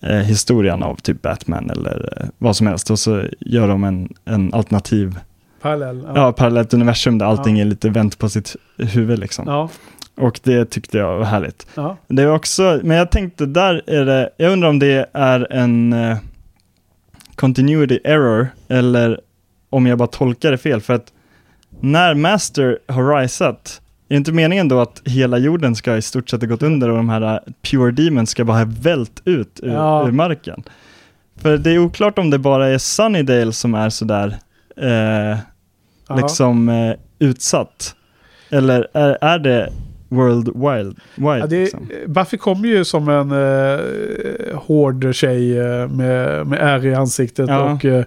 eh, 0.00 0.16
historien 0.16 0.82
av 0.82 0.96
typ 0.96 1.22
Batman 1.22 1.70
eller 1.70 2.20
eh, 2.20 2.26
vad 2.38 2.56
som 2.56 2.66
helst 2.66 2.90
och 2.90 2.98
så 2.98 3.22
gör 3.40 3.68
de 3.68 3.84
en, 3.84 4.14
en 4.24 4.54
alternativ 4.54 5.18
parallell. 5.60 6.08
Ja, 6.14 6.32
parallellt 6.32 6.74
universum 6.74 7.18
där 7.18 7.26
allting 7.26 7.58
är 7.58 7.64
lite 7.64 7.88
vänt 7.90 8.18
på 8.18 8.28
sitt 8.28 8.56
huvud 8.76 9.18
liksom. 9.18 9.44
Ja. 9.48 9.68
Och 10.16 10.40
det 10.42 10.64
tyckte 10.64 10.98
jag 10.98 11.18
var 11.18 11.24
härligt. 11.24 11.66
Ja. 11.74 11.96
Det 12.08 12.22
är 12.22 12.30
också, 12.30 12.80
men 12.82 12.96
jag 12.96 13.10
tänkte 13.10 13.46
där 13.46 13.82
är 13.86 14.04
det, 14.04 14.30
jag 14.36 14.52
undrar 14.52 14.68
om 14.68 14.78
det 14.78 15.10
är 15.12 15.52
en 15.52 15.92
eh, 15.92 16.16
continuity 17.34 18.00
error 18.04 18.48
eller 18.68 19.20
om 19.70 19.86
jag 19.86 19.98
bara 19.98 20.08
tolkar 20.08 20.50
det 20.50 20.58
fel. 20.58 20.80
För 20.80 20.94
att 20.94 21.12
när 21.80 22.14
Master 22.14 22.78
har 22.88 23.16
risat, 23.20 23.80
är 24.08 24.14
det 24.14 24.16
inte 24.16 24.32
meningen 24.32 24.68
då 24.68 24.80
att 24.80 25.02
hela 25.04 25.38
jorden 25.38 25.76
ska 25.76 25.96
i 25.96 26.02
stort 26.02 26.30
sett 26.30 26.40
ha 26.40 26.48
gått 26.48 26.62
under 26.62 26.90
och 26.90 26.96
de 26.96 27.08
här 27.08 27.34
eh, 27.34 27.38
Pure 27.70 27.90
Demons 27.92 28.30
ska 28.30 28.44
bara 28.44 28.58
ha 28.58 28.66
vält 28.80 29.22
ut 29.24 29.60
ur, 29.62 29.72
Ja. 29.72 30.08
ur 30.08 30.12
marken? 30.12 30.62
För 31.36 31.58
det 31.58 31.70
är 31.70 31.78
oklart 31.78 32.18
om 32.18 32.30
det 32.30 32.38
bara 32.38 32.68
är 32.68 32.78
Sunnydale 32.78 33.52
som 33.52 33.74
är 33.74 33.90
sådär 33.90 34.36
eh, 34.76 35.38
Ja. 36.08 36.16
liksom 36.16 36.68
eh, 36.68 36.94
utsatt. 37.18 37.94
Eller 38.50 38.88
är, 38.94 39.18
är 39.20 39.38
det 39.38 39.72
World 40.08 40.48
Wild? 40.54 40.98
Wide, 41.14 41.38
Ja, 41.38 41.46
det, 41.46 41.60
liksom? 41.60 41.88
Buffy 42.06 42.36
kommer 42.36 42.68
ju 42.68 42.84
som 42.84 43.08
en 43.08 43.32
eh, 43.32 43.78
hård 44.54 45.14
tjej 45.14 45.58
eh, 45.58 45.88
med, 45.88 46.46
med 46.46 46.58
ärr 46.62 46.86
i 46.86 46.94
ansiktet 46.94 47.48
Ja. 47.48 47.72
och 47.72 47.84
eh, 47.84 48.04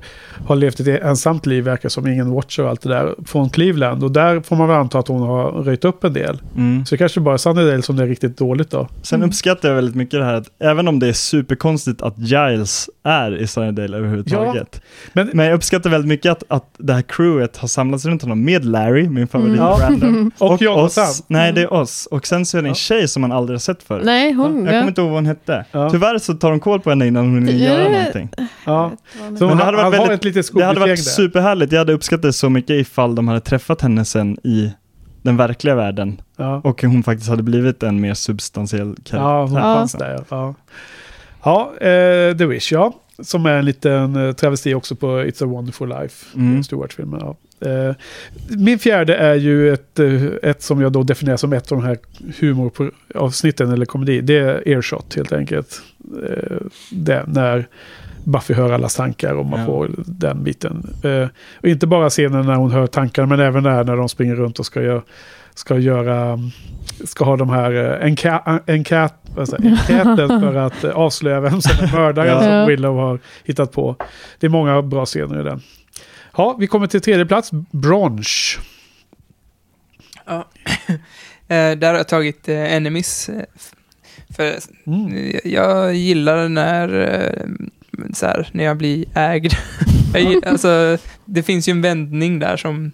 har 0.48 0.56
levt 0.56 0.80
ett 0.80 1.02
ensamt 1.04 1.46
liv, 1.46 1.64
verkar 1.64 1.90
som 1.90 2.08
ingen 2.08 2.32
watcher 2.32 2.64
och 2.64 2.70
allt 2.70 2.82
det 2.82 2.90
där, 2.90 3.16
från 3.26 3.50
Cleveland. 3.50 4.04
Och 4.04 4.12
där 4.12 4.42
får 4.42 4.56
man 4.56 4.68
väl 4.68 4.78
anta 4.78 5.00
att 5.00 5.08
hon 5.08 5.22
har 5.22 5.52
röjt 5.52 5.86
upp 5.86 6.04
en 6.04 6.14
del. 6.14 6.38
Mm. 6.56 6.86
Så 6.86 6.96
det 6.96 6.98
kanske 6.98 7.20
bara 7.20 7.34
är 7.34 7.38
Sunnydale 7.38 7.82
som 7.82 7.96
det 7.96 8.04
är 8.04 8.08
riktigt 8.08 8.38
dåligt 8.38 8.72
då. 8.72 8.88
Sen 9.02 9.24
uppskattar 9.24 9.70
jag 9.70 9.76
väldigt 9.76 9.96
mycket 9.96 10.20
det 10.20 10.26
här 10.26 10.34
att 10.34 10.48
även 10.60 10.88
om 10.88 11.00
det 11.00 11.08
är 11.08 11.14
superkonstigt 11.14 12.02
att 12.02 12.18
Giles 12.18 12.90
är 13.10 13.38
i 13.38 13.48
Sunnydale 13.48 13.98
överhuvudtaget. 13.98 14.82
Men, 15.14 15.30
Men 15.34 15.46
jag 15.46 15.56
uppskattar 15.56 15.90
väldigt 15.90 16.10
mycket 16.10 16.32
att, 16.32 16.44
att 16.48 16.66
det 16.78 16.94
här 16.94 17.02
crewet 17.02 17.58
har 17.58 17.68
samlats 17.68 18.06
runt 18.06 18.22
honom 18.22 18.44
med 18.46 18.66
Larry, 18.66 19.10
min 19.10 19.28
favorit 19.28 19.50
Mm. 19.60 19.60
Ja. 19.66 19.78
random. 19.82 20.32
Och 20.38 20.62
Jonathan. 20.62 21.04
oss. 21.04 21.24
Nej, 21.28 21.54
det 21.54 21.62
är 21.62 21.74
oss. 21.74 22.08
Och 22.12 22.28
sen 22.28 22.46
så 22.46 22.58
är 22.58 22.62
det 22.62 22.70
en 22.70 22.76
tjej 22.76 23.08
som 23.08 23.22
man 23.22 23.32
aldrig 23.32 23.56
har 23.56 23.60
sett 23.60 23.84
förut. 23.84 24.06
Nej, 24.06 24.34
hon... 24.34 24.66
Jag 24.66 24.76
ja. 24.76 24.80
kommer 24.80 24.88
inte 24.88 25.02
ihåg 25.02 25.10
vad 25.10 25.18
hon 25.18 25.26
hette. 25.26 25.66
Ja. 25.72 25.90
Tyvärr 25.90 26.18
så 26.18 26.34
tar 26.34 26.50
de 26.50 26.60
koll 26.60 26.80
på 26.80 26.90
henne 26.90 27.08
innan 27.08 27.26
hon 27.26 27.48
hinner 27.48 27.66
Ja, 27.68 27.74
göra 27.80 27.90
någonting. 27.92 28.30
ja. 28.66 28.92
Men 29.22 29.38
Så 29.38 29.48
Men 29.48 29.58
han, 29.58 29.58
det 29.58 29.64
hade 29.84 29.98
varit 29.98 30.10
väldigt- 30.10 30.24
litet 30.24 30.54
Det 30.54 30.66
hade 30.66 30.80
varit 30.80 31.04
superhärligt. 31.06 31.72
Jag 31.72 31.80
hade 31.80 31.94
uppskattat 31.94 32.22
det 32.22 32.34
så 32.34 32.50
mycket 32.50 32.70
ifall 32.70 33.16
de 33.16 33.28
hade 33.28 33.40
träffat 33.40 33.82
henne 33.82 34.06
sen 34.06 34.38
i 34.44 34.72
den 35.22 35.38
verkliga 35.38 35.76
världen. 35.76 36.22
Ja. 36.38 36.62
Och 36.64 36.82
hon 36.84 37.04
faktiskt 37.04 37.30
hade 37.30 37.44
blivit 37.44 37.84
en 37.84 38.02
mer 38.02 38.14
substantiell 38.14 38.96
karaktär. 39.04 39.18
Ja, 39.18 39.42
hon 39.46 39.62
fanns 39.62 39.92
där. 39.92 40.24
Ja, 40.30 40.56
ja 41.44 41.74
eh, 41.82 42.38
The 42.38 42.46
Wish, 42.46 42.72
ja. 42.72 42.94
Som 43.22 43.46
är 43.46 43.54
en 43.54 43.66
liten 43.66 44.16
eh, 44.28 44.32
travesti 44.32 44.74
också 44.74 44.96
på 44.96 45.08
It's 45.08 45.44
a 45.44 45.48
wonderful 45.48 45.90
life. 45.90 46.26
Mm. 46.38 46.64
Stewart-filmen. 46.64 47.20
Ja. 47.24 47.36
Eh, 47.70 47.96
min 48.58 48.80
fjärde 48.80 49.16
är 49.16 49.36
ju 49.36 49.74
ett, 49.74 50.00
eh, 50.00 50.24
ett 50.44 50.62
som 50.62 50.82
jag 50.82 50.92
då 50.92 51.04
definierar 51.04 51.38
som 51.38 51.54
ett 51.54 51.72
av 51.72 51.78
de 51.78 51.88
här 51.88 51.98
humoravsnitten 52.40 53.72
eller 53.72 53.86
komedi. 53.86 54.22
Det 54.22 54.38
är 54.38 54.68
Earshot 54.70 55.16
helt 55.16 55.34
enkelt. 55.34 55.82
Eh, 56.30 56.58
det, 56.92 57.24
när 57.28 57.68
Buffy 58.24 58.54
hör 58.54 58.72
allas 58.72 58.96
tankar 58.96 59.34
och 59.34 59.46
man 59.46 59.60
Ja. 59.60 59.66
får 59.66 59.90
den 60.06 60.44
biten. 60.44 60.94
Eh, 61.04 61.28
och 61.62 61.66
inte 61.68 61.88
bara 61.88 62.10
scenen 62.10 62.46
när 62.46 62.56
hon 62.56 62.72
hör 62.72 62.88
tankarna 62.88 63.28
men 63.28 63.40
även 63.40 63.64
där 63.64 63.84
när 63.84 63.96
de 63.96 64.10
springer 64.10 64.36
runt 64.36 64.60
och 64.60 64.66
ska 64.66 64.82
göra 64.82 65.02
ska 65.56 65.78
göra, 65.78 66.40
ska 67.04 67.26
ha 67.26 67.38
de 67.38 67.50
här 67.50 67.72
eh, 68.02 68.08
enkä- 68.08 68.60
enkät, 68.68 69.14
enkäten 69.38 70.28
för 70.42 70.56
att 70.56 70.84
avslöja 70.84 71.40
vem 71.40 71.62
som 71.62 71.86
är 71.86 71.92
mördaren 71.94 72.28
Ja. 72.28 72.42
som 72.42 72.68
Willow 72.68 72.96
har 72.98 73.20
hittat 73.44 73.72
på. 73.72 73.96
Det 74.40 74.48
är 74.48 74.50
många 74.52 74.82
bra 74.82 75.06
scener 75.06 75.40
i 75.42 75.44
den. 75.44 75.62
Ja, 76.38 76.56
vi 76.60 76.68
kommer 76.68 76.88
till 76.88 77.02
tredje 77.02 77.26
plats, 77.26 77.50
Bronch. 77.72 78.60
Ja. 80.26 80.48
Eh, 81.52 81.72
där 81.78 81.88
har 81.88 81.96
jag 81.98 82.08
tagit 82.08 82.50
eh, 82.50 82.74
Enemies. 82.74 83.30
eh, 83.30 83.42
För 84.36 84.54
Mm. 84.88 85.32
jag 85.44 85.96
gillar 85.96 86.50
när, 86.50 86.88
så 88.14 88.26
här, 88.26 88.50
när 88.52 88.64
jag 88.64 88.78
blir 88.78 89.06
ägd. 89.18 89.54
jag, 90.14 90.46
alltså, 90.46 90.98
det 91.26 91.44
finns 91.44 91.68
ju 91.70 91.72
en 91.72 91.82
vändning 91.82 92.40
där 92.40 92.58
som... 92.58 92.92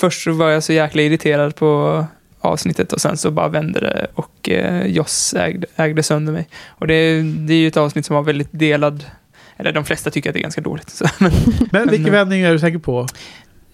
Först 0.00 0.26
var 0.26 0.50
jag 0.50 0.62
så 0.62 0.72
jäkla 0.72 1.02
irriterad 1.02 1.56
på 1.56 2.04
avsnittet 2.48 2.92
och 2.92 3.00
sen 3.00 3.16
så 3.16 3.30
bara 3.30 3.48
vände 3.48 3.80
det 3.80 4.06
och 4.14 4.50
eh, 4.50 4.86
Joss 4.86 5.34
ägde, 5.34 5.66
ägde 5.76 6.02
sönder 6.02 6.32
mig. 6.32 6.48
Och 6.68 6.86
det, 6.86 7.22
det 7.22 7.54
är 7.54 7.58
ju 7.58 7.68
ett 7.68 7.76
avsnitt 7.76 8.06
som 8.06 8.16
har 8.16 8.22
väldigt 8.22 8.48
delad, 8.50 9.04
eller 9.56 9.72
de 9.72 9.84
flesta 9.84 10.10
tycker 10.10 10.30
att 10.30 10.34
det 10.34 10.40
är 10.40 10.42
ganska 10.42 10.60
dåligt. 10.60 10.90
Så, 10.90 11.06
men, 11.18 11.32
Men 11.72 11.88
vilken 11.88 12.02
Men, 12.02 12.12
vändning 12.12 12.40
är 12.40 12.52
du 12.52 12.58
säker 12.58 12.78
på? 12.78 13.00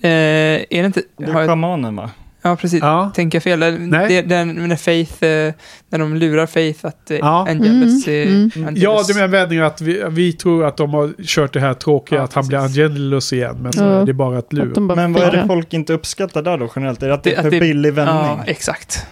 eh, 0.01 0.11
är 0.11 0.67
det 0.69 0.87
inte... 0.87 1.03
Det 1.17 1.25
är 1.25 1.47
schamanen 1.47 1.97
va? 1.97 2.11
Ja, 2.43 2.57
precis. 2.57 2.81
Ja. 2.83 3.11
Tänker 3.15 3.37
jag 3.37 3.43
fel? 3.43 3.59
Nej. 3.81 4.09
Det, 4.09 4.23
den, 4.23 4.69
när 4.69 4.77
Faith, 4.77 5.25
eh, 5.25 5.53
när 5.91 5.99
de 5.99 6.17
lurar 6.17 6.47
Faith 6.47 6.87
att 6.87 7.11
eh, 7.11 7.17
Ja. 7.19 7.47
Angelus 7.49 8.07
Mm, 8.07 8.21
är... 8.21 8.27
mm. 8.27 8.51
Angelus- 8.69 8.83
Ja, 8.83 9.03
du 9.09 9.15
menar 9.15 9.29
vändningen 9.29 9.65
att 9.65 9.81
vi, 9.81 10.03
vi 10.11 10.33
tror 10.33 10.65
att 10.67 10.77
de 10.77 10.91
har 10.95 11.13
kört 11.25 11.53
det 11.53 11.61
här 11.61 11.75
tråkiga, 11.75 12.19
Ja, 12.19 12.25
att 12.25 12.33
han 12.35 12.47
blir. 12.49 12.59
Angelus 12.59 13.33
igen. 13.33 13.57
Men 13.63 13.73
så 13.73 13.83
Ja. 13.85 13.87
är 14.01 14.07
det 14.07 14.13
bara 14.15 14.39
ett 14.39 14.53
lur. 14.53 14.75
Bara 14.81 14.97
Men 14.97 15.13
vad 15.13 15.23
är 15.23 15.31
det 15.33 15.45
folk 15.47 15.73
inte 15.75 15.93
uppskattar 15.93 16.43
där 16.43 16.59
då 16.59 16.69
generellt? 16.77 17.03
Är 17.03 17.09
det 17.09 17.15
att 17.15 17.23
det 17.25 17.31
Det- 17.31 17.37
är 17.37 17.43
för 17.43 17.51
det- 17.51 17.61
billig 17.61 17.93
vändning? 17.93 18.17
Ja, 18.17 18.41
exakt. 18.47 19.07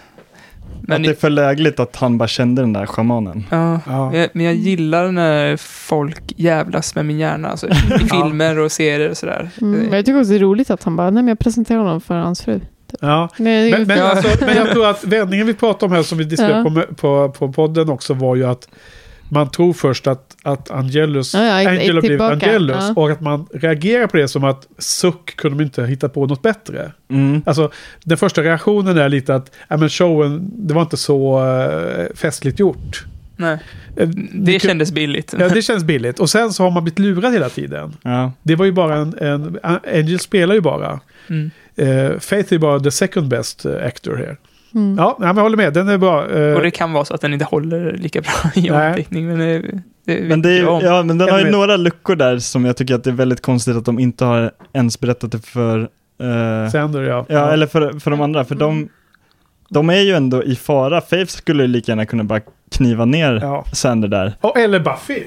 Men 0.81 0.95
att 0.95 1.03
det 1.03 1.09
är 1.09 1.15
för 1.15 1.29
lägligt 1.29 1.79
att 1.79 1.95
han 1.95 2.17
bara 2.17 2.27
kände 2.27 2.61
den 2.61 2.73
där 2.73 2.85
schamanen? 2.85 3.43
Ja, 3.49 3.79
Ja. 3.87 4.15
jag- 4.15 4.29
men 4.33 4.45
jag 4.45 4.55
gillar 4.55 5.11
när 5.11 5.57
folk 5.57 6.33
jävlas 6.37 6.95
med 6.95 7.05
min 7.05 7.19
hjärna. 7.19 7.47
Alltså, 7.49 7.67
I 7.67 7.73
filmer 8.11 8.59
och 8.59 8.71
serier 8.71 9.09
och 9.09 9.17
sådär. 9.17 9.49
Mm. 9.61 9.79
men 9.79 9.91
Jag 9.93 10.05
tycker 10.05 10.19
också 10.19 10.29
det 10.31 10.37
är 10.37 10.39
roligt 10.39 10.69
att 10.69 10.83
han 10.83 10.95
bara, 10.95 11.09
nej 11.09 11.23
men 11.23 11.27
jag 11.27 11.39
presenterar 11.39 11.79
honom 11.79 12.01
för 12.01 12.15
hans 12.15 12.41
fru. 12.41 12.59
Ja. 13.01 13.29
Är 13.37 13.65
ju 13.65 13.71
Men, 13.71 13.87
men, 13.87 14.01
alltså, 14.01 14.45
men 14.45 14.57
jag 14.57 14.71
tror 14.71 14.87
att 14.87 15.03
vändningen 15.03 15.47
vi 15.47 15.53
pratar 15.53 15.87
om 15.87 15.93
här 15.93 16.03
som 16.03 16.17
vi 16.17 16.23
diskuterade 16.23 16.79
Ja. 16.79 16.85
på, 16.87 16.93
på, 16.93 17.29
på 17.29 17.53
podden 17.53 17.89
också 17.89 18.13
var 18.13 18.35
ju 18.35 18.45
att 18.45 18.67
man 19.31 19.51
tror 19.51 19.73
först 19.73 20.07
att, 20.07 20.35
att 20.43 20.71
Angelus, 20.71 21.33
Ja, 21.33 21.43
ja, 21.43 21.61
är 21.61 21.67
Angel 21.67 21.95
har 21.95 22.01
blivit. 22.01 22.21
Angelus 22.21 22.75
Ja. 22.79 22.93
och 22.95 23.11
att 23.11 23.21
man 23.21 23.47
reagerar 23.53 24.07
på 24.07 24.17
det 24.17 24.27
som 24.27 24.43
att 24.43 24.67
suck 24.77 25.35
kunde 25.35 25.57
de 25.57 25.63
inte 25.63 25.85
hitta 25.85 26.09
på 26.09 26.25
något 26.25 26.41
bättre. 26.41 26.91
Mm. 27.09 27.41
Alltså 27.45 27.71
den 28.03 28.17
första 28.17 28.41
reaktionen 28.43 28.97
är 28.97 29.09
lite 29.09 29.35
att 29.35 29.51
ja, 29.67 29.77
men 29.77 29.89
showen, 29.89 30.51
det 30.53 30.73
var 30.73 30.81
inte 30.81 30.97
så 30.97 31.39
uh, 31.45 32.15
festligt 32.15 32.59
gjort. 32.59 33.05
Nej, 33.39 33.57
Eh, 33.97 34.07
det 34.33 34.59
kändes 34.61 34.91
billigt. 34.91 35.35
Ja, 35.39 35.49
det 35.49 35.61
känns 35.61 35.83
billigt. 35.83 36.19
Och 36.19 36.29
sen 36.29 36.53
så 36.53 36.63
har 36.63 36.71
man 36.71 36.83
blivit 36.83 36.99
lurad 36.99 37.33
hela 37.33 37.49
tiden. 37.49 37.93
Ja. 38.01 38.31
Det 38.43 38.55
var 38.55 38.65
ju 38.65 38.71
bara 38.71 38.95
en, 38.95 39.15
en 39.21 39.59
Angel 39.93 40.19
spelar 40.19 40.55
ju 40.55 40.61
bara. 40.61 40.99
Mm. 41.29 41.51
Eh, 41.75 42.19
Faith 42.19 42.53
är 42.53 42.57
bara 42.57 42.79
the 42.79 42.91
second 42.91 43.27
best 43.27 43.65
eh, 43.65 43.85
actor 43.85 44.15
här. 44.15 44.37
Mm. 44.75 44.97
Ja, 44.97 45.15
men 45.19 45.27
jag 45.35 45.43
håller 45.43 45.57
med. 45.57 45.73
Den 45.73 45.89
är 45.89 45.97
bra. 45.97 46.31
Eh, 46.31 46.55
Och 46.55 46.61
det 46.63 46.71
kan 46.71 46.93
vara 46.93 47.05
så 47.05 47.13
att 47.13 47.21
den 47.21 47.33
inte 47.33 47.45
håller 47.45 47.91
lika 47.97 48.21
bra 48.21 48.31
i 48.55 48.69
Nej. 48.69 48.89
omteckning. 48.89 49.27
Men 49.27 49.39
det, 49.39 49.61
det 50.05 50.21
Men, 50.27 50.41
det 50.41 50.49
är, 50.51 50.83
ja, 50.85 51.03
men 51.03 51.17
den 51.17 51.29
har 51.29 51.39
ju 51.39 51.51
några 51.51 51.77
luckor 51.77 52.15
där 52.15 52.39
som 52.39 52.65
jag 52.65 52.77
tycker 52.77 52.95
att 52.95 53.03
det 53.03 53.09
är 53.09 53.13
väldigt 53.13 53.41
konstigt 53.41 53.75
att 53.75 53.85
de 53.85 53.99
inte 53.99 54.25
har 54.25 54.51
ens 54.73 54.99
berättat 54.99 55.31
det 55.31 55.45
för... 55.45 55.79
eh, 56.21 56.71
Sander, 56.71 57.01
ja. 57.03 57.25
ja, 57.29 57.51
eller 57.51 57.67
för, 57.67 57.99
för 57.99 58.11
de 58.11 58.21
andra, 58.21 58.45
för 58.45 58.55
de, 58.55 58.89
de 59.69 59.89
är 59.89 60.01
ju 60.01 60.11
ändå 60.11 60.43
i 60.43 60.55
fara. 60.55 61.01
Faith 61.01 61.31
skulle 61.31 61.63
ju 61.63 61.67
lika 61.67 61.91
gärna 61.91 62.05
kunna 62.05 62.23
bara 62.23 62.41
kniva 62.71 63.05
ner 63.05 63.39
Ja. 63.41 63.65
Sander 63.73 64.07
där. 64.07 64.33
Och, 64.41 64.57
eller 64.57 64.79
Buffy 64.79 65.23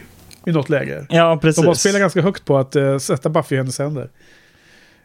i 0.46 0.52
något 0.52 0.68
läge. 0.68 1.06
Ja, 1.08 1.38
precis. 1.42 1.62
De 1.62 1.66
har 1.66 1.74
spelat 1.74 2.00
ganska 2.00 2.22
högt 2.22 2.44
på 2.44 2.58
att 2.58 2.76
eh, 2.76 2.98
sätta 2.98 3.28
Buffy 3.28 3.54
i 3.54 3.58
hennes 3.58 3.78
händer. 3.78 4.08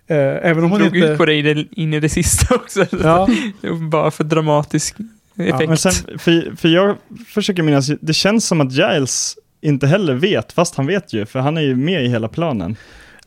Eh, 0.08 0.18
även 0.18 0.64
om 0.64 0.72
hon 0.72 0.80
drog 0.80 0.96
inte... 0.96 1.08
ut 1.08 1.18
på 1.18 1.26
det, 1.26 1.34
i 1.34 1.42
det 1.42 1.66
in 1.72 1.94
i 1.94 2.00
det 2.00 2.10
sista 2.10 2.56
också. 2.56 2.86
Ja, 3.04 3.28
Bara 3.92 4.12
för 4.12 4.24
dramatisk 4.24 4.96
effekt. 5.36 5.68
Men 5.68 5.78
sen, 5.78 6.20
för, 6.20 6.56
för 6.56 6.70
jag 6.70 6.96
försöker 7.28 7.64
minnas, 7.64 7.92
det 8.02 8.14
känns 8.14 8.46
som 8.48 8.62
att 8.62 8.72
Giles 8.72 9.36
inte 9.62 9.88
heller 9.88 10.14
vet, 10.14 10.54
fast 10.54 10.76
han 10.76 10.86
vet 10.86 11.14
ju, 11.14 11.26
för 11.26 11.40
han 11.40 11.58
är 11.58 11.62
ju 11.62 11.76
med 11.76 12.06
i 12.06 12.08
hela 12.08 12.28
planen. 12.28 12.76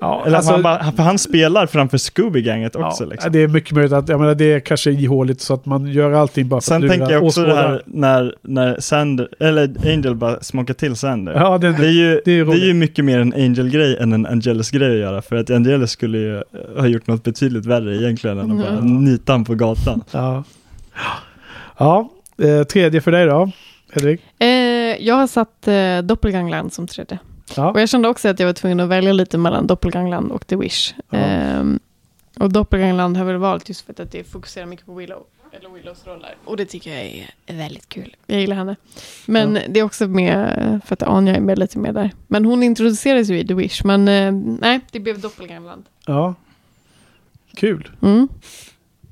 Ja, 0.01 0.23
Eller 0.27 0.37
alltså, 0.37 0.53
han, 0.53 0.62
bara, 0.62 0.93
för 0.93 1.03
han 1.03 1.19
spelar 1.19 1.67
framför 1.67 1.99
Scooby-ganget 1.99 2.73
ja, 2.79 2.87
också. 2.89 3.05
liksom. 3.05 3.33
Det 3.33 3.39
är 3.43 3.49
mycket 3.49 3.73
möjligt 3.75 3.93
att 3.93 4.09
jag 4.09 4.20
menar, 4.20 4.35
det 4.35 4.53
är 4.53 4.61
kanske 4.61 4.91
ihåligt 4.91 5.41
så 5.41 5.55
att 5.55 5.67
man 5.67 5.87
gör 5.87 6.12
allting 6.12 6.49
bara 6.49 6.61
för 6.61 6.65
Sen 6.67 6.77
att 6.77 6.83
lura 6.83 6.95
tänker 6.95 7.12
jag 7.15 7.25
också 7.25 7.45
det 7.45 7.55
här 7.55 7.83
när, 7.87 8.35
när 8.43 8.81
Sander, 8.81 9.29
eller 9.41 9.75
Angel 9.93 10.15
bara 10.15 10.41
smakar 10.41 10.75
till 10.75 10.97
Sander. 10.97 11.33
Ja, 11.35 11.59
det, 11.59 11.73
Det 11.73 11.87
är, 11.87 11.91
ju, 11.91 12.15
det 12.15 12.20
det, 12.25 12.33
är 12.33 12.41
är 12.41 12.45
roligt. 12.45 12.62
ju 12.65 12.75
mycket 12.75 13.05
mer 13.05 13.19
en 13.19 13.33
Angel-grej 13.35 13.97
än 14.01 14.12
en 14.12 14.27
Angelus-grej 14.27 14.91
att 14.93 14.99
göra. 14.99 15.23
För 15.23 15.37
att 15.37 15.51
Angelus 15.51 15.91
skulle 15.91 16.19
ju 16.19 16.37
eh, 16.37 16.43
ha 16.79 16.87
gjort 16.87 17.07
något 17.07 17.25
betydligt 17.25 17.67
värre 17.67 17.97
egentligen 17.97 18.39
än 18.39 18.51
att 18.51 18.59
bara 18.59 18.69
Mm. 18.79 19.05
nita 19.05 19.33
han 19.33 19.45
på 19.45 19.55
gatan. 19.55 20.03
Ja, 20.11 20.45
ja 21.79 22.11
eh, 22.43 22.62
tredje 22.62 23.01
för 23.01 23.12
dig 23.12 23.27
då, 23.27 23.51
Hedvig? 23.93 24.20
Eh, 24.39 24.49
jag 25.07 25.15
har 25.15 25.27
satt 25.27 25.69
eh, 25.69 25.99
Doppelgangland 26.03 26.73
som 26.73 26.87
tredje. 26.87 27.19
Ja. 27.57 27.70
Och 27.70 27.81
jag 27.81 27.89
kände 27.89 28.09
också 28.09 28.29
att 28.29 28.41
jag 28.41 28.47
var 28.47 28.53
tvungen 28.53 28.81
att 28.81 28.89
välja 28.89 29.12
lite 29.12 29.39
mellan 29.39 29.67
Doppelgangland 29.67 30.33
och 30.33 30.47
The 30.47 30.57
Wish. 30.57 30.95
Ja. 31.11 31.19
Ehm, 31.19 31.79
och 32.39 32.53
Doppelgangland 32.53 33.17
har 33.17 33.25
jag 33.25 33.33
väl 33.33 33.41
valt 33.41 33.69
just 33.69 33.87
för 33.87 34.03
att 34.03 34.12
det 34.12 34.25
fokuserar 34.25 34.67
mycket 34.67 34.87
på 34.87 34.95
Willow. 34.95 35.23
Eller 35.53 35.69
Willows 35.69 36.07
roller. 36.07 36.35
Och 36.45 36.57
det 36.57 36.65
tycker 36.65 36.91
jag 36.95 37.27
är 37.47 37.57
väldigt 37.57 37.89
kul. 37.89 38.17
Jag 38.27 38.41
gillar 38.41 38.57
henne. 38.57 38.77
Men 39.27 39.59
det 39.69 39.81
är 39.81 39.85
också 39.85 40.07
med, 40.09 40.81
för 40.87 40.93
att 40.93 41.03
Anja 41.03 41.37
är 41.37 41.41
med 41.41 41.59
lite 41.59 41.79
mer 41.79 41.93
där. 41.93 42.11
Men 42.27 42.45
hon 42.45 42.62
introducerades 42.62 43.29
ju 43.31 43.39
i 43.39 43.47
The 43.47 43.55
Wish. 43.55 43.85
Men 43.85 44.09
eh, 44.09 44.33
nej, 44.61 44.81
det 44.91 45.01
blev 45.01 45.20
Doppelgangland. 45.20 45.85
ja. 46.07 46.35
Kul. 47.57 47.91
Mm. 48.03 48.29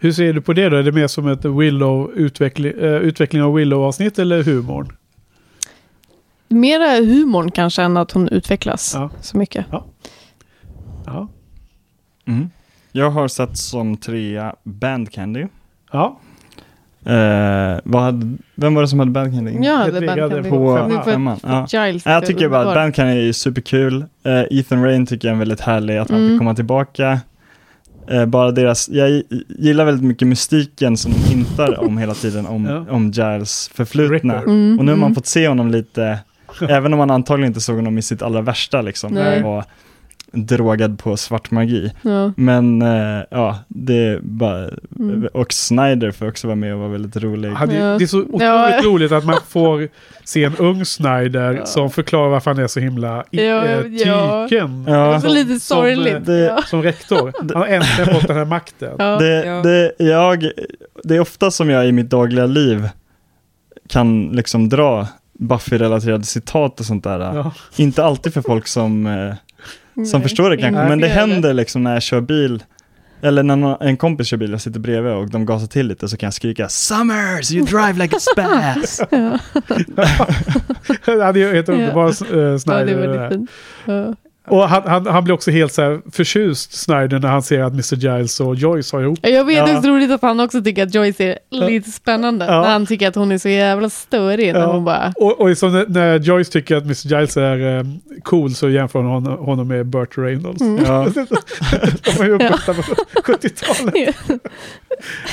Hur 0.01 0.13
ser 0.13 0.33
du 0.33 0.41
på 0.41 0.53
det 0.53 0.69
då? 0.69 0.77
Är 0.77 0.83
det 0.83 0.93
mer 0.93 1.07
som 1.07 1.29
ett 1.29 1.45
Willow 1.45 2.13
utveckling, 2.15 2.73
eh, 2.73 2.97
utveckling 2.97 3.43
av 3.43 3.55
Willow-avsnitt 3.55 4.19
eller 4.19 4.43
humorn? 4.43 4.97
Mera 6.49 6.97
humorn 7.05 7.51
kanske 7.51 7.83
än 7.83 7.97
att 7.97 8.11
hon 8.13 8.29
utvecklas 8.29 8.93
Ja. 8.95 9.11
så 9.21 9.37
mycket. 9.39 9.67
Ja. 11.07 11.29
Mm. 12.27 12.51
Jag 12.93 13.11
har 13.11 13.29
satt 13.29 13.57
som 13.59 13.97
trea 13.97 14.55
Band 14.65 15.11
Candy. 15.13 15.47
Ja. 15.93 16.19
Eh, 17.05 17.79
vad 17.85 18.03
hade, 18.03 18.37
vem 18.55 18.75
var 18.75 18.83
det 18.83 18.89
som 18.89 18.99
hade 18.99 19.11
Band 19.11 19.33
Candy? 19.35 19.53
Ja, 19.53 19.77
det 19.79 19.85
Hedvig 19.93 20.09
hade 20.09 20.21
Bandcamp. 20.23 20.49
på 20.49 20.77
femman. 20.77 21.05
femman. 21.05 21.39
Ja. 21.73 21.87
Giles. 21.87 22.07
Ja, 22.07 22.13
Jag 22.13 22.27
tycker 22.27 22.49
bara 22.49 22.69
att. 22.69 22.75
Band 22.75 22.95
Candy 22.95 23.29
är 23.29 23.33
superkul. 23.33 24.05
Eh, 24.23 24.59
Ethan 24.59 24.85
Rain 24.85 25.07
tycker 25.07 25.29
jag 25.29 25.35
är 25.35 25.39
väldigt 25.39 25.61
härlig, 25.61 25.97
att 25.99 26.11
han 26.11 26.19
Mm. 26.19 26.31
fick 26.31 26.39
komma 26.39 26.55
tillbaka. 26.55 27.21
Eh, 28.11 28.27
bara 28.27 28.51
deras, 28.51 28.89
jag 28.89 29.09
gi- 29.11 29.45
gillar 29.49 29.85
väldigt 29.85 30.05
mycket 30.05 30.29
mystiken 30.29 30.97
som 30.97 31.13
de 31.13 31.19
hintar 31.35 31.81
om 31.85 31.99
hela 31.99 32.15
tiden, 32.15 32.47
om, 32.47 32.67
Ja. 32.67 32.85
om 32.95 33.11
Giles 33.11 33.71
förflutna. 33.75 34.35
Mm, 34.43 34.79
Och 34.79 34.85
nu 34.85 34.93
har 34.93 34.97
man 34.99 35.07
mm. 35.07 35.15
fått 35.15 35.27
se 35.27 35.49
honom 35.49 35.71
lite, 35.71 36.19
även 36.69 36.93
om 36.93 36.99
man 36.99 37.11
antagligen 37.11 37.51
inte 37.51 37.61
såg 37.61 37.77
honom 37.77 37.99
i 37.99 38.03
sitt 38.03 38.23
allra 38.23 38.41
värsta 38.41 38.83
liksom, 38.83 39.13
Nej. 39.15 39.35
han 39.35 39.43
var 39.53 39.65
drogad 40.33 40.99
på 40.99 41.17
svart 41.17 41.51
magi. 41.51 41.93
Ja. 42.03 42.33
Men 42.37 42.83
eh, 42.83 43.23
ja, 43.31 43.59
det 43.69 43.95
är 44.07 44.21
bara, 44.23 44.69
Mm. 44.99 45.29
och 45.33 45.53
Snyder 45.53 46.11
får 46.11 46.29
också 46.29 46.47
vara 46.47 46.55
med 46.57 46.73
och 46.75 46.79
vara 46.81 46.89
väldigt 46.89 47.17
rolig. 47.17 47.53
Ja, 47.61 47.67
det, 47.67 47.75
Ja. 47.75 47.99
det 47.99 48.05
är 48.05 48.07
så 48.07 48.19
otroligt 48.19 48.43
Ja. 48.43 48.81
roligt 48.85 49.13
att 49.13 49.25
man 49.25 49.37
får 49.49 49.89
se 50.25 50.45
en 50.45 50.57
ung 50.57 50.85
Snyder 50.85 51.53
Ja. 51.55 51.67
som 51.67 51.91
förklarar 51.91 52.29
varför 52.29 52.51
han 52.55 52.65
är 52.65 52.67
så 52.67 52.81
himla 52.81 53.25
i, 53.31 53.47
Ja, 53.47 53.65
eh, 53.65 53.87
ja. 53.87 54.47
tyken. 54.49 54.85
Ja. 54.89 55.21
Så 55.21 55.29
lite 55.29 55.49
Som, 55.61 55.77
sorgligt. 55.77 56.15
eh, 56.15 56.21
det-. 56.21 56.63
Som 56.67 56.83
rektor. 56.83 57.33
Han 57.39 57.51
har 57.57 57.67
äntligen 57.67 58.15
fått 58.15 58.29
den 58.29 58.37
här 58.37 58.45
makten. 58.45 58.95
Ja. 58.99 59.17
Det, 59.19 59.45
Ja. 59.47 59.63
det, 59.63 59.93
jag, 59.99 60.51
det 61.05 61.17
är 61.17 61.21
ofta 61.21 61.51
som 61.51 61.71
jag 61.71 61.87
i 61.89 61.93
mitt 61.93 62.11
dagliga 62.11 62.47
liv 62.47 62.89
kan 63.89 64.29
liksom 64.33 64.69
dra 64.69 65.07
Buffy-relaterade 65.39 66.25
citat 66.25 66.81
och 66.81 66.87
sånt 66.87 67.05
där. 67.05 67.21
Ja. 67.21 67.53
Inte 67.77 68.05
alltid 68.05 68.35
för 68.35 68.43
folk 68.43 68.67
som, 68.67 69.07
eh, 69.07 69.35
som 69.95 70.21
Nej, 70.21 70.23
förstår 70.23 70.51
det 70.51 70.57
kanske, 70.57 70.89
men 70.89 71.01
det 71.01 71.09
händer 71.09 71.55
liksom 71.55 71.83
när 71.83 71.93
jag 71.93 72.03
kör 72.03 72.21
bil. 72.21 72.63
Eller 73.21 73.43
när 73.43 73.57
någon, 73.57 73.77
en 73.81 73.97
kompis 73.97 74.27
kör 74.27 74.37
bil, 74.37 74.51
jag 74.51 74.61
sitter 74.61 74.81
bredvid 74.81 75.13
och 75.13 75.31
de 75.31 75.47
gasar 75.47 75.67
till 75.67 75.87
lite 75.87 76.09
så 76.09 76.17
kan 76.17 76.27
jag 76.27 76.35
skrika 76.35 76.69
Summers, 76.69 77.53
you 77.53 77.67
drive 77.67 77.93
like 77.93 78.17
a 78.17 78.21
spaz. 78.21 79.01
Ja. 79.11 79.39
ja, 81.07 81.33
det 81.33 81.43
är 81.43 81.55
helt 81.55 81.69
underbar 81.69 82.09
uh, 82.09 82.59
ja, 82.67 82.75
det 82.75 82.85
där. 82.85 82.97
väldigt 82.97 83.33
fint. 83.33 83.51
Ja. 83.85 84.15
Och 84.51 84.69
han, 84.69 84.83
han, 84.87 85.07
han 85.07 85.25
blir 85.25 85.35
också 85.35 85.51
helt 85.51 85.73
så 85.73 85.83
här 85.83 86.01
förtjust, 86.13 86.73
Snyder, 86.73 87.19
när 87.19 87.29
han 87.29 87.43
ser 87.43 87.61
att 87.61 87.73
Mr. 87.73 87.95
Giles 87.97 88.41
och 88.41 88.55
Joyce 88.57 88.93
har 88.97 89.03
ihop. 89.03 89.19
Jag 89.23 89.45
vet 89.45 89.57
Ja. 89.69 89.77
också 89.77 89.89
roligt 89.89 90.11
att 90.11 90.23
han 90.23 90.41
också 90.41 90.63
tycker 90.63 90.83
att 90.83 90.95
Joyce 90.95 91.21
är 91.25 91.39
lite 91.51 91.91
spännande. 91.91 92.45
Ja. 92.45 92.61
När 92.61 92.69
han 92.73 92.87
tycker 92.87 93.09
att 93.09 93.15
hon 93.15 93.33
är 93.33 93.39
så 93.39 93.49
jävla 93.49 93.91
störig. 93.91 94.53
När 94.53 94.61
Ja. 94.61 94.73
hon 94.73 94.85
bara, 94.85 95.13
Och, 95.17 95.41
och 95.41 95.59
som 95.59 95.85
när, 95.89 96.19
Joyce 96.19 96.51
tycker 96.53 96.77
att 96.77 96.85
Mr. 96.85 97.07
Giles 97.09 97.37
är 97.37 97.79
eh, 97.79 97.85
cool 98.23 98.55
så 98.55 98.69
jämför 98.71 98.99
hon 98.99 99.09
honom, 99.09 99.39
honom 99.39 99.69
med 99.69 99.87
Burt 99.87 100.19
Reynolds. 100.19 100.61
Mm. 100.61 100.85
Ja. 100.87 101.07
De 102.05 102.19
var 102.19 102.25
ju 102.25 102.31
uppvuxna 102.35 102.75
på 102.75 102.83
70-talet. 103.23 104.17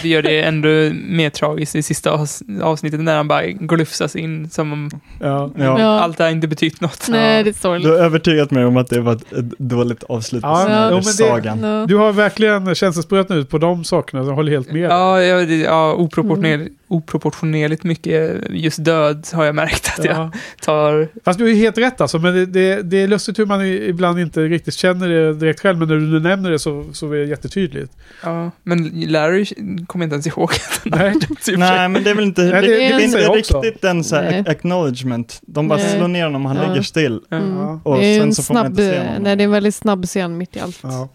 Det 0.02 0.10
gör 0.10 0.22
det 0.22 0.42
ändå 0.42 0.68
mer 1.08 1.30
tragiskt 1.30 1.76
i 1.76 1.84
sista 1.84 2.12
avs- 2.12 2.62
avsnittet 2.62 3.00
när 3.00 3.16
han 3.18 3.28
bara 3.28 3.46
glufsas 3.48 4.16
in 4.16 4.50
som 4.50 4.74
om 4.74 4.90
Ja. 5.20 5.52
Ja. 5.58 5.80
Ja. 5.80 6.00
allt 6.00 6.18
det 6.18 6.24
här 6.24 6.32
inte 6.32 6.48
betytt 6.48 6.82
något. 6.82 7.08
nej 7.10 7.44
det 7.44 7.50
är 7.50 7.54
Du 7.54 7.60
sorgligt. 7.60 7.88
har 7.90 7.96
övertygat 7.98 8.52
mig 8.52 8.66
om 8.66 8.78
att 8.78 8.90
det 8.90 9.02
var 9.06 9.14
ett, 9.14 9.50
dåligt 9.58 10.04
avslut 10.04 10.42
på 10.42 10.48
Ja, 10.48 10.90
jo, 10.90 10.96
men 10.96 11.52
det-. 11.52 11.68
Ja. 11.68 11.86
Du 11.88 11.96
har 11.96 12.14
verkligen 12.14 12.76
känselspröt 12.76 13.32
ut 13.32 13.50
på 13.50 13.58
de 13.58 13.84
sakerna, 13.84 14.24
så 14.24 14.30
jag 14.30 14.36
håller 14.36 14.52
helt 14.52 14.72
med. 14.72 14.82
Ja, 14.92 15.22
ja, 15.22 15.42
ja 15.42 15.94
oproportionerligt 15.94 16.76
oproportionerligt 16.88 17.84
mycket 17.84 18.44
just 18.50 18.84
död 18.86 19.28
har 19.34 19.46
jag 19.46 19.56
märkt 19.56 19.92
att 20.00 20.06
jag 20.06 20.16
Ja. 20.18 20.32
tar. 20.62 21.08
Fast 21.26 21.40
du 21.40 21.52
är 21.52 21.56
helt 21.56 21.78
rätt 21.78 22.02
alltså, 22.02 22.20
men 22.20 22.34
det, 22.34 22.46
det, 22.46 22.82
det 22.82 22.98
är 22.98 23.08
lustigt 23.08 23.40
hur 23.40 23.46
man 23.46 23.66
ibland 23.66 24.20
inte 24.20 24.42
riktigt 24.42 24.74
känner 24.74 25.10
det 25.10 25.34
direkt 25.34 25.60
själv, 25.60 25.78
men 25.80 25.88
när 25.88 25.96
du 25.96 26.20
nämner 26.20 26.52
det 26.52 26.60
så, 26.60 26.86
så 26.94 27.12
är 27.12 27.18
det 27.18 27.26
jättetydligt. 27.26 27.94
Ja, 28.24 28.52
men 28.64 28.90
Larry 29.08 29.46
kommer 29.88 30.06
inte 30.06 30.14
ens 30.14 30.28
ihåg 30.28 30.52
Nej. 30.84 31.14
Nej, 31.58 31.90
men 31.90 32.04
det 32.04 32.10
är 32.10 32.16
väl 32.16 32.26
inte, 32.26 32.42
Nej, 32.42 32.52
det- 32.52 32.68
det, 32.68 32.68
det 32.68 32.78
det 32.78 32.86
är 32.86 33.00
inte 33.00 33.20
jag 33.20 33.38
riktigt 33.38 33.84
en 33.84 34.04
så 34.04 34.16
acknowledgement. 34.48 35.40
De 35.42 35.68
bara 35.68 35.80
Nej. 35.80 35.98
slår 35.98 36.08
ner 36.08 36.24
honom, 36.24 36.46
han 36.46 36.56
Ja. 36.58 36.68
ligger 36.68 36.82
still. 36.82 37.20
Mm. 37.32 37.58
Och 37.84 37.98
det 37.98 38.06
är 38.06 38.20
sen 38.20 38.28
en 38.28 38.36
så 38.36 38.44
får 38.44 38.54
man 38.54 38.64
snabb, 38.64 38.72
inte 38.72 38.92
se 38.92 39.00
honom. 39.00 39.24
nej, 39.24 39.36
det 39.36 39.44
är 39.44 39.46
en 39.46 39.52
väldigt 39.52 39.76
snabb 39.76 40.06
scen 40.06 40.38
mitt 40.38 40.56
i 40.56 40.60
allt. 40.60 40.80
Ja. 40.84 41.10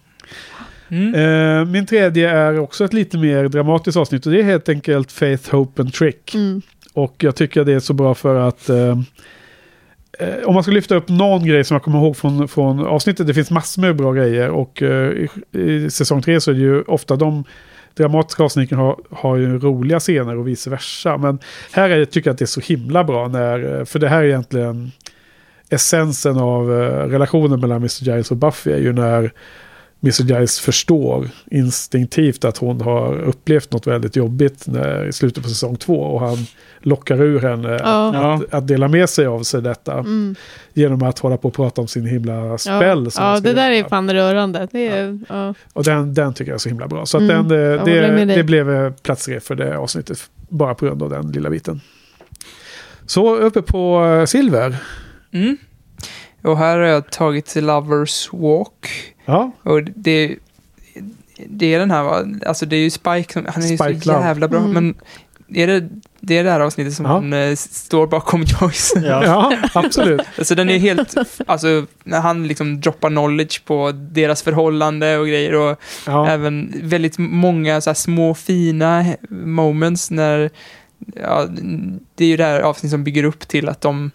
Mm. 0.90 1.14
Eh, 1.14 1.64
min 1.64 1.86
tredje 1.86 2.30
är 2.30 2.58
också 2.58 2.84
ett 2.84 2.92
lite 2.92 3.18
mer 3.18 3.48
dramatiskt 3.48 3.96
avsnitt 3.96 4.26
och 4.26 4.32
det 4.32 4.40
är 4.40 4.44
helt 4.44 4.68
enkelt 4.68 5.12
Faith, 5.12 5.50
Hope 5.50 5.82
and 5.82 5.92
Trick. 5.92 6.34
Mm. 6.34 6.62
Och 6.92 7.14
jag 7.18 7.36
tycker 7.36 7.64
det 7.64 7.72
är 7.72 7.80
så 7.80 7.92
bra 7.92 8.14
för 8.14 8.48
att 8.48 8.68
eh, 8.68 8.98
om 10.44 10.54
man 10.54 10.62
ska 10.62 10.72
lyfta 10.72 10.94
upp 10.94 11.08
någon 11.08 11.46
grej 11.46 11.64
som 11.64 11.74
jag 11.74 11.82
kommer 11.82 11.98
ihåg 11.98 12.16
från, 12.16 12.48
från 12.48 12.86
avsnittet, 12.86 13.26
det 13.26 13.34
finns 13.34 13.50
massor 13.50 13.82
med 13.82 13.96
bra 13.96 14.12
grejer 14.12 14.50
och 14.50 14.82
eh, 14.82 15.12
i, 15.12 15.28
i 15.52 15.90
säsong 15.90 16.22
tre 16.22 16.40
så 16.40 16.50
är 16.50 16.54
det 16.54 16.60
ju 16.60 16.82
ofta 16.82 17.16
de 17.16 17.44
dramatiska 17.94 18.42
avsnitten 18.42 18.78
har, 18.78 18.96
har 19.10 19.36
ju 19.36 19.58
roliga 19.58 20.00
scener 20.00 20.36
och 20.36 20.48
vice 20.48 20.70
versa. 20.70 21.16
Men 21.16 21.38
här 21.72 21.90
är, 21.90 22.04
tycker 22.04 22.28
jag 22.28 22.32
att 22.32 22.38
det 22.38 22.44
är 22.44 22.46
så 22.46 22.60
himla 22.60 23.04
bra 23.04 23.28
när, 23.28 23.84
för 23.84 23.98
det 23.98 24.08
här 24.08 24.22
är 24.22 24.26
egentligen 24.26 24.92
essensen 25.70 26.38
av 26.38 26.68
relationen 27.10 27.60
mellan 27.60 27.76
Mr. 27.76 28.04
Giles 28.04 28.30
och 28.30 28.36
Buffy 28.36 28.72
är 28.72 28.78
ju 28.78 28.92
när 28.92 29.32
Mr. 30.02 30.22
Giles 30.22 30.60
förstår 30.60 31.28
instinktivt 31.50 32.44
att 32.44 32.56
hon 32.56 32.80
har 32.80 33.18
upplevt 33.18 33.72
något 33.72 33.86
väldigt 33.86 34.16
jobbigt 34.16 34.66
när, 34.66 35.06
i 35.08 35.12
slutet 35.12 35.42
på 35.42 35.48
säsong 35.48 35.76
två 35.76 36.00
och 36.00 36.20
han 36.20 36.36
lockar 36.80 37.22
ur 37.22 37.40
henne 37.40 37.68
Ja. 37.82 38.10
Ja. 38.14 38.34
att, 38.34 38.54
att 38.54 38.68
dela 38.68 38.88
med 38.88 39.08
sig 39.10 39.26
av 39.26 39.42
sig 39.42 39.62
detta 39.62 39.92
Mm. 39.98 40.34
genom 40.74 41.02
att 41.02 41.18
hålla 41.18 41.36
på 41.36 41.48
och 41.48 41.54
prata 41.54 41.80
om 41.80 41.88
sin 41.88 42.06
himla 42.06 42.58
spell. 42.58 43.08
Ja, 43.16 43.34
ja 43.34 43.40
det 43.40 43.52
där 43.52 43.70
är 43.70 43.74
göra. 43.74 43.88
fan 43.88 44.12
rörande. 44.12 44.68
Det 44.72 44.88
är, 44.88 45.18
ja. 45.28 45.54
Och 45.72 45.84
den, 45.84 46.14
den 46.14 46.34
tycker 46.34 46.50
jag 46.50 46.54
är 46.54 46.58
så 46.58 46.68
himla 46.68 46.88
bra. 46.88 47.06
Så 47.06 47.16
att 47.16 47.22
Mm, 47.22 47.48
den, 47.48 47.78
eh, 47.78 47.84
det, 47.84 48.00
dig. 48.24 48.36
det 48.36 48.44
blev 48.44 48.70
eh, 48.74 48.92
plats 48.92 49.24
tre 49.24 49.40
för 49.40 49.54
det 49.54 49.78
avsnittet. 49.78 50.30
Bara 50.48 50.74
på 50.74 50.86
grund 50.86 51.02
av 51.02 51.10
den 51.10 51.32
lilla 51.32 51.50
biten. 51.50 51.80
Så 53.06 53.36
uppe 53.36 53.62
på 53.62 54.04
eh, 54.04 54.24
silver. 54.24 54.76
Mm. 55.32 55.56
Och 56.42 56.58
här 56.58 56.78
har 56.78 56.86
jag 56.86 57.10
tagit 57.10 57.56
Lovers 57.56 58.28
Walk. 58.32 58.86
Ja, 59.30 59.52
Och 59.62 59.82
det, 59.84 60.36
det 61.46 61.74
är 61.74 61.78
den 61.78 61.90
här, 61.90 62.02
va? 62.02 62.24
alltså 62.46 62.66
det 62.66 62.76
är 62.76 62.80
ju 62.80 62.90
Spike, 62.90 63.32
som, 63.32 63.46
han 63.48 63.62
är 63.62 63.68
ju 63.68 63.76
Spike 63.78 64.00
så 64.00 64.12
Love. 64.12 64.24
jävla 64.24 64.48
bra. 64.48 64.60
Mm. 64.60 64.72
Men 64.72 64.94
är 65.54 65.66
det, 65.66 65.88
det 66.20 66.38
är 66.38 66.44
det 66.44 66.50
här 66.50 66.60
avsnittet 66.60 66.94
som 66.94 67.04
Ja. 67.06 67.12
han 67.12 67.32
eh, 67.32 67.54
står 67.56 68.06
bakom 68.06 68.40
Joyce. 68.60 68.92
Ja. 68.96 69.24
ja 69.24 69.52
absolut. 69.74 70.20
Alltså 70.38 70.54
den 70.54 70.70
är 70.70 70.78
helt, 70.78 71.14
alltså 71.46 71.86
när 72.04 72.20
han 72.20 72.46
liksom 72.48 72.80
droppar 72.80 73.08
knowledge 73.08 73.64
på 73.64 73.92
deras 73.92 74.42
förhållande 74.42 75.18
och 75.18 75.26
grejer 75.26 75.54
och 75.54 75.80
Ja. 76.06 76.28
även 76.28 76.72
väldigt 76.82 77.18
många 77.18 77.80
så 77.80 77.90
här 77.90 77.94
små 77.94 78.34
fina 78.34 79.04
moments 79.30 80.10
när, 80.10 80.50
ja, 81.16 81.46
det 82.14 82.24
är 82.24 82.28
ju 82.28 82.36
det 82.36 82.44
här 82.44 82.60
avsnittet 82.60 82.90
som 82.90 83.04
bygger 83.04 83.24
upp 83.24 83.48
till 83.48 83.68
att 83.68 83.80
de 83.80 84.10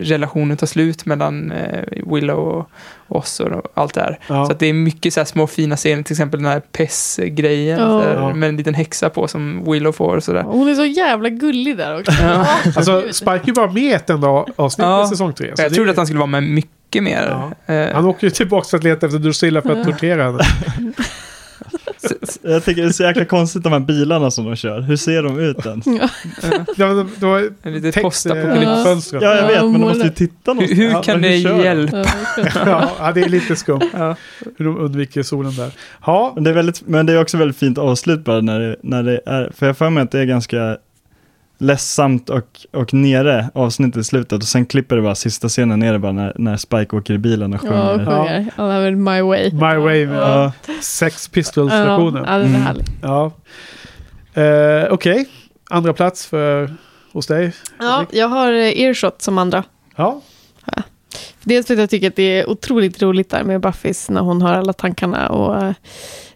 relationen 0.00 0.56
tar 0.56 0.66
slut 0.66 1.06
mellan 1.06 1.52
eh, 1.52 1.84
Willow 2.14 2.38
och 2.38 2.70
oss 3.08 3.40
och 3.40 3.62
allt 3.74 3.94
det 3.94 4.00
här. 4.00 4.18
Ja. 4.28 4.46
Så 4.46 4.52
att 4.52 4.58
det 4.58 4.66
är 4.66 4.72
mycket 4.72 5.14
så 5.14 5.20
här 5.20 5.24
små 5.24 5.46
fina 5.46 5.76
scener, 5.76 6.02
till 6.02 6.12
exempel 6.12 6.42
den 6.42 6.52
här 6.52 6.60
Pess-grejen 6.60 7.80
Ja. 7.80 8.12
Ja. 8.14 8.34
med 8.34 8.48
en 8.48 8.56
liten 8.56 8.74
häxa 8.74 9.10
på 9.10 9.28
som 9.28 9.64
Willow 9.72 9.92
får 9.92 10.16
och 10.16 10.24
sådär. 10.24 10.42
Hon 10.42 10.68
är 10.68 10.74
så 10.74 10.84
jävla 10.84 11.28
gullig 11.28 11.76
där 11.76 11.98
också. 12.00 12.12
Ja. 12.22 12.46
Alltså 12.76 13.04
Spike 13.12 13.52
var 13.52 13.68
med 13.68 13.96
ett 13.96 14.10
enda 14.10 14.28
avsnitt 14.56 14.84
Ja. 14.86 15.04
i 15.04 15.08
säsong 15.08 15.32
tre. 15.32 15.52
Jag 15.56 15.74
trodde 15.74 15.90
att 15.90 15.96
han 15.96 16.06
skulle 16.06 16.18
vara 16.18 16.26
med 16.26 16.42
mycket 16.42 17.02
mer. 17.02 17.52
Eh, 17.66 17.86
Han 17.94 18.06
åker 18.06 18.26
ju 18.26 18.30
tillbaka 18.30 18.68
för 18.68 18.76
att 18.76 18.84
leta 18.84 19.06
efter 19.06 19.18
Drusilla 19.18 19.62
för 19.62 19.72
att 19.80 19.84
tortera 19.86 20.24
henne. 20.24 20.38
Jag 22.42 22.64
tycker 22.64 22.82
det 22.82 22.88
är 22.88 22.92
så 22.92 23.02
jäkla 23.02 23.24
konstigt 23.24 23.62
de 23.62 23.72
här 23.72 23.80
bilarna 23.80 24.30
som 24.30 24.44
de 24.44 24.56
kör. 24.56 24.80
Hur 24.80 24.96
ser 24.96 25.22
de 25.22 25.38
ut 25.38 25.66
ens? 25.66 25.86
Ja. 25.86 26.08
Det 26.76 26.84
var, 26.84 27.06
det 27.20 27.26
var 27.26 27.50
en 27.62 27.72
liten 27.74 27.92
text, 27.92 28.02
postapokalypsfönster. 28.02 29.18
Ja, 29.22 29.36
jag 29.36 29.46
vet, 29.46 29.62
men 29.62 29.72
de 29.72 29.78
måste 29.80 30.04
ju 30.04 30.10
titta 30.10 30.52
Hur, 30.52 30.54
någonstans. 30.54 30.78
hur 30.78 30.90
Ja, 30.90 31.02
kan 31.02 31.22
det 31.22 31.28
hur 31.28 31.42
kör 31.42 31.58
de? 31.58 31.64
hjälpa? 31.64 31.96
ja, 32.66 32.90
ja, 32.98 33.12
det 33.12 33.20
är 33.20 33.28
lite 33.28 33.56
skumt 33.56 33.90
Ja. 33.92 34.16
hur 34.58 34.64
de 34.64 34.78
undviker 34.78 35.22
solen 35.22 35.56
där. 35.56 35.70
Ja, 36.06 36.32
Men 36.34 36.44
det, 36.44 36.50
är 36.50 36.54
väldigt, 36.54 36.86
men 36.86 37.06
det 37.06 37.12
är 37.12 37.20
också 37.20 37.36
väldigt 37.36 37.56
fint 37.56 37.78
avslut 37.78 38.24
bara 38.24 38.40
när 38.40 38.60
det, 38.60 38.76
när 38.82 39.02
det 39.02 39.20
är, 39.26 39.52
för 39.56 39.66
jag 39.66 39.68
har 39.68 39.74
för 39.74 39.90
mig 39.90 40.02
att 40.02 40.10
det 40.10 40.18
är 40.20 40.24
ganska 40.24 40.76
ledsamt 41.60 42.30
och, 42.30 42.60
och 42.72 42.94
nere 42.94 43.50
avsnittet 43.54 43.96
i 44.00 44.04
slutet 44.04 44.32
och 44.42 44.48
sen 44.48 44.66
klipper 44.66 44.96
det 44.96 45.02
bara 45.02 45.14
sista 45.14 45.48
scenen 45.48 45.78
ner 45.78 45.98
bara 45.98 46.12
när, 46.12 46.32
när 46.38 46.56
Spike 46.56 46.96
åker 46.96 47.14
i 47.14 47.18
bilen 47.18 47.54
och 47.54 47.60
Ja, 47.64 47.68
sjunger. 47.70 47.92
och 47.92 48.06
sjunger. 48.06 48.50
I'll 48.56 48.72
have 48.72 48.88
it 48.90 48.98
my 48.98 49.20
way. 49.22 49.52
My 49.52 49.84
Way 49.84 50.06
med 50.06 50.16
Ja. 50.18 50.52
Sex 50.82 51.28
Ja, 51.28 51.34
Pistols-versionen. 51.34 52.24
ja, 52.28 52.32
den 52.38 52.40
är 52.42 52.46
Mm. 52.48 52.62
härlig. 52.62 52.84
Ja. 53.02 53.32
Eh, 54.42 54.92
Okej, 54.92 55.28
andra 55.70 55.92
plats 55.92 56.26
för, 56.26 56.74
hos 57.12 57.26
dig. 57.26 57.52
Ja, 57.78 58.04
jag 58.10 58.28
har 58.28 58.52
eh, 58.52 58.80
Earshot 58.82 59.22
som 59.22 59.38
andra. 59.38 59.64
Ja, 59.96 60.20
Dels 61.44 61.66
för 61.66 61.74
att 61.74 61.80
jag 61.80 61.90
tycker 61.90 62.08
att 62.08 62.16
det 62.16 62.38
är 62.40 62.50
otroligt 62.50 63.02
roligt 63.02 63.30
där 63.30 63.44
med 63.44 63.60
Buffys 63.60 64.10
när 64.10 64.20
hon 64.20 64.42
har 64.42 64.52
alla 64.52 64.72
tankarna. 64.72 65.28
Och, 65.28 65.62
eh, 65.62 65.72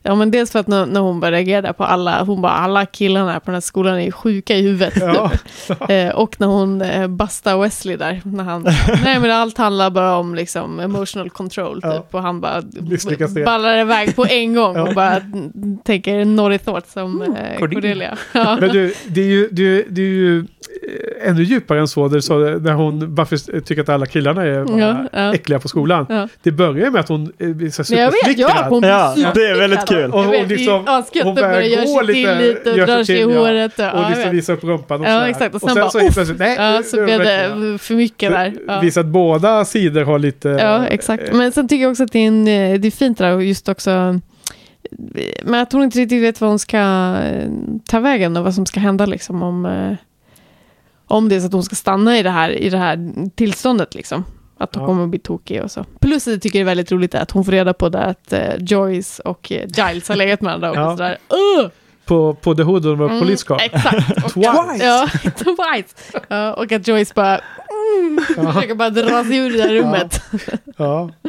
ja, 0.03 0.15
men 0.15 0.31
dels 0.31 0.51
för 0.53 0.59
att 0.59 0.67
när, 0.67 0.87
när 0.87 1.01
hon 1.01 1.21
börjar 1.21 1.33
reagera 1.33 1.63
där 1.63 1.73
på 1.73 1.85
alla, 1.85 2.25
hon 2.25 2.43
bara 2.43 2.53
alla 2.53 2.87
killarna 2.87 3.41
på 3.41 3.45
den 3.47 3.55
här 3.55 3.61
skolan 3.61 4.01
är 4.01 4.11
sjuka 4.11 4.57
i 4.57 4.63
huvudet. 4.63 4.95
ja. 4.97 5.31
Eh, 5.89 6.15
och 6.15 6.37
när 6.41 6.47
hon 6.47 6.83
eh, 6.83 7.07
bastar 7.09 7.59
Wesley 7.63 7.97
där. 7.97 8.21
När 8.25 8.45
han, 8.45 8.63
nej 9.05 9.21
men 9.21 9.31
allt 9.31 9.59
handlar 9.59 9.91
bara 9.91 10.17
om 10.17 10.35
liksom 10.35 10.81
emotional 10.81 11.31
control 11.31 11.75
typ. 11.75 11.85
Ja. 11.85 12.05
Och 12.11 12.23
han 12.23 12.41
bara 12.41 12.63
Misslyckas 12.81 13.35
det. 13.35 13.45
ballar 13.45 13.79
iväg 13.79 14.17
på 14.17 14.27
en 14.27 14.55
gång 14.55 14.77
och 14.81 14.89
Ja. 14.89 14.95
bara 14.95 15.17
mm, 15.17 15.79
tänker 15.85 16.25
naughty 16.25 16.59
thoughts 16.59 16.93
som 16.93 17.23
eh, 17.23 17.59
Cordelia. 17.59 18.17
Men 18.33 18.69
du, 18.69 18.95
det 19.07 19.21
är 19.21 19.25
ju, 19.27 19.49
det 19.53 19.63
är, 19.63 19.85
det 19.89 20.03
är 20.03 20.07
ju 20.07 20.39
eh, 20.39 21.29
ännu 21.31 21.43
djupare 21.43 21.81
än 21.81 21.89
så. 21.89 22.09
Där, 22.09 22.21
så 22.21 22.39
när 22.39 22.73
hon, 22.73 23.15
varför 23.15 23.61
tycker 23.61 23.83
att 23.83 23.89
alla 23.89 24.07
killarna 24.07 24.43
är 24.45 24.65
bara 24.65 24.77
Ja, 25.13 25.19
ja. 25.23 25.35
äckliga 25.35 25.61
på 25.61 25.69
skolan. 25.69 26.07
Ja. 26.09 26.29
Det 26.43 26.51
börjar 26.53 26.91
med 26.91 27.01
att 27.01 27.09
hon 27.09 27.33
blir 27.39 27.71
så 27.71 27.85
Men 27.91 27.99
jag 28.01 28.11
vet, 28.11 28.15
ja, 28.15 28.29
supersmickrad. 28.29 28.69
hon 28.71 28.81
blir 28.81 28.91
Ja, 28.91 29.15
det 29.35 29.47
är 29.47 29.59
väldigt 29.59 29.87
kul. 29.87 30.11
Och 30.11 30.19
hon 30.23 30.31
vet, 30.31 30.49
liksom- 30.49 30.85
asgött 30.87 31.25
hon 31.25 31.35
börjar 31.35 31.61
göra 31.61 31.85
gå 31.85 31.99
sig 31.99 32.07
till 32.07 32.17
lite- 32.17 32.41
lite 32.41 32.71
och 32.71 32.77
drar 32.87 33.05
sig 33.05 33.19
i 33.19 33.23
håret. 33.23 33.79
Och, 33.79 33.85
Och 34.05 34.11
liksom 34.11 34.31
visar 34.31 34.53
upp 34.53 34.65
rumpan 34.65 35.01
och 35.01 35.07
Ja, 35.07 35.29
exakt. 35.29 35.55
Och 35.55 35.61
sen 35.61 35.69
sen 35.71 35.81
bara, 35.81 35.91
så 35.91 35.99
helt 35.99 36.15
plötsligt, 36.15 36.39
nej, 36.39 36.57
Ja, 36.59 36.83
så 36.83 37.05
blev 37.05 37.19
det 37.19 37.79
för 37.79 37.95
mycket 37.95 38.33
där. 38.33 38.55
Ja. 38.67 38.81
Visar 38.81 39.01
att 39.01 39.07
båda 39.07 39.65
sidor 39.65 40.05
har 40.05 40.19
lite... 40.19 40.49
Ja, 40.49 40.87
exakt. 40.87 41.33
Men 41.33 41.53
sen 41.53 41.69
tycker 41.69 41.83
jag 41.83 41.91
också 41.91 42.03
att 42.05 42.13
det 42.13 42.19
är, 42.19 42.29
en, 42.29 42.49
eh, 42.49 42.81
det 42.81 42.89
är 42.89 42.91
fint 42.91 43.19
där 43.19 43.35
och 43.35 43.45
just 43.45 43.69
också 43.69 44.21
men 45.43 45.55
att 45.63 45.73
hon 45.73 45.83
inte 45.83 45.99
riktigt 45.99 46.23
vet 46.23 46.41
vad 46.41 46.51
hon 46.51 46.59
ska 46.59 46.79
eh, 46.79 47.49
ta 47.89 48.01
vägen 48.01 48.37
och 48.37 48.45
vad 48.45 48.55
som 48.55 48.67
ska 48.67 48.81
hända 48.81 49.07
liksom 49.07 49.43
om, 49.43 49.67
eh, 49.67 49.93
om 51.07 51.29
det 51.29 51.37
är 51.37 51.41
så 51.41 51.47
att 51.47 51.53
hon 51.53 51.63
ska 51.63 51.77
stanna 51.77 52.19
i 52.19 52.23
det 52.23 52.31
här, 52.31 52.51
i 52.51 52.69
det 52.71 52.79
här 52.79 52.99
tillståndet 53.37 53.95
liksom. 53.95 54.25
Att 54.59 54.75
hon 54.75 54.83
Ja. 54.83 54.87
kommer 54.87 55.03
att 55.05 55.09
bli 55.11 55.19
tokig 55.19 55.63
och 55.63 55.71
så. 55.71 55.85
Plus 56.01 56.27
jag 56.27 56.43
tycker 56.43 56.59
det 56.59 56.63
är 56.63 56.65
väldigt 56.65 56.93
roligt 56.93 57.15
att 57.15 57.31
hon 57.31 57.45
får 57.45 57.53
reda 57.53 57.73
på 57.73 57.89
det 57.89 57.99
att 58.05 58.33
eh, 58.33 58.55
Joyce 58.59 59.21
och 59.25 59.53
eh, 59.53 59.65
Giles 59.67 60.09
har 60.09 60.17
legat 60.17 60.41
med 60.41 60.61
varandra 60.61 60.71
och 60.85 60.91
Ja. 60.93 60.97
sådär. 60.97 61.19
Uh! 61.63 61.69
På, 62.05 62.35
på 62.35 62.55
The 62.55 62.63
Hood 62.63 62.87
och 62.87 62.91
de 62.93 62.99
var 62.99 63.07
Mm, 63.07 63.21
polisskap. 63.21 63.61
Exakt. 63.63 64.11
Och 64.25 64.33
Twice. 64.33 64.49
Att, 64.51 64.83
ja, 64.83 65.09
twice. 65.37 65.95
Ja, 66.29 66.55
och 66.55 66.73
att 66.73 66.89
Joyce 66.89 67.13
bara 67.15 67.41
mm, 67.99 68.25
försöker 68.53 68.75
bara 68.75 68.91
dra 68.91 69.25
sig 69.25 69.37
ur 69.37 69.51
det 69.53 69.59
där 69.59 69.75
rummet. 69.75 70.23
Ja. 70.77 71.11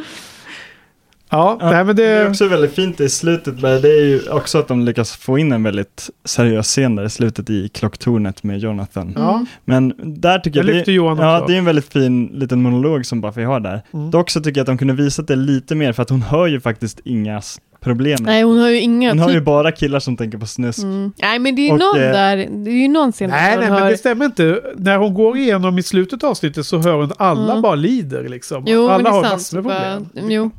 Ja, 1.30 1.58
Ja, 1.60 1.70
nej 1.70 1.84
men 1.84 1.96
Det 1.96 2.04
är 2.04 2.24
det... 2.24 2.30
också 2.30 2.48
väldigt 2.48 2.74
fint 2.74 3.00
i 3.00 3.08
slutet, 3.08 3.60
men 3.62 3.82
det 3.82 3.88
är 3.88 4.04
ju 4.04 4.20
också 4.30 4.58
att 4.58 4.68
de 4.68 4.84
lyckas 4.84 5.16
få 5.16 5.38
in 5.38 5.52
en 5.52 5.62
väldigt 5.62 6.10
seriös 6.24 6.66
scen 6.66 6.96
där 6.96 7.04
i 7.04 7.10
slutet 7.10 7.50
i 7.50 7.68
klocktornet 7.68 8.42
med 8.42 8.58
Jonathan. 8.58 9.12
Ja, 9.16 9.44
Men 9.64 9.92
där 10.20 10.38
tycker 10.38 10.62
det 10.62 10.68
jag... 10.68 10.76
lyfter 10.76 10.92
Johan 10.92 11.18
Ja, 11.18 11.36
också. 11.36 11.46
det 11.48 11.54
är 11.54 11.58
en 11.58 11.64
väldigt 11.64 11.92
fin 11.92 12.26
liten 12.26 12.62
monolog 12.62 13.06
som 13.06 13.20
Buffy 13.20 13.42
har 13.42 13.60
där. 13.60 13.82
Mm. 13.94 14.10
Dock 14.10 14.30
så 14.30 14.40
tycker 14.40 14.58
jag 14.58 14.62
att 14.62 14.66
de 14.66 14.78
kunde 14.78 14.94
visat 14.94 15.28
det 15.28 15.36
lite 15.36 15.74
mer, 15.74 15.92
för 15.92 16.02
att 16.02 16.10
hon 16.10 16.22
hör 16.22 16.46
ju 16.46 16.60
faktiskt 16.60 17.00
inga 17.04 17.42
problem. 17.80 18.18
Nej, 18.20 18.42
hon 18.42 18.58
har 18.58 18.68
ju 18.68 18.80
inga... 18.80 19.10
hon 19.10 19.18
har 19.18 19.30
ju 19.30 19.34
typ- 19.38 19.44
bara 19.44 19.72
killar 19.72 20.00
som 20.00 20.16
tänker 20.16 20.38
på 20.38 20.46
snusk. 20.46 20.78
Mm. 20.82 21.12
Nej, 21.22 21.38
men 21.38 21.56
det 21.56 21.62
är 21.62 21.72
ju 21.72 21.78
någon 21.78 21.96
eh, 22.00 22.12
där, 22.12 22.36
det 22.36 22.70
är 22.70 22.74
ju 22.82 22.88
någon 22.88 23.12
scen 23.12 23.30
Nej, 23.30 23.56
nej, 23.58 23.70
men 23.70 23.78
hör- 23.82 23.90
det 23.90 23.96
stämmer 23.98 24.24
inte. 24.24 24.60
När 24.76 24.96
hon 24.98 25.14
går 25.14 25.36
igenom 25.36 25.78
i 25.78 25.82
slutet 25.82 26.24
av 26.24 26.30
avsnittet 26.30 26.66
så 26.66 26.78
hör 26.78 26.92
hon 26.94 27.12
alla 27.18 27.50
Mm. 27.50 27.62
bara 27.62 27.74
lider 27.74 28.28
liksom. 28.28 28.64
Jo, 28.66 28.84
alla 28.88 28.96
men 28.96 29.04
det 29.04 29.10
har 29.10 29.24
är 29.24 29.30
massor 29.30 29.56
med 29.56 29.64
Bara, 29.64 29.96
problem. 29.96 30.30
jo. 30.30 30.50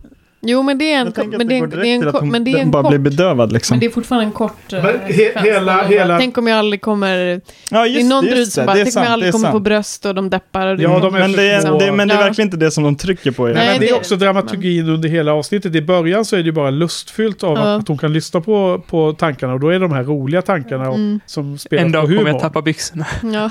Jo, 0.49 0.63
men 0.63 0.77
det 0.77 0.93
är 0.93 0.99
en... 1.01 1.07
Att 1.07 1.17
Men 1.17 1.29
det 1.31 1.37
det 1.45 1.55
är 1.55 1.63
en, 1.63 1.69
det 1.69 1.87
är 1.87 1.95
en, 1.95 2.03
hon 2.13 2.31
men 2.31 2.43
det 2.43 2.51
är 2.51 2.57
en 2.57 2.71
bara 2.71 2.83
kort... 2.83 2.89
blir 2.89 2.99
bedövad 2.99 3.51
liksom. 3.51 3.73
Men 3.75 3.79
det 3.79 3.85
är 3.85 3.89
fortfarande 3.89 4.25
en 4.25 4.31
kort... 4.31 4.73
eh, 4.73 4.83
Men 4.83 4.95
he- 4.95 5.43
hela- 5.43 5.83
hela- 5.83 6.17
Tänk 6.17 6.37
om 6.37 6.47
jag 6.47 6.59
aldrig 6.59 6.81
kommer... 6.81 7.41
Ja, 7.71 7.83
det 7.83 7.99
är 8.01 8.03
någon 8.03 8.23
just 8.25 8.35
brud 8.35 8.47
som 8.47 8.61
det, 8.61 8.65
bara, 8.67 8.73
det 8.75 8.81
är 8.81 8.83
tänk 8.85 8.95
om 8.95 9.01
jag 9.01 9.05
sant, 9.05 9.13
aldrig 9.13 9.27
det 9.27 9.29
är 9.29 9.31
kommer 9.31 9.47
på 9.47 9.55
sant. 9.55 9.63
bröst 9.63 10.05
och 10.05 10.15
de 10.15 10.29
deppar. 10.29 10.67
Och 10.67 10.77
det, 10.77 10.83
Ja, 10.83 10.99
de 10.99 11.15
är 11.15 11.19
men, 11.19 11.31
det 11.31 11.49
är, 11.51 11.57
liksom- 11.57 11.79
det, 11.79 11.91
men 11.91 12.07
det 12.07 12.13
är 12.13 12.17
Ja. 12.19 12.23
verkligen 12.23 12.47
inte 12.47 12.57
det 12.57 12.71
som 12.71 12.83
de 12.83 12.95
trycker 12.95 13.31
på. 13.31 13.43
Nej, 13.45 13.53
men 13.53 13.79
det 13.79 13.85
är 13.85 13.91
det- 13.91 13.93
också 13.97 14.15
dramaturgin 14.15 14.89
under 14.89 15.09
hela 15.09 15.33
avsnittet. 15.33 15.75
I 15.75 15.81
början 15.81 16.25
så 16.25 16.35
är 16.35 16.39
det 16.39 16.45
ju 16.45 16.51
bara 16.51 16.69
lustfyllt 16.69 17.43
av 17.43 17.57
Ja. 17.57 17.75
att 17.75 17.87
hon 17.87 17.97
kan 17.97 18.13
lyssna 18.13 18.41
på, 18.41 18.83
på 18.87 19.13
tankarna. 19.13 19.53
Och 19.53 19.59
då 19.59 19.67
är 19.67 19.73
det 19.73 19.79
de 19.79 19.91
här 19.91 20.03
roliga 20.03 20.41
tankarna 20.41 20.89
och, 20.89 20.95
Mm. 20.95 21.19
som 21.25 21.57
spelar 21.57 21.83
En 21.85 21.91
på 21.91 21.97
dag 21.97 22.07
humor. 22.07 22.17
kommer 22.17 22.31
jag 22.31 22.41
tappa 22.41 22.61
byxorna. 22.61 23.05
Ja. 23.23 23.49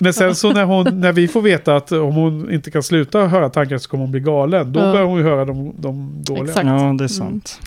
Men 0.00 0.12
sen 0.12 0.34
så 0.34 0.52
när, 0.52 0.64
hon, 0.64 1.00
när 1.00 1.12
vi 1.12 1.28
får 1.28 1.42
veta 1.42 1.76
att 1.76 1.92
om 1.92 2.14
hon 2.14 2.52
inte 2.52 2.70
kan 2.70 2.82
sluta 2.82 3.26
höra 3.26 3.48
tankarna 3.50 3.78
så 3.78 3.88
kommer 3.90 4.04
hon 4.04 4.10
bli 4.10 4.20
galen. 4.20 4.72
Då. 4.72 4.80
Börjar 5.00 5.08
hon 5.08 5.18
ju 5.18 5.24
höra 5.24 5.44
de, 5.44 5.74
de 5.78 6.22
dåliga. 6.22 6.44
Exakt. 6.44 6.66
Ja, 6.66 6.94
det 6.98 7.04
är 7.04 7.08
sant. 7.08 7.60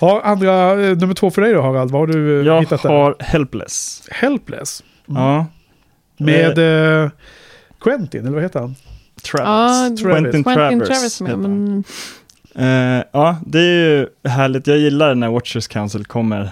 Ja, 0.00 0.20
andra, 0.24 0.70
eh, 0.72 0.96
nummer 0.96 1.14
två 1.14 1.30
för 1.30 1.42
dig 1.42 1.52
då 1.52 1.62
Harald. 1.62 1.90
Vad 1.90 2.00
har 2.00 2.06
du 2.06 2.40
eh, 2.40 2.46
Jag 2.46 2.60
hittat 2.60 2.82
där? 2.82 2.88
har 2.90 3.16
Helpless. 3.18 4.02
Helpless. 4.10 4.82
Mm. 5.08 5.22
Ja. 5.22 5.46
Med 6.18 6.58
eh, 7.04 7.10
Quentin, 7.80 8.20
eller 8.20 8.34
vad 8.34 8.42
heter 8.42 8.60
han? 8.60 8.74
Ja, 9.32 9.90
Travis. 9.90 10.02
Quentin 10.02 10.44
Quentin. 10.44 10.80
Travers 10.80 11.20
med, 11.20 11.38
men... 11.38 11.84
Eh, 12.54 13.04
ja, 13.12 13.36
det 13.46 13.58
är 13.58 13.62
ju 13.62 14.06
härligt. 14.28 14.66
Jag 14.66 14.78
gillar 14.78 15.14
när 15.14 15.28
Watchers 15.28 15.68
Council 15.68 16.04
kommer. 16.04 16.50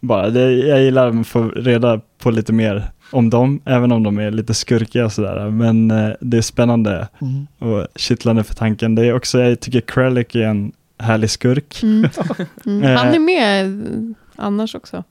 Bara, 0.00 0.30
det, 0.30 0.52
jag 0.52 0.82
gillar 0.82 1.20
att 1.20 1.26
få 1.26 1.48
reda 1.48 2.00
på 2.22 2.30
lite 2.30 2.52
mer 2.52 2.90
om 3.10 3.30
dem, 3.30 3.60
även 3.64 3.92
om 3.92 4.02
de 4.02 4.18
är 4.18 4.30
lite 4.30 4.54
skurkiga 4.54 5.04
och 5.04 5.12
sådär. 5.12 5.50
Men 5.50 5.90
eh, 5.90 6.10
det 6.20 6.36
är 6.38 6.42
spännande 6.42 7.08
Mm. 7.20 7.46
och 7.58 7.86
kittlande 7.96 8.44
för 8.44 8.54
tanken. 8.54 8.94
Det 8.94 9.06
är 9.06 9.14
också, 9.14 9.40
jag 9.40 9.60
tycker 9.60 9.80
Kralik 9.80 10.34
är 10.34 10.40
en 10.42 10.72
härlig 10.98 11.30
skurk. 11.30 11.82
Mm. 11.82 12.10
Mm. 12.66 12.82
Eh, 12.82 12.98
Han 12.98 13.14
är 13.14 13.18
med 13.18 14.14
annars 14.36 14.74
också. 14.74 15.04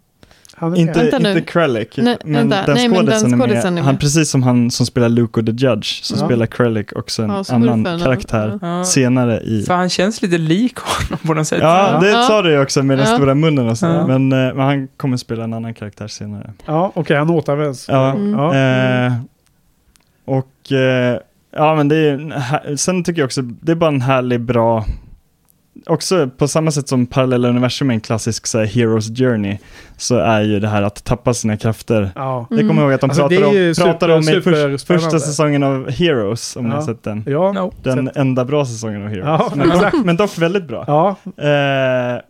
Han 0.59 0.73
är 0.73 0.77
Inte, 0.77 0.99
nu. 1.01 1.05
inte 1.05 2.01
Nej, 2.01 2.17
men, 2.23 2.49
vänta. 2.49 2.65
den 2.65 2.75
Nej, 2.75 2.89
men 2.89 3.05
den 3.05 3.19
skådisen 3.19 3.33
är, 3.33 3.37
skådisen 3.37 3.73
med. 3.73 3.81
är 3.81 3.85
Han, 3.85 3.93
med. 3.93 4.01
precis 4.01 4.29
som 4.29 4.43
han 4.43 4.71
som 4.71 4.85
spelar 4.85 5.09
Luke 5.09 5.39
och 5.39 5.45
the 5.45 5.51
Judge, 5.51 6.03
så 6.03 6.15
Ja. 6.19 6.25
spelar 6.25 6.45
Kralik 6.45 6.95
också 6.95 7.23
en 7.23 7.29
Ja, 7.29 7.43
så 7.43 7.55
annan 7.55 7.83
varför? 7.83 8.05
karaktär 8.05 8.59
Ja. 8.61 8.83
senare 8.83 9.39
i... 9.39 9.63
För 9.63 9.73
han 9.73 9.89
känns 9.89 10.21
lite 10.21 10.37
lik 10.37 10.77
honom 10.77 11.19
på 11.27 11.33
något 11.33 11.47
sätt. 11.47 11.59
Ja, 11.61 11.99
det 12.01 12.09
Ja. 12.09 12.21
sa 12.23 12.41
du 12.41 12.51
ju 12.51 12.61
också 12.61 12.83
med 12.83 12.97
den 12.97 13.07
Ja. 13.09 13.15
stora 13.15 13.35
munnen 13.35 13.69
och 13.69 13.77
så. 13.77 13.85
Ja. 13.85 14.07
Men, 14.07 14.31
eh, 14.31 14.53
men 14.55 14.59
han 14.65 14.87
kommer 14.87 15.17
spela 15.17 15.43
en 15.43 15.53
annan 15.53 15.73
karaktär 15.73 16.07
senare. 16.07 16.53
Ja, 16.65 16.91
okej, 16.95 17.17
han 17.17 17.29
återvänds. 17.29 17.85
Ja. 17.89 18.11
Mm. 18.11 18.31
Ja. 18.39 18.55
Eh, 19.05 19.13
och 20.25 20.71
eh, 20.71 21.17
ja, 21.55 21.75
men 21.75 21.87
det 21.87 21.95
är 21.95 22.13
en 22.13 22.77
sen 22.77 23.03
tycker 23.03 23.21
jag 23.21 23.25
också, 23.27 23.41
det 23.41 23.71
är 23.71 23.75
bara 23.75 23.87
en 23.91 24.01
härlig, 24.01 24.41
bra, 24.41 24.85
också 25.89 26.29
på 26.37 26.47
samma 26.47 26.71
sätt 26.71 26.87
som 26.89 27.05
parallella 27.05 27.47
universum 27.49 27.89
är 27.89 27.93
en 27.93 27.99
klassisk 28.01 28.47
så 28.47 28.59
här, 28.59 28.65
Heroes 28.65 29.07
Journey, 29.17 29.57
så 29.97 30.17
är 30.17 30.41
ju 30.41 30.59
det 30.59 30.67
här 30.67 30.81
att 30.81 31.03
tappa 31.03 31.33
sina 31.33 31.57
krafter. 31.57 32.11
Ja. 32.15 32.47
Det 32.49 32.57
kommer 32.57 32.73
jag 32.81 32.83
ihåg 32.83 32.93
att 32.93 33.01
de 33.01 33.09
Alltså, 33.09 33.29
pratar 33.29 33.45
om, 33.45 33.73
pratar 33.75 34.09
om 34.09 34.21
i 34.29 34.41
först, 34.41 34.87
första 34.87 35.19
säsongen 35.19 35.63
av 35.63 35.89
Heroes, 35.89 36.55
om 36.55 36.63
ni 36.63 36.69
Ja. 36.69 36.75
har 36.75 36.81
sett 36.81 37.03
den. 37.03 37.23
Ja. 37.27 37.51
No. 37.51 37.73
Den 37.83 38.09
enda 38.15 38.45
bra 38.45 38.65
säsongen 38.65 39.03
av 39.03 39.09
Heroes. 39.09 39.25
Ja, 39.27 39.51
men, 39.55 39.71
exakt. 39.71 39.95
dock, 39.95 40.05
men 40.05 40.17
dock 40.17 40.37
väldigt 40.37 40.67
bra. 40.67 40.83
ja, 40.87 41.15
Eh, 41.43 42.21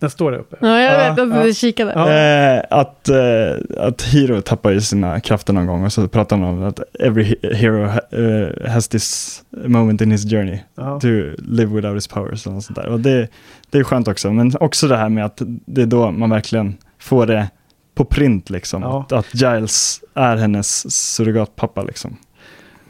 den 0.00 0.10
står 0.10 0.30
där 0.32 0.38
uppe. 0.38 0.56
Ja, 0.60 0.80
jag 0.80 0.92
Ja, 0.94 1.10
vet 1.10 1.18
att 1.22 1.36
ja. 1.36 1.44
du 1.44 1.54
kikade. 1.54 1.92
Ja. 1.96 2.10
Eh, 2.12 2.62
att, 2.70 3.08
eh, 3.08 3.86
att 3.86 4.02
Hero 4.02 4.40
tappar 4.40 4.70
ju 4.70 4.80
sina 4.80 5.20
krafter 5.20 5.52
någon 5.52 5.66
gång 5.66 5.84
och 5.84 5.92
så 5.92 6.08
pratar 6.08 6.36
han 6.38 6.46
om 6.48 6.62
att 6.64 6.80
every 7.00 7.24
he- 7.24 7.54
hero 7.54 7.86
ha, 7.86 8.00
eh, 8.18 8.70
has 8.72 8.88
this 8.88 9.42
moment 9.50 10.00
in 10.00 10.10
his 10.10 10.30
journey 10.30 10.58
to 11.00 11.06
live 11.38 11.74
without 11.74 11.96
his 11.96 12.08
powers 12.08 12.46
och 12.46 12.62
sånt 12.62 12.74
där. 12.74 12.86
Och 12.86 13.00
det, 13.00 13.28
det 13.70 13.78
är 13.78 13.84
skönt 13.84 14.08
också, 14.08 14.32
men 14.32 14.52
också 14.60 14.88
det 14.88 14.96
här 14.96 15.08
med 15.08 15.24
att 15.24 15.42
det 15.46 15.82
är 15.82 15.86
då 15.86 16.10
man 16.10 16.30
verkligen 16.30 16.76
får 16.98 17.26
det 17.26 17.48
på 17.94 18.04
print 18.04 18.50
liksom. 18.50 18.84
Att, 18.84 19.12
att 19.12 19.26
Giles 19.34 20.00
är 20.14 20.36
hennes 20.36 20.96
surrogatpappa 21.14 21.82
liksom. 21.82 22.16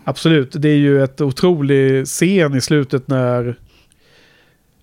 Absolut, 0.05 0.52
det 0.58 0.68
är 0.68 0.76
ju 0.76 1.05
ett 1.05 1.20
otrolig 1.20 2.06
scen 2.06 2.55
i 2.55 2.60
slutet 2.60 3.08
när... 3.08 3.56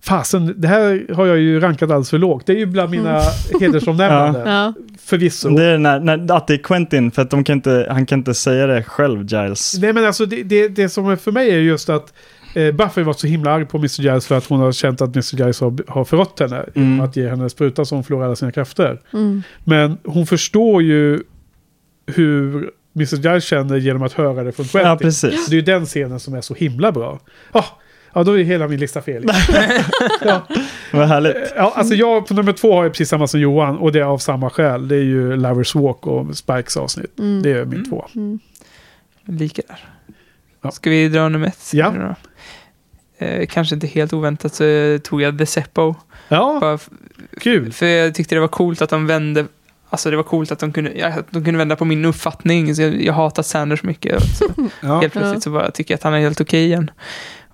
Fasen, 0.07 0.53
det 0.61 0.67
här 0.67 1.13
har 1.13 1.25
jag 1.25 1.37
ju 1.37 1.59
rankat 1.59 1.89
alldeles 1.89 2.09
för 2.09 2.17
lågt. 2.17 2.45
Det 2.45 2.53
är 2.53 2.57
ju 2.57 2.65
bland 2.65 2.91
mina 2.91 3.21
hedersomnämnanden. 3.59 4.47
Ja. 4.47 4.73
Förvisso. 4.99 5.49
Det 5.49 5.63
är 5.63 5.77
när, 5.77 5.99
när, 5.99 6.35
att 6.35 6.47
det 6.47 6.53
är 6.53 6.57
Quentin, 6.57 7.11
för 7.11 7.21
att 7.21 7.29
de 7.29 7.43
kan 7.43 7.55
inte, 7.55 7.87
han 7.89 8.05
kan 8.05 8.19
inte 8.19 8.33
säga 8.33 8.67
det 8.67 8.83
själv, 8.83 9.21
Giles. 9.23 9.79
Nej 9.81 9.93
men 9.93 10.05
alltså 10.05 10.25
det, 10.25 10.43
det, 10.43 10.67
det 10.67 10.89
som 10.89 11.09
är 11.09 11.15
för 11.15 11.31
mig 11.31 11.49
är 11.49 11.57
just 11.59 11.89
att 11.89 12.13
eh, 12.55 12.71
Buffy 12.75 13.03
var 13.03 13.13
så 13.13 13.27
himla 13.27 13.51
arg 13.51 13.65
på 13.65 13.77
Mr. 13.77 14.01
Giles 14.01 14.27
för 14.27 14.37
att 14.37 14.45
hon 14.45 14.59
har 14.59 14.71
känt 14.71 15.01
att 15.01 15.15
Mr. 15.15 15.37
Giles 15.37 15.61
har, 15.61 15.77
har 15.87 16.05
förrått 16.05 16.39
henne. 16.39 16.65
Genom 16.75 16.93
Mm. 16.93 17.05
att 17.05 17.15
ge 17.15 17.29
henne 17.29 17.49
spruta 17.49 17.85
så 17.85 17.95
hon 17.95 18.03
förlorar 18.03 18.25
alla 18.25 18.35
sina 18.35 18.51
krafter. 18.51 19.01
Mm. 19.13 19.43
Men 19.63 19.97
hon 20.03 20.27
förstår 20.27 20.81
ju 20.83 21.19
hur 22.07 22.69
Mr. 22.95 23.15
Giles 23.15 23.43
känner 23.43 23.77
genom 23.77 24.03
att 24.03 24.13
höra 24.13 24.43
det 24.43 24.51
från 24.51 24.65
Quentin. 24.65 24.89
Ja, 24.89 24.97
precis. 24.97 25.45
Så 25.45 25.49
det 25.49 25.55
är 25.55 25.59
ju 25.59 25.65
den 25.65 25.85
scenen 25.85 26.19
som 26.19 26.33
är 26.33 26.41
så 26.41 26.53
himla 26.53 26.91
bra. 26.91 27.19
Ah, 27.51 27.63
ja, 28.13 28.23
då 28.23 28.39
är 28.39 28.43
hela 28.43 28.67
min 28.67 28.79
lista 28.79 29.01
fel. 29.01 29.25
ja, 30.21 30.47
Vad 30.93 31.07
härligt. 31.07 31.35
ja, 31.55 31.73
alltså 31.75 31.93
jag 31.95 32.27
på 32.27 32.33
nummer 32.33 32.53
två 32.53 32.73
har 32.75 32.83
jag 32.83 32.91
precis 32.93 33.09
samma 33.09 33.27
som 33.27 33.39
Johan 33.39 33.77
och 33.77 33.91
det 33.91 33.99
är 33.99 34.03
av 34.03 34.17
samma 34.17 34.49
skäl. 34.49 34.87
Det 34.87 34.95
är 34.95 35.03
ju 35.03 35.35
Lovers 35.35 35.75
Walk 35.75 36.07
och 36.07 36.37
Spikes 36.37 36.77
avsnitt. 36.77 37.19
Mm. 37.19 37.41
Det 37.41 37.51
är 37.51 37.65
min 37.65 37.73
Mm. 37.73 37.89
två. 37.89 38.05
Mm. 38.15 38.39
Lika 39.25 39.61
där. 39.67 39.79
Ja. 40.61 40.71
Ska 40.71 40.89
vi 40.89 41.09
dra 41.09 41.29
nummer 41.29 41.47
ett? 41.47 41.73
Ja. 41.73 41.93
Eh, 43.17 43.47
kanske 43.47 43.75
inte 43.75 43.87
helt 43.87 44.13
oväntat 44.13 44.53
så 44.53 44.63
eh, 44.63 44.97
tog 44.97 45.21
jag 45.21 45.37
The 45.37 45.45
Seppo. 45.45 45.95
Ja, 46.27 46.57
Bara 46.61 46.79
kul. 47.41 47.73
För 47.73 47.85
jag 47.85 48.15
tyckte 48.15 48.35
det 48.35 48.41
var 48.41 48.47
coolt 48.47 48.81
att 48.81 48.89
de 48.89 49.07
vände 49.07 49.45
Alltså 49.89 50.09
det 50.11 50.15
var 50.17 50.23
coolt 50.23 50.51
att 50.51 50.59
de 50.59 50.71
kunde, 50.73 50.91
ja, 50.95 51.07
att 51.07 51.25
de 51.31 51.43
kunde 51.43 51.57
vända 51.57 51.75
på 51.75 51.85
min 51.85 52.05
uppfattning. 52.05 52.75
Så 52.75 52.81
jag, 52.81 53.01
jag 53.03 53.13
hatar 53.13 53.43
Sanders 53.43 53.83
mycket. 53.83 54.23
Så 54.37 54.45
Ja. 54.81 54.99
helt 54.99 55.13
plötsligt 55.13 55.43
så 55.43 55.49
bara 55.49 55.71
tycker 55.71 55.93
jag 55.93 55.97
att 55.97 56.03
han 56.03 56.13
är 56.13 56.19
helt 56.19 56.41
okej 56.41 56.65
igen. 56.65 56.91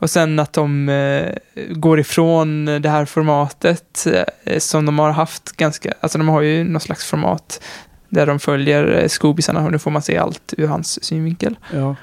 Och 0.04 0.10
sen 0.10 0.40
att 0.40 0.54
de 0.54 0.90
eh, 0.90 1.34
går 1.70 2.00
ifrån 2.00 2.66
det 2.66 2.90
här 2.90 3.06
formatet 3.06 4.08
eh, 4.44 4.60
som 4.60 4.86
de 4.86 5.00
har 5.00 5.12
haft 5.12 5.52
ganska, 5.58 5.94
alltså 6.00 6.18
de 6.18 6.28
har 6.28 6.42
ju 6.42 6.64
något 6.64 6.84
slags 6.84 7.06
format 7.06 7.64
där 8.10 8.26
de 8.26 8.40
följer 8.40 9.02
eh, 9.02 9.08
Scoobisarna 9.08 9.66
och 9.66 9.72
nu 9.72 9.80
får 9.80 9.92
man 9.92 10.02
se 10.02 10.18
allt 10.18 10.54
ur 10.58 10.68
hans 10.68 11.04
synvinkel. 11.04 11.56
Ja. 11.74 11.96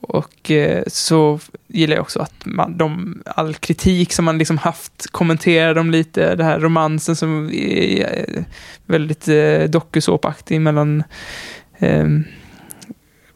Och 0.00 0.50
eh, 0.50 0.82
så 0.86 1.40
gillar 1.66 1.96
jag 1.96 2.02
också 2.02 2.20
att 2.20 2.44
man, 2.44 2.78
de, 2.78 3.22
all 3.26 3.54
kritik 3.54 4.12
som 4.12 4.24
man 4.24 4.38
liksom 4.38 4.58
haft 4.58 5.06
kommenterar 5.10 5.74
de 5.74 5.90
lite, 5.90 6.34
det 6.34 6.44
här 6.44 6.60
romansen 6.60 7.16
som 7.16 7.50
är 7.52 8.44
väldigt 8.86 9.28
eh, 9.28 9.62
dokusåpaktig 9.62 10.60
mellan 10.60 11.02
eh, 11.78 12.06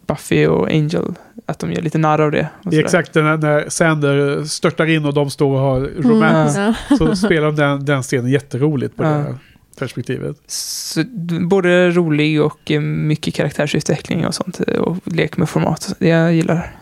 Buffy 0.07 0.47
och 0.47 0.69
Angel. 0.69 1.15
Att 1.53 1.59
de 1.59 1.73
gör 1.73 1.83
lite 1.83 1.99
narr 1.99 2.21
av 2.21 2.31
det. 2.31 2.49
och 2.65 2.71
Det 2.71 2.77
är 2.77 2.81
exakt 2.81 3.15
när, 3.15 3.37
när 3.37 3.69
Sander 3.69 4.45
störtar 4.45 4.87
in 4.87 5.05
och 5.05 5.15
de 5.15 5.31
står 5.31 5.53
och 5.55 5.59
har 5.61 5.81
romans. 5.81 6.57
Mm. 6.57 6.75
Så 6.99 7.17
spelar 7.17 7.47
de 7.47 7.57
den, 7.57 7.85
den 7.85 8.03
scenen 8.03 8.31
jätteroligt 8.31 8.97
på 8.97 9.05
Ja. 9.05 9.09
det 9.09 9.15
här 9.15 9.35
perspektivet. 9.79 10.37
Så, 10.47 11.05
både 11.49 11.91
rolig 11.91 12.43
och 12.43 12.71
eh, 12.71 12.81
mycket 12.81 13.35
karaktärsutveckling 13.35 14.27
och 14.27 14.35
sånt. 14.35 14.61
eh, 14.69 14.75
Och 14.79 14.97
lek 15.05 15.37
med 15.37 15.49
format. 15.49 15.95
Det 15.99 16.09
jag 16.09 16.35
gillar. 16.35 16.77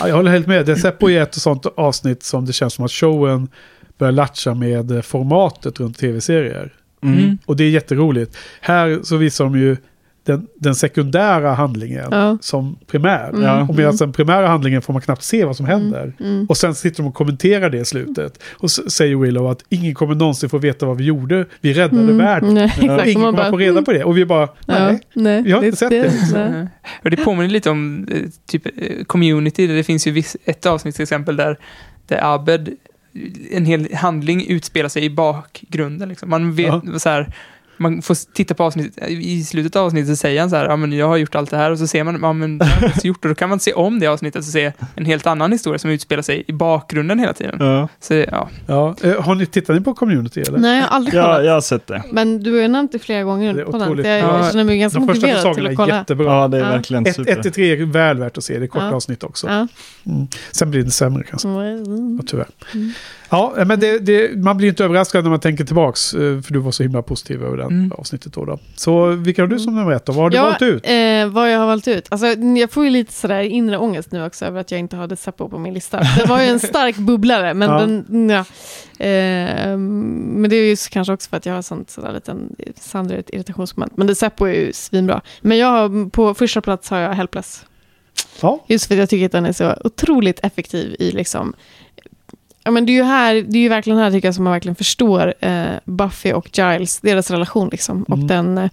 Ja, 0.00 0.08
jag 0.08 0.16
håller 0.16 0.30
helt 0.30 0.46
med. 0.46 0.66
Det 0.66 0.76
Seppo 0.76 1.10
är 1.10 1.22
ett 1.22 1.34
sånt 1.34 1.66
avsnitt 1.76 2.22
som 2.22 2.44
det 2.46 2.52
känns 2.52 2.74
som 2.74 2.84
att 2.84 2.90
showen 2.92 3.48
börjar 3.98 4.12
latcha 4.12 4.54
med 4.54 4.90
eh, 4.90 5.00
formatet 5.02 5.80
runt 5.80 5.98
tv-serier. 5.98 6.72
Mm. 7.02 7.38
Och 7.46 7.56
det 7.56 7.64
är 7.64 7.70
jätteroligt. 7.70 8.36
Här 8.60 9.00
så 9.02 9.16
visar 9.16 9.44
de 9.44 9.58
ju 9.58 9.76
den, 10.24 10.46
den 10.54 10.74
sekundära 10.74 11.54
handlingen 11.54 12.08
Ja. 12.10 12.38
som 12.40 12.78
primär. 12.86 13.28
Mm. 13.28 13.42
Ja. 13.42 13.66
Och 13.68 13.74
medan 13.76 13.96
den 13.96 14.12
primära 14.12 14.48
handlingen 14.48 14.82
får 14.82 14.92
man 14.92 15.02
knappt 15.02 15.22
se 15.22 15.44
vad 15.44 15.56
som 15.56 15.66
händer. 15.66 16.12
Mm. 16.20 16.46
Och 16.48 16.56
sen 16.56 16.74
sitter 16.74 17.02
de 17.02 17.08
och 17.08 17.14
kommenterar 17.14 17.70
det 17.70 17.78
i 17.78 17.84
slutet. 17.84 18.42
Och 18.52 18.70
säger 18.70 19.16
Willow 19.16 19.46
att 19.50 19.64
ingen 19.68 19.94
kommer 19.94 20.14
någonsin 20.14 20.48
få 20.48 20.58
veta 20.58 20.86
vad 20.86 20.96
vi 20.96 21.04
gjorde. 21.04 21.46
Vi 21.60 21.72
räddade 21.74 22.02
Mm. 22.02 22.18
världen. 22.18 22.54
Nej, 22.54 22.64
exakt. 22.64 23.06
ingen 23.06 23.14
kommer 23.14 23.32
bara, 23.32 23.50
få 23.50 23.56
reda 23.56 23.82
på 23.82 23.92
det. 23.92 24.04
Och 24.04 24.16
vi 24.18 24.24
bara, 24.24 24.48
Ja, 24.66 24.74
nej. 24.88 25.00
nej, 25.14 25.42
vi 25.42 25.52
har 25.52 25.64
inte 25.64 25.76
sett 25.76 25.90
det. 25.90 26.12
nej. 26.34 26.68
Och 27.04 27.10
det 27.10 27.16
påminner 27.16 27.48
lite 27.50 27.70
om 27.70 28.06
eh, 28.10 28.20
typ 28.46 28.66
eh, 28.66 29.04
community. 29.04 29.66
där 29.66 29.74
Det 29.74 29.84
finns 29.84 30.06
ju 30.06 30.10
viss, 30.10 30.36
ett 30.44 30.66
avsnitt 30.66 30.94
till 30.94 31.02
exempel 31.02 31.36
där, 31.36 31.58
där 32.08 32.34
Abed, 32.34 32.68
en 33.50 33.64
hel 33.66 33.94
handling 33.94 34.46
utspelar 34.48 34.88
sig 34.88 35.04
i 35.04 35.10
bakgrunden. 35.10 36.08
Liksom. 36.08 36.30
Man 36.30 36.54
vet 36.54 36.74
så 37.02 37.08
här, 37.08 37.34
man 37.76 38.02
får 38.02 38.32
titta 38.32 38.54
på 38.54 38.64
avsnittet, 38.64 39.08
i 39.10 39.44
slutet 39.44 39.76
av 39.76 39.86
avsnittet 39.86 40.08
så 40.08 40.16
säger 40.16 40.40
han 40.40 40.50
så 40.50 40.56
här, 40.56 40.64
ja 40.68 40.76
men 40.76 40.92
jag 40.92 41.08
har 41.08 41.16
gjort 41.16 41.34
allt 41.34 41.50
det 41.50 41.56
här 41.56 41.70
och 41.70 41.78
så 41.78 41.86
ser 41.86 42.04
man, 42.04 42.18
ja 42.22 42.32
men 42.32 42.58
det 42.58 42.64
har 42.64 42.82
jag 42.82 42.92
gjort 43.04 43.24
och 43.24 43.28
då 43.28 43.34
kan 43.34 43.48
man 43.48 43.60
se 43.60 43.72
om 43.72 43.98
det 44.00 44.06
avsnittet 44.06 44.38
och 44.38 44.44
se 44.44 44.72
en 44.94 45.04
helt 45.06 45.26
annan 45.26 45.52
historia 45.52 45.78
som 45.78 45.90
utspelar 45.90 46.22
sig 46.22 46.44
i 46.46 46.52
bakgrunden 46.52 47.18
hela 47.18 47.32
tiden. 47.32 47.56
Ja. 47.60 47.88
Så 48.00 48.14
ja, 48.14 48.48
Ja. 48.66 48.94
Eh, 49.02 49.22
Har 49.22 49.34
ni 49.34 49.46
tittat 49.46 49.76
ni 49.76 49.82
på 49.82 49.94
community 49.94 50.40
eller? 50.40 50.58
Nej, 50.58 50.76
jag 50.80 50.86
har 50.86 50.96
aldrig 50.96 51.14
Ja, 51.14 51.22
kollat. 51.24 51.44
jag 51.44 51.52
har 51.52 51.60
sett 51.60 51.86
det. 51.86 52.02
Men 52.12 52.42
du 52.42 52.52
har 52.54 52.60
ju 52.62 52.68
nämnt 52.68 52.92
det 52.92 52.98
flera 52.98 53.22
gånger 53.22 53.54
Det 53.54 53.60
är 53.60 53.64
på 53.64 53.78
den. 53.78 53.96
Jag, 53.98 54.06
jag 54.06 54.18
Ja, 54.44 54.48
känner 54.50 54.64
mig 54.64 54.78
ganska 54.78 54.98
De 54.98 55.08
första 55.08 55.26
motiverad 55.26 55.42
till 55.42 55.48
säsongerna 55.54 55.68
att 55.68 55.72
är 55.72 55.76
kolla. 55.76 55.96
jättebra. 55.98 56.26
Ja, 56.26 56.48
det 56.48 56.56
är 56.56 56.60
Ja. 56.62 56.68
verkligen 56.70 57.06
1 57.06 57.14
super. 57.16 57.42
till 57.42 57.52
3 57.52 57.72
är 57.72 57.84
väl 57.86 58.18
värt 58.18 58.38
att 58.38 58.44
se. 58.44 58.58
Det 58.58 58.64
är 58.64 58.68
korta 58.68 58.84
Ja. 58.84 58.94
avsnitt 58.94 59.24
också. 59.24 59.46
Ja. 59.46 59.66
Mm. 60.06 60.26
Sen 60.52 60.70
blir 60.70 60.82
det 60.82 60.90
sämre 60.90 61.24
kanske. 61.30 61.48
Mm. 61.48 62.16
Ja, 62.16 62.24
tyvärr. 62.26 62.46
Ja, 63.32 63.54
men 63.66 63.80
det, 63.80 63.98
det, 63.98 64.36
man 64.36 64.56
blir 64.56 64.68
inte 64.68 64.84
överraskad 64.84 65.22
när 65.24 65.30
man 65.30 65.40
tänker 65.40 65.64
tillbaks. 65.64 66.14
eh, 66.14 66.40
För 66.40 66.52
du 66.52 66.58
var 66.58 66.70
så 66.70 66.82
himla 66.82 67.02
positiv 67.02 67.44
över 67.44 67.56
det 67.56 67.62
Mm. 67.62 67.92
avsnittet 67.92 68.32
då, 68.32 68.44
då. 68.44 68.58
Så 68.76 69.06
vilka 69.06 69.42
har 69.42 69.46
du 69.46 69.58
som 69.58 69.74
nummer 69.76 69.92
ett 69.92 70.06
då? 70.06 70.12
Vad 70.12 70.22
har 70.22 70.30
du 70.30 70.36
ja, 70.36 70.42
valt 70.44 70.62
ut? 70.62 70.86
Eh, 70.86 71.26
vad 71.28 71.52
jag 71.52 71.58
har 71.58 71.66
valt 71.66 71.88
ut. 71.88 72.06
Alltså, 72.10 72.26
jag 72.26 72.70
får 72.70 72.84
ju 72.84 72.90
lite 72.90 73.12
sådär 73.12 73.40
inre 73.40 73.78
ångest 73.78 74.12
nu 74.12 74.26
också 74.26 74.44
över 74.44 74.60
att 74.60 74.70
jag 74.70 74.80
inte 74.80 74.96
hade 74.96 75.16
Seppo 75.16 75.48
på 75.48 75.58
min 75.58 75.74
lista. 75.74 76.00
Det 76.18 76.24
var 76.28 76.40
ju 76.42 76.46
en 76.48 76.60
stark 76.60 76.96
bubblare, 77.06 77.54
men 77.54 77.70
Ja. 77.70 77.78
den, 77.80 78.30
ja. 78.30 78.44
Eh, 79.06 79.76
men 79.76 80.50
det 80.50 80.56
är 80.56 80.64
ju 80.70 80.76
kanske 80.90 81.12
också 81.12 81.30
för 81.30 81.36
att 81.36 81.46
jag 81.46 81.54
har 81.54 81.62
sånt 81.62 81.90
sådär 81.90 82.12
liten 82.12 82.56
Sandra 82.80 83.16
ett 83.16 83.30
irritationsmoment. 83.30 83.96
Men 83.96 84.06
det 84.06 84.14
Seppo 84.14 84.44
är 84.44 84.52
ju 84.52 84.72
svinbra. 84.72 85.20
Men 85.40 85.58
jag 85.58 85.66
har, 85.68 86.10
på 86.10 86.34
första 86.34 86.60
plats 86.60 86.90
har 86.90 86.98
jag 86.98 87.12
Helpless. 87.12 87.66
Ja. 88.40 88.64
Just 88.68 88.86
för 88.86 88.94
att 88.94 88.98
jag 88.98 89.08
tycker 89.08 89.26
att 89.26 89.32
den 89.32 89.46
är 89.46 89.52
så 89.52 89.74
otroligt 89.84 90.40
effektiv 90.44 90.96
i 90.98 91.10
liksom 91.10 91.54
Ja, 92.64 92.70
men 92.70 92.86
det 92.86 92.92
är 92.92 92.94
ju 92.94 93.02
här, 93.02 93.34
det 93.34 93.58
är 93.58 93.62
ju 93.62 93.68
verkligen 93.68 93.98
här 93.98 94.10
tycker 94.10 94.28
jag 94.28 94.34
som 94.34 94.44
man 94.44 94.52
verkligen 94.52 94.74
förstår 94.76 95.34
eh, 95.40 95.64
Buffy 95.84 96.32
och 96.32 96.58
Giles, 96.58 97.00
deras 97.00 97.30
relation 97.30 97.68
liksom. 97.68 98.02
Och 98.02 98.16
Mm. 98.16 98.26
den, 98.26 98.58
eh, 98.58 98.70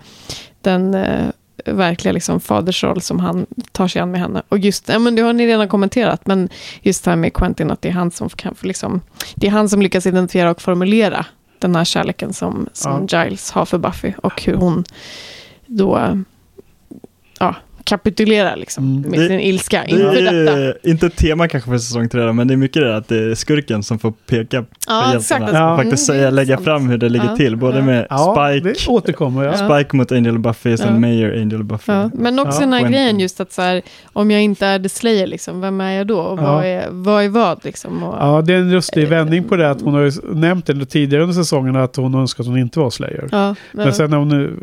den 0.62 0.94
eh, 0.94 1.26
verkliga 1.66 2.12
liksom 2.12 2.40
fadersroll 2.40 3.02
som 3.02 3.20
han 3.20 3.46
tar 3.72 3.88
sig 3.88 4.02
an 4.02 4.12
med 4.12 4.22
henne. 4.22 4.42
Och 4.50 4.58
just, 4.60 4.90
ja 4.90 5.00
men 5.00 5.16
det 5.16 5.22
har 5.22 5.34
ni 5.34 5.48
redan 5.48 5.68
kommenterat, 5.68 6.28
men 6.28 6.50
just 6.82 7.04
det 7.04 7.12
här 7.12 7.16
med 7.16 7.34
Quentin, 7.34 7.72
att 7.72 7.82
det 7.82 7.90
är 7.90 7.94
han 7.94 8.12
som 8.12 8.30
kan 8.30 8.56
liksom, 8.62 9.02
det 9.36 9.48
är 9.48 9.52
han 9.52 9.70
som 9.70 9.82
lyckas 9.82 10.06
identifiera 10.06 10.52
och 10.52 10.62
formulera 10.62 11.26
den 11.60 11.76
här 11.76 11.84
kärleken 11.86 12.34
som, 12.34 12.70
som 12.74 13.08
Giles 13.12 13.52
har 13.52 13.66
för 13.66 13.78
Buffy 13.78 14.14
och 14.24 14.42
hur 14.44 14.54
hon 14.54 14.84
då, 15.66 16.24
eh, 17.92 17.96
ja, 17.96 17.98
kapitulerar 17.98 18.56
liksom 18.56 18.84
Mm. 18.98 19.12
med 19.12 19.20
Det- 19.20 19.28
sin 19.28 19.40
ilska 19.40 19.84
Det 19.86 19.92
inför 19.92 20.22
detta. 20.22 20.58
är 20.60 20.78
inte 20.84 21.06
ett 21.06 21.16
tema 21.16 21.48
kanske 21.48 21.70
för 21.70 21.78
säsong 21.78 22.10
tre, 22.10 22.34
men 22.34 22.48
det 22.48 22.54
är 22.54 22.58
mycket 22.58 22.82
det 22.82 22.96
att 22.98 23.08
det 23.08 23.18
är 23.32 23.36
skurken 23.36 23.84
som 23.84 24.00
får 24.00 24.12
peka 24.28 24.62
på 24.62 24.68
Ja, 24.88 25.14
exakt. 25.16 25.42
hjältarna. 25.42 25.60
Ja. 25.60 25.72
Och 25.74 25.80
faktiskt 25.84 26.10
Mm, 26.10 26.18
det 26.18 26.22
är 26.22 26.30
säga, 26.30 26.32
lägga 26.36 26.56
sant. 26.56 26.66
fram 26.66 26.90
hur 26.90 26.98
det 26.98 27.10
ligger 27.10 27.26
Ja, 27.26 27.36
till, 27.36 27.58
både 27.58 27.78
ja. 27.78 27.84
med 27.86 28.08
Ja, 28.10 28.36
Spike, 28.52 28.70
det 28.70 28.92
återkommer. 28.92 29.44
Ja. 29.44 29.54
Spike 29.54 29.96
mot 29.96 30.12
Angel 30.12 30.34
och 30.36 30.40
Buffy, 30.42 30.78
sen 30.78 30.94
Ja. 30.94 31.00
Mayor, 31.00 31.34
Angel 31.42 31.64
Buffy. 31.64 31.92
Ja, 31.92 32.10
men 32.14 32.40
också 32.40 32.56
Ja. 32.58 32.60
den 32.66 32.74
här 32.74 32.90
grejen 32.90 33.20
just 33.20 33.40
att 33.40 33.52
så 33.52 33.62
här, 33.62 33.82
om 34.14 34.32
jag 34.32 34.42
inte 34.42 34.66
är 34.66 34.80
The 34.80 34.90
Slayer, 34.90 35.28
liksom, 35.28 35.62
vem 35.62 35.82
är 35.82 35.92
jag 35.92 36.08
då? 36.08 36.20
Och 36.20 36.40
Ja. 36.40 36.44
vad, 36.54 36.66
är, 36.66 36.88
vad 36.92 37.24
är 37.24 37.30
vad? 37.30 37.66
Liksom? 37.66 38.04
Och, 38.04 38.16
Ja, 38.20 38.42
det 38.42 38.54
är 38.54 38.58
en 38.58 38.72
lustig 38.72 39.08
vändning 39.08 39.44
på 39.44 39.56
det. 39.56 39.70
Att 39.72 39.82
hon 39.82 39.94
har 39.94 40.02
ju 40.02 40.12
nämnt 40.34 40.66
det 40.66 40.86
tidigare 40.86 41.24
under 41.24 41.36
säsongen 41.36 41.76
att 41.76 41.96
hon 41.96 42.16
önskar 42.16 42.44
att 42.44 42.48
hon 42.48 42.58
inte 42.58 42.80
var 42.80 42.90
Slayer. 42.90 43.30
ja, 43.32 43.56
Men 43.72 43.94
sen 43.94 44.10
när 44.10 44.18
hon 44.18 44.30
nu 44.30 44.56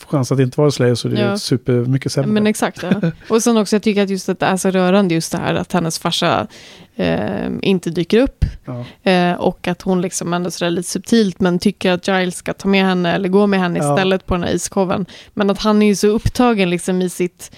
får 0.00 0.08
chans 0.16 0.32
att 0.32 0.40
inte 0.40 0.60
vara 0.60 0.70
Slayer 0.70 0.94
så 0.94 1.08
är 1.08 1.12
det 1.12 1.20
Ja. 1.20 1.36
supermycket 1.36 2.12
sämre. 2.12 2.30
Exakt, 2.68 2.82
ja. 3.02 3.10
Och 3.28 3.42
sen 3.42 3.56
också, 3.56 3.76
jag 3.76 3.82
tycker 3.82 4.02
att 4.02 4.10
just 4.10 4.28
att 4.28 4.40
det 4.40 4.46
är 4.46 4.56
så 4.56 4.70
rörande 4.70 5.14
just 5.14 5.32
det 5.32 5.38
här 5.38 5.54
att 5.54 5.72
hennes 5.72 5.98
farsa 5.98 6.46
eh, 6.96 7.50
inte 7.62 7.90
dyker 7.90 8.18
upp. 8.18 8.44
Ja. 8.64 9.10
Eh, 9.10 9.34
och 9.34 9.68
att 9.68 9.82
hon 9.82 10.00
liksom 10.00 10.32
ändå 10.34 10.50
sådär 10.50 10.70
lite 10.70 10.88
subtilt 10.88 11.40
men 11.40 11.58
tycker 11.58 11.92
att 11.92 12.08
Giles 12.08 12.36
ska 12.36 12.52
ta 12.52 12.68
med 12.68 12.84
henne 12.84 13.12
eller 13.12 13.28
gå 13.28 13.46
med 13.46 13.60
henne 13.60 13.78
Ja. 13.78 13.94
istället 13.94 14.26
på 14.26 14.34
den 14.34 14.42
här 14.42 14.50
iskoven. 14.54 15.06
Men 15.34 15.50
att 15.50 15.58
han 15.62 15.82
är 15.82 15.86
ju 15.86 15.96
så 15.96 16.08
upptagen 16.08 16.70
liksom 16.70 17.02
i 17.02 17.08
sitt... 17.08 17.50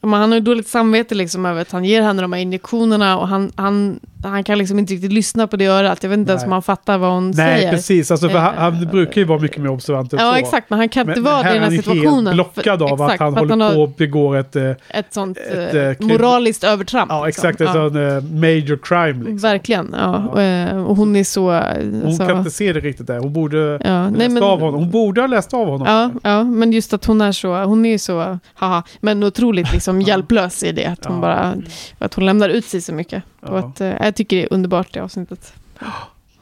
Men 0.00 0.12
han 0.20 0.30
har 0.30 0.38
ju 0.38 0.44
dåligt 0.44 0.68
samvete 0.68 1.14
liksom 1.14 1.46
över 1.46 1.62
att 1.62 1.70
han 1.70 1.84
ger 1.84 2.02
henne 2.02 2.22
de 2.22 2.32
här 2.32 2.40
injektionerna 2.40 3.18
och 3.18 3.28
han, 3.28 3.52
han, 3.56 4.00
han 4.24 4.44
kan 4.44 4.58
liksom 4.58 4.78
inte 4.78 4.94
riktigt 4.94 5.12
lyssna 5.12 5.46
på 5.46 5.56
det 5.56 5.66
örat. 5.66 6.02
Jag 6.02 6.10
vet 6.10 6.18
inte 6.18 6.32
ens 6.32 6.42
Nej. 6.42 6.46
om 6.46 6.52
han 6.52 6.62
fattar 6.62 6.98
vad 6.98 7.10
hon 7.12 7.26
Nej, 7.30 7.34
säger. 7.34 7.70
precis. 7.70 8.10
Alltså, 8.10 8.28
för 8.28 8.38
han, 8.38 8.54
Eh, 8.54 8.60
han 8.60 8.86
brukar 8.90 9.20
ju 9.20 9.24
vara 9.26 9.38
mycket 9.38 9.58
mer 9.62 9.70
observant 9.70 10.12
än 10.12 10.18
Ja, 10.18 10.32
så. 10.32 10.38
exakt. 10.38 10.70
Men 10.70 10.78
han 10.78 10.88
kan 10.88 11.08
inte 11.08 11.20
Men, 11.20 11.32
vara 11.32 11.42
det 11.42 11.48
i 11.48 11.50
är 11.50 11.54
den 11.54 11.62
här 11.62 11.70
han 11.70 11.76
situationen. 11.82 12.26
helt 12.38 12.54
blockad 12.54 12.82
av 12.82 12.92
att 13.02 13.08
exakt, 13.12 13.20
han 13.20 13.32
för 13.34 13.40
håller 13.40 13.64
har 13.64 13.74
på 13.74 13.80
och 13.82 13.88
begår 13.88 14.36
ett... 14.36 14.56
eh, 14.56 14.70
Ett 14.88 15.06
sånt 15.14 15.38
ett, 15.38 15.74
eh, 15.74 15.82
eh, 15.82 15.94
kul- 15.94 16.06
moraliskt 16.06 16.64
övertramp. 16.64 17.10
Ja, 17.10 17.26
liksom. 17.26 17.48
exakt. 17.48 17.60
En 17.60 17.66
Ja. 17.66 17.72
sån 17.90 17.96
eh, 18.16 18.22
major 18.40 18.78
crime. 18.82 19.18
Liksom. 19.24 19.36
Verkligen, 19.38 19.94
ja. 19.98 20.32
Ja. 20.42 20.74
Och 20.80 20.96
hon 20.96 21.16
är 21.16 21.24
så... 21.24 21.50
Hon 21.50 22.02
alltså, 22.06 22.26
kan 22.26 22.38
inte 22.38 22.50
se 22.50 22.72
det 22.72 22.80
riktigt 22.80 23.06
där. 23.06 23.18
Hon 23.18 23.32
borde 23.32 23.58
ja, 23.84 24.02
läst 24.04 24.16
nej, 24.18 24.28
men, 24.28 24.42
av 24.42 24.60
honom. 24.60 24.80
Hon 24.80 24.90
borde 24.90 25.20
ha 25.20 25.26
läst 25.28 25.54
av 25.54 25.66
honom. 25.68 25.86
Ja, 26.22 26.30
ja, 26.30 26.44
men 26.44 26.72
just 26.72 26.92
att 26.92 27.04
hon 27.04 27.20
är 27.20 27.32
så, 27.32 27.64
hon 27.64 27.86
är 27.86 27.90
ju 27.90 27.98
så, 27.98 28.38
haha, 28.54 28.82
men 29.00 29.22
otroligt 29.22 29.72
liksom 29.72 30.00
hjälplös 30.02 30.62
i 30.62 30.72
det. 30.72 30.86
Att 30.86 31.04
hon 31.04 31.16
Ja. 31.16 31.20
bara, 31.22 31.54
att 31.98 32.14
hon 32.14 32.26
lämnar 32.26 32.48
ut 32.48 32.64
sig 32.64 32.80
så 32.80 32.94
mycket. 32.94 33.22
Och 33.40 33.58
Ja. 33.58 33.58
att, 33.58 33.80
jag 34.14 34.16
tycker 34.16 34.36
det 34.36 34.42
är 34.42 34.52
underbart 34.52 34.88
det 34.92 35.00
avsnittet. 35.00 35.52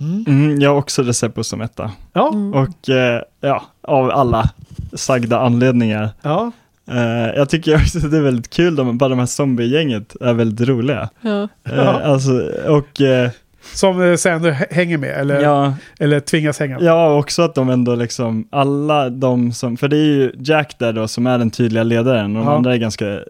Mm. 0.00 0.24
Mm, 0.28 0.60
jag 0.60 0.70
har 0.70 0.76
också 0.78 1.02
Deceppo 1.02 1.44
som 1.44 1.60
etta. 1.60 1.90
Ja. 2.12 2.28
Mm. 2.32 2.54
Och 2.54 2.88
eh, 2.88 3.22
ja, 3.40 3.62
av 3.82 4.10
alla 4.10 4.50
sagda 4.94 5.38
anledningar. 5.40 6.08
ja. 6.22 6.52
Eh, 6.90 7.36
jag 7.36 7.48
tycker 7.48 7.74
också 7.76 7.98
att 7.98 8.10
det 8.10 8.16
är 8.16 8.22
väldigt 8.22 8.50
kul, 8.50 8.76
de, 8.76 8.98
bara 8.98 9.08
de 9.08 9.18
här 9.18 9.26
zombiegänget 9.26 10.16
är 10.20 10.32
väldigt 10.32 10.68
roliga. 10.68 11.08
Ja. 11.20 11.42
Eh, 11.42 11.48
Ja. 11.76 12.00
Alltså, 12.00 12.30
och 12.68 13.00
eh, 13.00 13.30
Som 13.74 14.00
eh, 14.02 14.16
h- 14.42 14.66
hänger 14.70 14.98
med. 14.98 15.10
Eller, 15.20 15.40
ja, 15.40 15.74
eller 16.00 16.20
tvingas 16.20 16.60
hänga 16.60 16.78
med. 16.78 16.86
ja, 16.88 17.14
också 17.18 17.42
att 17.42 17.54
de 17.54 17.68
ändå 17.70 17.94
liksom, 17.94 18.48
alla 18.50 19.10
de 19.10 19.52
som, 19.52 19.76
för 19.76 19.88
det 19.88 19.96
är 19.96 20.04
ju 20.04 20.32
Jack 20.38 20.76
där 20.78 20.92
då 20.92 21.08
som 21.08 21.26
är 21.26 21.38
den 21.38 21.50
tydliga 21.50 21.82
ledaren 21.82 22.36
och 22.36 22.42
de 22.44 22.48
Ja. 22.50 22.56
andra 22.56 22.74
är 22.74 22.78
ganska 22.78 23.08
eh, 23.12 23.20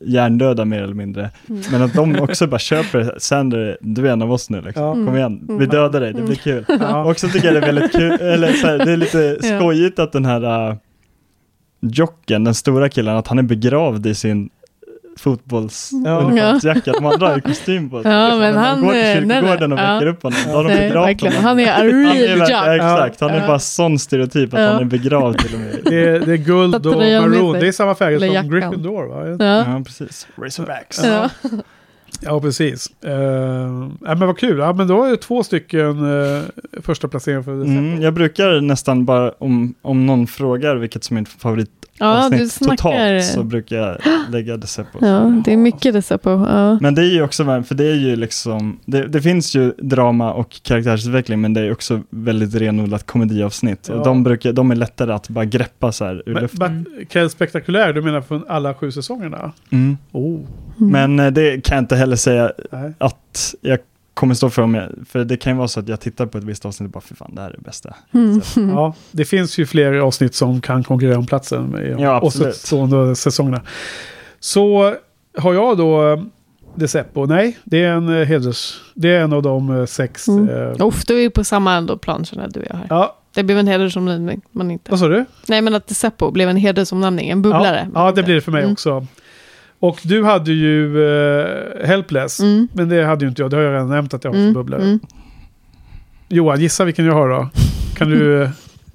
hjärndöda 0.00 0.64
mer 0.64 0.82
eller 0.82 0.94
mindre. 0.94 1.30
Mm. 1.48 1.62
Men 1.72 1.82
att 1.82 1.94
de 1.94 2.20
också 2.20 2.46
bara 2.46 2.58
köper, 2.58 3.14
Sander, 3.18 3.78
du 3.80 4.08
är 4.08 4.12
en 4.12 4.22
av 4.22 4.32
oss 4.32 4.50
nu 4.50 4.60
liksom. 4.60 4.82
Ja. 4.84 4.92
Kom 4.92 5.16
igen, 5.16 5.40
vi 5.48 5.54
Mm. 5.54 5.68
dödar 5.68 6.00
dig, 6.00 6.12
det 6.12 6.22
blir 6.22 6.36
kul. 6.36 6.64
Ja. 6.68 7.04
Och 7.04 7.18
så 7.20 7.28
tycker 7.28 7.52
jag 7.52 7.54
det 7.62 7.66
är 7.68 7.72
väldigt 7.72 7.92
kul, 7.92 8.12
eller 8.12 8.52
så 8.52 8.66
här, 8.66 8.78
det 8.78 8.92
är 8.92 8.96
lite 8.96 9.38
Ja. 9.42 9.58
skojigt 9.58 9.98
att 9.98 10.12
den 10.12 10.24
här 10.24 10.68
uh, 10.70 10.76
jocken, 11.80 12.44
den 12.44 12.54
stora 12.54 12.88
killen, 12.88 13.16
att 13.16 13.28
han 13.28 13.38
är 13.38 13.42
begravd 13.42 14.06
i 14.06 14.14
sin 14.14 14.50
fotbollsuniformsjacka. 15.18 16.92
De 16.92 17.06
andra 17.06 17.28
har 17.28 17.40
kostym 17.40 17.90
på 17.90 18.02
sig. 18.02 18.12
Ja, 18.12 18.24
Liksom, 18.24 18.38
men 18.40 18.54
när 18.54 18.60
han, 18.60 18.80
de 18.80 18.86
går 18.86 18.92
till 18.92 19.00
nej, 19.02 19.26
nej. 19.26 19.36
kyrkogården 19.40 19.72
och 19.72 19.78
Ja. 19.78 19.94
väcker 19.94 20.06
upp 20.06 20.22
honom. 20.22 20.38
Då 20.46 20.52
har 20.52 20.64
de 20.64 20.68
Nej, 20.68 20.88
begravt 20.88 21.20
honom. 21.20 21.44
Han 21.44 21.60
är 21.60 21.72
a 21.72 21.84
real 21.84 22.38
jock. 22.38 22.50
Exakt, 22.76 23.20
han 23.20 23.30
är 23.30 23.40
Ja. 23.40 23.46
bara 23.46 23.58
sån 23.58 23.98
stereotyp 23.98 24.54
att 24.54 24.60
Ja. 24.60 24.66
han 24.66 24.80
är 24.80 24.84
begravd 24.84 25.38
till 25.38 25.54
och 25.54 25.60
med. 25.60 25.76
Det, 25.84 26.04
är, 26.04 26.20
det 26.20 26.32
är 26.32 26.36
guld 26.36 26.74
och 26.86 26.96
maroon. 26.96 27.52
Det 27.60 27.68
är 27.68 27.72
samma 27.72 27.94
färger 27.94 28.18
som 28.18 28.28
jackan. 28.28 28.50
Gryffindor 28.50 29.06
va? 29.06 29.44
Ja. 29.46 29.72
Ja, 29.72 29.82
precis. 29.84 30.26
Razorbacks. 30.36 31.04
Ja. 31.04 31.28
Ja, 32.20 32.40
precis. 32.40 32.88
Uh, 33.06 33.12
ja, 33.12 34.14
men 34.14 34.18
vad 34.26 34.38
kul. 34.38 34.58
Ja, 34.58 34.72
men 34.72 34.88
då 34.88 35.04
är 35.04 35.10
det 35.10 35.16
två 35.16 35.42
stycken 35.42 36.04
uh, 36.04 36.42
första 36.82 37.08
placeringar 37.08 37.42
för. 37.42 37.52
Mm, 37.52 38.02
jag 38.02 38.14
brukar 38.14 38.60
nästan 38.60 39.04
bara, 39.04 39.32
om, 39.38 39.74
om 39.82 40.06
någon 40.06 40.26
frågar 40.26 40.76
vilket 40.76 41.04
som 41.04 41.16
är 41.16 41.20
mitt 41.20 41.28
favoritavsnitt 41.28 41.87
Ja, 41.98 42.28
du 42.30 42.48
snackar- 42.48 42.76
totalt, 42.76 43.24
så 43.24 43.42
brukar 43.42 43.76
jag 43.76 43.96
lägga 44.30 44.56
Deceppo. 44.56 44.98
ja, 45.06 45.42
det 45.44 45.52
är 45.52 45.56
mycket 45.56 45.94
på. 46.22 46.30
Ja. 46.30 46.78
Men 46.80 46.94
det 46.94 47.02
är 47.02 47.10
ju 47.14 47.22
också, 47.22 47.44
för 47.64 47.74
det 47.74 47.84
är 47.84 47.94
ju 47.94 48.16
liksom, 48.16 48.78
det, 48.84 49.06
det 49.06 49.22
finns 49.22 49.54
ju 49.56 49.72
drama 49.78 50.32
och 50.32 50.62
karaktärsutveckling, 50.62 51.40
men 51.40 51.54
det 51.54 51.60
är 51.60 51.72
också 51.72 52.02
väldigt 52.10 52.54
renodlat 52.54 53.06
komediavsnitt. 53.06 53.86
Ja. 53.88 53.94
Och 53.94 54.04
de, 54.04 54.22
brukar, 54.22 54.52
de 54.52 54.70
är 54.70 54.76
lättare 54.76 55.12
att 55.12 55.28
bara 55.28 55.44
greppa 55.44 55.92
så 55.92 56.04
här 56.04 56.22
ur 56.26 56.34
Men, 56.34 56.42
luften. 56.42 56.86
men 57.14 57.30
spektakulär, 57.30 57.92
du 57.92 58.02
menar 58.02 58.20
från 58.20 58.44
alla 58.48 58.74
sju 58.74 58.92
säsongerna? 58.92 59.52
Mm. 59.70 59.96
Oh, 60.12 60.40
Men 60.76 61.18
eh, 61.20 61.30
det 61.30 61.64
kan 61.64 61.76
jag 61.76 61.82
inte 61.82 61.96
heller 61.96 62.16
säga 62.16 62.52
nej. 62.72 62.92
att 62.98 63.54
jag 63.60 63.78
kommer 64.18 64.34
stå 64.34 64.50
för 64.50 64.62
om 64.62 64.74
jag, 64.74 64.88
för 65.08 65.24
det 65.24 65.36
kan 65.36 65.52
ju 65.52 65.56
vara 65.56 65.68
så 65.68 65.80
att 65.80 65.88
jag 65.88 66.00
tittar 66.00 66.26
på 66.26 66.38
ett 66.38 66.44
visst 66.44 66.66
avsnitt 66.66 66.86
och 66.86 66.92
bara, 66.92 67.00
för 67.00 67.14
fan, 67.14 67.34
det 67.34 67.40
här 67.40 67.48
är 67.48 67.52
det 67.52 67.60
bästa. 67.62 67.94
Mm. 68.14 68.40
Ja, 68.74 68.94
det 69.12 69.24
finns 69.24 69.58
ju 69.58 69.66
fler 69.66 69.92
avsnitt 69.92 70.34
som 70.34 70.60
kan 70.60 70.84
konkurrera 70.84 71.18
om 71.18 71.26
platsen 71.26 71.64
med 71.66 71.96
de 71.96 72.02
Ja, 72.02 72.20
återstående 72.20 73.16
säsongerna. 73.16 73.62
Så 74.40 74.94
har 75.38 75.54
jag 75.54 75.78
då 75.78 76.12
eh, 76.12 76.20
Deceppo. 76.74 77.26
Nej, 77.26 77.58
det 77.64 77.84
är 77.84 77.92
en 77.92 78.08
eh, 78.08 78.26
heders... 78.26 78.80
Det 78.94 79.08
är 79.08 79.20
en 79.20 79.32
av 79.32 79.42
de 79.42 79.78
eh, 79.80 79.84
sex... 79.86 80.28
Mm. 80.28 80.48
Eh, 80.48 80.86
Uff, 80.86 81.04
då 81.06 81.14
är 81.14 81.18
vi 81.18 81.30
på 81.30 81.44
samma 81.44 81.74
ändå 81.74 81.98
plan 81.98 82.24
känner 82.24 82.48
du 82.48 82.60
och 82.60 82.66
jag 82.70 82.76
här. 82.76 82.86
ja, 82.90 83.16
Det 83.34 83.42
blev 83.42 83.58
en 83.58 83.66
hedersomnämning, 83.66 84.40
men 84.52 84.70
inte. 84.70 84.90
vad 84.90 85.00
sa 85.00 85.08
du? 85.08 85.24
Nej, 85.48 85.62
men 85.62 85.74
att 85.74 85.90
Seppo 85.90 86.30
blev 86.30 86.48
en 86.48 86.56
hedersomnämning, 86.56 87.28
en 87.28 87.42
bubblare. 87.42 87.90
Ja, 87.94 88.06
ja, 88.06 88.12
det 88.12 88.22
blir 88.22 88.34
det 88.34 88.40
för 88.40 88.52
mig 88.52 88.62
Mm. 88.62 88.72
också. 88.72 89.06
Och 89.80 89.98
du 90.02 90.24
hade 90.24 90.52
ju 90.52 91.08
eh, 91.08 91.86
Helpless. 91.86 92.40
Mm. 92.40 92.68
Men 92.72 92.88
det 92.88 93.04
hade 93.04 93.24
ju 93.24 93.28
inte 93.28 93.42
jag. 93.42 93.50
Det 93.50 93.56
har 93.56 93.62
jag 93.64 93.72
redan 93.74 93.88
nämnt 93.88 94.14
att 94.14 94.24
jag 94.24 94.30
har 94.30 94.38
Mm. 94.38 94.52
bubblare. 94.52 94.82
Mm. 94.82 95.00
Johan, 96.28 96.60
gissa 96.60 96.84
vilken 96.84 97.04
jag 97.04 97.14
har 97.14 97.28
då? 97.28 97.48
Kan 97.96 98.10
du 98.10 98.42
eh, 98.42 98.50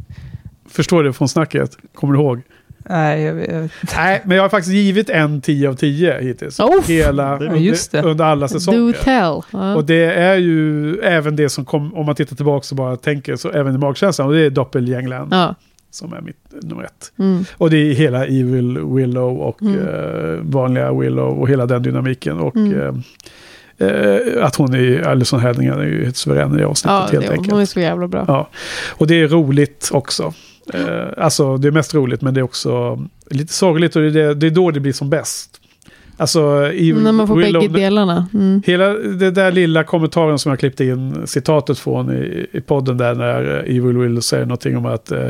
förstå 0.70 1.02
det 1.02 1.14
från 1.14 1.30
snacket? 1.30 1.78
Kommer 1.96 2.14
du 2.14 2.20
ihåg? 2.20 2.42
Nej, 2.90 3.22
jag 3.22 3.34
vet. 3.34 3.72
Nej, 3.96 4.22
men 4.26 4.38
jag 4.38 4.44
har 4.44 4.50
faktiskt 4.50 4.74
givit 4.74 5.10
en 5.10 5.42
10 5.42 5.70
av 5.70 5.74
10 5.74 6.22
hittills. 6.22 6.60
Oh! 6.60 6.84
Hela, 6.88 7.38
det. 7.40 8.02
under 8.04 8.26
alla 8.26 8.48
Do 8.48 8.54
säsonger. 8.54 8.94
tell. 8.94 9.42
Ja. 9.52 9.76
Och 9.76 9.86
det 9.86 10.06
är 10.06 10.36
ju 10.36 10.96
även 11.00 11.36
det 11.36 11.50
som 11.50 11.66
kom, 11.66 11.94
om 11.94 12.06
man 12.06 12.16
tittar 12.16 12.36
tillbaka 12.36 12.66
och 12.72 12.76
bara 12.78 12.96
tänker, 12.98 13.36
så 13.36 13.50
även 13.52 13.76
i 13.76 13.78
magkänslan, 13.78 14.28
och 14.28 14.34
det 14.34 14.40
är 14.42 14.50
Doppelgängland 14.50 15.34
ja. 15.34 15.56
Som 15.94 16.14
är 16.14 16.22
mitt 16.22 16.38
nummer 16.64 16.84
ett. 16.84 17.12
Mm. 17.20 17.46
Och 17.58 17.70
det 17.70 17.78
är 17.78 17.94
hela 17.94 18.26
Evil 18.26 18.80
Willow 18.80 19.38
och 19.42 19.62
Mm. 19.62 19.80
eh, 19.80 20.40
vanliga 20.42 20.94
Willow 20.94 21.40
och 21.40 21.50
hela 21.50 21.66
den 21.66 21.84
dynamiken. 21.84 22.40
Och 22.40 22.56
Mm. 22.56 23.04
eh, 23.78 23.88
eh, 23.88 24.46
att 24.46 24.56
hon 24.56 24.74
är, 24.74 25.02
Alison 25.02 25.40
Henninger 25.40 25.74
är 25.78 25.86
ju 25.86 26.04
helt 26.04 26.18
suverän 26.18 26.60
i 26.60 26.64
avsnittet 26.64 26.92
ja, 26.96 27.08
helt 27.12 27.26
det, 27.28 27.32
enkelt. 27.32 27.52
hon 27.52 27.62
är 27.62 27.66
så 27.66 27.80
jävla 27.80 28.08
bra. 28.08 28.26
Ja, 28.28 28.50
och 28.90 29.08
det 29.08 29.16
är 29.22 29.28
roligt 29.28 29.90
också. 29.94 30.34
Eh, 30.74 31.08
alltså 31.18 31.58
det 31.58 31.68
är 31.68 31.72
mest 31.72 31.94
roligt 31.94 32.22
men 32.22 32.34
det 32.34 32.40
är 32.40 32.44
också 32.44 33.00
lite 33.30 33.54
sorgligt 33.54 33.96
och 33.96 34.02
det 34.02 34.22
är, 34.22 34.34
det 34.36 34.48
är 34.48 34.52
då 34.52 34.72
det 34.72 34.80
blir 34.80 34.94
som 34.94 35.10
bäst. 35.10 35.60
Alltså 36.24 36.72
i 36.74 36.94
När 36.94 37.12
man 37.12 37.28
får 37.28 37.36
Willow, 37.36 37.62
bägge 37.62 37.86
delarna. 37.86 38.28
Mm. 38.34 38.62
Hela 38.66 38.90
det 38.94 39.32
där 39.32 39.52
lilla 39.52 39.84
kommentaren 39.84 40.40
som 40.40 40.50
jag 40.50 40.60
klippte 40.60 40.86
in 40.86 41.28
citatet 41.28 41.80
från 41.80 42.12
i, 42.12 42.48
i 42.52 42.62
podden 42.62 42.98
där 42.98 43.16
när 43.16 43.56
eh, 43.70 43.76
Evil 43.78 43.98
Will 43.98 44.22
säger 44.22 44.46
någonting 44.46 44.78
om 44.78 44.86
att 44.86 45.12
eh, 45.12 45.26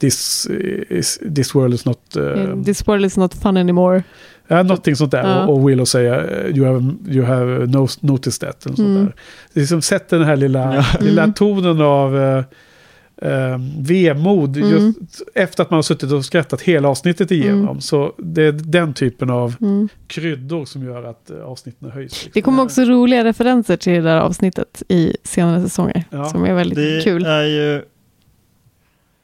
this, 0.00 0.48
is, 0.90 1.20
this 1.36 1.54
world 1.54 1.74
is 1.74 1.84
not... 1.84 1.98
Uh, 2.16 2.62
This 2.64 2.88
world 2.88 3.04
is 3.04 3.16
not 3.16 3.34
fun 3.34 3.56
anymore. 3.56 4.02
ja, 4.48 4.62
någonting 4.62 4.96
sånt 4.96 5.10
där. 5.10 5.22
Ja. 5.28 5.46
Och, 5.46 5.54
och 5.54 5.68
Willow 5.68 5.84
säger 5.84 6.46
you 6.56 6.66
have, 6.66 6.94
you 7.08 7.24
have 7.24 7.66
no, 7.66 7.88
noticed 8.00 8.48
that. 8.48 8.66
Och 8.66 8.76
sånt 8.76 8.78
Mm. 8.88 8.94
där. 9.04 9.12
Det 9.52 9.60
liksom 9.60 9.82
sätter 9.82 10.18
den 10.18 10.26
här 10.26 10.36
lilla, 10.36 10.74
Ja. 10.74 10.84
lilla 11.00 11.22
Mm. 11.22 11.34
tonen 11.34 11.80
av 11.80 12.18
eh, 12.20 12.44
eh, 13.22 13.58
vemod 13.78 14.56
Mm. 14.56 14.70
just 14.70 15.22
efter 15.34 15.62
att 15.62 15.70
man 15.70 15.76
har 15.78 15.82
suttit 15.82 16.12
och 16.12 16.24
skrattat 16.24 16.60
hela 16.62 16.88
avsnittet 16.88 17.30
igenom. 17.30 17.60
Mm. 17.68 17.80
Så 17.80 18.12
det 18.18 18.42
är 18.42 18.52
den 18.52 18.94
typen 18.94 19.30
av 19.30 19.54
Mm. 19.60 19.88
kryddor 20.06 20.64
som 20.64 20.84
gör 20.84 21.02
att 21.04 21.30
eh, 21.30 21.36
avsnitten 21.40 21.90
höjs. 21.90 22.12
liksom. 22.12 22.30
Det 22.34 22.42
kommer 22.42 22.62
också 22.62 22.82
roliga 22.84 23.24
referenser 23.24 23.76
till 23.76 23.92
det 23.92 24.00
där 24.00 24.20
avsnittet 24.20 24.82
i 24.88 25.16
senare 25.24 25.62
säsonger. 25.62 26.04
Ja. 26.10 26.24
Som 26.24 26.44
är 26.44 26.54
väldigt 26.54 26.76
Det 26.78 27.04
kul. 27.04 27.24
är 27.26 27.42
ju... 27.44 27.82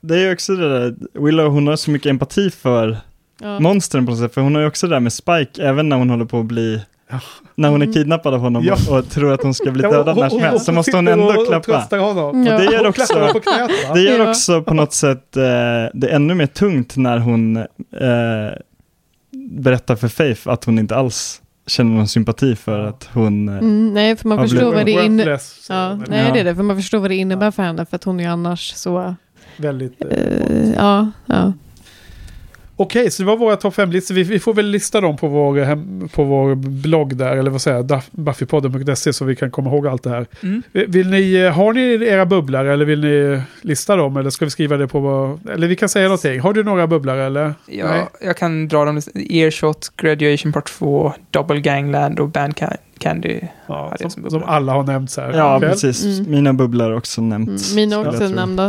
Det 0.00 0.14
är 0.14 0.18
ju 0.26 0.32
också 0.32 0.55
det 0.56 0.68
där, 0.78 0.94
Willow 1.12 1.47
hon 1.52 1.66
har 1.66 1.76
så 1.76 1.90
mycket 1.90 2.10
empati 2.10 2.50
för 2.50 2.97
Ja. 3.40 3.60
monstren 3.60 4.06
på 4.06 4.10
något 4.12 4.20
sätt, 4.20 4.34
för 4.34 4.40
hon 4.40 4.55
har 4.55 4.62
ju 4.62 4.68
också 4.68 4.86
det 4.86 4.94
där 4.94 5.00
med 5.00 5.12
Spike, 5.12 5.62
även 5.62 5.89
när 5.89 5.97
hon 5.97 6.10
håller 6.10 6.24
på 6.24 6.39
att 6.40 6.47
bli. 6.47 6.81
När 7.55 7.68
hon 7.68 7.83
är 7.83 7.92
kidnappad 7.92 8.34
av 8.34 8.41
honom 8.41 8.65
Ja. 8.65 8.76
och, 8.91 8.99
och 8.99 9.08
tror 9.10 9.33
att 9.33 9.42
hon 9.42 9.55
ska 9.55 9.70
bli 9.70 9.83
Ja, 9.83 9.91
dödad 9.91 10.16
när 10.16 10.28
som 10.28 10.41
helst, 10.41 10.65
så 10.65 10.73
måste 10.73 10.97
hon 10.97 11.08
ändå 11.08 11.24
och- 11.26 11.47
klappa. 11.65 11.97
honom. 11.99 12.26
Och 12.28 12.44
det 12.60 12.65
gör 12.65 12.86
också, 12.86 13.15
på 13.33 13.41
knät 13.41 13.70
va? 13.89 13.94
det 13.94 14.00
gör 14.00 14.18
Ja. 14.18 14.31
också 14.31 14.62
på 14.62 14.74
något 14.74 14.92
sätt 14.92 15.36
eh, 15.36 15.42
det 15.94 16.08
är 16.10 16.15
ännu 16.16 16.34
mer 16.34 16.47
tungt 16.47 16.97
när 16.97 17.18
hon 17.18 17.57
eh, 17.57 17.65
berättar 19.50 19.97
för 19.97 20.08
Faith 20.08 20.49
att 20.49 20.65
hon 20.65 20.78
inte 20.78 20.97
alls 20.97 21.41
känner 21.66 21.97
någon 21.97 22.08
sympati 22.08 22.57
för 22.57 22.81
att 22.81 23.08
hon... 23.12 23.49
Eh, 23.49 23.55
Mm, 23.58 23.94
nej, 23.94 24.16
för 24.16 24.28
man 24.28 24.39
förstår 24.49 24.73
vad 24.74 24.84
det 24.86 24.91
innebär. 24.91 25.41
Ja, 25.68 25.94
nej, 26.08 26.24
Ja. 26.26 26.33
det 26.34 26.41
är 26.41 26.44
det. 26.44 26.55
För 26.55 26.62
man 26.62 26.76
förstår 26.76 26.99
vad 26.99 27.10
det 27.10 27.15
innebär 27.15 27.50
för 27.50 27.62
henne. 27.62 27.86
För 27.86 27.97
att 27.97 28.05
hon 28.05 28.20
är 28.20 28.28
annars 28.28 28.73
så... 28.74 29.15
Väldigt... 29.57 30.05
eh, 30.05 30.08
eh, 30.10 30.73
ja, 30.76 31.10
ja. 31.26 31.52
Okej, 32.77 33.11
så 33.11 33.23
det 33.23 33.27
var 33.27 33.36
våra 33.36 33.57
topp 33.57 33.75
5-listor. 33.75 34.15
Vi, 34.15 34.23
vi 34.23 34.39
får 34.39 34.55
väl 34.55 34.67
lista 34.67 35.01
dem 35.01 35.17
på 35.17 35.28
vår, 35.28 35.57
hem, 35.65 36.09
på 36.15 36.25
vår 36.25 36.55
blogg 36.55 37.17
där, 37.17 37.36
eller 37.36 37.51
vad 37.51 37.61
säger 37.62 37.77
jag, 37.89 38.01
buffypodden.se 38.11 39.12
så 39.12 39.25
vi 39.25 39.36
kan 39.36 39.51
komma 39.51 39.70
ihåg 39.70 39.86
allt 39.86 40.03
det 40.03 40.11
här. 40.11 40.27
Mm. 40.43 40.62
Vill- 40.73 41.11
ni, 41.11 41.35
eh, 41.35 41.53
har 41.53 41.73
ni 41.73 42.05
era 42.07 42.27
bubblare 42.27 42.73
eller 42.73 42.85
vill 42.85 43.01
ni 43.01 43.41
lista 43.62 43.97
dem? 43.97 44.17
Eller 44.17 44.31
ska 44.31 44.44
vi 44.44 44.51
skriva 44.51 44.77
det 44.77 44.89
på 44.89 45.01
vår, 45.01 45.39
Eller 45.53 45.67
vi 45.69 45.77
kan 45.77 45.89
säga 45.89 46.05
någonting. 46.05 46.41
Har 46.41 46.53
du 46.53 46.65
några 46.65 46.86
bubblare 46.86 47.25
eller? 47.27 47.44
Nej. 47.44 47.55
Ja, 47.78 48.09
jag 48.20 48.36
kan 48.36 48.69
dra 48.69 48.85
dem. 48.85 49.01
Earshot, 49.15 49.93
Graduation 49.97 50.53
Part 50.53 50.67
2, 50.78 51.12
Double 51.31 51.61
Gangland 51.61 52.20
och 52.20 52.28
Band 52.28 52.55
Ca- 52.55 52.77
Candy. 52.99 53.41
Ja, 53.67 53.97
som, 54.01 54.11
som 54.11 54.31
som 54.31 54.43
alla 54.43 54.73
har 54.73 54.83
nämnts 54.83 55.17
här. 55.17 55.33
ja, 55.33 55.57
ikväll. 55.57 55.70
precis. 55.70 56.05
Mm. 56.05 56.31
Mina 56.31 56.53
bubblor 56.53 56.85
har 56.85 56.97
också 56.97 57.20
Mm, 57.20 57.28
nämnts. 57.31 57.75
mina 57.75 57.97
skulle 58.03 58.17
jag 58.17 58.23
också 58.23 58.35
nämnda. 58.35 58.69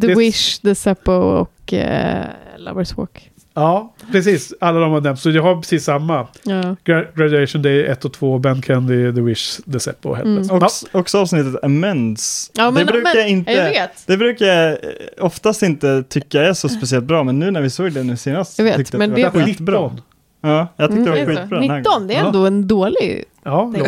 The, 0.00 0.06
The 0.06 0.14
Wish, 0.14 0.58
The 0.58 0.74
Seppo 0.74 1.12
och 1.12 1.72
eh, 1.74 2.24
Lovers 2.58 2.96
Walk. 2.96 3.30
Ja, 3.60 3.94
precis. 4.12 4.54
Alla 4.60 4.80
de 4.80 4.92
har 4.92 5.00
nämnts. 5.00 5.22
Så 5.22 5.30
jag 5.30 5.42
har 5.42 5.56
precis 5.56 5.84
samma. 5.84 6.26
Ja. 6.42 6.76
Gra- 6.84 7.06
Graduation 7.16 7.62
Day 7.62 7.86
1 7.86 8.04
och 8.04 8.12
2, 8.12 8.38
Ben 8.38 8.62
Candy, 8.62 9.12
The 9.14 9.20
Wish, 9.20 9.60
The 9.72 9.80
Seppo 9.80 10.08
och 10.08 10.16
Helpless. 10.16 10.50
Mm. 10.50 10.60
Ja, 10.60 10.66
Också, 10.66 10.86
också 10.92 11.18
avsnittet 11.18 11.64
Amends. 11.64 12.50
Ja, 12.54 12.70
men- 12.70 12.86
det 12.86 12.92
brukar 12.92 13.10
men- 13.14 13.16
jag 13.20 13.28
inte... 13.28 13.52
jag 13.52 13.64
vet. 13.70 13.90
Det 14.06 14.16
brukar 14.16 14.46
jag 14.46 14.70
eh, 14.72 14.76
oftast 15.20 15.62
inte 15.62 16.02
tycka 16.08 16.42
är 16.42 16.52
så 16.52 16.68
speciellt 16.68 17.04
bra, 17.04 17.24
men 17.24 17.38
nu 17.38 17.50
när 17.50 17.60
vi 17.60 17.70
såg 17.70 17.92
det 17.92 18.02
nu 18.02 18.16
senast 18.16 18.58
Jag 18.58 18.64
vet, 18.64 18.76
tyckte 18.76 18.96
jag 18.96 18.98
men 18.98 19.10
att 19.10 19.16
det 19.16 19.22
det 19.22 19.26
är 19.26 19.30
var 19.30 19.38
bra. 19.38 19.46
skitbra. 19.46 19.80
19. 19.90 20.00
Ja, 20.42 20.68
jag 20.76 20.90
tyckte 20.90 21.02
Mm, 21.12 21.14
det 21.14 21.24
var 21.34 21.34
skitbra 21.42 21.60
den 21.60 21.70
här 21.70 21.78
19, 21.78 22.06
det 22.06 22.14
är 22.14 22.18
Ja. 22.18 22.26
ändå 22.26 22.46
en 22.46 22.68
dålig... 22.68 23.24
Ja, 23.44 23.72
Det 23.74 23.80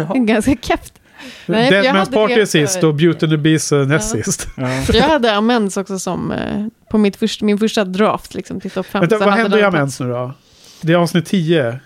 är 0.00 0.14
ganska 0.26 0.56
keft. 0.60 0.92
Nej, 1.46 1.68
för 1.68 1.74
jag 1.76 1.84
Deadman's 1.96 2.12
Party 2.14 2.34
är 2.34 2.44
sist 2.46 2.84
och 2.84 2.94
Beauty 2.94 3.26
and 3.26 3.32
the 3.32 3.36
Beast 3.36 3.72
är 3.72 3.84
näst 3.84 4.14
Ja. 4.16 4.22
sist. 4.22 4.48
Jag 4.92 5.02
hade 5.02 5.34
Amends 5.36 5.76
också 5.76 5.98
som 5.98 6.32
eh, 6.32 6.66
på 6.94 6.98
mitt 6.98 7.16
först, 7.16 7.42
min 7.42 7.58
första 7.58 7.84
draft 7.84 8.34
liksom, 8.34 8.60
till 8.60 8.70
topp 8.70 8.86
5. 8.86 9.00
Vänta, 9.00 9.18
vad 9.18 9.34
händer 9.34 9.58
i 9.58 9.62
Amends 9.62 10.00
nu 10.00 10.08
då? 10.08 10.32
Det 10.80 10.92
är 10.92 10.96
avsnitt 10.96 11.26
10. 11.26 11.68
Eh, 11.68 11.76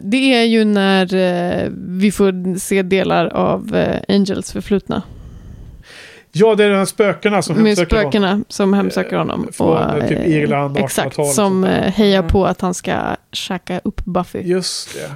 det 0.00 0.34
är 0.34 0.44
ju 0.44 0.64
när 0.64 1.14
eh, 1.14 1.70
vi 1.76 2.12
får 2.12 2.58
se 2.58 2.82
delar 2.82 3.26
av 3.26 3.74
eh, 3.76 4.00
Angels 4.16 4.52
förflutna. 4.52 5.02
Ja, 6.32 6.54
det 6.54 6.64
är 6.64 6.70
de 6.70 6.76
här 6.76 6.84
spökena 6.84 7.42
som 7.42 7.56
Med 7.56 7.66
hemsöker 7.66 7.96
honom. 7.96 8.10
spökena 8.12 8.40
som 8.48 8.72
hemsöker 8.74 9.16
honom. 9.16 9.48
från, 9.52 9.76
eh, 10.00 10.08
typ 10.08 10.18
eh, 10.18 10.26
Irland, 10.36 10.76
Exakt, 10.78 11.16
1800-talet, 11.16 11.34
som 11.34 11.64
eh, 11.64 11.92
hejar 11.92 12.18
Mm. 12.18 12.30
på 12.30 12.46
att 12.46 12.60
han 12.60 12.74
ska 12.74 13.16
käka 13.32 13.80
upp 13.84 14.04
Buffy. 14.04 14.40
Just 14.42 14.94
det. 14.94 15.10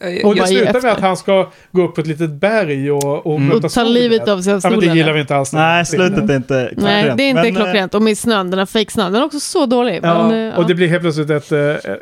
Eh, 0.00 0.26
Och 0.26 0.34
det 0.34 0.46
slutar 0.46 0.64
med 0.66 0.76
efter? 0.76 0.88
att 0.90 1.00
han 1.00 1.16
ska 1.16 1.48
gå 1.72 1.82
upp 1.82 1.94
på 1.94 2.00
ett 2.00 2.06
litet 2.06 2.30
berg 2.30 2.90
och, 2.92 3.26
och 3.26 3.36
Mm. 3.38 3.52
Och 3.56 3.62
ta 3.62 3.68
solen. 3.68 3.92
livet 3.92 4.28
av 4.28 4.40
sig 4.42 4.52
av 4.52 4.60
Ja, 4.64 4.70
men 4.70 4.78
det 4.80 4.86
solen. 4.86 4.96
gillar 4.96 5.12
vi 5.12 5.20
inte 5.20 5.36
alls. 5.36 5.52
Nej, 5.52 5.86
slutet 5.86 6.30
är 6.30 6.36
inte 6.36 6.68
klockrent. 6.72 6.82
Nej, 6.82 7.12
det 7.16 7.22
är 7.22 7.28
inte 7.28 7.42
men, 7.42 7.50
eh, 7.56 7.56
klockrent. 7.56 7.94
Och 7.94 8.02
med 8.02 8.18
snön, 8.18 8.50
den 8.50 8.58
här 8.58 8.66
fake-snön, 8.66 9.12
den 9.12 9.22
är 9.22 9.26
också 9.26 9.40
så 9.40 9.66
dålig. 9.66 10.00
Ja, 10.02 10.28
men, 10.28 10.48
eh, 10.48 10.54
och 10.56 10.62
ja. 10.64 10.68
det 10.68 10.74
blir 10.74 10.88
helt 10.88 11.02
plötsligt 11.02 11.30
ett, 11.30 11.52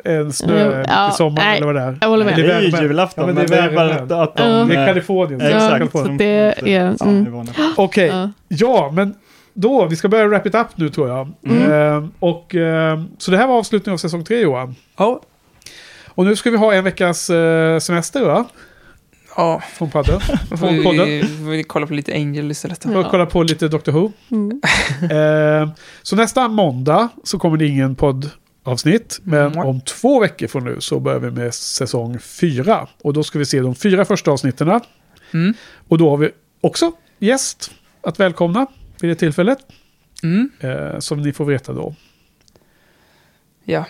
en 0.05 0.33
snö 0.33 0.83
Ja, 0.87 1.09
i 1.09 1.13
sommar 1.13 1.35
nej, 1.35 1.57
eller 1.57 1.65
vad 1.65 1.75
det 1.75 1.81
är. 1.81 1.97
jag 2.01 2.07
håller 2.09 2.25
med. 2.25 2.35
Det 2.35 2.51
är 2.53 2.61
ju 2.61 2.67
julafton, 2.81 3.21
Ja, 3.21 3.25
men 3.25 3.35
men, 3.35 3.47
det 3.47 3.57
är 3.57 3.69
det 3.69 4.15
är 4.15 4.23
att 4.23 4.35
de... 4.37 4.43
Ja. 4.49 4.65
Det 4.65 4.75
är 4.75 4.87
Kalifornien. 4.87 5.39
Ja, 5.41 5.47
Exakt. 5.47 5.73
Kalifornien. 5.77 6.17
det 6.17 6.25
är... 6.25 6.67
Ja, 6.69 7.05
Mm. 7.05 7.45
Okej, 7.77 8.07
Ja. 8.07 8.29
ja 8.47 8.91
men 8.93 9.13
då, 9.53 9.85
vi 9.85 9.95
ska 9.95 10.07
börja 10.07 10.27
wrap 10.27 10.45
it 10.45 10.55
up 10.55 10.67
nu 10.75 10.89
tror 10.89 11.09
jag. 11.09 11.27
Mm. 11.47 11.71
Eh, 11.71 12.09
och, 12.19 12.55
eh, 12.55 12.99
så 13.17 13.31
det 13.31 13.37
här 13.37 13.47
var 13.47 13.57
avslutningen 13.57 13.93
av 13.93 13.97
säsong 13.97 14.23
tre 14.23 14.39
Johan. 14.39 14.75
Ja, 14.97 15.21
Och 16.17 16.25
nu 16.25 16.35
ska 16.35 16.51
vi 16.51 16.57
ha 16.57 16.73
en 16.73 16.83
veckas 16.83 17.29
eh, 17.29 17.79
semester 17.79 18.21
va? 18.25 18.45
ja. 19.35 19.61
Från 19.73 19.89
podden. 19.91 20.19
Från 20.57 20.83
podden. 20.83 21.05
vi, 21.05 21.23
får 21.23 21.49
vi 21.51 21.63
kolla 21.63 21.87
på 21.87 21.93
lite 21.93 22.13
Angel 22.13 22.51
istället. 22.51 22.85
Och 22.85 22.91
Ja. 22.93 23.07
kolla 23.11 23.25
på 23.25 23.43
lite 23.43 23.67
Doctor 23.67 23.91
Who. 23.91 24.11
Mm. 24.31 24.61
Eh, 25.11 25.69
så 26.01 26.15
nästa 26.15 26.47
måndag 26.47 27.09
så 27.23 27.39
kommer 27.39 27.57
det 27.57 27.65
ingen 27.67 27.95
poddavsnitt. 27.95 29.19
Men 29.23 29.45
Mm. 29.53 29.59
om 29.67 29.81
två 29.81 30.19
veckor 30.19 30.47
från 30.47 30.63
nu 30.65 30.75
så 30.81 30.99
börjar 30.99 31.19
vi 31.19 31.31
med 31.31 31.53
säsong 31.53 32.19
fyra. 32.19 32.87
Och 33.01 33.13
då 33.13 33.23
ska 33.23 33.39
vi 33.39 33.45
se 33.45 33.59
de 33.59 33.75
fyra 33.75 34.05
första 34.05 34.31
avsnitten. 34.31 34.79
Mm. 35.33 35.53
Och 35.87 35.97
då 35.97 36.09
har 36.09 36.17
vi 36.17 36.29
också 36.61 36.91
gäst 37.19 37.71
att 38.03 38.19
välkomna 38.19 38.67
vid 39.01 39.11
det 39.11 39.15
tillfället. 39.15 39.59
Mm. 40.23 40.49
Eh, 40.59 40.99
som 40.99 41.21
ni 41.21 41.33
får 41.33 41.45
veta 41.45 41.73
då. 41.73 41.95
Ja. 43.69 43.85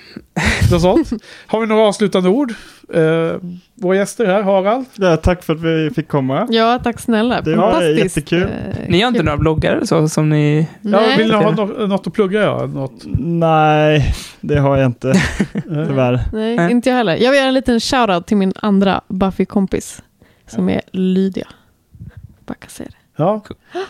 Något 0.72 0.82
sånt. 0.82 1.24
Har 1.48 1.60
vi 1.62 1.68
några 1.68 1.82
avslutande 1.82 2.30
ord? 2.30 2.54
Eh, 2.94 3.36
våra 3.76 3.96
gäster 3.96 4.26
här, 4.26 4.42
Harald. 4.44 4.86
Ja, 4.96 5.18
tack 5.18 5.44
för 5.44 5.54
att 5.54 5.62
vi 5.62 5.90
fick 5.96 6.08
komma. 6.08 6.48
Ja, 6.50 6.80
tack 6.84 7.00
snälla. 7.00 7.42
Det 7.42 7.56
var 7.56 7.72
Fantastiskt. 7.72 8.18
jättekul. 8.18 8.42
eh, 8.44 8.90
Ni 8.90 9.02
har 9.02 9.08
inte 9.08 9.18
kul. 9.20 9.26
några 9.26 9.38
bloggar 9.38 9.74
eller 9.76 9.86
så 9.86 10.10
som 10.10 10.30
ni... 10.30 10.68
Ja, 10.82 10.90
Nej. 10.90 11.18
vill 11.18 11.28
ni 11.28 11.34
ha 11.34 11.52
nå- 11.52 11.66
något 11.88 12.08
att 12.08 12.14
plugga? 12.14 12.42
Ja? 12.44 12.66
Något? 12.66 13.04
Nej, 13.20 14.16
det 14.42 14.60
har 14.60 14.78
jag 14.78 14.86
inte, 14.86 15.14
tyvärr. 15.64 16.20
Nej, 16.34 16.56
Nej. 16.56 16.72
inte 16.72 16.90
jag 16.90 16.96
heller. 16.98 17.16
Jag 17.16 17.32
vill 17.32 17.38
göra 17.38 17.48
en 17.48 17.54
liten 17.54 17.80
shoutout 17.80 18.28
till 18.28 18.38
min 18.38 18.54
andra 18.56 19.02
Buffy-kompis. 19.08 20.02
Som 20.48 20.70
är 20.70 20.82
Lydia. 20.92 21.48
Bara 22.46 22.54
kan 22.54 22.70
säga 22.70 22.90
det. 22.90 23.24
Ja, 23.24 23.42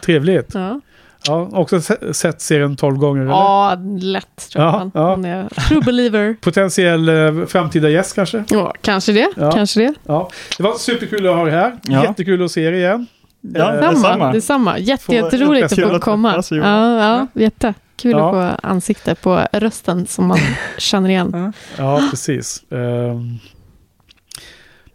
trevligt. 0.06 0.53
Ja, 0.53 0.82
Ja, 1.28 1.50
också 1.54 1.82
se- 1.82 2.14
sett 2.14 2.42
serien 2.42 2.76
12 2.76 2.98
gånger. 2.98 3.22
Eller? 3.22 3.32
ja 3.32 3.78
lätt 4.02 4.50
tror 4.52 4.66
jag. 4.66 4.92
Ja. 4.94 5.10
Hon 5.16 5.26
är 5.26 5.50
true 5.68 5.82
believer. 5.82 6.36
Potentiell 6.42 7.10
eh, 7.10 7.46
framtida 7.46 7.90
gäst 7.90 8.16
kanske. 8.16 8.44
Ja, 8.50 8.74
kanske 8.82 9.12
det. 9.12 9.28
Ja. 9.36 9.52
Kanske 9.52 9.80
det. 9.80 9.94
Ja. 10.06 10.30
Det 10.58 10.64
var 10.64 10.76
superkul 10.76 11.28
att 11.28 11.36
ha 11.36 11.48
er 11.48 11.52
här. 11.52 11.78
Ja. 11.84 12.04
Jättekul 12.04 12.46
att 12.46 12.52
se 12.52 12.62
er 12.64 12.72
igen. 12.72 13.08
Ja, 13.42 13.74
Eh, 13.74 13.80
Samma. 13.82 13.92
detsamma. 13.92 14.32
Detsamma. 14.34 14.78
Jätte, 14.80 15.16
jätteroligt 15.16 15.66
att 15.74 15.80
få 15.92 16.00
komma. 16.00 16.30
träffas, 16.32 16.52
Ja, 16.52 17.00
ja, 17.04 17.28
jätte. 17.34 17.74
Kul 17.96 18.12
Ja. 18.12 18.28
att 18.30 18.34
få 18.62 18.68
ansikte 18.68 19.16
på 19.16 19.42
rösten 19.54 20.08
som 20.08 20.28
man 20.28 20.38
känner 20.78 21.10
igen. 21.10 21.54
Ja, 21.78 22.02
precis. 22.10 22.64
Ehm, 22.72 23.40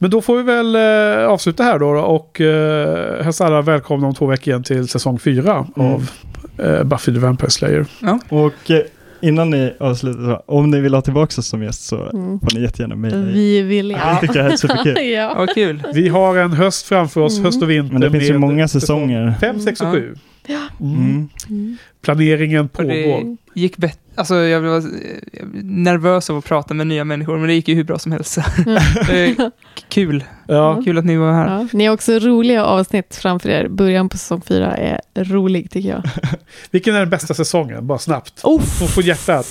Men 0.02 0.10
då 0.10 0.20
får 0.22 0.36
vi 0.36 0.42
väl 0.42 0.74
eh, 0.76 1.26
avsluta 1.28 1.62
här 1.62 1.78
då 1.78 1.86
och 1.88 2.40
uh, 2.40 3.22
hälsa 3.24 3.46
alla 3.46 3.62
välkomna 3.62 4.06
om 4.06 4.14
två 4.14 4.26
veckor 4.26 4.48
igen 4.52 4.62
till 4.62 4.88
säsong 4.88 5.18
fyra 5.18 5.66
Mm. 5.76 5.92
av 5.92 6.10
eh, 6.58 6.84
Buffy 6.84 7.12
the 7.14 7.18
Vampire 7.18 7.50
Slayer. 7.50 7.86
Och 8.28 8.70
eh, 8.70 8.80
innan 9.20 9.50
ni 9.50 9.72
avslutar, 9.80 10.42
om 10.50 10.70
ni 10.70 10.80
vill 10.80 10.94
ha 10.94 11.00
tillbaka 11.02 11.40
oss 11.40 11.46
som 11.46 11.62
gäst 11.62 11.82
så 11.86 11.96
Mm. 11.96 12.40
får 12.40 12.54
ni 12.58 12.62
jättegärna 12.62 12.96
mejla. 12.96 13.16
Vi 13.18 13.62
vill 13.62 13.88
Det 13.88 14.18
tycker 14.20 14.38
jag 14.42 14.52
är 14.52 14.56
superkul. 14.56 14.96
ja. 15.14 15.34
Vad 15.36 15.54
kul. 15.54 15.82
Vi 15.94 16.08
har 16.08 16.36
en 16.36 16.52
höst 16.52 16.86
framför 16.86 17.20
oss, 17.20 17.32
Mm. 17.32 17.44
höst 17.44 17.62
och 17.62 17.70
vinter. 17.70 17.92
Men 17.92 18.00
det 18.00 18.10
finns 18.10 18.30
ju 18.30 18.38
många 18.38 18.68
säsong 18.68 18.80
säsonger. 18.80 19.34
Fem, 19.40 19.60
sex 19.60 19.80
och 19.80 19.86
Ja. 19.86 19.92
sju. 19.92 20.14
Ja. 20.46 20.60
Mm. 20.80 21.28
Mm. 21.48 21.76
Planeringen 22.04 22.64
Och 22.64 22.72
pågår. 22.72 23.36
det 23.54 23.60
gick 23.60 23.76
bättre. 23.76 23.98
Alltså 24.14 24.34
jag 24.36 24.60
var 24.60 24.76
eh, 24.76 24.82
nervös 25.62 26.30
av 26.30 26.38
att 26.38 26.44
prata 26.44 26.74
med 26.74 26.86
nya 26.86 27.04
människor, 27.04 27.38
men 27.38 27.46
det 27.48 27.54
gick 27.54 27.68
ju 27.68 27.74
hur 27.74 27.84
bra 27.84 27.98
som 27.98 28.12
helst. 28.12 28.38
Är 28.38 29.34
k- 29.36 29.50
kul. 29.88 30.24
Ja. 30.46 30.82
Kul 30.84 30.98
att 30.98 31.04
ni 31.04 31.16
var 31.16 31.32
här. 31.32 31.46
Ja. 31.60 31.68
Ni 31.72 31.86
har 31.86 31.94
också 31.94 32.12
roliga 32.18 32.64
avsnitt 32.64 33.16
framför 33.22 33.48
er. 33.48 33.68
Början 33.68 34.08
på 34.08 34.18
säsong 34.18 34.40
fyra 34.40 34.76
är 34.76 35.00
rolig 35.14 35.70
tycker 35.70 35.88
jag. 35.88 36.02
Vilken 36.70 36.94
är 36.94 36.98
den 37.00 37.10
bästa 37.10 37.34
säsongen? 37.34 37.86
Bara 37.86 37.98
snabbt. 37.98 38.40
Uff. 38.44 38.78
Få 38.78 38.86
på 38.94 39.00
hjärtat. 39.06 39.46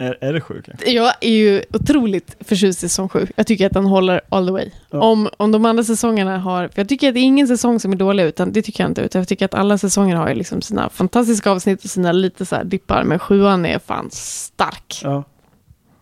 Är, 0.00 0.16
är 0.20 0.32
det 0.32 0.40
sjukt? 0.40 0.68
Jag 0.86 1.12
är 1.20 1.30
ju 1.30 1.62
otroligt 1.72 2.36
förtjust 2.40 2.78
i 2.84 2.88
säsong 2.88 3.08
sju. 3.08 3.26
Jag 3.36 3.46
tycker 3.46 3.66
att 3.66 3.72
den 3.72 3.84
håller 3.86 4.20
all 4.28 4.46
the 4.46 4.52
way. 4.52 4.70
Ja. 4.90 4.98
Om, 5.00 5.28
om 5.36 5.52
de 5.52 5.64
andra 5.64 5.84
säsongerna 5.84 6.38
har... 6.38 6.68
För 6.68 6.80
jag 6.80 6.88
tycker 6.88 7.08
att 7.08 7.14
det 7.14 7.20
är 7.20 7.24
ingen 7.24 7.48
säsong 7.48 7.80
som 7.80 7.92
är 7.92 7.96
dålig, 7.96 8.24
utan 8.24 8.52
det 8.52 8.62
tycker 8.62 8.84
jag 8.84 8.90
inte. 8.90 9.00
Utan 9.02 9.20
jag 9.20 9.28
tycker 9.28 9.44
att 9.44 9.54
alla 9.54 9.78
säsonger 9.78 10.16
har 10.16 10.28
ju 10.28 10.34
liksom 10.34 10.62
sina 10.62 10.88
fantastiska 10.88 11.50
avsnitt 11.50 11.84
och 11.84 11.90
sina 11.90 12.12
lite 12.12 12.46
så 12.46 12.56
här 12.56 12.64
dippar. 12.64 13.04
Men 13.04 13.18
sjuan 13.18 13.66
är 13.66 13.78
fan 13.78 14.08
stark. 14.12 15.00
Ja. 15.02 15.24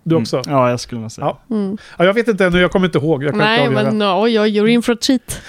Du 0.03 0.15
också? 0.15 0.37
Mm. 0.37 0.51
Ja, 0.51 0.71
jag 0.71 0.81
skulle 0.81 1.01
nog 1.01 1.13
säga. 1.13 1.27
Ja. 1.27 1.57
Mm. 1.57 1.79
Ja, 1.99 2.05
jag 2.05 2.15
vet 2.15 2.29
inte 2.29 2.45
ännu, 2.47 2.61
jag 2.61 2.71
kommer 2.71 2.87
inte 2.87 2.99
ihåg. 2.99 3.25
Jag 3.25 3.31
kan 3.31 3.39
Nej, 3.39 3.65
inte 3.65 3.79
avgöra. 3.79 3.93
men 3.93 4.23
oj, 4.23 4.41
oj, 4.41 4.61
you're 4.61 4.69
in 4.69 4.83
for 4.83 4.93
a 4.93 4.97
treat. 5.01 5.41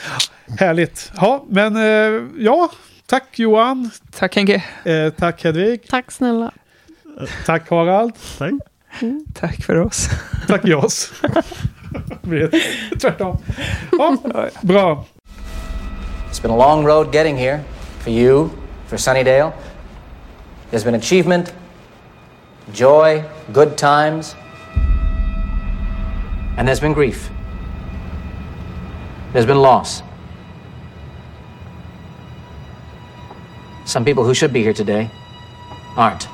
Härligt. 0.60 1.12
Ja, 1.16 1.46
men 1.50 1.76
eh, 1.76 2.24
ja. 2.38 2.72
Tack 3.06 3.40
Johan. 3.40 3.92
Tack 4.20 4.36
Henke. 4.36 4.64
Eh, 4.84 5.10
tack 5.10 5.44
Hedvig. 5.44 5.88
Tack 5.90 6.12
snälla. 6.12 6.52
Tack 7.46 7.70
Harald. 7.70 8.14
Tack. 8.38 8.54
Mm, 9.02 9.26
tack 9.34 9.64
för 9.64 9.76
oss. 9.76 10.10
Tack 10.48 10.66
Jos. 10.66 11.12
Blir 12.22 12.48
det 12.52 13.00
Tvärtom. 13.00 13.38
Ja, 13.92 14.18
bra. 14.62 15.06
It's 16.30 16.42
been 16.42 16.52
a 16.52 16.58
long 16.58 16.86
road 16.86 17.12
getting 17.12 17.38
here 17.38 17.64
for 18.00 18.12
you, 18.12 18.50
for 18.88 18.98
Sunnydale. 18.98 19.52
There's 20.70 20.84
been 20.84 20.96
achievement, 20.96 21.54
joy, 22.74 23.24
good 23.54 23.78
times, 23.78 24.36
and 26.58 26.68
there's 26.68 26.80
been 26.80 26.94
grief. 26.94 27.30
There's 29.34 29.46
been 29.48 29.62
loss. 29.62 30.04
Some 33.86 34.06
people 34.06 34.24
who 34.24 34.34
should 34.36 34.54
be 34.54 34.62
here 34.62 34.74
today 34.74 35.10
aren't. 35.98 36.28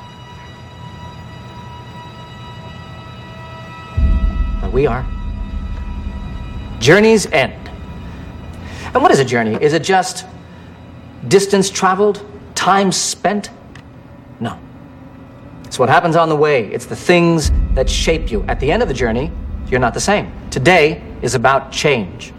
We 4.76 4.86
are. 4.86 5.08
Journeys 6.80 7.26
end. 7.28 7.54
And 8.94 9.02
what 9.02 9.10
is 9.10 9.20
a 9.20 9.26
journey? 9.26 9.58
Is 9.62 9.74
it 9.74 9.84
just 9.84 10.26
distance 11.30 11.70
traveled, 11.70 12.24
time 12.56 12.92
spent? 12.92 13.50
No. 14.42 14.60
It's 15.64 15.80
what 15.80 15.88
happens 15.88 16.18
on 16.18 16.28
the 16.28 16.36
way. 16.36 16.66
It's 16.74 16.86
the 16.86 16.96
things 16.96 17.52
that 17.74 17.90
shape 17.90 18.30
you. 18.30 18.44
At 18.44 18.60
the 18.60 18.70
end 18.70 18.84
of 18.84 18.90
the 18.90 18.94
journey, 18.94 19.32
you're 19.68 19.80
not 19.80 19.94
the 19.94 20.00
same. 20.02 20.32
Today 20.52 21.02
is 21.22 21.36
about 21.36 21.72
change. 21.72 22.34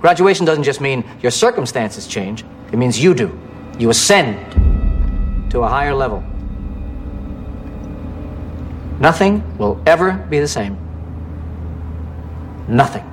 Graduation 0.00 0.44
doesn't 0.44 0.64
just 0.64 0.82
mean 0.82 1.02
your 1.22 1.32
circumstances 1.32 2.06
change, 2.06 2.44
it 2.72 2.76
means 2.76 3.02
you 3.02 3.14
do. 3.14 3.38
You 3.78 3.88
ascend 3.88 5.50
to 5.50 5.60
a 5.60 5.68
higher 5.68 5.94
level. 5.94 6.22
Nothing 9.00 9.42
will 9.56 9.82
ever 9.86 10.12
be 10.12 10.38
the 10.38 10.48
same. 10.48 10.81
Nothing. 12.72 13.11